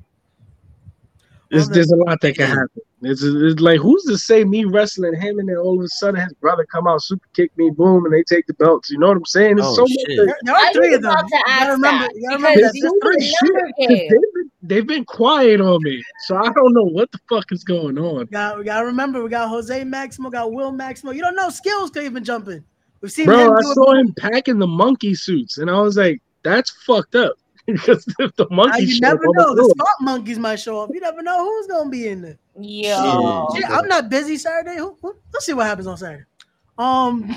there's, 1.49 1.69
there's 1.69 1.91
a 1.91 1.95
lot 1.95 2.19
that 2.21 2.35
can 2.35 2.49
happen. 2.49 2.81
It's, 3.03 3.21
it's 3.21 3.59
like 3.61 3.79
who's 3.79 4.03
to 4.05 4.17
say 4.17 4.43
me 4.43 4.63
wrestling 4.65 5.13
him 5.19 5.37
and 5.39 5.47
then 5.49 5.57
all 5.57 5.77
of 5.77 5.83
a 5.83 5.87
sudden 5.89 6.19
his 6.19 6.33
brother 6.35 6.65
come 6.71 6.87
out 6.87 7.01
super 7.03 7.27
kick 7.35 7.51
me 7.57 7.69
boom 7.69 8.05
and 8.05 8.13
they 8.13 8.23
take 8.23 8.47
the 8.47 8.53
belts. 8.55 8.89
You 8.89 8.97
know 8.97 9.09
what 9.09 9.17
I'm 9.17 9.25
saying? 9.25 9.57
There's 9.57 9.67
Oh, 9.67 9.75
so 9.75 9.85
shit. 9.87 10.07
that- 10.07 10.25
There, 10.25 10.37
there 10.43 10.55
I 10.55 10.69
are 10.69 10.73
three 10.73 10.93
of 10.95 11.01
them. 11.03 11.15
to 11.15 11.23
You 11.35 11.43
ask 11.47 11.59
gotta 11.59 11.71
remember. 11.73 12.07
You 12.15 12.21
gotta 12.29 12.35
remember 12.37 12.59
There's 12.61 12.71
that. 12.71 12.81
this 12.81 12.89
so 12.89 12.95
is 12.95 13.03
much 13.03 13.87
a 13.87 13.87
shit. 13.87 14.09
Number 14.63 14.75
'cause 14.75 14.79
game. 14.79 14.79
They've 14.79 14.87
been, 14.87 15.05
quiet 15.05 15.61
on 15.61 15.83
me, 15.83 16.03
so 16.25 16.37
I 16.37 16.49
don't 16.51 16.73
know 16.73 16.83
what 16.85 17.11
the 17.11 17.19
fuck 17.29 17.51
is 17.51 17.63
going 17.63 17.97
on. 17.97 18.19
We 18.19 18.25
got, 18.25 18.57
we 18.57 18.63
gotta 18.63 18.85
remember. 18.85 19.23
We 19.23 19.29
got 19.29 19.49
Jose 19.49 19.83
Maximo. 19.83 20.29
Got 20.29 20.51
Will 20.53 20.71
Maximo. 20.71 21.11
You 21.11 21.21
don't 21.21 21.35
know 21.35 21.49
skills 21.49 21.91
could 21.91 22.03
even 22.03 22.23
jump 22.23 22.47
in. 22.47 22.63
We've 23.01 23.11
seen 23.11 23.25
him 23.25 23.35
Bro, 23.35 23.57
I 23.57 23.61
do 23.61 23.69
it 23.69 23.73
saw 23.73 23.81
before. 23.81 23.95
him 23.97 24.13
packing 24.17 24.59
the 24.59 24.67
monkey 24.67 25.15
suits, 25.15 25.57
and 25.57 25.69
I 25.69 25.79
was 25.81 25.97
like, 25.97 26.21
"That's 26.43 26.71
fucked 26.85 27.15
up." 27.15 27.33
because 27.65 28.05
if 28.19 28.35
the 28.35 28.47
monkey 28.51 28.83
you 28.83 28.95
show 28.95 29.07
up 29.07 29.13
never 29.13 29.23
know. 29.35 29.55
The 29.55 29.63
smart 29.63 29.77
Scott 29.77 30.01
monkeys 30.01 30.37
might 30.37 30.57
show 30.57 30.81
up. 30.81 30.89
You 30.93 30.99
never 30.99 31.21
know 31.21 31.45
who's 31.45 31.67
gonna 31.67 31.89
be 31.89 32.07
in 32.09 32.21
there. 32.21 32.37
Yeah, 32.59 33.45
I'm 33.69 33.87
not 33.87 34.09
busy 34.09 34.37
Saturday. 34.37 34.77
Who, 34.77 34.97
who, 35.01 35.15
let's 35.33 35.45
see 35.45 35.53
what 35.53 35.65
happens 35.65 35.87
on 35.87 35.97
Saturday. 35.97 36.25
Um, 36.77 37.35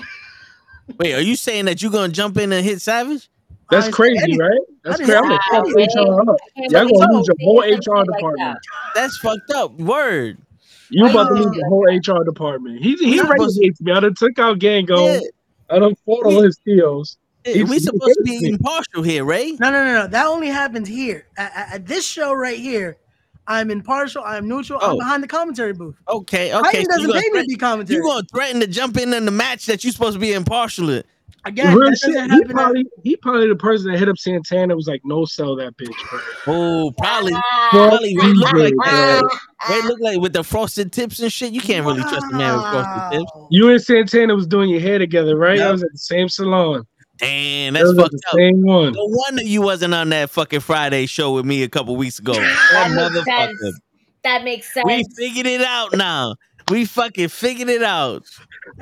Wait, 0.98 1.14
are 1.14 1.20
you 1.20 1.36
saying 1.36 1.66
that 1.66 1.80
you're 1.80 1.92
gonna 1.92 2.12
jump 2.12 2.38
in 2.38 2.52
and 2.52 2.64
hit 2.64 2.80
Savage? 2.80 3.28
That's 3.70 3.86
I 3.86 3.86
didn't 3.86 3.92
say 3.92 3.96
crazy, 3.96 4.18
anything. 4.22 4.38
right? 4.38 4.60
That's 4.84 5.00
I 5.00 5.04
crazy. 5.04 5.14
I'm 5.16 5.22
gonna 5.24 5.38
fuck 5.50 5.66
anything. 5.66 5.86
HR 6.06 6.30
up. 6.30 6.36
can't 6.56 6.70
Y'all 6.72 6.88
gonna 6.88 7.16
lose 7.16 7.26
your 7.26 7.36
whole 7.42 7.62
saying 7.62 7.82
something 7.82 7.92
HR 7.92 7.96
like 8.06 8.06
department. 8.18 8.58
That's 8.94 9.18
fucked 9.18 9.50
up. 9.54 9.72
Word. 9.78 10.38
You 10.90 11.04
Why 11.04 11.10
about 11.10 11.28
to 11.30 11.34
you 11.36 11.42
lose 11.42 11.56
the 11.56 11.66
whole 11.68 11.84
HR 12.20 12.24
department. 12.24 12.82
He 12.82 12.94
he 12.94 13.16
not 13.16 13.26
supposed- 13.28 13.56
regulates 13.58 13.80
me. 13.80 13.92
I 13.92 14.00
done 14.00 14.14
took 14.14 14.38
out 14.38 14.58
Gangone. 14.60 15.20
Yeah. 15.20 15.28
I 15.68 15.78
done 15.80 15.96
fought 16.06 16.26
all 16.26 16.42
his 16.42 16.58
deals. 16.64 17.16
Yeah, 17.44 17.62
we 17.64 17.78
supposed 17.80 18.14
to 18.18 18.22
be 18.24 18.48
impartial 18.48 19.02
here, 19.02 19.24
Ray. 19.24 19.52
no, 19.60 19.70
no, 19.70 19.84
no, 19.84 19.92
no. 19.94 20.06
That 20.08 20.26
only 20.26 20.48
happens 20.48 20.88
here 20.88 21.26
at, 21.36 21.52
at- 21.56 21.72
at 21.74 21.86
this 21.86 22.06
show 22.06 22.32
right 22.32 22.58
here. 22.58 22.96
I'm 23.48 23.70
impartial. 23.70 24.24
I'm 24.24 24.48
neutral. 24.48 24.80
I'm 24.82 24.94
Oh. 24.94 24.98
behind 24.98 25.22
the 25.22 25.28
commentary 25.28 25.72
booth. 25.72 25.94
Okay, 26.08 26.52
okay. 26.52 26.82
So 26.82 26.88
doesn't 26.88 27.00
you 27.02 27.06
gonna, 27.08 27.20
pay 27.20 27.28
me 27.32 27.40
to 27.42 27.46
be 27.46 27.54
commentary. 27.56 27.96
you 27.98 28.02
gonna 28.04 28.26
threaten 28.32 28.58
to 28.60 28.66
jump 28.66 28.96
in 28.96 29.14
in 29.14 29.24
the 29.24 29.30
match 29.30 29.66
that 29.66 29.84
you're 29.84 29.92
supposed 29.92 30.14
to 30.14 30.18
be 30.20 30.32
impartial 30.32 30.90
in? 30.90 31.04
Again, 31.46 31.76
Real 31.76 31.90
that 31.90 31.96
shit. 31.98 32.10
He 32.12 32.18
happen. 32.18 32.40
at- 32.42 32.48
probably 32.50 32.84
he 33.04 33.16
probably 33.16 33.48
the 33.48 33.54
person 33.56 33.92
that 33.92 33.98
hit 33.98 34.08
up 34.08 34.18
Santana 34.18 34.74
was 34.74 34.86
like, 34.88 35.00
no 35.04 35.24
sell 35.24 35.54
that 35.56 35.76
bitch. 35.76 35.94
Bro. 36.44 36.54
Oh, 36.54 36.92
probably. 36.98 37.32
Ah, 37.34 37.68
Probably 37.70 38.16
Ray 38.18 38.32
look 38.32 38.52
like. 38.52 38.74
Ray 39.70 39.82
look 39.82 40.00
like 40.00 40.18
with 40.20 40.32
the 40.32 40.42
frosted 40.42 40.92
tips 40.92 41.20
and 41.20 41.32
shit. 41.32 41.52
You 41.52 41.60
can't 41.60 41.86
really 41.86 42.02
trust 42.02 42.26
a 42.32 42.36
man 42.36 42.56
with 42.56 42.64
frosted 42.64 43.18
tips. 43.20 43.32
You 43.50 43.70
and 43.70 43.80
Santana 43.80 44.34
was 44.34 44.46
doing 44.46 44.68
your 44.70 44.80
hair 44.80 44.98
together, 44.98 45.36
right? 45.36 45.58
Yeah. 45.58 45.68
I 45.68 45.72
was 45.72 45.82
at 45.84 45.92
the 45.92 45.98
same 45.98 46.28
salon. 46.28 46.82
Damn, 47.18 47.72
that's 47.74 47.86
was 47.86 47.96
fucked 47.96 48.10
the 48.12 48.28
up. 48.28 48.34
same 48.36 48.62
one. 48.62 48.92
No 48.92 49.04
wonder 49.06 49.42
you 49.42 49.62
wasn't 49.62 49.94
on 49.94 50.08
that 50.10 50.28
fucking 50.30 50.60
Friday 50.60 51.06
show 51.06 51.32
with 51.32 51.46
me 51.46 51.62
a 51.62 51.68
couple 51.68 51.96
weeks 51.96 52.18
ago. 52.18 52.34
That 52.34 52.70
That 52.72 52.90
makes 52.92 53.28
motherfucker. 53.28 53.56
sense. 53.58 53.80
That 54.24 54.44
makes 54.44 54.74
sense. 54.74 54.84
We 54.84 55.04
figured 55.16 55.46
it 55.46 55.62
out 55.62 55.96
now. 55.96 56.34
We 56.68 56.84
fucking 56.84 57.28
figured 57.28 57.68
it 57.68 57.82
out. 57.84 58.24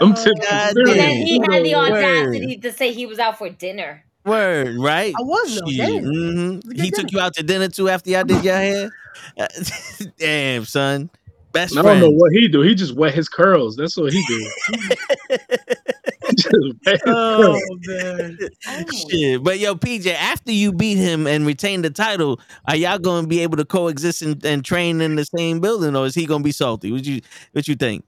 I'm 0.01 0.13
Oh, 0.13 0.15
tips 0.15 0.41
God 0.47 0.77
and 0.77 0.87
then 0.89 1.11
he 1.17 1.41
had 1.41 1.65
the 1.65 1.75
Word. 1.75 1.95
audacity 1.95 2.57
to 2.59 2.73
say 2.73 2.93
he 2.93 3.07
was 3.07 3.19
out 3.19 3.39
for 3.39 3.49
dinner. 3.49 4.05
Word, 4.25 4.77
right? 4.79 5.15
I 5.19 5.23
was 5.23 5.61
though. 5.61 5.71
Shit. 5.71 5.87
Damn. 5.87 6.05
Mhm. 6.05 6.59
It 6.59 6.65
was 6.67 6.79
a 6.79 6.83
He 6.83 6.91
good 6.91 7.01
took 7.01 7.13
you 7.13 7.21
out 7.21 7.35
to 7.35 7.43
dinner 7.43 7.69
too 7.69 7.89
after 7.89 8.11
y'all 8.11 8.25
did 8.25 8.43
your 8.45 8.57
hair. 8.57 8.91
Damn, 10.19 10.65
son. 10.65 11.11
Best 11.53 11.77
I 11.79 11.83
don't 11.83 12.01
know 12.01 12.11
what 12.11 12.33
he 12.33 12.49
do. 12.49 12.63
He 12.63 12.75
just 12.75 12.97
wet 12.97 13.15
his 13.15 13.29
curls. 13.29 13.77
That's 13.77 13.97
what 13.97 14.13
he 14.13 14.23
do. 14.23 14.51
Just 16.37 16.57
wet 16.87 17.01
Oh 17.07 17.61
man. 17.85 18.39
Shit. 19.11 19.45
But 19.45 19.59
yo, 19.61 19.75
PJ, 19.75 20.13
after 20.15 20.51
you 20.51 20.73
beat 20.73 20.97
him 20.97 21.27
and 21.27 21.47
retain 21.47 21.83
the 21.83 21.91
title, 21.91 22.41
are 22.67 22.75
y'all 22.75 22.99
gonna 22.99 23.27
be 23.27 23.41
able 23.41 23.57
to 23.59 23.65
coexist 23.65 24.23
and, 24.23 24.43
and 24.45 24.65
train 24.65 25.01
in 25.01 25.15
the 25.17 25.25
same 25.37 25.61
building, 25.61 25.95
or 25.95 26.07
is 26.07 26.15
he 26.15 26.27
gonna 26.27 26.43
be 26.43 26.51
salty? 26.51 26.91
What 26.91 27.05
you 27.05 27.21
what 27.53 27.69
you 27.69 27.77
think? 27.77 28.05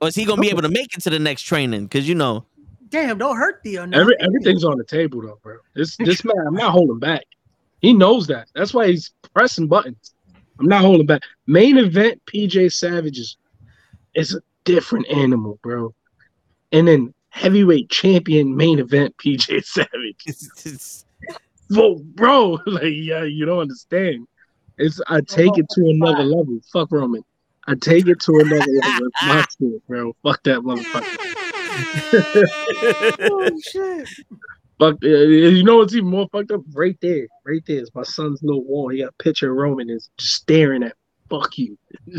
Or 0.00 0.08
is 0.08 0.14
he 0.14 0.24
gonna 0.24 0.40
be 0.40 0.50
able 0.50 0.62
to 0.62 0.68
make 0.68 0.96
it 0.96 1.02
to 1.02 1.10
the 1.10 1.18
next 1.18 1.42
training? 1.42 1.84
Because 1.84 2.08
you 2.08 2.14
know, 2.14 2.44
damn, 2.88 3.18
don't 3.18 3.36
hurt 3.36 3.60
Theo. 3.62 3.84
Now. 3.84 3.98
Uh, 3.98 4.00
Every, 4.02 4.16
everything's 4.20 4.64
on 4.64 4.78
the 4.78 4.84
table 4.84 5.22
though, 5.22 5.38
bro. 5.42 5.56
This 5.74 5.96
this 5.98 6.24
man, 6.24 6.46
I'm 6.46 6.54
not 6.54 6.72
holding 6.72 6.98
back. 6.98 7.24
He 7.80 7.92
knows 7.92 8.26
that. 8.28 8.48
That's 8.54 8.72
why 8.72 8.88
he's 8.88 9.12
pressing 9.34 9.68
buttons. 9.68 10.14
I'm 10.58 10.66
not 10.66 10.82
holding 10.82 11.06
back. 11.06 11.22
Main 11.46 11.76
event 11.76 12.22
PJ 12.26 12.72
Savage 12.72 13.18
is, 13.18 13.36
is 14.14 14.34
a 14.34 14.40
different 14.64 15.08
animal, 15.08 15.58
bro. 15.62 15.94
And 16.72 16.88
then 16.88 17.12
heavyweight 17.28 17.90
champion 17.90 18.56
main 18.56 18.78
event 18.78 19.14
PJ 19.18 19.64
Savage. 20.64 21.04
Well, 21.70 21.96
bro, 21.98 22.58
like 22.66 22.82
yeah, 22.84 23.24
you 23.24 23.46
don't 23.46 23.60
understand. 23.60 24.28
It's 24.76 25.00
I 25.08 25.22
take 25.22 25.56
it 25.56 25.66
to 25.70 25.80
another 25.88 26.22
level. 26.22 26.60
Fuck 26.70 26.92
Roman. 26.92 27.22
I 27.66 27.74
take 27.74 28.06
it 28.08 28.20
to 28.20 28.32
another 28.38 28.70
level. 28.82 29.06
It's 29.06 29.22
my 29.22 29.44
shit, 29.58 29.86
bro. 29.86 30.14
Fuck 30.22 30.42
that 30.44 30.60
motherfucker. 30.60 31.18
oh 33.30 33.50
shit. 33.62 34.08
Fuck, 34.78 34.96
uh, 35.04 35.08
you 35.08 35.62
know 35.62 35.76
what's 35.78 35.94
even 35.94 36.10
more 36.10 36.28
fucked 36.32 36.50
up? 36.50 36.60
Right 36.72 36.98
there, 37.00 37.26
right 37.44 37.62
there 37.66 37.80
is 37.80 37.94
my 37.94 38.02
son's 38.02 38.42
little 38.42 38.64
wall. 38.64 38.88
He 38.88 38.98
got 38.98 39.10
a 39.18 39.22
picture 39.22 39.50
of 39.50 39.56
Roman 39.56 39.88
is 39.88 40.10
just 40.18 40.34
staring 40.34 40.82
at. 40.82 40.94
Fuck 41.30 41.56
you. 41.56 41.78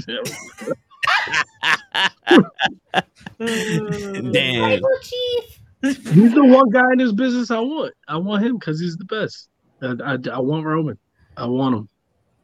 Damn. 3.37 4.61
Michael 4.61 4.89
Chief. 5.01 5.59
he's 5.81 6.33
the 6.33 6.43
one 6.43 6.69
guy 6.71 6.91
in 6.93 6.97
this 6.97 7.11
business 7.11 7.51
I 7.51 7.59
want. 7.59 7.93
I 8.07 8.17
want 8.17 8.43
him 8.43 8.57
because 8.57 8.79
he's 8.79 8.97
the 8.97 9.05
best. 9.05 9.49
I, 9.81 9.95
I, 10.03 10.17
I 10.33 10.39
want 10.39 10.65
Roman. 10.65 10.97
I 11.37 11.45
want 11.45 11.75
him. 11.75 11.89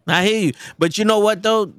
I 0.07 0.26
hear 0.26 0.40
you. 0.40 0.53
But 0.78 0.98
you 0.98 1.06
know 1.06 1.19
what 1.19 1.41
though? 1.41 1.73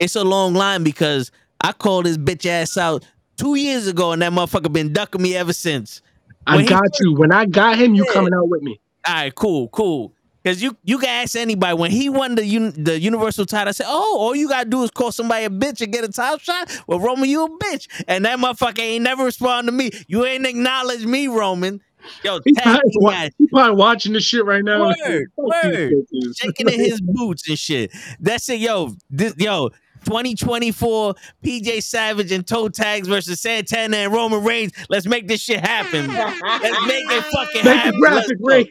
It's 0.00 0.16
a 0.16 0.24
long 0.24 0.54
line 0.54 0.82
because 0.82 1.30
I 1.60 1.72
called 1.72 2.06
this 2.06 2.16
bitch 2.16 2.46
ass 2.46 2.76
out 2.78 3.06
two 3.36 3.54
years 3.54 3.86
ago 3.86 4.12
and 4.12 4.22
that 4.22 4.32
motherfucker 4.32 4.72
been 4.72 4.92
ducking 4.92 5.22
me 5.22 5.36
ever 5.36 5.52
since. 5.52 6.00
I 6.46 6.56
When 6.56 6.64
he 6.64 6.70
got 6.70 6.80
first- 6.84 7.00
you. 7.02 7.12
When 7.14 7.32
I 7.32 7.44
got 7.44 7.76
him, 7.78 7.94
you 7.94 8.04
Yeah. 8.06 8.12
coming 8.14 8.32
out 8.34 8.48
with 8.48 8.62
me. 8.62 8.80
All 9.06 9.14
right, 9.14 9.34
cool, 9.34 9.68
cool. 9.68 10.14
Cause 10.42 10.62
you 10.62 10.74
you 10.84 10.96
can 10.96 11.10
ask 11.10 11.36
anybody 11.36 11.74
when 11.74 11.90
he 11.90 12.08
won 12.08 12.34
the 12.34 12.42
un, 12.56 12.72
the 12.74 12.98
universal 12.98 13.44
title. 13.44 13.68
I 13.68 13.72
said, 13.72 13.84
oh, 13.88 14.16
all 14.18 14.34
you 14.34 14.48
gotta 14.48 14.68
do 14.70 14.82
is 14.84 14.90
call 14.90 15.12
somebody 15.12 15.44
a 15.44 15.50
bitch 15.50 15.82
and 15.82 15.92
get 15.92 16.02
a 16.02 16.08
title 16.08 16.38
shot. 16.38 16.74
Well, 16.86 16.98
Roman, 16.98 17.28
you 17.28 17.44
a 17.44 17.50
bitch, 17.58 17.86
and 18.08 18.24
that 18.24 18.38
motherfucker 18.38 18.78
ain't 18.80 19.04
never 19.04 19.22
respond 19.24 19.66
to 19.68 19.72
me. 19.72 19.90
You 20.08 20.24
ain't 20.24 20.46
acknowledge 20.46 21.04
me, 21.04 21.26
Roman. 21.28 21.82
Yo, 22.24 22.40
He 22.46 22.54
probably, 22.54 22.80
wa- 22.96 23.28
he 23.36 23.46
probably 23.48 23.76
watching 23.76 24.14
this 24.14 24.24
shit 24.24 24.46
right 24.46 24.64
now. 24.64 24.80
Word, 24.80 25.26
word. 25.36 25.92
shaking 26.40 26.68
in 26.70 26.80
his 26.80 27.02
boots 27.02 27.46
and 27.46 27.58
shit. 27.58 27.92
That's 28.18 28.48
it, 28.48 28.60
yo. 28.60 28.96
This 29.10 29.34
yo. 29.36 29.68
2024 30.04 31.14
PJ 31.44 31.82
Savage 31.82 32.32
and 32.32 32.46
toe 32.46 32.68
tags 32.68 33.08
versus 33.08 33.40
Santana 33.40 33.98
and 33.98 34.12
Roman 34.12 34.44
Reigns. 34.44 34.72
Let's 34.88 35.06
make 35.06 35.28
this 35.28 35.40
shit 35.40 35.60
happen. 35.60 36.08
Let's 36.08 36.86
make 36.86 37.04
it 37.10 37.24
fucking 37.24 37.54
Make 37.54 37.64
the 37.64 37.74
happen. 37.74 38.00
Let's 38.00 38.32
graphic, 38.32 38.38
go. 38.40 38.46
Ray. 38.46 38.70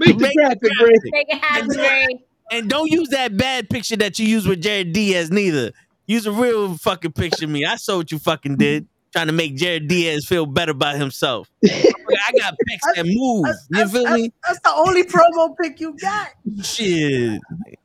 Make 0.00 0.18
the 0.18 0.22
Make 0.22 0.32
the 0.32 0.32
graphic, 0.36 0.62
Ray. 0.82 0.94
Make 1.12 1.26
it 1.28 1.44
happen, 1.44 1.68
Ray. 1.70 2.06
And 2.50 2.68
don't 2.68 2.90
use 2.90 3.08
that 3.08 3.36
bad 3.36 3.70
picture 3.70 3.96
that 3.96 4.18
you 4.18 4.26
use 4.26 4.46
with 4.46 4.62
Jared 4.62 4.92
Diaz 4.92 5.30
neither. 5.30 5.72
Use 6.06 6.26
a 6.26 6.32
real 6.32 6.76
fucking 6.76 7.12
picture 7.12 7.46
of 7.46 7.50
me. 7.50 7.64
I 7.64 7.76
saw 7.76 7.96
what 7.96 8.12
you 8.12 8.18
fucking 8.18 8.56
did. 8.56 8.86
Trying 9.12 9.28
to 9.28 9.32
make 9.32 9.54
Jared 9.54 9.86
Diaz 9.86 10.26
feel 10.26 10.44
better 10.44 10.72
about 10.72 10.96
himself. 10.96 11.48
I 11.64 12.32
got 12.40 12.54
pics 12.66 12.84
that 12.96 13.06
move. 13.06 13.44
That's, 13.44 13.66
You 13.70 13.88
feel 13.88 14.04
that's, 14.04 14.22
me? 14.22 14.32
that's 14.44 14.60
the 14.60 14.72
only 14.74 15.04
promo 15.04 15.56
pick 15.60 15.78
you 15.80 15.96
got. 15.96 16.28
Shit. 16.62 17.40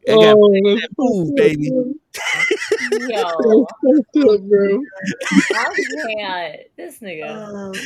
I 0.09 0.15
got 0.15 0.35
Oh, 0.37 0.49
pics 0.53 0.81
that 0.81 0.89
move, 0.97 1.35
baby. 1.35 1.71
Yo, 3.07 3.67
bro. 4.47 4.83
I 5.53 5.65
can't. 6.17 6.61
This 6.77 6.99
nigga. 6.99 7.25
Uh, 7.25 7.77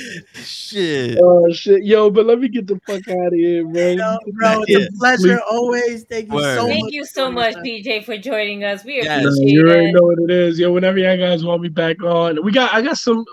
Shit. 0.44 1.20
Oh 1.22 1.52
shit, 1.52 1.84
yo! 1.84 2.10
But 2.10 2.26
let 2.26 2.40
me 2.40 2.48
get 2.50 2.68
the 2.68 2.80
fuck 2.88 3.08
out 3.10 3.28
of 3.28 3.34
here, 3.34 3.66
bro. 3.66 3.92
yo, 3.92 4.18
bro, 4.34 4.62
it's 4.64 4.72
Yeah. 4.72 4.88
a 4.88 4.98
pleasure 4.98 5.40
always. 5.50 6.04
Thank 6.06 6.30
you 6.30 6.36
Word. 6.36 6.56
so 6.56 6.62
much. 6.68 6.70
Thank 6.70 6.94
you 6.94 7.06
so 7.06 7.32
much, 7.32 7.56
PJ, 7.56 8.06
for 8.06 8.18
joining 8.18 8.64
us. 8.64 8.84
We 8.84 8.96
Yes. 9.02 9.24
No, 9.24 9.32
you 9.48 9.62
already 9.62 9.90
it. 9.90 9.94
know 9.94 10.04
what 10.04 10.20
it 10.20 10.32
is, 10.32 10.60
yo. 10.60 10.72
Whenever 10.72 10.98
y'all 11.00 11.18
guys 11.18 11.44
want 11.46 11.62
me 11.62 11.70
back 11.70 12.02
on, 12.04 12.44
we 12.44 12.52
got 12.52 12.74
I 12.74 12.82
got 12.82 12.98
some. 12.98 13.24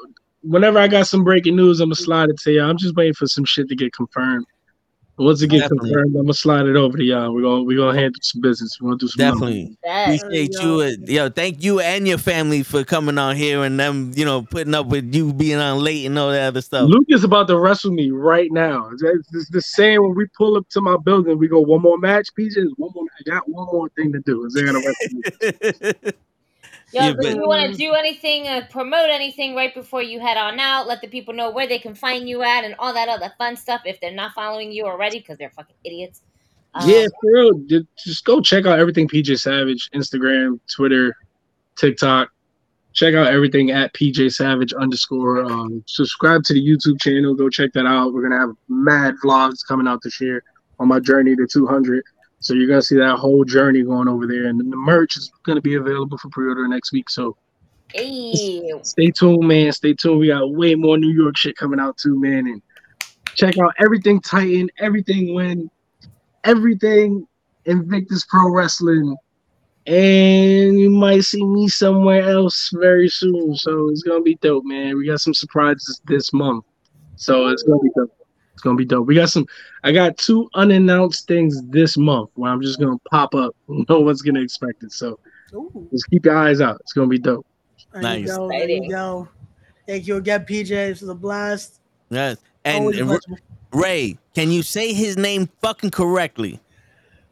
Whenever 0.42 0.78
I 0.78 0.88
got 0.88 1.06
some 1.06 1.22
breaking 1.22 1.56
news, 1.56 1.80
I'm 1.80 1.88
gonna 1.88 1.96
slide 1.96 2.30
it 2.30 2.38
to 2.40 2.52
y'all. 2.52 2.70
I'm 2.70 2.78
just 2.78 2.96
waiting 2.96 3.12
for 3.14 3.26
some 3.26 3.44
shit 3.44 3.68
to 3.68 3.76
get 3.76 3.92
confirmed. 3.92 4.46
Once 5.20 5.42
it 5.42 5.48
gets 5.48 5.64
Definitely. 5.64 5.90
confirmed, 5.90 6.16
I'm 6.16 6.22
gonna 6.22 6.32
slide 6.32 6.66
it 6.66 6.76
over 6.76 6.96
to 6.96 7.04
y'all. 7.04 7.34
We're 7.34 7.42
gonna 7.42 7.62
we're 7.62 7.76
gonna 7.76 7.98
handle 7.98 8.18
some 8.22 8.40
business. 8.40 8.78
We're 8.80 8.88
gonna 8.88 8.98
do 8.98 9.08
some 9.08 9.26
numbers. 9.26 9.40
Definitely. 9.40 9.78
That. 9.84 10.14
Appreciate 10.14 10.50
Yo. 10.54 10.80
you. 10.80 10.96
Yo, 11.06 11.28
thank 11.28 11.62
you 11.62 11.80
and 11.80 12.08
your 12.08 12.16
family 12.16 12.62
for 12.62 12.84
coming 12.84 13.18
on 13.18 13.36
here 13.36 13.62
and 13.62 13.78
them, 13.78 14.12
you 14.16 14.24
know, 14.24 14.40
putting 14.40 14.74
up 14.74 14.86
with 14.86 15.14
you 15.14 15.34
being 15.34 15.58
on 15.58 15.84
late 15.84 16.06
and 16.06 16.18
all 16.18 16.30
that 16.30 16.46
other 16.46 16.62
stuff. 16.62 16.88
Luke 16.88 17.04
is 17.08 17.22
about 17.22 17.48
to 17.48 17.58
wrestle 17.58 17.92
me 17.92 18.10
right 18.10 18.50
now. 18.50 18.88
It's, 18.92 19.02
it's 19.34 19.50
the 19.50 19.60
same 19.60 20.02
when 20.02 20.14
we 20.14 20.24
pull 20.38 20.56
up 20.56 20.66
to 20.70 20.80
my 20.80 20.96
building. 20.96 21.36
We 21.36 21.48
go 21.48 21.60
one 21.60 21.82
more 21.82 21.98
match. 21.98 22.28
PJ, 22.38 22.70
one 22.76 22.90
more. 22.94 23.04
I 23.04 23.30
got 23.30 23.46
one 23.46 23.66
more 23.66 23.90
thing 23.90 24.12
to 24.12 24.20
do. 24.20 24.46
Is 24.46 24.54
they're 24.54 24.64
gonna 24.64 24.78
wrestle 24.78 26.00
me. 26.02 26.12
Yo, 26.92 27.00
Yeah, 27.02 27.10
do 27.10 27.16
but- 27.20 27.34
you 27.36 27.46
want 27.46 27.70
to 27.70 27.76
do 27.76 27.92
anything, 27.92 28.48
uh, 28.48 28.66
promote 28.70 29.10
anything 29.10 29.54
right 29.54 29.72
before 29.74 30.02
you 30.02 30.18
head 30.18 30.36
on 30.36 30.58
out? 30.58 30.86
Let 30.88 31.00
the 31.00 31.08
people 31.08 31.34
know 31.34 31.50
where 31.50 31.66
they 31.66 31.78
can 31.78 31.94
find 31.94 32.28
you 32.28 32.42
at 32.42 32.64
and 32.64 32.74
all 32.78 32.92
that 32.94 33.08
other 33.08 33.32
fun 33.38 33.56
stuff 33.56 33.82
if 33.84 34.00
they're 34.00 34.10
not 34.12 34.32
following 34.32 34.72
you 34.72 34.86
already 34.86 35.18
because 35.20 35.38
they're 35.38 35.50
fucking 35.50 35.76
idiots. 35.84 36.22
Um, 36.74 36.88
Yeah, 36.88 37.06
for 37.20 37.32
real. 37.32 37.84
Just 37.96 38.24
go 38.24 38.40
check 38.40 38.66
out 38.66 38.78
everything 38.78 39.08
PJ 39.08 39.36
Savage, 39.38 39.88
Instagram, 39.94 40.58
Twitter, 40.74 41.16
TikTok. 41.76 42.30
Check 42.92 43.14
out 43.14 43.28
everything 43.28 43.70
at 43.70 43.92
PJ 43.94 44.32
Savage 44.32 44.72
underscore. 44.72 45.44
Um, 45.44 45.84
subscribe 45.86 46.42
to 46.44 46.54
the 46.54 46.60
YouTube 46.60 47.00
channel. 47.00 47.34
Go 47.34 47.48
check 47.48 47.72
that 47.74 47.86
out. 47.86 48.12
We're 48.12 48.22
gonna 48.22 48.38
have 48.40 48.56
mad 48.68 49.14
vlogs 49.24 49.58
coming 49.66 49.86
out 49.86 50.00
this 50.02 50.20
year 50.20 50.42
on 50.80 50.88
my 50.88 50.98
journey 50.98 51.36
to 51.36 51.46
200. 51.46 52.02
So 52.40 52.54
you're 52.54 52.68
gonna 52.68 52.82
see 52.82 52.96
that 52.96 53.18
whole 53.18 53.44
journey 53.44 53.82
going 53.82 54.08
over 54.08 54.26
there, 54.26 54.46
and 54.46 54.58
the 54.58 54.76
merch 54.76 55.16
is 55.16 55.30
gonna 55.44 55.60
be 55.60 55.74
available 55.74 56.18
for 56.18 56.28
pre-order 56.30 56.66
next 56.66 56.92
week. 56.92 57.10
So 57.10 57.36
Hey, 57.92 58.72
stay 58.82 59.10
tuned, 59.10 59.46
man. 59.46 59.72
Stay 59.72 59.94
tuned. 59.94 60.20
We 60.20 60.28
got 60.28 60.52
way 60.52 60.74
more 60.74 60.96
New 60.96 61.10
York 61.10 61.36
shit 61.36 61.56
coming 61.56 61.80
out 61.80 61.96
too, 61.96 62.18
man. 62.20 62.46
And 62.46 62.62
check 63.34 63.58
out 63.58 63.74
everything 63.78 64.20
Titan, 64.20 64.70
everything 64.78 65.34
Win, 65.34 65.70
everything 66.44 67.26
Invictus 67.64 68.24
Pro 68.24 68.50
Wrestling. 68.50 69.16
And 69.86 70.78
you 70.78 70.90
might 70.90 71.24
see 71.24 71.44
me 71.44 71.66
somewhere 71.68 72.22
else 72.22 72.70
very 72.74 73.08
soon. 73.08 73.56
So 73.56 73.88
it's 73.88 74.02
gonna 74.02 74.22
be 74.22 74.36
dope, 74.36 74.64
man. 74.64 74.96
We 74.96 75.06
got 75.06 75.20
some 75.20 75.34
surprises 75.34 76.00
this 76.06 76.32
month. 76.32 76.64
So 77.16 77.48
it's 77.48 77.64
gonna 77.64 77.80
be 77.82 77.90
dope. 77.96 78.14
It's 78.60 78.64
gonna 78.66 78.76
be 78.76 78.84
dope. 78.84 79.06
We 79.06 79.14
got 79.14 79.30
some 79.30 79.46
I 79.84 79.90
got 79.90 80.18
two 80.18 80.50
unannounced 80.52 81.26
things 81.26 81.62
this 81.70 81.96
month 81.96 82.28
where 82.34 82.52
I'm 82.52 82.60
just 82.60 82.78
gonna 82.78 82.98
pop 83.10 83.34
up. 83.34 83.56
No 83.88 84.00
one's 84.00 84.20
gonna 84.20 84.42
expect 84.42 84.82
it. 84.82 84.92
So 84.92 85.18
Ooh, 85.54 85.88
just 85.90 86.10
keep 86.10 86.26
your 86.26 86.36
eyes 86.36 86.60
out. 86.60 86.76
It's 86.80 86.92
gonna 86.92 87.06
be 87.06 87.18
dope. 87.18 87.46
there 87.94 88.02
Nice. 88.02 88.20
you 88.20 88.26
go. 88.26 88.48
There 88.50 88.68
you 88.68 88.90
go. 88.90 89.28
Thank 89.86 90.06
you 90.06 90.16
again, 90.16 90.44
PJ. 90.44 90.68
This 90.68 91.00
was 91.00 91.08
a 91.08 91.14
blast. 91.14 91.80
Yes. 92.10 92.36
And, 92.66 92.80
Always 92.80 92.98
and. 93.00 93.18
Ray, 93.72 94.18
can 94.34 94.50
you 94.50 94.62
say 94.62 94.92
his 94.92 95.16
name 95.16 95.48
fucking 95.62 95.90
correctly? 95.90 96.60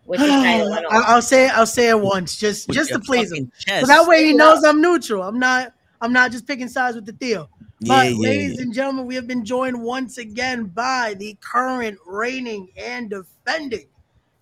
what's 0.07 0.23
your 0.23 0.31
title? 0.31 0.73
and 0.73 0.87
all? 0.87 0.93
I- 0.93 1.05
I'll 1.09 1.21
say 1.21 1.49
it. 1.49 1.53
I'll 1.59 1.67
say 1.67 1.91
it 1.91 2.01
once, 2.01 2.39
just 2.39 2.69
With 2.69 2.77
just 2.79 2.91
to 2.93 3.01
please 3.01 3.31
him. 3.33 3.53
chest. 3.59 3.83
So 3.87 3.93
that 3.93 4.09
way 4.09 4.25
he 4.25 4.33
knows. 4.33 4.65
I'm 4.65 4.81
neutral. 4.81 5.23
I'm 5.25 5.39
not. 5.39 5.75
I'm 6.01 6.15
not 6.15 6.31
just 6.33 6.47
picking 6.47 6.69
sides 6.69 6.95
with 6.97 7.05
the 7.05 7.13
Theo. 7.13 7.51
Yeah, 7.81 7.97
But 7.97 8.13
yeah, 8.13 8.19
ladies 8.19 8.57
yeah. 8.57 8.63
and 8.63 8.75
gentlemen, 8.75 9.07
we 9.07 9.15
have 9.15 9.27
been 9.27 9.45
joined 9.45 9.83
once 9.83 10.19
again 10.19 10.65
by 10.65 11.15
the 11.19 11.37
current 11.41 11.99
reigning 12.07 12.69
and 12.77 13.11
defending 13.11 13.87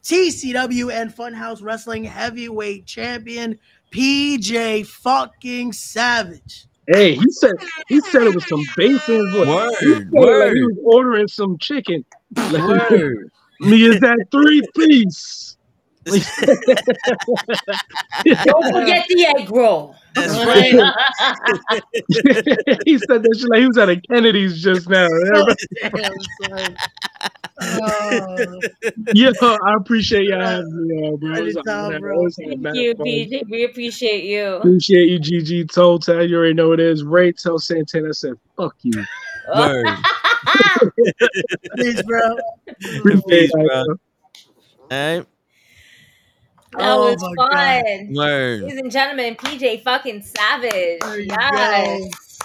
TCW 0.03 0.93
and 0.93 1.15
Funhouse 1.15 1.63
Wrestling 1.63 2.05
Heavyweight 2.05 2.87
Champion 2.87 3.59
PJ 3.93 4.87
fucking 4.87 5.73
Savage. 5.73 6.67
Hey, 6.89 7.15
he 7.15 7.31
said 7.31 7.53
he 7.89 8.01
said 8.01 8.23
it 8.23 8.35
was 8.35 8.47
some 8.47 8.63
bass 8.77 9.09
in 9.09 9.27
his 9.27 9.35
voice. 9.35 9.49
Word, 9.49 9.71
He 9.81 9.95
said 9.95 10.03
it 10.13 10.39
like 10.39 10.53
he 10.53 10.63
was 10.63 10.79
ordering 10.85 11.29
some 11.29 11.59
chicken. 11.59 12.05
Word. 12.53 13.31
Me 13.61 13.87
is 13.87 13.99
that 14.01 14.19
three 14.31 14.63
piece. 14.77 15.57
Don't 18.45 18.73
forget 18.73 19.05
the 19.09 19.27
egg 19.37 19.51
roll. 19.51 19.97
That's 20.17 20.47
right. 20.47 20.73
he 22.85 22.99
said 22.99 23.23
that 23.23 23.37
shit 23.39 23.49
like 23.51 23.61
he 23.61 23.67
was 23.67 23.79
at 23.79 23.89
a 23.89 24.01
Kennedy's 24.01 24.63
just 24.63 24.89
now. 24.89 25.09
Damn, 25.83 26.13
son. 26.41 26.77
Oh, 27.59 28.61
yeah, 29.15 29.31
I 29.41 29.75
appreciate 29.77 30.29
y'all 30.29 30.41
having 30.41 30.89
me 30.89 30.95
on, 31.07 31.17
bro. 31.17 31.35
It 31.35 31.43
was 31.43 31.57
a 31.57 31.61
Anytime, 31.65 31.93
mad- 31.93 32.01
bro. 32.01 32.21
it 32.21 32.25
was 32.25 32.39
a 32.39 32.43
Thank 32.43 32.75
you. 32.75 32.95
PJ. 32.97 33.51
We 33.51 33.65
appreciate 33.65 34.25
you. 34.25 34.45
Appreciate 34.57 35.09
you, 35.09 35.19
GG. 35.21 35.73
Toe 35.73 35.99
tag, 35.99 36.31
you 36.31 36.37
already 36.37 36.55
know 36.55 36.69
what 36.69 36.81
it 36.81 36.87
is. 36.87 37.03
Ray 37.03 37.33
tell 37.33 37.59
Santana 37.59 38.09
I 38.09 38.13
said, 38.13 38.35
fuck 38.57 38.75
you. 38.83 38.93
Word. 39.57 39.87
please, 41.77 42.03
bro. 42.03 42.21
Appreciate 42.99 43.27
Peace, 43.29 43.53
bro. 43.53 43.67
bro. 43.67 43.85
All 44.91 45.19
right. 45.19 45.27
That 46.79 46.93
Oh 46.93 47.15
was 47.15 47.23
fun. 47.37 48.15
Word. 48.15 48.61
Ladies 48.61 48.79
and 48.79 48.91
gentlemen, 48.91 49.35
PJ 49.37 49.83
fucking 49.83 50.23
Savage. 50.23 51.01
There 51.01 51.21
Yes. 51.21 52.39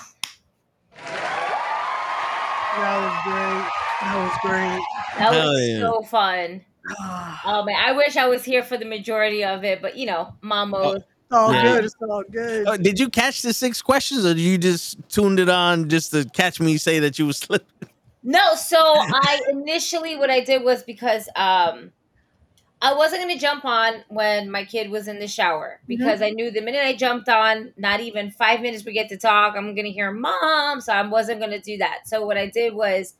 That 2.78 2.98
was 3.02 3.18
great. 3.24 3.68
That 4.02 4.16
was 4.16 4.38
great. 4.42 4.84
That 5.18 5.34
Hell 5.34 5.34
was 5.34 5.68
yeah. 5.70 5.80
so 5.80 6.02
fun. 6.04 6.62
Oh 7.44 7.64
man, 7.64 7.76
I 7.80 7.92
wish 7.94 8.18
I 8.18 8.28
was 8.28 8.44
here 8.44 8.64
for 8.64 8.78
the 8.78 8.86
majority 8.86 9.44
of 9.44 9.64
it, 9.64 9.82
but 9.82 9.98
you 9.98 10.06
know, 10.06 10.34
mom 10.42 10.70
mode. 10.72 10.98
It's 10.98 11.06
all 11.32 11.52
Yeah. 11.54 11.62
good. 11.64 11.86
It's 11.86 11.96
all 12.02 12.24
good. 12.30 12.68
Oh, 12.68 12.78
did 12.78 13.00
you 13.00 13.10
catch 13.10 13.42
the 13.42 13.54
six 13.54 13.82
questions, 13.82 14.26
or 14.26 14.34
you 14.34 14.58
just 14.58 14.98
tuned 15.10 15.40
it 15.40 15.50
on 15.50 15.90
just 15.90 16.12
to 16.12 16.26
catch 16.26 16.60
me 16.60 16.78
say 16.78 17.00
that 17.00 17.18
you 17.20 17.26
were 17.28 17.34
slipping? 17.44 17.68
No, 18.24 18.54
so 18.56 18.78
I 18.80 19.42
initially 19.50 20.16
what 20.16 20.30
I 20.30 20.42
did 20.42 20.64
was 20.64 20.84
because 20.84 21.28
um 21.36 21.92
I 22.84 22.94
wasn't 22.94 23.22
gonna 23.22 23.38
jump 23.38 23.64
on 23.64 24.04
when 24.08 24.50
my 24.50 24.66
kid 24.66 24.90
was 24.90 25.08
in 25.08 25.20
the 25.20 25.28
shower 25.28 25.80
because 25.88 26.22
I 26.22 26.32
knew 26.32 26.50
the 26.50 26.62
minute 26.62 26.84
I 26.84 26.96
jumped 26.96 27.30
on, 27.30 27.74
not 27.78 28.00
even 28.00 28.32
five 28.32 28.62
minutes 28.62 28.84
we 28.84 28.94
get 28.94 29.10
to 29.10 29.18
talk, 29.18 29.56
I'm 29.56 29.76
gonna 29.76 29.90
hear 29.90 30.12
mom, 30.12 30.82
so 30.82 30.92
I 30.92 31.06
wasn't 31.08 31.40
gonna 31.40 31.62
do 31.62 31.78
that. 31.78 32.08
So 32.08 32.26
what 32.26 32.38
I 32.38 32.48
did 32.48 32.74
was 32.74 33.14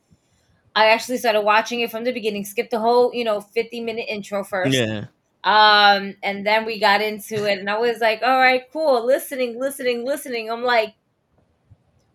I 0.74 0.86
actually 0.86 1.18
started 1.18 1.42
watching 1.42 1.80
it 1.80 1.90
from 1.90 2.02
the 2.02 2.12
beginning, 2.12 2.44
skipped 2.44 2.70
the 2.70 2.80
whole, 2.80 3.14
you 3.14 3.24
know, 3.24 3.40
50 3.40 3.80
minute 3.80 4.06
intro 4.08 4.42
first. 4.42 4.72
Yeah. 4.72 5.06
Um, 5.44 6.14
and 6.22 6.46
then 6.46 6.64
we 6.64 6.80
got 6.80 7.00
into 7.00 7.46
it, 7.46 7.58
and 7.58 7.68
I 7.68 7.78
was 7.78 8.00
like, 8.00 8.22
all 8.22 8.38
right, 8.38 8.62
cool, 8.72 9.04
listening, 9.04 9.58
listening, 9.58 10.04
listening. 10.04 10.50
I'm 10.50 10.62
like, 10.62 10.94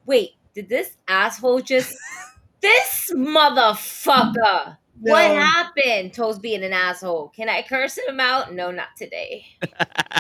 wait, 0.06 0.32
did 0.56 0.70
this 0.70 0.96
asshole 1.08 1.62
just 1.62 1.96
this 2.62 3.12
motherfucker? 3.14 4.78
What 5.00 5.24
happened? 5.24 6.14
Toes 6.14 6.40
being 6.40 6.64
an 6.64 6.74
asshole. 6.74 7.30
Can 7.30 7.50
I 7.50 7.62
curse 7.62 7.98
him 7.98 8.20
out? 8.20 8.54
No, 8.54 8.72
not 8.72 8.90
today. 8.98 9.46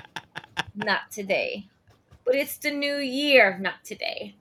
not 0.75 1.09
today. 1.11 1.67
But 2.25 2.35
it's 2.35 2.57
the 2.57 2.71
new 2.71 2.97
year, 2.97 3.57
not 3.59 3.83
today. 3.83 4.35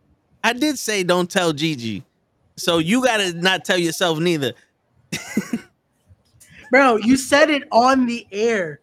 I 0.45 0.53
did 0.53 0.79
say 0.79 1.03
don't 1.03 1.31
tell 1.31 1.53
Gigi, 1.53 2.05
so 2.57 2.79
you 2.79 3.03
gotta 3.03 3.33
not 3.33 3.65
tell 3.65 3.79
yourself 3.79 4.19
neither. 4.19 4.53
Bro, 6.71 6.99
you 6.99 7.17
said 7.17 7.51
it 7.51 7.65
on 7.71 8.07
the 8.07 8.27
air. 8.31 8.81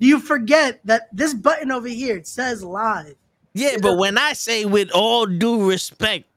Do 0.00 0.06
you 0.06 0.20
forget 0.20 0.80
that 0.84 1.08
this 1.12 1.34
button 1.34 1.72
over 1.72 1.88
here 1.88 2.16
it 2.18 2.26
says 2.26 2.62
live? 2.62 3.14
Yeah, 3.54 3.78
but 3.80 3.96
when 3.96 4.18
I 4.18 4.34
say 4.34 4.66
with 4.66 4.90
all 4.92 5.24
due 5.26 5.68
respect, 5.68 6.26
You 6.26 6.26
didn't 6.26 6.35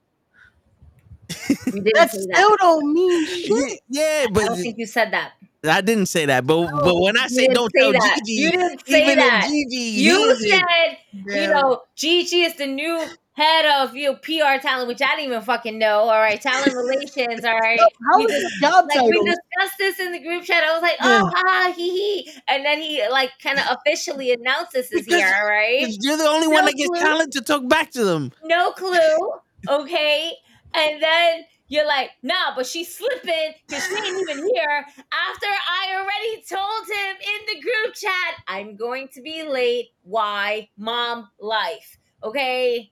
That 1.96 2.10
still 2.12 2.28
that. 2.28 2.58
don't 2.60 2.94
mean 2.94 3.26
shit. 3.70 3.80
yeah, 3.90 4.26
but 4.32 4.44
I 4.44 4.46
don't 4.48 4.58
think 4.58 4.78
you 4.78 4.86
said 4.88 5.12
that. 5.14 5.34
I 5.64 5.82
didn't 5.82 6.06
say 6.08 6.26
that. 6.26 6.48
But 6.48 6.70
but 6.72 6.96
when 7.00 7.18
I 7.18 7.28
say 7.28 7.48
don't 7.48 7.72
say 7.76 7.82
tell 7.82 7.92
that. 7.92 8.20
Gigi, 8.26 8.42
You 8.42 8.52
didn't 8.52 8.88
say 8.88 9.06
even 9.06 9.18
that. 9.20 9.48
Gigi 9.48 9.76
You 9.76 10.36
said, 10.36 10.98
Yeah. 11.28 11.42
you 11.42 11.48
know, 11.50 11.82
Gigi 11.96 12.42
is 12.44 12.56
the 12.56 12.66
new 12.68 13.06
head 13.34 13.66
of 13.82 13.96
you 13.96 14.12
know, 14.12 14.16
PR 14.16 14.62
talent, 14.62 14.88
which 14.88 15.02
I 15.02 15.16
didn't 15.16 15.26
even 15.32 15.42
fucking 15.42 15.78
know. 15.78 16.00
All 16.10 16.20
right, 16.20 16.40
talent 16.42 16.74
relations. 16.74 17.44
All 17.44 17.58
right. 17.60 17.80
How 18.12 18.20
We 18.20 18.26
is 18.26 18.42
the 18.44 18.52
job 18.62 18.86
like 18.90 19.02
we 19.04 19.12
discussed 19.26 19.78
this 19.78 20.00
in 20.00 20.14
the 20.14 20.20
group 20.20 20.44
chat. 20.46 20.64
I 20.64 20.74
was 20.74 20.82
like, 20.82 20.98
Yeah. 21.00 21.22
oh, 21.24 21.26
ha, 21.34 21.44
ha, 21.46 21.74
he, 21.76 21.90
he. 22.24 22.32
And 22.48 22.66
then 22.66 22.82
he 22.82 23.04
like 23.12 23.32
kind 23.44 23.60
of 23.60 23.66
officially 23.70 24.32
announced 24.32 24.72
this 24.72 24.92
is 24.94 25.04
Because- 25.06 25.20
here, 25.20 25.36
All 25.42 25.46
right, 25.48 25.86
you're 26.02 26.18
the 26.18 26.24
only 26.28 26.48
one 26.48 26.64
No 26.64 26.66
that 26.68 26.76
gets 26.76 27.00
talent 27.02 27.34
to 27.34 27.42
talk 27.42 27.68
back 27.68 27.92
to 27.92 28.06
them. 28.06 28.32
No 28.46 28.72
clue, 28.72 29.34
okay? 29.68 30.32
And 30.74 31.02
then 31.02 31.46
you're 31.68 31.88
like, 31.88 32.12
nah, 32.24 32.56
but 32.56 32.66
she's 32.66 32.96
slipping 32.96 33.54
because 33.68 33.88
she 33.88 33.96
ain't 33.96 34.18
even 34.30 34.50
here. 34.54 34.86
After 35.12 35.48
I 35.48 35.96
already 35.96 36.44
told 36.50 36.88
him 36.88 37.16
in 37.18 37.56
the 37.56 37.62
group 37.62 37.94
chat, 37.96 38.36
I'm 38.48 38.76
going 38.76 39.10
to 39.14 39.22
be 39.22 39.44
late. 39.44 39.90
Why? 40.04 40.70
Mom 40.78 41.30
life. 41.40 41.98
Okay? 42.24 42.92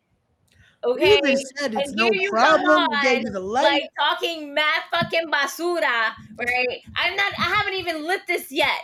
We 0.99 1.01
Okay? 1.01 1.17
even 1.17 1.37
said 1.37 1.73
it's 1.73 1.91
And 1.91 1.95
no 1.95 2.09
here 2.09 2.13
you 2.13 2.33
come 2.39 2.59
problem. 2.59 2.87
We 2.89 2.97
gave 2.97 3.23
you 3.23 3.31
the 3.31 3.39
light. 3.39 3.63
like 3.63 3.83
talking 3.99 4.53
mad 4.53 4.83
fucking 4.91 5.31
basura, 5.31 6.13
right? 6.37 6.79
I'm 6.95 7.15
not. 7.15 7.33
I 7.39 7.55
haven't 7.55 7.75
even 7.75 8.05
lit 8.05 8.21
this 8.27 8.51
yet. 8.51 8.81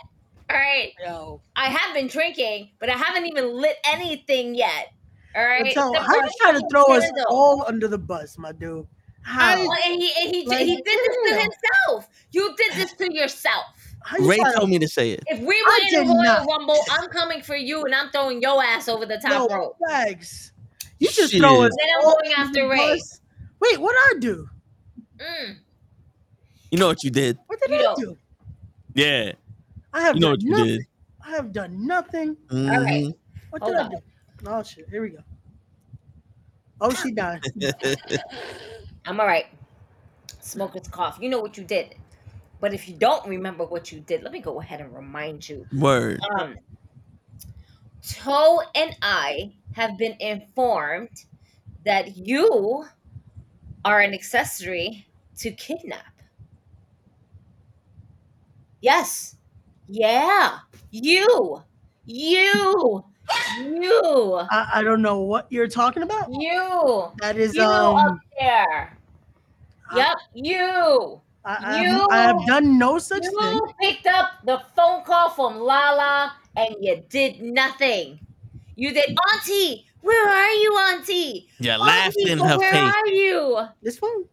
All 0.50 0.56
right. 0.56 0.92
Yo. 0.98 1.42
I 1.56 1.68
have 1.70 1.94
been 1.94 2.08
drinking, 2.08 2.72
but 2.80 2.90
I 2.90 2.94
haven't 2.94 3.26
even 3.26 3.54
lit 3.60 3.76
anything 3.86 4.54
yet. 4.54 4.93
All 5.34 5.44
right. 5.44 5.74
So 5.74 5.90
Except 5.90 6.06
how 6.06 6.14
for 6.20 6.24
you 6.24 6.30
trying 6.40 6.60
to 6.60 6.68
throw 6.70 6.84
us 6.84 7.02
candle. 7.04 7.24
all 7.28 7.64
under 7.66 7.88
the 7.88 7.98
bus, 7.98 8.38
my 8.38 8.52
dude? 8.52 8.86
How? 9.22 9.56
Well, 9.56 9.70
and 9.86 10.00
he 10.02 10.12
and 10.20 10.34
he, 10.34 10.46
Like, 10.46 10.58
he 10.60 10.76
did 10.76 10.84
this 10.84 11.16
to 11.26 11.40
himself. 11.40 12.08
You 12.30 12.54
did 12.56 12.72
this 12.74 12.92
to 12.94 13.12
yourself. 13.14 13.64
Ray 14.20 14.36
trying 14.36 14.54
told 14.54 14.70
me 14.70 14.78
to 14.78 14.86
say 14.88 15.12
it. 15.12 15.24
If 15.28 15.40
we 15.40 15.54
I 15.54 15.80
win 15.92 16.02
in 16.02 16.08
did 16.08 16.12
Royal 16.12 16.22
not. 16.24 16.46
Rumble, 16.46 16.78
I'm 16.90 17.08
coming 17.08 17.40
for 17.40 17.56
you, 17.56 17.84
and 17.84 17.94
I'm 17.94 18.10
throwing 18.10 18.42
your 18.42 18.62
ass 18.62 18.86
over 18.88 19.06
the 19.06 19.16
top 19.16 19.48
No, 19.50 19.56
rope. 19.56 19.76
Thanks. 19.88 20.52
You 20.98 21.08
just 21.08 21.32
Shit. 21.32 21.40
throw 21.40 21.62
us 21.62 21.72
Then 21.78 21.88
I'm 21.98 22.04
all 22.04 22.18
going 22.20 22.32
after 22.36 22.68
Ray. 22.68 22.76
bus. 22.90 23.20
Wait, 23.60 23.80
what 23.80 23.94
did 24.10 24.16
I 24.16 24.20
do? 24.20 24.48
Mm. 25.18 25.56
You 26.70 26.78
know 26.78 26.86
what 26.88 27.02
you 27.02 27.10
did? 27.10 27.38
What 27.46 27.60
did 27.60 27.70
You 27.70 27.76
I 27.76 27.82
don't. 27.82 27.98
do? 27.98 28.18
Yeah. 28.94 29.32
I 29.92 30.02
have 30.02 30.16
You 30.16 30.20
know 30.20 30.26
done 30.28 30.32
what 30.32 30.42
you 30.42 30.50
nothing. 30.50 30.66
did. 30.66 30.80
I 31.24 31.30
have 31.30 31.52
done 31.52 31.86
nothing. 31.86 32.36
Okay. 32.52 33.02
Mhm. 33.04 33.14
What 33.50 33.62
Hold 33.62 33.74
did 33.76 33.86
I 33.86 33.88
do? 33.88 33.96
Oh 34.46 34.62
shit! 34.62 34.88
Here 34.90 35.02
we 35.02 35.10
go. 35.10 35.18
Oh, 36.80 36.92
she 36.92 37.12
died. 37.12 37.42
I'm 39.06 39.20
all 39.20 39.26
right. 39.26 39.46
Smoker's 40.40 40.88
cough. 40.88 41.18
You 41.20 41.28
know 41.28 41.40
what 41.40 41.56
you 41.56 41.64
did. 41.64 41.94
But 42.60 42.74
if 42.74 42.88
you 42.88 42.94
don't 42.94 43.26
remember 43.28 43.64
what 43.64 43.92
you 43.92 44.00
did, 44.00 44.22
let 44.22 44.32
me 44.32 44.40
go 44.40 44.60
ahead 44.60 44.80
and 44.80 44.94
remind 44.94 45.48
you. 45.48 45.66
Word. 45.72 46.20
Um, 46.38 46.56
Toe 48.06 48.62
and 48.74 48.96
I 49.02 49.52
have 49.74 49.96
been 49.96 50.16
informed 50.20 51.24
that 51.84 52.16
you 52.16 52.84
are 53.84 54.00
an 54.00 54.14
accessory 54.14 55.06
to 55.38 55.50
kidnap. 55.52 56.14
Yes. 58.80 59.36
Yeah. 59.88 60.58
You. 60.90 61.62
You. 62.04 63.04
You. 63.58 64.40
I, 64.50 64.68
I 64.74 64.82
don't 64.82 65.02
know 65.02 65.20
what 65.20 65.46
you're 65.50 65.68
talking 65.68 66.02
about. 66.02 66.28
You. 66.32 67.12
That 67.18 67.36
is 67.36 67.54
You 67.54 67.62
up 67.62 67.96
um. 68.06 68.20
there. 68.38 68.96
Yep. 69.94 70.16
You. 70.34 71.20
I, 71.44 71.58
I, 71.62 71.82
you- 71.82 71.88
have, 71.92 72.06
I 72.10 72.16
have 72.22 72.46
done 72.46 72.78
no 72.78 72.98
such 72.98 73.22
You 73.22 73.38
thing. 73.40 73.54
You 73.54 73.68
picked 73.80 74.06
up 74.06 74.30
the 74.44 74.62
phone 74.74 75.04
call 75.04 75.30
from 75.30 75.58
Lala 75.58 76.32
and 76.56 76.74
you 76.80 77.02
did 77.08 77.40
nothing. 77.42 78.18
You 78.76 78.92
did, 78.92 79.16
Auntie. 79.34 79.86
Where 80.00 80.28
are 80.28 80.50
you, 80.52 80.78
Auntie? 80.90 81.48
You 81.58 81.72
laughed 81.76 82.16
in 82.18 82.38
her 82.38 82.58
where 82.58 82.72
face. 82.72 82.94
are 82.94 83.06
you? 83.08 83.60
This 83.82 83.98
phone. 83.98 84.24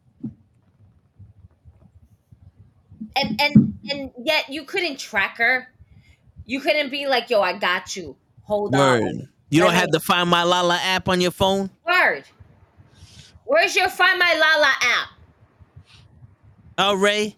And 3.15 3.41
and 3.41 3.73
and 3.89 4.11
yet 4.23 4.49
you 4.49 4.63
couldn't 4.63 4.97
track 4.97 5.38
her. 5.38 5.68
You 6.45 6.59
couldn't 6.59 6.89
be 6.89 7.07
like, 7.07 7.30
"Yo, 7.30 7.41
I 7.41 7.57
got 7.57 7.95
you. 7.95 8.15
Hold 8.52 8.73
Word. 8.73 9.03
on." 9.03 9.30
You 9.49 9.61
don't 9.61 9.73
have 9.73 9.91
the 9.91 9.99
Find 9.99 10.30
My 10.30 10.44
Lala 10.44 10.78
app 10.82 11.07
on 11.10 11.19
your 11.22 11.32
phone? 11.32 11.69
Word. 11.86 12.23
Where's 13.45 13.76
your 13.76 13.90
Find 13.90 14.18
My 14.19 14.34
Lala 14.34 14.72
app? 14.82 15.10
Oh, 16.78 16.94
Ray. 16.95 17.36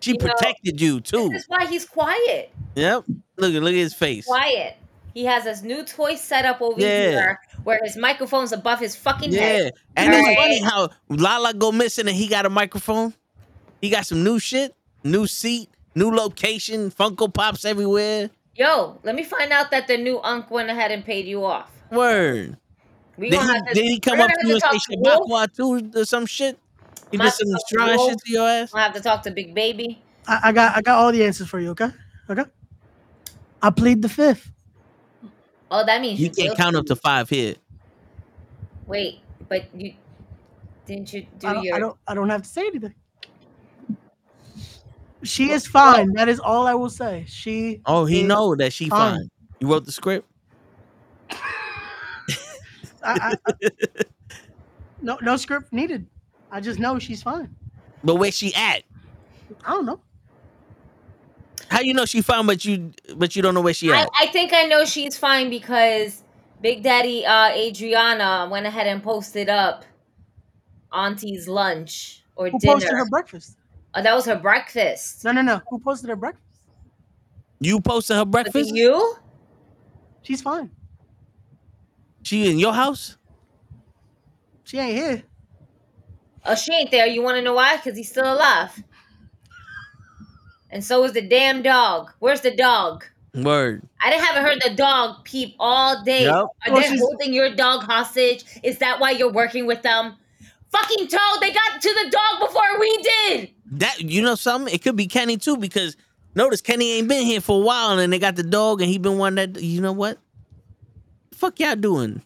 She 0.00 0.12
You 0.12 0.18
know, 0.18 0.26
protected 0.26 0.80
you 0.80 1.00
too. 1.00 1.30
This 1.30 1.42
is 1.42 1.48
why 1.48 1.66
he's 1.66 1.84
quiet. 1.84 2.50
Yep. 2.74 3.04
Look 3.38 3.54
at 3.54 3.62
look 3.62 3.72
at 3.72 3.78
his 3.78 3.94
face. 3.94 4.26
Quiet. 4.26 4.76
He 5.14 5.24
has 5.24 5.44
his 5.44 5.62
new 5.62 5.82
toy 5.84 6.14
set 6.16 6.44
up 6.44 6.60
over 6.60 6.78
Yeah. 6.80 6.86
here 7.10 7.40
where 7.64 7.80
his 7.82 7.96
microphone's 7.96 8.52
above 8.52 8.78
his 8.78 8.94
fucking 8.94 9.32
Yeah. 9.32 9.40
head. 9.40 9.72
And 9.96 10.12
it's 10.12 10.20
Alright. 10.20 10.36
funny 10.38 10.60
how 10.60 10.90
Lala 11.08 11.54
go 11.54 11.72
missing 11.72 12.06
and 12.06 12.16
he 12.16 12.28
got 12.28 12.44
a 12.46 12.50
microphone. 12.50 13.14
He 13.80 13.88
got 13.90 14.06
some 14.06 14.22
new 14.22 14.38
shit, 14.38 14.74
new 15.04 15.26
seat, 15.26 15.70
new 15.94 16.10
location, 16.14 16.90
Funko 16.90 17.32
Pops 17.32 17.64
everywhere. 17.64 18.30
Yo, 18.56 18.98
let 19.02 19.14
me 19.14 19.22
find 19.22 19.52
out 19.52 19.70
that 19.70 19.86
the 19.86 19.98
new 19.98 20.18
Unc 20.20 20.50
went 20.50 20.70
ahead 20.70 20.90
and 20.90 21.04
paid 21.04 21.26
you 21.26 21.44
off. 21.44 21.70
Word. 21.90 22.56
We 23.18 23.30
Did 23.30 23.42
he, 23.42 23.46
to, 23.46 23.74
did 23.74 23.84
he 23.84 24.00
come 24.00 24.20
up 24.20 24.30
gonna 24.30 24.40
to 24.40 24.46
you 24.46 24.52
and 24.54 24.62
say 24.62 24.68
to 24.68 24.74
talk 24.74 24.86
to 24.88 24.96
Wolf. 24.98 25.30
Shabakwa 25.30 25.54
too 25.54 26.00
or 26.00 26.04
some 26.06 26.24
shit? 26.24 26.58
He 27.10 27.18
did 27.18 27.32
some 27.32 27.48
talk 27.48 27.68
to 27.68 27.98
shit 28.08 28.18
to 28.18 28.32
your 28.32 28.48
ass? 28.48 28.72
I'll 28.74 28.80
have 28.80 28.94
to 28.94 29.00
talk 29.00 29.22
to 29.24 29.30
Big 29.30 29.54
Baby. 29.54 30.00
I, 30.26 30.40
I 30.44 30.52
got 30.52 30.76
I 30.76 30.80
got 30.80 30.98
all 30.98 31.12
the 31.12 31.22
answers 31.24 31.48
for 31.48 31.60
you. 31.60 31.70
Okay. 31.70 31.88
Okay. 32.30 32.44
I 33.62 33.70
plead 33.70 34.02
the 34.02 34.08
fifth. 34.08 34.50
Oh, 35.70 35.84
that 35.84 36.00
means 36.00 36.18
You 36.18 36.28
you 36.28 36.32
can't 36.32 36.56
count 36.56 36.76
up 36.76 36.86
to 36.86 36.96
five 36.96 37.28
here. 37.28 37.56
Wait, 38.86 39.20
but 39.48 39.66
you 39.74 39.94
didn't 40.86 41.12
you 41.12 41.26
do 41.38 41.48
I 41.48 41.60
your? 41.60 41.76
I 41.76 41.78
don't. 41.78 41.98
I 42.06 42.14
don't 42.14 42.30
have 42.30 42.42
to 42.42 42.48
say 42.48 42.66
anything. 42.66 42.94
She 45.26 45.50
is 45.50 45.66
fine. 45.66 46.12
That 46.12 46.28
is 46.28 46.40
all 46.40 46.66
I 46.66 46.74
will 46.74 46.90
say. 46.90 47.24
She. 47.28 47.80
Oh, 47.86 48.04
he 48.04 48.22
know 48.22 48.54
that 48.56 48.72
she 48.72 48.88
fine. 48.88 49.16
fine. 49.16 49.30
You 49.60 49.68
wrote 49.68 49.84
the 49.84 49.92
script? 49.92 50.28
I, 53.02 53.36
I, 53.46 53.52
no 55.02 55.18
no 55.22 55.36
script 55.36 55.72
needed. 55.72 56.06
I 56.50 56.60
just 56.60 56.78
know 56.78 56.98
she's 56.98 57.22
fine. 57.22 57.54
But 58.02 58.16
where 58.16 58.32
she 58.32 58.54
at? 58.54 58.82
I 59.64 59.72
don't 59.72 59.86
know. 59.86 60.00
How 61.68 61.80
you 61.80 61.94
know 61.94 62.04
she 62.04 62.20
fine, 62.20 62.46
but 62.46 62.64
you 62.64 62.92
but 63.16 63.34
you 63.34 63.42
don't 63.42 63.54
know 63.54 63.60
where 63.60 63.74
she 63.74 63.92
I, 63.92 64.02
at? 64.02 64.08
I 64.20 64.26
think 64.28 64.52
I 64.52 64.64
know 64.64 64.84
she's 64.84 65.16
fine 65.16 65.50
because 65.50 66.22
Big 66.60 66.82
Daddy 66.82 67.24
uh 67.24 67.50
Adriana 67.50 68.48
went 68.50 68.66
ahead 68.66 68.86
and 68.86 69.02
posted 69.02 69.48
up 69.48 69.84
auntie's 70.92 71.48
lunch 71.48 72.22
or 72.36 72.50
Who 72.50 72.58
dinner. 72.58 72.74
posted 72.74 72.92
her 72.92 73.06
breakfast? 73.06 73.56
Oh, 73.96 74.02
that 74.02 74.14
was 74.14 74.26
her 74.26 74.36
breakfast. 74.38 75.24
No, 75.24 75.32
no, 75.32 75.42
no. 75.42 75.60
Who 75.70 75.78
posted 75.78 76.10
her 76.10 76.16
breakfast? 76.16 76.44
You 77.60 77.80
posted 77.80 78.16
her 78.16 78.24
breakfast? 78.24 78.74
you? 78.74 79.16
She's 80.22 80.42
fine. 80.42 80.70
She 82.22 82.50
in 82.50 82.58
your 82.58 82.72
house? 82.74 83.16
She 84.64 84.78
ain't 84.78 84.96
here. 84.96 85.22
Oh, 86.44 86.54
she 86.54 86.72
ain't 86.74 86.90
there. 86.90 87.06
You 87.06 87.22
want 87.22 87.36
to 87.36 87.42
know 87.42 87.54
why? 87.54 87.76
Because 87.76 87.96
he's 87.96 88.08
still 88.10 88.30
alive. 88.32 88.82
And 90.70 90.84
so 90.84 91.04
is 91.04 91.12
the 91.12 91.22
damn 91.22 91.62
dog. 91.62 92.12
Where's 92.18 92.40
the 92.40 92.54
dog? 92.54 93.04
Word. 93.34 93.82
I 94.02 94.10
didn't 94.10 94.24
haven't 94.24 94.44
heard 94.44 94.60
the 94.62 94.74
dog 94.74 95.24
peep 95.24 95.54
all 95.60 96.02
day. 96.04 96.24
Yep. 96.24 96.32
Are 96.34 96.48
Well, 96.68 96.80
they 96.80 96.88
she's- 96.88 97.00
holding 97.00 97.32
your 97.32 97.54
dog 97.54 97.84
hostage? 97.84 98.44
Is 98.62 98.78
that 98.78 98.98
why 98.98 99.10
you're 99.12 99.32
working 99.32 99.66
with 99.66 99.82
them? 99.82 100.16
Fucking 100.70 101.08
Toad, 101.08 101.40
they 101.40 101.52
got 101.52 101.80
to 101.80 101.88
the 101.88 102.10
dog 102.10 102.48
before 102.48 102.80
we 102.80 102.96
did. 102.98 103.50
That 103.72 104.00
you 104.00 104.22
know 104.22 104.34
something? 104.34 104.74
It 104.74 104.82
could 104.82 104.96
be 104.96 105.06
Kenny 105.06 105.36
too 105.36 105.56
because 105.56 105.96
notice 106.34 106.60
Kenny 106.60 106.92
ain't 106.92 107.08
been 107.08 107.24
here 107.24 107.40
for 107.40 107.60
a 107.60 107.64
while 107.64 107.98
and 107.98 108.12
they 108.12 108.18
got 108.18 108.36
the 108.36 108.42
dog 108.42 108.80
and 108.80 108.90
he 108.90 108.98
been 108.98 109.18
one 109.18 109.36
that 109.36 109.60
you 109.60 109.80
know 109.80 109.92
what? 109.92 110.18
fuck 111.36 111.60
y'all 111.60 111.76
doing? 111.76 112.22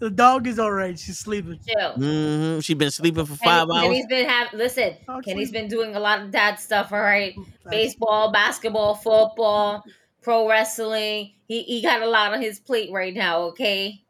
The 0.00 0.10
dog 0.10 0.46
is 0.46 0.58
all 0.58 0.72
right. 0.72 0.98
She's 0.98 1.18
sleeping. 1.18 1.58
Chill. 1.66 1.92
hmm 1.92 2.60
She's 2.60 2.76
been 2.76 2.90
sleeping 2.90 3.24
for 3.26 3.36
Kenny, 3.36 3.58
five 3.58 3.70
hours. 3.70 3.82
Kenny's 3.82 4.06
been 4.06 4.28
have 4.28 4.52
listen. 4.52 4.94
Kenny's 5.24 5.50
been 5.50 5.68
doing 5.68 5.94
a 5.94 6.00
lot 6.00 6.20
of 6.20 6.30
dad 6.30 6.56
stuff. 6.56 6.92
All 6.92 7.00
right, 7.00 7.34
baseball, 7.70 8.32
basketball, 8.32 8.94
football, 8.94 9.84
pro 10.22 10.48
wrestling. 10.48 11.32
He 11.46 11.62
he 11.62 11.82
got 11.82 12.02
a 12.02 12.06
lot 12.06 12.32
on 12.34 12.42
his 12.42 12.58
plate 12.58 12.90
right 12.92 13.14
now. 13.14 13.42
Okay. 13.42 14.02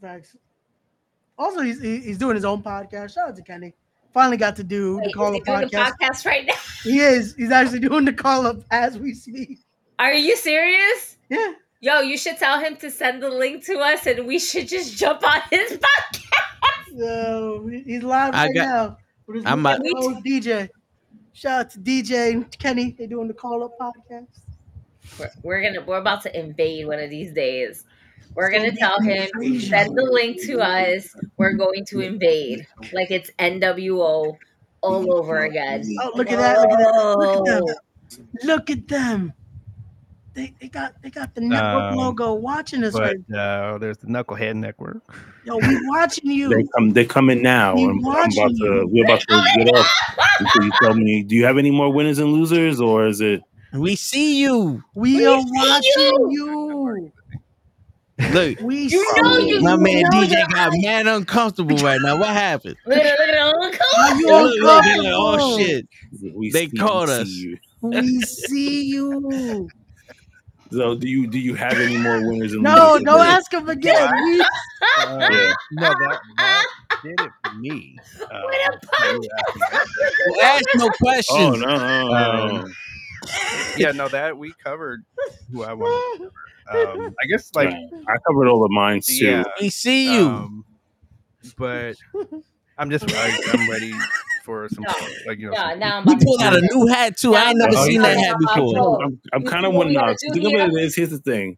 Facts. 0.00 0.36
Also, 1.38 1.60
he's 1.60 1.80
he's 1.80 2.18
doing 2.18 2.34
his 2.34 2.44
own 2.44 2.62
podcast. 2.62 3.14
Shout 3.14 3.28
out 3.28 3.36
to 3.36 3.42
Kenny. 3.42 3.72
Finally 4.12 4.36
got 4.38 4.56
to 4.56 4.64
do 4.64 4.96
Wait, 4.96 5.04
the 5.04 5.08
is 5.10 5.14
call 5.14 5.32
he 5.32 5.38
up 5.40 5.44
doing 5.46 5.60
the 5.60 5.66
podcast. 5.66 5.92
podcast 6.00 6.26
right 6.26 6.46
now? 6.46 6.54
He 6.82 6.98
is. 7.00 7.34
He's 7.36 7.50
actually 7.52 7.80
doing 7.80 8.04
the 8.04 8.12
call 8.12 8.46
up 8.46 8.56
as 8.70 8.98
we 8.98 9.14
speak. 9.14 9.58
Are 9.98 10.12
you 10.14 10.36
serious? 10.36 11.16
Yeah. 11.28 11.52
Yo, 11.80 12.00
you 12.00 12.18
should 12.18 12.36
tell 12.38 12.58
him 12.58 12.74
to 12.76 12.90
send 12.90 13.22
the 13.22 13.28
link 13.30 13.64
to 13.66 13.78
us, 13.78 14.06
and 14.06 14.26
we 14.26 14.38
should 14.38 14.66
just 14.66 14.96
jump 14.96 15.22
on 15.22 15.40
his 15.50 15.72
podcast. 15.78 16.98
So 16.98 17.66
he's 17.84 18.02
live 18.02 18.34
I 18.34 18.46
right 18.46 18.54
got- 18.54 18.64
now. 18.66 18.96
With 19.26 19.36
his 19.36 19.44
I'm 19.46 19.62
new 19.62 19.68
about- 19.70 20.24
DJ. 20.24 20.68
Shout 21.34 21.60
out 21.66 21.70
to 21.70 21.78
DJ 21.78 22.32
and 22.32 22.58
Kenny. 22.58 22.96
They're 22.98 23.06
doing 23.06 23.28
the 23.28 23.34
call 23.34 23.62
up 23.62 23.78
podcast. 23.78 24.26
We're, 25.20 25.30
we're 25.42 25.62
gonna 25.62 25.84
we're 25.86 25.98
about 25.98 26.22
to 26.22 26.36
invade 26.38 26.86
one 26.86 26.98
of 26.98 27.10
these 27.10 27.32
days. 27.32 27.84
We're 28.38 28.52
gonna 28.52 28.70
tell 28.76 29.00
him 29.00 29.28
send 29.58 29.96
the 29.98 30.08
link 30.12 30.40
to 30.46 30.60
us. 30.60 31.12
We're 31.38 31.54
going 31.54 31.84
to 31.86 31.98
invade 32.00 32.64
like 32.92 33.10
it's 33.10 33.32
NWO 33.40 34.36
all 34.80 35.12
over 35.14 35.40
again. 35.40 35.82
Oh, 36.00 36.12
look 36.14 36.30
at 36.30 36.38
that! 36.38 36.58
Look 36.60 36.70
at 36.70 36.78
that! 36.78 37.16
Look 37.18 37.48
at 37.48 37.62
Oh. 37.62 37.66
them! 37.66 38.26
Look 38.44 38.70
at 38.70 38.86
them! 38.86 39.32
They, 40.34 40.54
they 40.60 40.68
got 40.68 40.94
they 41.02 41.10
got 41.10 41.34
the 41.34 41.40
network 41.40 41.90
Um, 41.90 41.96
logo 41.96 42.34
watching 42.34 42.84
us 42.84 42.94
right. 42.94 43.16
But 43.28 43.36
uh, 43.36 43.78
there's 43.78 43.98
the 43.98 44.06
Knucklehead 44.06 44.54
Network. 44.54 45.02
Yo, 45.44 45.56
we 45.56 45.80
watching 45.88 46.30
you. 46.30 46.48
They 46.48 46.64
come. 46.76 46.90
They 46.92 47.04
coming 47.06 47.42
now. 47.42 47.74
We 47.74 47.86
I'm, 47.86 47.90
I'm 47.90 47.98
about 47.98 48.14
watching 48.36 48.56
to. 48.58 48.64
you. 48.64 48.88
We're 48.92 49.04
about 49.04 49.18
to 49.18 49.44
get 49.56 49.66
off. 49.74 49.90
Until 50.38 50.64
you 50.64 50.70
tell 50.80 50.94
me. 50.94 51.24
Do 51.24 51.34
you 51.34 51.44
have 51.44 51.58
any 51.58 51.72
more 51.72 51.92
winners 51.92 52.20
and 52.20 52.32
losers, 52.32 52.80
or 52.80 53.08
is 53.08 53.20
it? 53.20 53.42
We 53.72 53.96
see 53.96 54.40
you. 54.40 54.82
We, 54.94 55.16
We 55.16 55.26
are 55.26 55.40
see 55.42 55.48
watching 55.52 56.30
you. 56.30 56.67
Look, 58.32 58.60
We 58.60 58.88
You 58.88 59.04
know 59.22 59.38
you- 59.38 59.60
my 59.60 59.76
man 59.76 60.02
know 60.02 60.10
DJ 60.22 60.30
that- 60.30 60.50
got 60.52 60.72
mad 60.74 61.06
uncomfortable 61.06 61.76
right 61.78 62.00
now. 62.02 62.16
What 62.16 62.28
happened? 62.30 62.76
Look 62.86 62.96
at 62.98 63.18
look 63.18 63.28
at 63.34 63.56
look 63.56 63.80
Are 63.96 64.14
Look, 64.16 64.54
look, 64.60 64.84
oh 65.14 65.58
shit. 65.58 65.86
We 66.34 66.50
They 66.50 66.66
see- 66.68 66.76
caught 66.76 67.08
us. 67.08 67.28
see. 67.28 67.58
We 67.80 68.20
see 68.22 68.82
you. 68.84 69.68
So 70.70 70.94
do 70.94 71.08
you? 71.08 71.26
Do 71.26 71.38
you 71.38 71.54
have 71.54 71.72
any 71.72 71.96
more 71.96 72.20
winners 72.28 72.52
and 72.52 72.62
No, 72.62 72.90
losers? 72.92 73.04
don't 73.04 73.26
ask 73.26 73.50
him 73.54 73.70
again. 73.70 74.12
We, 74.22 74.40
Uh, 74.42 74.46
Yeah. 75.32 75.52
no, 75.72 75.88
that, 75.88 76.20
that 76.36 76.66
did 77.02 77.20
it 77.20 77.30
for 77.42 77.54
me. 77.54 77.96
Uh, 78.20 78.26
What 78.42 78.74
a 78.74 78.86
punch. 78.86 79.26
Well, 80.28 80.40
ask 80.42 80.64
no 80.74 80.90
questions. 80.90 81.38
Oh 81.38 81.50
no. 81.52 81.66
no, 81.68 81.78
no, 81.78 82.46
no. 82.48 82.56
Um, 82.64 82.74
yeah, 83.78 83.92
no, 83.92 84.08
that 84.08 84.36
we 84.36 84.52
covered 84.62 85.04
who 85.52 85.62
I 85.64 85.72
want. 85.74 86.32
Um, 86.70 87.14
I 87.22 87.26
guess 87.30 87.50
like 87.54 87.70
I 87.70 88.16
covered 88.26 88.46
all 88.46 88.60
the 88.60 88.68
mines 88.68 89.06
too. 89.06 89.24
yeah, 89.24 89.42
We 89.58 89.70
see 89.70 90.12
you. 90.14 90.26
um, 90.28 90.64
but 91.56 91.94
I'm 92.76 92.90
just 92.90 93.06
I, 93.10 93.38
I'm 93.54 93.70
ready 93.70 93.90
for 94.44 94.68
some 94.68 94.84
No, 94.86 94.92
like 95.26 95.38
you 95.38 95.50
know. 95.50 95.56
No, 95.56 95.74
now 95.76 95.98
I'm 96.00 96.06
you 96.06 96.18
pulled 96.22 96.42
out 96.42 96.54
a 96.54 96.60
new 96.60 96.86
hat 96.88 97.16
too. 97.16 97.34
I 97.34 97.48
ain't 97.48 97.58
never 97.58 97.72
Oh, 97.74 97.84
seen 97.86 98.02
yeah. 98.02 98.14
that 98.14 98.18
hat 98.18 98.36
before. 98.38 99.02
I'm, 99.02 99.18
I'm 99.32 99.44
kind 99.44 99.64
of 99.64 99.72
wondering. 99.72 99.94
gotta 99.98 100.08
Now, 100.10 100.34
do 100.34 100.40
think 100.42 100.60
of 100.60 100.70
here? 100.72 100.90
here's 100.94 101.08
the 101.08 101.18
thing. 101.20 101.56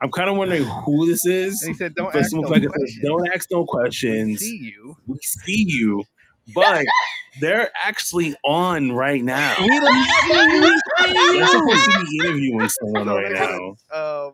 I'm 0.00 0.10
kind 0.10 0.30
of 0.30 0.36
wondering 0.36 0.64
who 0.64 1.06
this 1.06 1.26
is. 1.26 1.62
and 1.62 1.74
he 1.74 1.76
said, 1.76 1.94
"Don't 1.94 2.14
ask 2.16 2.32
no 2.32 2.40
like 2.40 2.62
it 2.62 2.70
says, 2.70 2.72
questions. 2.72 3.04
don't 3.04 3.28
ask 3.34 3.48
no 3.50 3.60
We 3.60 3.66
questions. 3.66 4.40
see 4.40 4.56
you." 4.62 4.96
We 5.06 5.18
see 5.22 5.64
you, 5.68 6.04
but 6.54 6.84
they're 7.40 7.70
actually 7.84 8.34
on 8.44 8.92
right 8.92 9.22
now. 9.22 9.54
We 9.60 9.68
don't 9.68 10.04
see 10.04 10.34
you. 10.34 10.60
We 10.62 10.68
see 10.70 11.38
They're 11.38 11.46
supposed 11.48 11.84
to 11.84 12.06
be 12.10 12.18
interviewing 12.26 12.68
someone 12.68 13.08
right 13.08 13.32
now. 13.32 13.74
said, 13.90 13.96
Um, 13.96 14.32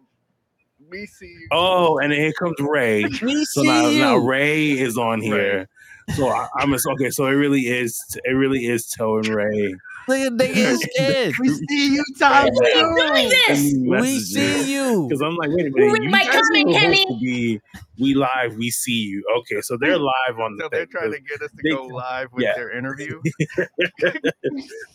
we 0.91 1.07
see 1.07 1.27
you. 1.27 1.49
Oh, 1.51 1.99
and 1.99 2.13
here 2.13 2.33
comes 2.33 2.57
Ray. 2.61 3.05
We 3.23 3.45
So 3.45 3.63
see 3.63 3.69
now, 3.69 3.91
now. 3.91 4.17
Ray 4.17 4.73
is 4.73 4.97
on 4.97 5.21
here. 5.21 5.69
So 6.17 6.29
I, 6.29 6.49
I'm 6.59 6.71
just, 6.73 6.87
okay. 6.93 7.11
So 7.11 7.27
it 7.27 7.31
really 7.33 7.63
is. 7.63 7.99
It 8.25 8.33
really 8.33 8.67
is 8.67 8.87
Toe 8.89 9.17
and 9.19 9.29
Ray. 9.29 9.75
Look 10.07 10.19
at 10.19 10.39
they 10.39 10.53
getting 10.53 10.77
scared. 10.79 11.35
we 11.39 11.49
see 11.49 11.95
you, 11.95 12.05
Tom. 12.19 12.31
Why 12.53 12.71
are 12.75 12.77
you 12.77 12.97
doing 12.97 13.29
this? 13.29 13.75
We 14.03 14.19
see 14.21 14.73
you. 14.75 15.07
Because 15.09 15.23
I'm 15.23 15.35
like, 15.37 15.49
wait 15.51 15.67
a 15.67 15.71
minute. 15.71 15.97
in 15.97 16.03
You 16.05 16.11
my 16.11 16.25
guys 16.25 16.35
comment, 16.43 16.77
Kenny? 16.77 17.05
be 17.21 17.61
we 17.99 18.15
live. 18.15 18.57
We 18.57 18.71
see 18.71 18.93
you. 18.93 19.25
Okay, 19.39 19.61
so 19.63 19.77
they're 19.81 19.97
live 20.29 20.39
on 20.41 20.57
the 20.57 20.65
So 20.65 20.69
they're 20.71 20.81
thing. 20.87 20.91
trying 20.91 21.13
to 21.13 21.21
get 21.21 21.41
us 21.43 21.51
to 21.51 21.57
they- 21.63 21.71
go 21.71 21.87
live 21.87 22.29
with 22.33 22.45
yeah. 22.45 22.55
their 22.55 22.77
interview. 22.77 23.21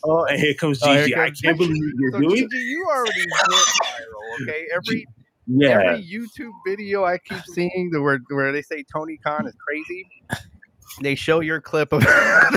Oh, 0.04 0.24
and 0.24 0.38
here 0.40 0.54
comes 0.54 0.80
Oh, 0.82 0.92
here 0.92 1.04
Gigi. 1.04 1.14
I 1.16 1.30
can't 1.30 1.58
believe 1.58 1.76
you're 1.98 2.12
So 2.12 2.18
doing. 2.20 2.36
Gigi, 2.36 2.56
you 2.56 2.86
already 2.88 3.20
went 3.20 3.52
viral. 3.52 4.42
Okay, 4.42 4.66
every 4.74 5.06
Yeah, 5.46 5.80
every 5.92 6.02
YouTube 6.08 6.52
video 6.66 7.04
I 7.04 7.18
keep 7.18 7.42
seeing 7.46 7.90
the 7.92 8.00
where 8.00 8.18
where 8.30 8.52
they 8.52 8.62
say 8.62 8.84
Tony 8.92 9.18
Khan 9.18 9.46
is 9.46 9.54
crazy. 9.66 10.06
They 11.02 11.14
show 11.14 11.40
your 11.40 11.60
clip 11.60 11.92
of 11.92 12.02
I 12.06 12.48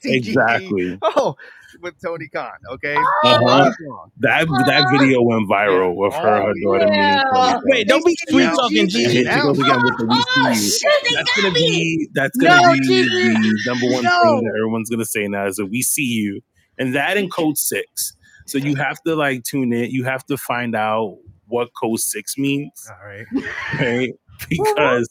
see 0.00 0.20
Gigi. 0.20 0.30
exactly. 0.30 0.98
Oh, 1.02 1.36
with 1.80 1.94
Tony 2.02 2.28
Khan. 2.28 2.50
Okay, 2.72 2.96
Uh-huh. 2.96 3.70
That 4.18 4.46
that 4.66 4.88
video 4.90 5.22
went 5.22 5.48
viral 5.48 5.94
with 5.94 6.12
her, 6.14 6.42
her 6.42 6.52
daughter 6.62 6.86
Yeah. 6.92 7.22
Tony 7.32 7.60
Wait, 7.64 7.88
don't 7.88 8.04
be 8.04 8.14
sweet 8.28 8.44
talking, 8.44 8.78
And 8.80 8.90
Gigi- 8.90 9.04
Gigi. 9.04 9.30
she 9.30 9.40
goes 9.40 9.58
again 9.58 9.82
with 9.84 9.98
the 9.98 10.06
we 10.06 10.16
Oh 10.16 10.54
shit, 10.54 10.92
they 11.04 11.14
That's 11.16 11.36
gonna 11.40 11.52
me. 11.52 11.60
be 11.60 12.08
that's 12.14 12.36
gonna 12.38 12.62
No, 12.66 12.72
be 12.72 12.80
Gigi. 12.80 13.08
the 13.08 13.62
number 13.66 13.86
one 13.86 14.04
No. 14.04 14.22
thing 14.22 14.44
that 14.44 14.54
everyone's 14.58 14.90
gonna 14.90 15.04
say 15.04 15.26
now 15.28 15.46
is 15.46 15.56
that 15.56 15.66
we 15.66 15.82
see 15.82 16.02
you, 16.04 16.40
and 16.78 16.94
that 16.94 17.16
in 17.16 17.28
code 17.30 17.56
six. 17.58 18.16
So 18.46 18.58
you 18.58 18.74
have 18.76 19.00
to 19.06 19.14
like 19.14 19.44
tune 19.44 19.72
in. 19.72 19.90
You 19.90 20.04
have 20.04 20.24
to 20.26 20.36
find 20.36 20.74
out 20.74 21.18
what 21.46 21.68
code 21.80 22.00
six 22.00 22.36
means, 22.38 22.90
All 22.90 23.06
right. 23.06 23.26
right? 23.80 24.12
Because 24.48 25.08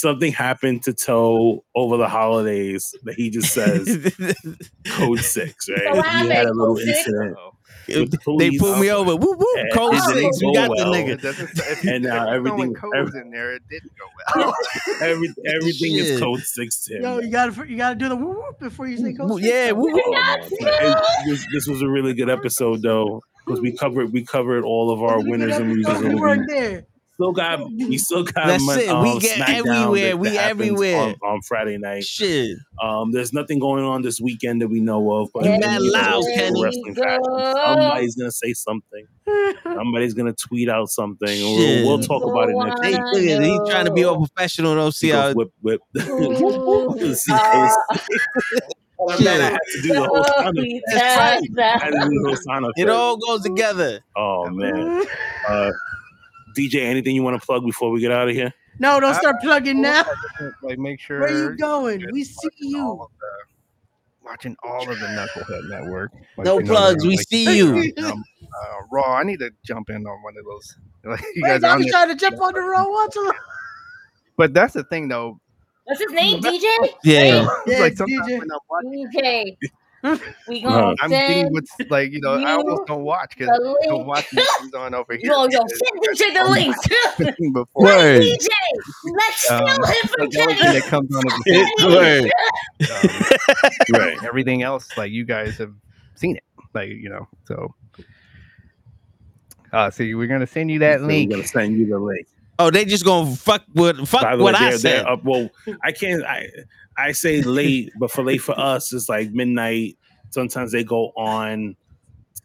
something 0.00 0.32
happened 0.32 0.82
to 0.84 0.92
Toe 0.94 1.64
over 1.74 1.96
the 1.96 2.08
holidays 2.08 2.84
that 3.04 3.14
he 3.14 3.30
just 3.30 3.52
says 3.52 3.86
code 4.86 5.20
six, 5.20 5.68
right? 5.68 5.94
So 5.94 6.02
he 6.02 6.28
had 6.28 6.46
a 6.46 6.52
little 6.52 6.76
six? 6.76 6.88
incident. 7.06 7.36
The 7.86 8.36
they 8.38 8.56
pulled 8.58 8.80
me 8.80 8.90
over. 8.90 9.16
Woo 9.16 9.34
woo. 9.38 9.64
Code 9.72 9.94
six. 9.96 10.42
We 10.42 10.52
got 10.54 10.68
the 10.68 10.74
well. 10.76 10.92
It 10.94 11.06
nigga. 11.06 11.22
doesn't. 11.22 11.50
If, 11.58 11.84
And, 11.86 12.04
if 12.04 12.12
uh, 12.12 12.14
you're 12.14 12.34
everything- 12.34 12.74
throwing 12.74 12.92
codes 13.04 13.14
in 13.14 13.30
there, 13.30 13.54
it 13.54 13.62
didn't 13.70 13.92
go 13.98 14.40
well. 14.42 14.54
Every, 15.02 15.28
everything 15.46 15.94
is 15.94 16.18
code 16.20 16.40
six 16.40 16.84
to 16.84 16.96
him. 16.96 17.02
Yo, 17.02 17.18
you 17.20 17.30
gotta 17.30 17.66
you 17.68 17.76
gotta 17.76 17.94
do 17.94 18.08
the 18.10 18.16
whoop 18.16 18.36
whoop 18.36 18.58
before 18.60 18.88
you 18.88 18.98
say 18.98 19.14
Woo, 19.18 19.28
coach. 19.28 19.42
Yeah, 19.42 19.72
woo 19.72 19.90
woo. 19.92 20.02
Oh, 20.04 20.12
man. 20.12 20.38
It- 20.50 21.04
this, 21.26 21.46
this 21.52 21.66
was 21.66 21.80
a 21.82 21.88
really 21.88 22.12
good 22.14 22.28
episode 22.28 22.82
though 22.82 23.22
because 23.46 23.60
we 23.60 23.72
covered 23.74 24.12
we 24.12 24.22
covered 24.24 24.64
all 24.64 24.90
of 24.90 25.02
our 25.02 25.20
winners 25.22 25.56
and 25.56 25.72
losers 25.72 25.96
of 25.96 26.02
We 26.04 26.14
weren't 26.14 26.48
there. 26.48 26.84
Still 27.20 27.32
got 27.32 27.68
we 27.72 27.98
still 27.98 28.22
got 28.22 28.46
That's 28.46 28.62
mon- 28.64 28.78
it. 28.78 28.86
We 28.86 28.90
um, 29.10 29.18
get 29.18 29.38
SmackDown 29.40 29.50
everywhere. 29.66 30.08
that- 30.10 30.18
We 30.18 30.28
that 30.28 30.36
happens 30.40 30.60
everywhere. 30.62 30.96
on, 30.96 31.14
on 31.28 31.40
Friday 31.42 31.76
night. 31.76 32.04
Shit. 32.04 32.56
Um, 32.80 33.10
there's 33.10 33.32
nothing 33.32 33.58
going 33.58 33.82
on 33.82 34.02
this 34.02 34.20
weekend 34.20 34.62
that 34.62 34.68
we 34.68 34.78
know 34.78 35.10
of. 35.10 35.28
But 35.34 35.44
You 35.44 35.50
we 35.52 35.58
mad 35.58 35.82
loud, 35.82 36.22
Kenny. 36.36 36.62
Somebody's 36.94 38.14
gonna 38.14 38.30
say 38.30 38.52
something. 38.52 39.04
Somebody's 39.64 40.14
gonna 40.14 40.32
tweet 40.32 40.68
out 40.68 40.90
something. 40.90 41.42
Or 41.42 41.56
we'll, 41.56 41.86
we'll 41.86 42.00
talk 42.00 42.22
about 42.22 42.50
it 42.50 42.54
next 42.56 42.84
Hey, 42.84 42.92
week. 42.92 43.00
look 43.12 43.22
at 43.24 43.42
it. 43.42 43.44
He 43.64 43.70
trying 43.70 43.84
to 43.86 43.92
be 43.92 44.04
all 44.04 44.18
professional. 44.24 44.76
Don't 44.76 44.94
see 44.94 45.08
how. 45.08 45.32
whip 45.34 45.50
whip. 45.60 45.80
Uh, 47.30 47.70
Oh, 49.00 49.22
man, 49.22 49.40
I 49.40 49.44
had 49.50 49.58
to 49.74 49.82
do 49.82 49.88
the 49.92 50.02
whole 50.04 50.24
sound 50.24 50.58
he. 50.58 50.82
I 50.92 50.98
had 50.98 51.38
to 51.38 51.98
do 52.00 52.08
the 52.08 52.22
whole 52.26 52.36
sound 52.36 52.66
It 52.76 52.88
all 52.88 53.16
goes 53.16 53.42
together. 53.42 54.00
Oh 54.16 54.50
man. 54.50 55.04
Uh, 55.48 55.70
DJ, 56.58 56.82
anything 56.82 57.14
you 57.14 57.22
want 57.22 57.40
to 57.40 57.44
plug 57.46 57.64
before 57.64 57.90
we 57.90 58.00
get 58.00 58.10
out 58.10 58.28
of 58.28 58.34
here? 58.34 58.52
No, 58.80 59.00
don't 59.00 59.14
start 59.14 59.36
plugging 59.40 59.80
now. 59.80 60.04
Like, 60.62 60.78
make 60.78 61.00
sure 61.00 61.20
Where 61.20 61.30
you 61.52 61.56
going? 61.56 62.04
We 62.12 62.24
see 62.24 62.48
you. 62.58 63.06
watching 64.24 64.56
all 64.62 64.82
of 64.88 64.98
the 65.00 65.06
Knucklehead 65.06 65.68
Network. 65.70 66.12
No 66.38 66.60
plugs, 66.60 67.04
we 67.06 67.16
see 67.16 67.56
you. 67.56 67.92
Um, 68.04 68.24
uh, 68.42 68.76
Raw. 68.92 69.14
I 69.16 69.24
need 69.24 69.38
to 69.40 69.50
jump 69.64 69.90
in 69.90 70.06
on 70.06 70.22
one 70.22 70.34
of 70.38 70.44
those. 70.44 70.76
Like, 71.04 71.20
you 71.34 71.42
Wait, 71.44 71.48
guys 71.50 71.60
now 71.62 71.72
on 71.74 71.78
you 71.78 71.84
there. 71.84 71.92
trying 71.92 72.08
to 72.08 72.14
jump 72.16 72.40
on 72.42 72.52
the 72.54 72.60
Raw 72.72 72.86
Watch 72.88 73.16
him. 73.16 73.32
But 74.36 74.52
that's 74.52 74.74
the 74.74 74.84
thing, 74.84 75.08
though. 75.08 75.40
What's 75.84 76.00
his 76.02 76.12
name? 76.12 76.40
DJ? 76.42 76.88
Yeah. 77.04 77.46
It's 77.66 77.80
like 77.80 77.92
Yeah, 77.92 77.96
sometimes 77.96 78.26
DJ. 78.28 78.38
when 78.38 78.48
I'm 78.52 78.58
watching, 78.68 79.10
DJ. 79.14 79.56
We 80.46 80.60
gonna 80.62 80.94
I'm 81.00 81.10
getting 81.10 81.26
send 81.38 81.54
what's 81.54 81.76
like 81.90 82.12
you 82.12 82.20
know 82.20 82.34
I 82.34 82.40
you 82.40 82.46
almost 82.46 82.86
don't 82.86 83.02
watch 83.02 83.30
because 83.36 83.48
the 83.48 83.76
I 83.82 83.86
don't 83.88 83.96
link. 83.98 84.06
watch 84.06 84.26
things 84.30 84.74
on 84.74 84.94
over 84.94 85.14
here. 85.14 85.30
Yo, 85.32 85.44
yo, 85.44 85.60
send 85.66 86.18
DJ 86.18 86.34
the 86.34 86.44
link. 86.50 86.76
before. 87.54 87.84
Word. 87.84 88.22
DJ, 88.22 88.48
let's 89.04 89.50
Um, 89.50 89.62
steal 89.62 89.86
him 89.86 90.08
from 90.08 90.20
like 90.20 90.30
the 90.30 90.40
only 90.40 90.54
thing 90.54 90.70
Kenny. 90.70 90.80
that 90.80 90.86
comes 90.86 91.16
on 91.16 91.26
is 91.26 91.66
the 91.78 92.30
Word. 93.90 93.98
right. 93.98 94.24
Everything 94.24 94.62
else, 94.62 94.96
like 94.96 95.10
you 95.10 95.24
guys 95.24 95.56
have 95.58 95.74
seen 96.14 96.36
it, 96.36 96.44
like 96.74 96.90
you 96.90 97.08
know. 97.08 97.26
So, 97.46 97.74
uh, 99.72 99.90
so 99.90 100.04
we're 100.04 100.26
gonna 100.28 100.46
send 100.46 100.70
you 100.70 100.78
that 100.80 101.00
So 101.00 101.06
link. 101.06 101.30
We're 101.30 101.36
gonna 101.38 101.48
send 101.48 101.76
you 101.76 101.86
the 101.86 101.98
link. 101.98 102.26
Oh, 102.60 102.70
they 102.70 102.84
just 102.84 103.04
gonna 103.04 103.34
fuck 103.36 103.62
with 103.74 104.08
fuck 104.08 104.22
By 104.22 104.36
the 104.36 104.42
what 104.42 104.54
way, 104.54 104.66
I 104.66 104.70
they're- 104.70 104.78
said. 104.78 105.04
they're 105.04 105.12
up- 105.12 105.24
well, 105.24 105.48
I 105.84 105.92
can't. 105.92 106.24
I 106.24 106.48
I 106.96 107.12
say 107.12 107.42
late, 107.42 107.92
but 107.98 108.10
for 108.10 108.24
late 108.24 108.38
for 108.42 108.58
us, 108.58 108.92
it's 108.92 109.08
like 109.08 109.30
midnight. 109.30 109.96
Sometimes 110.30 110.72
they 110.72 110.82
go 110.82 111.12
on 111.16 111.76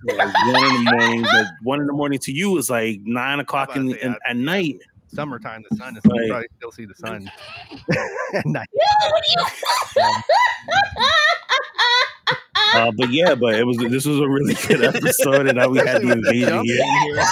like 0.06 0.33
one 0.53 0.64
in 0.66 0.83
the 0.85 0.92
morning. 0.92 1.22
But 1.24 1.45
one 1.64 1.80
in 1.82 1.88
the 1.88 1.93
morning 1.93 2.19
to 2.19 2.32
you 2.32 2.58
is 2.58 2.69
like 2.69 3.00
nine 3.03 3.40
o'clock 3.40 3.75
in, 3.75 3.95
in 3.95 4.16
at 4.27 4.35
night. 4.38 4.77
Summertime, 5.08 5.64
the 5.69 5.75
sun 5.77 5.95
is. 5.98 6.03
You 6.06 6.11
Right. 6.11 6.30
probably 6.30 6.48
still 6.58 6.72
see 6.72 6.85
the 6.85 6.95
sun 6.95 7.30
at 8.35 8.45
night. 8.45 8.67
Uh, 12.75 12.92
but 12.98 13.11
yeah, 13.11 13.35
but 13.35 13.53
it 13.56 13.66
was 13.66 13.77
this 13.77 14.06
was 14.06 14.19
a 14.19 14.27
really 14.27 14.53
good 14.56 14.83
episode, 14.95 15.48
and 15.48 15.58
now 15.58 15.67
we 15.69 15.77
had 15.80 16.01
the 16.01 16.11
invasion 16.11 16.64
here. 16.66 16.83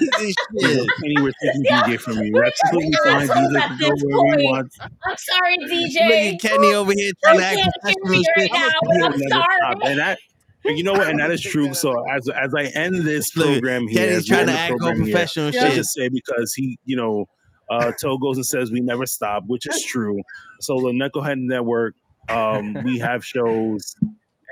You 0.00 0.76
know, 0.76 0.86
Kenny, 1.00 1.14
we're 1.22 1.32
taking 1.42 1.64
DJ 1.64 2.00
from 2.00 2.18
you. 2.18 2.32
That's 2.42 2.60
completely 2.62 2.96
fine. 3.04 3.28
DJ 3.28 3.68
can 3.68 3.78
go 3.78 3.88
where 4.02 4.38
he 4.38 4.44
wants. 4.46 4.78
I'm 4.80 5.16
sorry, 5.16 5.56
Look 5.60 5.70
DJ. 5.70 6.34
at 6.34 6.40
Kenny 6.40 6.72
over 6.74 6.92
here 6.92 7.12
I 7.24 7.36
trying 7.36 7.38
to 7.40 7.44
act 7.46 7.56
can't 7.56 7.72
professional 7.82 8.12
hear 8.12 8.14
and 8.14 8.16
you 8.16 8.24
shit. 8.24 8.50
right 8.52 8.52
now, 8.52 8.68
He'll 8.68 8.80
but 8.82 8.94
I'm 8.94 9.00
never 9.00 9.18
stop. 9.28 9.46
sorry. 9.60 9.90
And 9.90 9.98
that, 10.00 10.18
you 10.64 10.82
know 10.84 10.92
what? 10.92 11.08
And 11.08 11.20
that 11.20 11.30
is 11.30 11.40
true. 11.42 11.74
So 11.74 11.94
as 12.10 12.28
as 12.28 12.52
I 12.56 12.64
end 12.78 13.06
this 13.06 13.36
Look, 13.36 13.46
program 13.48 13.88
here, 13.88 14.06
Kenny's 14.06 14.18
as 14.18 14.26
trying 14.26 14.46
to 14.46 14.52
act 14.52 14.72
all 14.72 14.78
program 14.78 15.02
here, 15.04 15.14
professional 15.14 15.48
I 15.48 15.74
just 15.74 15.94
say 15.94 16.08
because 16.08 16.52
he, 16.54 16.78
you 16.84 16.96
know, 16.96 17.26
uh, 17.70 17.92
Toe 18.00 18.18
goes 18.18 18.36
and 18.36 18.46
says 18.46 18.70
we 18.70 18.80
never 18.80 19.06
stop, 19.06 19.44
which 19.46 19.66
is 19.68 19.82
true. 19.84 20.20
So 20.60 20.80
the 20.80 20.88
Knucklehead 20.92 21.38
Network, 21.38 21.94
um, 22.28 22.74
we 22.84 22.98
have 22.98 23.24
shows 23.24 23.94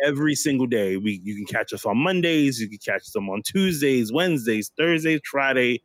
every 0.04 0.34
single 0.34 0.66
day. 0.66 0.96
We 0.96 1.20
you 1.22 1.34
can 1.36 1.46
catch 1.46 1.72
us 1.72 1.84
on 1.84 1.98
Mondays, 1.98 2.60
you 2.60 2.68
can 2.68 2.78
catch 2.78 3.10
them 3.12 3.28
on 3.28 3.42
Tuesdays, 3.42 4.12
Wednesdays, 4.12 4.70
Thursdays, 4.76 5.20
Friday, 5.30 5.82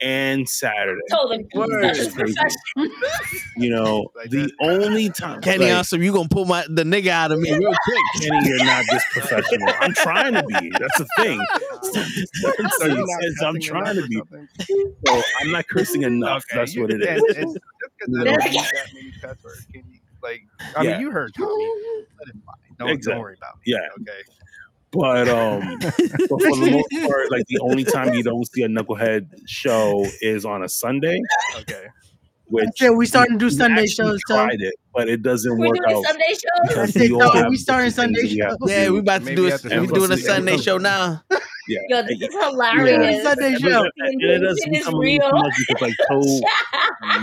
and 0.00 0.48
Saturday. 0.48 1.00
Told 1.10 1.32
him 1.32 1.46
is 1.84 2.14
crazy. 2.14 2.36
You 3.56 3.70
know, 3.70 4.08
the 4.30 4.50
only 4.60 5.10
time 5.10 5.40
Kenny 5.40 5.66
like, 5.66 5.74
awesome, 5.74 6.02
you 6.02 6.12
gonna 6.12 6.28
pull 6.28 6.44
my 6.44 6.64
the 6.68 6.84
nigga 6.84 7.08
out 7.08 7.32
of 7.32 7.40
me 7.40 7.50
real 7.50 7.74
quick. 7.84 7.98
Kenny, 8.22 8.48
you're 8.48 8.64
not 8.64 8.84
this 8.90 9.04
professional. 9.12 9.68
I'm 9.80 9.92
trying 9.94 10.34
to 10.34 10.42
be. 10.44 10.70
That's 10.78 10.98
the 10.98 11.06
thing. 11.18 11.40
So 12.78 12.86
you're 12.86 13.06
Says 13.06 13.42
I'm 13.44 13.60
trying 13.60 13.96
to 13.96 14.06
be. 14.06 14.20
So 15.06 15.22
I'm 15.40 15.50
not 15.50 15.66
cursing 15.68 16.02
enough. 16.02 16.44
Okay, 16.50 16.58
That's 16.58 16.74
you- 16.74 16.82
what 16.82 16.90
it 16.92 17.00
yeah, 17.02 17.16
is. 17.16 17.22
It's, 17.28 17.56
it's 18.00 18.54
just 18.54 18.74
because 20.20 20.34
I 20.34 20.36
don't 20.36 20.60
use 20.60 20.70
that 20.70 20.72
many 20.72 20.72
cuss 20.72 20.72
words. 20.72 20.72
Can 20.72 20.72
you, 20.72 20.74
like, 20.74 20.76
I 20.76 20.82
Yeah. 20.84 20.90
mean, 20.92 21.00
you 21.00 21.10
heard 21.10 21.34
Tommy. 21.34 21.48
Let 22.18 22.28
it 22.28 22.34
fly. 22.44 22.54
Don't, 22.78 22.88
Exactly. 22.90 23.12
don't 23.12 23.20
worry 23.20 23.36
about 23.38 23.56
me. 23.56 23.62
Yeah. 23.66 23.78
Okay. 24.00 24.22
But 24.90 25.28
um, 25.28 25.78
but 25.80 26.42
for 26.42 26.56
the 26.56 26.70
most 26.70 27.08
part, 27.08 27.30
like 27.30 27.44
the 27.48 27.58
only 27.60 27.84
time 27.84 28.14
you 28.14 28.22
don't 28.22 28.44
see 28.50 28.62
a 28.62 28.68
knucklehead 28.68 29.28
show 29.46 30.06
is 30.22 30.44
on 30.46 30.62
a 30.62 30.68
Sunday. 30.68 31.20
Okay. 31.56 31.84
Which 32.46 32.80
Yeah, 32.80 32.90
we 32.90 33.04
starting 33.04 33.38
to 33.38 33.44
do 33.44 33.50
Sunday 33.50 33.86
shows. 33.86 34.18
Tried 34.26 34.60
it, 34.62 34.74
but 34.94 35.08
it 35.10 35.22
doesn't 35.22 35.58
We're 35.58 35.68
work 35.68 35.76
out. 35.90 36.02
Sunday 36.06 36.30
shows. 36.32 36.76
I 36.78 36.86
said, 36.86 37.10
no, 37.10 37.46
we 37.50 37.56
starting 37.58 37.90
Sunday 37.90 38.22
that 38.22 38.30
we 38.30 38.38
have 38.38 38.58
to 38.58 38.66
Yeah, 38.70 38.84
do. 38.86 38.92
we 38.94 38.98
about 39.00 39.18
to 39.18 39.24
Maybe 39.26 39.36
do 39.36 39.46
a 39.48 39.80
we 39.80 39.86
doing 39.88 40.12
a 40.12 40.16
Sunday 40.16 40.56
show 40.56 40.78
now. 40.78 41.22
Yeah, 41.68 41.80
Yo, 41.88 42.02
this 42.02 42.20
is 42.20 42.34
hilarious. 42.34 43.22
Sunday 43.22 43.52
And 43.54 43.60
show. 43.60 43.84
it- 43.84 43.92
and 43.98 44.22
it 44.22 44.38
does 44.40 44.60
become 44.68 44.94
a 44.94 44.98
little 44.98 45.30
too 45.30 45.36
real. 45.36 45.42
much 45.42 45.54
because 45.68 45.82
like 45.82 45.94
Toe 46.10 46.40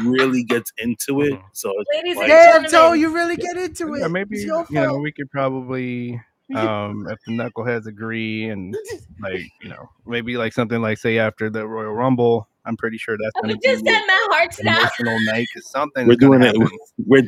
really 0.09 0.43
gets 0.43 0.71
into 0.77 1.21
it. 1.21 1.39
So 1.53 1.71
it's 1.79 1.89
Ladies 1.95 2.15
like, 2.17 2.29
and 2.29 2.63
Damn, 2.63 2.71
Toe, 2.71 2.93
you 2.93 3.13
really 3.13 3.35
get 3.37 3.57
into 3.57 3.93
it. 3.95 3.99
Yeah, 4.01 4.07
maybe 4.07 4.35
It's 4.37 4.45
you 4.45 4.65
your 4.69 4.87
know 4.87 4.97
we 4.97 5.11
could 5.11 5.29
probably 5.31 6.21
um 6.55 7.07
if 7.09 7.17
the 7.25 7.31
knuckleheads 7.31 7.87
agree 7.87 8.49
and 8.49 8.77
like 9.19 9.41
you 9.63 9.69
know 9.69 9.89
maybe 10.05 10.37
like 10.37 10.53
something 10.53 10.79
like 10.79 10.99
say 10.99 11.17
after 11.17 11.49
the 11.49 11.65
Royal 11.67 11.91
Rumble. 11.93 12.47
I'm 12.67 12.77
pretty 12.77 12.97
sure 12.97 13.15
that's 13.17 13.33
gonna 13.41 13.53
just 13.63 13.83
be 13.83 13.91
sent 13.91 14.07
my 14.07 14.27
hearts 14.31 14.59
an 14.59 14.65
now. 14.65 14.89
night 15.31 15.47
because 15.53 15.69
something 15.69 16.07
we're 16.07 16.15
doing 16.15 16.41
it. 16.43 16.55
We're 16.99 17.23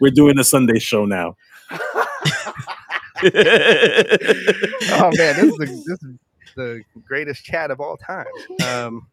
we're 0.00 0.10
doing 0.10 0.38
a 0.38 0.44
Sunday 0.44 0.78
show 0.80 1.04
now. 1.06 1.36
oh 1.70 2.06
man, 5.16 5.36
this 5.36 5.44
is 5.44 5.56
the, 5.56 5.66
this 5.86 6.02
is 6.02 6.16
the 6.56 6.82
greatest 7.06 7.44
chat 7.44 7.70
of 7.70 7.80
all 7.80 7.96
time. 7.96 8.26
Um, 8.64 9.06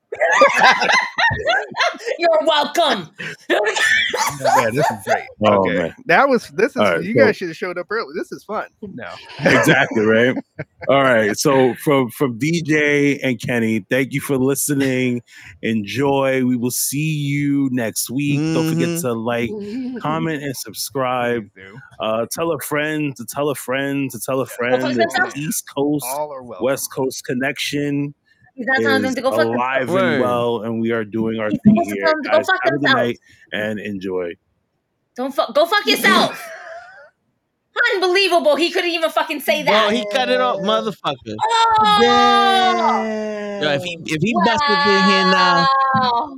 You're 2.20 2.40
welcome. 2.46 3.10
yeah, 3.50 4.70
this 4.72 4.86
is 4.92 4.98
great. 5.06 5.24
Oh, 5.44 5.60
okay, 5.68 5.74
man. 5.74 5.96
that 6.06 6.30
was 6.30 6.50
this 6.50 6.72
is 6.72 6.78
All 6.78 6.84
right, 6.84 7.04
you 7.04 7.14
so- 7.16 7.26
guys 7.26 7.36
should 7.38 7.48
have 7.48 7.58
showed 7.58 7.78
up 7.80 7.88
early. 7.90 8.14
This 8.16 8.32
is 8.32 8.44
fun. 8.44 8.68
No, 8.94 9.10
exactly 9.40 10.06
right? 10.06 10.36
All 10.90 11.02
right 11.02 11.38
so 11.38 11.74
from 11.76 12.10
from 12.10 12.38
dj 12.38 13.20
and 13.24 13.40
kenny 13.42 13.86
thank 13.90 14.14
you 14.14 14.22
for 14.22 14.38
listening. 14.38 15.22
Enjoy. 15.62 16.44
We 16.46 16.58
will 16.58 16.72
see 16.72 17.14
you 17.16 17.70
next 17.72 18.10
week. 18.10 18.38
Don't 18.38 18.70
forget 18.74 19.00
to 19.02 19.14
like 19.14 19.50
comment 20.02 20.44
and 20.44 20.56
subscribe. 20.56 21.50
Uh 22.00 22.26
tell 22.32 22.52
a 22.52 22.60
friend 22.60 23.16
to 23.16 23.26
tell 23.26 23.50
a 23.50 23.56
friend 23.56 24.12
to 24.12 24.20
tell 24.20 24.42
a 24.42 24.46
friend. 24.46 24.84
It's 25.00 25.38
east 25.38 25.66
coast 25.74 26.06
all 26.08 26.32
are 26.32 26.44
west 26.44 26.92
coast 26.94 27.24
connection 27.26 28.14
He's 28.62 28.68
not 28.68 28.78
telling 28.78 29.02
them 29.02 29.10
is 29.10 29.16
to 29.16 29.22
go 29.22 29.32
fuck 29.32 29.40
alive 29.46 29.88
themselves. 29.88 30.04
and 30.14 30.22
well 30.22 30.62
and 30.62 30.80
we 30.80 30.92
are 30.92 31.04
doing 31.04 31.40
our 31.40 31.50
He's 31.50 31.60
thing 31.64 31.76
here 31.84 32.06
to 32.06 32.14
go 32.24 32.30
guys 32.30 32.46
fuck 32.46 32.60
have 32.62 32.74
a 32.74 32.78
good 32.78 32.84
night 32.84 33.20
and 33.52 33.80
enjoy 33.80 34.34
Don't 35.16 35.34
fuck. 35.34 35.56
Go 35.56 35.66
fuck 35.66 35.84
yourself. 35.88 36.48
Unbelievable. 37.96 38.56
He 38.56 38.70
couldn't 38.70 38.92
even 38.92 39.10
fucking 39.10 39.40
say 39.40 39.64
that. 39.64 39.72
Well, 39.72 39.90
he 39.90 40.06
cut 40.12 40.30
it 40.30 40.40
off, 40.40 40.60
motherfucker. 40.60 41.36
oh, 41.42 41.98
Damn. 42.00 43.64
Yo, 43.64 43.70
if 43.72 43.82
he 43.82 43.98
if 44.06 44.22
he 44.22 44.36
busted 44.46 44.78
in 44.78 45.04
here 45.10 45.26
now, 45.26 45.66
Wow. 45.96 46.38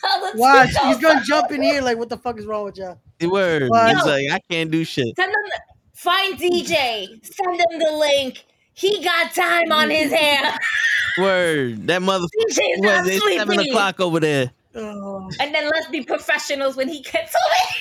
Tell 0.00 0.20
them 0.22 0.32
to 0.32 0.38
Watch, 0.38 0.70
he's 0.86 0.98
gonna 0.98 1.22
jump 1.24 1.52
in 1.52 1.62
here 1.62 1.82
like, 1.82 1.98
what 1.98 2.08
the 2.08 2.16
fuck 2.16 2.36
is 2.38 2.46
wrong 2.46 2.64
with 2.64 2.78
y'all? 2.78 2.98
the 3.20 3.28
word. 3.28 3.68
What? 3.68 3.94
He's 3.94 4.04
like, 4.04 4.24
I 4.32 4.40
can't 4.50 4.70
do 4.72 4.82
shit. 4.82 5.14
Send 5.14 5.32
them. 5.32 5.60
Find 5.94 6.36
DJ. 6.38 7.24
Send 7.24 7.60
them 7.60 7.78
the 7.78 7.92
link. 7.96 8.44
He 8.80 9.04
got 9.04 9.34
time 9.34 9.70
on 9.72 9.90
his 9.90 10.10
hands. 10.20 10.58
Word. 11.18 11.86
That 11.86 12.00
motherfucker. 12.00 12.28
DJ's 12.48 12.80
not 12.80 13.04
What, 13.04 13.06
it's 13.12 13.24
seven 13.36 13.54
sleeping. 13.56 13.70
o'clock 13.72 14.00
over 14.00 14.20
there. 14.20 14.50
Oh, 14.74 15.28
And 15.38 15.54
then 15.54 15.68
let's 15.68 15.88
be 15.88 16.02
professionals 16.02 16.76
when 16.76 16.88
he 16.88 17.00
gets 17.02 17.34
away. 17.46 17.76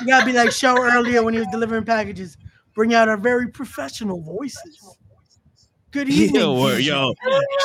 you 0.00 0.06
gotta 0.06 0.26
be 0.26 0.32
like 0.32 0.50
show 0.50 0.76
earlier 0.82 1.22
when 1.22 1.34
he 1.34 1.38
was 1.40 1.48
delivering 1.52 1.84
packages. 1.84 2.36
Bring 2.74 2.92
out 2.94 3.08
our 3.08 3.16
very 3.16 3.48
professional 3.48 4.20
voices. 4.22 4.96
Good 5.92 6.08
evening. 6.10 6.40
Yo, 6.40 6.60
word, 6.60 6.80
DJ. 6.80 6.86
yo. 6.86 7.14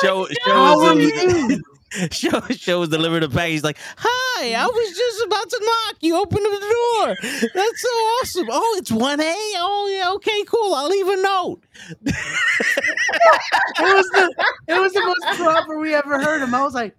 Show 0.02 0.28
How 0.44 0.74
show 0.82 0.86
are 0.86 1.00
you? 1.00 1.62
show 2.10 2.40
show 2.50 2.80
was 2.80 2.88
delivering 2.88 3.22
a 3.22 3.28
package. 3.28 3.52
He's 3.52 3.64
like, 3.64 3.78
hi, 3.96 4.54
I 4.54 4.66
was 4.66 4.96
just 4.96 5.24
about 5.24 5.50
to 5.50 5.60
knock. 5.62 5.96
You 6.00 6.16
opened 6.16 6.44
the 6.44 6.60
door. 6.60 7.16
That's 7.54 7.82
so 7.82 7.88
awesome. 7.88 8.48
Oh, 8.50 8.76
it's 8.78 8.90
one 8.90 9.20
A. 9.20 9.34
Oh 9.56 9.92
yeah, 9.94 10.10
okay, 10.14 10.44
cool. 10.46 10.74
I'll 10.74 10.88
leave 10.88 11.08
a 11.08 11.22
note. 11.22 11.62
It 13.76 13.94
was 13.94 14.06
the 14.10 14.34
it 14.68 14.80
was 14.80 14.92
the 14.92 15.02
most 15.04 15.38
proper 15.40 15.78
we 15.78 15.94
ever 15.94 16.20
heard 16.20 16.42
him. 16.42 16.54
I 16.54 16.62
was 16.62 16.74
like, 16.74 16.96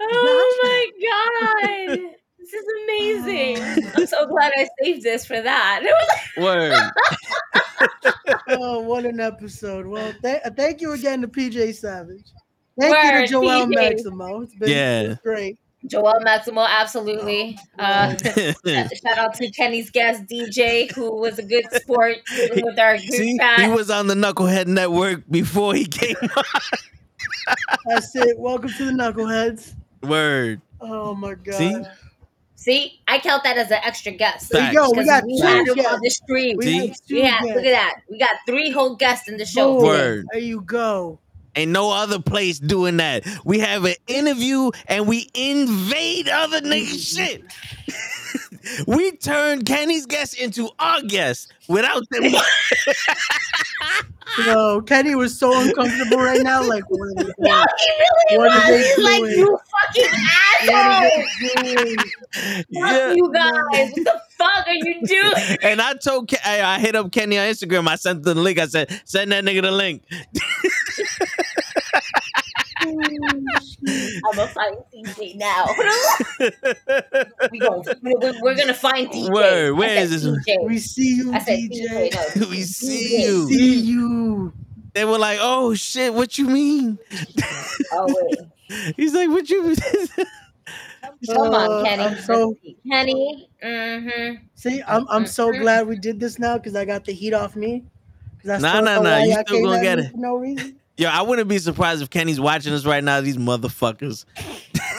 Oh 0.00 0.58
my 0.62 1.98
god. 1.98 2.12
This 2.38 2.52
is 2.54 2.64
amazing. 2.84 3.92
I'm 3.96 4.06
so 4.06 4.26
glad 4.26 4.52
I 4.56 4.68
saved 4.82 5.02
this 5.02 5.24
for 5.24 5.40
that. 5.40 5.82
Word. 6.36 6.74
oh, 8.48 8.80
what 8.80 9.04
an 9.04 9.20
episode. 9.20 9.86
Well, 9.86 10.12
th- 10.22 10.42
thank 10.56 10.80
you 10.80 10.92
again 10.92 11.20
to 11.22 11.28
PJ 11.28 11.74
Savage. 11.76 12.26
Thank 12.78 12.92
Word, 12.94 13.14
you 13.20 13.26
to 13.26 13.26
Joel 13.32 13.66
PJ. 13.66 13.74
Maximo. 13.74 14.40
It's 14.42 14.54
been 14.54 14.68
Yeah. 14.70 15.14
great. 15.22 15.58
Joel 15.86 16.20
Maximo, 16.20 16.60
absolutely. 16.62 17.58
Uh, 17.78 18.14
shout 18.66 19.18
out 19.18 19.34
to 19.34 19.50
Kenny's 19.50 19.90
guest 19.90 20.22
DJ, 20.30 20.90
who 20.92 21.16
was 21.20 21.38
a 21.40 21.42
good 21.42 21.64
sport 21.72 22.18
with 22.54 22.78
our 22.78 22.96
group 22.98 23.10
See, 23.10 23.36
chat. 23.36 23.60
he 23.60 23.68
was 23.68 23.90
on 23.90 24.06
the 24.06 24.14
Knucklehead 24.14 24.68
Network 24.68 25.24
before 25.28 25.74
he 25.74 25.84
came 25.84 26.14
on. 26.36 26.44
That's 27.86 28.14
it. 28.14 28.38
Welcome 28.38 28.70
to 28.70 28.84
the 28.84 28.92
knuckleheads. 28.92 29.74
Word. 30.02 30.60
Oh 30.80 31.14
my 31.16 31.34
god. 31.34 31.54
See? 31.54 31.82
See, 32.54 33.00
I 33.08 33.18
count 33.18 33.42
that 33.42 33.56
as 33.58 33.72
an 33.72 33.80
extra 33.82 34.12
guest. 34.12 34.50
There 34.50 34.64
you 34.68 34.72
go. 34.78 34.92
We 34.92 35.04
got 35.04 35.24
we 35.26 35.36
two 35.36 35.44
had 35.44 35.66
guests. 35.66 35.92
on 35.92 36.00
the 36.00 36.10
stream. 36.10 36.56
We 36.58 36.64
See? 36.64 36.86
had 36.86 36.96
two 37.08 37.14
We 37.16 37.20
had, 37.22 37.42
look 37.44 37.64
at 37.64 37.72
that. 37.72 37.94
We 38.08 38.18
got 38.18 38.36
three 38.46 38.70
whole 38.70 38.94
guests 38.94 39.28
in 39.28 39.36
the 39.36 39.44
show. 39.44 39.82
Word. 39.82 40.26
There 40.30 40.40
you 40.40 40.60
go. 40.60 41.18
Ain't 41.54 41.70
no 41.70 41.90
other 41.90 42.18
place 42.20 42.58
doing 42.58 42.96
that. 42.96 43.24
We 43.44 43.58
have 43.58 43.84
an 43.84 43.94
interview 44.06 44.70
and 44.86 45.06
we 45.06 45.28
invade 45.34 46.28
other 46.28 46.60
niggas' 46.60 47.16
shit. 47.16 47.42
we 48.86 49.12
turn 49.16 49.62
Kenny's 49.64 50.06
guests 50.06 50.34
into 50.34 50.70
our 50.78 51.02
guests 51.02 51.48
without 51.68 52.02
them. 52.10 52.32
Yo, 54.46 54.80
Kenny 54.82 55.14
was 55.14 55.38
so 55.38 55.52
uncomfortable 55.60 56.16
right 56.16 56.40
now. 56.42 56.66
Like, 56.66 56.84
what 56.88 57.00
are 57.02 57.14
they 57.16 57.22
doing? 57.24 57.34
No, 57.38 57.64
he 57.76 58.38
really 58.38 58.38
What 58.38 58.50
are 58.50 58.54
was. 58.54 58.64
they 58.66 58.82
He's 58.88 58.98
like, 59.04 59.18
doing? 59.20 59.36
you 59.36 59.58
fucking 59.84 60.10
What 60.68 60.74
are 60.74 61.04
assholes. 61.04 61.28
they 61.60 61.74
doing? 61.74 61.96
Fuck 61.98 62.66
Yeah. 62.70 63.12
you 63.12 63.30
guys. 63.34 63.52
What 63.92 63.94
the 63.94 64.20
fuck 64.38 64.66
are 64.66 64.72
you 64.74 65.06
doing? 65.06 65.58
And 65.62 65.82
I 65.82 65.92
told 65.94 66.28
Ke- 66.30 66.46
I, 66.46 66.62
I 66.62 66.78
hit 66.78 66.94
up 66.96 67.12
Kenny 67.12 67.36
on 67.38 67.46
Instagram. 67.46 67.86
I 67.88 67.96
sent 67.96 68.22
the 68.22 68.34
link. 68.34 68.58
I 68.58 68.66
said, 68.68 69.02
send 69.04 69.32
that 69.32 69.44
nigga 69.44 69.60
the 69.62 69.70
link. 69.70 70.02
I'm 74.24 74.36
gonna 74.36 74.48
find 74.48 74.76
DJ 74.94 75.36
now. 75.36 75.74
we 77.50 77.58
gon' 77.60 77.82
we're, 78.02 78.40
we're 78.40 78.56
gonna 78.56 78.74
find 78.74 79.08
DJ. 79.08 79.30
Word, 79.32 79.72
where 79.76 79.98
I 79.98 80.02
is 80.02 80.10
said 80.10 80.20
this? 80.20 80.48
DJ. 80.48 80.66
We 80.66 80.78
see 80.78 81.14
you, 81.16 81.32
I 81.32 81.38
said 81.40 81.58
DJ. 81.58 82.10
DJ. 82.10 82.36
No, 82.40 82.46
we 82.50 82.62
see 82.62 83.18
DJ. 83.18 83.24
you. 83.24 83.48
See 83.48 83.80
you. 83.80 84.52
They 84.94 85.04
were 85.04 85.18
like, 85.18 85.38
oh 85.40 85.74
shit, 85.74 86.12
what 86.14 86.38
you 86.38 86.46
mean? 86.46 86.98
Oh 87.92 88.14
wait. 88.14 88.94
He's 88.96 89.14
like, 89.14 89.28
what 89.30 89.48
you 89.50 89.74
Come 91.26 91.54
Uh, 91.54 91.56
on, 91.56 91.84
Kenny. 91.84 92.02
I'm 92.04 92.18
so 92.18 92.56
Kenny. 92.90 93.48
Mm-hmm. 93.62 94.44
see. 94.54 94.82
I'm 94.86 95.06
I'm 95.08 95.26
so 95.26 95.52
glad 95.52 95.86
we 95.86 95.96
did 95.96 96.20
this 96.20 96.38
now 96.38 96.56
because 96.58 96.74
I 96.74 96.84
got 96.84 97.04
the 97.04 97.12
heat 97.12 97.32
off 97.32 97.56
me. 97.56 97.84
'Cause 98.40 98.50
I 98.50 98.58
Nah, 98.58 98.68
still 98.70 98.84
nah, 98.84 98.94
know 98.96 99.02
nah, 99.02 99.16
you 99.18 99.34
still 99.46 99.62
gonna 99.62 99.82
get 99.82 99.98
me 99.98 100.04
it. 100.04 100.10
For 100.12 100.16
no 100.18 100.36
reason. 100.36 100.78
Yo, 101.02 101.08
I 101.08 101.22
wouldn't 101.22 101.48
be 101.48 101.58
surprised 101.58 102.00
if 102.00 102.10
Kenny's 102.10 102.38
watching 102.40 102.72
us 102.72 102.84
right 102.86 103.02
now. 103.02 103.20
These 103.20 103.36
motherfuckers. 103.36 104.24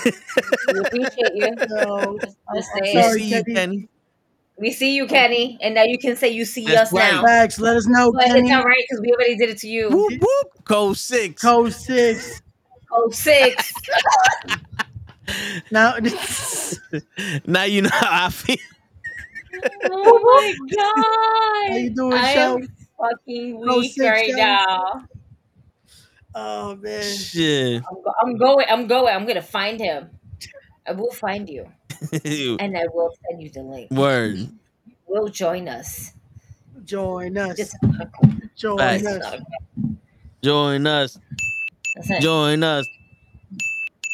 We 0.05 0.79
appreciate 0.81 1.33
you. 1.33 1.55
No, 1.69 2.19
Just 2.23 2.37
I'm 2.75 2.81
We 2.83 3.01
sorry, 3.01 3.19
see 3.19 3.23
you, 3.29 3.43
Kenny. 3.45 3.53
Kenny. 3.55 3.89
We 4.57 4.71
see 4.71 4.95
you, 4.97 5.07
Kenny, 5.07 5.57
and 5.61 5.73
now 5.73 5.83
you 5.83 5.97
can 5.97 6.17
say 6.17 6.27
you 6.27 6.43
see 6.43 6.65
That's 6.65 6.89
us 6.91 6.93
right. 6.93 7.13
now. 7.13 7.23
Facts. 7.23 7.57
Let 7.57 7.77
us 7.77 7.87
know, 7.87 8.11
But 8.11 8.25
Kenny. 8.25 8.41
it's 8.41 8.51
all 8.51 8.63
right 8.65 8.83
because 8.89 8.99
we 9.01 9.13
already 9.13 9.37
did 9.37 9.47
it 9.49 9.59
to 9.59 9.67
you. 9.69 9.89
Whoop 9.91 10.11
whoop. 10.19 10.65
Code 10.65 10.97
six. 10.97 11.41
Code 11.41 11.71
six. 11.73 12.41
Oh 12.91 13.09
six. 13.11 13.73
Now, 15.71 15.95
now 17.45 17.63
you 17.63 17.83
know 17.83 17.89
how 17.91 18.25
I 18.25 18.29
feel. 18.29 18.57
oh 19.89 20.19
my 20.21 20.67
god. 20.75 21.71
how 21.71 21.77
you 21.77 21.89
doing, 21.95 22.13
I 22.13 22.33
show? 22.33 22.57
am 22.57 22.67
fucking 22.99 23.59
weak 23.61 23.93
six, 23.93 24.05
right 24.05 24.29
Joe. 24.29 24.35
now. 24.35 25.05
Oh 26.35 26.75
man. 26.75 27.03
Shit. 27.03 27.81
I'm, 27.89 28.01
go- 28.03 28.13
I'm 28.21 28.37
going. 28.37 28.65
I'm 28.69 28.87
going. 28.87 29.13
I'm 29.15 29.25
gonna 29.25 29.41
find 29.41 29.79
him. 29.79 30.09
I 30.87 30.91
will 30.91 31.11
find 31.11 31.47
you, 31.49 31.71
and 32.59 32.77
I 32.77 32.85
will 32.93 33.11
send 33.29 33.41
you 33.41 33.49
the 33.49 33.61
link. 33.63 33.91
Word. 33.91 34.49
Will 35.07 35.29
join 35.29 35.67
us. 35.69 36.11
Join 36.83 37.37
us. 37.37 37.55
Just 37.55 37.75
Join 38.57 38.77
Facts. 38.77 39.05
us. 39.05 39.41
Join 40.43 40.87
us. 40.87 41.19
Join 42.19 42.63
us. 42.63 42.85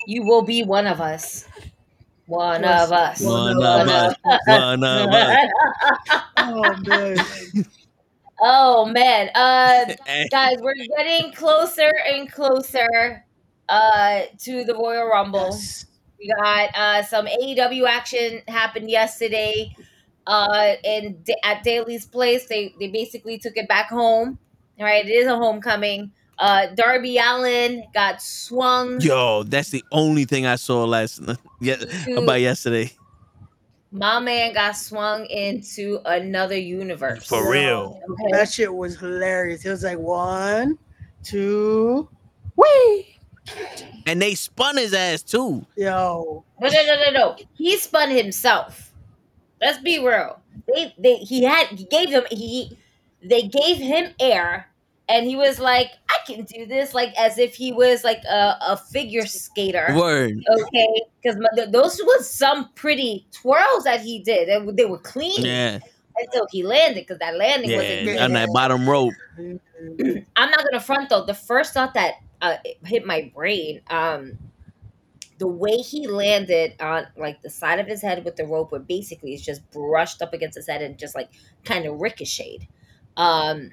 You 0.06 0.24
will 0.24 0.42
be 0.44 0.64
one 0.64 0.86
of 0.88 1.02
us. 1.02 1.46
One 2.28 2.62
Yes. 2.62 2.86
of 2.86 2.92
us. 2.94 3.22
One 3.22 3.58
of 3.58 3.88
us. 3.88 4.16
One 4.46 4.84
of 4.84 5.10
us. 5.10 5.50
Oh 6.38 6.76
man. 6.86 7.20
oh 8.42 8.86
man. 8.86 9.30
Uh 9.36 9.94
guys, 10.32 10.58
we're 10.62 10.74
getting 10.98 11.32
closer 11.34 11.92
and 12.08 12.32
closer 12.32 13.26
uh 13.68 14.22
to 14.40 14.64
the 14.64 14.74
Royal 14.74 15.08
Rumble. 15.08 15.50
Yes. 15.52 15.86
We 16.20 16.34
got 16.42 16.70
uh 16.76 17.04
some 17.04 17.28
AEW 17.28 17.88
action 17.88 18.42
happened 18.48 18.90
yesterday 18.90 19.76
uh 20.28 20.76
in 20.84 21.24
at 21.44 21.64
Daily's 21.64 22.06
place. 22.06 22.48
They 22.48 22.74
they 22.80 22.90
basically 22.90 23.38
took 23.38 23.58
it 23.58 23.68
back 23.68 23.90
home. 23.90 24.40
Right, 24.80 25.06
it 25.06 25.12
is 25.12 25.28
a 25.28 25.36
homecoming. 25.36 26.12
Uh 26.38 26.68
Darby 26.68 27.18
Allin 27.18 27.84
got 27.94 28.22
swung. 28.22 29.02
Yo, 29.02 29.44
that's 29.44 29.72
the 29.72 29.84
only 29.92 30.26
thing 30.26 30.46
I 30.46 30.56
saw 30.56 30.86
last 30.86 31.22
yeah, 31.60 31.76
about 32.16 32.40
yesterday. 32.40 32.92
My 33.92 34.20
man 34.20 34.54
got 34.54 34.74
swung 34.74 35.26
into 35.26 36.00
another 36.06 36.58
universe. 36.58 37.26
For 37.26 37.52
real. 37.52 38.00
Okay. 38.08 38.32
That 38.32 38.52
shit 38.52 38.74
was 38.74 39.00
hilarious. 39.00 39.66
It 39.66 39.70
was 39.72 39.84
like 39.84 39.98
one, 39.98 40.78
two, 41.24 42.08
wee. 42.56 43.18
And 44.06 44.22
they 44.22 44.36
spun 44.36 44.78
his 44.78 44.94
ass 44.94 45.24
too. 45.24 45.66
Yo. 45.76 46.44
No, 46.62 46.68
no, 46.68 46.86
no, 46.86 47.04
no, 47.06 47.12
no. 47.12 47.36
He 47.56 47.78
spun 47.78 48.12
himself. 48.12 48.94
Let's 49.60 49.80
be 49.80 49.98
real. 50.00 50.40
They, 50.68 50.94
they, 51.00 51.16
he 51.16 51.44
had, 51.44 51.68
he 51.68 51.86
gave 51.86 52.10
him, 52.10 52.24
he, 52.30 52.78
they 53.24 53.42
gave 53.44 53.78
him 53.78 54.14
air, 54.20 54.69
and 55.10 55.26
he 55.26 55.36
was 55.36 55.60
like, 55.60 55.92
"I 56.10 56.18
can 56.26 56.44
do 56.46 56.66
this," 56.66 56.94
like 56.94 57.14
as 57.20 57.38
if 57.38 57.56
he 57.56 57.72
was 57.72 58.04
like 58.04 58.24
a, 58.30 58.58
a 58.62 58.78
figure 58.78 59.26
skater. 59.26 59.88
Word. 59.98 60.42
Okay, 60.50 61.02
because 61.22 61.38
those 61.72 62.00
was 62.04 62.30
some 62.30 62.70
pretty 62.76 63.26
twirls 63.32 63.84
that 63.86 64.02
he 64.02 64.20
did. 64.20 64.48
They, 64.48 64.72
they 64.74 64.86
were 64.86 65.00
clean 65.00 65.44
Yeah. 65.44 65.80
until 66.18 66.46
he 66.52 66.64
landed, 66.64 67.02
because 67.02 67.20
that 67.20 67.36
landing 67.36 67.72
wasn't 67.76 67.90
Yeah. 67.90 68.04
good. 68.06 68.20
On 68.20 68.34
that 68.34 68.50
bottom 68.54 68.88
rope. 68.88 69.14
I'm 69.38 70.52
not 70.52 70.64
gonna 70.64 70.80
front 70.80 71.10
though. 71.10 71.26
The 71.26 71.34
first 71.34 71.74
thought 71.74 71.94
that 71.96 72.16
uh, 72.42 72.58
hit 72.86 73.06
my 73.06 73.32
brain, 73.36 73.82
um, 73.90 74.38
the 75.40 75.48
way 75.48 75.78
he 75.78 76.06
landed 76.08 76.74
on 76.80 77.08
like 77.18 77.42
the 77.42 77.50
side 77.50 77.80
of 77.80 77.88
his 77.88 78.02
head 78.02 78.24
with 78.26 78.36
the 78.36 78.46
rope, 78.46 78.72
where 78.72 78.82
basically 78.82 79.34
it's 79.34 79.44
just 79.44 79.70
brushed 79.72 80.22
up 80.22 80.34
against 80.34 80.58
his 80.58 80.68
head 80.68 80.82
and 80.82 80.98
just 80.98 81.16
like 81.16 81.30
kind 81.64 81.86
of 81.86 82.00
ricocheted. 82.00 82.68
Um, 83.18 83.72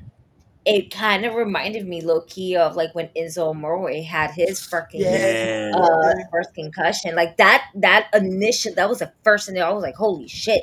it 0.67 0.91
kind 0.91 1.25
of 1.25 1.35
reminded 1.35 1.86
me 1.86 2.01
low 2.03 2.23
key 2.23 2.57
of 2.57 2.75
like 2.75 2.93
when 2.93 3.09
Enzo 3.17 3.51
Amore 3.51 4.03
had 4.03 4.33
his 4.33 4.67
fucking 4.67 5.01
Yeah. 5.01 5.70
uh, 5.75 6.15
first 6.33 6.53
concussion. 6.55 7.15
Like 7.15 7.36
that, 7.36 7.67
that 7.77 8.09
initial, 8.12 8.75
that 8.75 8.89
was 8.89 8.99
the 8.99 9.12
first 9.23 9.47
thing. 9.49 9.61
I 9.62 9.70
was 9.70 9.83
like, 9.83 9.95
holy 9.95 10.27
shit! 10.27 10.62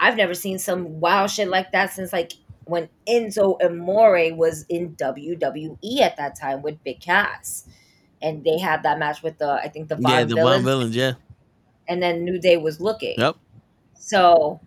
I've 0.00 0.16
never 0.16 0.34
seen 0.34 0.58
some 0.58 0.98
wild 1.00 1.30
shit 1.30 1.48
like 1.48 1.70
that 1.72 1.92
since 1.92 2.12
like 2.12 2.32
when 2.64 2.88
Enzo 3.08 3.62
Amore 3.64 4.34
was 4.34 4.66
in 4.68 4.96
WWE 4.96 6.00
at 6.00 6.16
that 6.16 6.38
time 6.38 6.60
with 6.62 6.82
Big 6.82 7.00
Cass, 7.00 7.68
and 8.20 8.42
they 8.42 8.58
had 8.58 8.82
that 8.82 8.98
match 8.98 9.22
with 9.22 9.38
the 9.38 9.48
I 9.48 9.68
think 9.68 9.88
the 9.88 9.94
Von 9.96 10.10
Yeah, 10.10 10.24
the 10.24 10.34
Villains, 10.34 10.64
Villains, 10.64 10.96
yeah. 10.96 11.12
and 11.86 12.02
then 12.02 12.24
New 12.24 12.40
Day 12.40 12.56
was 12.56 12.80
looking. 12.80 13.14
Yep. 13.16 13.36
So 13.96 14.60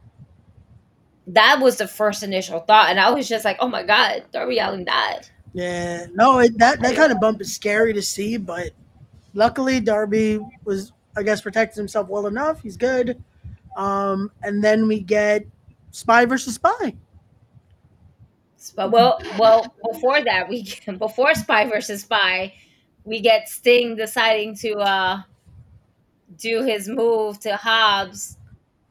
that 1.27 1.59
was 1.61 1.77
the 1.77 1.87
first 1.87 2.23
initial 2.23 2.61
thought, 2.61 2.89
and 2.89 2.99
I 2.99 3.09
was 3.11 3.27
just 3.27 3.45
like, 3.45 3.57
oh 3.59 3.67
my 3.67 3.83
god, 3.83 4.23
Darby 4.31 4.59
Allin 4.59 4.85
died. 4.85 5.27
Yeah. 5.53 6.05
No, 6.13 6.39
it, 6.39 6.57
that 6.57 6.81
that 6.81 6.95
kind 6.95 7.11
of 7.11 7.19
bump 7.19 7.41
is 7.41 7.53
scary 7.53 7.93
to 7.93 8.01
see, 8.01 8.37
but 8.37 8.71
luckily 9.33 9.79
Darby 9.79 10.39
was, 10.63 10.93
I 11.15 11.23
guess, 11.23 11.41
protected 11.41 11.77
himself 11.77 12.07
well 12.07 12.27
enough. 12.27 12.61
He's 12.61 12.77
good. 12.77 13.21
Um, 13.75 14.31
and 14.43 14.63
then 14.63 14.87
we 14.87 15.01
get 15.01 15.45
Spy 15.91 16.25
versus 16.25 16.55
Spy. 16.55 16.95
But 18.75 18.91
well, 18.91 19.21
well, 19.37 19.75
before 19.91 20.23
that, 20.23 20.49
we 20.49 20.67
before 20.97 21.33
Spy 21.35 21.65
versus 21.65 22.01
Spy, 22.01 22.53
we 23.03 23.19
get 23.19 23.49
Sting 23.49 23.95
deciding 23.95 24.55
to 24.57 24.73
uh 24.75 25.21
do 26.37 26.63
his 26.63 26.87
move 26.87 27.39
to 27.39 27.55
Hobbs 27.55 28.37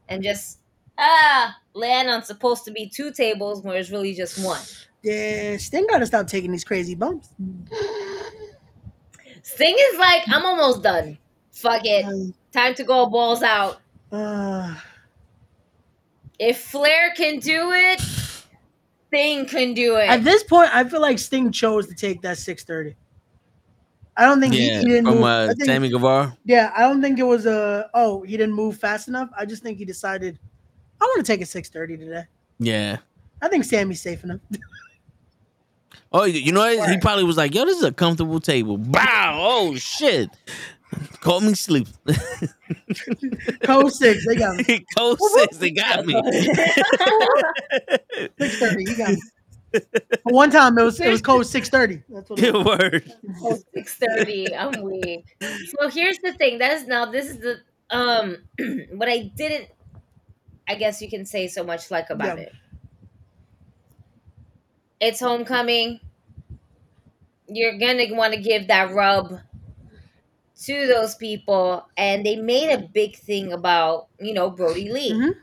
and 0.09 0.23
just 0.23 0.59
ah 0.97 1.57
land 1.73 2.09
on 2.09 2.23
supposed 2.23 2.65
to 2.65 2.71
be 2.71 2.87
two 2.89 3.11
tables 3.11 3.61
where 3.63 3.77
it's 3.77 3.89
really 3.91 4.13
just 4.13 4.43
one. 4.43 4.61
Yeah, 5.03 5.57
Sting 5.57 5.85
got 5.87 5.99
to 5.99 6.05
stop 6.05 6.27
taking 6.27 6.51
these 6.51 6.63
crazy 6.63 6.95
bumps. 6.95 7.29
Sting 9.43 9.75
is 9.93 9.99
like, 9.99 10.23
I'm 10.27 10.45
almost 10.45 10.83
done. 10.83 11.17
Fuck 11.51 11.81
it, 11.85 12.33
time 12.51 12.75
to 12.75 12.83
go 12.83 13.05
balls 13.07 13.41
out. 13.43 13.81
Uh, 14.11 14.75
If 16.39 16.61
Flair 16.61 17.13
can 17.15 17.39
do 17.39 17.71
it, 17.71 17.99
Sting 19.07 19.45
can 19.47 19.73
do 19.73 19.95
it. 19.97 20.07
at 20.09 20.23
this 20.23 20.43
point, 20.43 20.69
I 20.75 20.83
feel 20.83 21.01
like 21.01 21.17
Sting 21.17 21.51
chose 21.51 21.87
to 21.87 21.95
take 21.95 22.21
that 22.21 22.37
630. 22.37 22.95
I 24.17 24.25
don't 24.25 24.39
think 24.41 24.53
he, 24.53 24.67
Yeah. 24.67 24.79
he 24.79 24.85
didn't 24.85 25.05
From 25.05 25.15
move. 25.15 25.23
uh, 25.23 25.47
think- 25.47 25.65
Sammy 25.65 25.89
Guevara. 25.89 26.35
Yeah, 26.45 26.71
I 26.75 26.81
don't 26.81 27.01
think 27.01 27.17
it 27.19 27.23
was 27.23 27.45
a 27.45 27.89
oh 27.93 28.23
he 28.23 28.35
didn't 28.37 28.53
move 28.55 28.77
fast 28.77 29.07
enough. 29.07 29.29
I 29.37 29.45
just 29.45 29.61
think 29.63 29.77
he 29.77 29.85
decided 29.85 30.37
I 30.99 31.05
want 31.05 31.25
to 31.25 31.31
take 31.31 31.41
a 31.41 31.45
630 31.45 32.05
today. 32.05 32.25
Yeah. 32.59 32.97
I 33.41 33.47
think 33.49 33.65
Sammy's 33.65 34.01
safe 34.01 34.23
enough. 34.23 34.39
Oh, 36.13 36.23
you 36.23 36.39
you 36.39 36.51
know 36.53 36.61
what? 36.61 36.89
He 36.89 36.97
probably 36.99 37.25
was 37.25 37.35
like, 37.35 37.53
"Yo, 37.53 37.65
this 37.65 37.77
is 37.77 37.83
a 37.83 37.91
comfortable 37.91 38.39
table." 38.39 38.77
Bow. 38.77 39.37
Oh 39.39 39.75
shit. 39.75 40.29
Call 41.19 41.41
me 41.41 41.53
sleep. 41.53 41.87
Code 43.63 43.91
six, 43.91 44.25
they 44.25 44.35
got 44.35 44.55
me. 44.55 44.85
Code 44.97 45.19
six, 45.19 45.57
they 45.57 45.71
got 45.71 46.05
me. 46.05 46.13
Six 48.39 48.59
thirty, 48.59 48.83
you 48.85 48.95
got 48.95 49.09
me. 49.09 49.17
One 50.23 50.49
time 50.49 50.77
it 50.77 50.83
was 50.83 50.99
it 51.01 51.09
was 51.09 51.21
code 51.21 51.45
six 51.45 51.69
thirty. 51.69 52.01
That's 52.07 52.29
what. 52.29 52.39
It 52.39 52.53
was. 52.53 52.65
Word. 52.65 53.13
Oh, 53.41 53.59
6:30. 53.75 54.57
I'm 54.57 54.81
weak. 54.81 55.25
So 55.41 55.89
here's 55.89 56.17
the 56.19 56.31
thing. 56.33 56.57
That 56.59 56.71
is 56.71 56.87
now 56.87 57.05
this 57.05 57.27
is 57.27 57.39
the 57.39 57.57
um 57.89 58.37
what 58.95 59.09
I 59.09 59.29
didn't 59.35 59.67
I 60.67 60.75
guess 60.75 61.01
you 61.01 61.09
can 61.09 61.25
say 61.25 61.47
so 61.47 61.63
much 61.63 61.89
like 61.91 62.09
about 62.09 62.37
Yeah. 62.37 62.45
it. 62.45 62.53
It's 64.99 65.19
homecoming. 65.19 65.99
You're 67.49 67.77
gonna 67.77 68.05
want 68.15 68.33
to 68.33 68.39
give 68.39 68.67
that 68.67 68.91
rub 68.93 69.39
to 70.63 70.87
those 70.87 71.15
people, 71.15 71.87
and 71.95 72.25
they 72.25 72.35
made 72.35 72.71
a 72.71 72.79
big 72.87 73.15
thing 73.15 73.53
about 73.53 74.07
you 74.19 74.33
know 74.33 74.49
Brodie 74.49 74.91
Lee. 74.91 75.13
Mhm. 75.13 75.35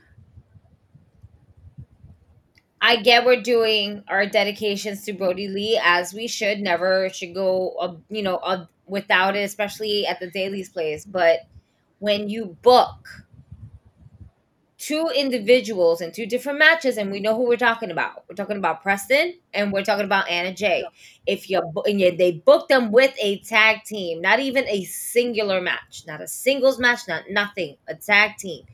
I 2.80 2.96
get 2.96 3.24
we're 3.24 3.40
doing 3.40 4.04
our 4.08 4.26
dedications 4.26 5.04
to 5.04 5.12
Brodie 5.12 5.48
Lee 5.48 5.80
as 5.82 6.12
we 6.12 6.26
should. 6.26 6.60
Never 6.60 7.08
should 7.08 7.34
go, 7.34 7.70
uh, 7.80 7.94
you 8.10 8.22
know, 8.22 8.36
uh, 8.36 8.66
without 8.86 9.36
it, 9.36 9.40
especially 9.42 10.06
at 10.06 10.20
the 10.20 10.30
Daily's 10.30 10.68
place. 10.68 11.04
But 11.06 11.40
when 11.98 12.28
you 12.28 12.56
book 12.62 13.23
two 14.84 15.08
individuals 15.14 16.00
in 16.00 16.12
two 16.12 16.26
different 16.26 16.58
matches, 16.58 16.96
and 16.98 17.10
we 17.12 17.20
know 17.20 17.34
who 17.36 17.48
we're 17.48 17.56
talking 17.56 17.90
about. 17.90 18.24
We're 18.28 18.34
talking 18.36 18.56
about 18.58 18.82
Preston, 18.82 19.34
and 19.54 19.72
we're 19.72 19.84
talking 19.84 20.04
about 20.04 20.28
Anna 20.30 20.52
Jay. 20.54 20.84
If 21.26 21.48
you 21.50 21.60
and 21.86 22.00
you, 22.00 22.16
they 22.16 22.32
book 22.32 22.68
them 22.68 22.92
with 22.92 23.14
a 23.20 23.38
tag 23.40 23.84
team, 23.84 24.20
not 24.20 24.40
even 24.40 24.64
a 24.68 24.84
singular 24.84 25.60
match, 25.60 26.04
not 26.06 26.20
a 26.20 26.28
singles 26.28 26.78
match, 26.78 27.00
not 27.08 27.24
nothing, 27.30 27.76
a 27.88 27.94
tag 27.94 28.36
team. 28.38 28.64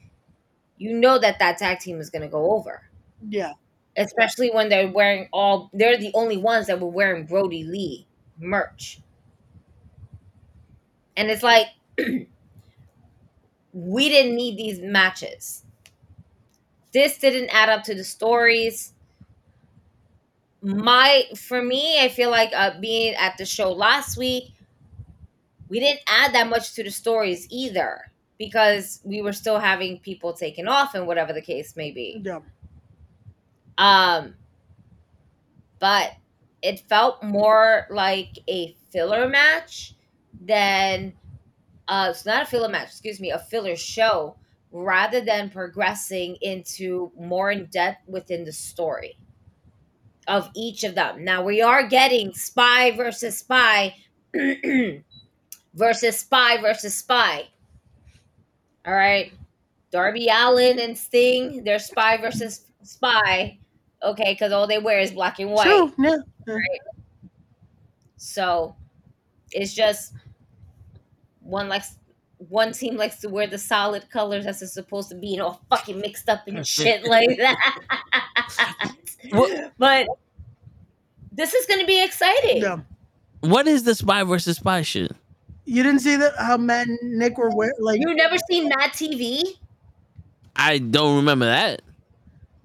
You 0.79 0.95
know 0.95 1.19
that 1.19 1.39
that 1.41 1.59
tag 1.59 1.81
team 1.81 2.01
is 2.01 2.11
going 2.11 2.23
to 2.23 2.29
go 2.29 2.53
over 2.53 2.91
Yeah. 3.29 3.53
especially 3.97 4.51
when 4.51 4.69
they're 4.69 4.91
wearing 4.91 5.29
all 5.33 5.71
they're 5.75 5.99
the 5.99 6.13
only 6.15 6.37
ones 6.39 6.67
that 6.69 6.81
were 6.81 6.89
wearing 6.89 7.27
Brodie 7.27 7.65
Lee 7.65 8.07
merch. 8.39 9.01
And 11.17 11.31
it's 11.31 11.43
like 11.43 11.67
we 13.73 14.09
didn't 14.09 14.35
need 14.37 14.57
these 14.57 14.81
matches. 14.81 15.65
This 16.93 17.19
didn't 17.19 17.51
add 17.51 17.69
up 17.69 17.85
to 17.85 17.95
the 17.95 18.05
stories. 18.05 18.93
My 20.63 21.25
for 21.37 21.63
me, 21.63 22.01
I 22.01 22.09
feel 22.09 22.31
like 22.31 22.51
uh, 22.55 22.79
being 22.81 23.15
at 23.15 23.39
the 23.39 23.47
show 23.47 23.73
last 23.73 24.17
week, 24.17 24.53
we 25.69 25.81
didn't 25.81 26.01
add 26.07 26.35
that 26.35 26.49
much 26.49 26.75
to 26.75 26.85
the 26.85 26.91
stories 26.91 27.47
either 27.51 28.11
because 28.39 29.01
we 29.05 29.23
were 29.23 29.33
still 29.33 29.59
having 29.59 29.99
people 30.01 30.33
taken 30.33 30.67
off 30.67 30.95
and 30.95 31.07
whatever 31.07 31.33
the 31.33 31.43
case 31.43 31.77
may 31.77 31.91
be. 31.91 32.21
Yeah. 32.25 32.41
Um, 33.79 34.35
but 35.79 36.13
it 36.63 36.81
felt 36.81 37.23
more 37.23 37.87
like 37.91 38.39
a 38.49 38.77
filler 38.91 39.29
match 39.29 39.95
than 40.41 41.15
uh, 41.89 42.09
it's 42.11 42.27
not 42.27 42.43
a 42.43 42.47
filler 42.47 42.69
match. 42.69 42.89
Excuse 42.89 43.21
me, 43.21 43.31
a 43.31 43.39
filler 43.39 43.77
show 43.77 44.37
rather 44.73 45.21
than 45.21 45.51
progressing 45.51 46.37
into 46.41 47.11
more 47.19 47.51
in 47.51 47.67
depth 47.67 48.09
within 48.09 48.45
the 48.45 48.53
story 48.53 49.17
of 50.29 50.49
each 50.55 50.85
of 50.85 50.95
them. 50.95 51.25
Now 51.25 51.43
we 51.43 51.61
are 51.61 51.87
getting 51.87 52.33
spy 52.35 52.93
versus 52.93 53.39
spy 53.39 53.97
versus 55.75 56.19
spy 56.19 56.61
versus 56.61 56.97
spy. 56.97 57.49
All 58.87 58.95
right. 58.95 59.33
Darby 59.91 60.29
Allin 60.29 60.79
and 60.79 60.97
Sting, 60.97 61.65
they're 61.65 61.81
spy 61.81 62.17
versus 62.17 62.67
spy. 62.83 63.59
Okay, 64.03 64.33
because 64.33 64.53
all 64.53 64.67
they 64.67 64.79
wear 64.79 65.01
is 65.01 65.11
black 65.11 65.41
and 65.41 65.51
white. 65.51 65.65
True. 65.65 65.93
Yeah. 65.99 66.17
Right. 66.47 66.81
So 68.17 68.77
it's 69.53 69.75
just 69.75 70.15
one 71.41 71.69
likes 71.69 71.97
one 72.49 72.73
team 72.73 72.97
likes 72.97 73.21
to 73.21 73.29
wear 73.29 73.47
the 73.47 73.59
solid 73.59 74.09
colors 74.11 74.47
as 74.47 74.63
it's 74.63 74.73
supposed 74.73 75.09
to 75.11 75.15
be, 75.15 75.35
and 75.35 75.43
all 75.43 75.61
fucking 75.71 76.01
mixed 76.01 76.29
up 76.29 76.47
and 76.47 76.67
shit 76.67 77.05
like 77.05 77.37
that. 77.39 77.75
but 79.79 80.07
this 81.33 81.55
is 81.55 81.67
gonna 81.67 81.87
be 81.87 82.03
exciting. 82.03 82.63
Yeah. 82.63 82.79
What 83.41 83.67
is 83.67 83.85
the 83.85 83.95
spy 83.95 84.23
versus 84.25 84.57
spy 84.57 84.83
shit? 84.83 85.13
You 85.65 85.83
didn't 85.83 86.01
see 86.01 86.17
that 86.17 86.35
how 86.37 86.57
Matt 86.57 86.89
and 86.89 86.99
Nick 87.19 87.39
were 87.39 87.51
wearing 87.51 87.75
like 87.79 88.01
You 88.01 88.15
never 88.15 88.37
seen 88.51 88.69
Mad 88.69 88.91
TV? 88.91 89.43
I 90.57 90.79
don't 90.79 91.17
remember 91.17 91.47
that. 91.47 91.83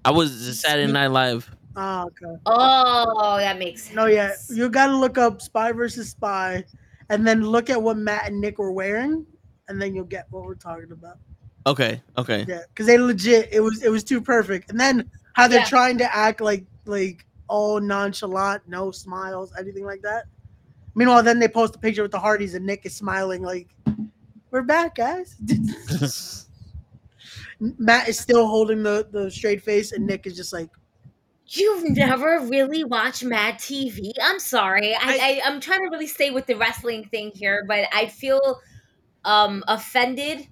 I 0.04 0.10
was 0.10 0.60
Saturday 0.60 0.92
Night 0.92 1.08
Live. 1.08 1.50
Oh, 1.76 2.04
okay. 2.04 2.40
Oh, 2.46 3.36
that 3.38 3.58
makes 3.58 3.84
sense. 3.84 3.96
No, 3.96 4.06
yeah. 4.06 4.32
You 4.50 4.68
got 4.68 4.86
to 4.86 4.96
look 4.96 5.18
up 5.18 5.42
Spy 5.42 5.72
versus 5.72 6.10
Spy, 6.10 6.64
and 7.10 7.26
then 7.26 7.42
look 7.42 7.70
at 7.70 7.80
what 7.80 7.96
Matt 7.96 8.28
and 8.28 8.40
Nick 8.40 8.58
were 8.58 8.72
wearing, 8.72 9.26
and 9.68 9.80
then 9.80 9.94
you'll 9.94 10.04
get 10.04 10.26
what 10.30 10.44
we're 10.44 10.54
talking 10.54 10.92
about. 10.92 11.18
Okay, 11.66 12.00
okay. 12.16 12.44
Yeah, 12.48 12.62
because 12.68 12.86
they 12.86 12.98
legit 12.98 13.48
it 13.52 13.60
was 13.60 13.82
it 13.82 13.90
was 13.90 14.04
too 14.04 14.20
perfect, 14.20 14.70
and 14.70 14.78
then 14.78 15.10
how 15.32 15.48
they're 15.48 15.60
Yeah. 15.60 15.64
trying 15.66 15.98
to 15.98 16.16
act 16.16 16.40
like 16.40 16.64
like 16.84 17.26
all 17.48 17.80
nonchalant, 17.80 18.62
no 18.68 18.90
smiles, 18.90 19.52
anything 19.58 19.84
like 19.84 20.02
that. 20.02 20.24
Meanwhile, 20.94 21.22
then 21.22 21.38
they 21.38 21.48
post 21.48 21.76
a 21.76 21.78
picture 21.78 22.02
with 22.02 22.12
the 22.12 22.18
Hardys, 22.18 22.54
and 22.54 22.64
Nick 22.64 22.86
is 22.86 22.94
smiling 22.94 23.42
like, 23.42 23.68
"We're 24.50 24.62
back, 24.62 24.94
guys." 24.94 25.36
Matt 27.60 28.08
is 28.08 28.18
still 28.18 28.46
holding 28.46 28.82
the 28.82 29.06
the 29.10 29.30
straight 29.30 29.62
face, 29.62 29.92
and 29.92 30.06
Nick 30.06 30.26
is 30.26 30.36
just 30.36 30.52
like, 30.52 30.70
You've 31.48 31.90
never 31.96 32.40
really 32.40 32.82
watched 32.84 33.22
Mad 33.22 33.54
TV? 33.54 34.12
I'm 34.20 34.40
sorry. 34.40 34.94
I, 34.94 34.98
I, 35.00 35.40
I'm 35.44 35.60
trying 35.60 35.84
to 35.84 35.88
really 35.90 36.08
stay 36.08 36.30
with 36.30 36.46
the 36.46 36.54
wrestling 36.54 37.04
thing 37.04 37.30
here, 37.34 37.64
but 37.68 37.84
I 37.92 38.06
feel 38.06 38.60
um 39.26 39.64
offended 39.68 40.48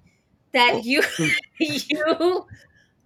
that 0.53 0.85
you 0.85 1.03
you 1.59 2.45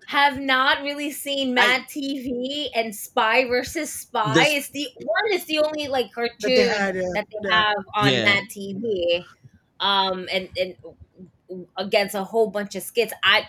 have 0.07 0.39
not 0.39 0.81
really 0.81 1.11
seen 1.11 1.53
Mad 1.53 1.83
TV 1.83 2.69
and 2.75 2.95
Spy 2.95 3.45
versus 3.45 3.91
Spy. 3.93 4.33
This- 4.33 4.47
it's 4.57 4.69
the 4.69 4.87
one 4.99 5.33
is 5.33 5.45
the 5.45 5.59
only 5.59 5.87
like 5.87 6.11
cartoon 6.13 6.55
they 6.55 6.67
had, 6.67 6.95
yeah, 6.95 7.03
that 7.13 7.27
they 7.31 7.49
yeah. 7.49 7.63
have 7.67 7.85
on 7.95 8.13
Yeah. 8.13 8.25
Mad 8.25 8.43
TV. 8.49 9.23
Um 9.79 10.27
and 10.31 10.49
and 10.59 10.75
against 11.77 12.15
a 12.15 12.23
whole 12.23 12.49
bunch 12.49 12.75
of 12.75 12.83
skits. 12.83 13.13
I 13.23 13.47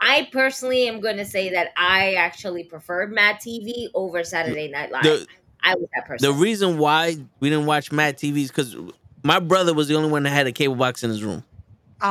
I 0.00 0.28
personally 0.32 0.88
am 0.88 1.00
going 1.00 1.16
to 1.18 1.24
say 1.24 1.50
that 1.50 1.68
I 1.76 2.14
actually 2.14 2.64
preferred 2.64 3.12
Mad 3.12 3.36
TV 3.36 3.88
over 3.94 4.24
Saturday 4.24 4.68
Night 4.68 4.90
Live. 4.92 5.04
The- 5.04 5.26
I 5.66 5.74
was 5.76 5.88
that 5.94 6.06
person. 6.06 6.30
The 6.30 6.34
reason 6.38 6.76
why 6.76 7.16
we 7.40 7.48
didn't 7.48 7.64
watch 7.66 7.90
Mad 7.90 8.18
TV 8.18 8.42
is 8.42 8.48
because 8.48 8.76
my 9.24 9.40
brother 9.40 9.74
was 9.74 9.88
the 9.88 9.96
only 9.96 10.10
one 10.10 10.22
that 10.22 10.30
had 10.30 10.46
a 10.46 10.52
cable 10.52 10.76
box 10.76 11.02
in 11.02 11.10
his 11.10 11.24
room. 11.24 11.42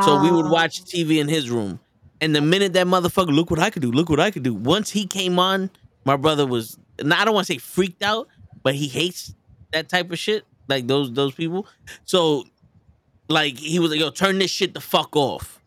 So 0.04 0.22
we 0.22 0.32
would 0.32 0.46
"Ah." 0.48 0.52
watch 0.52 0.84
TV 0.84 1.20
in 1.20 1.30
his 1.30 1.50
room. 1.50 1.80
And 2.20 2.36
the 2.36 2.42
minute 2.42 2.74
that 2.74 2.88
motherfucker, 2.88 3.34
look 3.34 3.52
what 3.52 3.60
I 3.60 3.70
could 3.70 3.82
do, 3.82 3.92
look 3.92 4.10
what 4.10 4.20
I 4.20 4.32
could 4.32 4.44
do. 4.44 4.54
Once 4.54 4.90
he 4.90 5.06
came 5.06 5.38
on, 5.38 5.70
my 6.06 6.16
brother 6.16 6.48
was, 6.48 6.78
now 7.02 7.22
I 7.22 7.26
don't 7.26 7.34
want 7.34 7.46
to 7.48 7.54
say 7.54 7.60
freaked 7.60 8.02
out, 8.02 8.28
but 8.64 8.76
he 8.76 8.88
hates 8.88 9.34
that 9.72 9.90
type 9.90 10.12
of 10.12 10.18
shit, 10.18 10.44
like 10.68 10.88
those 10.88 11.14
those 11.14 11.34
people. 11.34 11.68
So, 12.06 12.46
like, 13.28 13.58
he 13.58 13.78
was 13.80 13.92
like, 13.92 14.00
yo, 14.00 14.10
turn 14.10 14.40
this 14.40 14.50
shit 14.52 14.74
the 14.74 14.82
fuck 14.82 15.16
off. 15.16 15.60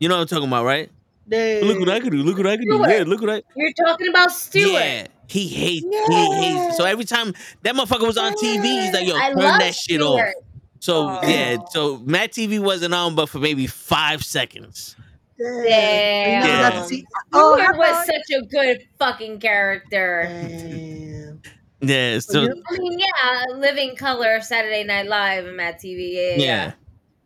You 0.00 0.08
know 0.08 0.16
what 0.16 0.22
I'm 0.22 0.26
talking 0.28 0.48
about, 0.48 0.64
right? 0.64 0.90
Look 1.30 1.78
what 1.78 1.88
I 1.88 2.00
could 2.00 2.12
do, 2.12 2.18
look 2.22 2.36
what 2.36 2.46
I 2.46 2.56
could 2.56 2.66
do. 2.66 2.84
Yeah, 2.86 3.04
look 3.06 3.22
what 3.22 3.30
I. 3.30 3.42
You're 3.56 3.72
talking 3.72 4.08
about 4.08 4.30
Stewart. 4.30 4.72
Yeah, 4.72 5.06
he 5.28 5.48
hates. 5.48 5.86
He 5.86 6.32
hates. 6.34 6.76
So 6.76 6.84
every 6.84 7.04
time 7.06 7.32
that 7.62 7.74
motherfucker 7.74 8.06
was 8.06 8.18
on 8.18 8.34
TV, 8.34 8.62
he's 8.82 8.92
like, 8.92 9.06
"Yo, 9.08 9.16
I 9.16 9.32
turn 9.32 9.58
that 9.60 9.74
shit 9.74 10.02
off." 10.02 10.20
Stewart. 10.84 11.22
So 11.24 11.26
Oh. 11.26 11.28
yeah, 11.28 11.56
so 11.70 11.98
Mad 11.98 12.32
TV 12.32 12.58
wasn't 12.60 12.94
on, 12.94 13.14
but 13.14 13.28
for 13.28 13.38
maybe 13.38 13.66
five 13.66 14.24
seconds. 14.24 14.96
Damn. 15.38 15.64
Damn. 15.64 16.42
We 16.42 16.48
never 16.48 16.62
got 16.76 16.82
to 16.82 16.88
see- 16.88 17.04
Oh, 17.32 17.56
Stewart 17.56 17.76
was 17.76 17.88
about- 17.90 18.06
such 18.06 18.30
a 18.36 18.42
good 18.46 18.78
fucking 18.98 19.40
character. 19.40 20.28
Yeah, 21.80 22.18
so 22.20 22.44
I 22.70 22.78
mean, 22.78 22.98
yeah, 22.98 23.44
Living 23.56 23.94
Color, 23.96 24.40
Saturday 24.40 24.84
Night 24.84 25.06
Live, 25.06 25.44
and 25.46 25.56
Mad 25.56 25.76
TV. 25.78 26.14
Yeah, 26.14 26.20
yeah. 26.22 26.36
yeah, 26.38 26.72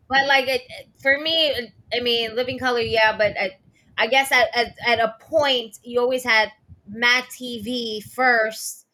But 0.09 0.25
like, 0.27 0.47
it, 0.49 0.61
for 1.01 1.17
me, 1.19 1.71
I 1.95 2.01
mean, 2.01 2.35
Living 2.35 2.59
Color, 2.59 2.81
yeah. 2.81 3.15
But 3.15 3.37
I, 3.39 3.57
I 3.97 4.07
guess 4.07 4.31
at, 4.33 4.47
at 4.53 4.75
at 4.85 4.99
a 4.99 5.15
point, 5.21 5.77
you 5.83 6.01
always 6.01 6.23
had 6.25 6.51
Mad 6.89 7.23
TV 7.25 8.03
first, 8.03 8.85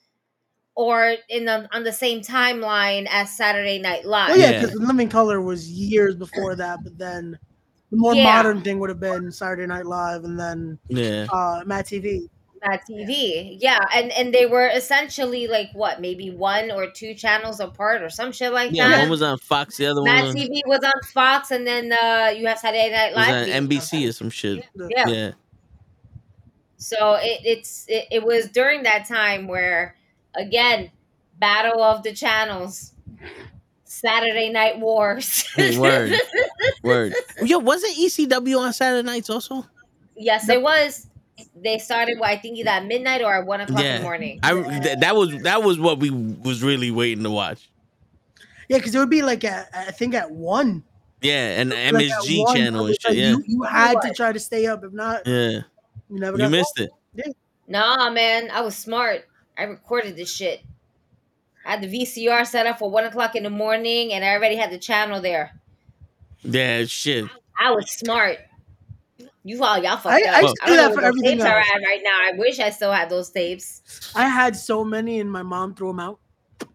or 0.75 1.15
in 1.29 1.45
the 1.45 1.67
on 1.73 1.83
the 1.83 1.93
same 1.93 2.21
timeline 2.21 3.07
as 3.09 3.35
Saturday 3.35 3.79
Night 3.79 4.05
Live. 4.05 4.29
Well, 4.29 4.39
yeah, 4.39 4.61
because 4.61 4.75
Living 4.75 5.09
Color 5.09 5.41
was 5.41 5.69
years 5.69 6.15
before 6.15 6.55
that, 6.55 6.83
but 6.83 6.97
then 6.97 7.39
the 7.91 7.97
more 7.97 8.13
Yeah. 8.13 8.25
modern 8.25 8.61
thing 8.61 8.79
would 8.79 8.89
have 8.89 8.99
been 8.99 9.31
Saturday 9.31 9.65
Night 9.65 9.85
Live, 9.85 10.25
and 10.25 10.39
then 10.39 10.77
yeah. 10.89 11.27
uh, 11.31 11.63
Matt 11.65 11.87
TV. 11.87 12.29
Mad 12.67 12.81
TV. 12.89 13.57
Yeah, 13.59 13.79
and 13.93 14.11
and 14.11 14.33
they 14.33 14.45
were 14.45 14.67
essentially 14.67 15.47
like 15.47 15.69
what, 15.73 16.01
maybe 16.01 16.31
one 16.31 16.71
or 16.71 16.89
two 16.89 17.13
channels 17.13 17.59
apart 17.59 18.01
or 18.01 18.09
some 18.09 18.31
shit 18.31 18.51
like 18.51 18.71
that. 18.71 18.75
Yeah, 18.75 18.89
that. 18.89 18.99
one 19.01 19.09
was 19.09 19.21
on 19.21 19.37
Fox, 19.37 19.77
the 19.77 19.85
other 19.85 20.01
one 20.01 20.11
Mad 20.11 20.25
was, 20.25 20.35
TV 20.35 20.61
was 20.65 20.83
on 20.83 21.01
Fox, 21.13 21.51
and 21.51 21.65
then 21.65 21.93
uh, 21.93 22.33
you 22.35 22.47
have 22.47 22.59
Saturday 22.59 22.91
Night 22.91 23.15
was 23.15 23.27
Live. 23.27 23.49
on 23.49 23.67
NBC 23.67 24.09
or 24.09 24.11
some 24.11 24.29
shit. 24.29 24.65
Yeah. 24.75 25.07
yeah. 25.07 25.31
So 26.77 27.15
it, 27.15 27.41
it's 27.43 27.85
it, 27.87 28.07
it 28.11 28.23
was 28.23 28.49
during 28.49 28.83
that 28.83 29.07
time 29.07 29.47
where 29.47 29.95
again, 30.37 30.91
battle 31.39 31.81
of 31.81 32.03
the 32.03 32.13
channels, 32.13 32.93
Saturday 33.83 34.49
Night 34.49 34.79
Wars. 34.79 35.45
Word. 35.57 36.13
Word. 36.83 37.13
Yo, 37.43 37.59
wasn't 37.59 37.95
ECW 37.97 38.59
on 38.59 38.73
Saturday 38.73 39.05
nights 39.05 39.29
also? 39.29 39.65
yes, 40.15 40.47
it 40.49 40.61
was. 40.61 41.07
They 41.55 41.77
started. 41.79 42.19
Well, 42.19 42.29
I 42.29 42.37
think 42.37 42.57
either 42.57 42.69
at 42.69 42.85
midnight 42.85 43.21
or 43.21 43.33
at 43.33 43.45
one 43.45 43.59
o'clock 43.61 43.81
in 43.83 43.97
the 43.97 44.01
morning. 44.03 44.39
I 44.43 44.53
th- 44.79 44.99
that 44.99 45.15
was 45.15 45.41
that 45.43 45.63
was 45.63 45.77
what 45.79 45.99
we 45.99 46.09
was 46.09 46.63
really 46.63 46.91
waiting 46.91 47.23
to 47.23 47.29
watch. 47.29 47.69
Yeah, 48.69 48.77
because 48.77 48.95
it 48.95 48.99
would 48.99 49.09
be 49.09 49.21
like 49.21 49.43
at, 49.43 49.69
I 49.73 49.91
think 49.91 50.13
at 50.15 50.31
one. 50.31 50.83
Yeah, 51.21 51.59
and 51.59 51.71
the 51.71 51.75
Like, 51.75 52.05
MSG 52.05 52.43
one, 52.45 52.55
channel 52.55 52.85
and 52.85 52.95
shit. 53.01 53.09
like 53.11 53.17
Yeah, 53.17 53.29
You, 53.31 53.43
you 53.47 53.61
had 53.63 53.99
to 54.01 54.13
try 54.13 54.31
to 54.31 54.39
stay 54.39 54.65
up. 54.67 54.83
If 54.83 54.93
not, 54.93 55.25
yeah. 55.25 55.49
you 56.09 56.19
never 56.19 56.37
You 56.37 56.43
got 56.43 56.51
missed 56.51 56.79
it. 56.79 56.89
Nah, 57.67 58.09
man, 58.11 58.49
I 58.51 58.61
was 58.61 58.75
smart. 58.75 59.27
I 59.57 59.63
recorded 59.63 60.15
this 60.15 60.33
shit. 60.33 60.61
I 61.65 61.71
had 61.71 61.81
the 61.81 61.87
VCR 61.87 62.45
set 62.45 62.67
up 62.67 62.79
for 62.79 62.89
one 62.89 63.05
o'clock 63.05 63.35
in 63.35 63.43
the 63.43 63.49
morning, 63.49 64.13
and 64.13 64.23
I 64.23 64.33
already 64.33 64.55
had 64.55 64.71
the 64.71 64.77
channel 64.77 65.19
there. 65.21 65.59
Yeah, 66.43 66.85
shit. 66.85 67.25
I 67.59 67.71
was 67.71 67.89
smart. 67.91 68.37
You 69.43 69.63
all 69.63 69.77
y'all 69.77 69.97
fucked 69.97 70.07
I- 70.07 70.27
up. 70.27 70.35
I 70.35 70.37
I, 70.37 70.41
used 70.41 70.55
to 70.57 70.65
do 70.67 70.75
that 70.75 70.93
for 70.93 71.01
everything 71.03 71.37
tapes 71.37 71.43
are 71.45 71.59
at 71.59 71.81
right 71.85 72.01
now. 72.03 72.17
I 72.23 72.33
wish 72.37 72.59
I 72.59 72.69
still 72.71 72.91
had 72.91 73.09
those 73.09 73.29
tapes. 73.29 74.11
I 74.15 74.27
had 74.27 74.55
so 74.55 74.83
many, 74.83 75.19
and 75.19 75.31
my 75.31 75.43
mom 75.43 75.73
threw 75.75 75.87
them 75.87 75.99
out. 75.99 76.19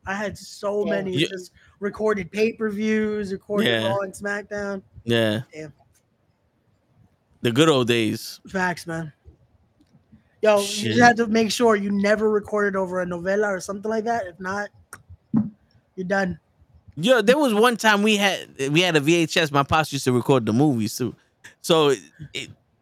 I 0.07 0.15
had 0.15 0.37
so 0.39 0.85
Yeah. 0.87 0.93
many 0.93 1.17
Yeah. 1.17 1.29
just 1.29 1.53
recorded 1.81 2.31
pay 2.31 2.53
per 2.53 2.71
views, 2.71 3.33
recorded 3.33 3.67
Yeah. 3.69 3.89
Raw 3.89 3.99
and 3.99 4.13
SmackDown. 4.13 4.83
Yeah. 5.05 5.41
Damn. 5.53 5.73
The 7.43 7.51
good 7.53 7.69
old 7.69 7.89
days. 7.89 8.41
Facts, 8.49 8.87
man. 8.87 9.13
Yo, 10.43 10.59
you 10.61 10.67
Shit. 10.67 10.87
just 10.93 11.01
had 11.01 11.17
to 11.19 11.27
make 11.27 11.51
sure 11.51 11.77
you 11.77 11.91
never 11.91 12.31
recorded 12.31 12.77
over 12.77 13.01
a 13.01 13.07
novella 13.07 13.49
or 13.49 13.61
something 13.61 13.91
like 13.91 14.05
that. 14.05 14.27
If 14.27 14.41
not, 14.41 14.69
you're 15.97 16.07
done. 16.07 16.39
Yo, 16.97 17.21
there 17.23 17.39
was 17.39 17.55
one 17.55 17.77
time 17.77 18.03
we 18.03 18.17
had 18.17 18.49
we 18.71 18.81
had 18.81 18.97
a 18.97 19.01
VHS. 19.01 19.53
My 19.53 19.63
pops 19.63 19.93
used 19.93 20.05
to 20.05 20.13
record 20.13 20.47
the 20.47 20.53
movies 20.53 20.97
too, 20.97 21.15
so 21.61 21.95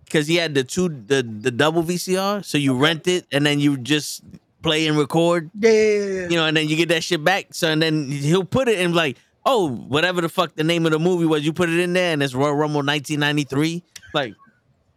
because 0.04 0.26
he 0.26 0.36
had 0.36 0.54
the 0.54 0.64
two 0.64 0.88
the 0.88 1.22
the 1.22 1.50
double 1.50 1.82
VCR, 1.82 2.44
so 2.44 2.58
you 2.58 2.74
rent 2.74 3.06
it 3.06 3.26
and 3.32 3.44
then 3.44 3.60
you 3.60 3.76
just 3.76 4.22
play 4.62 4.86
and 4.86 4.96
record. 4.96 5.50
Yeah, 5.58 5.70
yeah, 5.70 5.82
yeah, 5.82 6.04
yeah. 6.04 6.28
You 6.28 6.36
know, 6.36 6.46
and 6.46 6.56
then 6.56 6.68
you 6.68 6.76
get 6.76 6.88
that 6.90 7.04
shit 7.04 7.22
back. 7.22 7.48
So 7.50 7.68
and 7.68 7.82
then 7.82 8.08
he'll 8.10 8.44
put 8.44 8.68
it 8.68 8.78
in 8.80 8.94
like, 8.94 9.18
oh, 9.44 9.68
whatever 9.68 10.20
the 10.20 10.28
fuck 10.28 10.54
the 10.54 10.64
name 10.64 10.86
of 10.86 10.92
the 10.92 10.98
movie 10.98 11.26
was, 11.26 11.44
you 11.44 11.52
put 11.52 11.68
it 11.68 11.78
in 11.78 11.92
there, 11.92 12.12
and 12.12 12.22
it's 12.22 12.34
Royal 12.34 12.54
Rumble 12.54 12.82
1993. 12.84 13.82
Like, 14.14 14.34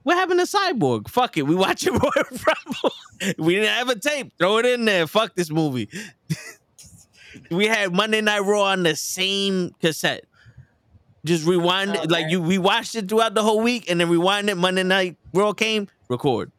what 0.04 0.16
happened 0.16 0.40
to 0.40 0.46
Cyborg? 0.46 1.08
Fuck 1.08 1.38
it, 1.38 1.44
we 1.44 1.56
watching 1.56 1.94
Royal 1.98 2.12
Rumble. 2.30 2.96
we 3.38 3.56
didn't 3.56 3.70
have 3.70 3.90
a 3.90 4.00
tape. 4.00 4.34
Throw 4.38 4.58
it 4.58 4.66
in 4.66 4.86
there. 4.86 5.08
Fuck 5.08 5.36
this 5.36 5.52
movie. 5.52 5.90
we 7.52 7.68
had 7.68 7.94
Monday 7.94 8.22
Night 8.22 8.40
Raw 8.40 8.64
on 8.64 8.84
the 8.84 8.96
same 8.96 9.76
cassette. 9.82 10.26
Just 11.24 11.46
rewind 11.46 11.96
it. 11.96 12.10
Like 12.10 12.32
you 12.32 12.42
we 12.42 12.58
watched 12.58 12.96
it 12.96 13.08
throughout 13.08 13.36
the 13.36 13.44
whole 13.44 13.62
week 13.62 13.90
and 13.90 14.00
then 14.00 14.10
rewind 14.10 14.50
it. 14.50 14.56
Monday 14.56 14.84
Night 14.84 15.18
Raw 15.34 15.54
came, 15.54 15.88
record. 16.10 16.52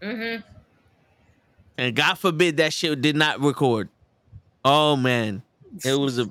Mm-hmm. 0.00 0.42
And 1.78 1.96
God 1.96 2.14
forbid 2.14 2.56
that 2.56 2.72
shit 2.72 3.00
did 3.00 3.14
not 3.16 3.40
record. 3.40 3.88
Oh 4.64 4.96
man. 4.96 5.42
It 5.84 5.94
was 5.94 6.18
a 6.18 6.28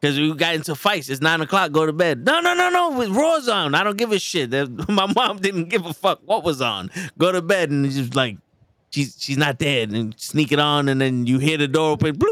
because 0.00 0.18
we 0.18 0.34
got 0.34 0.54
into 0.54 0.74
fights. 0.74 1.08
It's 1.08 1.20
nine 1.20 1.40
o'clock, 1.40 1.72
go 1.72 1.86
to 1.86 1.92
bed. 1.92 2.24
No, 2.24 2.40
no, 2.40 2.54
no, 2.54 2.68
no. 2.70 2.90
With 2.98 3.10
Raw's 3.10 3.48
on. 3.48 3.74
I 3.74 3.82
don't 3.82 3.96
give 3.96 4.12
a 4.12 4.18
shit. 4.18 4.50
My 4.88 5.10
mom 5.14 5.38
didn't 5.38 5.68
give 5.68 5.86
a 5.86 5.92
fuck 5.92 6.20
what 6.24 6.44
was 6.44 6.60
on. 6.60 6.90
Go 7.18 7.32
to 7.32 7.42
bed 7.42 7.70
and 7.70 7.90
just 7.90 8.14
like 8.14 8.36
she's 8.90 9.16
she's 9.18 9.38
not 9.38 9.58
dead. 9.58 9.90
And 9.92 10.18
sneak 10.18 10.52
it 10.52 10.58
on, 10.58 10.88
and 10.88 11.00
then 11.00 11.26
you 11.26 11.38
hear 11.38 11.58
the 11.58 11.68
door 11.68 11.92
open. 11.92 12.18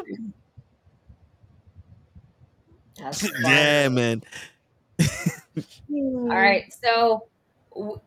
Yeah, 3.44 3.88
man. 3.88 4.22
All 5.90 6.28
right, 6.28 6.72
so 6.82 7.26
w- 7.74 8.00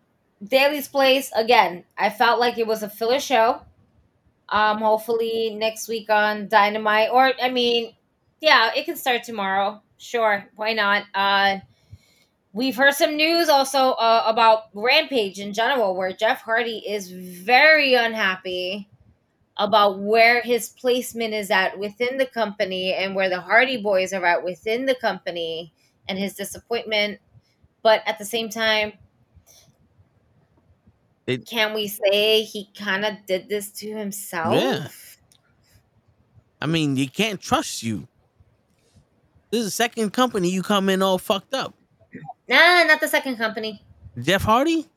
Daily's 0.44 0.88
Place 0.88 1.32
again. 1.36 1.84
I 1.98 2.10
felt 2.10 2.40
like 2.40 2.58
it 2.58 2.66
was 2.66 2.84
a 2.84 2.90
filler 2.90 3.20
show. 3.20 3.62
Um, 4.50 4.80
hopefully 4.80 5.54
next 5.56 5.88
week 5.88 6.10
on 6.10 6.48
Dynamite, 6.48 7.10
or 7.12 7.34
I 7.42 7.50
mean, 7.50 7.94
yeah, 8.42 8.72
it 8.76 8.86
can 8.86 8.96
start 8.96 9.24
tomorrow. 9.24 9.82
Sure, 9.98 10.46
why 10.56 10.74
not? 10.74 11.04
Uh, 11.14 11.60
we've 12.54 12.76
heard 12.76 12.94
some 12.94 13.16
news 13.16 13.50
also 13.50 13.92
uh, 13.94 14.24
about 14.28 14.66
Rampage 14.74 15.40
in 15.40 15.54
general, 15.54 15.96
where 15.96 16.12
Jeff 16.14 16.42
Hardy 16.42 16.80
is 16.88 17.12
very 17.12 17.94
unhappy 17.96 18.90
about 19.58 20.00
where 20.00 20.42
his 20.42 20.70
placement 20.70 21.34
is 21.34 21.52
at 21.52 21.80
within 21.80 22.18
the 22.18 22.26
company 22.28 22.94
and 22.94 23.16
where 23.16 23.30
the 23.30 23.42
Hardy 23.42 23.78
Boys 23.82 24.14
are 24.14 24.26
at 24.26 24.44
within 24.44 24.86
the 24.86 24.96
company, 24.96 25.74
and 26.10 26.18
his 26.20 26.34
disappointment 26.36 27.20
but 27.84 28.02
at 28.06 28.18
the 28.20 28.26
same 28.26 28.50
time 28.50 28.94
It- 31.26 31.46
can 31.46 31.74
we 31.74 31.88
say 31.88 32.44
he 32.44 32.70
kind 32.78 33.06
of 33.06 33.26
did 33.26 33.50
this 33.50 33.72
to 33.80 33.96
himself 33.96 34.54
Yeah. 34.56 34.88
I 36.62 36.66
mean, 36.66 36.96
he 36.96 37.08
can't 37.08 37.40
trust 37.40 37.84
you. 37.84 38.08
This 39.52 39.60
is 39.62 39.66
the 39.68 39.72
second 39.72 40.12
company 40.12 40.50
you 40.50 40.62
come 40.64 40.90
in 40.90 41.02
all 41.02 41.18
fucked 41.18 41.54
up. 41.54 41.74
nah 42.48 42.84
not 42.84 43.00
the 43.02 43.08
second 43.08 43.38
company 43.38 43.82
Jeff 44.22 44.44
Hardy? 44.44 44.88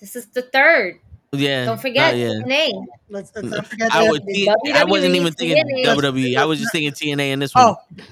this 0.00 0.14
is 0.16 0.26
the 0.26 0.42
third 0.42 0.98
Yeah. 1.32 1.64
don't 1.64 1.80
forget 1.80 2.14
uh, 2.14 2.16
yeah. 2.16 2.26
his 2.28 2.46
name 2.46 2.86
Let's, 3.10 3.32
let's 3.34 3.48
not 3.48 3.66
forget 3.66 3.92
I, 3.94 4.04
that. 4.04 4.10
would, 4.10 4.76
I 4.76 4.84
wasn't 4.84 5.14
even 5.16 5.32
thinking 5.32 5.64
WWE. 5.64 5.84
WWE. 6.12 6.36
I 6.36 6.44
was 6.44 6.58
just 6.60 6.72
thinking 6.72 6.92
TNA 6.92 7.32
in 7.32 7.38
this 7.38 7.54
one. 7.54 7.64
Oh, 7.64 8.04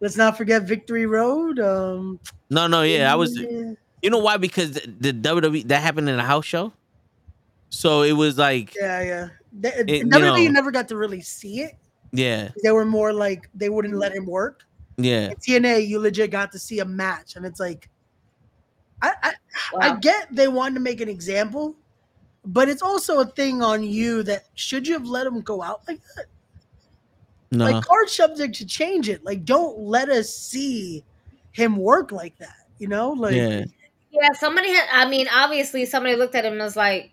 let's 0.00 0.16
not 0.16 0.36
forget 0.36 0.62
Victory 0.62 1.04
Road. 1.04 1.58
Um, 1.58 2.20
No, 2.48 2.68
no, 2.68 2.82
yeah, 2.82 3.12
I 3.12 3.16
was. 3.16 3.34
You 3.36 3.76
know 4.10 4.18
why? 4.18 4.36
Because 4.36 4.70
the, 4.72 5.12
the 5.12 5.12
WWE 5.12 5.66
that 5.66 5.82
happened 5.82 6.08
in 6.08 6.16
a 6.16 6.22
house 6.24 6.44
show, 6.44 6.72
so 7.70 8.02
it 8.02 8.12
was 8.12 8.38
like, 8.38 8.72
Yeah, 8.76 9.02
yeah. 9.02 9.28
They, 9.52 9.70
It- 9.70 9.88
you 9.88 10.04
know- 10.04 10.36
never 10.48 10.70
got 10.70 10.86
to 10.88 10.96
really 10.96 11.22
see 11.22 11.62
it. 11.62 11.72
Yeah, 12.16 12.50
They 12.62 12.70
were 12.70 12.84
more 12.84 13.12
like 13.12 13.48
they 13.54 13.68
wouldn't 13.68 13.94
let 13.96 14.12
him 14.14 14.26
work. 14.26 14.64
yeah, 14.96 15.28
In 15.30 15.36
TNA, 15.36 15.86
you 15.86 15.98
legit 15.98 16.30
got 16.30 16.52
to 16.52 16.58
see 16.58 16.80
a 16.80 16.84
match, 16.84 17.36
and 17.36 17.44
it's 17.44 17.60
like, 17.60 17.88
I 19.02 19.12
I, 19.22 19.32
I 19.80 19.96
get 19.96 20.28
they 20.34 20.48
wanted 20.48 20.74
to 20.74 20.80
make 20.80 21.00
an 21.00 21.08
example, 21.08 21.76
but 22.44 22.68
it's 22.68 22.82
also 22.82 23.20
a 23.20 23.26
thing 23.26 23.62
on 23.62 23.82
you 23.82 24.22
that 24.24 24.44
should 24.54 24.86
you 24.86 24.94
have 24.94 25.06
let 25.06 25.26
him 25.26 25.40
go 25.42 25.62
out 25.62 25.82
like 25.86 26.00
that? 26.16 26.26
no, 27.52 27.64
Like 27.64 27.84
card 27.84 28.08
subject 28.08 28.54
to 28.56 28.66
change 28.66 29.08
it. 29.08 29.24
Like 29.24 29.44
don't 29.44 29.78
let 29.78 30.08
us 30.08 30.34
see 30.34 31.04
him 31.52 31.76
work 31.76 32.12
like 32.12 32.36
that. 32.38 32.66
You 32.78 32.88
know, 32.88 33.10
like 33.10 33.34
yeah, 33.34 33.64
yeah 34.10 34.32
somebody 34.32 34.72
had 34.72 34.86
i 34.92 35.08
mean 35.08 35.26
obviously 35.32 35.84
somebody 35.84 36.14
looked 36.16 36.34
at 36.34 36.44
him 36.44 36.52
and 36.54 36.62
was 36.62 36.76
like 36.76 37.12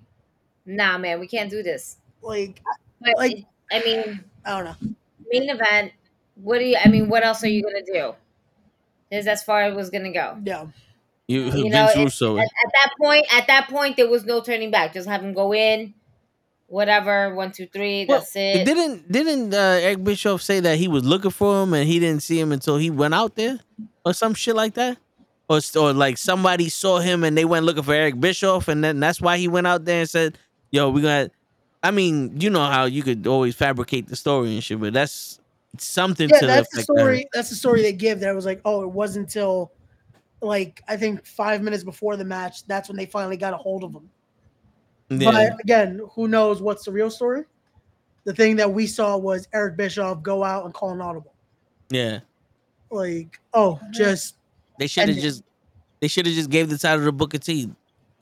nah 0.66 0.98
man 0.98 1.20
we 1.20 1.28
can't 1.28 1.50
do 1.50 1.62
this 1.64 1.98
like 2.22 2.62
but 3.02 3.14
Like- 3.18 3.46
i 3.72 3.80
mean 3.84 4.24
I 4.46 4.50
don't 4.62 4.66
know. 4.66 4.94
main 5.32 5.50
event 5.50 5.92
what 6.36 6.60
do 6.60 6.66
you 6.66 6.76
i 6.84 6.88
mean 6.90 7.08
what 7.10 7.24
else 7.24 7.44
are 7.44 7.48
you 7.50 7.62
gonna 7.64 7.84
do 7.86 8.14
is 9.12 9.28
as 9.28 9.44
far 9.44 9.62
as 9.64 9.74
it 9.74 9.76
was 9.76 9.90
gonna 9.90 10.12
go 10.12 10.38
Yeah. 10.44 10.66
you, 11.28 11.42
you 11.52 11.70
know, 11.70 11.86
Vince 11.88 11.96
it- 11.96 12.04
Russo. 12.04 12.38
at, 12.38 12.44
at 12.44 12.72
that 12.74 12.90
point, 13.00 13.26
at 13.34 13.48
that 13.48 13.68
point, 13.70 13.96
there 13.98 14.10
was 14.10 14.26
no 14.26 14.42
turning 14.42 14.72
back. 14.72 14.94
Just 14.94 15.08
have 15.08 15.22
him 15.24 15.34
go 15.34 15.54
in, 15.54 15.94
whatever, 16.68 17.34
one, 17.36 17.52
two, 17.52 17.68
three. 17.68 18.06
Well, 18.08 18.20
That's 18.20 18.36
it. 18.36 18.66
Didn't 18.66 19.12
didn't 19.12 19.54
uh, 19.54 19.80
Eric 19.82 20.04
Bischoff 20.04 20.42
say 20.42 20.60
that 20.60 20.78
he 20.78 20.88
was 20.88 21.04
looking 21.06 21.32
for 21.32 21.64
him 21.64 21.74
and 21.74 21.88
he 21.88 22.00
didn't 22.00 22.24
see 22.24 22.40
him 22.40 22.52
until 22.52 22.78
he 22.78 22.90
went 22.90 23.14
out 23.14 23.36
there 23.36 23.60
or 24.06 24.14
some 24.14 24.34
shit 24.34 24.56
like 24.56 24.74
that? 24.76 24.98
Or, 25.50 25.60
or 25.78 25.94
like 25.94 26.18
somebody 26.18 26.70
saw 26.70 27.00
him 27.00 27.24
and 27.24 27.38
they 27.38 27.46
went 27.46 27.66
looking 27.66 27.84
for 27.84 27.94
Eric 27.94 28.20
Bischoff 28.20 28.68
and 28.68 28.84
then 28.84 29.00
that's 29.00 29.22
why 29.22 29.38
he 29.38 29.48
went 29.48 29.68
out 29.68 29.86
there 29.86 30.00
and 30.02 30.10
said, 30.10 30.38
"Yo, 30.72 30.90
we 30.90 31.02
got." 31.02 31.30
I 31.84 31.92
mean, 31.92 32.40
you 32.40 32.50
know 32.50 32.64
how 32.66 32.86
you 32.86 33.04
could 33.04 33.28
always 33.28 33.56
fabricate 33.56 34.08
the 34.08 34.16
story 34.16 34.54
and 34.54 34.64
shit, 34.64 34.80
but 34.80 34.94
that's 34.94 35.40
something 35.78 36.30
Yeah, 36.30 36.40
to 36.40 36.48
that's 36.48 36.70
the 36.70 36.78
the 36.78 36.82
effect 36.82 36.88
that- 36.88 36.98
story. 37.00 37.28
That's 37.34 37.50
the 37.50 37.56
story 37.56 37.82
they 37.82 37.94
give. 37.94 38.20
That 38.22 38.34
was 38.36 38.46
like, 38.46 38.62
oh, 38.66 38.84
it 38.84 38.90
wasn't 38.90 39.28
until 39.28 39.72
like 40.42 40.82
I 40.88 40.98
think 40.98 41.26
five 41.26 41.62
minutes 41.62 41.84
before 41.84 42.16
the 42.18 42.26
match. 42.26 42.66
That's 42.68 42.88
when 42.90 42.98
they 42.98 43.06
finally 43.06 43.38
got 43.38 43.54
a 43.54 43.58
hold 43.58 43.84
of 43.84 43.92
him. 43.94 44.10
Yeah, 45.10 45.32
But 45.32 45.60
again, 45.62 46.02
who 46.14 46.28
knows 46.28 46.62
what's 46.62 46.86
the 46.86 46.92
real 46.92 47.10
story? 47.12 47.44
The 48.24 48.34
thing 48.34 48.56
that 48.56 48.72
we 48.72 48.88
saw 48.88 49.18
was 49.18 49.48
Eric 49.54 49.76
Bischoff 49.76 50.24
go 50.24 50.44
out 50.44 50.64
and 50.66 50.74
call 50.74 50.92
an 50.92 51.02
audible. 51.02 51.34
yeah. 51.90 52.20
Like, 52.90 53.40
oh, 53.54 53.80
mm-hmm. 53.82 53.92
just 53.92 54.36
They 54.80 54.88
should 54.88 55.10
have 55.10 55.18
just 55.18 55.44
they 56.00 56.08
should 56.08 56.26
have 56.28 56.36
just 56.36 56.50
gave 56.50 56.70
the 56.70 56.78
title 56.78 57.04
to 57.06 57.12
Booker 57.12 57.40
T. 57.40 57.70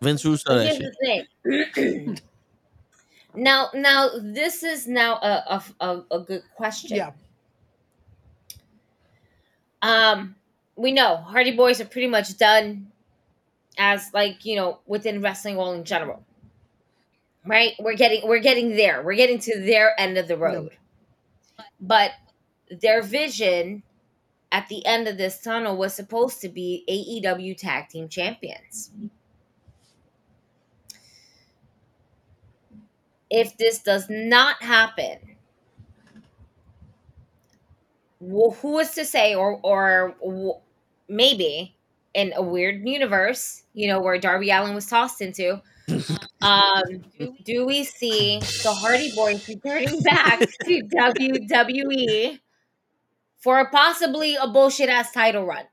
Vince 0.01 0.23
Russo 0.25 0.57
that 0.57 0.75
here's 0.77 0.95
shit. 1.03 1.27
the 1.43 1.65
thing. 1.75 2.19
Now, 3.35 3.69
now 3.73 4.09
this 4.21 4.63
is 4.63 4.87
now 4.87 5.15
a 5.15 5.63
a, 5.79 5.85
a, 5.85 6.03
a 6.11 6.19
good 6.19 6.43
question. 6.55 6.97
Yeah. 6.97 7.11
Um, 9.81 10.35
we 10.75 10.91
know 10.91 11.17
Hardy 11.17 11.55
Boys 11.55 11.81
are 11.81 11.85
pretty 11.85 12.07
much 12.07 12.37
done 12.37 12.91
as 13.77 14.11
like 14.13 14.45
you 14.45 14.55
know 14.55 14.79
within 14.85 15.21
wrestling 15.21 15.57
all 15.57 15.73
in 15.73 15.83
general. 15.83 16.23
Right? 17.45 17.73
We're 17.79 17.95
getting 17.95 18.27
we're 18.27 18.39
getting 18.39 18.75
there. 18.75 19.01
We're 19.01 19.15
getting 19.15 19.39
to 19.39 19.59
their 19.59 19.99
end 19.99 20.17
of 20.17 20.27
the 20.27 20.37
road. 20.37 20.71
But 21.79 22.11
their 22.69 23.01
vision 23.01 23.83
at 24.51 24.67
the 24.67 24.85
end 24.85 25.07
of 25.07 25.17
this 25.17 25.41
tunnel 25.41 25.77
was 25.77 25.93
supposed 25.93 26.41
to 26.41 26.49
be 26.49 26.83
AEW 26.89 27.57
tag 27.57 27.89
team 27.89 28.09
champions. 28.09 28.91
If 33.31 33.57
this 33.57 33.79
does 33.79 34.07
not 34.09 34.61
happen, 34.61 35.17
who 38.19 38.79
is 38.79 38.91
to 38.91 39.05
say 39.05 39.33
or 39.33 39.59
or 39.63 40.15
maybe 41.07 41.75
in 42.13 42.33
a 42.35 42.41
weird 42.41 42.87
universe, 42.87 43.63
you 43.73 43.87
know, 43.87 44.01
where 44.01 44.17
Darby 44.17 44.49
Allin 44.49 44.75
was 44.75 44.85
tossed 44.85 45.21
into, 45.21 45.61
um, 46.41 46.83
do 47.43 47.65
we 47.65 47.83
see 47.85 48.39
the 48.63 48.73
Hardy 48.73 49.13
Boys 49.15 49.47
returning 49.47 50.01
back 50.03 50.39
to 50.39 50.83
WWE 50.93 52.39
for 53.39 53.69
possibly 53.71 54.35
a 54.35 54.47
bullshit 54.47 54.89
ass 54.89 55.11
title 55.11 55.45
run? 55.45 55.65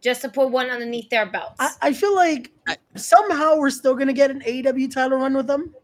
Just 0.00 0.22
to 0.22 0.28
put 0.28 0.50
one 0.50 0.70
underneath 0.70 1.10
their 1.10 1.26
belts. 1.26 1.56
I, 1.58 1.70
I 1.82 1.92
feel 1.92 2.14
like 2.14 2.50
somehow 2.96 3.56
we're 3.56 3.70
still 3.70 3.94
gonna 3.94 4.12
get 4.12 4.30
an 4.30 4.40
AEW 4.40 4.90
title 4.92 5.18
run 5.18 5.34
with 5.34 5.46
them. 5.46 5.74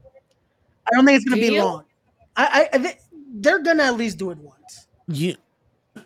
I 0.87 0.95
don't 0.95 1.05
think 1.05 1.17
it's 1.17 1.29
gonna 1.29 1.41
be 1.41 1.55
you? 1.55 1.63
long. 1.63 1.85
I, 2.37 2.69
I, 2.73 2.77
I 2.77 2.79
thi- 2.79 2.99
they're 3.35 3.63
gonna 3.63 3.83
at 3.83 3.97
least 3.97 4.19
do 4.19 4.31
it 4.31 4.39
once. 4.39 4.89
You 5.09 5.37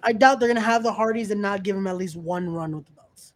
I 0.03 0.13
doubt 0.13 0.41
they're 0.41 0.49
gonna 0.49 0.61
have 0.61 0.83
the 0.83 0.93
Hardys 0.93 1.31
and 1.31 1.41
not 1.41 1.63
give 1.63 1.77
them 1.77 1.87
at 1.87 1.97
least 1.97 2.17
one 2.17 2.49
run 2.49 2.77
with 2.77 2.87
the 2.87 2.93
belts, 2.93 3.33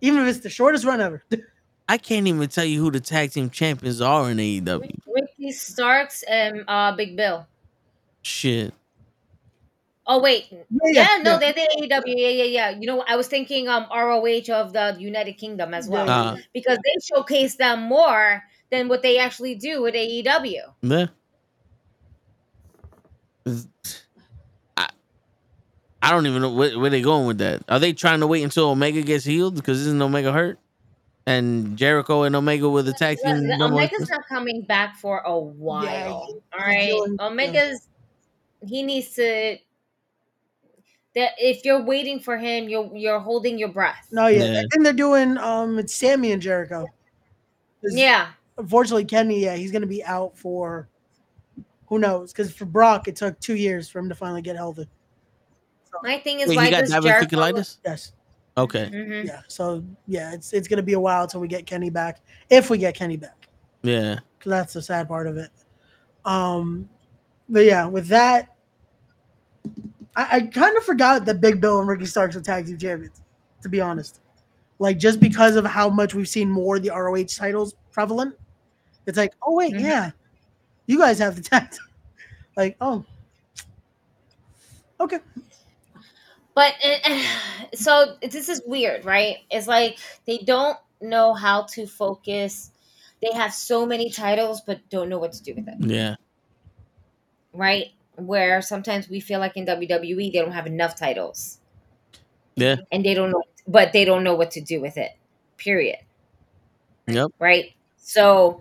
even 0.00 0.22
if 0.22 0.28
it's 0.28 0.40
the 0.40 0.50
shortest 0.50 0.84
run 0.84 1.00
ever. 1.00 1.24
I 1.88 1.96
can't 1.96 2.26
even 2.26 2.46
tell 2.48 2.66
you 2.66 2.82
who 2.82 2.90
the 2.90 3.00
tag 3.00 3.32
team 3.32 3.48
champions 3.48 4.00
are 4.02 4.30
in 4.30 4.36
AEW. 4.36 4.98
Ricky 5.06 5.52
Starks 5.52 6.22
and 6.24 6.62
uh, 6.68 6.94
Big 6.94 7.16
Bill. 7.16 7.46
Shit. 8.20 8.74
Oh 10.10 10.20
wait, 10.22 10.46
yeah, 10.50 10.58
yeah, 10.84 11.06
no, 11.22 11.32
yeah. 11.32 11.38
they're 11.38 11.52
the 11.52 11.68
AEW. 11.82 12.14
Yeah, 12.16 12.28
yeah, 12.28 12.44
yeah. 12.44 12.70
You 12.70 12.86
know, 12.86 13.04
I 13.06 13.14
was 13.16 13.28
thinking 13.28 13.68
um 13.68 13.86
ROH 13.92 14.48
of 14.50 14.72
the 14.72 14.96
United 14.98 15.34
Kingdom 15.34 15.74
as 15.74 15.86
well 15.88 16.06
Yeah. 16.06 16.20
Uh. 16.20 16.36
because 16.54 16.78
they 16.82 16.94
showcase 17.04 17.56
them 17.56 17.82
more 17.82 18.42
than 18.70 18.88
what 18.88 19.02
they 19.02 19.18
actually 19.18 19.54
do 19.54 19.82
with 19.82 19.94
AEW. 19.94 20.62
Yeah. 20.82 21.06
I, 24.76 24.88
I 26.02 26.10
don't 26.10 26.26
even 26.26 26.42
know 26.42 26.52
where, 26.52 26.78
where 26.78 26.90
they 26.90 27.00
going 27.02 27.26
with 27.26 27.38
that. 27.38 27.62
Are 27.68 27.78
they 27.78 27.92
trying 27.92 28.20
to 28.20 28.26
wait 28.26 28.42
until 28.42 28.70
Omega 28.70 29.02
gets 29.02 29.24
healed 29.24 29.56
because 29.56 29.80
isn't 29.80 30.00
Omega 30.00 30.32
hurt? 30.32 30.58
And 31.26 31.76
Jericho 31.76 32.22
and 32.22 32.34
Omega 32.34 32.68
with 32.70 32.86
the 32.86 32.94
tag 32.94 33.18
Yeah, 33.22 33.34
team. 33.34 33.46
the- 33.48 33.56
number 33.58 33.74
one- 33.76 33.84
Omega's 33.84 34.08
not 34.08 34.26
coming 34.28 34.62
back 34.62 34.96
for 34.96 35.20
a 35.20 35.38
while. 35.38 35.84
Yeah, 35.84 36.08
all 36.08 36.40
right, 36.58 36.88
yeah. 36.94 37.24
Omega's 37.26 37.88
he 38.66 38.82
needs 38.82 39.14
to. 39.16 39.58
That 41.14 41.32
if 41.38 41.64
you're 41.64 41.82
waiting 41.82 42.20
for 42.20 42.36
him, 42.36 42.68
you're 42.68 42.90
you're 42.94 43.18
holding 43.20 43.58
your 43.58 43.68
breath. 43.70 44.06
No, 44.12 44.26
yeah, 44.26 44.44
Yeah. 44.44 44.58
I 44.60 44.64
think 44.70 44.84
they're 44.84 44.92
doing 44.92 45.36
um 45.38 45.78
it's 45.78 45.94
Sammy 45.94 46.32
and 46.32 46.40
Jericho. 46.42 46.86
Yeah, 47.82 48.28
Unfortunately, 48.58 49.04
Kenny, 49.04 49.40
yeah, 49.44 49.54
he's 49.54 49.70
gonna 49.72 49.86
be 49.86 50.04
out 50.04 50.36
for 50.36 50.88
who 51.86 51.98
knows? 51.98 52.32
Because 52.32 52.52
for 52.52 52.66
Brock, 52.66 53.08
it 53.08 53.16
took 53.16 53.38
two 53.40 53.54
years 53.54 53.88
for 53.88 53.98
him 54.00 54.08
to 54.10 54.14
finally 54.14 54.42
get 54.42 54.56
healthy. 54.56 54.88
my 56.02 56.18
thing 56.18 56.40
is 56.40 56.48
Wait, 56.48 56.56
why 56.56 56.64
he 56.66 56.70
got 56.70 56.80
does 56.84 56.90
Jericho? 56.90 57.24
diverticulitis? 57.26 57.78
Yes. 57.84 58.12
Okay. 58.58 58.90
Mhm. 58.92 59.24
Yeah. 59.24 59.40
So 59.48 59.82
yeah, 60.06 60.34
it's 60.34 60.52
it's 60.52 60.68
gonna 60.68 60.82
be 60.82 60.92
a 60.94 61.00
while 61.00 61.22
until 61.22 61.40
we 61.40 61.48
get 61.48 61.64
Kenny 61.66 61.88
back. 61.90 62.20
If 62.50 62.68
we 62.68 62.78
get 62.78 62.94
Kenny 62.94 63.16
back. 63.16 63.48
Yeah. 63.82 64.18
because 64.38 64.50
that's 64.50 64.72
the 64.74 64.82
sad 64.82 65.08
part 65.08 65.26
of 65.28 65.36
it. 65.38 65.50
Um, 66.24 66.88
but 67.48 67.64
yeah, 67.64 67.86
with 67.86 68.08
that, 68.08 68.56
I, 70.18 70.36
I 70.36 70.40
kind 70.42 70.76
of 70.76 70.84
forgot 70.84 71.24
that 71.26 71.40
Big 71.40 71.60
Bill 71.60 71.78
and 71.78 71.88
Ricky 71.88 72.04
Starks 72.04 72.36
are 72.36 72.40
tag 72.40 72.66
team 72.66 72.76
champions. 72.76 73.22
To 73.62 73.68
be 73.68 73.80
honest, 73.80 74.20
like 74.78 74.98
just 74.98 75.18
because 75.20 75.56
of 75.56 75.64
how 75.64 75.88
much 75.88 76.14
we've 76.14 76.28
seen 76.28 76.48
more 76.50 76.76
of 76.76 76.82
the 76.82 76.90
ROH 76.90 77.24
titles 77.36 77.74
prevalent, 77.90 78.34
it's 79.06 79.16
like, 79.18 79.32
oh 79.42 79.54
wait, 79.56 79.74
Mhm. 79.74 79.80
yeah, 79.80 80.10
you 80.86 80.98
guys 80.98 81.18
have 81.18 81.34
the 81.36 81.42
tag. 81.42 81.74
Like, 82.56 82.76
oh, 82.80 83.04
okay, 85.00 85.20
But 86.54 86.74
uh, 86.84 87.20
so 87.74 88.16
this 88.20 88.48
is 88.48 88.60
weird, 88.66 89.04
right? 89.04 89.38
It's 89.50 89.68
like 89.68 89.98
they 90.26 90.38
don't 90.38 90.76
know 91.00 91.34
how 91.34 91.62
to 91.74 91.86
focus. 91.86 92.72
They 93.22 93.30
have 93.32 93.54
so 93.54 93.86
many 93.86 94.10
titles, 94.10 94.60
but 94.60 94.80
don't 94.90 95.08
know 95.08 95.18
what 95.18 95.32
to 95.34 95.42
do 95.42 95.54
with 95.54 95.68
it, 95.68 95.76
Yeah. 95.80 96.16
right? 97.52 97.86
Where 98.18 98.60
sometimes 98.62 99.08
we 99.08 99.20
feel 99.20 99.40
like 99.40 99.56
in 99.56 99.64
WWE 99.64 100.32
they 100.32 100.38
don't 100.40 100.52
have 100.52 100.66
enough 100.66 100.96
titles, 100.96 101.58
Yeah. 102.56 102.76
and 102.92 103.04
they 103.04 103.14
don't 103.14 103.30
know, 103.30 103.42
but 103.66 103.92
they 103.92 104.04
don't 104.04 104.24
know 104.24 104.34
what 104.34 104.50
to 104.52 104.60
do 104.60 104.80
with 104.80 104.96
it. 104.96 105.12
Period. 105.56 105.98
Yep. 107.06 107.30
Right. 107.38 107.74
So 107.96 108.60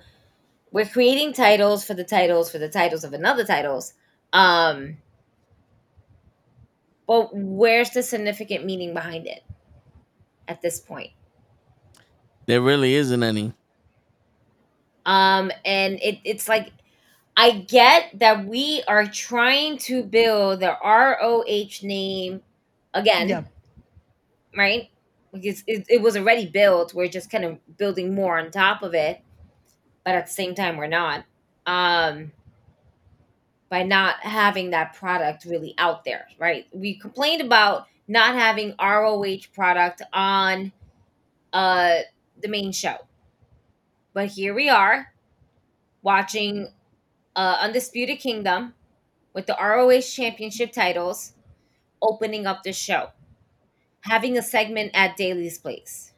we're 0.71 0.85
creating 0.85 1.33
titles 1.33 1.83
for 1.85 1.93
the 1.93 2.03
titles 2.03 2.51
for 2.51 2.59
the 2.59 2.69
titles 2.69 3.03
of 3.03 3.13
another 3.13 3.43
titles. 3.45 3.93
Um, 4.33 4.97
but 7.07 7.29
where's 7.33 7.91
the 7.91 8.03
significant 8.03 8.65
meaning 8.65 8.93
behind 8.93 9.27
it 9.27 9.43
at 10.47 10.61
this 10.61 10.79
point? 10.79 11.11
There 12.45 12.61
really 12.61 12.93
isn't 12.95 13.23
any. 13.23 13.53
Um, 15.05 15.51
and 15.63 15.99
it, 16.01 16.19
it's 16.25 16.49
like 16.49 16.71
I 17.38 17.51
get 17.51 18.19
that 18.19 18.45
we 18.45 18.83
are 18.88 19.07
trying 19.07 19.77
to 19.80 20.03
build 20.03 20.61
the 20.61 20.77
ROH 20.83 21.85
name 21.85 22.41
again, 22.93 23.30
yeah, 23.30 23.43
right? 24.56 24.90
Because 25.33 25.64
it, 25.67 25.85
it 25.90 26.01
was 26.01 26.17
already 26.17 26.48
built. 26.48 26.93
We're 26.93 27.07
just 27.09 27.30
kind 27.30 27.45
of 27.45 27.77
building 27.77 28.16
more 28.16 28.40
on 28.40 28.51
top 28.51 28.82
of 28.82 28.93
it, 28.93 29.22
but 30.06 30.16
at 30.16 30.27
the 30.27 30.33
same 30.33 30.56
time, 30.56 30.77
we're 30.77 30.88
not. 30.88 31.25
Um, 31.66 32.32
by 33.69 33.83
not 33.83 34.19
having 34.22 34.72
that 34.72 34.93
product 34.93 35.45
really 35.45 35.74
out 35.77 36.06
there, 36.06 36.27
right? 36.40 36.67
We 36.72 36.98
complained 36.98 37.41
about 37.41 37.88
not 38.07 38.35
having 38.35 38.74
ROH 38.80 39.48
product 39.53 40.01
on 40.14 40.72
uh 41.53 41.99
the 42.41 42.48
main 42.48 42.72
show. 42.72 42.98
But 44.14 44.30
here 44.30 44.53
we 44.53 44.69
are 44.69 45.14
watching 46.01 46.69
uh 47.38 47.57
Undisputed 47.61 48.19
Kingdom 48.19 48.74
with 49.33 49.45
the 49.45 49.56
ROH 49.61 50.01
championship 50.01 50.74
titles 50.74 51.33
opening 52.01 52.45
up 52.45 52.64
the 52.64 52.74
show. 52.74 53.11
Having 54.01 54.38
a 54.38 54.41
segment 54.41 54.91
at 54.93 55.16
Daily's 55.16 55.57
place. 55.57 56.11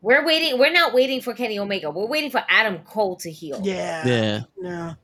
We're 0.00 0.24
waiting. 0.24 0.58
We're 0.58 0.72
not 0.72 0.92
waiting 0.92 1.20
for 1.20 1.32
Kenny 1.34 1.58
Omega. 1.58 1.90
We're 1.90 2.06
waiting 2.06 2.30
for 2.30 2.42
Adam 2.48 2.78
Cole 2.80 3.16
to 3.16 3.30
heal. 3.30 3.60
yeah, 3.62 4.06
Yeah. 4.06 4.40
yeah. 4.60 4.94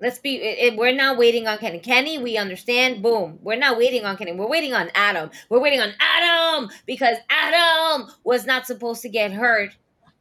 Let's 0.00 0.18
be. 0.18 0.36
It, 0.36 0.72
it- 0.72 0.76
we're 0.78 0.94
not 0.94 1.18
waiting 1.18 1.46
on 1.46 1.58
Kenny. 1.58 1.78
Kenny, 1.78 2.18
we 2.18 2.36
understand. 2.36 3.02
Boom. 3.02 3.38
We're 3.42 3.56
not 3.56 3.76
waiting 3.78 4.04
on 4.04 4.16
Kenny. 4.16 4.32
We're 4.32 4.48
waiting 4.48 4.72
on 4.74 4.90
Adam. 4.94 5.30
We're 5.50 5.60
waiting 5.60 5.80
on 5.80 5.92
Adam 6.00 6.70
because 6.86 7.16
Adam 7.30 8.10
was 8.24 8.44
not 8.46 8.66
supposed 8.66 9.02
to 9.02 9.08
get 9.08 9.32
hurt 9.32 9.76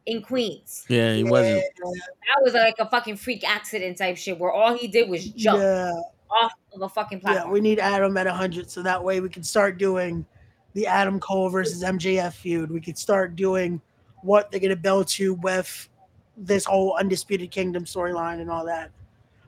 in 0.06 0.22
Queens. 0.22 0.86
Yeah, 0.90 1.14
he 1.14 1.24
wasn't. 1.24 1.64
That 1.78 2.42
was 2.44 2.54
like 2.54 2.76
a 2.80 2.90
fucking 2.90 3.18
freak 3.18 3.48
accident 3.48 3.98
type 3.98 4.18
shit 4.18 4.38
where 4.38 4.52
all 4.52 4.76
he 4.78 4.88
did 4.88 5.10
was 5.10 5.26
jump 5.30 5.60
Yeah, 5.62 5.92
off 6.30 6.54
of 6.74 6.82
a 6.82 6.90
fucking 6.90 7.22
platform. 7.22 7.48
yeah. 7.48 7.52
We 7.54 7.62
need 7.62 7.80
Adam 7.80 8.16
at 8.18 8.28
hundred, 8.28 8.70
so 8.70 8.82
that 8.84 9.02
way 9.04 9.20
we 9.22 9.30
can 9.30 9.44
start 9.44 9.78
doing 9.78 10.26
the 10.74 10.88
Adam 10.88 11.20
Cole 11.20 11.50
versus 11.50 11.84
MJF 11.84 12.34
feud. 12.34 12.72
We 12.72 12.82
could 12.82 12.98
start 12.98 13.36
doing 13.36 13.80
what 14.24 14.50
they're 14.52 14.60
gonna 14.60 14.76
build 14.76 15.08
to 15.10 15.36
with 15.36 15.90
this 16.36 16.66
whole 16.66 16.96
undisputed 16.98 17.52
kingdom 17.52 17.86
storyline 17.86 18.42
and 18.42 18.50
all 18.50 18.66
that. 18.66 18.90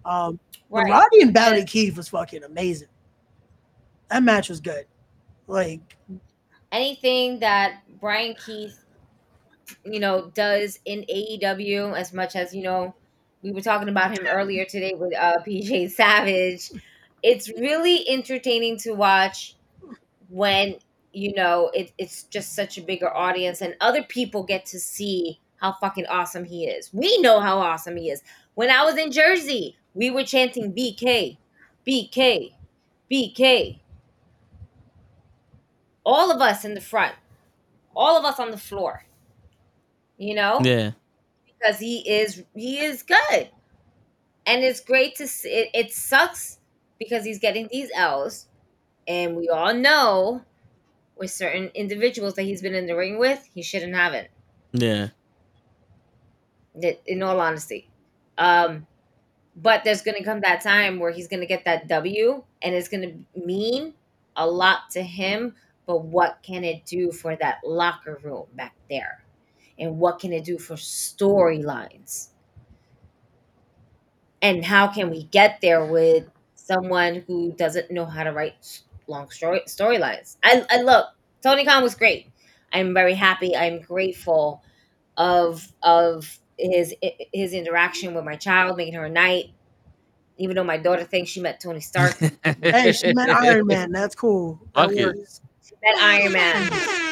Um, 0.06 0.40
but 0.70 0.84
Right. 0.84 0.92
Roddy 0.92 1.22
and 1.22 1.34
Bounty 1.34 1.64
Keith 1.64 1.98
was 1.98 2.10
fucking 2.10 2.44
amazing. 2.44 2.88
That 4.10 4.22
match 4.24 4.50
was 4.50 4.60
good. 4.60 4.86
Like, 5.48 5.82
Anything 6.72 7.40
that 7.40 7.82
Bryan 8.00 8.36
Keith, 8.46 8.85
you 9.84 10.00
know, 10.00 10.32
does 10.34 10.80
in 10.86 11.06
AEW, 11.10 11.98
as 11.98 12.14
much 12.14 12.36
as 12.36 12.54
you 12.54 12.64
know, 12.64 12.96
we 13.42 13.52
were 13.52 13.62
talking 13.62 13.90
about 13.90 14.18
him 14.18 14.26
earlier 14.28 14.66
today 14.66 14.94
with 14.98 15.16
uh, 15.16 15.38
PJ 15.48 15.92
Savage. 15.92 16.72
It's 17.24 17.50
really 17.50 18.08
entertaining 18.08 18.78
to 18.80 18.94
watch 18.94 19.56
when 20.30 20.76
you 21.16 21.34
know, 21.34 21.72
it, 21.74 21.94
it's 21.98 22.24
just 22.24 22.54
such 22.54 22.78
a 22.78 22.82
bigger 22.82 23.10
audience, 23.10 23.62
and 23.62 23.76
other 23.80 24.04
people 24.04 24.44
get 24.44 24.66
to 24.68 24.80
see 24.80 25.40
how 25.62 25.74
fucking 25.80 26.06
awesome 26.08 26.44
he 26.44 26.66
is. 26.66 26.90
We 26.94 27.18
know 27.20 27.40
how 27.40 27.58
awesome 27.60 27.96
he 27.96 28.10
is. 28.10 28.22
When 28.54 28.70
I 28.70 28.84
was 28.84 28.98
in 28.98 29.12
Jersey, 29.12 29.78
we 29.94 30.12
were 30.12 30.26
chanting 30.26 30.74
BK, 30.74 31.38
BK, 31.88 32.54
BK. 33.10 33.80
All 36.06 36.32
of 36.32 36.42
us 36.42 36.66
in 36.66 36.74
the 36.74 36.82
front, 36.82 37.16
all 37.96 38.18
of 38.18 38.26
us 38.26 38.40
on 38.40 38.52
the 38.52 38.58
floor. 38.58 39.06
You 40.18 40.36
know, 40.36 40.60
Yeah. 40.64 40.92
because 41.46 41.80
he 41.80 42.00
is 42.10 42.44
he 42.56 42.80
is 42.80 43.04
good, 43.04 43.50
and 44.46 44.64
it's 44.64 44.80
great 44.80 45.16
to 45.16 45.28
see. 45.28 45.50
It, 45.50 45.70
it 45.74 45.94
sucks 45.94 46.60
because 47.00 47.26
he's 47.26 47.40
getting 47.40 47.68
these 47.72 47.90
L's, 47.96 48.48
and 49.08 49.36
we 49.36 49.50
all 49.50 49.74
know 49.74 50.42
with 51.18 51.32
certain 51.32 51.72
individuals 51.76 52.36
that 52.36 52.44
he's 52.44 52.62
been 52.62 52.76
in 52.76 52.86
the 52.88 52.96
ring 52.96 53.18
with, 53.20 53.48
he 53.54 53.62
shouldn't 53.62 53.96
have 53.96 54.14
it. 54.14 54.32
Yeah. 54.74 55.10
In 57.08 57.24
all 57.24 57.40
honesty, 57.40 57.90
um, 58.38 58.86
but 59.56 59.84
there's 59.86 60.02
gonna 60.02 60.24
come 60.24 60.42
that 60.42 60.62
time 60.62 61.00
where 61.00 61.12
he's 61.12 61.28
gonna 61.30 61.46
get 61.46 61.66
that 61.66 61.88
W, 61.88 62.44
and 62.62 62.76
it's 62.76 62.90
gonna 62.90 63.14
mean 63.36 63.94
a 64.36 64.46
lot 64.48 64.90
to 64.92 65.02
him. 65.02 65.56
But 65.88 66.04
what 66.04 66.40
can 66.44 66.64
it 66.64 66.86
do 66.86 67.12
for 67.12 67.36
that 67.38 67.60
locker 67.66 68.20
room 68.24 68.48
back 68.56 68.74
there? 68.90 69.25
And 69.78 70.00
what 70.00 70.20
can 70.20 70.32
it 70.32 70.46
do 70.46 70.58
for 70.58 70.76
storylines? 70.76 72.30
And 74.42 74.64
how 74.64 74.88
can 74.88 75.10
we 75.10 75.24
get 75.24 75.60
there 75.62 75.86
with 75.86 76.30
someone 76.56 77.24
who 77.28 77.52
doesn't 77.54 77.92
know 77.92 78.06
how 78.06 78.24
to 78.24 78.32
write 78.32 78.82
long 79.08 79.30
story 79.30 79.62
storylines? 79.68 80.38
I, 80.44 80.66
I 80.70 80.82
look, 80.82 81.08
Tony 81.42 81.66
Khan 81.66 81.84
was 81.84 81.96
great. 81.96 82.28
I'm 82.72 82.94
very 82.94 83.14
happy. 83.14 83.56
I'm 83.56 83.82
grateful 83.82 84.62
of 85.18 85.72
of 85.82 86.40
his 86.58 86.94
his 87.34 87.54
interaction 87.54 88.14
with 88.14 88.26
my 88.26 88.36
child, 88.36 88.78
making 88.78 88.94
her 88.96 89.06
a 89.06 89.10
knight. 89.10 89.52
Even 90.38 90.56
though 90.56 90.64
my 90.66 90.78
daughter 90.78 91.06
thinks 91.06 91.32
she 91.32 91.40
met 91.40 91.62
Tony 91.62 91.80
Stark, 91.80 92.18
she 92.18 92.32
Hey, 92.44 92.92
she 92.92 93.14
met 93.14 93.30
Iron 93.30 93.68
Man. 93.68 93.92
That's 93.92 94.16
cool. 94.16 94.60
That 94.76 94.90
Fuck 94.90 94.98
it. 94.98 95.16
met 95.82 95.98
Iron 95.98 96.34
Man. 96.34 97.05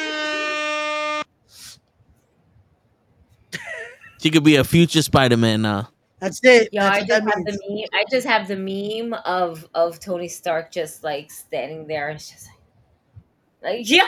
She 4.24 4.30
could 4.30 4.42
be 4.42 4.56
a 4.56 4.64
future 4.64 5.02
Spider 5.02 5.36
Man 5.36 5.60
now. 5.60 5.90
That's 6.18 6.40
it. 6.44 6.70
Yo, 6.72 6.80
That's 6.80 6.96
I 6.96 7.00
just 7.04 7.12
have 7.12 7.24
means. 7.36 7.44
the 7.44 7.60
meme. 7.68 7.88
I 7.92 8.04
just 8.10 8.26
have 8.26 8.48
the 8.48 8.56
meme 8.56 9.12
of 9.26 9.68
of 9.74 10.00
Tony 10.00 10.28
Stark 10.28 10.72
just 10.72 11.04
like 11.04 11.30
standing 11.30 11.86
there. 11.86 12.08
It's 12.08 12.30
just 12.30 12.48
like, 13.62 13.80
like 13.80 13.90
yeah. 13.90 14.06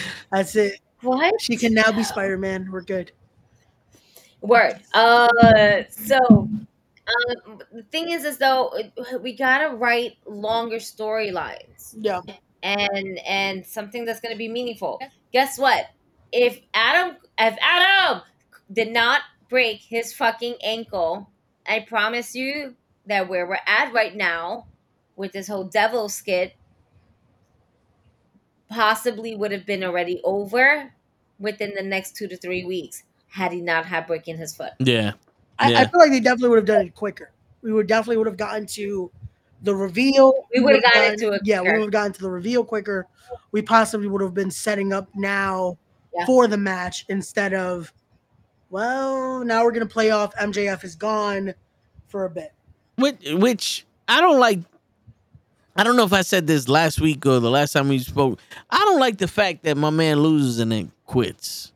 That's 0.32 0.56
it. 0.56 0.80
What? 1.02 1.38
She 1.42 1.58
can 1.58 1.74
now 1.74 1.92
be 1.92 2.02
Spider 2.02 2.38
Man. 2.38 2.70
We're 2.72 2.80
good. 2.80 3.12
Word. 4.40 4.80
Uh, 4.94 5.82
so 5.90 6.18
um, 6.30 7.60
the 7.74 7.82
thing 7.90 8.08
is, 8.08 8.24
is 8.24 8.38
though 8.38 8.72
we 9.20 9.36
gotta 9.36 9.76
write 9.76 10.12
longer 10.24 10.76
storylines. 10.76 11.94
Yeah. 11.94 12.22
And 12.62 13.18
and 13.28 13.66
something 13.66 14.06
that's 14.06 14.20
gonna 14.20 14.34
be 14.34 14.48
meaningful. 14.48 14.98
Guess 15.30 15.58
what? 15.58 15.90
If 16.32 16.60
Adam, 16.72 17.18
if 17.38 17.56
Adam 17.60 18.22
did 18.72 18.92
not 18.92 19.22
break 19.48 19.80
his 19.80 20.12
fucking 20.12 20.56
ankle, 20.62 21.30
I 21.66 21.80
promise 21.80 22.34
you 22.34 22.74
that 23.06 23.28
where 23.28 23.46
we're 23.46 23.58
at 23.66 23.92
right 23.92 24.14
now 24.14 24.66
with 25.16 25.32
this 25.32 25.48
whole 25.48 25.64
devil 25.64 26.08
skit 26.08 26.54
possibly 28.68 29.34
would 29.34 29.50
have 29.50 29.66
been 29.66 29.82
already 29.82 30.20
over 30.24 30.92
within 31.38 31.74
the 31.74 31.82
next 31.82 32.16
two 32.16 32.28
to 32.28 32.36
three 32.36 32.64
weeks 32.64 33.04
had 33.28 33.52
he 33.52 33.60
not 33.60 33.86
had 33.86 34.06
breaking 34.06 34.36
his 34.36 34.54
foot. 34.54 34.72
Yeah. 34.78 35.12
I, 35.58 35.74
I 35.74 35.86
feel 35.86 36.00
like 36.00 36.10
they 36.10 36.20
definitely 36.20 36.50
would 36.50 36.58
have 36.58 36.66
done 36.66 36.86
it 36.86 36.94
quicker. 36.94 37.32
We 37.62 37.72
would 37.72 37.86
definitely 37.86 38.18
would 38.18 38.26
have 38.26 38.36
gotten 38.36 38.66
to 38.66 39.10
the 39.62 39.74
reveal. 39.74 40.32
We 40.54 40.60
would 40.60 40.76
have 40.76 40.82
would've 40.82 40.92
gotten 40.92 41.12
into 41.14 41.32
it 41.32 41.40
Yeah, 41.44 41.60
we 41.60 41.72
would 41.72 41.82
have 41.82 41.90
gotten 41.90 42.12
to 42.12 42.20
the 42.20 42.30
reveal 42.30 42.64
quicker. 42.64 43.06
We 43.50 43.62
possibly 43.62 44.06
would 44.06 44.22
have 44.22 44.34
been 44.34 44.50
setting 44.50 44.92
up 44.92 45.08
now 45.14 45.76
Yeah. 46.16 46.26
for 46.26 46.46
the 46.46 46.56
match 46.56 47.04
instead 47.08 47.54
of, 47.54 47.92
well, 48.70 49.44
now 49.44 49.64
we're 49.64 49.72
gonna 49.72 49.86
play 49.86 50.10
off 50.10 50.34
MJF 50.36 50.84
is 50.84 50.96
gone 50.96 51.54
for 52.06 52.24
a 52.24 52.30
bit. 52.30 52.52
Which, 52.96 53.16
which 53.32 53.86
I 54.08 54.20
don't 54.20 54.38
like. 54.40 54.60
I 55.76 55.84
don't 55.84 55.94
know 55.96 56.04
if 56.04 56.12
I 56.12 56.22
said 56.22 56.46
this 56.48 56.68
last 56.68 57.00
week 57.00 57.24
or 57.24 57.38
the 57.38 57.50
last 57.50 57.72
time 57.72 57.88
we 57.88 58.00
spoke. 58.00 58.40
I 58.68 58.78
don't 58.84 58.98
like 58.98 59.18
the 59.18 59.28
fact 59.28 59.62
that 59.62 59.76
my 59.76 59.90
man 59.90 60.20
loses 60.20 60.58
and 60.58 60.72
then 60.72 60.90
quits. 61.06 61.72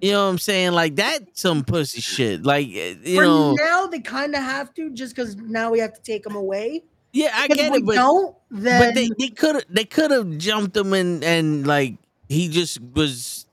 You 0.00 0.12
know 0.12 0.24
what 0.24 0.30
I'm 0.32 0.38
saying? 0.38 0.72
Like 0.72 0.96
that's 0.96 1.40
some 1.40 1.62
pussy 1.64 2.00
shit. 2.00 2.42
Like 2.44 2.66
eh, 2.74 2.94
you 3.04 3.16
for 3.16 3.22
know, 3.22 3.52
now, 3.52 3.86
they 3.86 4.00
kind 4.00 4.34
of 4.34 4.42
have 4.42 4.74
to 4.74 4.90
just 4.90 5.14
because 5.14 5.36
now 5.36 5.70
we 5.70 5.78
have 5.78 5.94
to 5.94 6.02
take 6.02 6.24
them 6.24 6.34
away. 6.34 6.82
yeah, 7.12 7.30
I 7.32 7.46
If 7.48 7.56
get 7.56 7.72
we 7.72 7.78
it, 7.78 7.86
but 7.86 7.94
don't, 7.94 8.36
then 8.50 8.80
but 8.88 8.94
they 8.94 9.08
they 9.18 9.28
could 9.28 9.64
they 9.70 9.84
could 9.84 10.10
have 10.10 10.36
jumped 10.36 10.74
them 10.74 10.92
and 10.92 11.22
and 11.22 11.66
like 11.66 11.94
he 12.28 12.48
just 12.48 12.80
was 12.80 13.46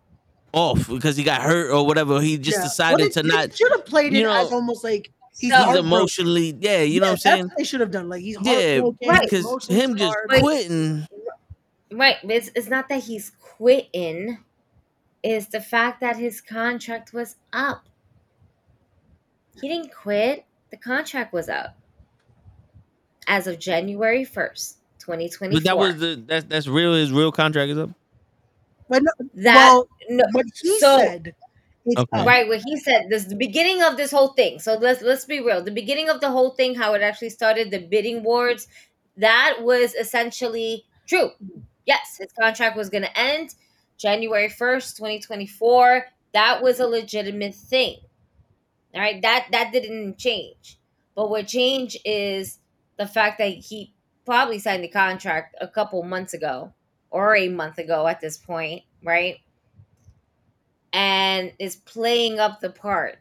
off 0.53 0.87
because 0.89 1.15
he 1.15 1.23
got 1.23 1.41
hurt 1.41 1.71
or 1.71 1.85
whatever. 1.85 2.19
He 2.21 2.37
just 2.37 2.57
Yeah. 2.57 2.63
decided 2.63 2.99
Well, 2.99 3.09
to 3.11 3.23
not. 3.23 3.55
Should 3.55 3.71
have 3.71 3.85
played 3.85 4.13
it 4.13 4.17
you 4.17 4.23
know, 4.23 4.33
as 4.45 4.51
almost 4.51 4.83
like 4.83 5.11
he's, 5.37 5.53
He's 5.53 5.75
emotionally, 5.77 6.57
yeah, 6.59 6.81
you 6.81 6.99
know 6.99 7.07
what 7.07 7.11
I'm 7.13 7.17
saying? 7.17 7.47
That's 7.47 7.57
they 7.57 7.63
should 7.63 7.79
have 7.79 7.91
done. 7.91 8.09
Like 8.09 8.21
he's 8.21 8.37
Yeah, 8.43 8.81
heartbroken, 8.81 9.07
Right. 9.07 9.21
because 9.29 9.67
him 9.67 9.95
just 9.95 10.13
hard. 10.13 10.41
Quitting. 10.41 11.07
Right. 11.91 12.17
It's, 12.23 12.49
it's 12.55 12.67
not 12.69 12.89
that 12.89 13.03
he's 13.03 13.31
quitting, 13.39 14.37
Is 15.23 15.47
the 15.47 15.61
fact 15.61 16.01
that 16.01 16.17
his 16.17 16.41
contract 16.41 17.13
was 17.13 17.35
up. 17.53 17.83
He 19.61 19.67
didn't 19.67 19.93
quit, 19.93 20.45
the 20.71 20.77
contract 20.77 21.31
was 21.33 21.47
up 21.47 21.77
as 23.27 23.45
of 23.45 23.59
January 23.59 24.25
1st, 24.25 24.75
2024. 24.99 25.59
But 25.59 25.63
that 25.65 25.77
was 25.77 25.99
the 25.99 26.23
that's 26.25 26.45
that's 26.45 26.67
real. 26.67 26.93
His 26.93 27.11
real 27.11 27.31
contract 27.31 27.69
is 27.71 27.77
up. 27.77 27.91
But 28.91 29.03
no, 29.03 29.11
that. 29.35 29.55
well, 29.55 29.89
no, 30.11 30.25
what 30.33 30.45
he 30.61 30.79
so- 30.79 30.99
said. 30.99 31.35
Okay. 31.97 32.25
Right, 32.25 32.47
what 32.47 32.61
he 32.63 32.77
said. 32.79 33.07
This 33.09 33.25
the 33.25 33.35
beginning 33.35 33.81
of 33.81 33.97
this 33.97 34.11
whole 34.11 34.29
thing. 34.33 34.59
So 34.59 34.75
let's 34.75 35.01
let's 35.01 35.25
be 35.25 35.39
real. 35.41 35.63
The 35.63 35.71
beginning 35.71 36.09
of 36.09 36.21
the 36.21 36.29
whole 36.29 36.51
thing, 36.51 36.75
how 36.75 36.93
it 36.93 37.01
actually 37.01 37.31
started, 37.31 37.71
the 37.71 37.79
bidding 37.79 38.23
wars, 38.23 38.67
that 39.17 39.59
was 39.63 39.95
essentially 39.95 40.85
true. 41.07 41.31
Yes, 41.87 42.17
his 42.19 42.31
contract 42.39 42.77
was 42.77 42.89
going 42.89 43.03
to 43.03 43.19
end 43.19 43.55
January 43.97 44.49
first, 44.49 44.97
twenty 44.97 45.19
twenty 45.19 45.47
four. 45.47 46.05
That 46.33 46.61
was 46.61 46.79
a 46.79 46.87
legitimate 46.87 47.55
thing. 47.55 47.97
All 48.93 49.01
right, 49.01 49.21
that 49.23 49.47
that 49.51 49.73
didn't 49.73 50.19
change. 50.19 50.77
But 51.15 51.29
what 51.31 51.47
changed 51.47 51.97
is 52.05 52.59
the 52.97 53.07
fact 53.07 53.39
that 53.39 53.49
he 53.53 53.93
probably 54.25 54.59
signed 54.59 54.83
the 54.83 54.89
contract 54.89 55.55
a 55.61 55.67
couple 55.67 56.03
months 56.03 56.33
ago 56.35 56.73
or 57.11 57.35
a 57.35 57.49
month 57.49 57.77
ago 57.77 58.07
at 58.07 58.21
this 58.21 58.37
point, 58.37 58.83
right? 59.03 59.37
and 60.93 61.53
is 61.59 61.75
playing 61.77 62.39
up 62.39 62.59
the 62.59 62.69
part. 62.69 63.17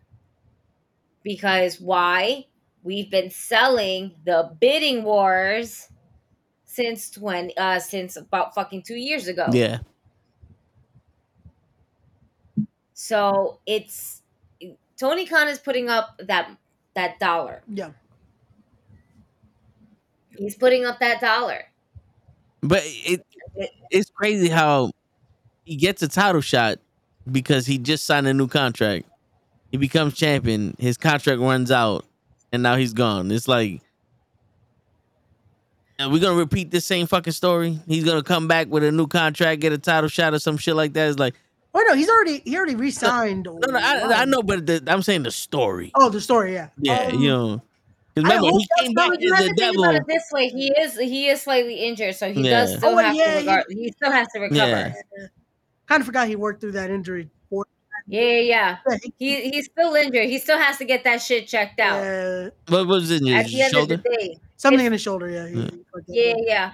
Because 1.22 1.80
why? 1.80 2.46
We've 2.82 3.10
been 3.10 3.30
selling 3.30 4.12
the 4.24 4.56
bidding 4.58 5.04
wars 5.04 5.88
since 6.64 7.10
20 7.10 7.56
uh 7.56 7.78
since 7.78 8.16
about 8.16 8.54
fucking 8.54 8.82
2 8.82 8.94
years 8.94 9.28
ago. 9.28 9.46
Yeah, 9.52 9.80
So 12.94 13.60
it's 13.66 14.22
Tony 14.96 15.26
Khan 15.26 15.48
is 15.48 15.58
putting 15.58 15.88
up 15.88 16.20
that 16.26 16.56
that 16.94 17.18
dollar. 17.18 17.62
Yeah. 17.68 17.90
He's 20.36 20.54
putting 20.54 20.84
up 20.86 21.00
that 21.00 21.20
dollar. 21.20 21.69
But 22.62 22.82
it 22.84 23.24
it's 23.90 24.10
crazy 24.10 24.48
how 24.48 24.92
he 25.64 25.76
gets 25.76 26.02
a 26.02 26.08
title 26.08 26.40
shot 26.40 26.78
because 27.30 27.66
he 27.66 27.78
just 27.78 28.06
signed 28.06 28.26
a 28.26 28.34
new 28.34 28.48
contract. 28.48 29.06
He 29.70 29.76
becomes 29.76 30.14
champion. 30.14 30.74
His 30.78 30.96
contract 30.96 31.40
runs 31.40 31.70
out, 31.70 32.04
and 32.52 32.62
now 32.62 32.76
he's 32.76 32.92
gone. 32.92 33.30
It's 33.30 33.48
like. 33.48 33.80
Are 35.98 36.08
we 36.08 36.18
gonna 36.18 36.36
repeat 36.38 36.70
this 36.70 36.86
same 36.86 37.06
fucking 37.06 37.34
story? 37.34 37.78
He's 37.86 38.04
gonna 38.04 38.22
come 38.22 38.48
back 38.48 38.68
with 38.68 38.82
a 38.82 38.90
new 38.90 39.06
contract, 39.06 39.60
get 39.60 39.72
a 39.74 39.78
title 39.78 40.08
shot 40.08 40.32
or 40.32 40.38
some 40.38 40.56
shit 40.56 40.74
like 40.74 40.94
that. 40.94 41.08
It's 41.10 41.18
like, 41.18 41.34
Oh 41.74 41.84
no, 41.86 41.94
he's 41.94 42.08
already 42.08 42.40
he 42.44 42.56
already 42.56 42.74
re-signed. 42.74 43.44
no, 43.44 43.58
no, 43.70 43.78
I, 43.78 44.22
I 44.22 44.24
know, 44.24 44.42
but 44.42 44.66
the, 44.66 44.82
I'm 44.86 45.02
saying 45.02 45.24
the 45.24 45.30
story. 45.30 45.92
Oh, 45.94 46.08
the 46.08 46.20
story, 46.20 46.54
yeah. 46.54 46.68
Yeah, 46.78 47.10
Um, 47.12 47.20
you 47.20 47.28
know, 47.28 47.62
remember 48.16 48.48
hope 48.48 48.60
he 48.60 48.66
that's 48.76 48.82
came 48.82 48.92
not 48.94 49.10
back 49.12 49.20
you 49.20 49.32
as 49.32 49.38
have 49.38 49.48
the 49.48 49.54
to 49.54 49.56
think 49.60 49.76
about 49.78 49.92
devil. 49.92 49.96
it 50.00 50.06
this 50.06 50.24
way. 50.32 50.48
He 50.48 50.68
is 50.78 50.98
he 50.98 51.28
is 51.28 51.42
slightly 51.42 51.74
injured, 51.76 52.14
so 52.16 52.32
he 52.32 52.42
Yeah. 52.42 52.50
does 52.66 52.76
still 52.76 52.90
Oh, 52.90 52.96
have 52.96 53.14
yeah, 53.14 53.32
to 53.34 53.38
regard, 53.40 53.64
he 53.70 53.92
still 53.92 54.10
has 54.12 54.28
to 54.34 54.40
recover. 54.40 54.56
Yeah. 54.56 54.92
Kind 55.86 56.00
of 56.00 56.06
forgot 56.06 56.28
he 56.28 56.36
worked 56.36 56.60
through 56.60 56.72
that 56.72 56.90
injury. 56.90 57.30
Or- 57.50 57.66
Yeah, 58.06 58.20
yeah, 58.22 58.40
yeah. 58.40 58.76
Yeah, 58.88 58.96
he- 59.02 59.12
He 59.42 59.50
he's 59.50 59.66
still 59.66 59.94
injured. 59.94 60.26
He 60.28 60.38
still 60.38 60.58
has 60.58 60.78
to 60.78 60.84
get 60.84 61.04
that 61.04 61.18
shit 61.22 61.46
checked 61.48 61.78
out. 61.80 62.00
uh, 62.04 62.50
What 62.68 62.86
was 62.86 63.10
it 63.10 63.22
in 63.22 63.26
his 63.28 63.50
the 63.52 63.68
shoulder? 63.70 63.96
day. 63.96 64.38
something 64.56 64.78
It's- 64.80 64.86
in 64.86 64.92
his 64.92 65.02
shoulder. 65.02 65.28
Yeah. 65.30 65.48
he- 65.48 65.54
Yeah. 65.56 65.62
he 65.64 65.70
fucked 65.92 65.96
up. 65.96 66.04
Yeah, 66.08 66.34
yeah. 66.38 66.70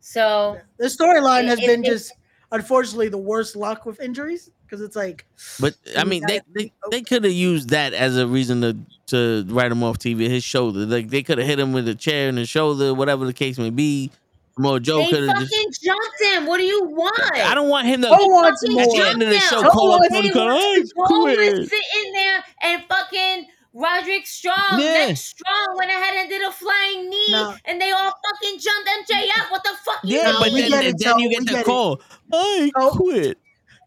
So 0.00 0.58
The 0.78 0.86
storyline 0.86 1.44
has 1.46 1.58
It- 1.58 1.66
been 1.66 1.84
it- 1.84 1.88
just 1.88 2.12
unfortunately 2.52 3.08
the 3.08 3.18
worst 3.18 3.56
luck 3.56 3.84
with 3.86 4.00
injuries 4.00 4.50
because 4.74 4.86
it's 4.86 4.96
like 4.96 5.24
But 5.60 5.74
I 5.96 6.04
mean, 6.04 6.22
they 6.26 6.40
they, 6.52 6.72
they 6.90 7.02
could 7.02 7.24
have 7.24 7.32
used 7.32 7.70
that 7.70 7.92
as 7.94 8.16
a 8.16 8.26
reason 8.26 8.60
to 8.62 8.76
to 9.06 9.44
write 9.52 9.70
him 9.70 9.82
off 9.82 9.98
TV. 9.98 10.28
His 10.28 10.42
shoulder, 10.44 10.80
like 10.86 11.08
they 11.08 11.22
could 11.22 11.38
have 11.38 11.46
hit 11.46 11.58
him 11.58 11.72
with 11.72 11.86
a 11.88 11.94
chair 11.94 12.28
in 12.28 12.34
the 12.36 12.46
shoulder, 12.46 12.94
whatever 12.94 13.24
the 13.26 13.32
case 13.32 13.58
may 13.58 13.70
be. 13.70 14.10
Samoa 14.56 14.78
Joe 14.78 15.04
could 15.10 15.28
have 15.28 15.36
fucking 15.36 15.66
just. 15.70 15.82
jumped 15.82 16.20
him. 16.22 16.46
What 16.46 16.58
do 16.58 16.64
you 16.64 16.84
want? 16.84 17.18
I 17.34 17.54
don't 17.54 17.68
want 17.68 17.86
him 17.88 18.02
to. 18.02 18.08
Who 18.08 18.30
wants 18.30 18.62
fucking 18.62 18.74
more? 18.74 18.84
At 18.84 18.90
the 18.90 19.08
end 19.10 19.22
of 19.22 19.28
the 19.30 19.38
show, 19.40 19.62
call 19.62 19.92
up 19.92 20.02
Who 20.02 20.16
Tony 20.16 20.30
wants 20.32 20.92
Cole 20.92 21.24
was 21.26 21.70
sitting 21.70 22.12
there 22.12 22.44
and 22.62 22.82
fucking 22.88 23.46
Roderick 23.74 24.24
Strong, 24.26 24.78
Yeah. 24.78 25.06
Next 25.08 25.22
Strong 25.24 25.76
went 25.76 25.90
ahead 25.90 26.14
and 26.14 26.28
did 26.30 26.42
a 26.42 26.52
flying 26.52 27.10
knee, 27.10 27.26
No. 27.30 27.54
and 27.64 27.80
they 27.80 27.90
all 27.90 28.12
fucking 28.24 28.60
jumped 28.60 28.88
MJF. 29.10 29.50
What 29.50 29.64
the 29.64 29.70
fuck? 29.84 29.98
Yeah, 30.04 30.30
mean? 30.30 30.34
but 30.38 30.52
we 30.52 30.60
then, 30.70 30.70
get 30.82 30.98
then 31.00 31.18
you 31.18 31.28
get 31.30 31.40
we 31.40 31.44
the 31.46 31.50
get 31.50 31.60
it. 31.62 31.66
call. 31.66 32.00
I 32.32 32.70
Oh. 32.76 32.90
quit. 32.96 33.38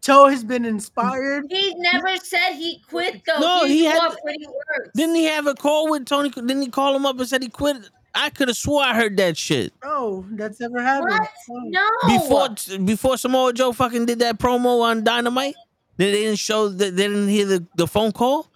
Toe 0.02 0.28
has 0.28 0.44
been 0.44 0.64
inspired. 0.64 1.44
he 1.50 1.74
never 1.76 2.16
said 2.16 2.52
he 2.54 2.82
quit 2.88 3.22
though. 3.26 3.38
No, 3.40 3.64
he, 3.66 3.78
he 3.80 3.84
had- 3.84 3.98
swore 3.98 4.16
pretty 4.22 4.46
words. 4.46 4.90
Didn't 4.94 5.14
he 5.16 5.24
have 5.24 5.46
a 5.46 5.54
call 5.54 5.90
with 5.90 6.06
Tony? 6.06 6.30
Didn't 6.30 6.62
he 6.62 6.68
call 6.70 6.94
him 6.96 7.04
up 7.06 7.18
and 7.18 7.28
said 7.28 7.42
he 7.42 7.48
quit? 7.48 7.76
I 8.14 8.30
could 8.30 8.48
have 8.48 8.56
swore 8.56 8.82
I 8.82 8.94
heard 8.94 9.16
that 9.18 9.36
shit 9.36 9.72
No, 9.84 10.24
that's 10.32 10.58
never 10.60 10.80
happened. 10.82 11.10
What? 11.10 11.30
No. 11.48 11.86
No. 12.08 12.18
before 12.18 12.78
before 12.84 13.16
Samoa 13.18 13.52
Joe 13.52 13.72
fucking 13.72 14.06
did 14.06 14.18
that 14.20 14.38
promo 14.38 14.80
on 14.82 15.04
Dynamite. 15.04 15.54
Then 15.98 16.12
they 16.12 16.22
didn't 16.22 16.38
show 16.38 16.68
that 16.68 16.96
they 16.96 17.06
didn't 17.08 17.28
hear 17.28 17.44
the, 17.44 17.66
the 17.76 17.86
phone 17.86 18.12
call 18.12 18.48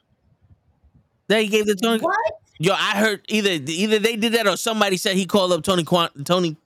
that 1.28 1.42
he 1.42 1.48
gave 1.48 1.66
the 1.66 1.74
Tony. 1.74 2.00
What? 2.00 2.16
Yo, 2.58 2.72
I 2.72 2.96
heard 2.96 3.22
either 3.28 3.50
either 3.50 3.98
they 3.98 4.16
did 4.16 4.32
that 4.34 4.46
or 4.46 4.56
somebody 4.56 4.96
said 4.96 5.16
he 5.16 5.26
called 5.26 5.52
up 5.52 5.62
Tony 5.64 5.84
Quan, 5.84 6.08
Tony 6.24 6.56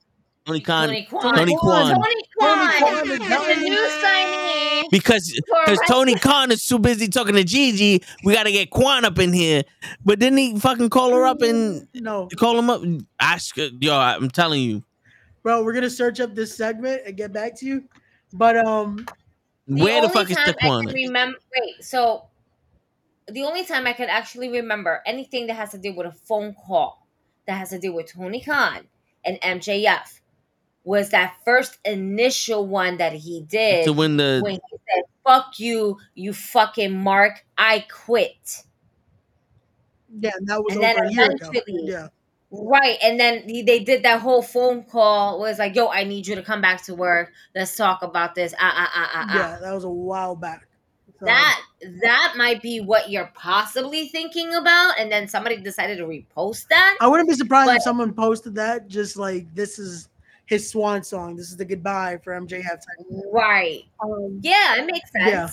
Tony 0.46 0.60
Khan 0.60 0.86
Tony 0.86 1.06
Khan. 1.06 1.34
Tony 1.34 1.56
Khan. 1.56 1.94
Tony 1.94 2.22
Khan. 2.38 2.68
Khan 2.78 3.06
is 3.06 3.12
is 3.12 3.18
the 3.18 3.68
new 3.68 3.88
signee. 4.04 4.90
because 4.90 5.40
because? 5.64 5.80
Tony 5.88 6.14
Khan 6.14 6.52
is 6.52 6.64
too 6.64 6.78
busy 6.78 7.08
talking 7.08 7.34
to 7.34 7.42
Gigi. 7.42 8.02
We 8.24 8.32
got 8.32 8.44
to 8.44 8.52
get 8.52 8.70
Quan 8.70 9.04
up 9.04 9.18
in 9.18 9.32
here. 9.32 9.64
But 10.04 10.20
didn't 10.20 10.38
he 10.38 10.58
fucking 10.58 10.90
call 10.90 11.12
her 11.14 11.26
up 11.26 11.42
and 11.42 11.88
No, 11.94 12.28
call 12.36 12.56
him 12.58 12.70
up? 12.70 12.82
Ask 13.18 13.56
yo, 13.56 13.98
I'm 13.98 14.30
telling 14.30 14.62
you, 14.62 14.84
bro, 15.42 15.64
we're 15.64 15.72
gonna 15.72 15.90
search 15.90 16.20
up 16.20 16.36
this 16.36 16.56
segment 16.56 17.02
and 17.06 17.16
get 17.16 17.32
back 17.32 17.56
to 17.56 17.66
you. 17.66 17.84
But 18.32 18.56
um, 18.64 19.04
where 19.66 20.00
the 20.00 20.08
fuck 20.08 20.30
is 20.30 20.36
time 20.36 20.50
I 20.50 20.52
can 20.52 20.86
remember. 20.86 21.38
Wait, 21.58 21.82
so 21.84 22.26
the 23.28 23.42
only 23.42 23.64
time 23.64 23.88
I 23.88 23.92
can 23.92 24.08
actually 24.08 24.48
remember 24.48 25.02
anything 25.06 25.48
that 25.48 25.54
has 25.54 25.70
to 25.70 25.78
do 25.78 25.92
with 25.92 26.06
a 26.06 26.12
phone 26.12 26.54
call 26.54 27.04
that 27.48 27.54
has 27.54 27.70
to 27.70 27.80
do 27.80 27.92
with 27.92 28.12
Tony 28.12 28.40
Khan 28.40 28.86
and 29.24 29.40
MJF 29.40 30.15
was 30.86 31.10
that 31.10 31.34
first 31.44 31.76
initial 31.84 32.64
one 32.66 32.96
that 32.98 33.12
he 33.12 33.42
did 33.42 33.84
To 33.84 33.92
win 33.92 34.16
the 34.16 34.40
when 34.42 34.52
he 34.54 34.60
said, 34.70 35.02
"Fuck 35.24 35.58
you, 35.58 35.98
you 36.14 36.32
fucking 36.32 36.96
Mark, 36.96 37.44
I 37.58 37.84
quit." 37.90 38.62
yeah, 40.20 40.30
that 40.42 40.62
was 40.62 40.74
And 40.74 40.82
then 40.82 40.96
over 40.96 41.04
a 41.04 41.12
year 41.12 41.24
ago. 41.26 41.50
eventually- 41.50 41.82
Yeah, 41.90 42.08
Right, 42.52 42.96
and 43.02 43.18
then 43.18 43.42
he, 43.48 43.62
they 43.62 43.80
did 43.80 44.04
that 44.04 44.20
whole 44.20 44.40
phone 44.40 44.84
call. 44.84 45.40
Was 45.40 45.58
like, 45.58 45.74
"Yo, 45.74 45.88
I 45.88 46.04
need 46.04 46.28
you 46.28 46.36
to 46.36 46.42
come 46.42 46.60
back 46.60 46.84
to 46.84 46.94
work. 46.94 47.32
Let's 47.56 47.76
talk 47.76 48.02
about 48.02 48.36
this." 48.36 48.54
Ah, 48.58 48.72
ah, 48.72 48.90
ah, 48.94 49.10
ah, 49.12 49.26
ah. 49.28 49.34
yeah, 49.36 49.58
that 49.60 49.74
was 49.74 49.82
a 49.84 49.90
while 49.90 50.36
back. 50.36 50.68
So, 51.18 51.26
That 51.26 51.60
that 52.02 52.34
might 52.36 52.62
be 52.62 52.80
what 52.80 53.10
you're 53.10 53.32
possibly 53.34 54.06
thinking 54.08 54.54
about, 54.54 54.94
and 54.98 55.10
then 55.10 55.26
somebody 55.26 55.56
decided 55.56 55.98
to 55.98 56.04
repost 56.06 56.68
that. 56.68 56.96
I 57.00 57.08
wouldn't 57.08 57.28
be 57.28 57.34
surprised 57.34 57.66
But- 57.66 57.76
if 57.78 57.82
someone 57.82 58.14
posted 58.14 58.54
that. 58.54 58.86
Just 58.86 59.16
like 59.16 59.52
this 59.54 59.78
is 59.80 60.08
his 60.46 60.70
swan 60.70 61.02
song. 61.02 61.36
This 61.36 61.50
is 61.50 61.56
the 61.56 61.64
goodbye 61.64 62.18
for 62.22 62.32
MJF. 62.40 62.80
Right? 63.32 63.84
Um, 64.02 64.40
Yeah, 64.42 64.76
it 64.76 64.86
makes 64.86 65.10
sense. 65.12 65.26
Yeah. 65.28 65.48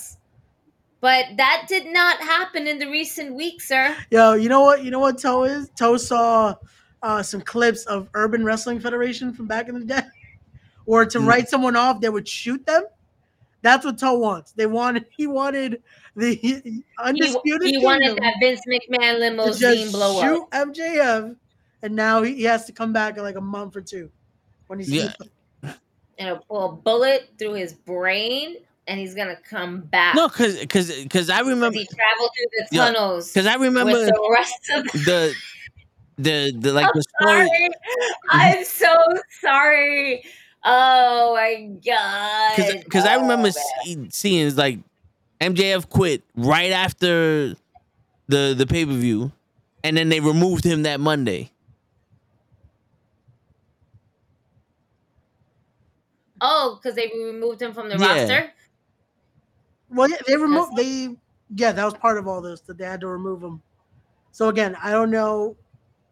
But 1.01 1.25
that 1.37 1.65
did 1.67 1.87
not 1.87 2.19
happen 2.19 2.65
in 2.67 2.79
the 2.79 2.89
recent 2.89 3.35
weeks, 3.35 3.67
sir. 3.67 3.95
Yo, 4.09 4.33
you 4.35 4.47
know 4.47 4.61
what? 4.61 4.83
You 4.85 4.91
know 4.91 4.99
what 4.99 5.17
Toe 5.19 5.43
is? 5.43 5.69
Toe 5.77 5.97
saw 5.97 6.55
uh, 7.01 7.21
some 7.21 7.41
clips 7.41 7.85
of 7.87 8.07
Urban 8.13 8.45
Wrestling 8.45 8.79
Federation 8.79 9.33
from 9.33 9.45
back 9.45 9.67
in 9.67 9.77
the 9.77 9.85
day, 9.85 10.01
or 10.85 11.05
to 11.05 11.19
Mm. 11.19 11.27
write 11.27 11.49
someone 11.49 11.75
off, 11.75 11.99
they 11.99 12.07
would 12.07 12.25
shoot 12.27 12.65
them. 12.65 12.83
That's 13.63 13.83
what 13.85 13.97
Toe 13.97 14.17
wants. 14.17 14.53
They 14.53 14.65
wanted. 14.65 15.05
He 15.17 15.27
wanted 15.27 15.81
the 16.15 16.35
He, 16.35 16.83
undisputed. 16.97 17.67
he 17.69 17.79
wanted 17.83 18.17
that 18.17 18.35
Vince 18.39 18.61
McMahon 18.69 19.19
limousine 19.19 19.75
just 19.77 19.91
blow 19.93 20.19
up. 20.19 20.23
shoot 20.23 20.49
MJF, 20.51 21.35
and 21.81 21.95
now 21.95 22.21
he, 22.21 22.35
he 22.35 22.43
has 22.43 22.63
to 22.65 22.71
come 22.71 22.93
back 22.93 23.17
in 23.17 23.23
like 23.23 23.35
a 23.35 23.41
month 23.41 23.75
or 23.75 23.81
two 23.81 24.09
when 24.67 24.79
he's 24.79 24.89
Yeah. 24.89 25.13
and 25.63 25.75
it'll 26.29 26.37
pull 26.49 26.69
a 26.69 26.71
bullet 26.73 27.29
through 27.39 27.53
his 27.53 27.73
brain, 27.73 28.57
and 28.87 28.99
he's 28.99 29.15
gonna 29.15 29.37
come 29.49 29.81
back. 29.81 30.15
no, 30.15 30.27
because 30.27 30.57
because 30.59 30.91
because 30.91 31.29
I 31.29 31.39
'Cause 31.39 31.47
remember 31.49 31.77
he 31.79 31.85
traveled 31.87 32.29
through 32.37 32.65
the 32.69 32.77
tunnels. 32.77 33.31
because 33.31 33.47
I 33.47 33.55
remember 33.55 33.93
with 33.93 34.07
the 34.07 34.29
rest 34.31 34.53
of 34.75 34.83
the 35.05 35.35
the 36.17 36.53
the 36.53 36.57
the 36.59 36.73
like 36.73 36.85
I'm 36.85 36.91
the 36.93 37.03
story. 37.19 37.47
sorry. 37.47 37.69
I'm 38.29 38.63
so 38.65 38.95
sorry. 39.41 40.23
Oh 40.65 41.33
my 41.35 41.69
god. 41.85 42.55
because 42.83 43.05
I 43.05 43.15
remember 43.15 43.49
Oh, 43.49 43.81
see, 43.83 44.07
seeing 44.11 44.47
it's 44.47 44.55
like 44.55 44.79
MJF 45.41 45.89
quit 45.89 46.21
right 46.35 46.71
after 46.71 47.55
the 48.27 48.53
the 48.57 48.65
pay 48.65 48.85
per 48.85 48.93
view, 48.93 49.31
and 49.83 49.97
then 49.97 50.07
they 50.09 50.19
removed 50.21 50.63
him 50.63 50.83
that 50.83 50.99
Monday. 51.01 51.51
Oh, 56.45 56.75
because 56.75 56.95
they 56.95 57.09
removed 57.15 57.61
him 57.61 57.73
from 57.73 57.87
the 57.87 57.97
Yeah. 57.97 58.19
roster. 58.19 58.53
Well, 59.89 60.09
yeah, 60.09 60.17
they 60.27 60.35
removed 60.35 60.75
they. 60.75 61.15
Yeah, 61.55 61.71
that 61.71 61.85
was 61.85 61.93
part 61.93 62.17
of 62.17 62.27
all 62.27 62.41
this 62.41 62.59
that 62.61 62.77
they 62.77 62.83
had 62.85 62.99
to 63.01 63.07
remove 63.07 63.41
him. 63.41 63.61
So 64.31 64.49
again, 64.49 64.75
I 64.83 64.91
don't 64.91 65.09
know. 65.09 65.55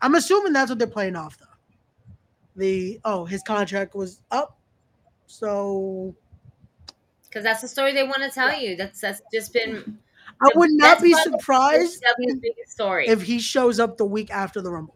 I'm 0.01 0.15
assuming 0.15 0.53
that's 0.53 0.69
what 0.69 0.79
they're 0.79 0.87
playing 0.87 1.17
off 1.17 1.37
though. 1.37 1.45
The 2.55 2.99
oh, 3.03 3.25
his 3.25 3.43
contract 3.43 3.93
was 3.93 4.21
up, 4.31 4.57
so 5.27 6.15
Because 7.23 7.43
that's 7.43 7.61
the 7.61 7.67
story 7.67 7.91
they 7.91 8.03
want 8.03 8.23
to 8.23 8.29
tell 8.29 8.57
you. 8.57 8.77
That's 8.77 9.01
that's 9.01 9.21
just 9.33 9.51
been. 9.51 9.99
I 10.41 10.49
would 10.55 10.71
not 10.71 11.01
be 11.01 11.13
surprised 11.13 12.03
story. 12.67 13.07
if 13.07 13.21
he 13.21 13.39
shows 13.39 13.79
up 13.79 13.97
the 13.97 14.05
week 14.05 14.31
after 14.31 14.61
the 14.61 14.71
Rumble. 14.71 14.95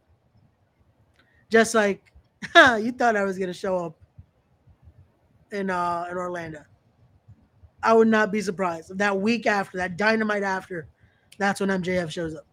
Just 1.49 1.75
like 1.75 2.13
you 2.55 2.91
thought 2.93 3.17
I 3.17 3.23
was 3.23 3.37
gonna 3.37 3.53
show 3.53 3.77
up 3.77 3.97
in 5.55 5.69
uh 5.69 6.05
in 6.11 6.17
Orlando. 6.17 6.59
I 7.81 7.93
would 7.93 8.07
not 8.07 8.31
be 8.31 8.41
surprised 8.41 8.91
if 8.91 8.97
that 8.97 9.19
week 9.19 9.45
after 9.47 9.77
that 9.77 9.95
dynamite 9.97 10.43
after, 10.43 10.87
that's 11.37 11.59
when 11.59 11.69
MJF 11.69 12.09
shows 12.11 12.35
up. 12.35 12.45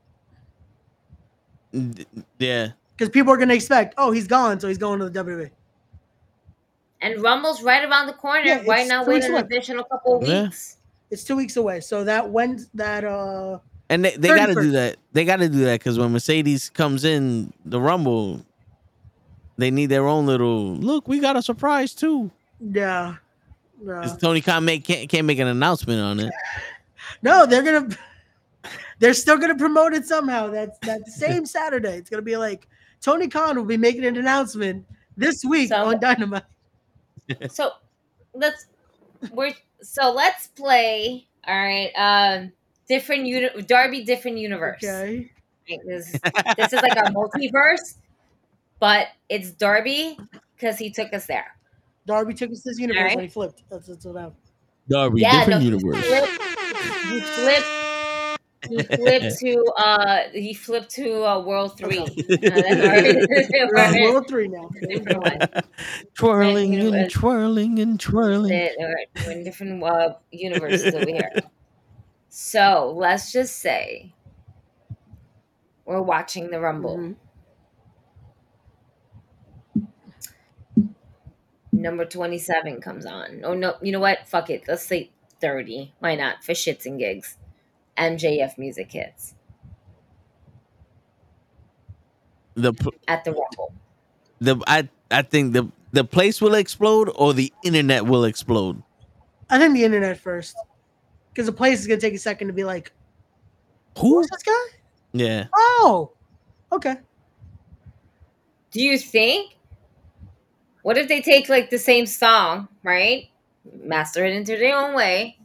Yeah, 2.39 2.68
Because 2.97 3.08
people 3.10 3.32
are 3.32 3.36
gonna 3.39 3.55
expect, 3.55 3.94
oh, 3.97 4.10
he's 4.12 4.26
gone, 4.26 4.60
so 4.60 4.68
he's 4.68 4.78
going 4.78 4.98
to 5.00 5.08
the 5.08 5.24
WWE. 5.24 5.50
and 7.00 7.20
Rumble's 7.22 7.62
right 7.62 7.82
around 7.89 8.06
the 8.08 8.12
corner. 8.12 8.44
Yeah, 8.47 8.62
Why 8.64 8.81
it's 8.81 8.89
not 8.90 9.05
two 9.05 9.10
wait 9.10 9.14
weeks 9.16 9.26
an 9.26 9.32
away. 9.32 9.40
additional 9.40 9.84
couple 9.84 10.16
of 10.22 10.28
Yeah. 10.28 10.42
weeks? 10.44 10.76
It's 11.10 11.24
two 11.24 11.36
weeks 11.36 11.56
away. 11.56 11.81
So 11.81 12.05
that 12.05 12.31
when 12.31 12.64
that 12.74 13.05
uh 13.05 13.58
and 13.89 14.05
they, 14.05 14.16
they 14.16 14.28
got 14.28 14.47
to 14.47 14.55
do 14.55 14.70
that. 14.70 14.97
They 15.12 15.26
got 15.26 15.36
to 15.40 15.48
do 15.50 15.64
that 15.64 15.81
because 15.81 15.98
when 15.98 16.12
Mercedes 16.12 16.70
comes 16.70 17.05
in 17.05 17.52
the 17.66 17.78
Rumble, 17.78 18.40
they 19.58 19.70
need 19.70 19.86
their 19.86 20.06
own 20.06 20.24
little 20.24 20.74
look. 20.76 21.06
We 21.08 21.18
got 21.20 21.36
a 21.36 21.42
surprise 21.42 21.92
too. 21.94 22.31
Yeah. 22.70 23.16
No. 23.81 24.00
'Cause 24.00 24.16
Tony 24.18 24.41
Khan 24.41 24.65
make 24.65 24.84
can't, 24.84 25.08
can't 25.08 25.26
make 25.26 25.39
an 25.39 25.49
announcement 25.49 26.00
on 26.00 26.20
it. 26.20 26.32
No, 27.23 27.47
they're 27.47 27.62
gonna 27.62 27.89
they're 29.00 29.15
still 29.15 29.39
gonna 29.39 29.57
promote 29.57 29.92
it 29.92 30.07
somehow. 30.07 30.49
That's 30.49 30.78
that 30.81 31.07
same 31.08 31.44
Saturday. 31.57 31.97
It's 31.97 32.08
gonna 32.10 32.23
be 32.23 32.36
like 32.36 32.68
Tony 33.00 33.26
Khan 33.28 33.57
will 33.57 33.65
be 33.65 33.76
making 33.76 34.05
an 34.05 34.16
announcement 34.16 34.86
this 35.16 35.44
week 35.44 35.68
So- 35.70 35.84
on 35.84 36.00
Dynamite. 36.00 36.44
So 37.50 37.70
let's 38.34 38.66
we're 39.32 39.55
so 39.81 40.12
let's 40.12 40.49
play. 40.49 41.26
All 41.47 41.57
right. 41.57 41.91
Um, 41.97 42.52
different 42.89 43.26
uni- 43.26 43.62
Darby, 43.62 44.05
different 44.05 44.39
universe. 44.39 44.82
Okay. 44.82 45.31
Right, 45.70 45.81
This, 45.86 46.12
this 46.57 46.73
is 46.73 46.82
like 46.82 46.97
a 46.97 47.10
multiverse, 47.12 47.97
but 48.81 49.08
it's 49.28 49.50
Darby 49.52 50.18
because 50.57 50.78
he 50.78 50.91
took 50.91 51.12
us 51.12 51.26
there. 51.26 51.57
Darby 52.06 52.34
took 52.34 52.50
us 52.50 52.62
to 52.62 52.70
this 52.70 52.78
universe 52.78 52.98
Alright. 52.98 53.12
and 53.14 53.22
he 53.22 53.28
flipped. 53.28 53.62
That's, 53.70 53.86
that's 53.86 54.05
what 54.05 54.16
happened. 54.16 54.36
Darby, 54.89 55.20
Yeah, 55.20 55.44
different 55.44 55.60
no, 55.60 55.70
universe. 55.70 55.97
He 55.97 56.02
flipped, 56.02 56.42
he 57.10 57.20
flipped. 57.20 57.66
He 58.68 58.76
flipped 58.97 59.39
to 59.40 59.64
uh 59.76 60.18
he 60.32 60.55
flipped 60.55 60.90
to 60.90 61.24
uh, 61.24 61.40
World 61.40 61.76
Three. 61.76 61.98
Uh, 61.98 62.06
We're 62.08 62.28
on 62.28 63.74
that's 63.74 63.98
World 64.00 64.28
Three 64.28 64.47
now. 64.48 64.68
one. 65.18 65.39
twirling 66.14 66.74
And 66.76 66.94
and 66.94 67.10
twirling 67.10 67.78
and 67.81 67.98
twirling. 67.98 68.50
That- 68.52 68.76
all 68.78 68.86
right, 68.86 69.08
we're 69.26 69.32
in 69.32 69.44
different 69.44 69.82
uh, 69.82 70.14
universes 70.31 70.94
over 70.94 71.06
here. 71.06 71.31
So 72.28 72.94
let's 72.97 73.32
just 73.32 73.58
say 73.58 74.14
we're 75.84 76.00
watching 76.02 76.50
the 76.50 76.60
Rumble. 76.60 76.97
Mhm. 76.98 77.16
Number 81.82 82.04
27 82.06 82.80
comes 82.80 83.06
on. 83.06 83.42
Oh 83.44 83.54
no, 83.54 83.76
you 83.82 83.92
know 83.92 84.00
what? 84.00 84.26
Fuck 84.28 84.50
it. 84.50 84.64
Let's 84.68 84.84
say 84.86 85.10
30. 85.40 85.92
Why 85.98 86.14
not? 86.14 86.44
For 86.44 86.52
shits 86.52 86.86
and 86.86 86.98
gigs. 86.98 87.36
MJF 87.98 88.58
music 88.58 88.92
hits 88.92 89.34
The 92.54 92.72
p- 92.72 92.90
at 93.08 93.24
the 93.24 93.32
Rumble. 93.32 93.72
the 94.40 94.62
I 94.66 94.88
I 95.10 95.22
think 95.22 95.52
the 95.54 95.70
the 95.92 96.04
place 96.04 96.40
will 96.40 96.54
explode 96.54 97.10
or 97.14 97.32
the 97.34 97.52
internet 97.64 98.06
will 98.06 98.24
explode. 98.24 98.82
I 99.50 99.58
think 99.58 99.74
the 99.74 99.84
internet 99.84 100.18
first, 100.18 100.56
because 101.30 101.46
the 101.46 101.52
place 101.52 101.80
is 101.80 101.86
gonna 101.86 102.00
take 102.00 102.14
a 102.14 102.18
second 102.18 102.48
to 102.48 102.52
be 102.54 102.64
like, 102.64 102.92
"Who's 103.98 104.28
this 104.28 104.42
guy?" 104.42 104.78
Yeah. 105.12 105.46
Oh, 105.54 106.12
okay. 106.72 106.96
Do 108.70 108.82
you 108.82 108.98
think? 108.98 109.56
What 110.82 110.98
if 110.98 111.08
they 111.08 111.20
take 111.20 111.48
like 111.48 111.70
the 111.70 111.78
same 111.78 112.06
song, 112.06 112.68
right? 112.82 113.28
Master 113.82 114.24
it 114.24 114.34
into 114.34 114.56
their 114.56 114.76
own 114.76 114.94
way. 114.94 115.38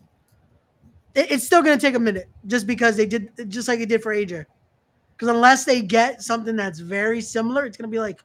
It- 1.13 1.31
it's 1.31 1.45
still 1.45 1.61
gonna 1.61 1.79
take 1.79 1.95
a 1.95 1.99
minute, 1.99 2.27
just 2.47 2.67
because 2.67 2.97
they 2.97 3.05
did, 3.05 3.31
just 3.49 3.67
like 3.67 3.79
it 3.79 3.89
did 3.89 4.01
for 4.01 4.13
AJ. 4.13 4.45
Because 5.15 5.29
unless 5.29 5.65
they 5.65 5.81
get 5.81 6.21
something 6.21 6.55
that's 6.55 6.79
very 6.79 7.21
similar, 7.21 7.65
it's 7.65 7.77
gonna 7.77 7.87
be 7.87 7.99
like, 7.99 8.23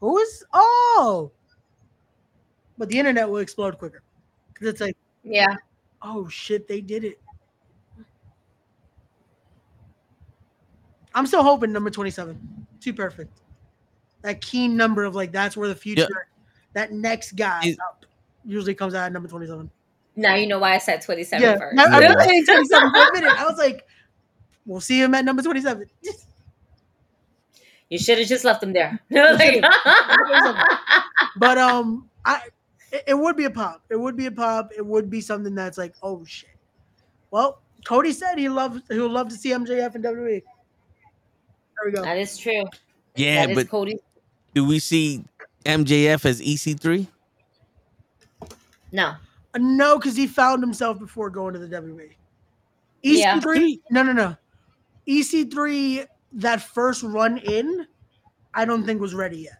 "Who 0.00 0.18
is? 0.18 0.44
Oh." 0.52 1.30
But 2.78 2.88
the 2.90 2.98
internet 2.98 3.28
will 3.28 3.38
explode 3.38 3.78
quicker, 3.78 4.02
because 4.52 4.68
it's 4.68 4.80
like, 4.80 4.96
Yeah. 5.24 5.56
"Oh 6.02 6.28
shit, 6.28 6.68
they 6.68 6.80
did 6.80 7.04
it." 7.04 7.20
I'm 11.14 11.26
still 11.26 11.42
hoping 11.42 11.72
number 11.72 11.88
27. 11.88 12.66
Too 12.80 12.92
perfect. 12.92 13.32
That 14.26 14.40
keen 14.40 14.76
number 14.76 15.04
of 15.04 15.14
like 15.14 15.30
that's 15.30 15.56
where 15.56 15.68
the 15.68 15.74
future, 15.76 16.26
that 16.72 16.90
next 16.90 17.36
guy 17.36 17.60
It- 17.64 17.78
up 17.78 18.04
usually 18.44 18.74
comes 18.74 18.92
out 18.92 19.04
at 19.06 19.12
number 19.12 19.28
27. 19.28 19.70
Now 20.16 20.34
you 20.34 20.48
know 20.48 20.58
why 20.58 20.74
I 20.74 20.78
said 20.78 21.00
27 21.00 21.40
Yeah, 21.40 21.56
first. 21.58 21.78
I, 21.78 21.84
I've 21.84 22.02
Yeah. 22.02 22.14
been 22.16 22.28
saying 22.28 22.44
27 22.46 22.90
for 22.90 22.96
a 23.08 23.12
minute. 23.12 23.32
I 23.38 23.44
was 23.44 23.56
like, 23.56 23.86
we'll 24.64 24.80
see 24.80 25.00
him 25.00 25.14
at 25.14 25.24
number 25.24 25.42
27. 25.44 25.88
You 27.88 27.98
should 27.98 28.18
have 28.18 28.26
just 28.26 28.44
left 28.44 28.62
him 28.64 28.72
there. 28.72 28.98
Like- 29.10 29.62
But 31.36 31.56
um, 31.58 32.08
I 32.24 32.40
it, 32.90 33.04
it 33.08 33.14
would 33.14 33.36
be 33.36 33.44
a 33.44 33.50
pop. 33.50 33.82
It 33.90 33.96
would 34.00 34.16
be 34.16 34.26
a 34.26 34.30
pop. 34.32 34.72
It 34.76 34.84
would 34.84 35.08
be 35.08 35.20
something 35.20 35.54
that's 35.54 35.78
like, 35.78 35.94
oh 36.02 36.24
shit. 36.24 36.50
Well, 37.30 37.60
Cody 37.84 38.10
said 38.12 38.38
he 38.38 38.48
loves 38.48 38.80
he 38.90 38.98
would 38.98 39.12
love 39.12 39.28
to 39.28 39.36
see 39.36 39.50
MJF 39.50 39.94
and 39.94 40.02
WWE. 40.04 40.42
There 40.42 40.42
we 41.84 41.92
go. 41.92 42.02
that 42.02 42.18
is 42.18 42.36
true. 42.38 42.64
Yeah, 43.16 43.46
that 43.46 43.50
is 43.50 43.56
but 43.56 43.68
Cody. 43.70 43.98
Do 44.56 44.64
we 44.64 44.78
see 44.78 45.22
MJF 45.66 46.24
as 46.24 46.40
EC3? 46.40 47.06
No. 48.90 49.08
Uh, 49.54 49.58
No, 49.58 49.98
because 49.98 50.16
he 50.16 50.26
found 50.26 50.62
himself 50.62 50.98
before 50.98 51.28
going 51.28 51.52
to 51.52 51.58
the 51.60 51.68
WWE. 51.68 52.12
EC3, 53.04 53.80
no, 53.90 54.02
no, 54.02 54.12
no. 54.12 54.34
EC3, 55.06 56.06
that 56.32 56.62
first 56.62 57.02
run 57.02 57.36
in, 57.36 57.86
I 58.54 58.64
don't 58.64 58.86
think 58.86 58.98
was 58.98 59.14
ready 59.14 59.40
yet. 59.40 59.58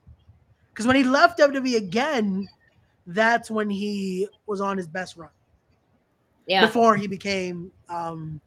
Because 0.72 0.86
when 0.86 0.96
he 0.96 1.04
left 1.04 1.38
WWE 1.38 1.76
again, 1.76 2.48
that's 3.06 3.50
when 3.50 3.68
he 3.68 4.26
was 4.46 4.62
on 4.62 4.78
his 4.78 4.86
best 4.88 5.18
run. 5.18 5.28
Yeah. 6.46 6.64
Before 6.64 6.96
he 6.96 7.06
became 7.06 7.70
um 7.90 8.40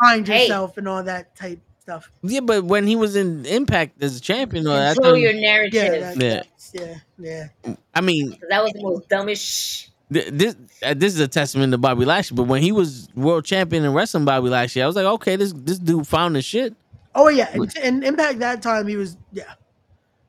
find 0.00 0.24
Hey. 0.26 0.42
yourself 0.42 0.76
and 0.78 0.86
all 0.86 1.02
that 1.02 1.34
type 1.34 1.58
stuff. 1.88 2.10
Yeah, 2.22 2.40
but 2.40 2.64
when 2.64 2.86
he 2.86 2.96
was 2.96 3.16
in 3.16 3.46
Impact 3.46 4.02
as 4.02 4.16
a 4.16 4.20
champion, 4.20 4.66
or 4.66 4.76
that 4.76 4.94
Control 4.96 5.14
time- 5.14 5.22
your 5.22 5.32
Yeah, 5.32 5.40
narrative. 5.40 6.18
that, 6.18 6.46
Yeah. 6.74 6.82
yeah, 7.18 7.48
yeah. 7.64 7.74
I 7.94 8.00
mean, 8.02 8.36
that 8.50 8.62
was 8.62 8.72
the 8.74 8.82
most 8.82 9.08
dumbest. 9.08 9.88
th- 10.12 10.28
this 10.32 10.56
uh, 10.82 10.94
this 10.94 11.14
is 11.14 11.20
a 11.20 11.28
testament 11.28 11.72
to 11.72 11.78
Bobby 11.78 12.04
Lashley. 12.04 12.34
But 12.36 12.44
when 12.44 12.62
he 12.62 12.72
was 12.72 13.08
world 13.14 13.44
champion 13.44 13.84
in 13.84 13.92
wrestling, 13.94 14.24
Bobby 14.26 14.48
Lashley, 14.50 14.82
I 14.82 14.86
was 14.86 14.96
like, 14.96 15.06
okay, 15.06 15.36
this 15.36 15.52
this 15.56 15.78
dude 15.78 16.06
found 16.06 16.36
his 16.36 16.44
shit. 16.44 16.74
Oh 17.14 17.28
yeah, 17.28 17.48
and, 17.54 17.74
and 17.82 18.04
Impact 18.04 18.38
that 18.40 18.60
time 18.62 18.86
he 18.86 18.96
was 18.96 19.16
yeah, 19.32 19.54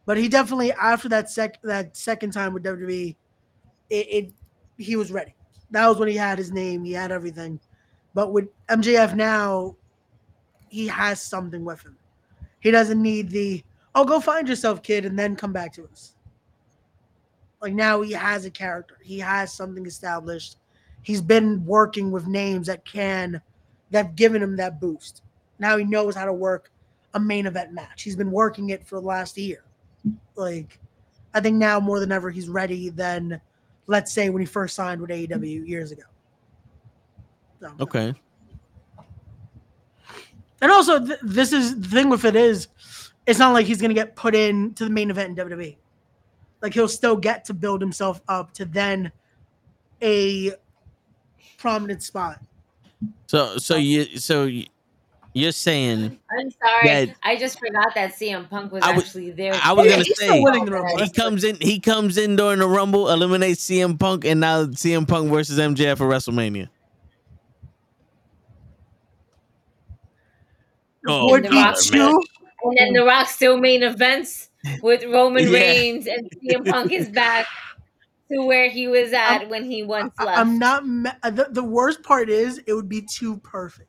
but 0.05 0.17
he 0.17 0.27
definitely 0.29 0.71
after 0.71 1.09
that 1.09 1.29
sec 1.29 1.61
that 1.63 1.95
second 1.95 2.31
time 2.31 2.53
with 2.53 2.63
WWE, 2.63 3.15
it, 3.89 3.95
it 3.95 4.31
he 4.77 4.95
was 4.95 5.11
ready. 5.11 5.33
That 5.71 5.87
was 5.87 5.97
when 5.97 6.07
he 6.09 6.15
had 6.15 6.37
his 6.37 6.51
name, 6.51 6.83
he 6.85 6.93
had 6.93 7.11
everything. 7.11 7.59
But 8.15 8.31
with 8.33 8.47
MJF 8.69 9.13
now, 9.15 9.75
he 10.69 10.87
has 10.87 11.21
something 11.21 11.65
with 11.65 11.81
him. 11.83 11.97
He 12.59 12.71
doesn't 12.71 13.01
need 13.01 13.29
the 13.29 13.63
oh 13.95 14.05
go 14.05 14.19
find 14.19 14.47
yourself, 14.47 14.83
kid, 14.83 15.05
and 15.05 15.17
then 15.17 15.35
come 15.35 15.53
back 15.53 15.73
to 15.73 15.85
us. 15.85 16.13
Like 17.61 17.73
now 17.73 18.01
he 18.01 18.11
has 18.13 18.45
a 18.45 18.51
character. 18.51 18.97
He 19.03 19.19
has 19.19 19.53
something 19.53 19.85
established. 19.85 20.57
He's 21.01 21.21
been 21.21 21.65
working 21.65 22.11
with 22.11 22.27
names 22.27 22.67
that 22.67 22.85
can 22.85 23.41
that 23.91 24.05
have 24.05 24.15
given 24.15 24.41
him 24.41 24.55
that 24.57 24.79
boost. 24.79 25.23
Now 25.57 25.77
he 25.77 25.83
knows 25.83 26.15
how 26.15 26.25
to 26.25 26.33
work 26.33 26.71
a 27.13 27.19
main 27.19 27.45
event 27.45 27.73
match. 27.73 28.03
He's 28.03 28.15
been 28.15 28.31
working 28.31 28.69
it 28.69 28.85
for 28.85 28.99
the 28.99 29.05
last 29.05 29.37
year. 29.37 29.63
Like, 30.35 30.79
I 31.33 31.41
think 31.41 31.57
now 31.57 31.79
more 31.79 31.99
than 31.99 32.11
ever 32.11 32.29
he's 32.29 32.47
ready 32.49 32.89
than, 32.89 33.41
let's 33.87 34.11
say, 34.11 34.29
when 34.29 34.41
he 34.41 34.45
first 34.45 34.75
signed 34.75 35.01
with 35.01 35.09
AEW 35.09 35.67
years 35.67 35.91
ago. 35.91 36.03
So, 37.59 37.73
Okay. 37.79 38.13
And 40.61 40.71
also, 40.71 41.05
th- 41.05 41.19
this 41.21 41.53
is 41.53 41.79
the 41.79 41.87
thing 41.87 42.09
with 42.09 42.25
it 42.25 42.35
is, 42.35 42.67
it's 43.25 43.39
not 43.39 43.53
like 43.53 43.65
he's 43.65 43.81
gonna 43.81 43.93
get 43.93 44.15
put 44.15 44.33
in 44.35 44.73
to 44.75 44.83
the 44.85 44.89
main 44.89 45.09
event 45.09 45.37
in 45.39 45.47
WWE. 45.47 45.75
Like 46.61 46.73
he'll 46.73 46.87
still 46.87 47.15
get 47.15 47.45
to 47.45 47.53
build 47.53 47.79
himself 47.81 48.21
up 48.27 48.53
to 48.53 48.65
then 48.65 49.11
a 50.01 50.51
prominent 51.57 52.03
spot. 52.03 52.39
So 53.27 53.57
so 53.57 53.75
you 53.75 54.17
so 54.17 54.45
you- 54.45 54.65
you're 55.33 55.51
saying 55.51 56.17
I'm 56.37 56.49
sorry. 56.51 57.15
I 57.23 57.37
just 57.37 57.59
forgot 57.59 57.93
that 57.95 58.13
CM 58.15 58.49
Punk 58.49 58.71
was 58.71 58.81
I 58.83 58.91
was- 58.93 59.03
actually 59.05 59.31
there. 59.31 59.53
I 59.63 59.71
was 59.73 59.85
Yeah, 59.85 59.91
gonna 59.91 60.03
he's 60.03 60.17
say 60.17 60.25
still 60.27 60.43
winning 60.43 60.65
the 60.65 60.71
Rumble. 60.71 60.97
he 61.03 61.09
comes 61.09 61.43
in 61.43 61.55
he 61.61 61.79
comes 61.79 62.17
in 62.17 62.35
during 62.35 62.59
the 62.59 62.67
Rumble, 62.67 63.09
eliminates 63.09 63.63
CM 63.63 63.97
Punk, 63.97 64.25
and 64.25 64.39
now 64.39 64.65
CM 64.65 65.07
Punk 65.07 65.29
versus 65.29 65.59
MJF 65.59 65.97
for 65.99 66.07
WrestleMania. 66.09 66.67
Oh, 71.07 71.31
Would 71.31 71.43
The 71.45 71.49
be 71.49 71.55
Rock 71.55 71.79
two. 71.81 72.21
And 72.63 72.77
then 72.77 72.93
The 72.93 73.03
Rock 73.05 73.27
still 73.27 73.57
main 73.57 73.83
events 73.83 74.49
with 74.81 75.03
Roman 75.05 75.45
Yeah. 75.51 75.59
Reigns 75.59 76.07
and 76.07 76.29
CM 76.43 76.69
Punk 76.69 76.91
is 76.91 77.09
back 77.21 77.45
to 78.31 78.43
where 78.45 78.69
he 78.69 78.87
was 78.87 79.13
at 79.13 79.49
when 79.49 79.63
he 79.63 79.83
once 79.83 80.13
I- 80.19 80.25
left. 80.25 80.39
I'm 80.39 80.59
not. 80.59 80.85
ma- 80.85 81.11
uh, 81.23 81.29
The, 81.31 81.47
the 81.51 81.63
worst 81.63 82.03
part 82.03 82.29
is 82.29 82.61
it 82.67 82.73
would 82.73 82.89
be 82.89 83.01
too 83.01 83.37
perfect. 83.37 83.85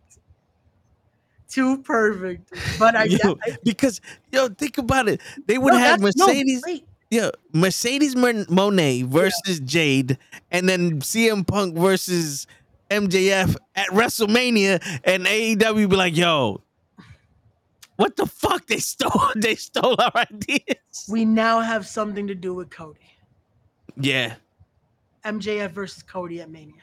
Too 1.49 1.79
perfect. 1.83 2.53
But 2.79 2.95
I, 2.95 3.05
Yo, 3.25 3.37
I 3.45 3.57
because 3.65 4.01
yo, 4.33 4.49
think 4.51 4.79
about 4.79 5.09
it. 5.09 5.21
They 5.47 5.59
would 5.59 5.73
no, 5.73 5.79
have 5.81 6.01
that's- 6.01 6.17
no, 6.17 6.27
Mercedes, 6.29 6.63
yeah, 7.11 7.31
Mercedes 7.53 8.15
Moné 8.15 9.05
versus 9.05 9.59
Jade, 9.59 10.17
and 10.53 10.69
then 10.69 11.01
CM 11.01 11.45
Punk 11.45 11.75
versus 11.77 12.47
MJF 12.89 13.57
at 13.75 13.89
WrestleMania, 13.89 14.81
and 15.03 15.25
AEW 15.27 15.91
be 15.91 15.97
like, 15.97 16.17
"Yo, 16.17 16.63
what 18.01 18.17
the 18.17 18.25
fuck? 18.25 18.67
They 18.67 18.79
stole, 18.79 19.29
they 19.37 19.55
stole 19.55 19.97
our 20.01 20.13
ideas." 20.33 21.07
we 21.09 21.25
now 21.27 21.61
have 21.61 21.87
something 21.87 22.27
to 22.27 22.35
do 22.35 22.55
with 22.55 22.71
Cody. 22.71 22.99
Yeah, 23.97 24.37
MJF 25.25 25.73
versus 25.73 26.03
Cody 26.03 26.41
at 26.41 26.51
Mania. 26.51 26.75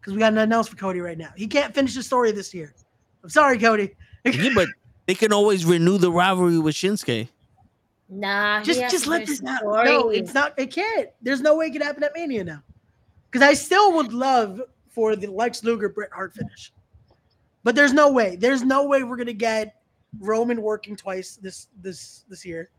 Because 0.00 0.14
we 0.14 0.18
got 0.18 0.32
nothing 0.32 0.52
else 0.52 0.68
for 0.68 0.76
Cody 0.76 1.00
right 1.00 1.16
now. 1.16 1.30
He 1.36 1.46
can't 1.46 1.72
finish 1.72 1.94
the 1.94 2.02
story 2.02 2.32
this 2.32 2.52
year. 2.52 2.74
I'm 3.22 3.30
sorry, 3.30 3.58
Cody. 3.58 3.94
yeah, 4.24 4.50
but 4.54 4.68
they 5.06 5.14
can 5.14 5.32
always 5.32 5.64
renew 5.64 5.96
the 5.96 6.10
rivalry 6.10 6.58
with 6.58 6.74
Shinsuke. 6.74 7.28
nah, 8.08 8.62
just 8.62 8.80
just 8.90 9.06
let 9.06 9.26
this 9.26 9.40
the 9.40 9.48
out. 9.48 9.62
No, 9.84 10.08
it's 10.08 10.34
not. 10.34 10.58
It 10.58 10.72
can't. 10.72 11.08
There's 11.22 11.40
no 11.40 11.56
way 11.56 11.66
it 11.66 11.72
can 11.72 11.82
happen 11.82 12.02
at 12.02 12.12
Mania 12.16 12.42
now. 12.42 12.62
Because 13.30 13.46
I 13.46 13.54
still 13.54 13.92
would 13.92 14.12
love 14.12 14.60
for 14.88 15.14
the 15.14 15.28
Lex 15.28 15.62
Luger 15.62 15.88
Bret 15.88 16.10
Hart 16.10 16.34
finish, 16.34 16.72
but 17.68 17.74
there's 17.74 17.92
no 17.92 18.10
way. 18.10 18.34
There's 18.34 18.64
no 18.64 18.86
way 18.86 19.02
we're 19.02 19.18
gonna 19.18 19.34
get 19.34 19.74
Roman 20.20 20.62
working 20.62 20.96
twice 20.96 21.36
this 21.36 21.68
this 21.82 22.24
this 22.26 22.42
year. 22.42 22.70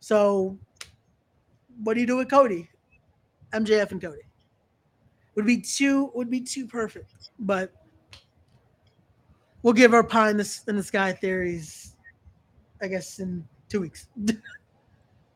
So, 0.00 0.58
what 1.84 1.94
do 1.94 2.00
you 2.00 2.08
do 2.08 2.16
with 2.16 2.28
Cody? 2.28 2.68
MJF 3.52 3.92
and 3.92 4.02
Cody 4.02 4.22
would 5.36 5.46
be 5.46 5.60
too 5.60 6.10
would 6.16 6.28
be 6.28 6.40
too 6.40 6.66
perfect, 6.66 7.14
but 7.38 7.72
we'll 9.62 9.74
give 9.74 9.94
our 9.94 10.02
pie 10.02 10.30
in 10.30 10.38
the 10.38 10.60
in 10.66 10.76
the 10.76 10.82
sky 10.82 11.12
theories, 11.12 11.94
I 12.82 12.88
guess, 12.88 13.20
in 13.20 13.46
two 13.68 13.80
weeks. 13.80 14.08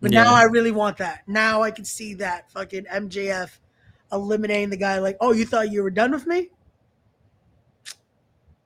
But 0.00 0.12
Yeah. 0.12 0.24
now 0.24 0.34
I 0.34 0.42
really 0.42 0.72
want 0.72 0.96
that. 0.96 1.22
Now 1.28 1.62
I 1.62 1.70
can 1.70 1.84
see 1.84 2.12
that 2.14 2.50
fucking 2.50 2.86
MJF 2.92 3.50
eliminating 4.10 4.68
the 4.70 4.76
guy 4.76 4.98
like, 4.98 5.16
oh, 5.20 5.30
you 5.32 5.46
thought 5.46 5.70
you 5.70 5.84
were 5.84 5.90
done 5.92 6.10
with 6.10 6.26
me? 6.26 6.50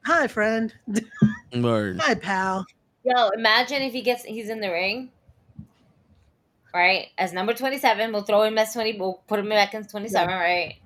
Hi, 0.05 0.27
friend. 0.27 0.73
Word. 1.55 2.01
Hi, 2.01 2.15
pal. 2.15 2.67
Yo, 3.05 3.29
imagine 3.31 3.83
if 3.83 3.93
he 3.93 4.03
gets 4.03 4.25
he's 4.25 4.49
in 4.49 4.61
the 4.61 4.71
ring 4.71 5.11
right? 6.75 7.09
As 7.19 7.33
number 7.33 7.55
27. 7.55 8.13
We'll 8.13 8.23
throw 8.23 8.43
him 8.43 8.59
as 8.59 8.73
20. 8.73 8.99
We'll 8.99 9.23
put 9.27 9.39
him 9.39 9.49
back 9.49 9.75
in 9.75 9.85
27, 9.85 10.29
right? 10.35 10.77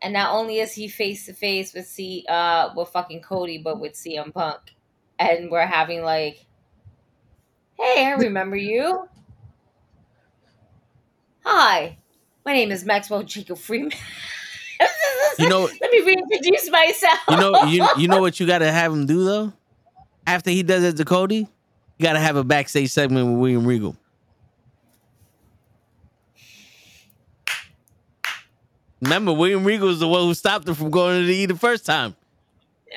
And 0.00 0.12
not 0.12 0.32
only 0.34 0.58
is 0.58 0.72
he 0.72 0.88
face 0.88 1.26
to 1.26 1.32
face 1.32 1.74
with 1.74 1.86
C 1.86 2.24
uh 2.28 2.70
with 2.76 2.88
fucking 2.90 3.22
Cody, 3.22 3.58
but 3.58 3.80
with 3.80 3.94
CM 3.94 4.32
Punk. 4.32 4.60
And 5.18 5.50
we're 5.50 5.66
having 5.66 6.02
like 6.02 6.46
Hey, 7.74 8.06
I 8.06 8.12
remember 8.12 8.56
you. 8.56 9.08
Hi. 11.44 11.98
My 12.44 12.52
name 12.52 12.70
is 12.70 12.84
Maxwell 12.84 13.22
Jacob 13.22 13.58
Friedman. 13.58 13.92
You 15.38 15.48
know, 15.48 15.62
Let 15.80 15.90
me 15.92 16.00
reintroduce 16.02 16.70
myself. 16.70 17.18
you 17.30 17.36
know, 17.36 17.62
you 17.64 17.86
you 17.96 18.08
know 18.08 18.20
what 18.20 18.38
you 18.40 18.46
got 18.46 18.58
to 18.58 18.70
have 18.70 18.92
him 18.92 19.06
do 19.06 19.24
though. 19.24 19.52
After 20.26 20.50
he 20.50 20.62
does 20.62 20.84
it 20.84 20.96
to 20.98 21.04
Cody, 21.04 21.36
you 21.36 22.02
got 22.02 22.12
to 22.14 22.18
have 22.18 22.36
a 22.36 22.44
backstage 22.44 22.90
segment 22.90 23.26
with 23.30 23.38
William 23.40 23.66
Regal. 23.66 23.96
Remember, 29.00 29.32
William 29.32 29.64
Regal 29.64 29.88
was 29.88 30.00
the 30.00 30.08
one 30.08 30.22
who 30.22 30.34
stopped 30.34 30.68
him 30.68 30.74
from 30.74 30.90
going 30.90 31.20
to 31.20 31.26
the 31.26 31.34
E 31.34 31.46
the 31.46 31.56
first 31.56 31.86
time. 31.86 32.16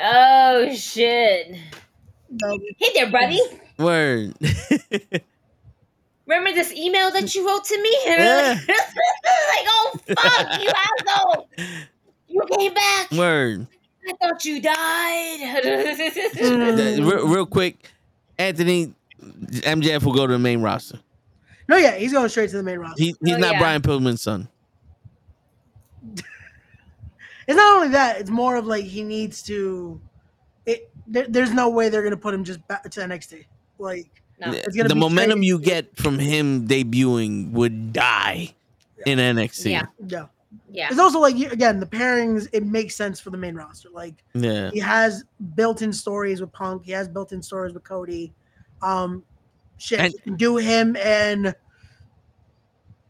Oh 0.01 0.73
shit. 0.73 1.55
Hey 2.77 2.89
there, 2.93 3.11
buddy. 3.11 3.39
Word. 3.77 4.33
Remember 6.31 6.53
this 6.53 6.71
email 6.71 7.11
that 7.11 7.35
you 7.35 7.45
wrote 7.45 7.65
to 7.65 7.81
me? 7.81 7.93
Yeah. 8.05 8.57
like, 8.65 9.67
oh 9.67 9.99
fuck, 10.07 10.61
you 10.61 10.69
asshole. 11.07 11.49
You 12.29 12.41
came 12.57 12.73
back. 12.73 13.11
Word. 13.11 13.67
I 14.07 14.13
thought 14.13 14.45
you 14.45 14.61
died. 14.61 15.39
Real, 16.99 17.27
real 17.27 17.45
quick, 17.45 17.91
Anthony 18.37 18.93
MJF 19.21 20.03
will 20.03 20.13
go 20.13 20.25
to 20.25 20.31
the 20.33 20.39
main 20.39 20.61
roster. 20.61 20.99
No, 21.67 21.75
yeah, 21.75 21.95
he's 21.97 22.13
going 22.13 22.29
straight 22.29 22.49
to 22.51 22.57
the 22.57 22.63
main 22.63 22.79
roster. 22.79 23.03
He, 23.03 23.15
he's 23.23 23.35
Oh, 23.35 23.37
not 23.39 23.51
yeah. 23.53 23.59
Brian 23.59 23.81
Pillman's 23.81 24.21
son. 24.21 24.47
It's 26.15 27.57
not 27.57 27.75
only 27.75 27.89
that; 27.89 28.21
it's 28.21 28.29
more 28.29 28.55
of 28.55 28.65
like 28.65 28.85
he 28.85 29.03
needs 29.03 29.43
to. 29.43 29.99
It 30.65 30.89
there, 31.07 31.25
there's 31.27 31.51
no 31.51 31.69
way 31.69 31.89
they're 31.89 32.03
gonna 32.03 32.15
put 32.15 32.33
him 32.33 32.45
just 32.45 32.65
back 32.69 32.89
to 32.89 33.01
NXT. 33.01 33.45
Like 33.79 34.20
no. 34.47 34.51
The 34.87 34.95
momentum 34.95 35.39
straight- 35.39 35.43
you 35.47 35.59
get 35.59 35.95
from 35.97 36.19
him 36.19 36.67
debuting 36.67 37.51
would 37.51 37.93
die 37.93 38.53
in 39.05 39.19
NXT. 39.19 39.71
Yeah. 39.71 39.85
Yeah, 40.07 40.25
Yeah. 40.69 40.87
it's 40.89 40.99
also 40.99 41.19
like 41.19 41.35
again 41.35 41.79
the 41.79 41.85
pairings. 41.85 42.47
It 42.53 42.65
makes 42.65 42.95
sense 42.95 43.19
for 43.19 43.29
the 43.29 43.37
main 43.37 43.55
roster. 43.55 43.89
Like 43.93 44.15
Yeah. 44.33 44.71
he 44.71 44.79
has 44.79 45.23
built-in 45.55 45.93
stories 45.93 46.41
with 46.41 46.51
Punk. 46.51 46.83
He 46.85 46.91
has 46.91 47.07
built-in 47.07 47.41
stories 47.41 47.73
with 47.73 47.83
Cody. 47.83 48.33
Um, 48.81 49.23
shit, 49.77 49.99
And- 49.99 50.13
you 50.13 50.19
can 50.19 50.35
do 50.35 50.57
him 50.57 50.95
and 50.97 51.55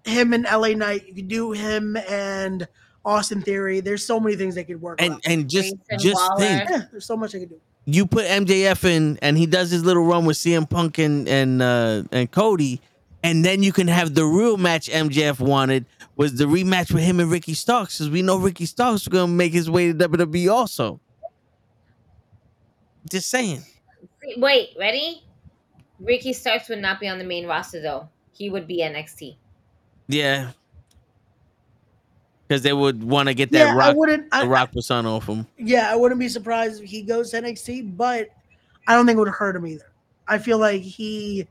him 0.06 0.34
and 0.34 0.46
LA 0.46 0.74
Knight. 0.74 1.08
You 1.08 1.14
can 1.14 1.28
do 1.28 1.52
him 1.52 1.96
and 2.10 2.68
Austin 3.06 3.42
Theory. 3.42 3.80
There's 3.80 4.06
so 4.06 4.20
many 4.20 4.36
things 4.36 4.56
they 4.56 4.64
could 4.64 4.82
work 4.82 5.02
And 5.02 5.14
on. 5.14 5.22
and 5.26 5.50
just 5.50 5.76
Grayson 5.90 6.04
just 6.10 6.16
Waller. 6.30 6.40
think, 6.40 6.70
Yeah, 6.70 6.82
there's 6.92 7.06
so 7.06 7.18
much 7.18 7.32
they 7.34 7.40
could 7.40 7.50
do. 7.50 7.62
You 7.96 8.06
put 8.06 8.26
MJF 8.26 8.84
in, 8.86 9.18
and 9.22 9.38
he 9.38 9.46
does 9.46 9.72
his 9.72 9.84
little 9.84 10.06
run 10.06 10.26
with 10.26 10.38
CM 10.38 10.70
Punk 10.70 10.98
and 10.98 11.28
and 11.28 11.62
uh, 11.62 12.04
and 12.12 12.32
Cody, 12.32 12.82
and 13.24 13.44
then 13.44 13.64
you 13.64 13.72
can 13.72 13.88
have 13.88 14.14
the 14.16 14.26
real 14.26 14.58
match 14.58 14.90
MJF 14.90 15.40
wanted 15.40 15.86
was 16.16 16.36
the 16.36 16.46
rematch 16.46 16.94
with 16.94 17.04
him 17.04 17.20
and 17.20 17.32
Ricky 17.32 17.54
Starks, 17.54 17.98
because 17.98 18.10
we 18.10 18.22
know 18.22 18.38
Ricky 18.38 18.66
Starks 18.66 19.04
is 19.04 19.08
gonna 19.08 19.28
make 19.28 19.54
his 19.54 19.70
way 19.70 19.92
to 19.92 19.94
WWE 19.94 20.52
also. 20.52 21.00
Just 23.10 23.30
saying. 23.30 23.64
Wait, 24.38 24.70
ready? 24.78 25.24
Ricky 26.00 26.34
Starks 26.34 26.70
would 26.70 26.80
not 26.80 27.00
be 27.00 27.08
on 27.08 27.18
the 27.18 27.24
main 27.24 27.48
roster 27.48 27.82
though. 27.82 28.10
He 28.34 28.50
would 28.50 28.68
be 28.68 28.80
NXT. 28.82 29.36
Yeah. 30.08 30.52
Because 32.52 32.64
they 32.64 32.74
would 32.74 33.02
want 33.02 33.30
to 33.30 33.34
get 33.34 33.50
that 33.54 33.60
Yeah, 33.60 33.72
I 33.72 33.76
rock, 33.78 33.96
wouldn't. 33.96 34.28
I, 34.34 34.44
the 34.44 34.50
rock 34.50 34.74
persona 34.74 35.16
off 35.16 35.26
him. 35.26 35.48
Yeah, 35.58 35.90
I 35.90 35.96
wouldn't 35.96 36.20
be 36.20 36.28
surprised 36.28 36.84
if 36.84 36.90
he 36.90 37.02
goes 37.02 37.32
to 37.32 37.42
NXT, 37.42 37.96
but 37.96 38.28
I 38.88 38.94
don't 38.94 39.06
think 39.06 39.16
it 39.16 39.20
would 39.20 39.30
hurt 39.30 39.56
him 39.56 39.66
either. 39.66 39.90
I 40.28 40.38
feel 40.38 40.58
like 40.58 40.82
he 40.82 41.48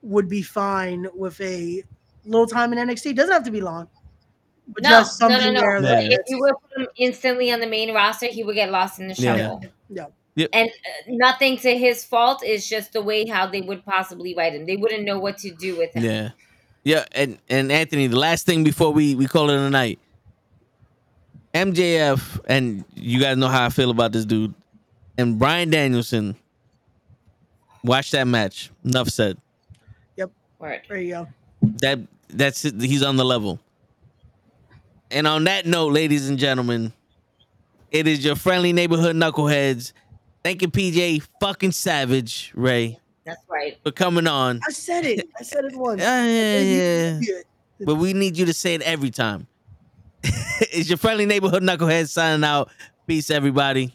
would 0.00 0.26
be 0.26 0.40
fine 0.40 1.06
with 1.14 1.38
a 1.42 1.84
little 2.24 2.46
time 2.46 2.72
in 2.72 2.78
NXT. 2.78 3.14
Doesn't 3.14 3.30
have 3.30 3.44
to 3.44 3.50
be 3.50 3.60
long, 3.60 3.88
but 4.68 4.84
No, 4.84 4.88
just 4.88 5.18
something 5.18 5.52
no, 5.52 5.60
no. 5.60 5.60
there. 5.60 5.74
Yeah. 5.82 6.08
That, 6.08 6.12
If 6.12 6.20
you 6.28 6.38
would 6.40 6.54
put 6.72 6.80
him 6.80 6.88
instantly 6.96 7.52
on 7.52 7.60
the 7.60 7.66
main 7.66 7.92
roster, 7.94 8.24
he 8.28 8.42
would 8.42 8.54
get 8.54 8.70
lost 8.70 9.00
in 9.00 9.08
the 9.08 9.14
Yeah. 9.18 9.36
shuffle. 9.36 9.64
yeah, 10.34 10.46
And 10.54 10.70
uh, 10.70 11.02
nothing 11.08 11.58
to 11.58 11.76
his 11.76 12.06
fault. 12.06 12.40
It's 12.42 12.66
just 12.66 12.94
the 12.94 13.02
way 13.02 13.26
how 13.26 13.48
they 13.48 13.60
would 13.60 13.84
possibly 13.84 14.34
write 14.34 14.54
him. 14.54 14.64
They 14.64 14.78
wouldn't 14.78 15.04
know 15.04 15.18
what 15.18 15.36
to 15.40 15.50
do 15.50 15.76
with 15.76 15.92
him. 15.92 16.04
Yeah. 16.04 16.30
Yeah, 16.84 17.04
and 17.12 17.36
and 17.50 17.70
Anthony, 17.70 18.06
the 18.06 18.18
last 18.18 18.46
thing 18.46 18.64
before 18.64 18.94
we 18.94 19.14
we 19.14 19.26
call 19.26 19.50
it 19.50 19.58
a 19.58 19.68
night. 19.68 19.98
MJF, 21.58 22.40
and 22.46 22.84
you 22.94 23.20
guys 23.20 23.36
know 23.36 23.48
how 23.48 23.66
I 23.66 23.68
feel 23.70 23.90
about 23.90 24.12
this 24.12 24.24
dude, 24.24 24.54
and 25.16 25.38
Bryan 25.38 25.70
Danielson. 25.70 26.36
Watch 27.84 28.10
that 28.10 28.26
match. 28.26 28.70
Enough 28.84 29.08
said. 29.08 29.38
Word. 30.58 30.82
there 30.88 30.98
you 30.98 31.10
go. 31.12 31.28
That 31.80 32.00
that's 32.28 32.64
it. 32.64 32.80
He's 32.80 33.02
on 33.02 33.16
the 33.16 33.24
level. 33.24 33.60
And 35.10 35.26
on 35.26 35.44
that 35.44 35.66
note, 35.66 35.92
ladies 35.92 36.28
and 36.28 36.38
gentlemen, 36.38 36.92
it 37.90 38.06
is 38.06 38.24
your 38.24 38.36
friendly 38.36 38.72
neighborhood 38.72 39.16
knuckleheads. 39.16 39.92
Thank 40.42 40.62
you, 40.62 40.68
PJ 40.68 41.26
fucking 41.40 41.72
Savage, 41.72 42.52
Ray, 42.54 42.98
That's 43.24 43.40
right. 43.48 43.78
for 43.82 43.90
coming 43.90 44.26
on. 44.26 44.60
I 44.66 44.72
said 44.72 45.04
it. 45.04 45.28
I 45.38 45.42
said 45.42 45.64
it 45.64 45.76
once. 45.76 46.00
Yeah, 46.02 46.24
yeah, 46.24 46.60
yeah. 46.60 47.20
Yeah. 47.22 47.40
But 47.86 47.94
we 47.94 48.12
need 48.12 48.36
you 48.36 48.44
to 48.46 48.52
say 48.52 48.74
it 48.74 48.82
every 48.82 49.10
time. 49.10 49.46
it's 50.72 50.88
your 50.88 50.98
friendly 50.98 51.26
neighborhood 51.26 51.62
knucklehead 51.62 52.08
signing 52.08 52.44
out. 52.44 52.70
Peace, 53.06 53.30
everybody. 53.30 53.94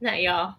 Not 0.00 0.20
y'all. 0.20 0.56